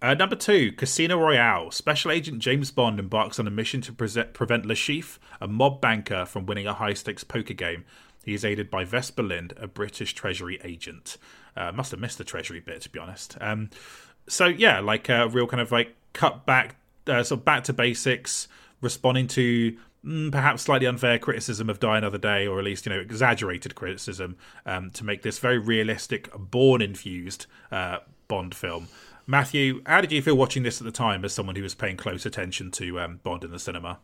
Uh, 0.00 0.14
number 0.14 0.34
two, 0.34 0.72
Casino 0.72 1.18
Royale. 1.18 1.70
Special 1.70 2.10
Agent 2.10 2.40
James 2.40 2.70
Bond 2.70 2.98
embarks 2.98 3.38
on 3.38 3.46
a 3.46 3.50
mission 3.50 3.80
to 3.82 3.92
pre- 3.92 4.24
prevent 4.32 4.66
Chiffre, 4.66 5.18
a 5.40 5.46
mob 5.46 5.80
banker, 5.80 6.24
from 6.24 6.46
winning 6.46 6.66
a 6.66 6.74
high 6.74 6.94
stakes 6.94 7.24
poker 7.24 7.54
game. 7.54 7.84
He 8.24 8.34
is 8.34 8.44
aided 8.44 8.70
by 8.70 8.84
Vesper 8.84 9.22
Lynd, 9.22 9.52
a 9.56 9.66
British 9.66 10.14
Treasury 10.14 10.60
agent. 10.64 11.18
Uh, 11.56 11.72
must 11.72 11.90
have 11.90 12.00
missed 12.00 12.18
the 12.18 12.24
Treasury 12.24 12.60
bit, 12.60 12.80
to 12.82 12.90
be 12.90 12.98
honest. 12.98 13.36
Um, 13.40 13.70
so, 14.28 14.46
yeah, 14.46 14.80
like 14.80 15.08
a 15.08 15.28
real 15.28 15.46
kind 15.46 15.60
of 15.60 15.72
like 15.72 15.94
cut 16.12 16.46
back, 16.46 16.76
uh, 17.06 17.22
sort 17.22 17.40
of 17.40 17.44
back 17.44 17.64
to 17.64 17.72
basics, 17.72 18.48
responding 18.80 19.26
to 19.28 19.76
mm, 20.04 20.32
perhaps 20.32 20.62
slightly 20.62 20.86
unfair 20.86 21.18
criticism 21.18 21.68
of 21.68 21.80
Die 21.80 21.98
Another 21.98 22.18
Day, 22.18 22.46
or 22.46 22.58
at 22.58 22.64
least, 22.64 22.86
you 22.86 22.92
know, 22.92 23.00
exaggerated 23.00 23.74
criticism 23.74 24.36
um, 24.64 24.90
to 24.90 25.04
make 25.04 25.22
this 25.22 25.38
very 25.38 25.58
realistic, 25.58 26.30
Bourne 26.36 26.82
infused 26.82 27.46
uh, 27.70 27.98
Bond 28.28 28.54
film. 28.54 28.88
Matthew, 29.26 29.82
how 29.86 30.00
did 30.00 30.10
you 30.10 30.22
feel 30.22 30.36
watching 30.36 30.62
this 30.62 30.80
at 30.80 30.84
the 30.84 30.92
time 30.92 31.24
as 31.24 31.32
someone 31.32 31.54
who 31.54 31.62
was 31.62 31.74
paying 31.74 31.96
close 31.96 32.26
attention 32.26 32.70
to 32.72 33.00
um, 33.00 33.20
Bond 33.22 33.44
in 33.44 33.50
the 33.50 33.58
cinema? 33.58 33.98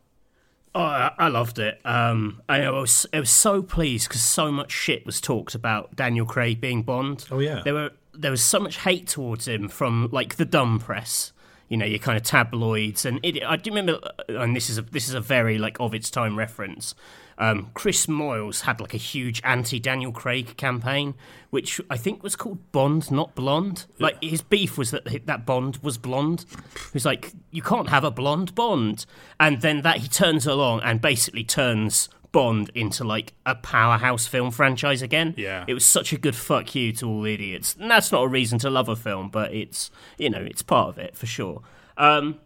Oh, 0.75 0.81
I 0.81 1.29
loved 1.29 1.57
it. 1.57 1.81
Um, 1.83 2.41
I 2.47 2.69
was, 2.69 3.05
I 3.11 3.19
was 3.19 3.31
so 3.31 3.63
pleased 3.63 4.07
because 4.07 4.21
so 4.21 4.51
much 4.51 4.71
shit 4.71 5.05
was 5.05 5.19
talked 5.19 5.55
about 5.55 5.95
Daniel 5.95 6.25
Craig 6.25 6.61
being 6.61 6.83
Bond. 6.83 7.25
Oh 7.31 7.39
yeah, 7.39 7.61
there 7.63 7.73
were 7.73 7.91
there 8.13 8.31
was 8.31 8.43
so 8.43 8.59
much 8.59 8.77
hate 8.77 9.07
towards 9.07 9.47
him 9.47 9.67
from 9.67 10.09
like 10.11 10.35
the 10.35 10.45
dumb 10.45 10.79
press, 10.79 11.31
you 11.69 11.77
know, 11.77 11.85
your 11.85 11.99
kind 11.99 12.17
of 12.17 12.23
tabloids, 12.23 13.05
and 13.05 13.19
it, 13.23 13.43
I 13.43 13.55
do 13.55 13.71
remember, 13.71 13.99
and 14.27 14.55
this 14.55 14.69
is 14.69 14.77
a 14.77 14.83
this 14.83 15.07
is 15.07 15.15
a 15.15 15.21
very 15.21 15.57
like 15.57 15.79
of 15.79 15.95
its 15.95 16.11
time 16.11 16.37
reference. 16.37 16.93
Um, 17.39 17.71
Chris 17.73 18.05
Moyles 18.05 18.61
had 18.61 18.81
like 18.81 18.93
a 18.93 18.97
huge 18.97 19.41
anti 19.43 19.79
Daniel 19.79 20.11
Craig 20.11 20.57
campaign, 20.57 21.15
which 21.49 21.79
I 21.89 21.95
think 21.97 22.21
was 22.21 22.35
called 22.35 22.71
Bond, 22.71 23.09
not 23.09 23.33
Blonde. 23.33 23.85
Like 23.97 24.21
his 24.21 24.41
beef 24.41 24.77
was 24.77 24.91
that 24.91 25.25
that 25.25 25.45
Bond 25.45 25.77
was 25.77 25.97
blonde. 25.97 26.45
He's 26.91 27.05
like, 27.05 27.31
you 27.51 27.61
can't 27.61 27.89
have 27.89 28.03
a 28.03 28.11
blonde 28.11 28.53
Bond, 28.55 29.05
and 29.39 29.61
then 29.61 29.81
that 29.81 29.97
he 29.97 30.09
turns 30.09 30.45
along 30.45 30.81
and 30.81 31.01
basically 31.01 31.45
turns 31.45 32.09
Bond 32.31 32.69
into 32.75 33.03
like 33.03 33.33
a 33.45 33.55
powerhouse 33.55 34.27
film 34.27 34.51
franchise 34.51 35.01
again. 35.01 35.33
Yeah. 35.37 35.65
It 35.67 35.73
was 35.73 35.85
such 35.85 36.13
a 36.13 36.17
good 36.17 36.35
fuck 36.35 36.75
you 36.75 36.91
to 36.93 37.07
all 37.07 37.25
idiots. 37.25 37.75
And 37.79 37.89
that's 37.89 38.11
not 38.11 38.23
a 38.23 38.27
reason 38.27 38.59
to 38.59 38.69
love 38.69 38.89
a 38.89 38.95
film, 38.95 39.29
but 39.29 39.53
it's, 39.53 39.89
you 40.17 40.29
know, 40.29 40.41
it's 40.41 40.61
part 40.61 40.89
of 40.89 40.97
it 40.99 41.15
for 41.15 41.25
sure. 41.25 41.61
Um, 41.97 42.39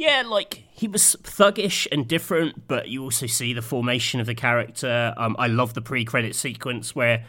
yeah, 0.00 0.22
like 0.26 0.64
he 0.70 0.88
was 0.88 1.14
thuggish 1.22 1.86
and 1.92 2.08
different, 2.08 2.66
but 2.66 2.88
you 2.88 3.02
also 3.02 3.26
see 3.26 3.52
the 3.52 3.60
formation 3.60 4.18
of 4.18 4.26
the 4.26 4.34
character. 4.34 5.12
Um, 5.18 5.36
I 5.38 5.46
love 5.46 5.74
the 5.74 5.82
pre-credit 5.82 6.34
sequence 6.34 6.94
where 6.94 7.22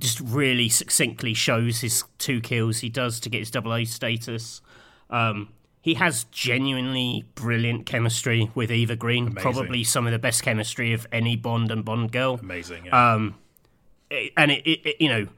just 0.00 0.18
really 0.18 0.68
succinctly 0.68 1.32
shows 1.32 1.80
his 1.80 2.02
two 2.18 2.40
kills 2.40 2.80
he 2.80 2.88
does 2.88 3.20
to 3.20 3.30
get 3.30 3.38
his 3.38 3.52
double 3.52 3.72
A 3.72 3.84
status. 3.84 4.60
Um, 5.10 5.50
he 5.80 5.94
has 5.94 6.24
genuinely 6.32 7.24
brilliant 7.36 7.86
chemistry 7.86 8.50
with 8.52 8.72
Eva 8.72 8.96
Green. 8.96 9.28
Amazing. 9.28 9.40
Probably 9.40 9.84
some 9.84 10.04
of 10.06 10.12
the 10.12 10.18
best 10.18 10.42
chemistry 10.42 10.92
of 10.92 11.06
any 11.12 11.36
Bond 11.36 11.70
and 11.70 11.84
Bond 11.84 12.10
girl. 12.10 12.40
Amazing. 12.42 12.86
Yeah. 12.86 13.14
Um, 13.14 13.36
and 14.36 14.50
it, 14.50 14.66
it, 14.66 14.84
it, 14.84 14.96
you 15.00 15.08
know, 15.08 15.28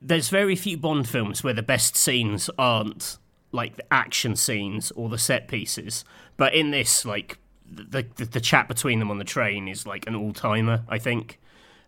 there's 0.00 0.30
very 0.30 0.56
few 0.56 0.78
Bond 0.78 1.06
films 1.06 1.44
where 1.44 1.52
the 1.52 1.62
best 1.62 1.96
scenes 1.96 2.48
aren't 2.56 3.18
like 3.54 3.76
the 3.76 3.92
action 3.92 4.34
scenes 4.36 4.90
or 4.90 5.08
the 5.08 5.16
set 5.16 5.48
pieces. 5.48 6.04
But 6.36 6.54
in 6.54 6.72
this, 6.72 7.04
like 7.04 7.38
the 7.70 8.04
the, 8.16 8.24
the 8.24 8.40
chat 8.40 8.68
between 8.68 8.98
them 8.98 9.10
on 9.10 9.18
the 9.18 9.24
train 9.24 9.68
is 9.68 9.86
like 9.86 10.06
an 10.06 10.14
all 10.14 10.32
timer. 10.32 10.84
I 10.88 10.98
think. 10.98 11.40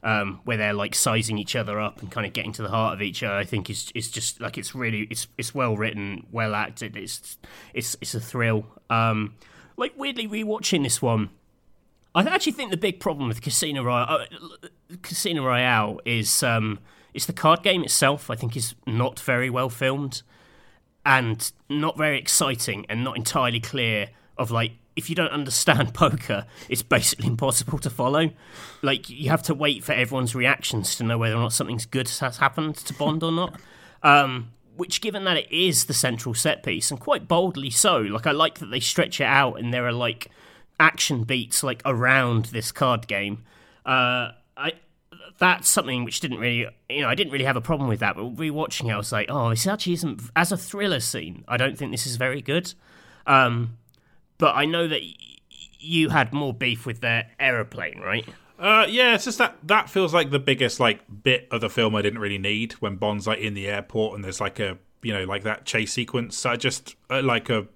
Um, 0.02 0.40
where 0.44 0.56
they're 0.56 0.74
like 0.74 0.94
sizing 0.94 1.36
each 1.36 1.56
other 1.56 1.80
up 1.80 2.00
and 2.00 2.12
kind 2.12 2.24
of 2.24 2.32
getting 2.32 2.52
to 2.52 2.62
the 2.62 2.68
heart 2.68 2.94
of 2.94 3.02
each 3.02 3.24
other. 3.24 3.34
I 3.34 3.44
think 3.44 3.68
is 3.68 3.90
is 3.92 4.08
just 4.08 4.40
like 4.40 4.56
it's 4.56 4.72
really 4.72 5.08
it's 5.10 5.26
it's 5.36 5.52
well 5.52 5.76
written, 5.76 6.26
well 6.30 6.54
acted. 6.54 6.96
It's 6.96 7.38
it's 7.74 7.96
it's 8.00 8.14
a 8.14 8.20
thrill. 8.20 8.66
Um, 8.88 9.34
like 9.76 9.94
weirdly 9.96 10.28
rewatching 10.28 10.84
this 10.84 11.02
one, 11.02 11.30
I 12.14 12.22
actually 12.22 12.52
think 12.52 12.70
the 12.70 12.76
big 12.76 13.00
problem 13.00 13.26
with 13.26 13.42
Casino 13.42 13.82
Royale, 13.82 14.26
uh, 14.62 14.68
Casino 15.02 15.44
Royale 15.44 16.00
is 16.04 16.40
um, 16.42 16.78
it's 17.12 17.26
the 17.26 17.32
card 17.32 17.64
game 17.64 17.82
itself. 17.82 18.30
I 18.30 18.36
think 18.36 18.56
is 18.56 18.76
not 18.86 19.18
very 19.18 19.50
well 19.50 19.70
filmed 19.70 20.22
and 21.06 21.52
not 21.70 21.96
very 21.96 22.18
exciting 22.18 22.84
and 22.88 23.04
not 23.04 23.16
entirely 23.16 23.60
clear 23.60 24.10
of 24.36 24.50
like 24.50 24.72
if 24.96 25.08
you 25.08 25.14
don't 25.14 25.30
understand 25.30 25.94
poker, 25.94 26.44
it's 26.68 26.82
basically 26.82 27.28
impossible 27.28 27.78
to 27.78 27.88
follow. 27.88 28.30
Like 28.82 29.08
you 29.08 29.30
have 29.30 29.42
to 29.44 29.54
wait 29.54 29.84
for 29.84 29.92
everyone's 29.92 30.34
reactions 30.34 30.96
to 30.96 31.04
know 31.04 31.16
whether 31.16 31.36
or 31.36 31.40
not 31.40 31.52
something's 31.52 31.86
good 31.86 32.08
has 32.08 32.38
happened 32.38 32.76
to 32.76 32.92
Bond 32.92 33.22
or 33.22 33.32
not. 33.32 33.58
Um, 34.02 34.52
which, 34.76 35.00
given 35.00 35.24
that 35.24 35.36
it 35.36 35.50
is 35.50 35.86
the 35.86 35.94
central 35.94 36.32
set 36.32 36.62
piece, 36.62 36.92
and 36.92 37.00
quite 37.00 37.26
boldly 37.26 37.70
so, 37.70 37.96
like 37.96 38.26
I 38.26 38.30
like 38.30 38.58
that 38.60 38.66
they 38.66 38.78
stretch 38.78 39.20
it 39.20 39.24
out 39.24 39.58
and 39.58 39.74
there 39.74 39.84
are 39.86 39.92
like 39.92 40.30
action 40.78 41.24
beats 41.24 41.64
like 41.64 41.82
around 41.84 42.44
this 42.46 42.70
card 42.70 43.08
game. 43.08 43.42
Uh, 43.84 44.32
I 44.56 44.74
that's 45.38 45.68
something 45.68 46.04
which 46.04 46.20
didn't 46.20 46.38
really, 46.38 46.66
you 46.88 47.02
know, 47.02 47.08
I 47.08 47.14
didn't 47.14 47.32
really 47.32 47.44
have 47.44 47.56
a 47.56 47.60
problem 47.60 47.88
with 47.88 48.00
that. 48.00 48.16
But 48.16 48.36
rewatching 48.36 48.88
it, 48.88 48.92
I 48.92 48.96
was 48.96 49.12
like, 49.12 49.28
oh, 49.30 49.50
this 49.50 49.66
actually 49.66 49.94
isn't 49.94 50.22
as 50.34 50.52
a 50.52 50.56
thriller 50.56 51.00
scene. 51.00 51.44
I 51.46 51.56
don't 51.56 51.76
think 51.76 51.90
this 51.90 52.06
is 52.06 52.16
very 52.16 52.40
good. 52.40 52.72
Um, 53.26 53.76
but 54.38 54.54
I 54.54 54.64
know 54.64 54.88
that 54.88 55.02
you 55.78 56.08
had 56.08 56.32
more 56.32 56.54
beef 56.54 56.86
with 56.86 57.00
their 57.00 57.30
aeroplane, 57.38 58.00
right? 58.00 58.26
Uh, 58.58 58.86
yeah, 58.88 59.14
it's 59.14 59.24
just 59.24 59.38
that 59.38 59.56
that 59.64 59.90
feels 59.90 60.14
like 60.14 60.30
the 60.30 60.38
biggest 60.38 60.80
like 60.80 61.00
bit 61.22 61.46
of 61.50 61.60
the 61.60 61.68
film 61.68 61.94
I 61.94 62.02
didn't 62.02 62.20
really 62.20 62.38
need 62.38 62.72
when 62.74 62.96
Bond's 62.96 63.26
like 63.26 63.38
in 63.38 63.54
the 63.54 63.68
airport 63.68 64.14
and 64.14 64.24
there's 64.24 64.40
like 64.40 64.58
a 64.58 64.78
you 65.02 65.12
know 65.12 65.24
like 65.24 65.42
that 65.42 65.66
chase 65.66 65.92
sequence. 65.92 66.46
I 66.46 66.56
just 66.56 66.96
uh, 67.10 67.22
like 67.22 67.50
a 67.50 67.66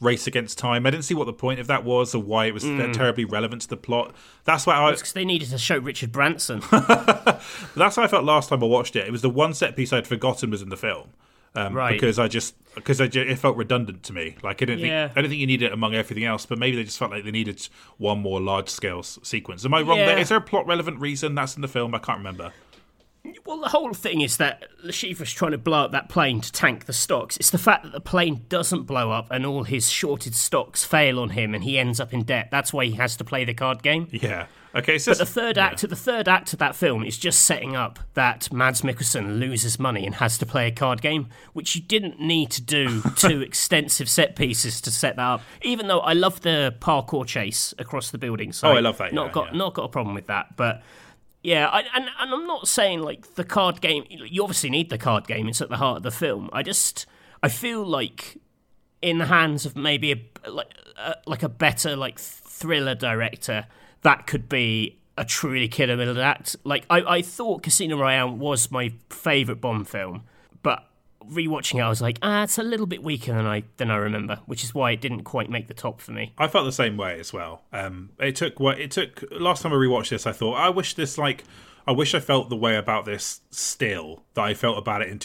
race 0.00 0.26
against 0.26 0.58
time. 0.58 0.86
I 0.86 0.90
didn't 0.90 1.04
see 1.04 1.14
what 1.14 1.24
the 1.24 1.32
point 1.32 1.60
of 1.60 1.66
that 1.68 1.84
was 1.84 2.14
or 2.14 2.22
why 2.22 2.46
it 2.46 2.54
was 2.54 2.64
mm. 2.64 2.92
terribly 2.92 3.24
relevant 3.24 3.62
to 3.62 3.68
the 3.68 3.76
plot. 3.76 4.14
That's 4.44 4.66
why 4.66 4.76
I 4.76 4.90
because 4.92 5.12
they 5.12 5.24
needed 5.24 5.48
to 5.50 5.58
show 5.58 5.78
Richard 5.78 6.12
Branson. 6.12 6.60
That's 6.70 7.96
how 7.96 8.02
I 8.02 8.08
felt 8.08 8.24
last 8.24 8.50
time 8.50 8.62
I 8.62 8.66
watched 8.66 8.96
it. 8.96 9.06
It 9.06 9.12
was 9.12 9.22
the 9.22 9.30
one 9.30 9.54
set 9.54 9.76
piece 9.76 9.92
I'd 9.92 10.06
forgotten 10.06 10.50
was 10.50 10.62
in 10.62 10.68
the 10.68 10.76
film. 10.76 11.10
Um, 11.56 11.72
right. 11.72 11.92
Because 11.92 12.18
I 12.18 12.28
just 12.28 12.54
because 12.74 13.00
I 13.00 13.06
it 13.06 13.38
felt 13.38 13.56
redundant 13.56 14.02
to 14.04 14.12
me. 14.12 14.36
Like 14.42 14.60
I 14.60 14.66
didn't 14.66 14.80
yeah. 14.80 15.06
think 15.06 15.18
I 15.18 15.20
don't 15.22 15.30
think 15.30 15.40
you 15.40 15.46
need 15.46 15.62
it 15.62 15.72
among 15.72 15.94
everything 15.94 16.24
else, 16.24 16.44
but 16.44 16.58
maybe 16.58 16.76
they 16.76 16.84
just 16.84 16.98
felt 16.98 17.10
like 17.10 17.24
they 17.24 17.30
needed 17.30 17.66
one 17.96 18.18
more 18.18 18.40
large 18.40 18.68
scale 18.68 19.02
sequence. 19.02 19.64
Am 19.64 19.72
I 19.72 19.80
wrong? 19.80 19.96
Yeah. 19.98 20.06
There? 20.06 20.18
Is 20.18 20.28
there 20.28 20.38
a 20.38 20.42
plot 20.42 20.66
relevant 20.66 21.00
reason 21.00 21.34
that's 21.34 21.56
in 21.56 21.62
the 21.62 21.68
film? 21.68 21.94
I 21.94 21.98
can't 21.98 22.18
remember. 22.18 22.52
Well, 23.44 23.60
the 23.60 23.68
whole 23.68 23.92
thing 23.92 24.20
is 24.20 24.36
that 24.38 24.64
Le 24.82 24.92
Chiffre's 24.92 25.32
trying 25.32 25.52
to 25.52 25.58
blow 25.58 25.84
up 25.84 25.92
that 25.92 26.08
plane 26.08 26.40
to 26.40 26.52
tank 26.52 26.86
the 26.86 26.92
stocks. 26.92 27.36
It's 27.36 27.50
the 27.50 27.58
fact 27.58 27.84
that 27.84 27.92
the 27.92 28.00
plane 28.00 28.44
doesn't 28.48 28.82
blow 28.82 29.10
up 29.10 29.28
and 29.30 29.46
all 29.46 29.64
his 29.64 29.90
shorted 29.90 30.34
stocks 30.34 30.84
fail 30.84 31.20
on 31.20 31.30
him 31.30 31.54
and 31.54 31.64
he 31.64 31.78
ends 31.78 32.00
up 32.00 32.12
in 32.12 32.24
debt. 32.24 32.48
That's 32.50 32.72
why 32.72 32.86
he 32.86 32.92
has 32.92 33.16
to 33.16 33.24
play 33.24 33.44
the 33.44 33.54
card 33.54 33.82
game. 33.82 34.08
Yeah. 34.10 34.46
Okay, 34.76 34.98
so 34.98 35.12
but 35.12 35.18
the 35.18 35.26
third 35.26 35.56
act, 35.56 35.82
yeah. 35.82 35.88
the 35.88 35.96
third 35.96 36.28
act 36.28 36.52
of 36.52 36.58
that 36.58 36.76
film 36.76 37.02
is 37.02 37.16
just 37.16 37.46
setting 37.46 37.74
up 37.74 37.98
that 38.12 38.52
Mads 38.52 38.82
Mikkelsen 38.82 39.38
loses 39.38 39.78
money 39.78 40.04
and 40.04 40.16
has 40.16 40.36
to 40.36 40.44
play 40.44 40.68
a 40.68 40.70
card 40.70 41.00
game, 41.00 41.28
which 41.54 41.74
you 41.74 41.80
didn't 41.80 42.20
need 42.20 42.50
to 42.50 42.60
do 42.60 43.00
two 43.16 43.40
extensive 43.40 44.08
set 44.08 44.36
pieces 44.36 44.82
to 44.82 44.90
set 44.90 45.16
that 45.16 45.22
up. 45.22 45.40
Even 45.62 45.88
though 45.88 46.00
I 46.00 46.12
love 46.12 46.42
the 46.42 46.74
parkour 46.80 47.26
chase 47.26 47.72
across 47.78 48.10
the 48.10 48.18
building, 48.18 48.52
so 48.52 48.68
oh, 48.68 48.72
I 48.72 48.80
love 48.80 48.98
that. 48.98 49.14
Not 49.14 49.28
yeah, 49.28 49.32
got 49.32 49.46
yeah. 49.52 49.58
not 49.58 49.72
got 49.72 49.84
a 49.84 49.88
problem 49.88 50.14
with 50.14 50.26
that, 50.26 50.56
but 50.56 50.82
yeah, 51.46 51.68
I, 51.68 51.84
and 51.94 52.08
and 52.18 52.34
I'm 52.34 52.44
not 52.48 52.66
saying 52.66 53.02
like 53.02 53.36
the 53.36 53.44
card 53.44 53.80
game. 53.80 54.04
You 54.08 54.42
obviously 54.42 54.68
need 54.68 54.90
the 54.90 54.98
card 54.98 55.28
game; 55.28 55.46
it's 55.46 55.60
at 55.60 55.68
the 55.68 55.76
heart 55.76 55.98
of 55.98 56.02
the 56.02 56.10
film. 56.10 56.50
I 56.52 56.64
just 56.64 57.06
I 57.40 57.48
feel 57.48 57.86
like 57.86 58.38
in 59.00 59.18
the 59.18 59.26
hands 59.26 59.64
of 59.64 59.76
maybe 59.76 60.10
a 60.10 60.50
like 60.50 60.74
a, 60.98 61.14
like 61.24 61.44
a 61.44 61.48
better 61.48 61.94
like 61.94 62.18
thriller 62.18 62.96
director 62.96 63.66
that 64.02 64.26
could 64.26 64.48
be 64.48 64.98
a 65.16 65.24
truly 65.24 65.68
killer 65.68 65.96
middle 65.96 66.20
act. 66.20 66.56
Like 66.64 66.84
I, 66.90 67.02
I 67.02 67.22
thought 67.22 67.62
Casino 67.62 67.96
Royale 67.96 68.32
was 68.32 68.72
my 68.72 68.92
favourite 69.08 69.60
Bond 69.60 69.86
film, 69.86 70.24
but 70.64 70.84
rewatching 71.30 71.78
it, 71.78 71.82
I 71.82 71.88
was 71.88 72.00
like, 72.00 72.18
ah, 72.22 72.42
it's 72.42 72.58
a 72.58 72.62
little 72.62 72.86
bit 72.86 73.02
weaker 73.02 73.32
than 73.32 73.46
I 73.46 73.64
than 73.76 73.90
I 73.90 73.96
remember, 73.96 74.40
which 74.46 74.64
is 74.64 74.74
why 74.74 74.92
it 74.92 75.00
didn't 75.00 75.24
quite 75.24 75.50
make 75.50 75.68
the 75.68 75.74
top 75.74 76.00
for 76.00 76.12
me. 76.12 76.32
I 76.38 76.48
felt 76.48 76.64
the 76.64 76.72
same 76.72 76.96
way 76.96 77.18
as 77.18 77.32
well. 77.32 77.62
Um, 77.72 78.10
it 78.18 78.36
took 78.36 78.60
what 78.60 78.80
it 78.80 78.90
took. 78.90 79.24
Last 79.30 79.62
time 79.62 79.72
I 79.72 79.76
rewatched 79.76 80.10
this, 80.10 80.26
I 80.26 80.32
thought 80.32 80.54
I 80.54 80.70
wish 80.70 80.94
this 80.94 81.18
like 81.18 81.44
I 81.86 81.92
wish 81.92 82.14
I 82.14 82.20
felt 82.20 82.48
the 82.48 82.56
way 82.56 82.76
about 82.76 83.04
this 83.04 83.40
still 83.50 84.24
that 84.34 84.42
I 84.42 84.54
felt 84.54 84.76
about 84.76 85.02
it 85.02 85.08
in 85.08 85.18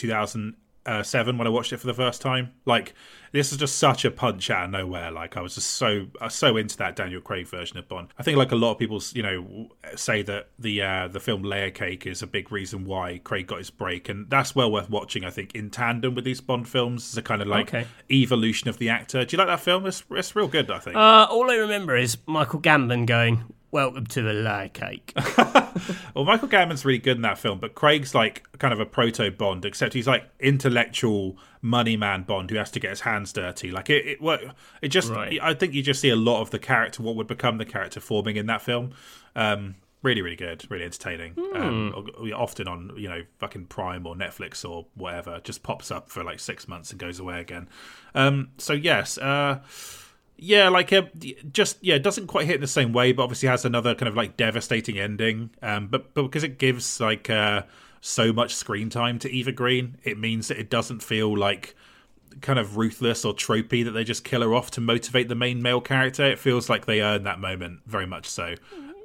2007 0.84 1.38
when 1.38 1.46
I 1.46 1.50
watched 1.50 1.72
it 1.72 1.78
for 1.78 1.86
the 1.86 1.94
first 1.94 2.20
time. 2.20 2.52
Like 2.64 2.94
this 3.32 3.52
is 3.52 3.58
just 3.58 3.76
such 3.76 4.04
a 4.04 4.10
punch 4.10 4.50
out 4.50 4.64
of 4.64 4.70
nowhere. 4.70 5.10
Like 5.10 5.36
I 5.36 5.40
was 5.40 5.54
just 5.54 5.72
so 5.72 6.06
uh, 6.20 6.28
so 6.28 6.56
into 6.56 6.76
that 6.78 6.96
Daniel 6.96 7.20
Craig 7.20 7.46
version 7.46 7.78
of 7.78 7.88
Bond. 7.88 8.08
I 8.18 8.22
think 8.22 8.36
like 8.36 8.52
a 8.52 8.56
lot 8.56 8.72
of 8.72 8.78
people, 8.78 9.00
you 9.14 9.22
know, 9.22 9.68
say 9.96 10.22
that 10.22 10.50
the 10.58 10.82
uh, 10.82 11.08
the 11.08 11.20
film 11.20 11.42
Layer 11.42 11.70
Cake 11.70 12.06
is 12.06 12.22
a 12.22 12.26
big 12.26 12.52
reason 12.52 12.84
why 12.84 13.20
Craig 13.22 13.46
got 13.46 13.58
his 13.58 13.70
break, 13.70 14.08
and 14.08 14.28
that's 14.28 14.54
well 14.54 14.70
worth 14.70 14.90
watching. 14.90 15.24
I 15.24 15.30
think 15.30 15.54
in 15.54 15.70
tandem 15.70 16.14
with 16.14 16.24
these 16.24 16.40
Bond 16.40 16.68
films, 16.68 17.08
it's 17.08 17.16
a 17.16 17.22
kind 17.22 17.42
of 17.42 17.48
like 17.48 17.74
okay. 17.74 17.86
evolution 18.10 18.68
of 18.68 18.78
the 18.78 18.88
actor. 18.88 19.24
Do 19.24 19.34
you 19.34 19.38
like 19.38 19.48
that 19.48 19.60
film? 19.60 19.86
It's 19.86 20.02
it's 20.10 20.34
real 20.36 20.48
good. 20.48 20.70
I 20.70 20.78
think. 20.78 20.96
Uh, 20.96 21.26
all 21.30 21.50
I 21.50 21.56
remember 21.56 21.96
is 21.96 22.18
Michael 22.26 22.60
Gambon 22.60 23.06
going, 23.06 23.44
Welcome 23.72 24.04
to 24.08 24.20
the 24.20 24.34
layer 24.34 24.68
cake. 24.68 25.14
well, 26.14 26.26
Michael 26.26 26.48
Gambon's 26.48 26.84
really 26.84 26.98
good 26.98 27.16
in 27.16 27.22
that 27.22 27.38
film, 27.38 27.58
but 27.58 27.74
Craig's 27.74 28.14
like 28.14 28.46
kind 28.58 28.74
of 28.74 28.80
a 28.80 28.84
proto 28.84 29.30
Bond, 29.30 29.64
except 29.64 29.94
he's 29.94 30.06
like 30.06 30.28
intellectual 30.38 31.38
money 31.62 31.96
man 31.96 32.24
Bond 32.24 32.50
who 32.50 32.58
has 32.58 32.70
to 32.72 32.80
get 32.80 32.90
his 32.90 33.00
hands 33.00 33.32
dirty. 33.32 33.70
Like 33.70 33.88
it, 33.88 34.20
it, 34.20 34.54
it 34.82 34.88
just. 34.88 35.10
Right. 35.10 35.38
I 35.40 35.54
think 35.54 35.72
you 35.72 35.82
just 35.82 36.02
see 36.02 36.10
a 36.10 36.16
lot 36.16 36.42
of 36.42 36.50
the 36.50 36.58
character, 36.58 37.02
what 37.02 37.16
would 37.16 37.26
become 37.26 37.56
the 37.56 37.64
character 37.64 37.98
forming 37.98 38.36
in 38.36 38.44
that 38.44 38.60
film. 38.60 38.92
Um, 39.34 39.76
really, 40.02 40.20
really 40.20 40.36
good, 40.36 40.70
really 40.70 40.84
entertaining. 40.84 41.32
Mm. 41.32 41.56
Um, 41.56 42.32
often 42.36 42.68
on 42.68 42.92
you 42.98 43.08
know 43.08 43.22
fucking 43.38 43.68
Prime 43.68 44.06
or 44.06 44.14
Netflix 44.14 44.68
or 44.68 44.84
whatever, 44.96 45.40
just 45.42 45.62
pops 45.62 45.90
up 45.90 46.10
for 46.10 46.22
like 46.22 46.40
six 46.40 46.68
months 46.68 46.90
and 46.90 47.00
goes 47.00 47.18
away 47.18 47.40
again. 47.40 47.70
Um, 48.14 48.50
so 48.58 48.74
yes. 48.74 49.16
Uh, 49.16 49.60
yeah, 50.36 50.68
like 50.68 50.92
uh, 50.92 51.02
just 51.52 51.78
yeah, 51.80 51.94
it 51.94 52.02
doesn't 52.02 52.26
quite 52.26 52.46
hit 52.46 52.56
in 52.56 52.60
the 52.60 52.66
same 52.66 52.92
way, 52.92 53.12
but 53.12 53.22
obviously 53.22 53.48
has 53.48 53.64
another 53.64 53.94
kind 53.94 54.08
of 54.08 54.16
like 54.16 54.36
devastating 54.36 54.98
ending. 54.98 55.50
Um, 55.62 55.88
but 55.88 56.14
but 56.14 56.22
because 56.22 56.44
it 56.44 56.58
gives 56.58 57.00
like 57.00 57.30
uh, 57.30 57.62
so 58.00 58.32
much 58.32 58.54
screen 58.54 58.90
time 58.90 59.18
to 59.20 59.30
Eva 59.30 59.52
Green, 59.52 59.96
it 60.04 60.18
means 60.18 60.48
that 60.48 60.58
it 60.58 60.70
doesn't 60.70 61.02
feel 61.02 61.36
like 61.36 61.74
kind 62.40 62.58
of 62.58 62.76
ruthless 62.76 63.24
or 63.24 63.34
tropey 63.34 63.84
that 63.84 63.92
they 63.92 64.04
just 64.04 64.24
kill 64.24 64.42
her 64.42 64.54
off 64.54 64.70
to 64.72 64.80
motivate 64.80 65.28
the 65.28 65.34
main 65.34 65.62
male 65.62 65.80
character. 65.80 66.24
It 66.24 66.38
feels 66.38 66.68
like 66.68 66.86
they 66.86 67.02
earn 67.02 67.24
that 67.24 67.38
moment 67.38 67.80
very 67.86 68.06
much 68.06 68.26
so. 68.26 68.54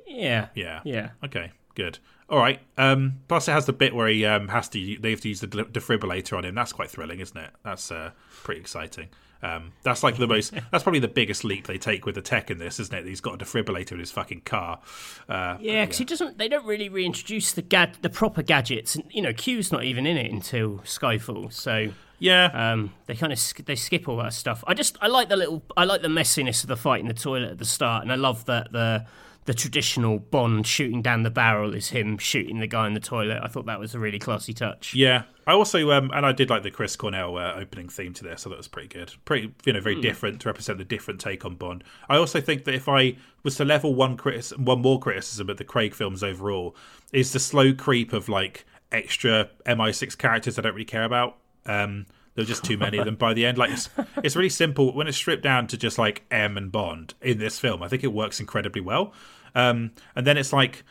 Yeah. 0.08 0.48
Yeah. 0.56 0.82
Yeah. 0.84 1.10
Okay. 1.24 1.52
Good. 1.76 2.00
All 2.30 2.40
right. 2.40 2.60
Um, 2.78 3.20
plus, 3.28 3.48
it 3.48 3.52
has 3.52 3.66
the 3.66 3.74
bit 3.74 3.94
where 3.94 4.08
he 4.08 4.26
um, 4.26 4.48
has 4.50 4.68
to. 4.70 4.98
They 5.00 5.12
have 5.12 5.22
to 5.22 5.30
use 5.30 5.42
the 5.42 5.48
defibrillator 5.48 6.38
on 6.38 6.46
him. 6.46 6.56
That's 6.56 6.74
quite 6.74 6.90
thrilling, 6.90 7.20
isn't 7.20 7.38
it? 7.38 7.52
That's 7.64 7.92
uh, 7.92 8.12
pretty 8.44 8.62
exciting. 8.62 9.10
Um, 9.42 9.74
that's 9.84 10.04
like 10.04 10.18
the 10.18 10.28
most. 10.36 10.54
That's 10.72 10.84
probably 10.84 11.00
the 11.00 11.08
biggest 11.08 11.44
leap 11.44 11.68
they 11.68 11.78
take 11.78 12.06
with 12.06 12.16
the 12.16 12.22
tech 12.22 12.50
in 12.50 12.58
this, 12.58 12.80
isn't 12.80 12.96
it? 12.96 13.06
He's 13.06 13.22
got 13.22 13.42
a 13.42 13.46
defibrillator 13.46 13.94
in 13.94 14.00
his 14.00 14.12
fucking 14.12 14.42
car. 14.42 14.80
Uh, 15.30 15.58
yeah, 15.60 15.86
because 15.86 16.00
yeah. 16.00 16.04
he 16.04 16.06
doesn't. 16.06 16.38
They 16.38 16.48
don't 16.48 16.66
really 16.66 16.90
reintroduce 16.90 17.52
the 17.54 17.62
gad, 17.62 17.98
the 18.02 18.10
proper 18.10 18.42
gadgets, 18.42 18.96
and 18.96 19.06
you 19.10 19.22
know, 19.22 19.34
Q's 19.34 19.72
not 19.72 19.84
even 19.84 20.06
in 20.06 20.18
it 20.18 20.32
until 20.32 20.80
Skyfall. 20.80 21.52
So 21.54 21.90
yeah, 22.20 22.46
um, 22.72 22.94
they 23.06 23.16
kind 23.16 23.32
of 23.32 23.40
they 23.66 23.76
skip 23.76 24.08
all 24.08 24.18
that 24.18 24.34
stuff. 24.34 24.64
I 24.68 24.74
just 24.74 24.98
I 25.02 25.08
like 25.08 25.30
the 25.30 25.38
little 25.38 25.64
I 25.76 25.86
like 25.86 26.02
the 26.02 26.08
messiness 26.08 26.64
of 26.64 26.68
the 26.68 26.78
fight 26.78 27.02
in 27.02 27.08
the 27.08 27.14
toilet 27.14 27.52
at 27.52 27.58
the 27.60 27.66
start, 27.66 28.04
and 28.04 28.12
I 28.12 28.16
love 28.16 28.46
that 28.46 28.72
the 28.72 29.06
the 29.46 29.54
traditional 29.54 30.20
Bond 30.20 30.68
shooting 30.68 31.02
down 31.02 31.24
the 31.24 31.30
barrel 31.30 31.74
is 31.74 31.90
him 31.90 32.18
shooting 32.18 32.60
the 32.60 32.68
guy 32.68 32.88
in 32.88 32.94
the 32.94 33.00
toilet. 33.00 33.40
I 33.42 33.48
thought 33.48 33.66
that 33.68 33.80
was 33.80 33.96
a 33.96 34.00
really 34.00 34.20
classy 34.20 34.54
touch. 34.54 34.94
Yeah, 34.94 35.24
I 35.48 35.53
also 35.53 35.92
um, 35.92 36.11
and 36.14 36.26
I 36.26 36.34
did 36.34 36.50
like 36.50 36.64
the 36.64 36.72
Chris 36.72 36.98
Cornell 36.98 37.38
uh, 37.38 37.53
opening 37.56 37.88
theme 37.88 38.14
to 38.16 38.24
this. 38.24 38.42
so 38.42 38.50
that 38.50 38.58
was 38.58 38.67
pretty 38.67 38.90
good, 38.90 39.14
pretty 39.24 39.53
you 39.66 39.72
know 39.72 39.80
very 39.80 39.95
mm. 39.95 40.01
different 40.01 40.42
to 40.42 40.50
represent 40.50 40.77
the 40.77 40.84
different 40.84 41.22
take 41.22 41.45
on 41.45 41.56
Bond. 41.56 41.85
I 42.09 42.17
also 42.17 42.42
think 42.42 42.66
that 42.66 42.76
if 42.76 42.90
I 42.90 43.16
was 43.43 43.56
to 43.56 43.66
level 43.66 43.95
one 43.95 44.17
critic- 44.17 44.58
one 44.58 44.82
more 44.82 45.00
criticism 45.00 45.50
at 45.50 45.58
the 45.58 45.64
Craig 45.64 45.95
films 45.95 46.22
overall, 46.22 46.76
is 47.14 47.32
the 47.32 47.40
slow 47.40 47.74
creep 47.74 48.11
of 48.11 48.27
like 48.27 48.66
extra 48.92 49.50
MI6 49.66 50.17
characters 50.17 50.59
I 50.59 50.64
don't 50.64 50.74
really 50.74 50.85
care 50.85 51.06
about. 51.06 51.38
Um, 51.66 52.06
there 52.35 52.43
were 52.43 52.48
just 52.48 52.66
too 52.66 52.77
many 52.77 52.98
of 52.98 53.06
them 53.06 53.16
by 53.16 53.34
the 53.34 53.45
end. 53.45 53.58
Like 53.58 53.72
it's, 53.72 53.90
it's 54.24 54.35
really 54.35 54.50
simple 54.50 54.93
when 54.93 55.08
it's 55.08 55.17
stripped 55.17 55.43
down 55.43 55.66
to 55.67 55.77
just 55.77 55.98
like 55.98 56.24
M 56.30 56.58
and 56.58 56.72
Bond 56.72 57.14
in 57.22 57.40
this 57.40 57.58
film. 57.58 57.82
I 57.82 57.88
think 57.88 58.03
it 58.03 58.14
works 58.14 58.42
incredibly 58.42 58.82
well. 58.82 59.14
Um, 59.56 59.92
and 60.16 60.27
then 60.27 60.38
it's 60.38 60.53
like 60.53 60.84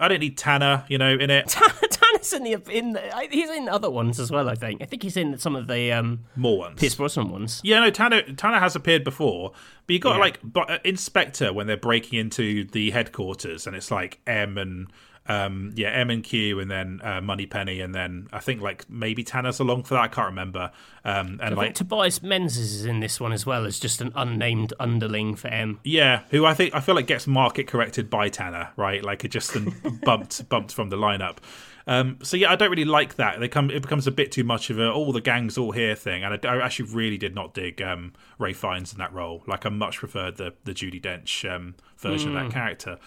I 0.00 0.08
don't 0.08 0.20
need 0.20 0.36
Tanner, 0.36 0.84
you 0.88 0.98
know, 0.98 1.14
in 1.14 1.30
it. 1.30 1.48
Tanner's 1.90 2.32
in 2.32 2.42
the 2.42 2.52
in 2.70 2.94
the, 2.94 3.28
he's 3.30 3.50
in 3.50 3.68
other 3.68 3.90
ones 3.90 4.18
as 4.18 4.30
well. 4.30 4.48
I 4.48 4.54
think. 4.54 4.82
I 4.82 4.86
think 4.86 5.02
he's 5.02 5.16
in 5.16 5.38
some 5.38 5.54
of 5.54 5.66
the 5.66 5.92
um, 5.92 6.24
more 6.36 6.58
ones, 6.58 6.80
Pierce 6.80 6.94
Brosnan 6.94 7.30
ones. 7.30 7.60
Yeah, 7.64 7.80
no, 7.80 7.90
Tanner 7.90 8.22
Tanner 8.34 8.58
has 8.58 8.74
appeared 8.74 9.04
before, 9.04 9.52
but 9.86 9.92
you 9.94 9.98
got 9.98 10.14
yeah. 10.14 10.20
like 10.20 10.40
but, 10.42 10.70
uh, 10.70 10.78
in 10.84 10.96
Spectre 10.96 11.52
when 11.52 11.66
they're 11.66 11.76
breaking 11.76 12.18
into 12.18 12.64
the 12.64 12.90
headquarters, 12.90 13.66
and 13.66 13.76
it's 13.76 13.90
like 13.90 14.20
M 14.26 14.58
and 14.58 14.88
um, 15.26 15.72
yeah, 15.74 15.88
M 15.88 16.10
and 16.10 16.22
Q, 16.22 16.60
and 16.60 16.70
then 16.70 17.00
uh, 17.02 17.20
Moneypenny, 17.20 17.80
and 17.80 17.94
then 17.94 18.28
I 18.32 18.40
think 18.40 18.60
like 18.60 18.88
maybe 18.90 19.24
Tanner's 19.24 19.58
along 19.58 19.84
for 19.84 19.94
that. 19.94 20.02
I 20.02 20.08
can't 20.08 20.28
remember. 20.28 20.70
Um, 21.04 21.38
and 21.42 21.54
I 21.54 21.56
like 21.56 21.74
Tobias 21.74 22.22
Menzies 22.22 22.74
is 22.74 22.84
in 22.84 23.00
this 23.00 23.20
one 23.20 23.32
as 23.32 23.46
well 23.46 23.64
as 23.64 23.78
just 23.78 24.00
an 24.00 24.12
unnamed 24.14 24.74
underling 24.78 25.34
for 25.34 25.48
M. 25.48 25.80
Yeah, 25.82 26.22
who 26.30 26.44
I 26.44 26.54
think 26.54 26.74
I 26.74 26.80
feel 26.80 26.94
like 26.94 27.06
gets 27.06 27.26
market 27.26 27.66
corrected 27.66 28.10
by 28.10 28.28
Tanner, 28.28 28.70
right? 28.76 29.02
Like 29.02 29.24
it 29.24 29.28
just 29.28 29.56
bumped 30.02 30.46
bumped 30.48 30.72
from 30.72 30.90
the 30.90 30.96
lineup. 30.96 31.38
Um, 31.86 32.18
so 32.22 32.36
yeah, 32.36 32.50
I 32.50 32.56
don't 32.56 32.70
really 32.70 32.84
like 32.84 33.16
that. 33.16 33.40
They 33.40 33.48
come, 33.48 33.70
it 33.70 33.82
becomes 33.82 34.06
a 34.06 34.10
bit 34.10 34.32
too 34.32 34.44
much 34.44 34.70
of 34.70 34.78
a 34.78 34.90
all 34.90 35.12
the 35.12 35.20
gangs 35.20 35.58
all 35.58 35.72
here 35.72 35.94
thing, 35.94 36.24
and 36.24 36.34
I, 36.34 36.48
I 36.48 36.64
actually 36.64 36.90
really 36.94 37.18
did 37.18 37.34
not 37.34 37.52
dig 37.52 37.82
um, 37.82 38.12
Ralph 38.38 38.56
Fiennes 38.56 38.92
in 38.92 38.98
that 38.98 39.12
role. 39.12 39.42
Like 39.46 39.66
I 39.66 39.68
much 39.68 39.98
preferred 39.98 40.36
the 40.36 40.54
the 40.64 40.72
Judi 40.72 41.00
Dench 41.00 41.50
um, 41.50 41.74
version 41.98 42.32
mm. 42.32 42.36
of 42.36 42.42
that 42.42 42.46
hmm. 42.46 42.52
character. 42.52 42.98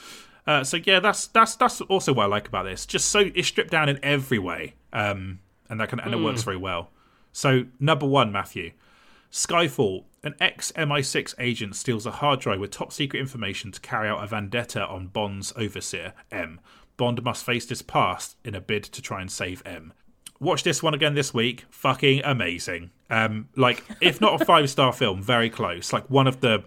Uh, 0.48 0.64
so 0.64 0.78
yeah, 0.86 1.00
that's 1.02 1.28
that's 1.28 1.56
that's 1.58 1.82
also 1.82 2.14
what 2.14 2.24
I 2.24 2.28
like 2.28 2.48
about 2.48 2.64
this. 2.64 2.86
Just 2.86 3.10
so 3.10 3.30
it's 3.36 3.50
stripped 3.50 3.70
down 3.70 3.90
in 3.90 4.00
every 4.02 4.40
way, 4.40 4.76
um, 4.94 5.40
and 5.70 5.80
that 5.80 5.90
can 5.90 6.00
and 6.00 6.14
it 6.14 6.22
works 6.22 6.42
hmm. 6.42 6.46
very 6.46 6.58
well. 6.58 6.90
So 7.34 7.66
number 7.80 8.08
one, 8.08 8.32
Matthew, 8.32 8.72
Skyfall. 9.32 10.06
An 10.24 10.34
ex 10.42 10.74
MI6 10.74 11.36
agent 11.40 11.76
steals 11.76 12.06
a 12.06 12.12
hard 12.12 12.42
drive 12.42 12.60
with 12.60 12.72
top 12.72 12.92
secret 12.92 13.20
information 13.20 13.72
to 13.72 13.80
carry 13.80 14.10
out 14.10 14.22
a 14.22 14.28
vendetta 14.28 14.86
on 14.86 15.08
Bond's 15.08 15.54
overseer 15.56 16.14
M. 16.32 16.60
Bond 16.98 17.24
must 17.24 17.46
face 17.46 17.70
his 17.70 17.82
past 17.82 18.36
in 18.44 18.54
a 18.56 18.60
bid 18.60 18.84
to 18.86 19.02
try 19.02 19.22
and 19.22 19.32
save 19.32 19.62
M. 19.66 19.94
Watch 20.40 20.64
this 20.64 20.84
one 20.84 20.94
again 20.94 21.14
this 21.14 21.34
week. 21.34 21.66
Fucking 21.70 22.24
amazing. 22.26 22.92
Um, 23.10 23.48
like 23.56 23.84
if 24.02 24.20
not 24.20 24.42
a 24.42 24.46
five 24.46 24.70
star 24.70 24.92
film, 24.92 25.22
very 25.22 25.50
close. 25.50 25.94
Like 25.94 26.10
one 26.10 26.28
of 26.28 26.42
the 26.42 26.64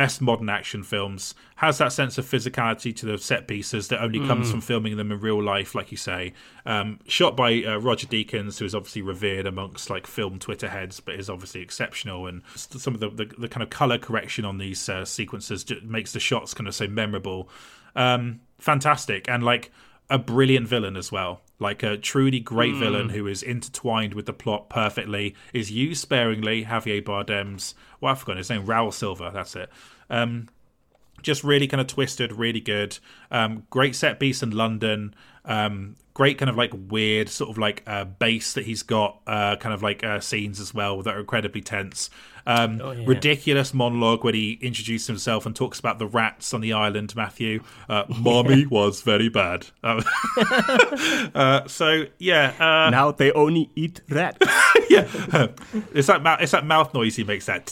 best 0.00 0.22
modern 0.22 0.48
action 0.48 0.82
films. 0.82 1.34
Has 1.56 1.76
that 1.76 1.92
sense 1.92 2.16
of 2.16 2.24
physicality 2.24 2.96
to 2.96 3.04
the 3.04 3.18
set 3.18 3.46
pieces 3.46 3.88
that 3.88 4.00
only 4.02 4.18
comes 4.26 4.48
Mm. 4.48 4.50
from 4.50 4.60
filming 4.62 4.96
them 4.96 5.12
in 5.12 5.20
real 5.20 5.42
life, 5.42 5.74
like 5.74 5.90
you 5.90 5.98
say. 5.98 6.32
Um, 6.64 7.00
shot 7.06 7.36
by 7.36 7.62
uh, 7.64 7.76
Roger 7.76 8.06
Deakins, 8.06 8.58
who 8.58 8.64
is 8.64 8.74
obviously 8.74 9.02
revered 9.02 9.46
amongst 9.46 9.90
like 9.90 10.06
film 10.06 10.38
Twitter 10.38 10.68
heads, 10.70 11.00
but 11.00 11.16
is 11.16 11.28
obviously 11.28 11.60
exceptional. 11.60 12.26
And 12.26 12.40
some 12.54 12.94
of 12.94 13.00
the 13.00 13.10
the, 13.10 13.26
the 13.44 13.48
kind 13.48 13.62
of 13.62 13.68
color 13.68 13.98
correction 13.98 14.46
on 14.46 14.56
these 14.56 14.88
uh, 14.88 15.04
sequences 15.04 15.66
makes 15.82 16.12
the 16.12 16.20
shots 16.20 16.54
kind 16.54 16.66
of 16.66 16.74
so 16.74 16.86
memorable. 16.86 17.50
Um, 17.94 18.40
fantastic, 18.58 19.28
and 19.28 19.42
like 19.42 19.70
a 20.10 20.18
brilliant 20.18 20.68
villain 20.68 20.96
as 20.96 21.10
well. 21.10 21.40
Like 21.58 21.82
a 21.82 21.96
truly 21.96 22.40
great 22.40 22.74
villain 22.74 23.10
who 23.10 23.26
is 23.26 23.42
intertwined 23.42 24.14
with 24.14 24.26
the 24.26 24.32
plot 24.32 24.68
perfectly, 24.68 25.34
is 25.52 25.70
used 25.70 26.02
sparingly. 26.02 26.64
Javier 26.64 27.04
Bardem's, 27.04 27.74
well, 28.00 28.12
I've 28.12 28.18
forgotten 28.18 28.38
his 28.38 28.50
name, 28.50 28.66
Raul 28.66 28.92
Silva, 28.92 29.30
that's 29.32 29.54
it. 29.54 29.70
Um, 30.08 30.48
just 31.22 31.44
really 31.44 31.68
kind 31.68 31.80
of 31.80 31.86
twisted, 31.86 32.32
really 32.32 32.60
good. 32.60 32.98
Um, 33.30 33.64
great 33.70 33.94
set 33.94 34.18
piece 34.18 34.42
in 34.42 34.50
London. 34.50 35.14
Um, 35.44 35.96
great 36.14 36.38
kind 36.38 36.48
of 36.50 36.56
like 36.56 36.72
weird 36.74 37.28
sort 37.28 37.50
of 37.50 37.58
like 37.58 37.82
uh, 37.86 38.04
bass 38.04 38.52
that 38.54 38.66
he's 38.66 38.82
got, 38.82 39.20
uh, 39.26 39.56
kind 39.56 39.72
of 39.74 39.82
like 39.82 40.02
uh, 40.04 40.20
scenes 40.20 40.60
as 40.60 40.74
well 40.74 41.02
that 41.02 41.14
are 41.14 41.20
incredibly 41.20 41.60
tense. 41.60 42.10
Um, 42.46 42.80
Oh, 42.82 42.90
yeah. 42.92 43.04
Ridiculous 43.06 43.74
monologue 43.74 44.24
when 44.24 44.34
he 44.34 44.54
introduces 44.62 45.06
himself 45.06 45.44
and 45.46 45.54
talks 45.54 45.78
about 45.78 45.98
the 45.98 46.06
rats 46.06 46.54
on 46.54 46.62
the 46.62 46.72
island. 46.72 47.14
Matthew, 47.14 47.62
uh, 47.88 48.04
mommy 48.18 48.66
was 48.66 49.02
very 49.02 49.28
bad. 49.28 49.66
Uh, 51.34 51.66
so 51.68 52.04
yeah, 52.18 52.54
uh, 52.58 52.90
Now 52.90 53.12
they 53.12 53.30
only 53.32 53.70
eat 53.76 54.00
rats. 54.08 54.38
yeah, 54.90 55.06
it's 55.94 56.06
that 56.08 56.22
mou- 56.22 56.36
it's 56.40 56.52
that 56.52 56.66
mouth 56.66 56.92
noise 56.94 57.16
he 57.16 57.24
makes. 57.24 57.46
That 57.46 57.66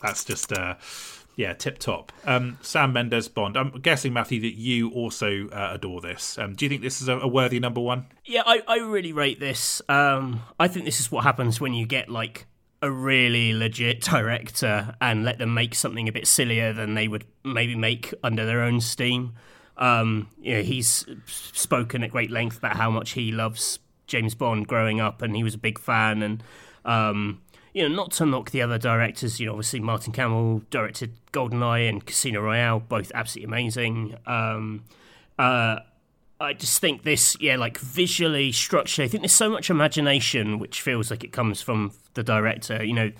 that's 0.00 0.24
just 0.24 0.52
uh, 0.52 0.74
yeah, 1.36 1.54
tip 1.54 1.78
top. 1.78 2.12
Um, 2.24 2.58
Sam 2.62 2.92
Mendes 2.92 3.28
Bond. 3.28 3.56
I'm 3.56 3.70
guessing 3.80 4.12
Matthew 4.12 4.40
that 4.42 4.54
you 4.54 4.90
also 4.90 5.48
uh, 5.48 5.70
adore 5.72 6.00
this. 6.00 6.38
Um, 6.38 6.54
do 6.54 6.64
you 6.64 6.68
think 6.68 6.82
this 6.82 7.00
is 7.00 7.08
a, 7.08 7.18
a 7.18 7.28
worthy 7.28 7.58
number 7.58 7.80
one? 7.80 8.06
Yeah, 8.24 8.42
I, 8.44 8.62
I 8.68 8.78
really 8.78 9.12
rate 9.12 9.40
this. 9.40 9.80
Um, 9.88 10.42
I 10.60 10.68
think 10.68 10.84
this 10.84 11.00
is 11.00 11.10
what 11.10 11.24
happens 11.24 11.60
when 11.60 11.74
you 11.74 11.86
get 11.86 12.08
like 12.08 12.46
a 12.82 12.90
really 12.90 13.54
legit 13.54 14.00
director 14.02 14.94
and 15.00 15.24
let 15.24 15.38
them 15.38 15.54
make 15.54 15.74
something 15.74 16.08
a 16.08 16.12
bit 16.12 16.26
sillier 16.26 16.72
than 16.72 16.94
they 16.94 17.08
would 17.08 17.24
maybe 17.44 17.76
make 17.76 18.12
under 18.22 18.44
their 18.44 18.60
own 18.60 18.80
steam. 18.80 19.34
Um, 19.78 20.28
you 20.40 20.56
know, 20.56 20.62
he's 20.62 21.06
spoken 21.26 22.02
at 22.04 22.10
great 22.10 22.30
length 22.30 22.58
about 22.58 22.76
how 22.76 22.90
much 22.90 23.12
he 23.12 23.32
loves 23.32 23.78
James 24.06 24.34
Bond 24.34 24.68
growing 24.68 25.00
up, 25.00 25.22
and 25.22 25.34
he 25.34 25.42
was 25.42 25.54
a 25.54 25.58
big 25.58 25.78
fan. 25.78 26.22
And 26.22 26.42
um, 26.84 27.40
you 27.72 27.88
know, 27.88 27.94
not 27.94 28.10
to 28.12 28.26
knock 28.26 28.50
the 28.50 28.62
other 28.62 28.78
directors. 28.78 29.40
You 29.40 29.46
know, 29.46 29.52
obviously 29.52 29.80
Martin 29.80 30.12
Campbell 30.12 30.62
directed 30.70 31.14
GoldenEye 31.32 31.88
and 31.88 32.04
Casino 32.04 32.40
Royale, 32.42 32.80
both 32.80 33.10
absolutely 33.14 33.48
amazing. 33.48 34.16
Um, 34.26 34.84
uh, 35.38 35.78
I 36.40 36.52
just 36.52 36.80
think 36.80 37.04
this, 37.04 37.36
yeah, 37.40 37.56
like 37.56 37.78
visually, 37.78 38.52
structurally, 38.52 39.06
I 39.06 39.10
think 39.10 39.22
there's 39.22 39.32
so 39.32 39.48
much 39.48 39.70
imagination 39.70 40.58
which 40.58 40.82
feels 40.82 41.10
like 41.10 41.24
it 41.24 41.32
comes 41.32 41.62
from 41.62 41.92
the 42.14 42.22
director. 42.22 42.84
You 42.84 42.92
know, 42.92 43.12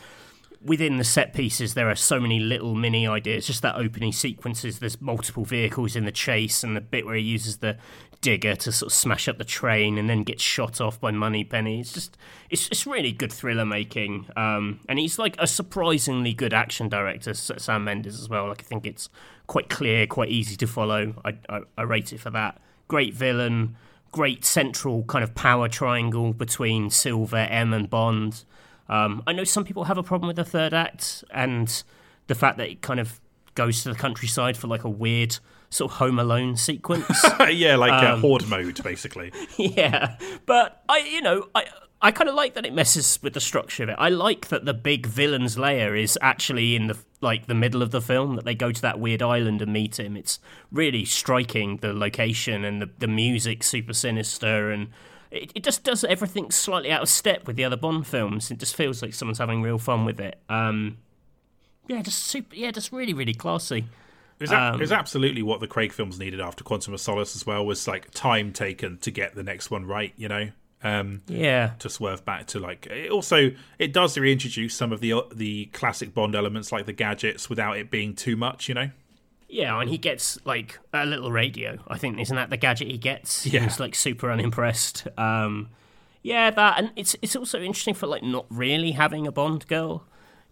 within 0.65 0.99
the 0.99 1.05
set 1.05 1.35
pieces, 1.35 1.75
there 1.75 1.91
are 1.91 1.95
so 1.95 2.21
many 2.21 2.39
little 2.39 2.75
mini 2.75 3.07
ideas. 3.07 3.47
Just 3.47 3.63
that 3.63 3.77
opening 3.77 4.13
sequences, 4.13 4.79
there's 4.79 5.01
multiple 5.01 5.45
vehicles 5.45 5.97
in 5.97 6.05
the 6.05 6.13
chase, 6.13 6.63
and 6.63 6.77
the 6.77 6.81
bit 6.81 7.07
where 7.07 7.17
he 7.17 7.23
uses 7.23 7.59
the 7.59 7.77
digger 8.21 8.55
to 8.55 8.71
sort 8.71 8.93
of 8.93 8.97
smash 8.97 9.27
up 9.27 9.37
the 9.37 9.45
train 9.45 9.99
and 9.99 10.09
then 10.09 10.23
gets 10.23 10.43
shot 10.43 10.81
off 10.81 11.01
by 11.01 11.11
Moneypenny. 11.11 11.81
It's 11.81 11.93
just, 11.93 12.17
it's 12.51 12.69
it's 12.69 12.87
really 12.87 13.13
good 13.13 13.33
thriller 13.33 13.67
making. 13.67 14.29
Um, 14.37 14.81
and 14.89 14.99
he's 14.99 15.19
like 15.19 15.37
a 15.39 15.47
surprisingly 15.47 16.33
good 16.33 16.55
action 16.55 16.89
director, 16.89 17.35
Sam 17.35 17.85
Mendes 17.85 18.21
as 18.21 18.29
well. 18.29 18.49
Like 18.49 18.61
I 18.61 18.65
think 18.65 18.87
it's 18.87 19.09
quite 19.49 19.69
clear, 19.69 20.07
quite 20.07 20.31
easy 20.31 20.57
to 20.57 20.67
follow. 20.67 21.15
I 21.25 21.37
I, 21.49 21.61
I 21.77 21.83
rate 21.83 22.13
it 22.13 22.21
for 22.21 22.31
that. 22.31 22.61
Great 22.89 23.15
villain, 23.15 23.77
great 24.13 24.45
central 24.45 25.03
kind 25.05 25.25
of 25.25 25.35
power 25.35 25.69
triangle 25.69 26.33
between 26.33 26.91
Silva, 26.91 27.51
M, 27.51 27.73
and 27.73 27.91
Bond. 27.91 28.45
Um, 28.93 29.23
I 29.27 29.33
know 29.33 29.45
some 29.45 29.65
people 29.65 29.85
have 29.85 29.97
a 29.97 30.03
problem 30.03 30.27
with 30.27 30.37
the 30.37 30.45
third 30.45 30.75
act 30.75 31.25
and 31.31 31.83
the 32.27 32.35
fact 32.35 32.59
that 32.59 32.69
it 32.69 32.83
kind 32.83 33.01
of 33.01 33.23
goes 33.55 33.83
to 33.85 33.89
the 33.89 33.95
countryside 33.95 34.55
for 34.55 34.67
like 34.67 34.85
a 34.85 34.91
weird 34.91 35.39
sort 35.71 35.91
of 35.91 35.97
Home 35.97 36.19
Alone 36.19 36.57
sequence. 36.57 37.25
yeah, 37.51 37.77
like 37.77 37.91
uh, 37.91 38.19
horde 38.19 38.47
mode, 38.49 38.83
basically. 38.83 39.33
yeah, 39.57 40.19
but 40.45 40.83
I, 40.89 40.99
you 40.99 41.23
know, 41.23 41.49
I. 41.55 41.65
I 42.05 42.11
kind 42.11 42.29
of 42.29 42.35
like 42.35 42.55
that 42.55 42.67
it 42.67 42.73
messes 42.73 43.21
with 43.23 43.33
the 43.33 43.41
structure 43.41 43.85
of 43.85 43.89
it. 43.89 43.95
I 43.97 44.09
like 44.09 44.49
that 44.49 44.65
the 44.65 44.75
big 44.75 45.07
villain's 45.07 45.57
lair 45.57 45.95
is 45.95 46.19
actually 46.21 46.75
in 46.75 46.89
the 46.89 46.99
like 47.21 47.47
the 47.47 47.55
middle 47.55 47.81
of 47.81 47.93
the 47.93 48.01
film. 48.01 48.35
That 48.35 48.45
they 48.45 48.57
go 48.57 48.73
to 48.73 48.83
that 48.83 48.99
weird 48.99 49.23
island 49.23 49.63
and 49.63 49.73
meet 49.73 50.01
him. 50.01 50.17
It's 50.17 50.41
really 50.73 51.05
striking 51.05 51.77
the 51.77 51.93
location 51.93 52.65
and 52.65 52.83
the 52.83 52.91
the 52.99 53.07
music 53.07 53.63
super 53.63 53.93
sinister 53.93 54.73
and 54.73 54.89
it, 55.33 55.53
it 55.55 55.65
just 55.65 55.83
does 55.83 56.05
everything 56.05 56.51
slightly 56.51 56.93
out 56.93 57.03
of 57.03 57.09
step 57.09 57.47
with 57.47 57.57
the 57.57 57.65
other 57.65 57.77
Bond 57.77 58.07
films. 58.07 58.51
It 58.51 58.59
just 58.59 58.77
feels 58.77 59.03
like 59.03 59.15
someone's 59.15 59.39
having 59.39 59.63
real 59.63 59.79
fun 59.79 60.05
with 60.05 60.21
it. 60.21 60.39
Um, 60.49 60.99
yeah, 61.89 62.03
just 62.03 62.21
super. 62.21 62.55
Yeah, 62.55 62.71
just 62.71 62.93
really 62.93 63.15
really 63.15 63.35
classy. 63.35 63.87
It 64.39 64.51
was, 64.51 64.51
it 64.51 64.81
was 64.81 64.91
absolutely 64.93 65.43
what 65.43 65.61
the 65.61 65.69
Craig 65.69 65.93
films 65.93 66.19
needed 66.19 66.41
after 66.41 66.65
Quantum 66.65 66.95
of 66.95 67.01
Solace 67.01 67.37
as 67.37 67.47
well. 67.47 67.65
Was 67.65 67.87
like 67.87 68.11
time 68.11 68.53
taken 68.53 68.99
to 68.99 69.11
get 69.11 69.35
the 69.35 69.43
next 69.43 69.71
one 69.71 69.87
right. 69.87 70.13
You 70.17 70.29
know. 70.29 70.51
Um, 70.85 71.23
Yeah, 71.29 71.75
to 71.79 71.89
swerve 71.89 72.25
back 72.25 72.49
to 72.49 72.59
like 72.59 72.87
it 72.87 73.11
also 73.11 73.53
it 73.79 73.93
does 73.93 74.19
reintroduce 74.19 74.75
some 74.75 74.93
of 74.93 75.01
the 75.01 75.23
the 75.33 75.67
classic 75.67 76.13
Bond 76.13 76.35
elements 76.35 76.73
like 76.73 76.87
the 76.87 76.93
gadgets 76.93 77.49
without 77.49 77.77
it 77.77 77.91
being 77.91 78.15
too 78.15 78.37
much, 78.37 78.69
you 78.69 78.75
know. 78.75 78.91
Yeah, 79.53 79.79
and 79.79 79.91
he 79.91 79.99
gets 79.99 80.39
like 80.47 80.79
a 80.95 81.05
little 81.05 81.31
radio. 81.31 81.79
I 81.87 81.99
think 81.99 82.19
isn't 82.19 82.35
that 82.35 82.49
the 82.49 82.57
gadget 82.57 82.89
he 82.89 82.97
gets? 82.97 83.45
Yeah. 83.47 83.61
He's 83.61 83.79
like 83.79 83.95
super 83.95 84.31
unimpressed. 84.31 85.07
Um, 85.19 85.69
yeah, 86.23 86.51
that 86.51 86.79
and 86.79 86.91
it's 86.97 87.15
it's 87.21 87.37
also 87.37 87.61
interesting 87.61 87.93
for 87.93 88.07
like 88.07 88.23
not 88.23 88.47
really 88.49 88.93
having 88.93 89.27
a 89.27 89.33
Bond 89.33 89.67
girl. 89.69 90.05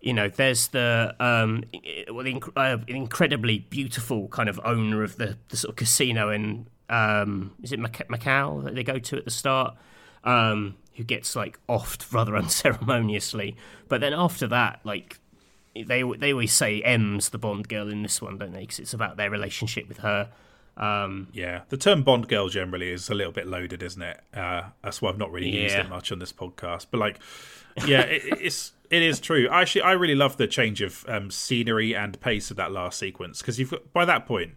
You 0.03 0.13
know, 0.13 0.29
there's 0.29 0.69
the 0.69 1.17
um, 1.19 1.65
well, 2.11 2.25
the 2.25 2.35
inc- 2.35 2.53
uh, 2.55 2.85
incredibly 2.89 3.61
beautiful 3.61 4.29
kind 4.29 4.51
of 4.51 4.61
owner 4.65 5.03
of 5.03 5.17
the, 5.17 5.39
the 5.49 5.57
sort 5.57 5.71
of 5.71 5.77
casino 5.77 6.29
in 6.29 6.67
um, 6.91 7.55
is 7.63 7.73
it 7.73 7.79
Mac- 7.79 8.09
Macau 8.09 8.63
that 8.65 8.75
they 8.75 8.83
go 8.85 8.99
to 8.99 9.17
at 9.17 9.25
the 9.25 9.31
start, 9.31 9.77
um, 10.25 10.77
who 10.97 11.05
gets 11.05 11.35
like 11.35 11.59
offed 11.71 12.13
rather 12.13 12.37
unceremoniously. 12.43 13.57
But 13.89 14.03
then 14.03 14.13
after 14.13 14.47
that, 14.49 14.81
like 14.85 15.20
they 15.75 16.03
they 16.03 16.33
always 16.33 16.53
say 16.53 16.83
M's 16.83 17.31
the 17.31 17.39
Bond 17.39 17.69
girl 17.69 17.89
in 17.89 18.03
this 18.03 18.21
one, 18.21 18.39
don't 18.39 18.53
they? 18.53 18.61
Because 18.61 18.79
it's 18.79 18.95
about 18.95 19.17
their 19.17 19.31
relationship 19.31 19.89
with 19.89 19.99
her. 19.99 20.31
Um, 20.77 21.29
Yeah, 21.33 21.63
the 21.69 21.77
term 21.77 22.03
Bond 22.03 22.29
girl 22.29 22.49
generally 22.49 22.91
is 22.91 23.11
a 23.11 23.15
little 23.15 23.33
bit 23.33 23.47
loaded, 23.47 23.83
isn't 23.83 24.03
it? 24.03 24.21
Uh, 24.33 24.63
that's 24.83 25.03
why 25.03 25.11
I've 25.11 25.19
not 25.19 25.31
really 25.31 25.51
used 25.51 25.75
it 25.77 25.89
much 25.91 26.11
on 26.11 26.19
this 26.19 26.33
podcast. 26.33 26.87
But 26.91 26.99
like, 27.01 27.19
yeah, 27.87 28.01
it, 28.03 28.23
it's 28.41 28.73
it 28.89 29.03
is 29.03 29.21
true. 29.21 29.49
Actually, 29.49 29.83
I 29.83 29.93
really 29.93 30.15
love 30.15 30.37
the 30.37 30.47
change 30.47 30.81
of 30.81 31.05
um, 31.09 31.31
scenery 31.31 31.95
and 31.95 32.21
pace 32.21 32.51
of 32.51 32.57
that 32.57 32.73
last 32.73 32.99
sequence 32.99 33.41
because 33.41 33.59
you've 33.59 33.71
got, 33.71 33.93
by 33.93 34.05
that 34.05 34.27
point 34.27 34.55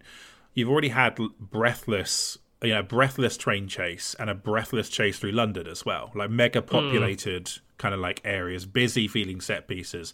you've 0.53 0.69
already 0.69 0.89
had 0.89 1.17
breathless. 1.39 2.37
You 2.61 2.69
know, 2.75 2.83
breathless 2.83 3.35
train 3.35 3.67
chase 3.67 4.15
and 4.17 4.29
a 4.29 4.33
breathless 4.33 4.87
chase 4.87 5.19
through 5.19 5.33
London 5.33 5.67
as 5.67 5.85
well, 5.85 6.11
like 6.15 6.29
mega 6.29 6.61
populated 6.61 7.51
kind 7.77 7.93
of 7.93 7.99
like 7.99 8.21
areas, 8.23 8.65
busy 8.65 9.05
feeling 9.09 9.41
set 9.41 9.67
pieces. 9.67 10.13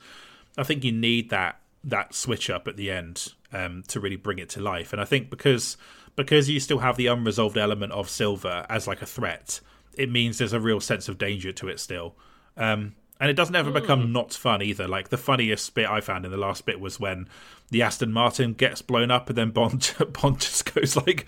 I 0.59 0.63
think 0.63 0.83
you 0.83 0.91
need 0.91 1.29
that 1.29 1.59
that 1.83 2.13
switch 2.13 2.49
up 2.49 2.67
at 2.67 2.75
the 2.75 2.91
end 2.91 3.33
um, 3.53 3.83
to 3.87 3.99
really 3.99 4.17
bring 4.17 4.39
it 4.39 4.49
to 4.49 4.61
life. 4.61 4.91
And 4.91 5.01
I 5.01 5.05
think 5.05 5.29
because 5.29 5.77
because 6.15 6.49
you 6.49 6.59
still 6.59 6.79
have 6.79 6.97
the 6.97 7.07
unresolved 7.07 7.57
element 7.57 7.93
of 7.93 8.09
Silva 8.09 8.65
as 8.69 8.87
like 8.87 9.01
a 9.01 9.05
threat, 9.05 9.61
it 9.93 10.11
means 10.11 10.37
there's 10.37 10.53
a 10.53 10.59
real 10.59 10.79
sense 10.79 11.07
of 11.07 11.17
danger 11.17 11.51
to 11.53 11.69
it 11.69 11.79
still. 11.79 12.15
Um, 12.57 12.95
and 13.21 13.29
it 13.29 13.35
doesn't 13.35 13.55
ever 13.55 13.71
become 13.71 14.13
not 14.13 14.33
fun 14.33 14.61
either. 14.61 14.87
Like 14.87 15.09
the 15.09 15.17
funniest 15.17 15.73
bit 15.73 15.89
I 15.89 16.01
found 16.01 16.25
in 16.25 16.31
the 16.31 16.37
last 16.37 16.65
bit 16.65 16.79
was 16.79 16.99
when 16.99 17.27
the 17.69 17.81
Aston 17.81 18.11
Martin 18.11 18.53
gets 18.53 18.81
blown 18.81 19.11
up, 19.11 19.29
and 19.29 19.37
then 19.37 19.51
Bond 19.51 19.93
Bond 20.21 20.39
just 20.39 20.73
goes 20.73 20.95
like 20.95 21.25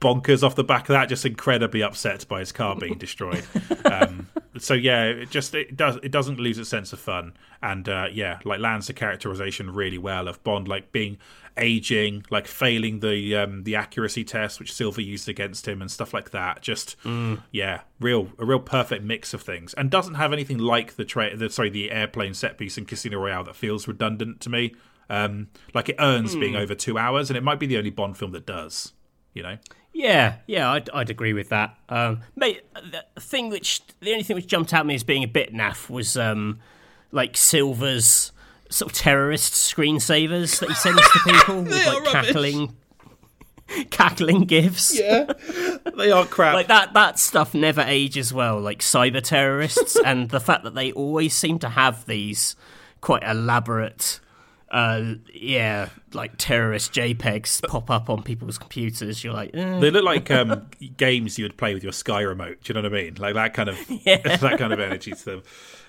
bonkers 0.00 0.42
off 0.42 0.54
the 0.54 0.64
back 0.64 0.82
of 0.82 0.94
that, 0.94 1.08
just 1.08 1.24
incredibly 1.24 1.82
upset 1.82 2.26
by 2.28 2.40
his 2.40 2.52
car 2.52 2.76
being 2.76 2.98
destroyed. 2.98 3.44
um, 3.86 4.28
so 4.58 4.74
yeah, 4.74 5.04
it 5.04 5.30
just 5.30 5.54
it 5.54 5.76
does 5.76 5.96
it 6.02 6.10
doesn't 6.10 6.38
lose 6.38 6.58
its 6.58 6.70
sense 6.70 6.92
of 6.92 7.00
fun, 7.00 7.34
and 7.62 7.88
uh, 7.88 8.06
yeah, 8.12 8.38
like 8.44 8.60
lands 8.60 8.86
the 8.86 8.92
characterization 8.92 9.70
really 9.70 9.98
well 9.98 10.28
of 10.28 10.42
Bond 10.44 10.68
like 10.68 10.92
being 10.92 11.18
aging, 11.56 12.24
like 12.30 12.46
failing 12.46 13.00
the 13.00 13.34
um, 13.36 13.64
the 13.64 13.76
accuracy 13.76 14.24
test 14.24 14.60
which 14.60 14.72
Silva 14.72 15.02
used 15.02 15.28
against 15.28 15.66
him 15.66 15.80
and 15.80 15.90
stuff 15.90 16.14
like 16.14 16.30
that. 16.30 16.62
Just 16.62 16.96
yeah, 17.52 17.80
real 18.00 18.30
a 18.38 18.44
real 18.44 18.60
perfect 18.60 19.04
mix 19.04 19.34
of 19.34 19.42
things, 19.42 19.74
and 19.74 19.90
doesn't 19.90 20.14
have 20.14 20.32
anything 20.32 20.58
like 20.58 20.96
the 20.96 21.04
tra- 21.04 21.36
the 21.36 21.50
sorry 21.50 21.70
the 21.70 21.90
airplane 21.90 22.34
set 22.34 22.58
piece 22.58 22.78
in 22.78 22.84
Casino 22.84 23.18
Royale 23.18 23.44
that 23.44 23.56
feels 23.56 23.88
redundant 23.88 24.40
to 24.42 24.50
me. 24.50 24.74
Um, 25.10 25.48
like 25.74 25.88
it 25.88 25.96
earns 25.98 26.34
being 26.34 26.56
over 26.56 26.74
two 26.74 26.96
hours, 26.96 27.28
and 27.30 27.36
it 27.36 27.42
might 27.42 27.58
be 27.60 27.66
the 27.66 27.76
only 27.76 27.90
Bond 27.90 28.16
film 28.16 28.32
that 28.32 28.46
does. 28.46 28.92
You 29.32 29.42
know. 29.42 29.58
Yeah, 29.94 30.36
yeah, 30.46 30.70
I'd, 30.72 30.90
I'd 30.90 31.08
agree 31.08 31.32
with 31.32 31.50
that. 31.50 31.76
Um, 31.88 32.20
mate, 32.34 32.62
the 32.74 33.04
thing 33.20 33.48
which 33.48 33.80
the 34.00 34.10
only 34.10 34.24
thing 34.24 34.34
which 34.34 34.48
jumped 34.48 34.74
out 34.74 34.80
at 34.80 34.86
me 34.86 34.96
as 34.96 35.04
being 35.04 35.22
a 35.22 35.28
bit 35.28 35.54
naff 35.54 35.88
was 35.88 36.16
um, 36.16 36.58
like 37.12 37.36
Silva's 37.36 38.32
sort 38.70 38.90
of 38.90 38.98
terrorist 38.98 39.52
screensavers 39.52 40.58
that 40.58 40.68
he 40.68 40.74
sends 40.74 41.00
to 41.00 41.18
people 41.24 41.62
with 41.62 41.86
like 41.86 42.04
cackling 42.06 42.76
cackling 43.90 44.42
gifs. 44.42 44.98
Yeah, 44.98 45.32
they 45.96 46.10
are 46.10 46.26
crap. 46.26 46.54
Like 46.54 46.66
that 46.68 46.92
that 46.94 47.18
stuff 47.20 47.54
never 47.54 47.82
ages 47.82 48.32
well. 48.34 48.60
Like 48.60 48.80
cyber 48.80 49.22
terrorists 49.22 49.96
and 50.04 50.28
the 50.30 50.40
fact 50.40 50.64
that 50.64 50.74
they 50.74 50.90
always 50.92 51.34
seem 51.34 51.60
to 51.60 51.68
have 51.68 52.04
these 52.06 52.56
quite 53.00 53.22
elaborate 53.22 54.18
uh, 54.74 55.14
yeah, 55.32 55.88
like 56.14 56.32
terrorist 56.36 56.92
JPEGs 56.92 57.62
pop 57.68 57.92
up 57.92 58.10
on 58.10 58.24
people's 58.24 58.58
computers. 58.58 59.22
You're 59.22 59.32
like, 59.32 59.54
eh. 59.54 59.78
they 59.78 59.88
look 59.92 60.04
like 60.04 60.32
um, 60.32 60.68
games 60.96 61.38
you 61.38 61.44
would 61.44 61.56
play 61.56 61.74
with 61.74 61.84
your 61.84 61.92
Sky 61.92 62.22
remote. 62.22 62.58
Do 62.64 62.72
you 62.72 62.74
know 62.74 62.88
what 62.88 62.98
I 62.98 63.02
mean? 63.02 63.14
Like 63.14 63.34
that 63.34 63.54
kind 63.54 63.68
of 63.68 63.78
yeah. 63.88 64.16
that 64.38 64.58
kind 64.58 64.72
of 64.72 64.80
energy 64.80 65.12
to 65.12 65.24
them. 65.24 65.42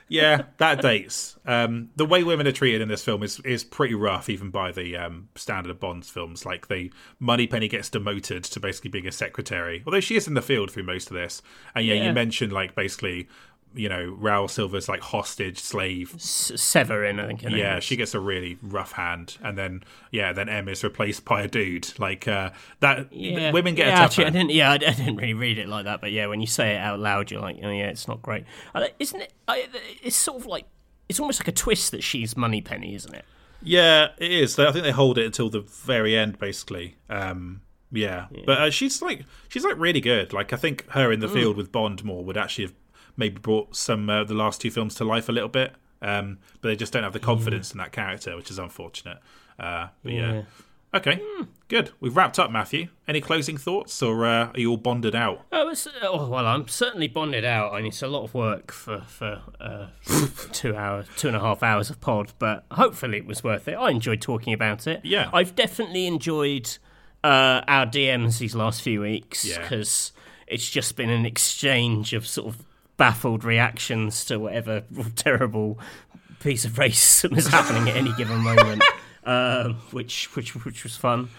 Yeah, 0.07 0.43
that 0.57 0.83
dates. 0.83 1.35
Um, 1.47 1.89
the 1.95 2.05
way 2.05 2.23
women 2.23 2.45
are 2.45 2.51
treated 2.51 2.80
in 2.80 2.88
this 2.88 3.03
film 3.03 3.23
is 3.23 3.39
is 3.39 3.64
pretty 3.64 3.95
rough, 3.95 4.30
even 4.30 4.51
by 4.51 4.72
the 4.72 4.95
um, 4.97 5.30
standard 5.33 5.72
of 5.72 5.80
Bond's 5.80 6.11
films. 6.11 6.45
Like 6.45 6.67
the 6.67 6.93
Moneypenny 7.19 7.67
gets 7.67 7.89
demoted 7.89 8.43
to 8.43 8.59
basically 8.59 8.91
being 8.91 9.07
a 9.07 9.11
secretary, 9.11 9.81
although 9.88 9.99
she 9.99 10.15
is 10.15 10.27
in 10.27 10.35
the 10.35 10.43
field 10.43 10.69
through 10.69 10.83
most 10.83 11.09
of 11.09 11.15
this. 11.15 11.41
And 11.73 11.88
yeah, 11.88 11.95
yeah. 11.95 12.03
you 12.03 12.14
mentioned 12.14 12.53
like 12.53 12.75
basically 12.75 13.27
you 13.75 13.89
know, 13.89 14.17
Raul 14.19 14.49
Silva's 14.49 14.87
like 14.89 15.01
hostage 15.01 15.59
slave. 15.59 16.13
S- 16.15 16.51
Sévérine, 16.55 17.23
I 17.23 17.27
think. 17.27 17.43
Yeah, 17.43 17.79
she 17.79 17.95
gets 17.95 18.13
a 18.13 18.19
really 18.19 18.57
rough 18.61 18.93
hand, 18.93 19.37
and 19.43 19.57
then 19.57 19.83
yeah, 20.11 20.33
then 20.33 20.49
M 20.49 20.67
is 20.67 20.83
replaced 20.83 21.25
by 21.25 21.41
a 21.41 21.47
dude. 21.47 21.97
Like 21.99 22.27
uh, 22.27 22.51
that. 22.79 23.11
Yeah. 23.13 23.51
women 23.51 23.75
get 23.75 23.87
yeah, 23.87 23.93
a 23.93 23.95
tough 23.97 24.05
actually. 24.05 24.25
I 24.25 24.29
didn't. 24.29 24.51
Yeah, 24.51 24.71
I, 24.71 24.73
I, 24.75 24.77
didn't 24.77 25.17
really 25.17 25.33
read 25.33 25.57
it 25.57 25.67
like 25.67 25.85
that, 25.85 26.01
but 26.01 26.11
yeah, 26.11 26.27
when 26.27 26.41
you 26.41 26.47
say 26.47 26.75
it 26.75 26.79
out 26.79 26.99
loud, 26.99 27.31
you're 27.31 27.41
like, 27.41 27.57
oh 27.63 27.69
yeah, 27.69 27.87
it's 27.87 28.07
not 28.07 28.21
great. 28.21 28.45
Uh, 28.73 28.87
isn't 28.99 29.21
it? 29.21 29.33
I, 29.47 29.67
it's 30.01 30.15
sort 30.15 30.39
of 30.39 30.45
like 30.47 30.65
it's 31.09 31.19
almost 31.19 31.39
like 31.39 31.47
a 31.47 31.53
twist 31.53 31.91
that 31.91 32.03
she's 32.03 32.35
Moneypenny, 32.35 32.95
isn't 32.95 33.13
it? 33.13 33.25
Yeah, 33.61 34.09
it 34.17 34.31
is. 34.31 34.57
I 34.59 34.71
think 34.71 34.83
they 34.83 34.91
hold 34.91 35.17
it 35.17 35.25
until 35.25 35.49
the 35.49 35.61
very 35.61 36.15
end, 36.15 36.37
basically. 36.37 36.97
Um, 37.09 37.61
yeah. 37.91 38.27
yeah. 38.31 38.43
but 38.45 38.57
uh, 38.59 38.69
she's 38.69 39.01
like 39.01 39.25
she's 39.49 39.63
like 39.63 39.77
really 39.77 40.01
good. 40.01 40.33
Like 40.33 40.53
I 40.53 40.57
think 40.57 40.89
her 40.91 41.11
in 41.11 41.19
the 41.19 41.27
mm. 41.27 41.33
field 41.33 41.57
with 41.57 41.71
Bond 41.71 42.03
more 42.03 42.23
would 42.23 42.37
actually 42.37 42.65
have 42.65 42.73
maybe 43.17 43.39
brought 43.39 43.75
some 43.75 44.09
uh, 44.09 44.23
the 44.23 44.33
last 44.33 44.61
two 44.61 44.71
films 44.71 44.95
to 44.95 45.03
life 45.03 45.29
a 45.29 45.31
little 45.31 45.49
bit. 45.49 45.73
Um, 46.01 46.39
but 46.61 46.69
they 46.69 46.75
just 46.75 46.93
don't 46.93 47.03
have 47.03 47.13
the 47.13 47.19
confidence 47.19 47.71
in 47.71 47.77
that 47.79 47.91
character, 47.91 48.35
which 48.35 48.51
is 48.51 48.59
unfortunate. 48.59 49.17
Uh, 49.57 49.87
but 50.03 50.13
yeah. 50.13 50.33
yeah. 50.33 50.41
Okay, 50.95 51.17
mm. 51.17 51.47
good. 51.67 51.91
We've 51.99 52.15
wrapped 52.15 52.39
up, 52.39 52.49
Matthew. 52.51 52.87
Any 53.05 53.19
closing 53.19 53.57
thoughts, 53.57 54.01
or 54.01 54.25
uh, 54.25 54.51
are 54.53 54.59
you 54.59 54.69
all 54.71 54.77
bonded 54.77 55.13
out? 55.13 55.45
Oh, 55.51 55.73
oh, 56.03 56.29
well, 56.29 56.47
I'm 56.47 56.69
certainly 56.69 57.09
bonded 57.09 57.43
out. 57.43 57.73
I 57.73 57.77
mean, 57.77 57.87
it's 57.87 58.01
a 58.01 58.07
lot 58.07 58.23
of 58.23 58.33
work 58.33 58.71
for 58.71 59.01
for 59.01 59.41
uh, 59.59 59.87
two 60.53 60.73
hours, 60.73 61.07
two 61.17 61.27
and 61.27 61.35
a 61.35 61.41
half 61.41 61.63
hours 61.63 61.89
of 61.89 61.99
pod, 61.99 62.31
but 62.39 62.63
hopefully 62.71 63.17
it 63.17 63.25
was 63.25 63.43
worth 63.43 63.67
it. 63.67 63.73
I 63.73 63.89
enjoyed 63.89 64.21
talking 64.21 64.53
about 64.53 64.87
it. 64.87 65.01
Yeah, 65.03 65.29
I've 65.33 65.53
definitely 65.53 66.07
enjoyed 66.07 66.77
uh, 67.25 67.61
our 67.67 67.85
DMs 67.85 68.39
these 68.39 68.55
last 68.55 68.81
few 68.81 69.01
weeks 69.01 69.45
because 69.45 70.13
yeah. 70.15 70.53
it's 70.53 70.69
just 70.69 70.95
been 70.95 71.09
an 71.09 71.25
exchange 71.25 72.13
of 72.13 72.25
sort 72.25 72.47
of 72.47 72.65
baffled 72.98 73.43
reactions 73.43 74.25
to 74.25 74.38
whatever 74.38 74.83
terrible 75.15 75.80
piece 76.40 76.65
of 76.65 76.74
racism 76.74 77.38
is 77.38 77.48
happening 77.48 77.90
at 77.90 77.98
any 77.98 78.14
given 78.14 78.40
moment, 78.40 78.83
uh, 79.25 79.69
which 79.91 80.35
which 80.35 80.56
which 80.65 80.83
was 80.83 80.95
fun. 80.95 81.30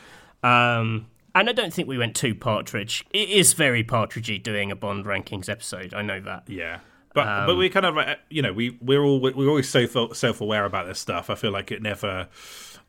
Um, 0.42 1.06
and 1.34 1.50
I 1.50 1.52
don't 1.52 1.72
think 1.72 1.86
we 1.86 1.98
went 1.98 2.16
too 2.16 2.34
partridge. 2.34 3.04
It 3.10 3.28
is 3.28 3.52
very 3.52 3.84
partridgey 3.84 4.42
doing 4.42 4.70
a 4.70 4.76
Bond 4.76 5.04
rankings 5.04 5.48
episode. 5.48 5.92
I 5.92 6.02
know 6.02 6.20
that. 6.20 6.44
Yeah. 6.48 6.80
But, 7.12 7.28
um, 7.28 7.46
but 7.46 7.56
we 7.56 7.68
kind 7.70 7.86
of 7.86 7.96
you 8.28 8.42
know 8.42 8.52
we 8.52 8.76
we're 8.80 9.02
all 9.02 9.20
we're 9.20 9.48
always 9.48 9.68
so 9.68 9.86
self 10.12 10.40
aware 10.40 10.64
about 10.64 10.86
this 10.86 10.98
stuff. 10.98 11.30
I 11.30 11.34
feel 11.34 11.50
like 11.50 11.70
it 11.70 11.82
never 11.82 12.28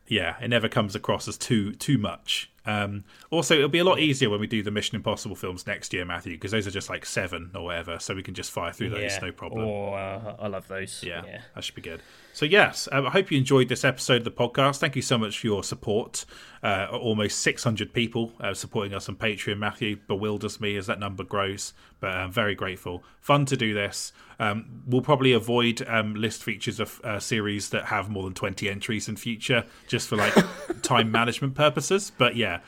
yeah 0.08 0.36
it 0.42 0.48
never 0.48 0.68
comes 0.68 0.95
across 0.95 1.27
as 1.27 1.38
too 1.38 1.74
too 1.74 1.98
much 1.98 2.50
um, 2.68 3.06
also, 3.32 3.56
it'll 3.56 3.69
be 3.69 3.80
a 3.80 3.86
lot 3.86 4.00
easier 4.00 4.30
when 4.30 4.42
we 4.42 4.45
do 4.45 4.61
the 4.61 4.72
Mission 4.72 4.98
Impossible 4.98 5.38
films 5.38 5.66
next 5.66 5.94
year, 5.94 6.03
Matthew, 6.03 6.34
because 6.34 6.52
those 6.52 6.68
are 6.68 6.72
just 6.72 6.90
like 6.90 7.06
seven 7.06 7.50
or 7.56 7.64
whatever, 7.64 7.98
so 7.98 8.14
we 8.14 8.22
can 8.22 8.34
just 8.34 8.52
fire 8.52 8.74
through 8.74 8.90
those, 8.90 9.14
yeah. 9.14 9.19
no 9.22 9.32
problem. 9.32 9.66
Oh, 9.66 9.94
uh, 9.94 10.36
I 10.38 10.48
love 10.48 10.68
those. 10.68 11.02
Yeah, 11.02 11.24
yeah, 11.26 11.42
that 11.56 11.64
should 11.64 11.76
be 11.76 11.82
good. 11.82 12.02
So, 12.38 12.45
yes, 12.45 12.88
um, 12.91 13.07
I 13.07 13.09
hope 13.09 13.32
you 13.32 13.38
enjoyed 13.40 13.67
this 13.67 13.83
episode 13.83 14.17
of 14.17 14.24
the 14.24 14.30
podcast. 14.30 14.77
Thank 14.77 14.95
you 14.95 15.01
so 15.01 15.17
much 15.17 15.40
for 15.40 15.48
your 15.48 15.64
support. 15.64 16.24
Uh, 16.61 16.85
almost 16.91 17.40
600 17.40 17.91
people 17.91 18.32
uh, 18.40 18.53
supporting 18.53 18.93
us 18.93 19.09
on 19.09 19.16
Patreon. 19.16 19.57
Matthew 19.57 19.95
bewilders 20.07 20.61
me 20.61 20.77
as 20.77 20.85
that 20.85 20.99
number 20.99 21.24
grows, 21.24 21.74
but 21.99 22.11
I'm 22.11 22.32
very 22.32 22.53
grateful. 22.53 23.03
Fun 23.22 23.48
to 23.48 23.57
do 23.57 23.74
this. 23.74 24.14
Um, 24.40 24.83
we'll 24.85 25.01
probably 25.01 25.33
avoid 25.33 25.82
um, 25.88 26.14
list 26.14 26.43
features 26.43 26.80
of 26.80 27.01
uh, 27.03 27.19
series 27.19 27.69
that 27.69 27.85
have 27.85 28.07
more 28.07 28.24
than 28.24 28.35
20 28.35 28.69
entries 28.69 29.09
in 29.09 29.16
future 29.16 29.66
just 29.88 30.07
for 30.07 30.17
like 30.17 30.35
time 30.83 31.09
management 31.09 31.56
purposes. 31.56 32.11
But 32.19 32.35
yeah, 32.35 32.59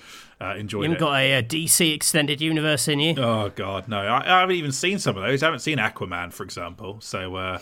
uh, 0.41 0.55
enjoyed 0.55 0.89
you 0.89 0.95
it. 0.95 0.99
got 0.99 1.13
a, 1.13 1.33
a, 1.33 1.43
DC 1.43 1.93
extended 1.93 2.41
universe 2.41 2.87
in 2.87 2.99
you? 2.99 3.13
Oh, 3.19 3.51
God, 3.53 3.87
no. 3.87 3.99
I, 3.99 4.37
I, 4.37 4.39
haven't 4.39 4.55
even 4.55 4.71
seen 4.71 4.97
some 4.97 5.15
of 5.15 5.21
those. 5.21 5.43
I 5.43 5.45
haven't 5.45 5.59
seen 5.59 5.77
Aquaman, 5.77 6.33
for 6.33 6.41
example. 6.41 7.01
So. 7.01 7.59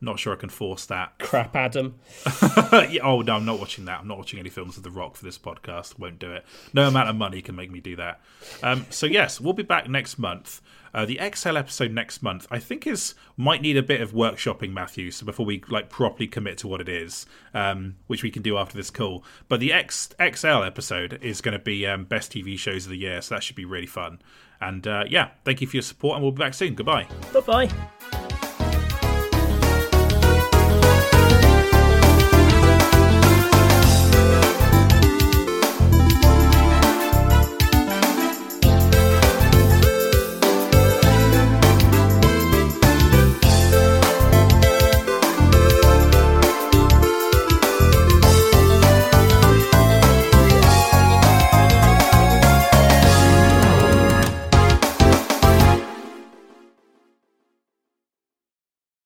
Not 0.00 0.20
sure 0.20 0.32
I 0.32 0.36
can 0.36 0.48
force 0.48 0.86
that. 0.86 1.18
Crap, 1.18 1.56
Adam. 1.56 1.98
yeah, 2.72 3.00
oh 3.02 3.20
no, 3.20 3.36
I'm 3.36 3.44
not 3.44 3.58
watching 3.58 3.84
that. 3.86 4.00
I'm 4.00 4.08
not 4.08 4.16
watching 4.16 4.38
any 4.38 4.48
films 4.48 4.76
of 4.76 4.84
The 4.84 4.90
Rock 4.90 5.16
for 5.16 5.24
this 5.24 5.38
podcast. 5.38 5.98
Won't 5.98 6.20
do 6.20 6.30
it. 6.32 6.44
No 6.72 6.86
amount 6.86 7.08
of 7.08 7.16
money 7.16 7.42
can 7.42 7.56
make 7.56 7.70
me 7.70 7.80
do 7.80 7.96
that. 7.96 8.20
Um, 8.62 8.86
so 8.90 9.06
yes, 9.06 9.40
we'll 9.40 9.54
be 9.54 9.64
back 9.64 9.88
next 9.88 10.18
month. 10.18 10.60
Uh, 10.94 11.04
the 11.04 11.20
XL 11.34 11.56
episode 11.56 11.92
next 11.92 12.22
month, 12.22 12.46
I 12.50 12.58
think, 12.58 12.86
is 12.86 13.14
might 13.36 13.60
need 13.60 13.76
a 13.76 13.82
bit 13.82 14.00
of 14.00 14.12
workshopping, 14.12 14.72
Matthew. 14.72 15.10
So 15.10 15.26
before 15.26 15.44
we 15.44 15.62
like 15.68 15.90
properly 15.90 16.26
commit 16.26 16.58
to 16.58 16.68
what 16.68 16.80
it 16.80 16.88
is, 16.88 17.26
um, 17.52 17.96
which 18.06 18.22
we 18.22 18.30
can 18.30 18.42
do 18.42 18.56
after 18.56 18.76
this 18.76 18.90
call. 18.90 19.24
But 19.48 19.60
the 19.60 19.72
X 19.72 20.10
XL 20.20 20.62
episode 20.62 21.18
is 21.22 21.40
going 21.40 21.52
to 21.52 21.62
be 21.62 21.86
um, 21.86 22.04
best 22.04 22.32
TV 22.32 22.58
shows 22.58 22.86
of 22.86 22.90
the 22.90 22.98
year, 22.98 23.20
so 23.20 23.34
that 23.34 23.42
should 23.42 23.56
be 23.56 23.64
really 23.64 23.86
fun. 23.86 24.20
And 24.60 24.86
uh, 24.86 25.04
yeah, 25.08 25.30
thank 25.44 25.60
you 25.60 25.66
for 25.66 25.76
your 25.76 25.82
support, 25.82 26.14
and 26.14 26.22
we'll 26.22 26.32
be 26.32 26.38
back 26.38 26.54
soon. 26.54 26.74
Goodbye. 26.74 27.06
Bye 27.32 27.40
bye. 27.40 28.28